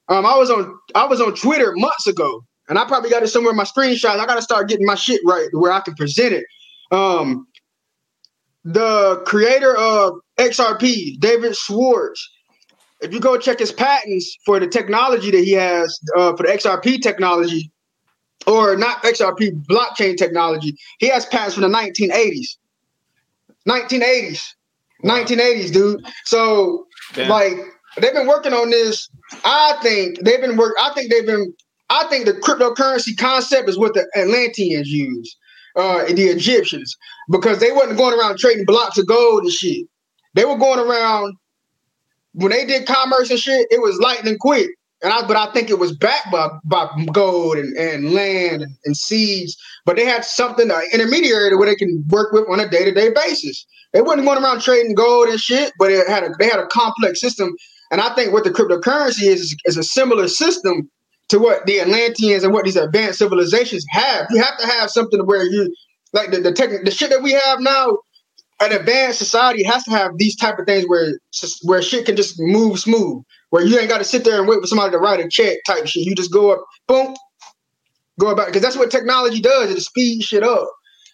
um 0.08 0.26
i 0.26 0.38
was 0.38 0.50
on 0.50 0.74
i 0.96 1.06
was 1.06 1.22
on 1.22 1.36
twitter 1.36 1.74
months 1.76 2.08
ago 2.08 2.42
and 2.68 2.80
i 2.80 2.86
probably 2.86 3.10
got 3.10 3.24
it 3.24 3.28
somewhere 3.28 3.52
in 3.52 3.58
my 3.58 3.64
screenshots. 3.64 4.20
I 4.20 4.26
gotta 4.26 4.42
start 4.42 4.70
getting 4.70 4.86
my 4.86 4.96
shit 4.96 5.22
right 5.26 5.48
where 5.52 5.72
i 5.72 5.82
can 5.82 5.96
present 5.96 6.34
it. 6.34 6.46
Um 6.92 7.48
the 8.64 9.22
creator 9.26 9.76
of 9.76 10.14
xrp 10.38 11.20
david 11.20 11.56
schwartz 11.56 12.30
if 13.02 13.14
you 13.14 13.20
go 13.20 13.38
check 13.38 13.60
his 13.60 13.72
patents 13.72 14.38
for 14.46 14.60
the 14.60 14.68
technology 14.68 15.32
that 15.32 15.44
he 15.44 15.54
has 15.54 16.00
uh, 16.16 16.36
for 16.36 16.44
the 16.44 16.50
XRP 16.50 17.02
technology, 17.02 17.72
or 18.48 18.76
not 18.76 19.04
XRP 19.04 19.66
blockchain 19.66 20.18
technology, 20.18 20.76
he 21.00 21.08
has 21.08 21.26
patents 21.26 21.56
from 21.56 21.64
the 21.64 21.78
1980s. 21.78 22.58
1980s. 23.68 24.54
1980s, 25.04 25.72
dude. 25.72 26.06
So 26.26 26.86
Damn. 27.14 27.30
like 27.30 27.54
they've 28.00 28.14
been 28.14 28.28
working 28.28 28.54
on 28.54 28.70
this. 28.70 29.10
I 29.46 29.78
think 29.82 30.20
they've 30.24 30.42
been 30.42 30.58
work. 30.58 30.76
I 30.82 30.92
think 30.94 31.12
they've 31.12 31.26
been. 31.26 31.54
I 31.90 32.06
think 32.08 32.26
the 32.26 32.34
cryptocurrency 32.34 33.18
concept 33.18 33.68
is 33.68 33.78
what 33.78 33.96
the 33.96 34.08
Atlanteans 34.16 34.90
used, 34.90 35.36
uh, 35.76 36.06
the 36.06 36.26
Egyptians, 36.26 36.96
because 37.32 37.60
they 37.60 37.72
wasn't 37.72 37.98
going 37.98 38.18
around 38.20 38.38
trading 38.38 38.66
blocks 38.66 38.98
of 39.00 39.08
gold 39.08 39.44
and 39.44 39.52
shit. 39.52 39.88
They 40.36 40.46
were 40.46 40.58
going 40.58 40.80
around 40.80 41.36
when 42.34 42.52
they 42.52 42.66
did 42.66 42.88
commerce 42.88 43.30
and 43.30 43.40
shit, 43.40 43.68
it 43.72 43.82
was 43.82 44.00
lightning 44.00 44.38
quick. 44.40 44.70
And 45.02 45.14
I, 45.14 45.26
but 45.26 45.38
I 45.38 45.52
think 45.54 45.70
it 45.70 45.80
was 45.80 45.96
backed 45.96 46.30
by, 46.32 46.50
by 46.66 46.90
gold 47.14 47.58
and, 47.58 47.76
and 47.78 48.12
land 48.12 48.62
and, 48.62 48.76
and 48.84 48.98
seeds. 48.98 49.56
But 49.86 49.96
they 49.96 50.06
had 50.06 50.26
something, 50.26 50.70
an 50.70 50.82
intermediary 50.92 51.56
where 51.56 51.68
they 51.68 51.76
can 51.76 52.04
work 52.10 52.34
with 52.34 52.50
on 52.50 52.60
a 52.60 52.68
day 52.68 52.84
to 52.84 52.92
day 52.92 53.10
basis. 53.12 53.66
They 53.94 54.02
wasn't 54.02 54.26
going 54.26 54.44
around 54.44 54.62
trading 54.62 54.96
gold 54.96 55.30
and 55.30 55.40
shit, 55.40 55.72
but 55.80 55.90
it 55.90 56.08
had 56.08 56.24
a, 56.24 56.30
they 56.38 56.48
had 56.48 56.60
a 56.60 56.68
complex 56.68 57.22
system. 57.22 57.56
And 57.92 58.02
I 58.02 58.14
think 58.14 58.34
what 58.34 58.44
the 58.44 58.52
cryptocurrency 58.52 59.24
is 59.24 59.56
is 59.66 59.78
a 59.78 59.84
similar 59.84 60.28
system 60.28 60.90
to 61.30 61.40
what 61.40 61.66
the 61.66 61.80
Atlanteans 61.80 62.44
and 62.44 62.54
what 62.54 62.66
these 62.66 62.76
advanced 62.76 63.20
civilizations 63.20 63.86
have. 63.90 64.28
You 64.30 64.42
have 64.42 64.58
to 64.60 64.68
have 64.68 64.90
something 64.90 65.22
where 65.26 65.44
you 65.44 65.74
like 66.14 66.32
the 66.32 66.42
the, 66.42 66.52
tech, 66.52 66.70
the 66.84 66.92
shit 66.92 67.10
that 67.10 67.24
we 67.24 67.32
have 67.32 67.62
now 67.62 67.98
an 68.62 68.74
advanced 68.74 69.18
society 69.18 69.64
has 69.64 69.84
to 69.86 69.92
have 69.92 70.18
these 70.18 70.36
type 70.36 70.60
of 70.60 70.66
things 70.66 70.86
where 70.88 71.20
where 71.64 71.82
shit 71.82 72.06
can 72.06 72.16
just 72.16 72.36
move 72.40 72.80
smooth, 72.80 73.24
where 73.50 73.66
you 73.66 73.80
ain't 73.80 73.90
got 73.90 74.00
to 74.00 74.04
sit 74.04 74.24
there 74.24 74.40
and 74.40 74.48
wait 74.48 74.60
for 74.60 74.68
somebody 74.68 74.92
to 74.92 74.98
write 74.98 75.20
a 75.20 75.30
check 75.30 75.58
type 75.66 75.88
shit. 75.88 76.06
You 76.06 76.16
just 76.16 76.32
go 76.32 76.52
up, 76.52 76.66
boom, 76.88 77.16
go 78.20 78.30
about 78.30 78.48
because 78.48 78.62
that's 78.62 78.78
what 78.78 78.92
technology 78.92 79.40
does. 79.40 79.70
It 79.70 79.82
speeds 79.82 80.26
shit 80.26 80.44
up. 80.44 80.70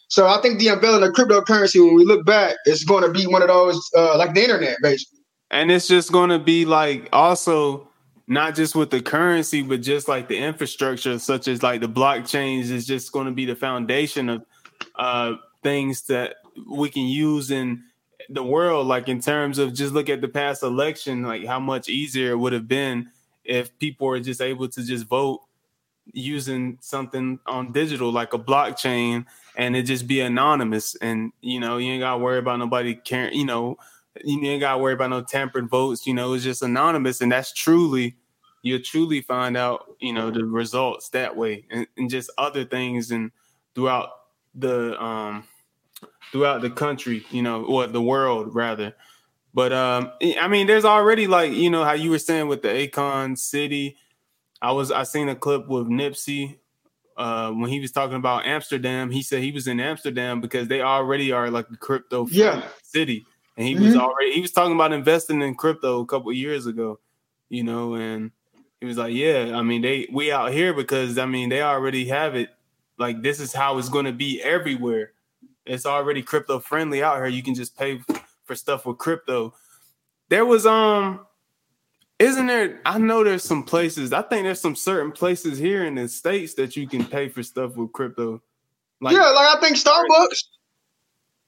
So 0.07 0.27
I 0.27 0.41
think 0.41 0.59
the 0.59 0.67
unveiling 0.69 1.03
of 1.03 1.13
cryptocurrency, 1.13 1.83
when 1.83 1.95
we 1.95 2.05
look 2.05 2.25
back, 2.25 2.55
is 2.65 2.83
going 2.83 3.03
to 3.03 3.11
be 3.11 3.27
one 3.27 3.41
of 3.41 3.47
those 3.47 3.89
uh, 3.95 4.17
like 4.17 4.33
the 4.33 4.43
internet, 4.43 4.77
basically. 4.81 5.19
And 5.51 5.71
it's 5.71 5.87
just 5.87 6.11
going 6.11 6.29
to 6.29 6.39
be 6.39 6.65
like 6.65 7.09
also 7.13 7.87
not 8.27 8.55
just 8.55 8.75
with 8.75 8.89
the 8.89 9.01
currency, 9.01 9.61
but 9.61 9.81
just 9.81 10.07
like 10.07 10.27
the 10.27 10.37
infrastructure, 10.37 11.19
such 11.19 11.47
as 11.47 11.61
like 11.61 11.81
the 11.81 11.87
blockchains, 11.87 12.71
is 12.71 12.87
just 12.87 13.11
going 13.11 13.27
to 13.27 13.31
be 13.31 13.45
the 13.45 13.55
foundation 13.55 14.29
of 14.29 14.45
uh, 14.95 15.33
things 15.63 16.03
that 16.07 16.37
we 16.67 16.89
can 16.89 17.03
use 17.03 17.51
in 17.51 17.83
the 18.29 18.43
world 18.43 18.87
like 18.87 19.07
in 19.07 19.19
terms 19.19 19.59
of 19.59 19.73
just 19.73 19.93
look 19.93 20.09
at 20.09 20.21
the 20.21 20.27
past 20.27 20.63
election 20.63 21.23
like 21.23 21.45
how 21.45 21.59
much 21.59 21.89
easier 21.89 22.31
it 22.31 22.37
would 22.37 22.53
have 22.53 22.67
been 22.67 23.09
if 23.43 23.77
people 23.77 24.07
were 24.07 24.19
just 24.19 24.41
able 24.41 24.67
to 24.67 24.83
just 24.83 25.05
vote 25.05 25.41
using 26.13 26.77
something 26.81 27.39
on 27.45 27.71
digital 27.71 28.11
like 28.11 28.33
a 28.33 28.39
blockchain 28.39 29.25
and 29.57 29.75
it 29.75 29.83
just 29.83 30.07
be 30.07 30.21
anonymous. 30.21 30.95
And 30.95 31.31
you 31.41 31.59
know 31.59 31.77
you 31.77 31.91
ain't 31.91 32.01
got 32.01 32.13
to 32.13 32.17
worry 32.19 32.39
about 32.39 32.59
nobody 32.59 32.95
caring 32.95 33.33
you 33.33 33.45
know 33.45 33.77
you 34.23 34.41
ain't 34.49 34.61
got 34.61 34.73
to 34.73 34.77
worry 34.77 34.93
about 34.93 35.09
no 35.09 35.21
tampered 35.21 35.69
votes 35.69 36.07
you 36.07 36.13
know 36.13 36.33
it's 36.33 36.43
just 36.43 36.61
anonymous 36.61 37.21
and 37.21 37.31
that's 37.31 37.51
truly 37.51 38.15
you'll 38.61 38.81
truly 38.81 39.21
find 39.21 39.57
out 39.57 39.95
you 39.99 40.13
know 40.13 40.31
the 40.31 40.43
results 40.45 41.09
that 41.09 41.35
way 41.35 41.65
and, 41.69 41.85
and 41.97 42.09
just 42.09 42.29
other 42.37 42.63
things 42.63 43.11
and 43.11 43.31
throughout 43.73 44.09
the 44.55 45.01
um 45.03 45.43
throughout 46.35 46.59
the 46.59 46.69
country, 46.69 47.25
you 47.31 47.41
know, 47.41 47.63
or 47.63 47.87
the 47.87 48.01
world 48.01 48.53
rather. 48.53 48.93
But 49.53 49.71
um, 49.71 50.11
I 50.21 50.49
mean, 50.49 50.67
there's 50.67 50.83
already 50.83 51.27
like 51.27 51.53
you 51.53 51.69
know 51.69 51.85
how 51.85 51.93
you 51.93 52.09
were 52.09 52.19
saying 52.19 52.49
with 52.49 52.61
the 52.61 52.67
Akon 52.67 53.37
City. 53.37 53.95
I 54.61 54.73
was 54.73 54.91
I 54.91 55.03
seen 55.03 55.29
a 55.29 55.35
clip 55.35 55.69
with 55.69 55.87
Nipsey 55.87 56.57
uh, 57.15 57.51
when 57.51 57.69
he 57.69 57.79
was 57.79 57.93
talking 57.93 58.17
about 58.17 58.45
Amsterdam. 58.45 59.11
He 59.11 59.21
said 59.21 59.43
he 59.43 59.53
was 59.53 59.65
in 59.65 59.79
Amsterdam 59.79 60.41
because 60.41 60.67
they 60.67 60.81
already 60.81 61.31
are 61.31 61.49
like 61.49 61.67
a 61.71 61.77
crypto 61.77 62.27
yeah. 62.29 62.63
city, 62.83 63.25
and 63.55 63.65
he 63.65 63.75
mm-hmm. 63.75 63.85
was 63.85 63.95
already 63.95 64.33
he 64.33 64.41
was 64.41 64.51
talking 64.51 64.75
about 64.75 64.91
investing 64.91 65.41
in 65.41 65.55
crypto 65.55 66.01
a 66.01 66.05
couple 66.05 66.33
years 66.33 66.65
ago, 66.65 66.99
you 67.47 67.63
know, 67.63 67.95
and 67.95 68.31
he 68.81 68.87
was 68.87 68.97
like, 68.97 69.13
yeah, 69.13 69.53
I 69.55 69.61
mean 69.61 69.81
they 69.81 70.09
we 70.11 70.33
out 70.33 70.51
here 70.51 70.73
because 70.73 71.17
I 71.17 71.27
mean 71.27 71.47
they 71.47 71.61
already 71.61 72.09
have 72.09 72.35
it. 72.35 72.49
Like 72.97 73.21
this 73.21 73.39
is 73.39 73.53
how 73.53 73.77
it's 73.77 73.87
going 73.87 74.05
to 74.05 74.11
be 74.11 74.41
everywhere 74.41 75.13
it's 75.65 75.85
already 75.85 76.21
crypto 76.21 76.59
friendly 76.59 77.03
out 77.03 77.17
here. 77.17 77.27
You 77.27 77.43
can 77.43 77.55
just 77.55 77.77
pay 77.77 78.01
for 78.43 78.55
stuff 78.55 78.85
with 78.85 78.97
crypto. 78.97 79.53
There 80.29 80.45
was 80.45 80.65
um 80.65 81.25
isn't 82.19 82.47
there 82.47 82.81
I 82.85 82.97
know 82.97 83.23
there's 83.23 83.43
some 83.43 83.63
places. 83.63 84.13
I 84.13 84.21
think 84.21 84.43
there's 84.43 84.61
some 84.61 84.75
certain 84.75 85.11
places 85.11 85.57
here 85.57 85.83
in 85.85 85.95
the 85.95 86.07
states 86.07 86.53
that 86.55 86.75
you 86.75 86.87
can 86.87 87.05
pay 87.05 87.29
for 87.29 87.43
stuff 87.43 87.75
with 87.75 87.91
crypto. 87.91 88.41
Like, 89.01 89.15
yeah, 89.15 89.29
like 89.29 89.57
I 89.57 89.59
think 89.59 89.77
Starbucks. 89.77 90.43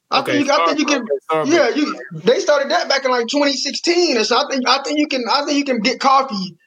I 0.10 0.22
okay, 0.22 0.32
think 0.34 0.48
you, 0.48 0.54
I 0.54 0.66
think 0.66 0.80
you 0.80 0.86
can. 0.86 1.06
Okay, 1.32 1.52
yeah, 1.52 1.70
you. 1.70 2.00
They 2.14 2.40
started 2.40 2.72
that 2.72 2.88
back 2.88 3.04
in 3.04 3.12
like 3.12 3.28
2016, 3.28 4.18
and 4.18 4.26
so 4.26 4.38
I 4.38 4.46
think 4.50 4.68
I 4.68 4.82
think 4.84 5.00
you 5.00 5.08
can. 5.08 5.24
I 5.30 5.46
think 5.46 5.58
you 5.58 5.66
can 5.66 5.80
get 5.80 6.00
coffee. 6.00 6.58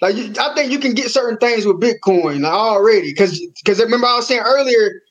Like 0.00 0.16
I 0.38 0.54
think 0.54 0.72
you 0.72 0.78
can 0.78 0.94
get 0.94 1.10
certain 1.10 1.38
things 1.38 1.66
with 1.66 1.80
Bitcoin 1.80 2.44
already, 2.44 3.10
because 3.10 3.40
because 3.62 3.80
remember 3.80 4.06
I 4.06 4.16
was 4.16 4.26
saying 4.26 4.42
earlier 4.44 5.02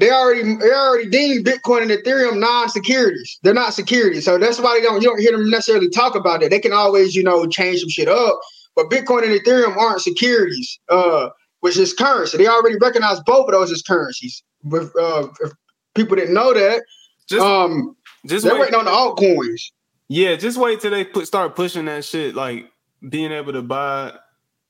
they 0.00 0.10
already 0.10 0.42
they 0.56 0.72
already 0.72 1.08
deemed 1.08 1.46
Bitcoin 1.46 1.82
and 1.82 1.90
Ethereum 1.90 2.38
non-securities. 2.38 3.38
They're 3.42 3.52
not 3.52 3.74
securities, 3.74 4.24
so 4.24 4.38
that's 4.38 4.58
why 4.58 4.78
they 4.78 4.82
don't 4.82 5.02
you 5.02 5.08
don't 5.08 5.20
hear 5.20 5.32
them 5.32 5.50
necessarily 5.50 5.90
talk 5.90 6.14
about 6.14 6.42
it. 6.42 6.50
They 6.50 6.58
can 6.58 6.72
always 6.72 7.14
you 7.14 7.22
know 7.22 7.46
change 7.46 7.80
some 7.80 7.90
shit 7.90 8.08
up, 8.08 8.40
but 8.74 8.88
Bitcoin 8.88 9.24
and 9.24 9.38
Ethereum 9.38 9.76
aren't 9.76 10.00
securities, 10.00 10.80
uh, 10.88 11.28
which 11.60 11.76
is 11.76 11.92
currency. 11.92 12.38
They 12.38 12.46
already 12.46 12.76
recognize 12.80 13.20
both 13.20 13.46
of 13.46 13.52
those 13.52 13.70
as 13.70 13.82
currencies. 13.82 14.42
With 14.64 14.90
uh, 14.98 15.28
if 15.40 15.52
people 15.94 16.16
didn't 16.16 16.34
know 16.34 16.54
that, 16.54 16.82
just 17.28 17.42
um, 17.42 17.94
just 18.26 18.44
they're 18.44 18.54
wait. 18.54 18.72
waiting 18.72 18.76
on 18.76 18.86
the 18.86 18.90
altcoins. 18.90 19.70
Yeah, 20.08 20.34
just 20.36 20.56
wait 20.56 20.80
till 20.80 20.90
they 20.90 21.04
put 21.04 21.26
start 21.26 21.54
pushing 21.54 21.84
that 21.84 22.06
shit, 22.06 22.34
like 22.34 22.70
being 23.06 23.32
able 23.32 23.52
to 23.52 23.62
buy 23.62 24.14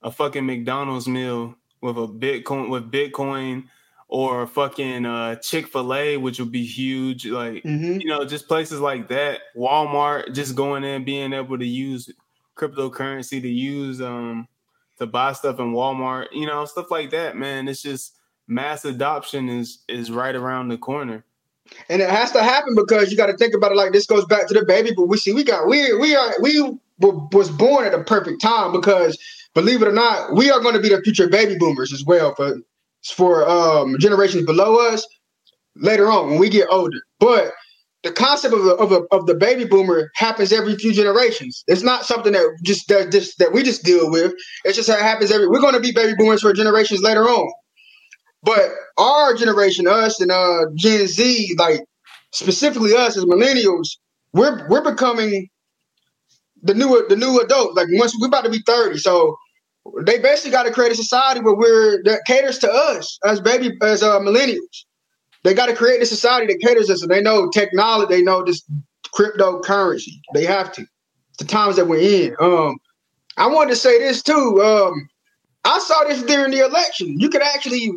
a 0.02 0.11
fucking 0.11 0.44
McDonald's 0.44 1.07
meal 1.07 1.55
with 1.81 1.97
a 1.97 2.09
Bitcoin 2.09 2.69
with 2.69 2.90
Bitcoin 2.90 3.69
or 4.11 4.45
fucking 4.49 5.07
uh, 5.07 5.37
Chick 5.37 5.69
Fil 5.69 5.95
A, 5.95 6.16
which 6.16 6.41
would 6.41 6.51
be 6.51 6.65
huge. 6.65 7.27
Like 7.27 7.62
mm-hmm. 7.62 8.01
you 8.01 8.07
know, 8.07 8.24
just 8.24 8.49
places 8.49 8.81
like 8.81 9.09
that. 9.09 9.41
Walmart, 9.57 10.35
just 10.35 10.57
going 10.57 10.82
in, 10.82 11.05
being 11.05 11.32
able 11.32 11.57
to 11.57 11.66
use 11.66 12.11
cryptocurrency 12.57 13.41
to 13.41 13.49
use 13.49 14.03
um 14.03 14.47
to 14.99 15.07
buy 15.07 15.32
stuff 15.32 15.61
in 15.61 15.73
Walmart. 15.73 16.27
You 16.32 16.47
know, 16.47 16.65
stuff 16.65 16.91
like 16.91 17.11
that. 17.11 17.37
Man, 17.37 17.69
it's 17.69 17.82
just 17.82 18.16
mass 18.49 18.85
adoption 18.85 19.49
is 19.49 19.78
is 19.89 20.11
right 20.11 20.35
around 20.35 20.69
the 20.69 20.78
corner. 20.78 21.24
And 21.89 22.03
it 22.03 22.11
has 22.11 22.32
to 22.32 22.43
happen 22.43 22.74
because 22.74 23.12
you 23.12 23.16
got 23.16 23.27
to 23.27 23.37
think 23.37 23.55
about 23.55 23.70
it 23.70 23.77
like 23.77 23.93
this 23.93 24.07
goes 24.07 24.24
back 24.24 24.49
to 24.49 24.55
the 24.55 24.65
baby. 24.65 24.91
But 24.95 25.07
we 25.07 25.19
see 25.19 25.32
we 25.32 25.45
got 25.45 25.69
we 25.69 25.95
we 25.99 26.16
are 26.16 26.35
we 26.43 26.78
was 26.99 27.49
born 27.49 27.87
at 27.87 27.95
a 27.95 28.03
perfect 28.03 28.43
time 28.43 28.73
because 28.73 29.16
believe 29.55 29.82
it 29.82 29.89
or 29.89 29.93
not, 29.93 30.35
we 30.35 30.51
are 30.51 30.59
going 30.59 30.74
to 30.74 30.81
be 30.81 30.89
the 30.89 31.01
future 31.03 31.28
baby 31.28 31.57
boomers 31.57 31.93
as 31.93 32.05
well 32.05 32.35
for 32.35 32.57
for 33.05 33.49
um, 33.49 33.97
generations 33.99 34.47
below 34.47 34.77
us 34.93 35.07
later 35.77 36.11
on 36.11 36.31
when 36.31 36.39
we 36.39 36.49
get 36.49 36.69
older. 36.71 36.99
But 37.19 37.53
the 38.03 38.13
concept 38.13 38.55
of, 38.55 38.65
a, 38.65 38.75
of, 38.77 38.93
a, 38.93 39.03
of 39.13 39.27
the 39.27 39.35
baby 39.35 39.65
boomer 39.65 40.11
happens 40.17 40.53
every 40.53 40.77
few 40.77 40.93
generations. 40.93 41.63
It's 41.67 41.83
not 41.83 42.05
something 42.05 42.33
that 42.33 42.47
just 42.65 42.89
that 42.89 43.13
just 43.13 43.39
that 43.39 43.53
we 43.53 43.63
just 43.63 43.85
deal 43.85 44.11
with. 44.11 44.33
It's 44.65 44.77
just 44.77 44.89
that 44.89 44.99
it 45.01 45.03
happens 45.03 45.31
every. 45.31 45.49
We're 45.49 45.61
going 45.61 45.75
to 45.75 45.81
be 45.81 45.93
baby 45.93 46.15
boomers 46.17 46.43
for 46.43 46.53
generations 46.53 47.03
later 47.03 47.25
on. 47.25 47.53
But 48.43 48.71
our 48.97 49.35
generation, 49.35 49.87
us 49.87 50.21
and 50.21 50.31
uh, 50.31 50.67
Gen 50.77 51.07
Z, 51.07 51.57
like 51.59 51.81
specifically 52.33 52.95
us 52.97 53.17
as 53.17 53.25
millennials, 53.25 53.89
we're 54.33 54.67
we're 54.69 54.83
becoming 54.85 55.49
the 56.63 56.75
new 56.75 57.07
the 57.09 57.17
new 57.17 57.39
adult. 57.41 57.77
Like 57.77 57.89
once 57.93 58.15
we're 58.19 58.29
about 58.29 58.45
to 58.45 58.51
be 58.51 58.63
thirty, 58.67 58.99
so 58.99 59.37
they 60.05 60.19
basically 60.19 60.51
got 60.51 60.65
to 60.65 60.73
create 60.73 60.93
a 60.93 60.97
society 60.97 61.40
where 61.40 61.55
we're 61.55 62.02
that 62.05 62.24
caters 62.27 62.59
to 62.59 62.70
us 62.70 63.19
as 63.24 63.40
baby 63.40 63.77
as 63.82 64.02
uh, 64.02 64.20
millennials. 64.20 64.85
They 65.43 65.55
got 65.55 65.66
to 65.66 65.74
create 65.74 66.02
a 66.02 66.07
society 66.07 66.52
that 66.52 66.61
caters 66.61 66.90
us, 66.90 67.02
and 67.02 67.11
they 67.11 67.23
know 67.23 67.48
technology. 67.48 68.15
They 68.15 68.23
know 68.23 68.44
this 68.44 68.62
cryptocurrency. 69.15 70.20
They 70.35 70.44
have 70.44 70.73
to. 70.73 70.85
The 71.39 71.47
times 71.47 71.77
that 71.77 71.86
we're 71.86 72.01
in. 72.01 72.36
Um, 72.39 72.77
I 73.39 73.47
wanted 73.47 73.70
to 73.70 73.77
say 73.77 73.98
this 73.98 74.23
too. 74.23 74.62
Um, 74.62 75.09
I 75.65 75.78
saw 75.78 76.05
this 76.05 76.23
during 76.23 76.51
the 76.51 76.61
election. 76.61 77.19
You 77.19 77.31
could 77.31 77.40
actually 77.40 77.90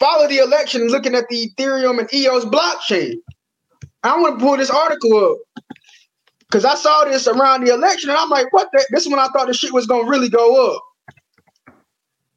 follow 0.00 0.26
the 0.26 0.38
election 0.38 0.88
looking 0.88 1.14
at 1.14 1.28
the 1.28 1.50
Ethereum 1.50 1.98
and 1.98 2.12
EOS 2.12 2.46
blockchain. 2.46 3.16
I 4.02 4.18
want 4.18 4.38
to 4.38 4.44
pull 4.44 4.56
this 4.56 4.70
article 4.70 5.16
up 5.32 5.64
because 6.48 6.64
I 6.64 6.76
saw 6.76 7.04
this 7.04 7.26
around 7.26 7.66
the 7.66 7.74
election, 7.74 8.08
and 8.08 8.18
I'm 8.18 8.30
like, 8.30 8.50
"What? 8.52 8.70
The? 8.72 8.86
This 8.90 9.04
is 9.04 9.10
when 9.10 9.18
I 9.18 9.28
thought 9.28 9.48
the 9.48 9.54
shit 9.54 9.72
was 9.72 9.86
gonna 9.86 10.08
really 10.08 10.30
go 10.30 10.74
up." 10.74 10.82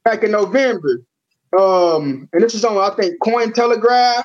Back 0.04 0.24
in 0.24 0.32
November, 0.32 1.04
um, 1.58 2.28
and 2.34 2.42
this 2.42 2.56
is 2.56 2.66
on 2.66 2.78
I 2.78 2.96
think 2.96 3.22
Cointelegraph, 3.22 4.24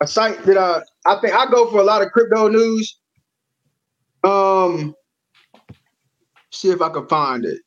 a 0.00 0.06
site 0.06 0.42
that 0.44 0.56
uh, 0.56 0.80
I 1.06 1.20
think 1.20 1.34
I 1.34 1.50
go 1.50 1.70
for 1.70 1.78
a 1.78 1.84
lot 1.84 2.02
of 2.02 2.10
crypto 2.12 2.48
news. 2.48 2.98
Um, 4.24 4.94
see 6.50 6.70
if 6.70 6.80
I 6.80 6.88
can 6.88 7.06
find 7.06 7.44
it. 7.44 7.60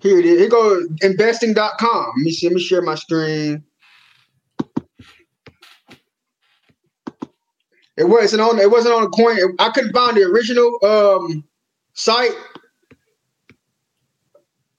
Here 0.00 0.18
it 0.18 0.26
is. 0.26 0.38
Here 0.38 0.50
goes 0.50 0.86
investing.com. 1.00 2.12
Let 2.16 2.22
me 2.22 2.30
see. 2.30 2.48
Let 2.48 2.56
me 2.56 2.62
share 2.62 2.82
my 2.82 2.94
screen. 2.94 3.64
It 7.96 8.04
wasn't 8.04 8.42
on. 8.42 8.58
It 8.58 8.70
wasn't 8.70 8.94
on 8.94 9.04
a 9.04 9.08
coin. 9.08 9.38
I 9.58 9.70
couldn't 9.70 9.94
find 9.94 10.16
the 10.16 10.24
original 10.24 10.78
um, 10.84 11.44
site. 11.94 12.32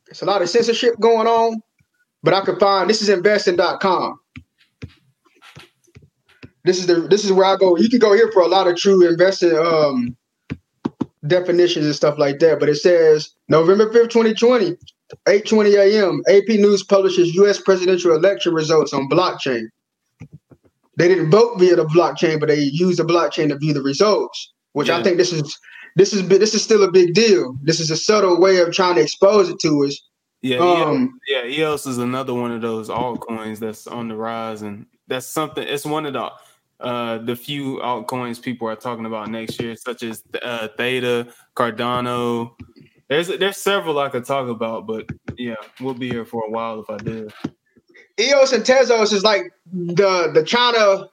It's 0.08 0.22
a 0.22 0.26
lot 0.26 0.42
of 0.42 0.50
censorship 0.50 1.00
going 1.00 1.28
on, 1.28 1.62
but 2.24 2.34
I 2.34 2.42
could 2.42 2.60
find 2.60 2.90
this 2.90 3.02
is 3.02 3.10
investing.com. 3.10 4.20
This 6.64 6.80
is 6.80 6.88
the 6.88 6.96
this 7.02 7.24
is 7.26 7.32
where 7.32 7.46
I 7.46 7.58
go. 7.58 7.78
You 7.78 7.90
can 7.90 8.00
go 8.00 8.14
here 8.14 8.32
for 8.32 8.42
a 8.42 8.48
lot 8.48 8.68
of 8.68 8.76
true 8.76 9.08
investing 9.08 9.56
um, 9.56 10.16
definitions 11.28 11.86
and 11.86 11.96
stuff 11.96 12.18
like 12.18 12.40
that. 12.40 12.60
But 12.60 12.70
it 12.70 12.76
says 12.76 13.36
November 13.50 13.92
5th, 13.92 14.10
2020, 14.10 14.76
8:20 15.28 15.74
a.m. 15.78 16.24
AP 16.28 16.60
News 16.60 16.84
publishes 16.84 17.36
U.S. 17.36 17.60
presidential 17.60 18.16
election 18.16 18.54
results 18.54 18.94
on 18.94 19.10
blockchain. 19.10 19.68
They 20.98 21.08
didn't 21.08 21.30
vote 21.30 21.60
via 21.60 21.76
the 21.76 21.86
blockchain, 21.86 22.40
but 22.40 22.50
they 22.50 22.60
used 22.60 23.00
the 23.00 23.04
blockchain 23.04 23.50
to 23.50 23.58
view 23.58 23.74
the 23.74 23.84
results. 23.84 24.54
Which 24.74 24.88
yeah. 24.88 24.98
I 24.98 25.04
think 25.04 25.18
this 25.18 25.34
is 25.34 25.58
this 25.96 26.14
is 26.14 26.28
this 26.28 26.54
is 26.54 26.64
still 26.64 26.84
a 26.84 26.92
big 26.92 27.14
deal. 27.14 27.58
This 27.62 27.80
is 27.80 27.90
a 27.90 27.98
subtle 27.98 28.40
way 28.40 28.60
of 28.60 28.74
trying 28.74 28.96
to 28.96 29.02
expose 29.02 29.50
it 29.50 29.60
to 29.60 29.86
us. 29.86 30.02
Yeah, 30.42 30.58
um, 30.58 31.20
yeah, 31.28 31.46
EOS 31.46 31.88
is 31.88 31.98
another 31.98 32.34
one 32.34 32.52
of 32.52 32.62
those 32.62 32.90
altcoins 32.90 33.60
that's 33.60 33.88
on 33.88 34.10
the 34.10 34.16
rise, 34.16 34.62
and 34.62 34.86
that's 35.08 35.26
something. 35.26 35.66
It's 35.68 35.86
one 35.86 36.06
of 36.06 36.14
the 36.14 36.32
uh, 36.82 37.20
the 37.20 37.36
few 37.36 37.78
altcoins 37.78 38.42
people 38.42 38.68
are 38.68 38.76
talking 38.76 39.06
about 39.06 39.30
next 39.30 39.60
year, 39.60 39.76
such 39.76 40.04
as 40.04 40.24
uh, 40.44 40.68
Theta, 40.78 41.28
Cardano. 41.56 42.52
There's 43.08 43.30
there's 43.30 43.58
several 43.58 43.98
I 44.00 44.10
could 44.10 44.26
talk 44.26 44.50
about, 44.50 44.86
but 44.86 45.10
yeah, 45.38 45.56
we'll 45.80 45.94
be 45.94 46.10
here 46.10 46.26
for 46.26 46.46
a 46.46 46.50
while 46.50 46.82
if 46.82 46.90
I 46.90 46.98
did. 46.98 47.34
EOS 48.20 48.52
and 48.52 48.64
Tezos 48.64 49.14
is 49.14 49.24
like 49.24 49.52
the 49.72 50.32
the 50.34 50.44
China 50.44 51.08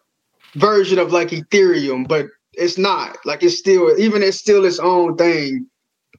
version 0.56 0.98
of 0.98 1.12
like 1.12 1.28
Ethereum, 1.28 2.06
but 2.06 2.26
it's 2.54 2.78
not. 2.78 3.16
Like 3.24 3.42
it's 3.42 3.58
still 3.58 3.98
even 3.98 4.22
it's 4.22 4.38
still 4.38 4.64
its 4.64 4.78
own 4.78 5.16
thing. 5.16 5.66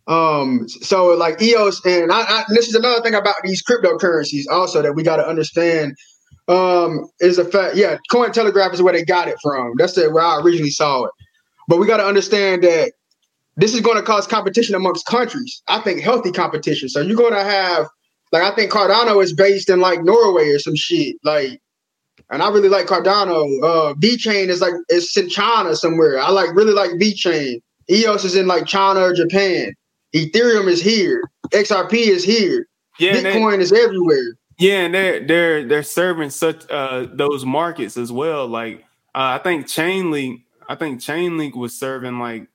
Um, 0.08 0.68
so 0.68 1.16
like 1.16 1.42
EOS 1.42 1.86
and 1.86 2.12
I, 2.12 2.22
I 2.22 2.44
this 2.50 2.68
is 2.68 2.76
another 2.76 3.02
thing 3.02 3.16
about 3.16 3.36
these 3.44 3.64
cryptocurrencies 3.64 4.44
also 4.52 4.82
that 4.82 4.94
we 4.94 5.04
got 5.04 5.18
to 5.18 5.28
understand. 5.28 5.96
Um, 6.50 7.08
is 7.22 7.38
a 7.38 7.46
fact. 7.46 7.78
Yeah, 7.78 7.98
Cointelegraph 8.12 8.74
is 8.74 8.82
where 8.82 8.92
they 8.92 9.06
got 9.06 9.30
it 9.30 9.38
from. 9.42 9.74
That's 9.78 9.94
the, 9.94 10.12
where 10.12 10.24
I 10.24 10.42
originally 10.42 10.72
saw 10.72 11.06
it. 11.06 11.12
But 11.70 11.78
we 11.78 11.88
got 11.88 11.98
to 11.98 12.06
understand 12.06 12.64
that 12.64 12.92
this 13.56 13.74
is 13.74 13.80
going 13.80 13.96
to 13.96 14.04
cause 14.04 14.28
competition 14.28 14.76
amongst 14.76 15.06
countries. 15.06 15.62
I 15.70 15.80
think 15.80 16.02
healthy 16.02 16.34
competition. 16.34 16.90
So 16.90 17.00
you're 17.00 17.16
going 17.16 17.34
to 17.34 17.44
have 17.44 17.88
like 18.34 18.42
I 18.42 18.56
think 18.56 18.72
Cardano 18.72 19.24
is 19.24 19.32
based 19.32 19.70
in 19.70 19.80
like 19.80 20.04
Norway 20.04 20.50
or 20.50 20.60
some 20.60 20.76
shit. 20.76 21.16
Like, 21.24 21.62
and 22.34 22.42
I 22.42 22.50
really 22.50 22.70
like 22.70 22.88
Cardano. 22.88 23.46
Uh, 23.64 23.94
VeChain 23.94 24.48
is 24.48 24.60
like 24.60 24.74
it's 24.90 25.16
in 25.16 25.30
China 25.30 25.76
somewhere. 25.76 26.20
I 26.20 26.30
like 26.32 26.54
really 26.56 26.74
like 26.74 26.92
VeChain. 26.92 27.62
EOS 27.90 28.26
is 28.26 28.36
in 28.36 28.48
like 28.48 28.66
China 28.66 29.02
or 29.02 29.14
Japan. 29.14 29.74
Ethereum 30.16 30.68
is 30.68 30.82
here. 30.82 31.24
XRP 31.52 31.94
is 31.94 32.24
here. 32.24 32.68
Yeah, 33.00 33.14
Bitcoin 33.14 33.58
they, 33.58 33.64
is 33.64 33.72
everywhere. 33.72 34.38
Yeah, 34.58 34.86
and 34.86 34.94
they're 34.94 35.26
they're 35.26 35.68
they're 35.68 35.84
serving 35.84 36.32
such 36.32 36.70
uh 36.70 37.08
those 37.12 37.46
markets 37.46 37.98
as 37.98 38.12
well. 38.12 38.48
Like 38.48 38.80
uh, 39.16 39.38
I 39.38 39.40
think 39.40 39.68
Chainlink, 39.68 40.44
I 40.68 40.76
think 40.76 41.02
Chainlink 41.02 41.56
was 41.56 41.78
serving 41.78 42.20
like 42.20 42.48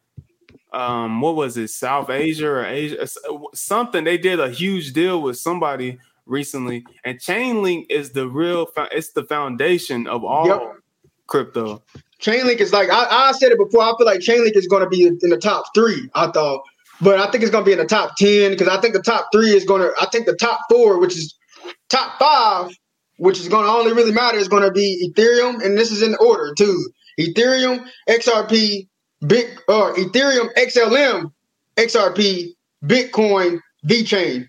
um 0.72 1.22
what 1.22 1.34
was 1.34 1.56
it 1.56 1.68
south 1.68 2.10
asia 2.10 2.46
or 2.46 2.62
asia 2.62 3.08
something 3.54 4.04
they 4.04 4.18
did 4.18 4.38
a 4.38 4.50
huge 4.50 4.92
deal 4.92 5.22
with 5.22 5.38
somebody 5.38 5.98
recently 6.28 6.84
and 7.04 7.18
chainlink 7.18 7.86
is 7.90 8.12
the 8.12 8.28
real 8.28 8.66
it's 8.92 9.12
the 9.12 9.24
foundation 9.24 10.06
of 10.06 10.24
all 10.24 10.46
yep. 10.46 10.62
crypto 11.26 11.82
chainlink 12.20 12.58
is 12.58 12.72
like 12.72 12.90
I, 12.90 13.06
I 13.28 13.32
said 13.32 13.52
it 13.52 13.58
before 13.58 13.82
i 13.82 13.92
feel 13.98 14.06
like 14.06 14.20
chainlink 14.20 14.56
is 14.56 14.66
going 14.66 14.82
to 14.82 14.88
be 14.88 15.04
in 15.04 15.30
the 15.30 15.38
top 15.38 15.64
three 15.74 16.08
i 16.14 16.30
thought 16.30 16.62
but 17.00 17.18
i 17.18 17.30
think 17.30 17.42
it's 17.42 17.52
going 17.52 17.64
to 17.64 17.68
be 17.68 17.72
in 17.72 17.78
the 17.78 17.86
top 17.86 18.16
10 18.16 18.52
because 18.52 18.68
i 18.68 18.80
think 18.80 18.94
the 18.94 19.02
top 19.02 19.28
three 19.32 19.50
is 19.50 19.64
going 19.64 19.82
to 19.82 19.92
i 20.00 20.06
think 20.06 20.26
the 20.26 20.36
top 20.36 20.60
four 20.70 20.98
which 20.98 21.16
is 21.16 21.34
top 21.88 22.18
five 22.18 22.70
which 23.18 23.40
is 23.40 23.48
going 23.48 23.64
to 23.64 23.70
only 23.70 23.92
really 23.92 24.12
matter 24.12 24.38
is 24.38 24.48
going 24.48 24.62
to 24.62 24.70
be 24.70 25.10
ethereum 25.10 25.64
and 25.64 25.76
this 25.76 25.90
is 25.90 26.02
in 26.02 26.14
order 26.20 26.54
too 26.54 26.90
ethereum 27.18 27.84
xrp 28.08 28.86
Big 29.26 29.46
uh, 29.68 29.92
Ethereum, 29.94 30.48
XLM, 30.56 31.32
XRP, 31.76 32.50
Bitcoin, 32.84 33.60
VeChain. 33.86 34.46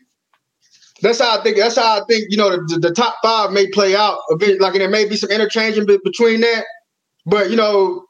That's 1.01 1.19
how 1.19 1.39
I 1.39 1.43
think. 1.43 1.57
That's 1.57 1.75
how 1.75 2.01
I 2.01 2.05
think. 2.07 2.25
You 2.29 2.37
know, 2.37 2.49
the, 2.49 2.79
the 2.79 2.91
top 2.91 3.17
five 3.21 3.51
may 3.51 3.67
play 3.67 3.95
out 3.95 4.19
a 4.31 4.35
bit. 4.35 4.61
Like, 4.61 4.73
and 4.73 4.81
there 4.81 4.89
may 4.89 5.07
be 5.07 5.15
some 5.15 5.29
interchanging 5.29 5.85
between 5.85 6.41
that. 6.41 6.65
But 7.25 7.49
you 7.49 7.55
know, 7.55 8.05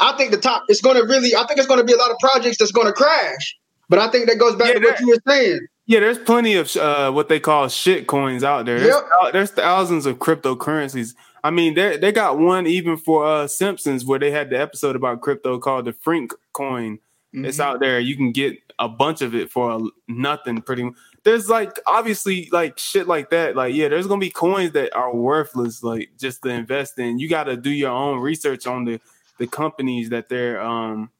I 0.00 0.16
think 0.16 0.30
the 0.30 0.38
top. 0.38 0.64
It's 0.68 0.80
going 0.80 0.96
to 0.96 1.02
really. 1.02 1.34
I 1.34 1.46
think 1.46 1.58
it's 1.58 1.68
going 1.68 1.80
to 1.80 1.84
be 1.84 1.92
a 1.92 1.96
lot 1.96 2.10
of 2.10 2.18
projects 2.18 2.58
that's 2.58 2.72
going 2.72 2.86
to 2.86 2.92
crash. 2.92 3.56
But 3.88 3.98
I 3.98 4.10
think 4.10 4.28
that 4.28 4.38
goes 4.38 4.56
back 4.56 4.68
yeah, 4.68 4.80
to 4.80 4.80
what 4.80 5.00
you 5.00 5.08
were 5.08 5.22
saying. 5.26 5.60
Yeah, 5.86 6.00
there's 6.00 6.18
plenty 6.18 6.54
of 6.54 6.74
uh, 6.76 7.12
what 7.12 7.28
they 7.28 7.38
call 7.38 7.68
shit 7.68 8.06
coins 8.06 8.42
out 8.42 8.64
there. 8.64 8.80
There's, 8.80 8.94
yep. 8.94 9.32
there's 9.34 9.50
thousands 9.50 10.06
of 10.06 10.18
cryptocurrencies 10.18 11.14
I 11.44 11.50
mean, 11.50 11.74
they 11.74 11.98
they 11.98 12.10
got 12.10 12.38
one 12.38 12.66
even 12.66 12.96
for 12.96 13.26
uh 13.26 13.46
Simpsons 13.46 14.04
where 14.04 14.18
they 14.18 14.30
had 14.30 14.48
the 14.48 14.58
episode 14.58 14.96
about 14.96 15.20
crypto 15.20 15.58
called 15.58 15.84
the 15.84 15.92
Frink 15.92 16.32
coin. 16.54 16.98
Mm-hmm. 17.34 17.44
It's 17.44 17.60
out 17.60 17.80
there. 17.80 18.00
You 18.00 18.16
can 18.16 18.32
get 18.32 18.56
a 18.78 18.88
bunch 18.88 19.20
of 19.20 19.34
it 19.34 19.50
for 19.50 19.90
nothing. 20.08 20.62
Pretty. 20.62 20.90
There's 21.24 21.48
like 21.48 21.80
obviously 21.86 22.48
like 22.52 22.78
shit 22.78 23.08
like 23.08 23.30
that. 23.30 23.56
Like 23.56 23.74
yeah, 23.74 23.88
there's 23.88 24.06
gonna 24.06 24.20
be 24.20 24.30
coins 24.30 24.72
that 24.72 24.94
are 24.94 25.14
worthless. 25.14 25.82
Like 25.82 26.10
just 26.18 26.42
to 26.42 26.50
invest 26.50 26.98
in. 26.98 27.18
You 27.18 27.28
got 27.28 27.44
to 27.44 27.56
do 27.56 27.70
your 27.70 27.90
own 27.90 28.20
research 28.20 28.66
on 28.66 28.84
the 28.84 29.00
the 29.38 29.46
companies 29.46 30.10
that 30.10 30.28
they're 30.28 30.60
um 30.60 31.10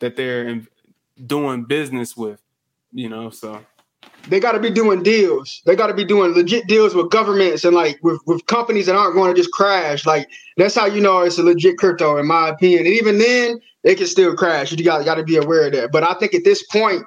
that 0.00 0.16
they're 0.16 0.60
doing 1.26 1.64
business 1.64 2.16
with. 2.16 2.40
You 2.92 3.08
know, 3.08 3.30
so 3.30 3.64
they 4.28 4.40
got 4.40 4.52
to 4.52 4.60
be 4.60 4.70
doing 4.70 5.02
deals. 5.02 5.62
They 5.66 5.76
got 5.76 5.88
to 5.88 5.94
be 5.94 6.04
doing 6.04 6.32
legit 6.32 6.66
deals 6.66 6.94
with 6.94 7.10
governments 7.10 7.64
and 7.64 7.74
like 7.74 7.98
with, 8.02 8.20
with 8.26 8.46
companies 8.46 8.86
that 8.86 8.96
aren't 8.96 9.14
going 9.14 9.34
to 9.34 9.40
just 9.40 9.52
crash. 9.52 10.06
Like 10.06 10.28
that's 10.56 10.74
how 10.74 10.86
you 10.86 11.00
know 11.00 11.20
it's 11.20 11.38
a 11.38 11.42
legit 11.42 11.78
crypto, 11.78 12.16
in 12.16 12.26
my 12.26 12.48
opinion. 12.48 12.86
And 12.86 12.94
even 12.94 13.18
then, 13.18 13.60
it 13.82 13.96
can 13.96 14.06
still 14.06 14.34
crash. 14.34 14.72
You 14.72 14.82
got 14.84 15.04
got 15.04 15.16
to 15.16 15.24
be 15.24 15.36
aware 15.36 15.66
of 15.66 15.72
that. 15.72 15.92
But 15.92 16.02
I 16.04 16.14
think 16.14 16.34
at 16.34 16.44
this 16.44 16.62
point, 16.64 17.04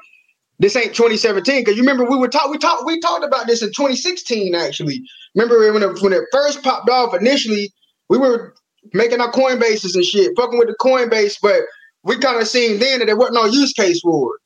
this 0.60 0.76
ain't 0.76 0.96
2017 0.96 1.62
because 1.62 1.76
you 1.76 1.84
remember 1.84 2.04
we 2.10 2.18
were 2.18 2.28
talk 2.28 2.50
we 2.50 2.58
talked 2.58 2.86
we 2.86 3.00
talked 3.00 3.24
about 3.24 3.48
this 3.48 3.62
in 3.62 3.70
2016 3.70 4.56
actually. 4.56 5.04
Remember 5.36 5.72
when 5.72 5.84
it, 5.84 6.02
when 6.02 6.14
it 6.14 6.24
first 6.32 6.64
popped 6.64 6.90
off 6.90 7.14
initially, 7.14 7.72
we 8.10 8.18
were 8.18 8.56
making 8.94 9.22
our 9.22 9.32
Coinbases 9.32 9.96
and 9.96 10.04
shit, 10.04 10.36
fucking 10.36 10.58
with 10.58 10.68
the 10.68 10.76
Coinbase, 10.80 11.38
but 11.42 11.62
we 12.04 12.18
kind 12.18 12.42
of 12.42 12.48
seen 12.48 12.80
then 12.80 13.00
that 13.00 13.06
there 13.06 13.18
wasn't 13.18 13.36
no 13.36 13.46
use 13.46 13.74
case 13.74 14.00
for 14.00 14.36
it. 14.36 14.42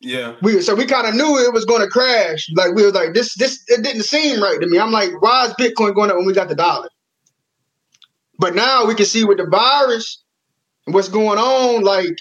Yeah. 0.00 0.34
We 0.42 0.60
so 0.62 0.74
we 0.74 0.86
kind 0.86 1.06
of 1.06 1.14
knew 1.14 1.38
it 1.38 1.52
was 1.52 1.64
going 1.64 1.82
to 1.82 1.88
crash. 1.88 2.48
Like 2.54 2.74
we 2.74 2.82
were 2.82 2.90
like 2.90 3.14
this 3.14 3.34
this 3.36 3.62
it 3.68 3.84
didn't 3.84 4.02
seem 4.02 4.42
right 4.42 4.60
to 4.60 4.66
me. 4.66 4.78
I'm 4.78 4.90
like, 4.90 5.22
why 5.22 5.46
is 5.46 5.52
Bitcoin 5.54 5.94
going 5.94 6.10
up 6.10 6.16
when 6.16 6.26
we 6.26 6.32
got 6.32 6.48
the 6.48 6.56
dollar? 6.56 6.88
But 8.38 8.56
now 8.56 8.86
we 8.86 8.96
can 8.96 9.06
see 9.06 9.24
with 9.24 9.38
the 9.38 9.46
virus 9.46 10.20
and 10.86 10.94
what's 10.94 11.08
going 11.08 11.38
on. 11.38 11.84
Like 11.84 12.18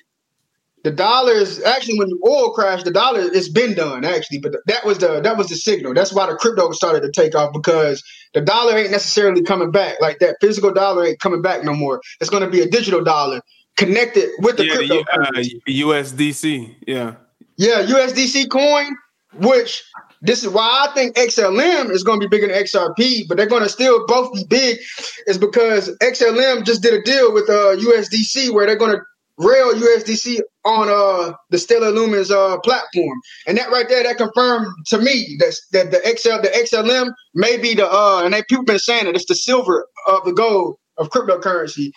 the 0.83 0.91
dollar 0.91 1.33
is 1.33 1.61
actually 1.63 1.99
when 1.99 2.09
the 2.09 2.19
oil 2.27 2.51
crashed, 2.51 2.85
the 2.85 2.91
dollar 2.91 3.21
it's 3.21 3.49
been 3.49 3.73
done 3.73 4.03
actually. 4.03 4.39
But 4.39 4.53
that 4.65 4.85
was 4.85 4.97
the 4.97 5.21
that 5.21 5.37
was 5.37 5.47
the 5.47 5.55
signal. 5.55 5.93
That's 5.93 6.13
why 6.13 6.27
the 6.27 6.35
crypto 6.35 6.71
started 6.71 7.01
to 7.01 7.11
take 7.11 7.35
off 7.35 7.53
because 7.53 8.03
the 8.33 8.41
dollar 8.41 8.77
ain't 8.77 8.91
necessarily 8.91 9.43
coming 9.43 9.71
back. 9.71 10.01
Like 10.01 10.19
that 10.19 10.37
physical 10.41 10.73
dollar 10.73 11.05
ain't 11.05 11.19
coming 11.19 11.41
back 11.41 11.63
no 11.63 11.73
more. 11.73 12.01
It's 12.19 12.29
going 12.29 12.43
to 12.43 12.49
be 12.49 12.61
a 12.61 12.69
digital 12.69 13.03
dollar 13.03 13.41
connected 13.77 14.29
with 14.39 14.57
the 14.57 14.65
yeah, 14.65 14.75
crypto. 14.75 15.03
The, 15.03 15.83
uh, 15.83 15.87
USDC. 15.87 16.75
Yeah. 16.87 17.15
Yeah, 17.57 17.83
USDC 17.83 18.49
coin, 18.49 18.95
which 19.35 19.83
this 20.21 20.43
is 20.43 20.49
why 20.49 20.87
I 20.87 20.93
think 20.93 21.15
XLM 21.15 21.91
is 21.91 22.03
going 22.03 22.19
to 22.19 22.27
be 22.27 22.35
bigger 22.35 22.51
than 22.51 22.63
XRP, 22.63 23.27
but 23.27 23.37
they're 23.37 23.47
going 23.47 23.63
to 23.63 23.69
still 23.69 24.05
both 24.07 24.33
be 24.33 24.45
big, 24.47 24.79
is 25.27 25.37
because 25.37 25.95
XLM 25.97 26.63
just 26.65 26.81
did 26.81 26.93
a 26.93 27.01
deal 27.01 27.33
with 27.33 27.49
uh, 27.49 27.75
USDC 27.75 28.51
where 28.51 28.65
they're 28.65 28.75
going 28.75 28.95
to 28.95 29.01
rail 29.41 29.73
USDC 29.73 30.39
on 30.65 30.87
uh, 30.89 31.33
the 31.49 31.57
Stellar 31.57 31.91
Lumens 31.91 32.31
uh, 32.31 32.59
platform, 32.59 33.19
and 33.47 33.57
that 33.57 33.71
right 33.71 33.87
there 33.89 34.03
that 34.03 34.17
confirmed 34.17 34.67
to 34.87 34.99
me 34.99 35.37
that 35.39 35.55
that 35.71 35.91
the 35.91 35.97
XL 35.97 36.41
the 36.41 36.49
XLM 36.49 37.13
may 37.33 37.57
be 37.57 37.73
the 37.73 37.91
uh, 37.91 38.21
and 38.23 38.33
they 38.33 38.43
people 38.43 38.65
been 38.65 38.79
saying 38.79 39.05
that 39.05 39.15
it's 39.15 39.25
the 39.25 39.35
silver 39.35 39.87
of 40.07 40.23
the 40.25 40.33
gold 40.33 40.77
of 40.97 41.09
cryptocurrency. 41.09 41.91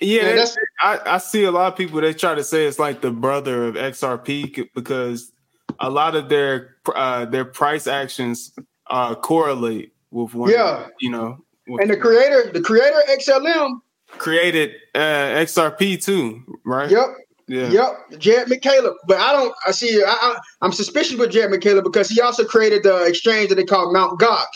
Yeah, 0.00 0.46
I, 0.80 0.98
I 1.04 1.18
see 1.18 1.44
a 1.44 1.50
lot 1.50 1.72
of 1.72 1.76
people 1.76 2.00
they 2.00 2.14
try 2.14 2.34
to 2.34 2.44
say 2.44 2.64
it's 2.64 2.78
like 2.78 3.02
the 3.02 3.10
brother 3.10 3.66
of 3.66 3.74
XRP 3.74 4.68
because 4.74 5.30
a 5.78 5.90
lot 5.90 6.14
of 6.14 6.28
their 6.30 6.76
uh, 6.94 7.26
their 7.26 7.44
price 7.44 7.86
actions 7.86 8.52
uh, 8.88 9.14
correlate 9.14 9.92
with 10.10 10.34
one. 10.34 10.50
Yeah, 10.50 10.88
you 11.00 11.10
know. 11.10 11.44
And 11.66 11.90
the 11.90 11.96
creator, 11.96 12.50
the 12.50 12.62
creator 12.62 13.00
XLM 13.10 13.80
created 14.18 14.72
uh, 14.94 14.98
XRP 14.98 16.02
too, 16.02 16.42
right? 16.64 16.90
Yep. 16.90 17.06
Yeah. 17.48 17.68
Yep, 17.68 18.20
Jared 18.20 18.48
McCaleb. 18.48 18.94
But 19.08 19.18
I 19.18 19.32
don't. 19.32 19.52
I 19.66 19.72
see. 19.72 20.00
I, 20.04 20.38
I, 20.62 20.64
am 20.64 20.70
suspicious 20.70 21.18
with 21.18 21.32
Jared 21.32 21.50
McCaleb 21.50 21.82
because 21.82 22.08
he 22.08 22.20
also 22.20 22.44
created 22.44 22.84
the 22.84 23.04
exchange 23.06 23.48
that 23.48 23.56
they 23.56 23.64
call 23.64 23.92
Mount 23.92 24.20
Gox. 24.20 24.46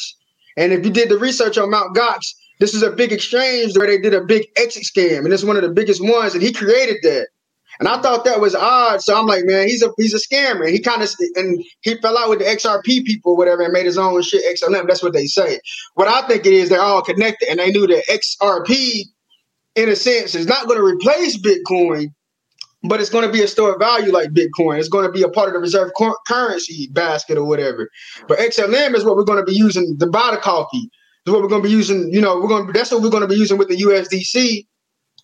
And 0.56 0.72
if 0.72 0.84
you 0.84 0.92
did 0.92 1.08
the 1.08 1.18
research 1.18 1.58
on 1.58 1.70
Mount 1.70 1.96
Gox, 1.96 2.34
this 2.60 2.72
is 2.72 2.84
a 2.84 2.92
big 2.92 3.12
exchange 3.12 3.76
where 3.76 3.88
they 3.88 3.98
did 3.98 4.14
a 4.14 4.20
big 4.20 4.46
exit 4.56 4.84
scam, 4.84 5.24
and 5.24 5.32
it's 5.32 5.42
one 5.42 5.56
of 5.56 5.62
the 5.62 5.70
biggest 5.70 6.00
ones, 6.02 6.34
and 6.34 6.42
he 6.42 6.52
created 6.52 6.98
that. 7.02 7.26
And 7.80 7.88
I 7.88 8.00
thought 8.00 8.24
that 8.24 8.40
was 8.40 8.54
odd, 8.54 9.02
so 9.02 9.18
I'm 9.18 9.26
like, 9.26 9.44
man, 9.44 9.66
he's 9.66 9.82
a 9.82 9.90
he's 9.96 10.14
a 10.14 10.18
scammer. 10.18 10.70
He 10.70 10.80
kind 10.80 11.02
of 11.02 11.10
and 11.34 11.64
he 11.80 11.96
fell 11.96 12.16
out 12.16 12.30
with 12.30 12.38
the 12.38 12.44
XRP 12.44 13.04
people, 13.04 13.36
whatever, 13.36 13.62
and 13.62 13.72
made 13.72 13.86
his 13.86 13.98
own 13.98 14.22
shit 14.22 14.44
XLM. 14.56 14.86
That's 14.86 15.02
what 15.02 15.12
they 15.12 15.26
say. 15.26 15.58
What 15.94 16.06
I 16.06 16.26
think 16.28 16.46
it 16.46 16.52
is, 16.52 16.68
they're 16.68 16.80
all 16.80 17.02
connected, 17.02 17.48
and 17.48 17.58
they 17.58 17.72
knew 17.72 17.88
that 17.88 18.04
XRP, 18.08 19.06
in 19.76 19.88
a 19.88 19.96
sense, 19.96 20.34
is 20.34 20.46
not 20.46 20.66
going 20.66 20.78
to 20.78 20.84
replace 20.84 21.38
Bitcoin, 21.38 22.08
but 22.84 23.00
it's 23.00 23.10
going 23.10 23.26
to 23.26 23.32
be 23.32 23.42
a 23.42 23.48
store 23.48 23.72
of 23.72 23.80
value 23.80 24.12
like 24.12 24.30
Bitcoin. 24.30 24.78
It's 24.78 24.88
going 24.88 25.06
to 25.06 25.12
be 25.12 25.22
a 25.22 25.28
part 25.28 25.48
of 25.48 25.54
the 25.54 25.60
reserve 25.60 25.90
currency 26.26 26.88
basket 26.92 27.38
or 27.38 27.44
whatever. 27.44 27.88
But 28.28 28.38
XLM 28.38 28.94
is 28.94 29.04
what 29.04 29.16
we're 29.16 29.24
going 29.24 29.44
to 29.44 29.50
be 29.50 29.56
using 29.56 29.96
the 29.98 30.10
coffee 30.42 30.90
is 31.26 31.32
what 31.32 31.42
we're 31.42 31.48
going 31.48 31.62
to 31.62 31.68
be 31.68 31.74
using. 31.74 32.12
You 32.12 32.20
know, 32.20 32.40
we're 32.40 32.48
going 32.48 32.66
to 32.66 32.72
that's 32.72 32.90
what 32.90 33.02
we're 33.02 33.10
going 33.10 33.22
to 33.22 33.28
be 33.28 33.36
using 33.36 33.58
with 33.58 33.68
the 33.68 33.76
USDC 33.76 34.66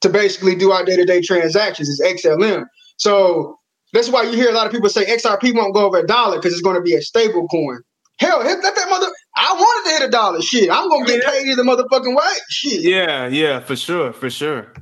to 0.01 0.09
basically 0.09 0.57
do 0.57 0.73
our 0.73 0.85
day 0.85 0.97
to 0.97 1.05
day 1.05 1.20
transactions. 1.20 1.89
Is 1.89 2.01
XLM. 2.01 2.65
So 2.97 3.59
that's 3.93 4.09
why 4.09 4.23
you 4.23 4.33
hear 4.33 4.51
a 4.51 4.55
lot 4.55 4.67
of 4.67 4.73
people 4.73 4.89
say 4.89 5.05
XRP 5.05 5.55
won't 5.55 5.75
go 5.75 5.87
over 5.87 5.99
a 5.99 6.07
dollar 6.07 6.37
because 6.37 6.53
it's 6.53 6.62
going 6.62 6.77
to 6.77 6.83
be 6.83 6.95
a 6.95 7.03
stable 7.03 7.47
coin. 7.49 7.81
Hell, 8.20 8.42
hit 8.42 8.60
that, 8.62 8.74
that 8.76 8.86
mother. 8.90 9.07
I 9.34 9.55
wanted 9.55 9.90
to 9.90 9.97
hit 9.97 10.08
a 10.08 10.10
dollar. 10.10 10.42
Shit, 10.42 10.70
I'm 10.70 10.90
gonna 10.90 11.07
get 11.07 11.24
paid 11.24 11.47
either 11.47 11.62
motherfucking 11.62 12.15
way. 12.15 12.32
Shit. 12.50 12.82
Yeah, 12.82 13.26
yeah, 13.28 13.60
for 13.60 13.76
sure, 13.76 14.12
for 14.12 14.28
sure. 14.28 14.73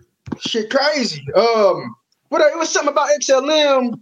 Shit, 0.41 0.70
crazy. 0.70 1.25
Um, 1.36 1.94
what 2.31 2.41
it 2.41 2.58
was 2.58 2.68
something 2.68 2.92
about 2.92 3.08
XLM. 3.20 4.00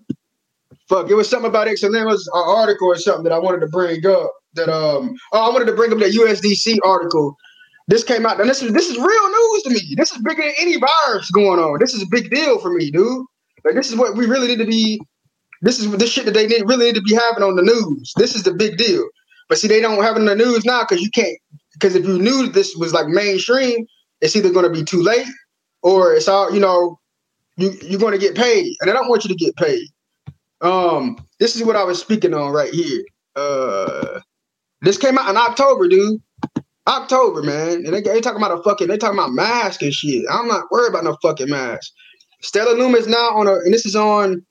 Fuck, 0.88 1.10
it 1.10 1.14
was 1.14 1.28
something 1.28 1.50
about 1.50 1.66
XLM. 1.66 2.02
It 2.02 2.06
was 2.06 2.26
an 2.28 2.42
article 2.46 2.88
or 2.88 2.96
something 2.96 3.24
that 3.24 3.32
I 3.32 3.38
wanted 3.38 3.60
to 3.60 3.66
bring 3.66 4.04
up 4.06 4.32
that 4.54 4.70
um 4.70 5.14
oh 5.32 5.50
I 5.50 5.52
wanted 5.52 5.66
to 5.66 5.74
bring 5.74 5.92
up 5.92 5.98
that 5.98 6.12
USDC 6.12 6.78
article. 6.82 7.36
This 7.88 8.02
came 8.02 8.24
out, 8.24 8.40
and 8.40 8.48
this 8.48 8.62
is 8.62 8.72
this 8.72 8.88
is 8.88 8.96
real 8.96 9.06
news 9.06 9.62
to 9.64 9.70
me. 9.70 9.94
This 9.96 10.12
is 10.12 10.22
bigger 10.22 10.42
than 10.42 10.52
any 10.58 10.76
virus 10.78 11.30
going 11.30 11.60
on. 11.60 11.78
This 11.78 11.92
is 11.92 12.02
a 12.02 12.06
big 12.06 12.30
deal 12.30 12.58
for 12.58 12.72
me, 12.72 12.90
dude. 12.90 13.26
Like 13.64 13.74
this 13.74 13.90
is 13.90 13.96
what 13.96 14.16
we 14.16 14.24
really 14.26 14.48
need 14.48 14.58
to 14.58 14.66
be. 14.66 15.00
This 15.60 15.78
is 15.78 15.90
this 15.92 16.10
shit 16.10 16.24
that 16.24 16.34
they 16.34 16.46
need, 16.46 16.62
really 16.66 16.86
need 16.86 16.96
to 16.96 17.02
be 17.02 17.14
having 17.14 17.42
on 17.42 17.56
the 17.56 17.62
news. 17.62 18.12
This 18.16 18.34
is 18.34 18.42
the 18.42 18.54
big 18.54 18.76
deal. 18.76 19.06
But 19.48 19.58
see, 19.58 19.68
they 19.68 19.80
don't 19.80 20.02
have 20.02 20.16
it 20.16 20.20
on 20.20 20.26
the 20.26 20.34
news 20.34 20.64
now 20.64 20.82
because 20.82 21.02
you 21.02 21.10
can't. 21.10 21.38
Because 21.72 21.94
if 21.94 22.04
you 22.04 22.18
knew 22.18 22.48
this 22.48 22.74
was 22.74 22.92
like 22.92 23.06
mainstream, 23.06 23.86
it's 24.20 24.34
either 24.34 24.50
going 24.50 24.64
to 24.64 24.70
be 24.70 24.84
too 24.84 25.02
late 25.02 25.26
or 25.82 26.14
it's 26.14 26.28
all 26.28 26.52
you 26.52 26.60
know. 26.60 26.98
You 27.58 27.72
you're 27.82 28.00
going 28.00 28.12
to 28.12 28.18
get 28.18 28.34
paid, 28.34 28.76
and 28.80 28.90
I 28.90 28.92
don't 28.92 29.08
want 29.08 29.24
you 29.24 29.28
to 29.28 29.34
get 29.34 29.56
paid. 29.56 29.88
Um, 30.60 31.16
this 31.38 31.56
is 31.56 31.64
what 31.64 31.76
I 31.76 31.84
was 31.84 31.98
speaking 31.98 32.34
on 32.34 32.52
right 32.52 32.72
here. 32.72 33.02
Uh, 33.34 34.20
this 34.82 34.98
came 34.98 35.18
out 35.18 35.30
in 35.30 35.36
October, 35.36 35.88
dude. 35.88 36.20
October, 36.86 37.42
man. 37.42 37.84
And 37.84 37.94
they, 37.94 38.00
they 38.00 38.20
talking 38.20 38.42
about 38.42 38.58
a 38.58 38.62
fucking, 38.62 38.88
they 38.88 38.96
talking 38.96 39.18
about 39.18 39.32
mask 39.32 39.82
and 39.82 39.92
shit. 39.92 40.24
I'm 40.30 40.48
not 40.48 40.70
worried 40.70 40.90
about 40.90 41.04
no 41.04 41.16
fucking 41.22 41.50
mask. 41.50 41.92
Stellar 42.42 42.76
Lumen 42.76 43.00
is 43.00 43.08
now 43.08 43.36
on 43.36 43.48
a, 43.48 43.54
and 43.54 43.72
this 43.72 43.86
is 43.86 43.96
on 43.96 44.44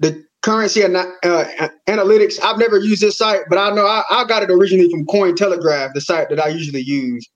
the 0.00 0.22
currency 0.46 0.82
and 0.82 0.96
uh, 0.96 1.68
analytics. 1.88 2.40
I've 2.40 2.58
never 2.58 2.78
used 2.78 3.02
this 3.02 3.18
site, 3.18 3.40
but 3.50 3.58
I 3.58 3.74
know 3.74 3.84
I, 3.84 4.04
I 4.10 4.24
got 4.24 4.44
it 4.44 4.50
originally 4.50 4.88
from 4.88 5.04
Cointelegraph, 5.04 5.92
the 5.92 6.00
site 6.00 6.28
that 6.30 6.38
I 6.38 6.48
usually 6.48 6.82
use. 6.82 7.28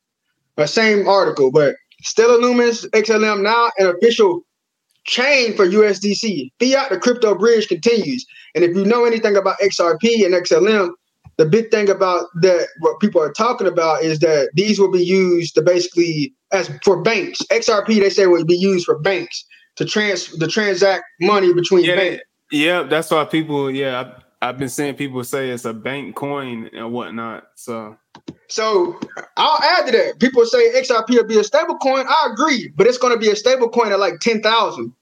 The 0.57 0.67
same 0.67 1.09
article, 1.09 1.51
but 1.51 1.75
Stellar 2.03 2.39
Lumens 2.39 2.87
XLM 2.91 3.43
now 3.43 3.71
an 3.79 3.87
official 3.87 4.43
chain 5.05 5.57
for 5.57 5.67
USDC. 5.67 6.51
Fiat, 6.61 6.91
the 6.91 6.99
crypto 6.99 7.35
bridge 7.35 7.67
continues. 7.67 8.25
And 8.55 8.63
if 8.63 8.77
you 8.77 8.85
know 8.85 9.05
anything 9.05 9.37
about 9.37 9.59
XRP 9.59 10.25
and 10.25 10.35
XLM, 10.35 10.91
the 11.37 11.47
big 11.47 11.71
thing 11.71 11.89
about 11.89 12.27
that 12.43 12.69
what 12.81 13.01
people 13.01 13.21
are 13.21 13.33
talking 13.33 13.67
about 13.67 14.03
is 14.03 14.21
that 14.21 14.51
these 14.55 14.79
will 14.79 14.91
be 14.91 15.03
used 15.03 15.55
to 15.57 15.63
basically 15.63 16.33
as 16.53 16.71
for 16.85 17.03
banks. 17.03 17.41
XRP 17.51 17.99
they 17.99 18.11
say 18.11 18.27
will 18.27 18.45
be 18.45 18.57
used 18.57 18.85
for 18.85 18.99
banks 18.99 19.45
to 19.77 19.85
trans 19.85 20.27
to 20.39 20.47
transact 20.47 21.05
money 21.21 21.53
between 21.53 21.85
yeah, 21.85 21.97
banks. 21.97 22.23
Yeah, 22.51 22.83
that's 22.85 23.11
why 23.11 23.25
people. 23.25 23.71
Yeah, 23.71 24.01
I've, 24.01 24.25
I've 24.43 24.59
been 24.59 24.69
seeing 24.69 24.95
people 24.95 25.23
say 25.25 25.51
it's 25.51 25.65
a 25.65 25.73
bank 25.75 26.17
coin 26.17 26.71
and 26.73 26.93
whatnot. 26.93 27.49
So, 27.57 27.97
so 28.49 28.99
I'll 29.37 29.63
add 29.63 29.87
to 29.87 29.93
that. 29.93 30.19
People 30.19 30.45
say 30.47 30.81
XRP 30.81 31.11
will 31.11 31.25
be 31.25 31.39
a 31.39 31.45
stable 31.45 31.77
coin. 31.79 32.07
I 32.09 32.31
agree, 32.33 32.73
but 32.77 32.87
it's 32.87 32.99
going 32.99 33.13
to 33.13 33.19
be 33.19 33.31
a 33.31 33.37
stable 33.37 33.69
coin 33.69 33.93
at 33.93 34.01
like 34.01 34.21
ten 34.21 34.43
thousand 34.43 34.95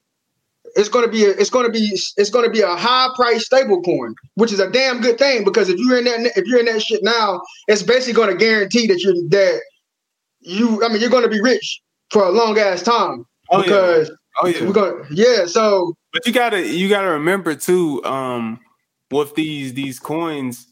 it's 0.75 0.89
going 0.89 1.05
to 1.05 1.11
be 1.11 1.25
a, 1.25 1.29
it's 1.29 1.49
going 1.49 1.65
to 1.65 1.71
be 1.71 1.91
it's 2.17 2.29
going 2.29 2.45
to 2.45 2.51
be 2.51 2.61
a 2.61 2.75
high 2.75 3.09
price 3.15 3.45
stable 3.45 3.81
coin, 3.81 4.15
which 4.35 4.51
is 4.51 4.59
a 4.59 4.69
damn 4.69 5.01
good 5.01 5.17
thing 5.17 5.43
because 5.43 5.69
if 5.69 5.77
you're 5.79 5.97
in 5.97 6.05
that 6.05 6.31
if 6.35 6.45
you're 6.45 6.59
in 6.59 6.65
that 6.65 6.81
shit 6.81 7.03
now, 7.03 7.41
it's 7.67 7.83
basically 7.83 8.13
going 8.13 8.29
to 8.29 8.35
guarantee 8.35 8.87
that 8.87 9.01
you're 9.01 9.13
that 9.29 9.61
you 10.41 10.83
I 10.83 10.89
mean 10.89 11.01
you're 11.01 11.09
going 11.09 11.23
to 11.23 11.29
be 11.29 11.41
rich 11.41 11.81
for 12.09 12.23
a 12.23 12.31
long 12.31 12.57
ass 12.57 12.81
time 12.81 13.25
oh, 13.51 13.61
because 13.61 14.09
yeah. 14.09 14.15
oh 14.41 14.47
yeah 14.47 14.65
we're 14.65 14.73
going 14.73 15.05
yeah 15.11 15.45
so 15.45 15.95
but 16.13 16.25
you 16.25 16.33
gotta 16.33 16.65
you 16.65 16.89
gotta 16.89 17.09
remember 17.09 17.55
too 17.55 18.03
um 18.03 18.59
with 19.11 19.35
these 19.35 19.73
these 19.73 19.99
coins 19.99 20.67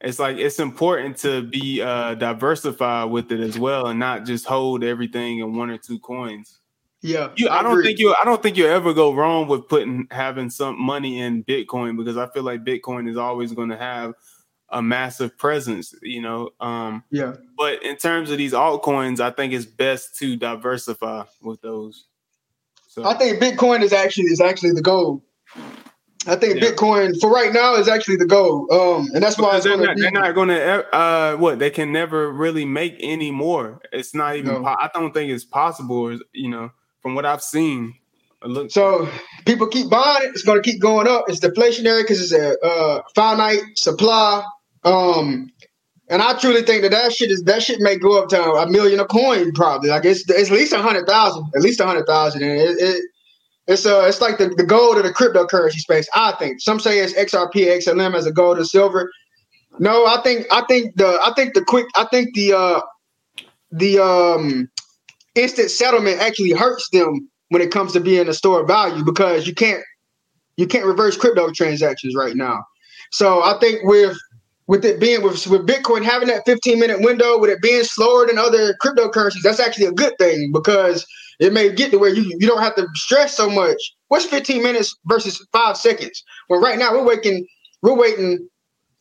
it's 0.00 0.18
like 0.18 0.38
it's 0.38 0.58
important 0.58 1.16
to 1.16 1.42
be 1.42 1.82
uh 1.82 2.14
diversified 2.14 3.10
with 3.10 3.30
it 3.32 3.40
as 3.40 3.58
well 3.58 3.88
and 3.88 3.98
not 3.98 4.24
just 4.24 4.46
hold 4.46 4.82
everything 4.84 5.38
in 5.38 5.56
one 5.56 5.70
or 5.70 5.78
two 5.78 5.98
coins 5.98 6.60
yeah, 7.02 7.30
you, 7.36 7.48
I, 7.48 7.60
I 7.60 7.62
don't 7.62 7.82
think 7.82 7.98
you. 7.98 8.14
I 8.14 8.24
don't 8.24 8.42
think 8.42 8.56
you 8.56 8.66
ever 8.66 8.92
go 8.92 9.14
wrong 9.14 9.48
with 9.48 9.68
putting 9.68 10.06
having 10.10 10.50
some 10.50 10.80
money 10.80 11.20
in 11.20 11.44
Bitcoin 11.44 11.96
because 11.96 12.18
I 12.18 12.28
feel 12.28 12.42
like 12.42 12.64
Bitcoin 12.64 13.08
is 13.08 13.16
always 13.16 13.52
going 13.52 13.70
to 13.70 13.76
have 13.76 14.12
a 14.68 14.82
massive 14.82 15.36
presence. 15.38 15.94
You 16.02 16.20
know. 16.20 16.50
Um, 16.60 17.02
yeah. 17.10 17.34
But 17.56 17.82
in 17.82 17.96
terms 17.96 18.30
of 18.30 18.36
these 18.36 18.52
altcoins, 18.52 19.18
I 19.18 19.30
think 19.30 19.54
it's 19.54 19.64
best 19.64 20.16
to 20.18 20.36
diversify 20.36 21.24
with 21.40 21.62
those. 21.62 22.06
So 22.90 23.04
I 23.04 23.14
think 23.14 23.40
Bitcoin 23.40 23.82
is 23.82 23.92
actually 23.92 24.24
is 24.24 24.40
actually 24.40 24.72
the 24.72 24.82
goal. 24.82 25.22
I 26.26 26.34
think 26.34 26.60
yeah. 26.60 26.70
Bitcoin 26.70 27.18
for 27.20 27.30
right 27.30 27.52
now 27.52 27.76
is 27.76 27.86
actually 27.86 28.16
the 28.16 28.26
goal, 28.26 28.66
um, 28.72 29.08
and 29.14 29.22
that's 29.22 29.38
why 29.38 29.60
they're 29.60 29.76
not, 29.76 29.96
they're 29.96 30.10
not, 30.10 30.34
going 30.34 30.48
to. 30.48 30.94
Uh, 30.94 31.36
what 31.36 31.60
they 31.60 31.70
can 31.70 31.92
never 31.92 32.32
really 32.32 32.64
make 32.64 32.96
any 32.98 33.30
more. 33.30 33.80
It's 33.92 34.12
not 34.12 34.34
even. 34.34 34.54
No. 34.54 34.62
Po- 34.62 34.76
I 34.80 34.90
don't 34.92 35.14
think 35.14 35.30
it's 35.30 35.44
possible. 35.44 36.18
You 36.32 36.50
know, 36.50 36.72
from 37.00 37.14
what 37.14 37.24
I've 37.24 37.42
seen. 37.42 37.94
Look- 38.42 38.72
so 38.72 39.08
people 39.46 39.68
keep 39.68 39.88
buying 39.88 40.24
it. 40.24 40.30
It's 40.30 40.42
going 40.42 40.60
to 40.60 40.68
keep 40.68 40.80
going 40.80 41.06
up. 41.06 41.26
It's 41.28 41.38
deflationary 41.38 42.02
because 42.02 42.20
it's 42.20 42.32
a 42.32 42.58
uh, 42.58 43.02
finite 43.14 43.60
supply. 43.76 44.42
Um, 44.82 45.52
And 46.10 46.20
I 46.20 46.36
truly 46.36 46.62
think 46.62 46.82
that 46.82 46.90
that 46.90 47.12
shit 47.12 47.30
is 47.30 47.44
that 47.44 47.62
shit 47.62 47.80
may 47.80 47.96
go 47.96 48.20
up 48.20 48.28
to 48.30 48.42
a 48.42 48.68
million 48.68 48.98
a 48.98 49.06
coin 49.06 49.52
probably. 49.52 49.90
Like 49.90 50.04
it's 50.04 50.28
it's 50.28 50.50
at 50.50 50.56
least 50.56 50.72
a 50.72 50.82
hundred 50.82 51.06
thousand, 51.06 51.44
at 51.54 51.62
least 51.62 51.78
a 51.78 51.86
hundred 51.86 52.06
thousand. 52.06 52.42
And 52.42 52.50
it, 52.50 52.78
it 52.80 53.04
it's 53.68 53.86
uh 53.86 54.04
it's 54.06 54.20
like 54.20 54.38
the, 54.38 54.48
the 54.48 54.64
gold 54.64 54.98
of 54.98 55.04
the 55.04 55.12
cryptocurrency 55.12 55.78
space. 55.78 56.08
I 56.12 56.32
think 56.32 56.60
some 56.60 56.80
say 56.80 56.98
it's 56.98 57.14
XRP, 57.14 57.52
XLM 57.54 58.16
as 58.16 58.26
a 58.26 58.32
gold 58.32 58.58
or 58.58 58.64
silver. 58.64 59.08
No, 59.78 60.04
I 60.04 60.20
think 60.22 60.46
I 60.50 60.64
think 60.66 60.96
the 60.96 61.06
I 61.06 61.32
think 61.36 61.54
the 61.54 61.64
quick 61.64 61.86
I 61.94 62.04
think 62.10 62.34
the 62.34 62.54
uh 62.54 62.80
the 63.70 64.00
um 64.00 64.68
instant 65.36 65.70
settlement 65.70 66.20
actually 66.20 66.50
hurts 66.50 66.88
them 66.90 67.30
when 67.50 67.62
it 67.62 67.70
comes 67.70 67.92
to 67.92 68.00
being 68.00 68.28
a 68.28 68.34
store 68.34 68.62
of 68.62 68.66
value 68.66 69.04
because 69.04 69.46
you 69.46 69.54
can't 69.54 69.84
you 70.56 70.66
can't 70.66 70.86
reverse 70.86 71.16
crypto 71.16 71.52
transactions 71.52 72.16
right 72.16 72.34
now. 72.34 72.64
So 73.12 73.42
I 73.42 73.58
think 73.60 73.80
with 73.84 74.16
with 74.70 74.84
it 74.84 75.00
being 75.00 75.20
with, 75.20 75.48
with 75.48 75.66
Bitcoin 75.66 76.04
having 76.04 76.28
that 76.28 76.44
15 76.46 76.78
minute 76.78 77.00
window, 77.00 77.36
with 77.36 77.50
it 77.50 77.60
being 77.60 77.82
slower 77.82 78.24
than 78.24 78.38
other 78.38 78.72
cryptocurrencies, 78.80 79.42
that's 79.42 79.58
actually 79.58 79.86
a 79.86 79.92
good 79.92 80.16
thing 80.16 80.52
because 80.54 81.04
it 81.40 81.52
may 81.52 81.72
get 81.72 81.90
to 81.90 81.98
where 81.98 82.14
you 82.14 82.22
you 82.38 82.46
don't 82.46 82.62
have 82.62 82.76
to 82.76 82.86
stress 82.94 83.36
so 83.36 83.50
much. 83.50 83.76
What's 84.06 84.26
15 84.26 84.62
minutes 84.62 84.96
versus 85.06 85.44
five 85.52 85.76
seconds? 85.76 86.22
Well, 86.48 86.60
right 86.60 86.78
now 86.78 86.92
we're 86.92 87.04
waiting 87.04 87.44
we're 87.82 87.96
waiting 87.96 88.48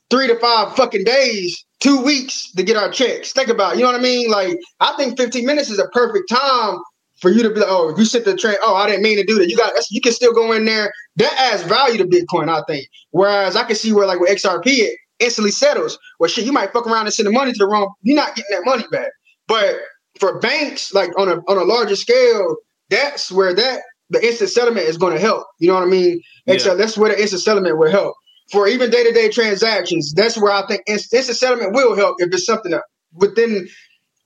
three 0.09 0.25
to 0.25 0.39
five 0.39 0.75
fucking 0.75 1.03
days, 1.03 1.63
two 1.79 2.01
weeks 2.01 2.51
to 2.53 2.63
get 2.63 2.75
our 2.75 2.89
checks. 2.89 3.31
Think 3.31 3.49
about, 3.49 3.73
it, 3.73 3.77
you 3.77 3.83
know 3.83 3.91
what 3.91 3.99
I 3.99 4.03
mean? 4.03 4.31
Like 4.31 4.57
I 4.79 4.93
think 4.97 5.19
15 5.19 5.45
minutes 5.45 5.69
is 5.69 5.77
a 5.77 5.87
perfect 5.89 6.29
time 6.29 6.79
for 7.21 7.29
you 7.29 7.43
to 7.43 7.49
be 7.51 7.59
like, 7.59 7.69
oh, 7.69 7.95
you 7.95 8.05
sit 8.05 8.25
the 8.25 8.35
train. 8.35 8.55
Oh, 8.63 8.73
I 8.73 8.89
didn't 8.89 9.03
mean 9.03 9.17
to 9.17 9.23
do 9.23 9.35
that. 9.35 9.47
You 9.47 9.55
got 9.55 9.73
you 9.91 10.01
can 10.01 10.13
still 10.13 10.33
go 10.33 10.51
in 10.51 10.65
there. 10.65 10.91
That 11.17 11.35
adds 11.39 11.61
value 11.61 11.99
to 11.99 12.05
Bitcoin, 12.05 12.49
I 12.49 12.63
think. 12.67 12.87
Whereas 13.11 13.55
I 13.55 13.65
can 13.65 13.75
see 13.75 13.93
where 13.93 14.07
like 14.07 14.19
with 14.19 14.31
XRP, 14.31 14.65
it 14.65 14.97
instantly 15.19 15.51
settles. 15.51 15.97
Well, 16.19 16.29
shit, 16.29 16.45
you 16.45 16.51
might 16.51 16.73
fuck 16.73 16.87
around 16.87 17.05
and 17.05 17.13
send 17.13 17.27
the 17.27 17.31
money 17.31 17.51
to 17.51 17.57
the 17.57 17.67
wrong. 17.67 17.93
You're 18.01 18.15
not 18.15 18.35
getting 18.35 18.51
that 18.51 18.65
money 18.65 18.85
back. 18.91 19.09
But 19.47 19.79
for 20.19 20.39
banks, 20.39 20.93
like 20.93 21.17
on 21.17 21.27
a 21.29 21.37
on 21.47 21.57
a 21.57 21.63
larger 21.63 21.95
scale, 21.95 22.55
that's 22.89 23.31
where 23.31 23.53
that 23.53 23.81
the 24.09 24.25
instant 24.25 24.49
settlement 24.49 24.87
is 24.87 24.97
going 24.97 25.13
to 25.13 25.19
help. 25.19 25.45
You 25.59 25.67
know 25.67 25.75
what 25.75 25.83
I 25.83 25.87
mean? 25.87 26.21
Yeah. 26.45 26.55
Except 26.55 26.77
that's 26.77 26.97
where 26.97 27.09
the 27.09 27.21
instant 27.21 27.41
settlement 27.41 27.77
will 27.77 27.91
help. 27.91 28.15
For 28.51 28.67
even 28.67 28.89
day 28.89 29.03
to 29.03 29.11
day 29.11 29.29
transactions, 29.29 30.13
that's 30.13 30.37
where 30.37 30.51
I 30.51 30.65
think 30.67 30.81
instant 30.87 31.37
settlement 31.37 31.73
will 31.73 31.95
help 31.95 32.15
if 32.19 32.33
it's 32.33 32.45
something 32.45 32.71
that 32.71 32.83
within 33.13 33.67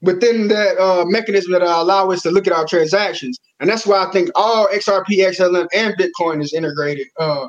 within 0.02 0.50
that 0.50 0.78
uh, 0.78 1.06
mechanism 1.06 1.54
that 1.54 1.62
allow 1.62 2.12
us 2.12 2.22
to 2.24 2.32
look 2.32 2.46
at 2.46 2.54
our 2.54 2.66
transactions. 2.66 3.40
And 3.60 3.70
that's 3.70 3.88
why 3.88 4.06
I 4.06 4.12
think 4.12 4.30
all 4.36 4.68
XRP, 4.68 5.06
XLM, 5.20 5.68
and 5.74 5.96
Bitcoin 5.96 6.42
is 6.42 6.54
integrated. 6.54 7.08
Uh, 7.18 7.48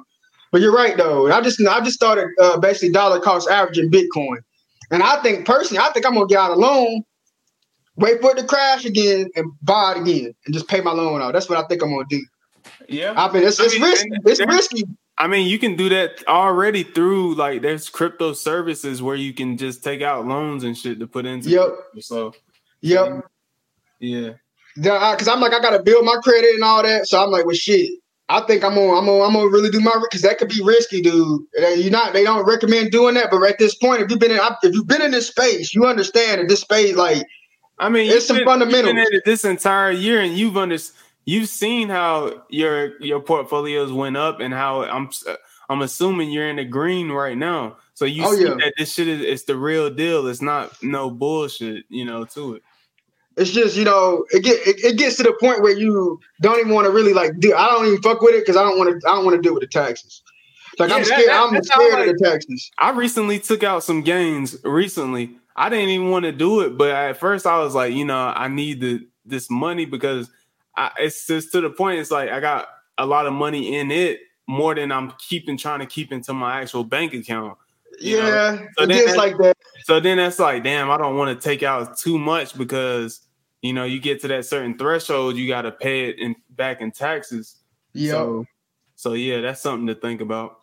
but 0.54 0.60
you're 0.60 0.72
right 0.72 0.96
though. 0.96 1.28
I 1.32 1.40
just 1.40 1.60
I 1.66 1.80
just 1.80 1.96
started 1.96 2.28
uh, 2.40 2.58
basically 2.58 2.90
dollar 2.90 3.18
cost 3.18 3.50
averaging 3.50 3.90
Bitcoin, 3.90 4.36
and 4.92 5.02
I 5.02 5.20
think 5.20 5.46
personally, 5.46 5.82
I 5.82 5.90
think 5.90 6.06
I'm 6.06 6.14
gonna 6.14 6.28
get 6.28 6.38
out 6.38 6.52
a 6.52 6.54
loan, 6.54 7.02
wait 7.96 8.20
for 8.20 8.30
it 8.30 8.36
to 8.36 8.44
crash 8.44 8.84
again, 8.84 9.30
and 9.34 9.50
buy 9.62 9.96
it 9.96 10.02
again, 10.02 10.32
and 10.46 10.54
just 10.54 10.68
pay 10.68 10.80
my 10.80 10.92
loan 10.92 11.20
off. 11.20 11.32
That's 11.32 11.48
what 11.48 11.58
I 11.58 11.66
think 11.66 11.82
I'm 11.82 11.90
gonna 11.90 12.04
do. 12.08 12.24
Yeah, 12.88 13.14
I 13.16 13.32
mean 13.32 13.42
it's, 13.42 13.58
it's 13.58 13.74
I 13.74 13.78
mean, 13.80 13.90
risky. 13.90 14.08
It's 14.26 14.46
risky. 14.46 14.84
I 15.18 15.26
mean, 15.26 15.48
you 15.48 15.58
can 15.58 15.74
do 15.74 15.88
that 15.88 16.22
already 16.28 16.84
through 16.84 17.34
like 17.34 17.60
there's 17.62 17.88
crypto 17.88 18.32
services 18.32 19.02
where 19.02 19.16
you 19.16 19.34
can 19.34 19.56
just 19.56 19.82
take 19.82 20.02
out 20.02 20.24
loans 20.24 20.62
and 20.62 20.78
shit 20.78 21.00
to 21.00 21.08
put 21.08 21.26
into. 21.26 21.48
Yep. 21.48 21.66
Crypto. 21.66 22.00
So. 22.00 22.34
Yep. 22.82 23.24
Yeah. 23.98 24.30
Because 24.76 25.26
I'm 25.26 25.40
like 25.40 25.52
I 25.52 25.60
gotta 25.60 25.82
build 25.82 26.04
my 26.04 26.18
credit 26.22 26.54
and 26.54 26.62
all 26.62 26.84
that, 26.84 27.08
so 27.08 27.20
I'm 27.20 27.32
like, 27.32 27.44
well, 27.44 27.56
shit. 27.56 27.90
I 28.28 28.40
think 28.42 28.64
I'm 28.64 28.74
gonna 28.74 28.98
I'm 28.98 29.04
gonna 29.04 29.22
I'm 29.22 29.32
gonna 29.34 29.50
really 29.50 29.70
do 29.70 29.80
my 29.80 29.92
because 30.02 30.22
that 30.22 30.38
could 30.38 30.48
be 30.48 30.62
risky, 30.62 31.02
dude. 31.02 31.42
You're 31.76 31.90
not 31.90 32.14
they 32.14 32.24
don't 32.24 32.46
recommend 32.46 32.90
doing 32.90 33.14
that, 33.14 33.30
but 33.30 33.42
at 33.42 33.58
this 33.58 33.74
point, 33.74 34.00
if 34.00 34.10
you've 34.10 34.18
been 34.18 34.30
in 34.30 34.40
if 34.62 34.74
you've 34.74 34.86
been 34.86 35.02
in 35.02 35.10
this 35.10 35.28
space, 35.28 35.74
you 35.74 35.84
understand 35.84 36.40
that 36.40 36.48
this 36.48 36.60
space 36.60 36.96
like 36.96 37.26
I 37.78 37.88
mean, 37.88 38.10
it's 38.10 38.26
some 38.26 38.38
been, 38.38 38.46
fundamentals. 38.46 38.94
You've 38.94 39.10
been 39.10 39.20
this 39.24 39.44
entire 39.44 39.90
year, 39.90 40.20
and 40.20 40.36
you've 40.36 40.56
under, 40.56 40.76
you've 41.24 41.48
seen 41.48 41.88
how 41.88 42.44
your 42.48 43.00
your 43.02 43.20
portfolios 43.20 43.92
went 43.92 44.16
up, 44.16 44.40
and 44.40 44.54
how 44.54 44.84
I'm 44.84 45.10
I'm 45.68 45.82
assuming 45.82 46.30
you're 46.30 46.48
in 46.48 46.56
the 46.56 46.64
green 46.64 47.10
right 47.10 47.36
now. 47.36 47.76
So 47.94 48.04
you 48.04 48.24
oh, 48.24 48.34
see 48.34 48.44
yeah. 48.44 48.54
that 48.54 48.74
this 48.76 48.92
shit 48.92 49.08
is 49.08 49.20
it's 49.20 49.42
the 49.44 49.56
real 49.56 49.90
deal. 49.90 50.26
It's 50.26 50.42
not 50.42 50.82
no 50.82 51.10
bullshit, 51.10 51.84
you 51.88 52.04
know, 52.04 52.24
to 52.26 52.54
it. 52.54 52.62
It's 53.36 53.50
just 53.50 53.76
you 53.76 53.84
know 53.84 54.24
it 54.30 54.44
get 54.44 54.66
it, 54.66 54.84
it 54.84 54.98
gets 54.98 55.16
to 55.16 55.24
the 55.24 55.36
point 55.40 55.62
where 55.62 55.76
you 55.76 56.20
don't 56.40 56.58
even 56.60 56.72
want 56.72 56.86
to 56.86 56.92
really 56.92 57.12
like 57.12 57.38
do. 57.40 57.54
I 57.54 57.66
don't 57.66 57.86
even 57.86 58.02
fuck 58.02 58.20
with 58.20 58.34
it 58.34 58.42
because 58.42 58.56
I 58.56 58.62
don't 58.62 58.78
want 58.78 59.00
to. 59.00 59.08
I 59.08 59.14
don't 59.14 59.24
want 59.24 59.36
to 59.36 59.42
deal 59.42 59.54
with 59.54 59.62
the 59.62 59.68
taxes. 59.68 60.22
Like 60.78 60.90
yeah, 60.90 60.96
I'm 60.96 61.04
scared. 61.04 61.20
That, 61.20 61.26
that, 61.26 61.56
I'm 61.56 61.62
scared 61.62 61.92
like, 61.92 62.08
of 62.08 62.18
the 62.18 62.24
taxes. 62.24 62.70
I 62.78 62.90
recently 62.90 63.38
took 63.38 63.62
out 63.62 63.82
some 63.82 64.02
gains. 64.02 64.56
Recently, 64.64 65.36
I 65.56 65.68
didn't 65.68 65.90
even 65.90 66.10
want 66.10 66.24
to 66.24 66.32
do 66.32 66.60
it, 66.60 66.76
but 66.76 66.90
at 66.90 67.16
first 67.16 67.46
I 67.46 67.58
was 67.58 67.74
like, 67.74 67.92
you 67.92 68.04
know, 68.04 68.32
I 68.34 68.48
need 68.48 68.80
the 68.80 69.06
this 69.24 69.50
money 69.50 69.84
because 69.84 70.30
I, 70.76 70.90
it's 70.98 71.26
just 71.26 71.52
to 71.52 71.60
the 71.60 71.70
point. 71.70 72.00
It's 72.00 72.10
like 72.10 72.30
I 72.30 72.40
got 72.40 72.68
a 72.98 73.06
lot 73.06 73.26
of 73.26 73.32
money 73.32 73.76
in 73.76 73.90
it 73.90 74.20
more 74.46 74.74
than 74.74 74.92
I'm 74.92 75.12
keeping 75.18 75.56
trying 75.56 75.80
to 75.80 75.86
keep 75.86 76.12
into 76.12 76.32
my 76.32 76.60
actual 76.60 76.84
bank 76.84 77.14
account. 77.14 77.58
Yeah, 78.00 78.58
so 78.76 78.84
it 78.84 78.90
is 78.90 79.16
like 79.16 79.36
that. 79.38 79.56
So 79.84 80.00
then 80.00 80.16
that's 80.16 80.38
like, 80.38 80.64
damn, 80.64 80.90
I 80.90 80.98
don't 80.98 81.16
want 81.16 81.38
to 81.38 81.48
take 81.48 81.62
out 81.62 81.96
too 81.96 82.18
much 82.18 82.56
because 82.56 83.20
you 83.64 83.72
know, 83.72 83.84
you 83.84 83.98
get 83.98 84.20
to 84.20 84.28
that 84.28 84.44
certain 84.44 84.76
threshold, 84.76 85.36
you 85.36 85.48
got 85.48 85.62
to 85.62 85.72
pay 85.72 86.10
it 86.10 86.18
in 86.18 86.36
back 86.50 86.82
in 86.82 86.90
taxes. 86.90 87.56
Yeah. 87.94 88.12
So, 88.12 88.44
so, 88.94 89.12
yeah, 89.14 89.40
that's 89.40 89.62
something 89.62 89.86
to 89.86 89.94
think 89.94 90.20
about. 90.20 90.58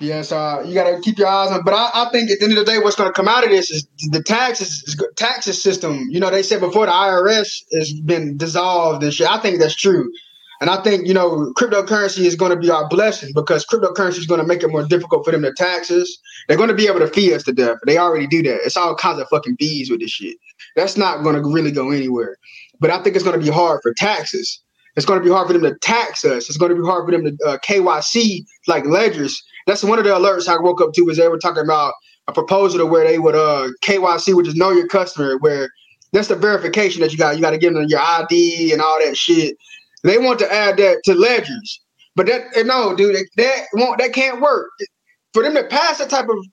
Yes, 0.00 0.32
uh, 0.32 0.64
you 0.66 0.72
got 0.72 0.90
to 0.90 1.00
keep 1.02 1.18
your 1.18 1.28
eyes 1.28 1.50
on. 1.50 1.62
But 1.62 1.74
I, 1.74 1.90
I, 1.94 2.10
think 2.10 2.30
at 2.30 2.38
the 2.38 2.46
end 2.46 2.56
of 2.56 2.64
the 2.64 2.72
day, 2.72 2.78
what's 2.78 2.96
going 2.96 3.10
to 3.10 3.12
come 3.12 3.28
out 3.28 3.44
of 3.44 3.50
this 3.50 3.70
is 3.70 3.86
the 4.10 4.22
taxes 4.22 4.98
taxes 5.14 5.62
system. 5.62 6.06
You 6.08 6.20
know, 6.20 6.30
they 6.30 6.42
said 6.42 6.60
before 6.60 6.86
the 6.86 6.92
IRS 6.92 7.64
has 7.74 7.92
been 7.92 8.38
dissolved 8.38 9.02
and 9.02 9.12
shit. 9.12 9.30
I 9.30 9.38
think 9.38 9.60
that's 9.60 9.76
true. 9.76 10.10
And 10.62 10.70
I 10.70 10.80
think, 10.82 11.06
you 11.08 11.12
know, 11.12 11.52
cryptocurrency 11.58 12.24
is 12.24 12.36
going 12.36 12.52
to 12.52 12.56
be 12.56 12.70
our 12.70 12.88
blessing 12.88 13.32
because 13.34 13.66
cryptocurrency 13.66 14.18
is 14.18 14.26
going 14.26 14.40
to 14.40 14.46
make 14.46 14.62
it 14.62 14.68
more 14.68 14.86
difficult 14.86 15.24
for 15.24 15.32
them 15.32 15.42
to 15.42 15.52
tax 15.52 15.90
us. 15.90 16.18
They're 16.46 16.56
going 16.56 16.68
to 16.68 16.74
be 16.74 16.86
able 16.86 17.00
to 17.00 17.08
fee 17.08 17.34
us 17.34 17.42
to 17.42 17.52
death. 17.52 17.78
They 17.84 17.98
already 17.98 18.28
do 18.28 18.42
that. 18.44 18.60
It's 18.64 18.76
all 18.76 18.94
kinds 18.94 19.20
of 19.20 19.28
fucking 19.28 19.56
fees 19.56 19.90
with 19.90 20.00
this 20.00 20.12
shit. 20.12 20.36
That's 20.76 20.96
not 20.96 21.22
going 21.22 21.36
to 21.36 21.42
really 21.42 21.70
go 21.70 21.90
anywhere. 21.90 22.36
But 22.80 22.90
I 22.90 23.02
think 23.02 23.16
it's 23.16 23.24
going 23.24 23.38
to 23.38 23.44
be 23.44 23.52
hard 23.52 23.80
for 23.82 23.92
taxes. 23.94 24.60
It's 24.96 25.06
going 25.06 25.20
to 25.20 25.24
be 25.24 25.30
hard 25.30 25.46
for 25.46 25.52
them 25.54 25.62
to 25.62 25.74
tax 25.78 26.24
us. 26.24 26.48
It's 26.48 26.58
going 26.58 26.74
to 26.74 26.80
be 26.80 26.86
hard 26.86 27.06
for 27.06 27.12
them 27.12 27.24
to 27.24 27.44
uh, 27.46 27.58
KYC 27.58 28.44
like 28.66 28.84
ledgers. 28.84 29.42
That's 29.66 29.84
one 29.84 29.98
of 29.98 30.04
the 30.04 30.10
alerts 30.10 30.48
I 30.48 30.60
woke 30.60 30.80
up 30.80 30.92
to 30.94 31.02
was 31.02 31.16
they 31.16 31.28
were 31.28 31.38
talking 31.38 31.62
about 31.62 31.94
a 32.28 32.32
proposal 32.32 32.78
to 32.78 32.86
where 32.86 33.06
they 33.06 33.18
would 33.18 33.34
uh, 33.34 33.68
KYC, 33.82 34.34
which 34.34 34.48
is 34.48 34.54
know 34.54 34.70
your 34.70 34.88
customer, 34.88 35.38
where 35.38 35.70
that's 36.12 36.28
the 36.28 36.36
verification 36.36 37.00
that 37.00 37.12
you 37.12 37.18
got. 37.18 37.36
You 37.36 37.40
got 37.42 37.50
to 37.50 37.58
give 37.58 37.74
them 37.74 37.86
your 37.88 38.00
ID 38.00 38.72
and 38.72 38.82
all 38.82 38.98
that 39.04 39.16
shit. 39.16 39.56
They 40.04 40.18
want 40.18 40.38
to 40.40 40.52
add 40.52 40.76
that 40.76 40.98
to 41.04 41.14
ledgers, 41.14 41.80
but 42.14 42.26
that 42.26 42.66
no, 42.66 42.94
dude, 42.94 43.16
that 43.36 43.64
won't 43.74 43.98
that 43.98 44.12
can't 44.12 44.40
work. 44.40 44.70
For 45.32 45.42
them 45.42 45.54
to 45.54 45.64
pass 45.64 45.98
that 45.98 46.10
type 46.10 46.28
of 46.28 46.44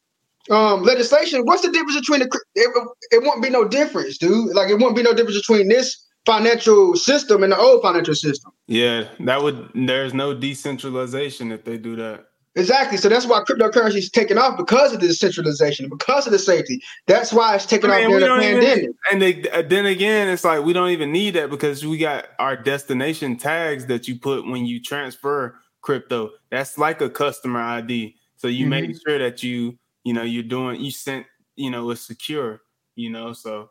um, 0.50 0.84
legislation, 0.84 1.42
what's 1.44 1.62
the 1.62 1.72
difference 1.72 2.00
between 2.00 2.22
the? 2.22 2.40
It, 2.56 2.70
it 3.12 3.24
won't 3.24 3.44
be 3.44 3.50
no 3.50 3.68
difference, 3.68 4.18
dude. 4.18 4.56
Like 4.56 4.70
it 4.70 4.80
won't 4.80 4.96
be 4.96 5.04
no 5.04 5.14
difference 5.14 5.38
between 5.38 5.68
this 5.68 6.06
financial 6.26 6.96
system 6.96 7.44
and 7.44 7.52
the 7.52 7.58
old 7.58 7.82
financial 7.82 8.16
system. 8.16 8.52
Yeah, 8.68 9.08
that 9.22 9.42
would. 9.42 9.70
There's 9.76 10.14
no 10.14 10.34
decentralization 10.34 11.52
if 11.52 11.66
they 11.66 11.78
do 11.78 11.96
that. 11.98 12.26
Exactly. 12.56 12.98
So 12.98 13.10
that's 13.10 13.26
why 13.26 13.42
cryptocurrency 13.42 13.98
is 13.98 14.10
taking 14.10 14.38
off 14.38 14.58
because 14.58 14.92
of 14.94 15.00
the 15.00 15.08
decentralization, 15.08 15.88
because 15.88 16.26
of 16.26 16.34
the 16.34 16.40
safety. 16.40 16.82
That's 17.08 17.32
why 17.32 17.56
it's 17.56 17.66
taking 17.66 17.92
I 17.92 18.08
mean, 18.08 18.16
off 18.16 18.20
during 18.20 18.42
the 18.42 18.60
pandemic. 18.60 18.78
Even, 18.78 18.96
and 19.12 19.22
they, 19.22 19.50
uh, 19.50 19.62
then 19.62 19.86
again, 19.86 20.28
it's 20.28 20.44
like 20.44 20.64
we 20.64 20.74
don't 20.74 20.90
even 20.90 21.12
need 21.12 21.36
that 21.36 21.50
because 21.50 21.86
we 21.86 21.98
got 21.98 22.26
our 22.40 22.58
destination 22.58 23.38
tags 23.38 23.86
that 23.86 24.08
you 24.08 24.20
put 24.20 24.46
when 24.46 24.66
you 24.66 24.82
transfer 24.82 25.60
crypto. 25.82 26.32
That's 26.50 26.78
like 26.78 27.02
a 27.02 27.10
customer 27.10 27.62
ID. 27.62 28.16
So 28.36 28.48
you 28.48 28.66
mm-hmm. 28.66 28.70
make 28.70 28.96
sure 29.08 29.20
that 29.20 29.44
you, 29.44 29.78
you 30.04 30.14
know, 30.14 30.24
you're 30.24 30.44
doing, 30.44 30.82
you 30.82 30.92
sent, 30.92 31.26
you 31.56 31.70
know, 31.70 31.90
it's 31.92 32.02
secure. 32.02 32.62
You 32.96 33.10
know, 33.10 33.32
so 33.34 33.70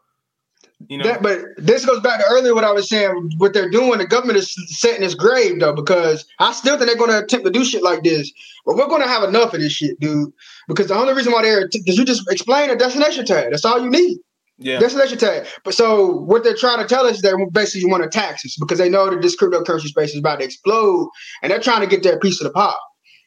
you 0.88 0.96
know, 0.96 1.04
that, 1.04 1.22
but 1.22 1.40
this 1.56 1.84
goes 1.84 2.00
back 2.00 2.20
to 2.20 2.26
earlier 2.30 2.54
what 2.54 2.64
I 2.64 2.72
was 2.72 2.88
saying. 2.88 3.32
What 3.38 3.52
they're 3.52 3.70
doing, 3.70 3.98
the 3.98 4.06
government 4.06 4.38
is 4.38 4.54
setting 4.78 5.02
its 5.02 5.14
grave 5.14 5.58
though, 5.58 5.74
because 5.74 6.24
I 6.38 6.52
still 6.52 6.78
think 6.78 6.88
they're 6.88 6.96
going 6.96 7.10
to 7.10 7.24
attempt 7.24 7.46
to 7.46 7.52
do 7.52 7.64
shit 7.64 7.82
like 7.82 8.04
this. 8.04 8.32
But 8.64 8.76
we're 8.76 8.86
going 8.86 9.02
to 9.02 9.08
have 9.08 9.22
enough 9.24 9.52
of 9.54 9.60
this 9.60 9.72
shit, 9.72 9.98
dude. 10.00 10.32
Because 10.68 10.86
the 10.86 10.94
only 10.94 11.14
reason 11.14 11.32
why 11.32 11.42
they're 11.42 11.68
because 11.68 11.98
you 11.98 12.04
just 12.04 12.30
explain 12.30 12.70
a 12.70 12.76
destination 12.76 13.26
tag. 13.26 13.50
That's 13.50 13.64
all 13.64 13.82
you 13.82 13.90
need. 13.90 14.18
Yeah. 14.58 14.78
Destination 14.78 15.18
tag. 15.18 15.46
But 15.64 15.74
so 15.74 16.06
what 16.06 16.42
they're 16.42 16.56
trying 16.56 16.78
to 16.78 16.86
tell 16.86 17.06
us 17.06 17.16
is 17.16 17.22
they 17.22 17.32
basically 17.52 17.90
want 17.90 18.04
to 18.04 18.08
tax 18.08 18.44
us 18.44 18.56
because 18.58 18.78
they 18.78 18.88
know 18.88 19.10
that 19.10 19.20
this 19.20 19.36
cryptocurrency 19.36 19.88
space 19.88 20.10
is 20.10 20.18
about 20.18 20.38
to 20.38 20.44
explode, 20.44 21.10
and 21.42 21.50
they're 21.50 21.60
trying 21.60 21.80
to 21.80 21.86
get 21.86 22.02
their 22.02 22.18
piece 22.18 22.40
of 22.40 22.46
the 22.46 22.52
pie. 22.52 22.72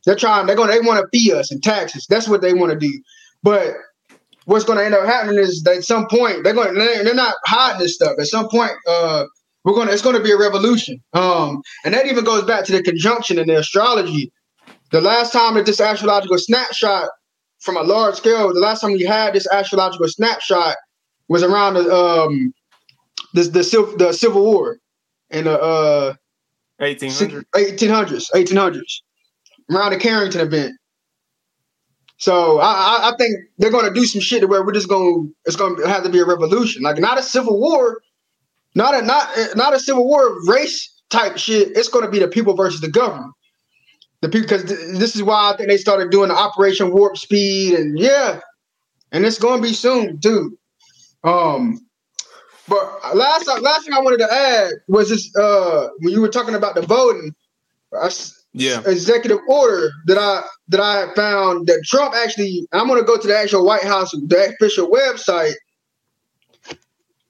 They're 0.05 0.15
trying. 0.15 0.47
They're 0.47 0.55
going. 0.55 0.69
They 0.69 0.79
want 0.79 0.99
to 0.99 1.17
fee 1.17 1.33
us 1.33 1.51
and 1.51 1.61
taxes. 1.61 2.07
That's 2.09 2.27
what 2.27 2.41
they 2.41 2.53
want 2.53 2.71
to 2.71 2.79
do. 2.79 3.01
But 3.43 3.73
what's 4.45 4.65
going 4.65 4.79
to 4.79 4.85
end 4.85 4.95
up 4.95 5.05
happening 5.05 5.39
is 5.39 5.63
that 5.63 5.77
at 5.77 5.83
some 5.83 6.07
point 6.07 6.43
they're 6.43 6.53
going 6.53 6.75
they're 6.75 7.13
not 7.13 7.35
hiding 7.45 7.79
this 7.79 7.95
stuff. 7.95 8.13
At 8.19 8.27
some 8.27 8.49
point, 8.49 8.71
uh, 8.87 9.25
we're 9.63 9.73
going 9.73 9.87
to 9.87 9.93
it's 9.93 10.01
going 10.01 10.15
to 10.15 10.23
be 10.23 10.31
a 10.31 10.37
revolution. 10.37 11.01
Um, 11.13 11.61
and 11.85 11.93
that 11.93 12.07
even 12.07 12.23
goes 12.23 12.43
back 12.45 12.65
to 12.65 12.71
the 12.71 12.81
conjunction 12.81 13.37
in 13.37 13.47
the 13.47 13.59
astrology. 13.59 14.31
The 14.91 15.01
last 15.01 15.31
time 15.31 15.55
that 15.55 15.65
this 15.65 15.79
astrological 15.79 16.37
snapshot 16.37 17.09
from 17.61 17.77
a 17.77 17.83
large 17.83 18.15
scale. 18.15 18.53
The 18.53 18.59
last 18.59 18.81
time 18.81 18.91
we 18.91 19.03
had 19.03 19.33
this 19.33 19.47
astrological 19.47 20.07
snapshot 20.07 20.75
was 21.29 21.43
around 21.43 21.75
the 21.75 21.95
um 21.95 22.53
the 23.33 23.43
the, 23.43 23.95
the 23.97 24.13
Civil 24.13 24.43
War 24.43 24.79
in 25.29 25.45
the 25.45 25.59
uh 25.59 26.13
1800s 26.81 27.45
1800s 27.53 28.31
1800s 28.35 29.01
around 29.71 29.91
the 29.93 29.99
Carrington 29.99 30.41
event. 30.41 30.73
So 32.17 32.59
I, 32.59 33.11
I 33.11 33.13
think 33.17 33.35
they're 33.57 33.71
going 33.71 33.91
to 33.91 33.99
do 33.99 34.05
some 34.05 34.21
shit 34.21 34.47
where 34.47 34.63
we're 34.65 34.73
just 34.73 34.89
going. 34.89 35.33
It's 35.45 35.55
going 35.57 35.77
to 35.77 35.87
have 35.87 36.03
to 36.03 36.09
be 36.09 36.19
a 36.19 36.25
revolution, 36.25 36.83
like 36.83 36.99
not 36.99 37.19
a 37.19 37.23
civil 37.23 37.59
war, 37.59 38.01
not 38.75 38.95
a 38.95 39.01
not 39.05 39.29
not 39.55 39.73
a 39.75 39.79
civil 39.79 40.07
war 40.07 40.37
race 40.47 40.93
type 41.09 41.37
shit. 41.37 41.77
It's 41.77 41.89
going 41.89 42.05
to 42.05 42.11
be 42.11 42.19
the 42.19 42.27
people 42.27 42.55
versus 42.55 42.81
the 42.81 42.89
government. 42.89 43.33
The 44.21 44.29
people 44.29 44.47
because 44.47 44.65
th- 44.65 44.99
this 44.99 45.15
is 45.15 45.23
why 45.23 45.51
I 45.53 45.57
think 45.57 45.69
they 45.69 45.77
started 45.77 46.11
doing 46.11 46.29
the 46.29 46.35
Operation 46.35 46.91
Warp 46.91 47.17
Speed, 47.17 47.75
and 47.75 47.99
yeah, 47.99 48.41
and 49.11 49.25
it's 49.25 49.39
going 49.39 49.61
to 49.61 49.67
be 49.67 49.73
soon 49.73 50.17
dude. 50.17 50.53
Um, 51.23 51.79
but 52.67 53.15
last 53.15 53.47
last 53.61 53.85
thing 53.85 53.93
I 53.93 54.01
wanted 54.01 54.19
to 54.19 54.33
add 54.33 54.71
was 54.87 55.09
this: 55.09 55.35
uh, 55.35 55.89
when 55.99 56.13
you 56.13 56.21
were 56.21 56.29
talking 56.29 56.55
about 56.55 56.75
the 56.75 56.83
voting, 56.83 57.35
I, 57.93 58.09
yeah 58.53 58.81
executive 58.85 59.39
order 59.47 59.91
that 60.07 60.17
I 60.17 60.43
that 60.69 60.79
I 60.79 61.13
found 61.13 61.67
that 61.67 61.83
Trump 61.85 62.13
actually 62.13 62.67
I'm 62.71 62.87
gonna 62.87 63.03
go 63.03 63.17
to 63.17 63.27
the 63.27 63.37
actual 63.37 63.65
White 63.65 63.83
House 63.83 64.11
the 64.11 64.49
official 64.49 64.89
website. 64.89 65.53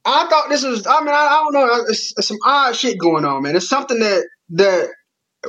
I 0.03 0.27
thought 0.27 0.50
this 0.50 0.64
was 0.64 0.88
I 0.88 1.00
mean 1.01 1.09
I, 1.09 1.27
I 1.27 1.41
don't 1.43 1.53
know 1.53 1.85
it's, 1.88 2.14
it's, 2.17 2.27
some 2.27 2.38
odd 2.45 2.75
shit 2.75 2.98
going 2.98 3.25
on 3.25 3.43
man. 3.43 3.56
It's 3.56 3.69
something 3.69 4.00
that 4.00 4.25
that 4.51 4.90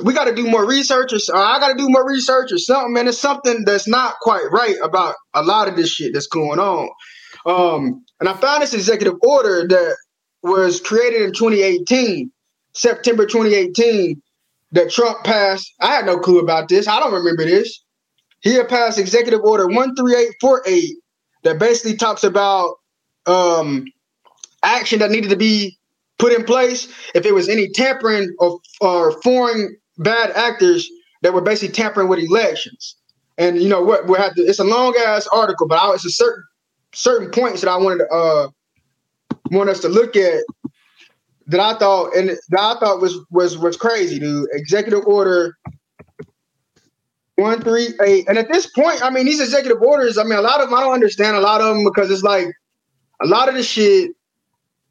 we 0.03 0.13
got 0.13 0.25
to 0.25 0.35
do 0.35 0.47
more 0.47 0.65
research 0.65 1.13
or, 1.13 1.35
or 1.35 1.41
I 1.41 1.59
got 1.59 1.69
to 1.69 1.77
do 1.77 1.89
more 1.89 2.07
research 2.07 2.51
or 2.51 2.57
something 2.59 2.93
man. 2.93 3.07
It's 3.07 3.19
something 3.19 3.63
that's 3.65 3.87
not 3.87 4.15
quite 4.21 4.45
right 4.51 4.75
about 4.83 5.15
a 5.33 5.43
lot 5.43 5.67
of 5.67 5.75
this 5.75 5.89
shit 5.89 6.13
that's 6.13 6.27
going 6.27 6.59
on. 6.59 6.89
Um, 7.45 8.05
and 8.19 8.29
I 8.29 8.33
found 8.33 8.61
this 8.61 8.73
executive 8.73 9.15
order 9.21 9.67
that 9.67 9.97
was 10.43 10.79
created 10.79 11.21
in 11.23 11.33
2018, 11.33 12.31
September 12.73 13.25
2018 13.25 14.21
that 14.73 14.91
Trump 14.91 15.23
passed. 15.23 15.73
I 15.79 15.95
had 15.95 16.05
no 16.05 16.19
clue 16.19 16.39
about 16.39 16.67
this. 16.67 16.87
I 16.87 16.99
don't 16.99 17.13
remember 17.13 17.45
this. 17.45 17.83
He 18.41 18.55
had 18.55 18.67
passed 18.67 18.99
Executive 18.99 19.41
Order 19.41 19.65
13848 19.65 20.97
that 21.43 21.59
basically 21.59 21.95
talks 21.95 22.23
about 22.23 22.75
um, 23.25 23.85
action 24.63 24.99
that 24.99 25.11
needed 25.11 25.29
to 25.29 25.37
be 25.37 25.77
put 26.19 26.33
in 26.33 26.43
place 26.43 26.87
if 27.15 27.25
it 27.25 27.33
was 27.33 27.47
any 27.47 27.69
tampering 27.69 28.35
of 28.39 28.59
or 28.81 29.11
foreign 29.21 29.77
bad 29.97 30.31
actors 30.31 30.89
that 31.21 31.33
were 31.33 31.41
basically 31.41 31.73
tampering 31.73 32.09
with 32.09 32.19
elections. 32.19 32.95
And 33.37 33.61
you 33.61 33.69
know 33.69 33.81
what? 33.81 34.07
We 34.07 34.17
have 34.17 34.35
to. 34.35 34.41
It's 34.41 34.59
a 34.59 34.63
long 34.63 34.95
ass 35.05 35.27
article, 35.27 35.67
but 35.67 35.79
I, 35.79 35.93
it's 35.93 36.05
a 36.05 36.09
certain 36.09 36.43
certain 36.93 37.31
points 37.31 37.61
that 37.61 37.69
I 37.69 37.77
wanted 37.77 37.99
to 37.99 38.13
uh, 38.13 38.47
want 39.51 39.69
us 39.69 39.79
to 39.81 39.89
look 39.89 40.15
at 40.15 40.43
that 41.47 41.59
I 41.59 41.77
thought 41.77 42.15
and 42.15 42.29
that 42.29 42.59
I 42.59 42.79
thought 42.79 43.01
was 43.01 43.17
was 43.31 43.57
was 43.57 43.77
crazy, 43.77 44.19
dude. 44.19 44.47
Executive 44.53 45.05
order 45.05 45.55
one 47.35 47.61
three 47.61 47.89
eight, 48.05 48.27
and 48.27 48.37
at 48.37 48.51
this 48.51 48.67
point, 48.67 49.03
I 49.03 49.09
mean, 49.09 49.25
these 49.25 49.41
executive 49.41 49.81
orders. 49.81 50.17
I 50.17 50.23
mean, 50.23 50.37
a 50.37 50.41
lot 50.41 50.61
of 50.61 50.69
them 50.69 50.77
I 50.77 50.81
don't 50.81 50.93
understand 50.93 51.35
a 51.35 51.41
lot 51.41 51.61
of 51.61 51.75
them 51.75 51.83
because 51.83 52.09
it's 52.11 52.23
like 52.23 52.47
a 53.21 53.27
lot 53.27 53.49
of 53.49 53.55
the 53.55 53.63
shit 53.63 54.11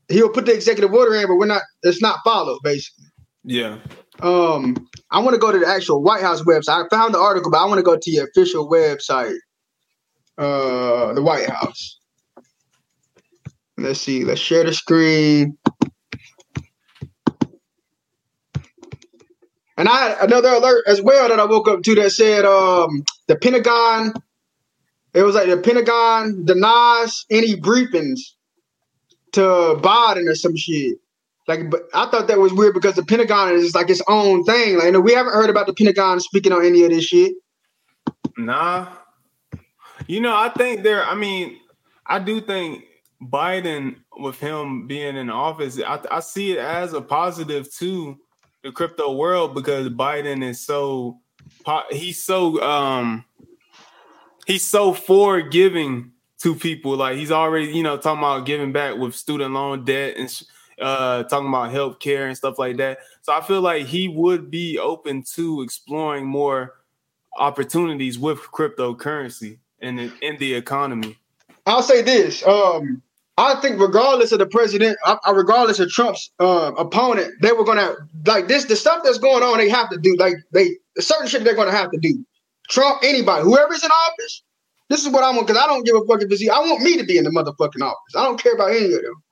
he'll 0.09 0.29
put 0.29 0.47
the 0.47 0.55
executive 0.55 0.93
order 0.93 1.15
in, 1.15 1.27
but 1.27 1.37
we're 1.37 1.47
not. 1.47 1.63
It's 1.83 2.03
not 2.03 2.19
followed, 2.25 2.59
basically. 2.63 3.07
Yeah. 3.45 3.79
Um, 4.21 4.89
I 5.11 5.19
want 5.19 5.35
to 5.35 5.39
go 5.39 5.51
to 5.51 5.59
the 5.59 5.67
actual 5.67 6.03
White 6.03 6.23
House 6.23 6.43
website. 6.43 6.85
I 6.85 6.89
found 6.89 7.15
the 7.15 7.19
article, 7.19 7.51
but 7.51 7.59
I 7.59 7.67
want 7.67 7.79
to 7.79 7.83
go 7.83 7.97
to 7.97 8.11
the 8.11 8.19
official 8.19 8.69
website, 8.69 9.37
uh, 10.39 11.13
the 11.15 11.23
White 11.23 11.49
House. 11.49 11.99
Let's 13.79 14.01
see. 14.01 14.25
Let's 14.25 14.41
share 14.41 14.65
the 14.65 14.75
screen. 14.75 15.59
And 19.76 19.89
I 19.89 20.17
another 20.20 20.51
alert 20.51 20.84
as 20.86 21.01
well 21.01 21.28
that 21.28 21.41
I 21.41 21.44
woke 21.44 21.68
up 21.68 21.83
to 21.83 21.94
that 21.97 22.10
said 22.10 22.44
um, 22.44 23.05
the 23.26 23.36
Pentagon. 23.36 24.12
It 25.15 25.23
was 25.23 25.34
like 25.34 25.49
the 25.49 25.59
Pentagon 25.59 26.44
denies 26.44 27.26
any 27.31 27.55
briefings 27.55 28.20
to 29.33 29.41
Biden 29.41 30.28
or 30.28 30.34
some 30.34 30.57
shit. 30.57 30.99
Like, 31.49 31.70
but 31.70 31.83
I 31.92 32.07
thought 32.07 32.28
that 32.28 32.39
was 32.39 32.52
weird 32.52 32.75
because 32.75 32.94
the 32.94 33.05
Pentagon 33.05 33.52
is 33.52 33.75
like 33.75 33.91
its 33.91 34.02
own 34.09 34.44
thing. 34.44 34.76
Like, 34.76 34.86
you 34.86 34.92
know, 34.92 35.01
we 35.01 35.12
haven't 35.12 35.33
heard 35.33 35.51
about 35.51 35.67
the 35.67 35.75
Pentagon 35.75 36.20
speaking 36.20 36.52
on 36.52 36.65
any 36.65 36.84
of 36.84 36.91
this 36.91 37.05
shit. 37.05 37.34
Nah. 38.39 38.89
You 40.07 40.20
know, 40.20 40.34
I 40.34 40.51
think 40.51 40.83
there. 40.83 41.05
I 41.05 41.15
mean, 41.15 41.59
I 42.07 42.18
do 42.18 42.41
think 42.41 42.84
Biden, 43.20 43.97
with 44.17 44.39
him 44.39 44.86
being 44.86 45.17
in 45.17 45.31
office, 45.31 45.81
I, 45.81 46.01
I 46.10 46.20
see 46.20 46.52
it 46.52 46.59
as 46.59 46.92
a 46.92 47.01
positive 47.01 47.73
too 47.73 48.18
the 48.63 48.73
crypto 48.73 49.13
world 49.13 49.55
because 49.55 49.89
Biden 49.89 50.43
is 50.43 50.61
so 50.61 51.19
he's 51.91 52.23
so 52.23 52.63
um 52.63 53.25
he's 54.47 54.67
so 54.67 54.93
forgiving 54.93 56.13
to 56.41 56.55
people. 56.55 56.97
Like 56.97 57.17
he's 57.17 57.31
already, 57.31 57.67
you 57.73 57.83
know, 57.83 57.97
talking 57.97 58.19
about 58.19 58.47
giving 58.47 58.73
back 58.73 58.97
with 58.97 59.15
student 59.15 59.55
loan 59.55 59.85
debt 59.85 60.17
and 60.17 60.43
uh 60.81 61.25
talking 61.25 61.49
about 61.49 61.71
health 61.71 61.99
care 61.99 62.27
and 62.27 62.37
stuff 62.37 62.59
like 62.59 62.77
that. 62.79 62.99
So 63.23 63.33
I 63.33 63.41
feel 63.41 63.61
like 63.61 63.87
he 63.87 64.09
would 64.09 64.51
be 64.51 64.79
open 64.79 65.23
to 65.35 65.63
exploring 65.63 66.27
more 66.27 66.75
opportunities 67.37 68.19
with 68.19 68.41
cryptocurrency 68.41 69.59
and 69.81 70.13
in, 70.21 70.37
the 70.39 70.55
economy. 70.55 71.19
I'll 71.67 71.83
say 71.83 72.03
this. 72.03 72.47
Um 72.47 73.03
I 73.39 73.55
think 73.61 73.81
regardless 73.81 74.33
of 74.33 74.39
the 74.41 74.47
president, 74.47 74.99
uh, 75.07 75.17
uh, 75.27 75.33
regardless 75.35 75.81
of 75.81 75.91
Trump's 75.91 76.31
uh, 76.39 76.73
opponent, 76.77 77.33
they 77.41 77.52
were 77.52 77.65
gonna 77.65 77.94
like 78.27 78.47
this. 78.47 78.67
The 78.67 78.77
stuff 78.77 79.02
that's 79.05 79.19
going 79.19 79.43
on, 79.43 79.59
they 79.59 79.70
have 79.70 79.89
to 79.91 79.99
do. 79.99 80.17
Like 80.19 80.35
they 80.52 80.77
certain 80.99 81.27
shit 81.27 81.43
they're 81.43 81.55
gonna 81.55 81.73
have 81.73 81.91
to 81.93 81.99
do. 81.99 82.25
Trump, 82.69 83.01
anybody, 83.02 83.44
whoever's 83.44 83.83
in 83.83 83.91
office, 83.91 84.43
this 84.89 85.05
is 85.05 85.11
what 85.11 85.25
I 85.25 85.31
want 85.31 85.47
because 85.47 85.62
I 85.62 85.67
don't 85.67 85.85
give 85.85 85.97
a 85.97 86.05
fuck 86.05 86.23
if 86.23 86.31
it's. 86.31 86.49
I 86.49 86.61
want 86.61 86.83
me 86.83 86.99
to 86.99 87.05
be 87.05 87.17
in 87.17 87.25
the 87.25 87.31
motherfucking 87.31 87.83
office. 87.83 88.15
I 88.17 88.25
don't 88.25 88.41
care 88.41 88.52
about 88.52 88.70
any 88.70 88.93
of 88.93 89.02
them. 89.02 89.23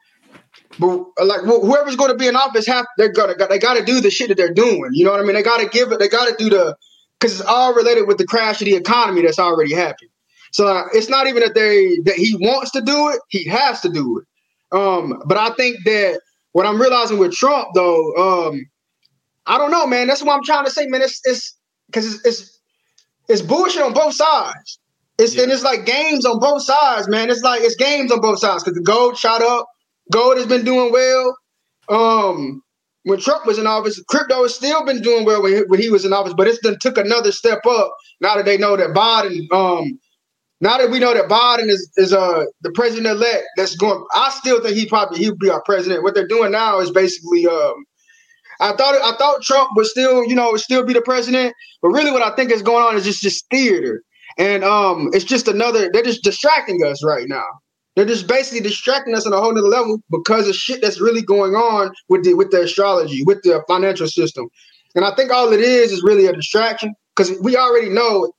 But 0.79 1.05
uh, 1.21 1.27
like 1.27 1.41
whoever's 1.43 1.97
going 1.97 2.11
to 2.11 2.17
be 2.17 2.27
in 2.27 2.37
office, 2.37 2.67
have 2.67 2.87
they're 2.97 3.13
gonna 3.13 3.35
they 3.49 3.59
got 3.59 3.75
to 3.75 3.85
do 3.85 4.01
the 4.01 4.11
shit 4.11 4.29
that 4.29 4.37
they're 4.39 4.55
doing. 4.55 4.91
You 4.93 5.05
know 5.05 5.11
what 5.11 5.21
I 5.21 5.25
mean? 5.25 5.35
They 5.35 5.43
got 5.43 5.61
to 5.61 5.69
give 5.69 5.93
it. 5.93 5.99
They 5.99 6.09
got 6.09 6.27
to 6.27 6.35
do 6.39 6.49
the 6.49 6.77
because 7.19 7.39
it's 7.39 7.49
all 7.49 7.75
related 7.75 8.09
with 8.09 8.17
the 8.17 8.27
crash 8.27 8.63
of 8.63 8.65
the 8.65 8.77
economy 8.77 9.23
that's 9.23 9.39
already 9.39 9.75
happened. 9.75 10.11
So 10.53 10.85
it's 10.93 11.09
not 11.09 11.27
even 11.27 11.43
that 11.43 11.55
they 11.55 11.99
that 12.05 12.17
he 12.17 12.37
wants 12.41 12.71
to 12.73 12.81
do 12.81 13.09
it; 13.11 13.21
he 13.29 13.45
has 13.49 13.81
to 13.83 13.89
do 13.89 14.19
it. 14.19 14.77
Um, 14.77 15.23
but 15.27 15.37
I 15.37 15.51
think 15.55 15.77
that 15.85 16.21
what 16.53 16.67
I'm 16.67 16.81
realizing 16.81 17.19
with 17.19 17.33
Trump, 17.33 17.69
though, 17.75 18.15
um, 18.49 18.67
I 19.47 19.59
don't 19.59 19.71
know, 19.71 19.87
man. 19.87 20.07
That's 20.07 20.23
what 20.23 20.35
I'm 20.35 20.45
trying 20.45 20.65
to 20.65 20.71
say, 20.71 20.87
man. 20.87 21.03
It's 21.03 21.21
it's 21.25 21.57
because 21.87 22.15
it's, 22.15 22.27
it's 22.27 22.61
it's 23.29 23.43
bullshit 23.43 23.83
on 23.83 23.93
both 23.93 24.15
sides. 24.15 24.79
It's 25.19 25.35
yeah. 25.35 25.45
and 25.45 25.53
it's 25.53 25.63
like 25.63 25.85
games 25.87 26.25
on 26.25 26.39
both 26.41 26.63
sides, 26.63 27.09
man. 27.09 27.31
It's 27.31 27.43
like 27.43 27.63
it's 27.63 27.77
games 27.77 28.11
on 28.11 28.21
both 28.21 28.41
sides 28.41 28.65
because 28.65 28.77
the 28.77 28.83
gold 28.83 29.17
shot 29.17 29.43
up. 29.43 29.67
Gold 30.13 30.39
has 30.39 30.47
been 30.47 30.65
doing 30.65 30.93
well. 30.93 31.37
Um, 31.89 32.63
when 33.05 33.19
Trump 33.21 33.47
was 33.47 33.59
in 33.59 33.67
office, 33.67 34.03
crypto 34.09 34.43
has 34.43 34.55
still 34.55 34.85
been 34.85 35.01
doing 35.01 35.25
well 35.25 35.43
when 35.43 35.55
he, 35.55 35.63
when 35.69 35.81
he 35.81 35.91
was 35.91 36.05
in 36.05 36.13
office, 36.13 36.35
but 36.35 36.47
it's 36.47 36.59
then 36.63 36.77
took 36.81 36.99
another 36.99 37.33
step 37.33 37.61
up 37.67 37.93
now 38.21 38.37
that 38.37 38.45
they 38.45 38.59
know 38.59 38.77
that 38.77 38.91
Biden 38.91 39.51
um 39.53 39.99
now 40.61 40.77
that 40.79 40.91
we 40.91 40.99
know 40.99 41.15
that 41.15 41.29
Biden 41.29 41.69
is 41.69 41.91
is 41.97 42.13
uh 42.13 42.45
the 42.63 42.71
president 42.73 43.07
elect 43.07 43.45
that's 43.57 43.77
going, 43.77 44.05
I 44.15 44.31
still 44.31 44.63
think 44.63 44.77
he 44.77 44.87
probably 44.87 45.19
he 45.19 45.31
would 45.31 45.39
be 45.39 45.51
our 45.51 45.63
president. 45.63 46.03
What 46.03 46.15
they're 46.15 46.27
doing 46.27 46.53
now 46.53 46.81
is 46.81 46.91
basically 46.91 47.47
um 47.47 47.85
I 48.61 48.73
thought 48.73 48.95
I 49.03 49.17
thought 49.17 49.43
Trump 49.43 49.71
would 49.77 49.87
still, 49.87 50.25
you 50.27 50.35
know, 50.35 50.57
still 50.57 50.85
be 50.85 50.93
the 50.93 51.01
president, 51.01 51.55
but 51.81 51.89
really 51.91 52.11
what 52.11 52.23
I 52.23 52.35
think 52.37 52.51
is 52.51 52.63
going 52.63 52.85
on 52.85 52.97
is 52.97 53.05
just 53.05 53.23
just 53.23 53.49
theater. 53.51 54.03
And 54.39 54.63
um 54.65 55.09
it's 55.13 55.25
just 55.25 55.49
another 55.49 55.91
they're 55.93 56.03
just 56.03 56.23
distracting 56.23 56.85
us 56.85 57.03
right 57.05 57.27
now. 57.29 57.47
They're 57.97 58.05
just 58.05 58.29
basically 58.29 58.61
distracting 58.61 59.15
us 59.15 59.27
on 59.27 59.33
a 59.33 59.41
whole 59.41 59.55
nother 59.55 59.67
level 59.67 59.99
because 60.11 60.49
of 60.49 60.55
shit 60.55 60.81
that's 60.81 61.01
really 61.01 61.23
going 61.23 61.55
on 61.55 61.93
with 62.09 62.25
the 62.25 62.35
with 62.35 62.51
the 62.51 62.63
astrology, 62.63 63.23
with 63.25 63.43
the 63.43 63.63
financial 63.67 64.09
system. 64.09 64.49
And 64.95 65.05
I 65.05 65.15
think 65.15 65.33
all 65.33 65.53
it 65.53 65.61
is 65.61 65.93
is 65.93 66.03
really 66.03 66.27
a 66.27 66.33
distraction 66.33 66.95
because 67.17 67.33
we 67.41 67.57
already 67.57 67.89
know 67.89 68.33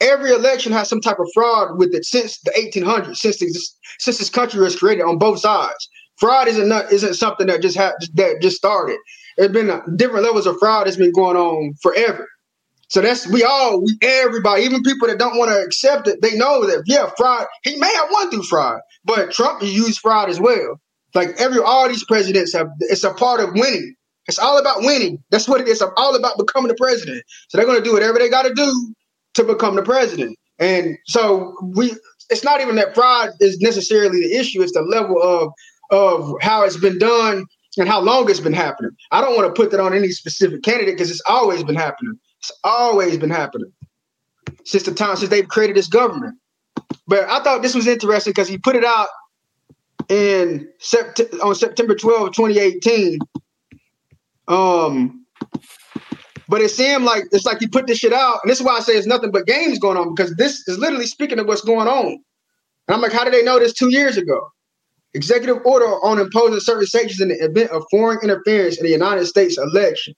every 0.00 0.30
election 0.30 0.72
has 0.72 0.88
some 0.88 1.00
type 1.00 1.18
of 1.18 1.28
fraud 1.34 1.78
with 1.78 1.94
it 1.94 2.04
since 2.04 2.40
the 2.40 2.50
1800s, 2.52 3.16
since 3.16 3.38
this, 3.38 3.76
since 3.98 4.18
this 4.18 4.30
country 4.30 4.60
was 4.60 4.76
created 4.76 5.02
on 5.02 5.18
both 5.18 5.40
sides. 5.40 5.88
Fraud 6.16 6.48
isn't 6.48 6.68
not, 6.68 6.92
isn't 6.92 7.14
something 7.14 7.46
that 7.46 7.62
just 7.62 7.76
had 7.76 7.92
that 8.14 8.40
just 8.40 8.56
started. 8.56 8.98
There's 9.36 9.52
been 9.52 9.82
different 9.96 10.24
levels 10.24 10.46
of 10.46 10.58
fraud 10.58 10.86
that's 10.86 10.96
been 10.96 11.12
going 11.12 11.36
on 11.36 11.74
forever. 11.82 12.26
So 12.88 13.02
that's 13.02 13.26
we 13.26 13.42
all 13.42 13.82
we 13.82 13.98
everybody, 14.00 14.62
even 14.62 14.82
people 14.82 15.08
that 15.08 15.18
don't 15.18 15.36
want 15.36 15.50
to 15.50 15.60
accept 15.60 16.06
it, 16.08 16.22
they 16.22 16.36
know 16.36 16.66
that 16.66 16.84
yeah, 16.86 17.10
fraud. 17.16 17.46
He 17.64 17.76
may 17.76 17.92
have 17.92 18.08
won 18.10 18.30
through 18.30 18.44
fraud, 18.44 18.80
but 19.04 19.32
Trump 19.32 19.62
used 19.62 19.98
fraud 19.98 20.30
as 20.30 20.40
well. 20.40 20.80
Like 21.14 21.30
every 21.38 21.60
all 21.60 21.88
these 21.88 22.04
presidents 22.04 22.52
have, 22.52 22.68
it's 22.80 23.04
a 23.04 23.12
part 23.12 23.40
of 23.40 23.50
winning. 23.54 23.94
It's 24.28 24.38
all 24.38 24.58
about 24.58 24.80
winning. 24.80 25.22
That's 25.30 25.48
what 25.48 25.60
it 25.60 25.68
is. 25.68 25.82
All 25.82 26.14
about 26.14 26.38
becoming 26.38 26.68
the 26.68 26.74
president. 26.74 27.22
So 27.48 27.58
they're 27.58 27.66
going 27.66 27.78
to 27.78 27.84
do 27.84 27.92
whatever 27.92 28.18
they 28.18 28.28
got 28.28 28.42
to 28.42 28.54
do 28.54 28.94
to 29.36 29.44
become 29.44 29.76
the 29.76 29.82
president. 29.82 30.36
And 30.58 30.96
so 31.06 31.54
we 31.62 31.94
it's 32.30 32.44
not 32.44 32.60
even 32.60 32.76
that 32.76 32.94
fraud 32.94 33.30
is 33.40 33.58
necessarily 33.60 34.20
the 34.20 34.34
issue, 34.36 34.62
it's 34.62 34.72
the 34.72 34.82
level 34.82 35.22
of 35.22 35.52
of 35.90 36.34
how 36.40 36.64
it's 36.64 36.76
been 36.76 36.98
done 36.98 37.44
and 37.78 37.88
how 37.88 38.00
long 38.00 38.28
it's 38.28 38.40
been 38.40 38.52
happening. 38.52 38.90
I 39.12 39.20
don't 39.20 39.36
want 39.36 39.54
to 39.54 39.60
put 39.60 39.70
that 39.70 39.80
on 39.80 39.94
any 39.94 40.08
specific 40.10 40.62
candidate 40.62 40.96
because 40.96 41.10
it's 41.10 41.22
always 41.28 41.62
been 41.62 41.76
happening. 41.76 42.18
It's 42.40 42.50
always 42.64 43.18
been 43.18 43.30
happening 43.30 43.70
since 44.64 44.84
the 44.84 44.92
time 44.92 45.16
since 45.16 45.30
they've 45.30 45.46
created 45.46 45.76
this 45.76 45.88
government. 45.88 46.36
But 47.06 47.28
I 47.28 47.42
thought 47.42 47.62
this 47.62 47.74
was 47.74 47.86
interesting 47.86 48.32
because 48.32 48.48
he 48.48 48.58
put 48.58 48.76
it 48.76 48.84
out 48.84 49.08
in 50.08 50.68
sept- 50.80 51.40
on 51.42 51.54
September 51.54 51.94
12, 51.94 52.32
2018. 52.32 53.18
Um, 54.48 55.25
but 56.48 56.60
it 56.60 56.70
seemed 56.70 57.04
like 57.04 57.24
it's 57.32 57.44
like 57.44 57.58
he 57.58 57.66
put 57.66 57.86
this 57.86 57.98
shit 57.98 58.12
out, 58.12 58.40
and 58.42 58.50
this 58.50 58.60
is 58.60 58.66
why 58.66 58.76
I 58.76 58.80
say 58.80 58.94
it's 58.94 59.06
nothing 59.06 59.30
but 59.30 59.46
games 59.46 59.78
going 59.78 59.96
on 59.96 60.14
because 60.14 60.34
this 60.36 60.66
is 60.68 60.78
literally 60.78 61.06
speaking 61.06 61.38
of 61.38 61.46
what's 61.46 61.62
going 61.62 61.88
on. 61.88 62.06
And 62.06 62.94
I'm 62.94 63.00
like, 63.00 63.12
how 63.12 63.24
did 63.24 63.32
they 63.32 63.42
know 63.42 63.58
this 63.58 63.72
two 63.72 63.90
years 63.90 64.16
ago? 64.16 64.52
Executive 65.14 65.58
order 65.64 65.86
on 65.86 66.18
imposing 66.18 66.60
certain 66.60 66.86
sanctions 66.86 67.20
in 67.20 67.28
the 67.28 67.36
event 67.36 67.70
of 67.70 67.84
foreign 67.90 68.18
interference 68.22 68.78
in 68.78 68.84
the 68.84 68.92
United 68.92 69.26
States 69.26 69.58
election. 69.58 70.14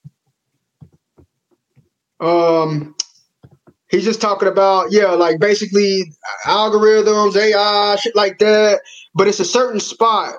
Um, 2.20 2.94
he's 3.90 4.04
just 4.04 4.20
talking 4.20 4.48
about 4.48 4.90
yeah, 4.90 5.12
like 5.12 5.38
basically 5.40 6.12
algorithms, 6.44 7.36
AI, 7.36 7.96
shit 7.96 8.16
like 8.16 8.38
that. 8.40 8.80
But 9.14 9.28
it's 9.28 9.40
a 9.40 9.44
certain 9.44 9.80
spot 9.80 10.34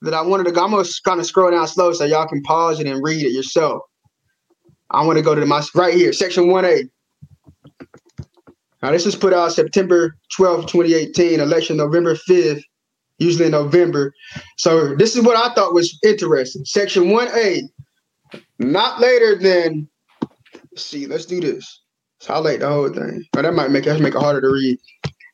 that 0.00 0.14
I 0.14 0.22
wanted 0.22 0.44
to 0.44 0.52
go. 0.52 0.64
I'm 0.64 0.70
gonna 0.70 0.88
kind 1.04 1.20
of 1.20 1.26
scroll 1.26 1.50
down 1.50 1.68
slow 1.68 1.92
so 1.92 2.04
y'all 2.04 2.26
can 2.26 2.42
pause 2.42 2.80
it 2.80 2.86
and 2.86 3.02
read 3.02 3.24
it 3.24 3.32
yourself. 3.32 3.82
I 4.92 5.04
want 5.04 5.16
to 5.16 5.22
go 5.22 5.34
to 5.34 5.44
my 5.46 5.62
right 5.74 5.94
here, 5.94 6.12
section 6.12 6.44
1A. 6.44 6.88
Now, 8.82 8.90
this 8.90 9.06
is 9.06 9.14
put 9.14 9.32
out 9.32 9.52
September 9.52 10.16
12, 10.36 10.66
2018, 10.66 11.40
election 11.40 11.76
November 11.76 12.14
5th, 12.14 12.62
usually 13.18 13.46
in 13.46 13.52
November. 13.52 14.12
So, 14.58 14.94
this 14.96 15.16
is 15.16 15.22
what 15.22 15.36
I 15.36 15.54
thought 15.54 15.72
was 15.72 15.98
interesting. 16.02 16.64
Section 16.64 17.04
1A, 17.04 17.62
not 18.58 19.00
later 19.00 19.38
than, 19.38 19.88
let's 20.72 20.84
see, 20.84 21.06
let's 21.06 21.26
do 21.26 21.40
this. 21.40 21.80
Highlight 22.22 22.60
the 22.60 22.68
whole 22.68 22.88
thing. 22.88 23.24
But 23.32 23.42
that 23.42 23.54
might 23.54 23.70
make 23.70 23.86
it, 23.86 24.00
make 24.00 24.14
it 24.14 24.20
harder 24.20 24.40
to 24.40 24.48
read. 24.48 24.78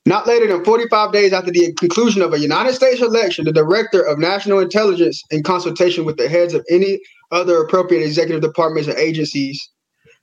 Not 0.09 0.27
later 0.27 0.47
than 0.47 0.65
45 0.65 1.12
days 1.12 1.35
after 1.35 1.51
the 1.51 1.70
conclusion 1.75 2.23
of 2.23 2.33
a 2.33 2.39
United 2.39 2.73
States 2.73 3.03
election, 3.03 3.45
the 3.45 3.53
Director 3.53 4.01
of 4.01 4.19
National 4.19 4.59
Intelligence, 4.59 5.23
in 5.31 5.43
consultation 5.43 6.07
with 6.07 6.17
the 6.17 6.31
heads 6.31 6.55
of 6.55 6.65
any 6.70 6.99
other 7.31 7.61
appropriate 7.61 8.03
executive 8.03 8.41
departments 8.41 8.89
and 8.89 8.97
agencies, 8.97 9.69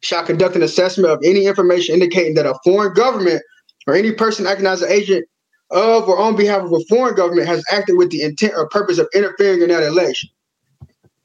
shall 0.01 0.25
conduct 0.25 0.55
an 0.55 0.63
assessment 0.63 1.11
of 1.11 1.19
any 1.23 1.45
information 1.45 1.93
indicating 1.93 2.33
that 2.33 2.47
a 2.47 2.57
foreign 2.63 2.95
government 2.95 3.43
or 3.85 3.93
any 3.93 4.11
person 4.11 4.47
acting 4.47 4.65
as 4.65 4.81
an 4.81 4.91
agent 4.91 5.23
of 5.69 6.09
or 6.09 6.17
on 6.17 6.35
behalf 6.35 6.63
of 6.63 6.73
a 6.73 6.83
foreign 6.89 7.13
government 7.13 7.47
has 7.47 7.63
acted 7.71 7.95
with 7.95 8.09
the 8.09 8.23
intent 8.23 8.53
or 8.57 8.67
purpose 8.69 8.97
of 8.97 9.07
interfering 9.13 9.61
in 9.61 9.69
that 9.69 9.83
election. 9.83 10.31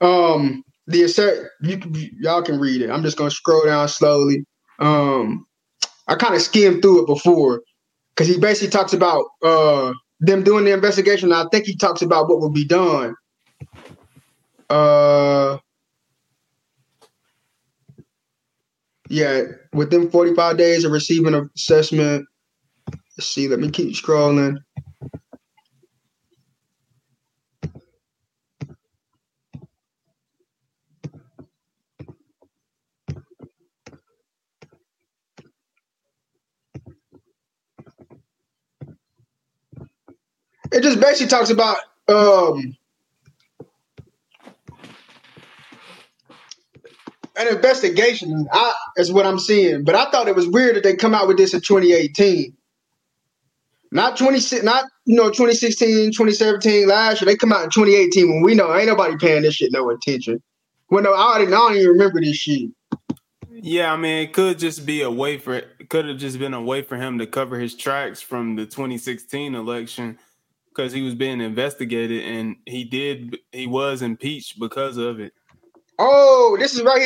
Um, 0.03 0.63
the 0.87 1.05
assert 1.05 1.49
you, 1.63 1.81
y'all 2.21 2.43
can 2.43 2.61
read 2.61 2.83
it. 2.83 2.91
I'm 2.91 3.03
just 3.03 3.17
gonna 3.17 3.31
scroll 3.31 3.65
down 3.65 3.89
slowly. 3.89 4.45
Um, 4.81 5.47
I 6.09 6.17
kind 6.17 6.35
of 6.35 6.43
skimmed 6.43 6.83
through 6.83 7.05
it 7.05 7.07
before 7.07 7.63
because 8.21 8.35
he 8.35 8.39
basically 8.39 8.69
talks 8.69 8.93
about 8.93 9.25
uh, 9.43 9.95
them 10.21 10.43
doing 10.43 10.67
the 10.67 10.75
investigation. 10.75 11.33
I 11.33 11.47
think 11.51 11.65
he 11.65 11.75
talks 11.75 12.03
about 12.03 12.29
what 12.29 12.39
will 12.39 12.51
be 12.51 12.67
done. 12.67 13.15
Uh, 14.69 15.57
yeah, 19.09 19.45
within 19.73 20.11
45 20.11 20.59
days 20.59 20.85
of 20.85 20.93
receiving 20.93 21.49
assessment. 21.57 22.27
Let's 23.17 23.27
see, 23.27 23.49
let 23.49 23.59
me 23.59 23.71
keep 23.71 23.95
scrolling. 23.95 24.59
It 40.73 40.83
just 40.83 41.01
basically 41.01 41.29
talks 41.29 41.51
about 41.51 41.79
um, 42.09 42.77
an 47.37 47.49
investigation. 47.49 48.47
I, 48.53 48.75
is 48.97 49.13
what 49.13 49.27
I'm 49.27 49.39
seeing, 49.39 49.85
but 49.85 49.95
I 49.95 50.11
thought 50.11 50.29
it 50.29 50.37
was 50.37 50.49
weird 50.49 50.77
that 50.77 50.83
they 50.83 50.95
come 50.95 51.15
out 51.15 51.27
with 51.27 51.39
this 51.39 51.55
in 51.55 51.61
2018, 51.61 52.57
not 53.91 54.17
20, 54.17 54.63
not 54.63 54.85
you 55.07 55.17
know 55.17 55.29
2016, 55.29 56.13
2017. 56.13 56.87
Last 56.87 57.21
year 57.21 57.27
they 57.27 57.37
come 57.37 57.53
out 57.53 57.65
in 57.65 57.71
2018 57.71 58.29
when 58.29 58.43
we 58.43 58.55
know 58.55 58.75
ain't 58.75 58.87
nobody 58.87 59.17
paying 59.17 59.43
this 59.43 59.55
shit 59.55 59.73
no 59.73 59.91
attention. 59.91 60.43
When 60.89 61.05
no, 61.05 61.13
I 61.13 61.37
already 61.37 61.47
I 61.47 61.51
don't 61.51 61.77
even 61.77 61.89
remember 61.89 62.21
this 62.21 62.37
shit. 62.37 62.71
Yeah, 63.63 63.93
I 63.93 63.97
mean, 63.97 64.23
it 64.23 64.33
could 64.33 64.59
just 64.59 64.87
be 64.87 65.03
a 65.03 65.11
way 65.11 65.37
for 65.39 65.55
it 65.55 65.89
could 65.89 66.07
have 66.07 66.19
just 66.19 66.39
been 66.39 66.55
a 66.55 66.63
way 66.63 66.83
for 66.83 66.97
him 66.97 67.19
to 67.19 67.27
cover 67.27 67.59
his 67.59 67.75
tracks 67.75 68.21
from 68.21 68.57
the 68.57 68.65
2016 68.65 69.55
election 69.55 70.19
because 70.81 70.93
he 70.95 71.03
was 71.03 71.15
being 71.15 71.43
investigated 71.43 72.25
and 72.25 72.57
he 72.65 72.85
did 72.85 73.37
he 73.53 73.67
was 73.67 74.01
impeached 74.01 74.59
because 74.59 74.97
of 74.97 75.21
it. 75.21 75.35
Oh, 75.99 76.57
this 76.59 76.75
is 76.75 76.83
right 76.83 77.01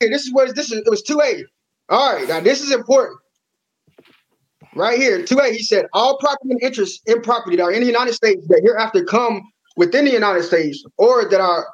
here. 0.00 0.10
This 0.10 0.22
is 0.22 0.32
what 0.32 0.52
this 0.56 0.72
is. 0.72 0.78
It 0.78 0.90
was 0.90 1.02
two 1.02 1.20
A. 1.20 1.44
All 1.88 2.16
right, 2.16 2.26
now 2.26 2.40
this 2.40 2.60
is 2.60 2.72
important. 2.72 3.20
Right 4.74 4.98
here, 4.98 5.24
two 5.24 5.38
A. 5.38 5.52
He 5.52 5.62
said 5.62 5.86
all 5.92 6.18
property 6.18 6.50
and 6.50 6.62
interests 6.62 7.00
in 7.06 7.22
property 7.22 7.56
that 7.56 7.62
are 7.62 7.72
in 7.72 7.82
the 7.82 7.86
United 7.86 8.14
States 8.14 8.44
that 8.48 8.62
hereafter 8.64 9.04
come 9.04 9.42
within 9.76 10.04
the 10.04 10.10
United 10.10 10.42
States 10.42 10.84
or 10.96 11.28
that 11.28 11.40
are 11.40 11.68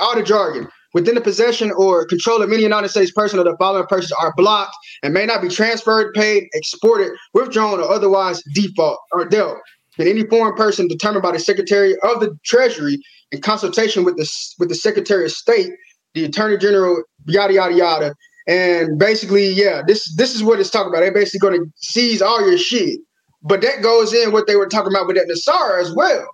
all 0.00 0.14
the 0.14 0.22
jargon 0.22 0.68
within 0.96 1.14
the 1.14 1.20
possession 1.20 1.70
or 1.72 2.06
control 2.06 2.40
of 2.40 2.50
any 2.50 2.62
United 2.62 2.88
States 2.88 3.12
person 3.12 3.38
or 3.38 3.44
the 3.44 3.54
following 3.58 3.86
persons 3.86 4.12
are 4.12 4.32
blocked 4.34 4.74
and 5.02 5.12
may 5.12 5.26
not 5.26 5.42
be 5.42 5.48
transferred, 5.48 6.14
paid, 6.14 6.44
exported, 6.54 7.12
withdrawn, 7.34 7.80
or 7.80 7.92
otherwise 7.92 8.42
default 8.54 8.98
or 9.12 9.26
dealt. 9.26 9.58
And 9.98 10.08
any 10.08 10.24
foreign 10.24 10.54
person 10.54 10.88
determined 10.88 11.22
by 11.22 11.32
the 11.32 11.38
Secretary 11.38 11.92
of 12.02 12.20
the 12.20 12.34
Treasury 12.46 12.98
in 13.30 13.42
consultation 13.42 14.04
with 14.04 14.16
the 14.16 14.26
with 14.58 14.70
the 14.70 14.74
Secretary 14.74 15.26
of 15.26 15.32
State, 15.32 15.68
the 16.14 16.24
Attorney 16.24 16.56
General, 16.56 17.02
yada 17.26 17.52
yada 17.52 17.74
yada. 17.74 18.14
And 18.48 18.98
basically, 18.98 19.50
yeah, 19.50 19.82
this 19.86 20.16
this 20.16 20.34
is 20.34 20.42
what 20.42 20.60
it's 20.60 20.70
talking 20.70 20.88
about. 20.88 21.00
They're 21.00 21.12
basically 21.12 21.46
going 21.46 21.60
to 21.60 21.70
seize 21.76 22.22
all 22.22 22.40
your 22.48 22.56
shit. 22.56 23.00
But 23.42 23.60
that 23.60 23.82
goes 23.82 24.14
in 24.14 24.32
what 24.32 24.46
they 24.46 24.56
were 24.56 24.66
talking 24.66 24.94
about 24.94 25.06
with 25.06 25.16
that 25.16 25.28
NESARA 25.28 25.78
as 25.78 25.94
well 25.94 26.26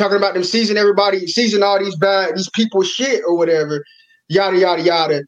talking 0.00 0.16
about 0.16 0.34
them 0.34 0.44
seizing 0.44 0.76
everybody, 0.76 1.26
seizing 1.26 1.62
all 1.62 1.78
these 1.78 1.96
bad 1.96 2.34
these 2.36 2.50
people 2.50 2.82
shit 2.82 3.22
or 3.26 3.36
whatever, 3.36 3.84
yada 4.28 4.58
yada 4.58 4.82
yada. 4.82 5.24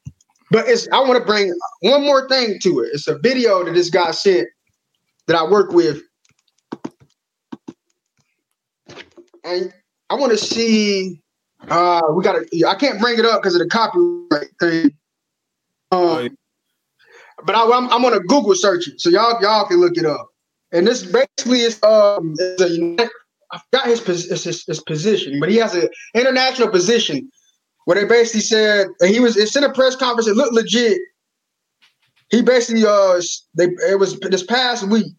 But 0.50 0.66
it's 0.66 0.88
I 0.92 1.00
want 1.00 1.18
to 1.18 1.24
bring 1.24 1.54
one 1.80 2.02
more 2.02 2.28
thing 2.28 2.58
to 2.62 2.80
it. 2.80 2.90
It's 2.92 3.06
a 3.06 3.18
video 3.18 3.64
that 3.64 3.72
this 3.72 3.90
guy 3.90 4.10
sent 4.10 4.48
that 5.26 5.36
I 5.36 5.48
work 5.48 5.72
with. 5.72 6.02
And 9.44 9.72
I 10.10 10.14
want 10.14 10.32
to 10.32 10.38
see 10.38 11.20
uh 11.68 12.02
we 12.14 12.24
gotta 12.24 12.46
I 12.66 12.74
can't 12.74 13.00
bring 13.00 13.18
it 13.18 13.26
up 13.26 13.42
because 13.42 13.54
of 13.54 13.60
the 13.60 13.68
copyright 13.68 14.48
thing. 14.58 14.90
Um, 15.90 16.34
but 17.44 17.54
I, 17.54 17.62
am 17.64 17.72
I'm, 17.72 17.92
I'm 17.92 18.02
gonna 18.02 18.20
Google 18.20 18.54
search 18.54 18.88
it 18.88 19.00
so 19.00 19.10
y'all 19.10 19.40
y'all 19.42 19.66
can 19.66 19.78
look 19.78 19.96
it 19.96 20.06
up. 20.06 20.28
And 20.72 20.86
this 20.86 21.02
basically 21.02 21.60
is 21.60 21.82
um 21.82 22.34
is 22.38 22.60
a 22.62 23.08
I 23.52 23.60
forgot 23.70 23.86
his, 23.86 24.44
his, 24.44 24.64
his 24.64 24.80
position, 24.80 25.38
but 25.38 25.50
he 25.50 25.56
has 25.56 25.74
an 25.74 25.88
international 26.14 26.68
position 26.68 27.30
where 27.84 28.00
they 28.00 28.06
basically 28.06 28.40
said 28.40 28.86
he 29.02 29.20
was 29.20 29.36
it's 29.36 29.56
in 29.56 29.64
a 29.64 29.72
press 29.72 29.96
conference. 29.96 30.28
It 30.28 30.36
looked 30.36 30.54
legit. 30.54 30.98
He 32.30 32.42
basically 32.42 32.84
uh 32.86 33.20
they 33.54 33.66
it 33.88 33.98
was 33.98 34.18
this 34.20 34.44
past 34.44 34.88
week. 34.88 35.12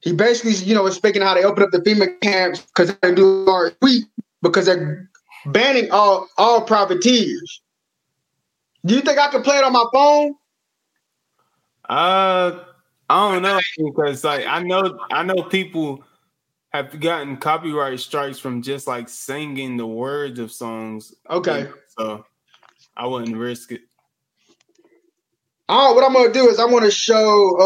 He 0.00 0.12
basically 0.12 0.52
you 0.52 0.74
know 0.74 0.82
was 0.82 0.94
speaking 0.94 1.22
how 1.22 1.34
they 1.34 1.44
open 1.44 1.62
up 1.62 1.70
the 1.70 1.78
FEMA 1.78 2.20
camps 2.20 2.60
because 2.60 2.96
they 3.02 3.14
do 3.14 3.46
our 3.48 3.72
week 3.82 4.04
because 4.42 4.66
they're 4.66 5.10
banning 5.46 5.90
all 5.90 6.28
all 6.38 6.62
privateers. 6.62 7.62
Do 8.84 8.94
you 8.94 9.00
think 9.00 9.18
I 9.18 9.30
could 9.30 9.44
play 9.44 9.58
it 9.58 9.64
on 9.64 9.72
my 9.72 9.84
phone? 9.92 10.34
Uh, 11.88 12.60
I 13.10 13.32
don't 13.32 13.42
know 13.42 13.60
because 13.76 14.24
like 14.24 14.46
I 14.46 14.62
know 14.62 14.98
I 15.12 15.22
know 15.22 15.42
people 15.42 16.04
have 16.76 17.00
gotten 17.00 17.36
copyright 17.36 18.00
strikes 18.00 18.38
from 18.38 18.62
just 18.62 18.86
like 18.86 19.08
singing 19.08 19.76
the 19.76 19.86
words 19.86 20.38
of 20.38 20.52
songs. 20.52 21.14
Okay. 21.28 21.68
So 21.98 22.24
I 22.96 23.06
wouldn't 23.06 23.36
risk 23.36 23.72
it. 23.72 23.82
Oh, 25.68 25.94
what 25.94 26.04
I'm 26.04 26.12
gonna 26.12 26.32
do 26.32 26.48
is 26.48 26.58
I 26.58 26.66
want 26.66 26.84
to 26.84 26.90
show. 26.90 27.56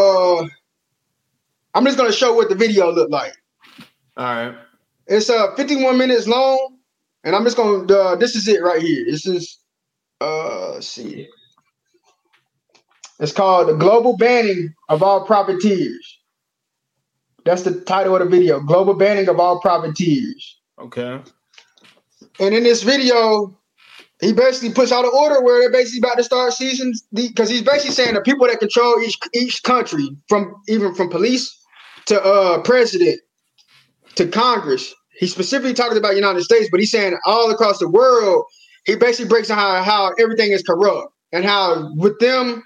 uh 0.43 0.47
I'm 1.73 1.85
just 1.85 1.97
gonna 1.97 2.11
show 2.11 2.33
what 2.33 2.49
the 2.49 2.55
video 2.55 2.91
looked 2.91 3.11
like. 3.11 3.33
All 4.17 4.25
right. 4.25 4.55
It's 5.07 5.29
uh 5.29 5.55
51 5.55 5.97
minutes 5.97 6.27
long, 6.27 6.77
and 7.23 7.35
I'm 7.35 7.43
just 7.43 7.57
gonna. 7.57 7.91
Uh, 7.91 8.15
this 8.15 8.35
is 8.35 8.47
it 8.47 8.61
right 8.61 8.81
here. 8.81 9.05
This 9.05 9.25
is. 9.25 9.57
Uh, 10.19 10.73
let's 10.73 10.87
see. 10.87 11.27
It's 13.19 13.31
called 13.31 13.67
The 13.67 13.73
Global 13.73 14.17
Banning 14.17 14.73
of 14.89 15.03
All 15.03 15.25
Profiteers. 15.25 16.20
That's 17.45 17.63
the 17.63 17.81
title 17.81 18.15
of 18.15 18.23
the 18.23 18.29
video 18.29 18.59
Global 18.59 18.93
Banning 18.93 19.27
of 19.27 19.39
All 19.39 19.59
Profiteers. 19.61 20.59
Okay. 20.79 21.21
And 22.39 22.55
in 22.55 22.63
this 22.63 22.83
video, 22.83 23.57
he 24.21 24.33
basically 24.33 24.73
puts 24.73 24.91
out 24.91 25.03
an 25.03 25.11
order 25.13 25.41
where 25.41 25.59
they're 25.59 25.71
basically 25.71 25.99
about 25.99 26.17
to 26.17 26.23
start 26.23 26.53
seizing 26.53 26.93
because 27.13 27.49
he's 27.49 27.63
basically 27.63 27.91
saying 27.91 28.13
the 28.13 28.21
people 28.21 28.47
that 28.47 28.59
control 28.59 29.01
each 29.01 29.17
each 29.33 29.63
country, 29.63 30.09
from 30.29 30.55
even 30.67 30.93
from 30.93 31.09
police 31.09 31.55
to 32.05 32.21
uh 32.21 32.61
president 32.61 33.19
to 34.15 34.27
Congress. 34.27 34.93
He 35.17 35.27
specifically 35.27 35.73
talking 35.73 35.97
about 35.97 36.15
United 36.15 36.43
States, 36.43 36.67
but 36.71 36.79
he's 36.79 36.91
saying 36.91 37.17
all 37.25 37.51
across 37.51 37.79
the 37.79 37.89
world. 37.89 38.45
He 38.85 38.95
basically 38.95 39.29
breaks 39.29 39.49
down 39.49 39.57
how, 39.57 39.83
how 39.83 40.11
everything 40.19 40.51
is 40.51 40.63
corrupt 40.63 41.13
and 41.31 41.45
how 41.45 41.91
with 41.95 42.17
them 42.19 42.63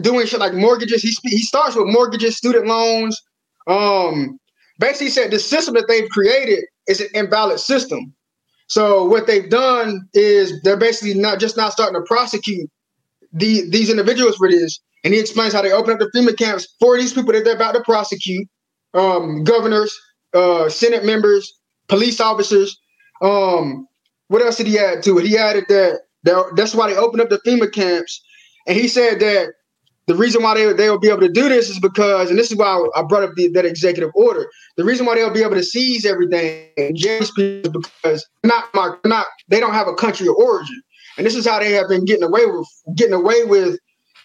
doing 0.00 0.26
shit 0.26 0.40
like 0.40 0.54
mortgages. 0.54 1.02
He 1.02 1.12
he 1.28 1.38
starts 1.38 1.76
with 1.76 1.86
mortgages, 1.86 2.36
student 2.36 2.66
loans. 2.66 3.20
Um, 3.68 4.38
basically 4.78 5.10
said 5.10 5.30
the 5.30 5.38
system 5.38 5.74
that 5.74 5.86
they've 5.88 6.08
created 6.08 6.64
is 6.86 7.00
an 7.00 7.08
invalid 7.14 7.60
system. 7.60 8.14
So 8.68 9.04
what 9.04 9.26
they've 9.26 9.48
done 9.48 10.08
is 10.14 10.60
they're 10.62 10.76
basically 10.76 11.14
not 11.14 11.38
just 11.38 11.56
not 11.56 11.72
starting 11.72 12.00
to 12.00 12.06
prosecute 12.06 12.70
the 13.32 13.68
these 13.70 13.90
individuals 13.90 14.36
for 14.36 14.50
this. 14.50 14.80
And 15.04 15.14
he 15.14 15.20
explains 15.20 15.52
how 15.52 15.62
they 15.62 15.72
open 15.72 15.92
up 15.92 16.00
the 16.00 16.10
FEMA 16.14 16.36
camps 16.36 16.74
for 16.80 16.96
these 16.98 17.12
people 17.12 17.32
that 17.32 17.44
they're 17.44 17.54
about 17.54 17.74
to 17.74 17.82
prosecute, 17.82 18.48
um, 18.94 19.44
governors, 19.44 19.96
uh, 20.34 20.68
Senate 20.68 21.04
members, 21.04 21.52
police 21.88 22.20
officers. 22.20 22.78
Um, 23.22 23.86
what 24.28 24.42
else 24.42 24.56
did 24.56 24.66
he 24.66 24.78
add 24.78 25.02
to 25.04 25.18
it? 25.18 25.26
He 25.26 25.38
added 25.38 25.64
that, 25.68 26.00
that 26.24 26.52
that's 26.56 26.74
why 26.74 26.90
they 26.90 26.96
opened 26.96 27.22
up 27.22 27.30
the 27.30 27.40
FEMA 27.46 27.72
camps. 27.72 28.22
And 28.66 28.76
he 28.76 28.88
said 28.88 29.20
that 29.20 29.48
the 30.08 30.14
reason 30.14 30.42
why 30.42 30.54
they, 30.54 30.72
they 30.72 30.88
will 30.88 30.98
be 30.98 31.10
able 31.10 31.20
to 31.20 31.28
do 31.28 31.50
this 31.50 31.68
is 31.68 31.78
because, 31.78 32.30
and 32.30 32.38
this 32.38 32.50
is 32.50 32.56
why 32.56 32.82
I 32.96 33.02
brought 33.02 33.24
up 33.24 33.34
the, 33.36 33.48
that 33.48 33.66
executive 33.66 34.10
order. 34.14 34.50
The 34.78 34.84
reason 34.84 35.04
why 35.04 35.14
they'll 35.14 35.32
be 35.32 35.42
able 35.42 35.54
to 35.54 35.62
seize 35.62 36.06
everything 36.06 36.66
is 36.76 37.30
because 37.36 38.26
not 38.42 38.64
not 39.04 39.26
they 39.48 39.60
don't 39.60 39.74
have 39.74 39.86
a 39.86 39.92
country 39.92 40.26
of 40.26 40.34
origin, 40.36 40.82
and 41.18 41.26
this 41.26 41.36
is 41.36 41.46
how 41.46 41.58
they 41.58 41.72
have 41.72 41.88
been 41.88 42.06
getting 42.06 42.24
away 42.24 42.46
with 42.46 42.66
getting 42.96 43.12
away 43.12 43.44
with 43.44 43.78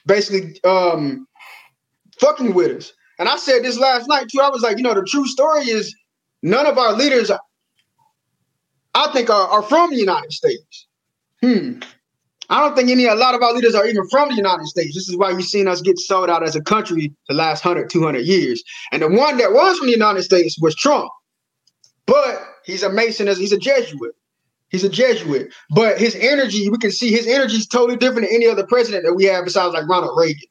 basically 0.05 0.57
um, 0.63 1.27
fucking 2.17 2.53
with 2.53 2.77
us. 2.77 2.93
And 3.19 3.27
I 3.27 3.35
said 3.35 3.63
this 3.63 3.77
last 3.77 4.07
night 4.07 4.29
too. 4.29 4.39
I 4.39 4.49
was 4.49 4.61
like, 4.61 4.77
you 4.77 4.83
know, 4.83 4.93
the 4.93 5.03
true 5.03 5.27
story 5.27 5.63
is 5.63 5.93
none 6.41 6.65
of 6.65 6.77
our 6.77 6.93
leaders, 6.93 7.29
I 8.95 9.11
think, 9.11 9.29
are, 9.29 9.47
are 9.49 9.63
from 9.63 9.89
the 9.89 9.97
United 9.97 10.31
States. 10.31 10.87
Hmm. 11.41 11.81
I 12.49 12.59
don't 12.59 12.75
think 12.75 12.89
any 12.89 13.05
a 13.05 13.15
lot 13.15 13.35
of 13.35 13.41
our 13.41 13.53
leaders 13.53 13.75
are 13.75 13.85
even 13.87 14.07
from 14.09 14.29
the 14.29 14.35
United 14.35 14.67
States. 14.67 14.93
This 14.93 15.07
is 15.09 15.17
why 15.17 15.31
you've 15.31 15.43
seen 15.43 15.67
us 15.67 15.81
get 15.81 15.97
sold 15.99 16.29
out 16.29 16.43
as 16.43 16.55
a 16.55 16.61
country 16.61 17.13
the 17.27 17.33
last 17.33 17.63
100, 17.63 17.89
200 17.89 18.19
years. 18.19 18.63
And 18.91 19.01
the 19.01 19.09
one 19.09 19.37
that 19.37 19.53
was 19.53 19.77
from 19.77 19.87
the 19.87 19.93
United 19.93 20.23
States 20.23 20.59
was 20.59 20.75
Trump. 20.75 21.09
But 22.05 22.43
he's 22.65 22.83
a 22.83 22.91
Mason, 22.91 23.27
he's 23.27 23.53
a 23.53 23.57
Jesuit. 23.57 24.13
He's 24.69 24.83
a 24.83 24.89
Jesuit. 24.89 25.53
But 25.69 25.99
his 25.99 26.15
energy, 26.15 26.69
we 26.69 26.77
can 26.79 26.91
see 26.91 27.11
his 27.11 27.27
energy 27.27 27.57
is 27.57 27.67
totally 27.67 27.95
different 27.95 28.27
than 28.27 28.35
any 28.35 28.47
other 28.47 28.65
president 28.65 29.05
that 29.05 29.13
we 29.13 29.25
have 29.25 29.45
besides 29.45 29.73
like 29.73 29.87
Ronald 29.87 30.17
Reagan. 30.17 30.49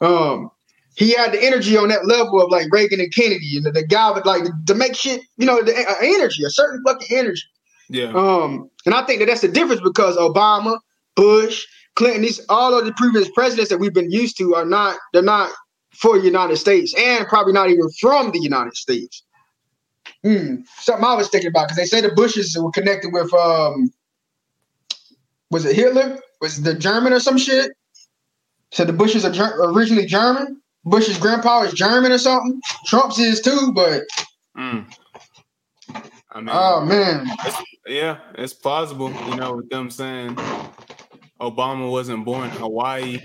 Um, 0.00 0.50
he 0.96 1.12
had 1.12 1.32
the 1.32 1.42
energy 1.42 1.76
on 1.76 1.88
that 1.88 2.06
level 2.06 2.40
of 2.40 2.50
like 2.50 2.72
Reagan 2.72 3.00
and 3.00 3.12
Kennedy 3.12 3.56
and 3.56 3.66
the, 3.66 3.72
the 3.72 3.86
guy 3.86 4.10
with 4.12 4.24
like 4.24 4.44
to 4.66 4.74
make 4.74 4.94
shit, 4.94 5.20
you 5.36 5.46
know, 5.46 5.62
the 5.62 5.74
uh, 5.76 5.94
energy, 6.00 6.44
a 6.44 6.50
certain 6.50 6.82
fucking 6.86 7.16
energy. 7.16 7.42
Yeah. 7.88 8.12
Um, 8.14 8.70
and 8.86 8.94
I 8.94 9.04
think 9.04 9.20
that 9.20 9.26
that's 9.26 9.42
the 9.42 9.48
difference 9.48 9.80
because 9.82 10.16
Obama, 10.16 10.78
Bush, 11.16 11.66
Clinton, 11.96 12.22
these 12.22 12.40
all 12.48 12.78
of 12.78 12.84
the 12.84 12.92
previous 12.92 13.28
presidents 13.30 13.70
that 13.70 13.78
we've 13.78 13.94
been 13.94 14.10
used 14.10 14.38
to 14.38 14.54
are 14.54 14.64
not 14.64 14.96
they're 15.12 15.22
not 15.22 15.50
for 15.92 16.18
the 16.18 16.24
United 16.24 16.56
States 16.56 16.94
and 16.96 17.26
probably 17.26 17.52
not 17.52 17.70
even 17.70 17.88
from 17.98 18.30
the 18.30 18.38
United 18.38 18.76
States. 18.76 19.22
Hmm. 20.22 20.56
Something 20.78 21.04
I 21.04 21.14
was 21.14 21.28
thinking 21.28 21.48
about 21.48 21.68
because 21.68 21.76
they 21.76 21.84
say 21.86 22.00
the 22.00 22.14
Bushes 22.14 22.56
were 22.60 22.70
connected 22.70 23.12
with 23.12 23.32
um 23.34 23.90
was 25.50 25.64
it 25.64 25.74
Hitler? 25.74 26.18
Was 26.40 26.58
it 26.58 26.62
the 26.62 26.74
German 26.74 27.12
or 27.12 27.20
some 27.20 27.38
shit? 27.38 27.72
So 28.72 28.84
the 28.84 28.92
Bushes 28.92 29.24
are 29.24 29.32
ger- 29.32 29.56
originally 29.62 30.06
German. 30.06 30.60
Bush's 30.84 31.18
grandpa 31.18 31.62
is 31.62 31.72
German 31.72 32.12
or 32.12 32.18
something. 32.18 32.60
Trump's 32.86 33.18
is 33.18 33.40
too, 33.40 33.72
but 33.74 34.02
mm. 34.56 34.86
I 36.30 36.40
mean, 36.40 36.50
oh 36.52 36.84
man, 36.84 37.26
it's, 37.44 37.62
yeah, 37.86 38.18
it's 38.34 38.52
plausible. 38.52 39.10
You 39.28 39.36
know, 39.36 39.56
with 39.56 39.70
them 39.70 39.90
saying 39.90 40.36
Obama 41.40 41.90
wasn't 41.90 42.24
born 42.24 42.50
in 42.50 42.56
Hawaii, 42.56 43.20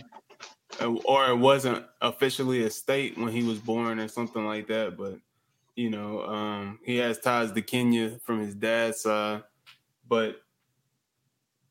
uh, 0.81 0.93
or 1.05 1.29
it 1.29 1.37
wasn't 1.37 1.85
officially 2.01 2.63
a 2.63 2.69
state 2.69 3.17
when 3.17 3.29
he 3.29 3.43
was 3.43 3.59
born, 3.59 3.99
or 3.99 4.07
something 4.07 4.45
like 4.45 4.67
that. 4.67 4.97
But 4.97 5.17
you 5.75 5.89
know, 5.89 6.23
um, 6.23 6.79
he 6.83 6.97
has 6.97 7.19
ties 7.19 7.51
to 7.51 7.61
Kenya 7.61 8.19
from 8.23 8.41
his 8.41 8.55
dad's 8.55 9.01
side. 9.01 9.43
But 10.07 10.41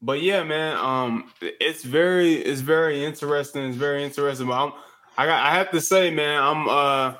but 0.03 0.23
yeah, 0.23 0.43
man, 0.43 0.77
um, 0.77 1.33
it's 1.41 1.85
very 1.85 2.35
it's 2.35 2.63
very 2.63 3.05
interesting. 3.05 3.65
It's 3.69 3.77
very 3.77 4.03
interesting. 4.03 4.47
But 4.47 4.65
I'm, 4.65 4.73
I 5.19 5.27
got 5.27 5.45
I 5.45 5.55
have 5.55 5.71
to 5.73 5.81
say, 5.81 6.11
man, 6.11 6.43
I'm 6.43 6.69
uh 6.69 7.15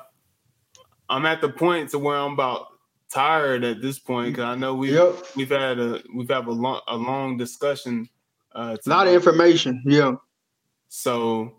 I'm 1.09 1.25
at 1.25 1.41
the 1.41 1.49
point 1.49 1.89
to 1.91 1.99
where 1.99 2.17
I'm 2.17 2.33
about 2.33 2.67
tired 3.11 3.63
at 3.63 3.81
this 3.81 3.99
point 3.99 4.33
because 4.33 4.45
I 4.45 4.55
know 4.55 4.73
we 4.73 4.93
yep. 4.93 5.13
we've 5.35 5.49
had 5.49 5.77
a 5.77 6.01
we've 6.15 6.29
had 6.29 6.45
a 6.45 6.51
long 6.51 6.81
a 6.87 6.95
long 6.95 7.37
discussion 7.37 8.09
uh, 8.53 8.77
a 8.85 8.89
lot 8.89 9.07
of 9.07 9.13
information. 9.13 9.81
Yeah. 9.85 10.15
So 10.89 11.55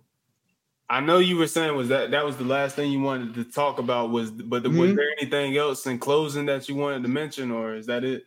I 0.93 1.01
know 1.01 1.19
you 1.19 1.37
were 1.39 1.47
saying 1.47 1.75
was 1.75 1.89
that 1.89 2.11
that 2.11 2.25
was 2.25 2.37
the 2.37 2.45
last 2.45 2.77
thing 2.77 2.93
you 2.93 3.01
wanted 3.01 3.35
to 3.35 3.45
talk 3.45 3.79
about 3.79 4.11
was 4.11 4.31
but 4.31 4.63
mm-hmm. 4.63 4.77
was 4.77 4.95
there 4.95 5.09
anything 5.19 5.57
else 5.57 5.87
in 5.87 5.99
closing 5.99 6.45
that 6.47 6.69
you 6.69 6.75
wanted 6.75 7.03
to 7.03 7.09
mention 7.09 7.51
or 7.51 7.75
is 7.75 7.87
that 7.87 8.05
it? 8.05 8.25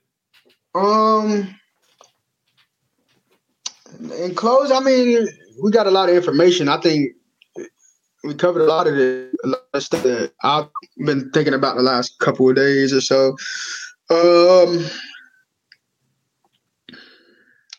Um 0.74 1.56
in 4.20 4.34
close, 4.34 4.72
I 4.72 4.80
mean, 4.80 5.28
we 5.62 5.72
got 5.72 5.86
a 5.86 5.92
lot 5.92 6.10
of 6.10 6.16
information. 6.16 6.68
I 6.68 6.82
think 6.82 7.12
we 8.24 8.34
covered 8.34 8.62
a 8.62 8.66
lot 8.66 8.88
of 8.88 8.96
the 8.96 9.32
a 9.44 9.48
lot 9.48 9.62
of 9.74 9.84
stuff 9.84 10.02
that 10.02 10.32
I've 10.44 10.68
been 10.98 11.30
thinking 11.32 11.54
about 11.54 11.76
the 11.76 11.84
last 11.84 12.18
couple 12.18 12.50
of 12.50 12.56
days 12.56 12.92
or 12.92 13.02
so. 13.02 13.38
Um 14.10 14.84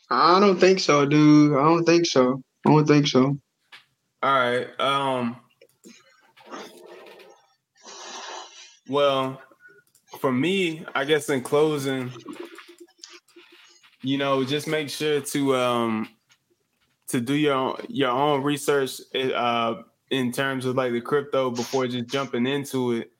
I 0.08 0.38
don't 0.38 0.58
think 0.58 0.80
so, 0.80 1.04
dude. 1.04 1.56
I 1.56 1.64
don't 1.64 1.84
think 1.84 2.06
so. 2.06 2.42
I 2.64 2.70
don't 2.70 2.86
think 2.86 3.08
so. 3.08 3.38
All 4.22 4.32
right. 4.32 4.68
Um. 4.80 5.36
Well, 8.88 9.40
for 10.20 10.30
me, 10.30 10.84
I 10.94 11.04
guess 11.04 11.28
in 11.28 11.42
closing, 11.42 12.12
you 14.02 14.16
know, 14.16 14.44
just 14.44 14.68
make 14.68 14.90
sure 14.90 15.20
to 15.20 15.56
um 15.56 16.08
to 17.08 17.20
do 17.20 17.34
your 17.34 17.54
own, 17.54 17.76
your 17.88 18.10
own 18.10 18.42
research 18.42 19.00
uh 19.14 19.74
in 20.10 20.30
terms 20.30 20.66
of 20.66 20.76
like 20.76 20.92
the 20.92 21.00
crypto 21.00 21.50
before 21.50 21.88
just 21.88 22.06
jumping 22.06 22.46
into 22.46 22.92
it. 22.92 23.10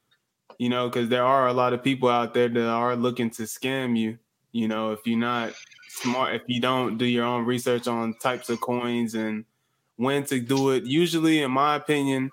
You 0.59 0.69
know, 0.69 0.89
because 0.89 1.09
there 1.09 1.25
are 1.25 1.49
a 1.49 1.53
lot 1.53 1.73
of 1.73 1.83
people 1.83 2.09
out 2.09 2.33
there 2.33 2.49
that 2.49 2.67
are 2.67 2.97
looking 2.97 3.31
to 3.31 3.43
scam 3.43 3.99
you. 3.99 4.19
You 4.53 4.69
know, 4.69 4.93
if 4.93 5.01
you're 5.05 5.19
not 5.19 5.53
smart 5.97 6.35
if 6.35 6.43
you 6.47 6.61
don't 6.61 6.99
do 6.99 7.05
your 7.05 7.25
own 7.25 7.45
research 7.45 7.89
on 7.89 8.15
types 8.15 8.51
of 8.51 8.61
coins 8.61 9.15
and 9.15 9.45
when 9.97 10.25
to 10.25 10.41
do 10.41 10.71
it. 10.71 10.85
Usually, 10.85 11.43
in 11.43 11.51
my 11.51 11.77
opinion, 11.77 12.31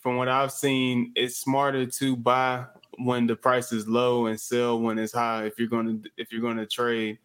from 0.00 0.16
what 0.16 0.28
I've 0.28 0.52
seen, 0.52 1.12
it's 1.14 1.36
smarter 1.36 1.86
to 1.86 2.16
buy 2.16 2.64
when 2.98 3.26
the 3.26 3.36
price 3.36 3.72
is 3.72 3.86
low 3.86 4.26
and 4.26 4.40
sell 4.40 4.80
when 4.80 4.98
it's 4.98 5.12
high. 5.12 5.44
If 5.44 5.58
you're 5.58 5.68
gonna 5.68 5.98
if 6.16 6.32
you're 6.32 6.42
gonna 6.42 6.66
trade. 6.66 7.18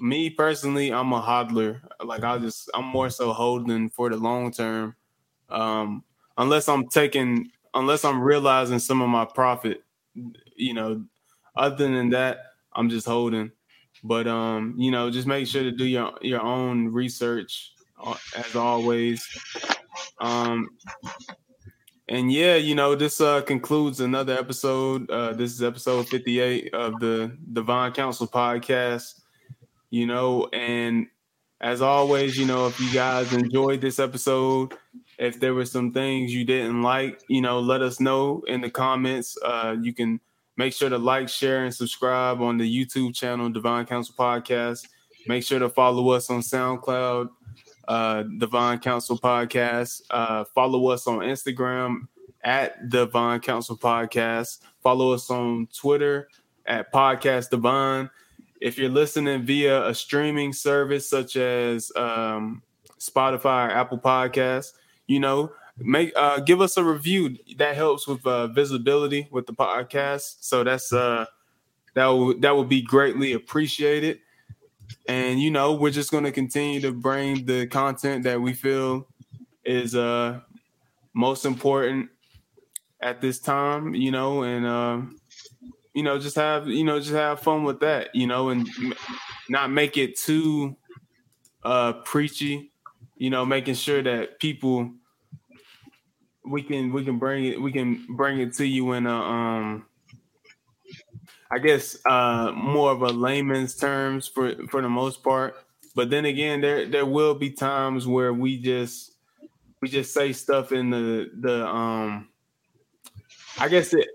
Me 0.00 0.30
personally, 0.30 0.92
I'm 0.92 1.12
a 1.12 1.20
hodler. 1.20 1.80
Like 2.02 2.22
I 2.24 2.38
just 2.38 2.70
I'm 2.74 2.84
more 2.84 3.10
so 3.10 3.32
holding 3.32 3.90
for 3.90 4.08
the 4.08 4.16
long 4.16 4.50
term. 4.50 4.94
Um, 5.50 6.04
unless 6.38 6.68
I'm 6.68 6.88
taking 6.88 7.50
unless 7.74 8.04
I'm 8.04 8.20
realizing 8.20 8.78
some 8.78 9.02
of 9.02 9.08
my 9.08 9.24
profit, 9.24 9.82
you 10.56 10.74
know. 10.74 11.04
Other 11.54 11.86
than 11.88 12.08
that, 12.10 12.38
I'm 12.72 12.88
just 12.88 13.06
holding. 13.06 13.52
But 14.02 14.26
um, 14.26 14.74
you 14.76 14.90
know, 14.90 15.10
just 15.10 15.26
make 15.26 15.46
sure 15.46 15.62
to 15.62 15.72
do 15.72 15.84
your 15.84 16.12
your 16.20 16.42
own 16.42 16.88
research 16.88 17.72
uh, 18.02 18.16
as 18.36 18.56
always. 18.56 19.26
Um, 20.20 20.70
and 22.08 22.32
yeah, 22.32 22.56
you 22.56 22.74
know, 22.74 22.94
this 22.94 23.20
uh, 23.20 23.42
concludes 23.42 24.00
another 24.00 24.36
episode. 24.36 25.08
Uh, 25.10 25.32
this 25.32 25.52
is 25.52 25.62
episode 25.62 26.08
58 26.08 26.74
of 26.74 26.98
the 27.00 27.36
Divine 27.52 27.92
Council 27.92 28.26
podcast. 28.26 29.20
You 29.90 30.06
know, 30.06 30.48
and 30.52 31.06
as 31.60 31.80
always, 31.80 32.36
you 32.36 32.44
know, 32.44 32.66
if 32.66 32.80
you 32.80 32.92
guys 32.92 33.32
enjoyed 33.32 33.80
this 33.80 33.98
episode, 34.00 34.74
if 35.18 35.38
there 35.38 35.54
were 35.54 35.64
some 35.64 35.92
things 35.92 36.34
you 36.34 36.44
didn't 36.44 36.82
like, 36.82 37.22
you 37.28 37.40
know, 37.40 37.60
let 37.60 37.82
us 37.82 38.00
know 38.00 38.42
in 38.48 38.60
the 38.60 38.70
comments. 38.70 39.38
Uh, 39.44 39.76
you 39.80 39.94
can 39.94 40.20
Make 40.56 40.74
sure 40.74 40.90
to 40.90 40.98
like, 40.98 41.28
share, 41.28 41.64
and 41.64 41.74
subscribe 41.74 42.40
on 42.40 42.58
the 42.58 42.86
YouTube 42.86 43.14
channel, 43.14 43.48
Divine 43.48 43.86
Council 43.86 44.14
Podcast. 44.18 44.86
Make 45.26 45.44
sure 45.44 45.58
to 45.58 45.68
follow 45.68 46.10
us 46.10 46.28
on 46.30 46.40
SoundCloud, 46.40 47.30
uh, 47.88 48.22
Divine 48.38 48.78
Council 48.80 49.18
Podcast. 49.18 50.02
Uh, 50.10 50.44
follow 50.54 50.88
us 50.88 51.06
on 51.06 51.20
Instagram 51.20 52.08
at 52.44 52.88
Divine 52.88 53.40
Council 53.40 53.76
Podcast. 53.76 54.58
Follow 54.82 55.12
us 55.12 55.30
on 55.30 55.68
Twitter 55.74 56.28
at 56.66 56.92
Podcast 56.92 57.50
Divine. 57.50 58.10
If 58.60 58.78
you're 58.78 58.90
listening 58.90 59.44
via 59.44 59.88
a 59.88 59.94
streaming 59.94 60.52
service 60.52 61.08
such 61.08 61.36
as 61.36 61.90
um, 61.96 62.62
Spotify 62.98 63.68
or 63.68 63.70
Apple 63.70 63.98
Podcasts, 63.98 64.72
you 65.06 65.18
know, 65.18 65.52
make 65.78 66.12
uh, 66.16 66.40
give 66.40 66.60
us 66.60 66.76
a 66.76 66.84
review. 66.84 67.36
That 67.58 67.74
helps 67.76 68.06
with 68.06 68.26
uh, 68.26 68.48
visibility 68.48 69.28
with 69.30 69.46
the 69.46 69.54
podcast. 69.54 70.36
So 70.40 70.64
that's 70.64 70.92
uh, 70.92 71.26
that 71.94 72.06
will 72.06 72.38
that 72.40 72.54
will 72.54 72.64
be 72.64 72.82
greatly 72.82 73.32
appreciated. 73.32 74.20
And 75.08 75.40
you 75.40 75.50
know, 75.50 75.74
we're 75.74 75.90
just 75.90 76.10
going 76.10 76.24
to 76.24 76.32
continue 76.32 76.80
to 76.80 76.92
bring 76.92 77.46
the 77.46 77.66
content 77.66 78.24
that 78.24 78.40
we 78.40 78.52
feel 78.52 79.08
is 79.64 79.94
uh 79.94 80.40
most 81.14 81.44
important 81.44 82.10
at 83.00 83.20
this 83.20 83.38
time. 83.38 83.94
You 83.94 84.10
know, 84.10 84.42
and 84.42 84.66
um, 84.66 85.18
you 85.94 86.02
know, 86.02 86.18
just 86.18 86.36
have 86.36 86.68
you 86.68 86.84
know, 86.84 86.98
just 86.98 87.12
have 87.12 87.40
fun 87.40 87.64
with 87.64 87.80
that. 87.80 88.14
You 88.14 88.26
know, 88.26 88.50
and 88.50 88.68
not 89.48 89.70
make 89.70 89.96
it 89.96 90.18
too 90.18 90.76
uh 91.64 91.94
preachy. 92.04 92.72
You 93.16 93.30
know, 93.30 93.44
making 93.46 93.74
sure 93.74 94.02
that 94.02 94.40
people 94.40 94.90
we 96.44 96.62
can 96.62 96.92
we 96.92 97.04
can 97.04 97.18
bring 97.18 97.44
it 97.44 97.60
we 97.60 97.72
can 97.72 98.04
bring 98.16 98.40
it 98.40 98.54
to 98.54 98.66
you 98.66 98.92
in 98.92 99.06
a 99.06 99.14
um 99.14 99.86
I 101.50 101.58
guess 101.58 101.96
uh 102.06 102.52
more 102.54 102.90
of 102.90 103.02
a 103.02 103.08
layman's 103.08 103.74
terms 103.76 104.26
for 104.26 104.54
for 104.68 104.82
the 104.82 104.88
most 104.88 105.22
part. 105.22 105.54
But 105.94 106.10
then 106.10 106.24
again, 106.24 106.60
there 106.60 106.86
there 106.86 107.06
will 107.06 107.34
be 107.34 107.50
times 107.50 108.06
where 108.06 108.32
we 108.32 108.58
just 108.58 109.12
we 109.80 109.88
just 109.88 110.14
say 110.14 110.32
stuff 110.32 110.72
in 110.72 110.90
the 110.90 111.30
the 111.38 111.66
um 111.66 112.28
I 113.58 113.68
guess 113.68 113.92
it 113.92 114.08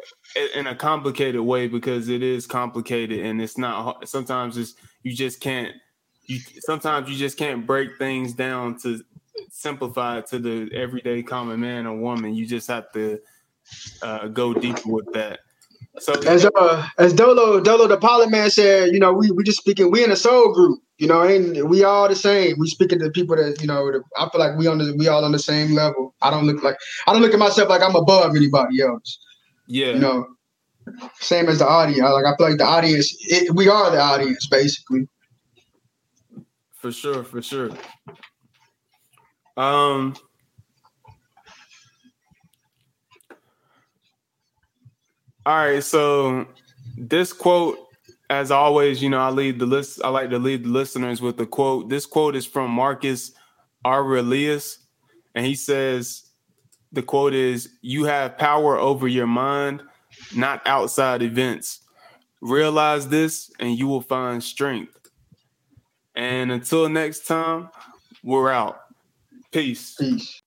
in 0.56 0.68
a 0.68 0.76
complicated 0.76 1.42
way 1.42 1.68
because 1.68 2.10
it 2.10 2.24
is 2.24 2.48
complicated 2.48 3.26
and 3.26 3.42
it's 3.42 3.58
not 3.58 4.08
sometimes 4.08 4.58
it's 4.58 4.76
you 5.04 5.14
just 5.14 5.40
can't 5.40 5.74
you 6.26 6.40
sometimes 6.60 7.10
you 7.10 7.16
just 7.16 7.38
can't 7.38 7.66
break 7.66 7.98
things 7.98 8.34
down 8.34 8.78
to 8.80 9.02
simplify 9.58 10.20
it 10.20 10.28
to 10.28 10.40
the 10.40 10.70
everyday 10.74 11.24
common 11.24 11.60
man 11.60 11.88
or 11.88 11.98
woman. 11.98 12.36
You 12.36 12.46
just 12.46 12.68
have 12.68 12.92
to 12.94 13.20
uh, 14.02 14.28
go 14.28 14.54
deeper 14.54 14.90
with 14.90 15.12
that. 15.14 15.40
So 16.00 16.14
as 16.28 16.46
uh 16.46 16.88
as 17.00 17.14
Dolo 17.14 17.60
Dolo 17.60 17.88
the 17.88 17.98
Pilot 17.98 18.30
Man 18.30 18.50
said, 18.52 18.90
you 18.94 19.00
know, 19.00 19.14
we 19.14 19.32
we 19.32 19.44
just 19.44 19.58
speaking. 19.58 19.90
We 19.90 20.04
in 20.04 20.12
a 20.12 20.16
soul 20.16 20.54
group, 20.54 20.80
you 21.00 21.08
know, 21.08 21.24
and 21.24 21.68
we 21.70 21.84
all 21.84 22.08
the 22.08 22.16
same. 22.16 22.56
We 22.60 22.68
speaking 22.68 23.00
to 23.00 23.10
people 23.10 23.36
that 23.36 23.60
you 23.62 23.68
know. 23.68 23.92
I 24.16 24.30
feel 24.30 24.40
like 24.40 24.58
we 24.58 24.68
on 24.68 24.78
the 24.78 24.96
we 24.98 25.08
all 25.08 25.26
on 25.26 25.32
the 25.32 25.40
same 25.40 25.74
level. 25.74 26.14
I 26.22 26.30
don't 26.30 26.46
look 26.46 26.64
like 26.64 26.78
I 27.08 27.14
don't 27.14 27.22
look 27.22 27.34
at 27.34 27.40
myself 27.40 27.70
like 27.70 27.82
I'm 27.82 27.96
above 27.96 28.36
anybody 28.36 28.82
else. 28.82 29.20
Yeah, 29.68 29.94
you 29.94 30.00
know, 30.00 30.28
same 31.20 31.50
as 31.50 31.60
the 31.60 31.68
audience. 31.68 32.02
Like 32.02 32.26
I 32.26 32.36
feel 32.38 32.50
like 32.50 32.58
the 32.60 32.66
audience, 32.66 33.16
it, 33.22 33.56
we 33.56 33.68
are 33.68 33.90
the 33.90 34.00
audience 34.00 34.48
basically. 34.48 35.08
For 36.74 36.92
sure, 36.92 37.24
for 37.24 37.42
sure. 37.42 37.72
Um, 39.58 40.16
all 45.46 45.56
right, 45.56 45.84
so 45.84 46.46
this 46.96 47.34
quote, 47.34 47.80
as 48.30 48.52
always, 48.52 49.02
you 49.02 49.10
know, 49.10 49.20
I 49.20 49.32
lead 49.32 49.58
the 49.58 49.66
list. 49.66 50.00
I 50.04 50.10
like 50.10 50.30
to 50.30 50.38
lead 50.38 50.64
the 50.64 50.70
listeners 50.70 51.22
with 51.22 51.38
the 51.38 51.48
quote. 51.48 51.90
This 51.90 52.06
quote 52.06 52.36
is 52.36 52.46
from 52.46 52.70
Marcus 52.70 53.32
Aurelius, 53.84 54.80
and 55.34 55.44
he 55.46 55.56
says, 55.56 56.30
"The 56.92 57.02
quote 57.02 57.34
is: 57.34 57.70
You 57.82 58.04
have 58.04 58.38
power 58.38 58.78
over 58.78 59.08
your 59.08 59.28
mind, 59.28 59.82
not 60.36 60.62
outside 60.68 61.24
events. 61.24 61.80
Realize 62.42 63.08
this, 63.08 63.50
and 63.60 63.76
you 63.76 63.88
will 63.88 64.02
find 64.02 64.44
strength." 64.44 65.10
And 66.14 66.52
until 66.52 66.90
next 66.90 67.26
time, 67.26 67.70
we're 68.24 68.52
out. 68.52 68.87
Peace. 69.52 69.96
Peace. 70.00 70.42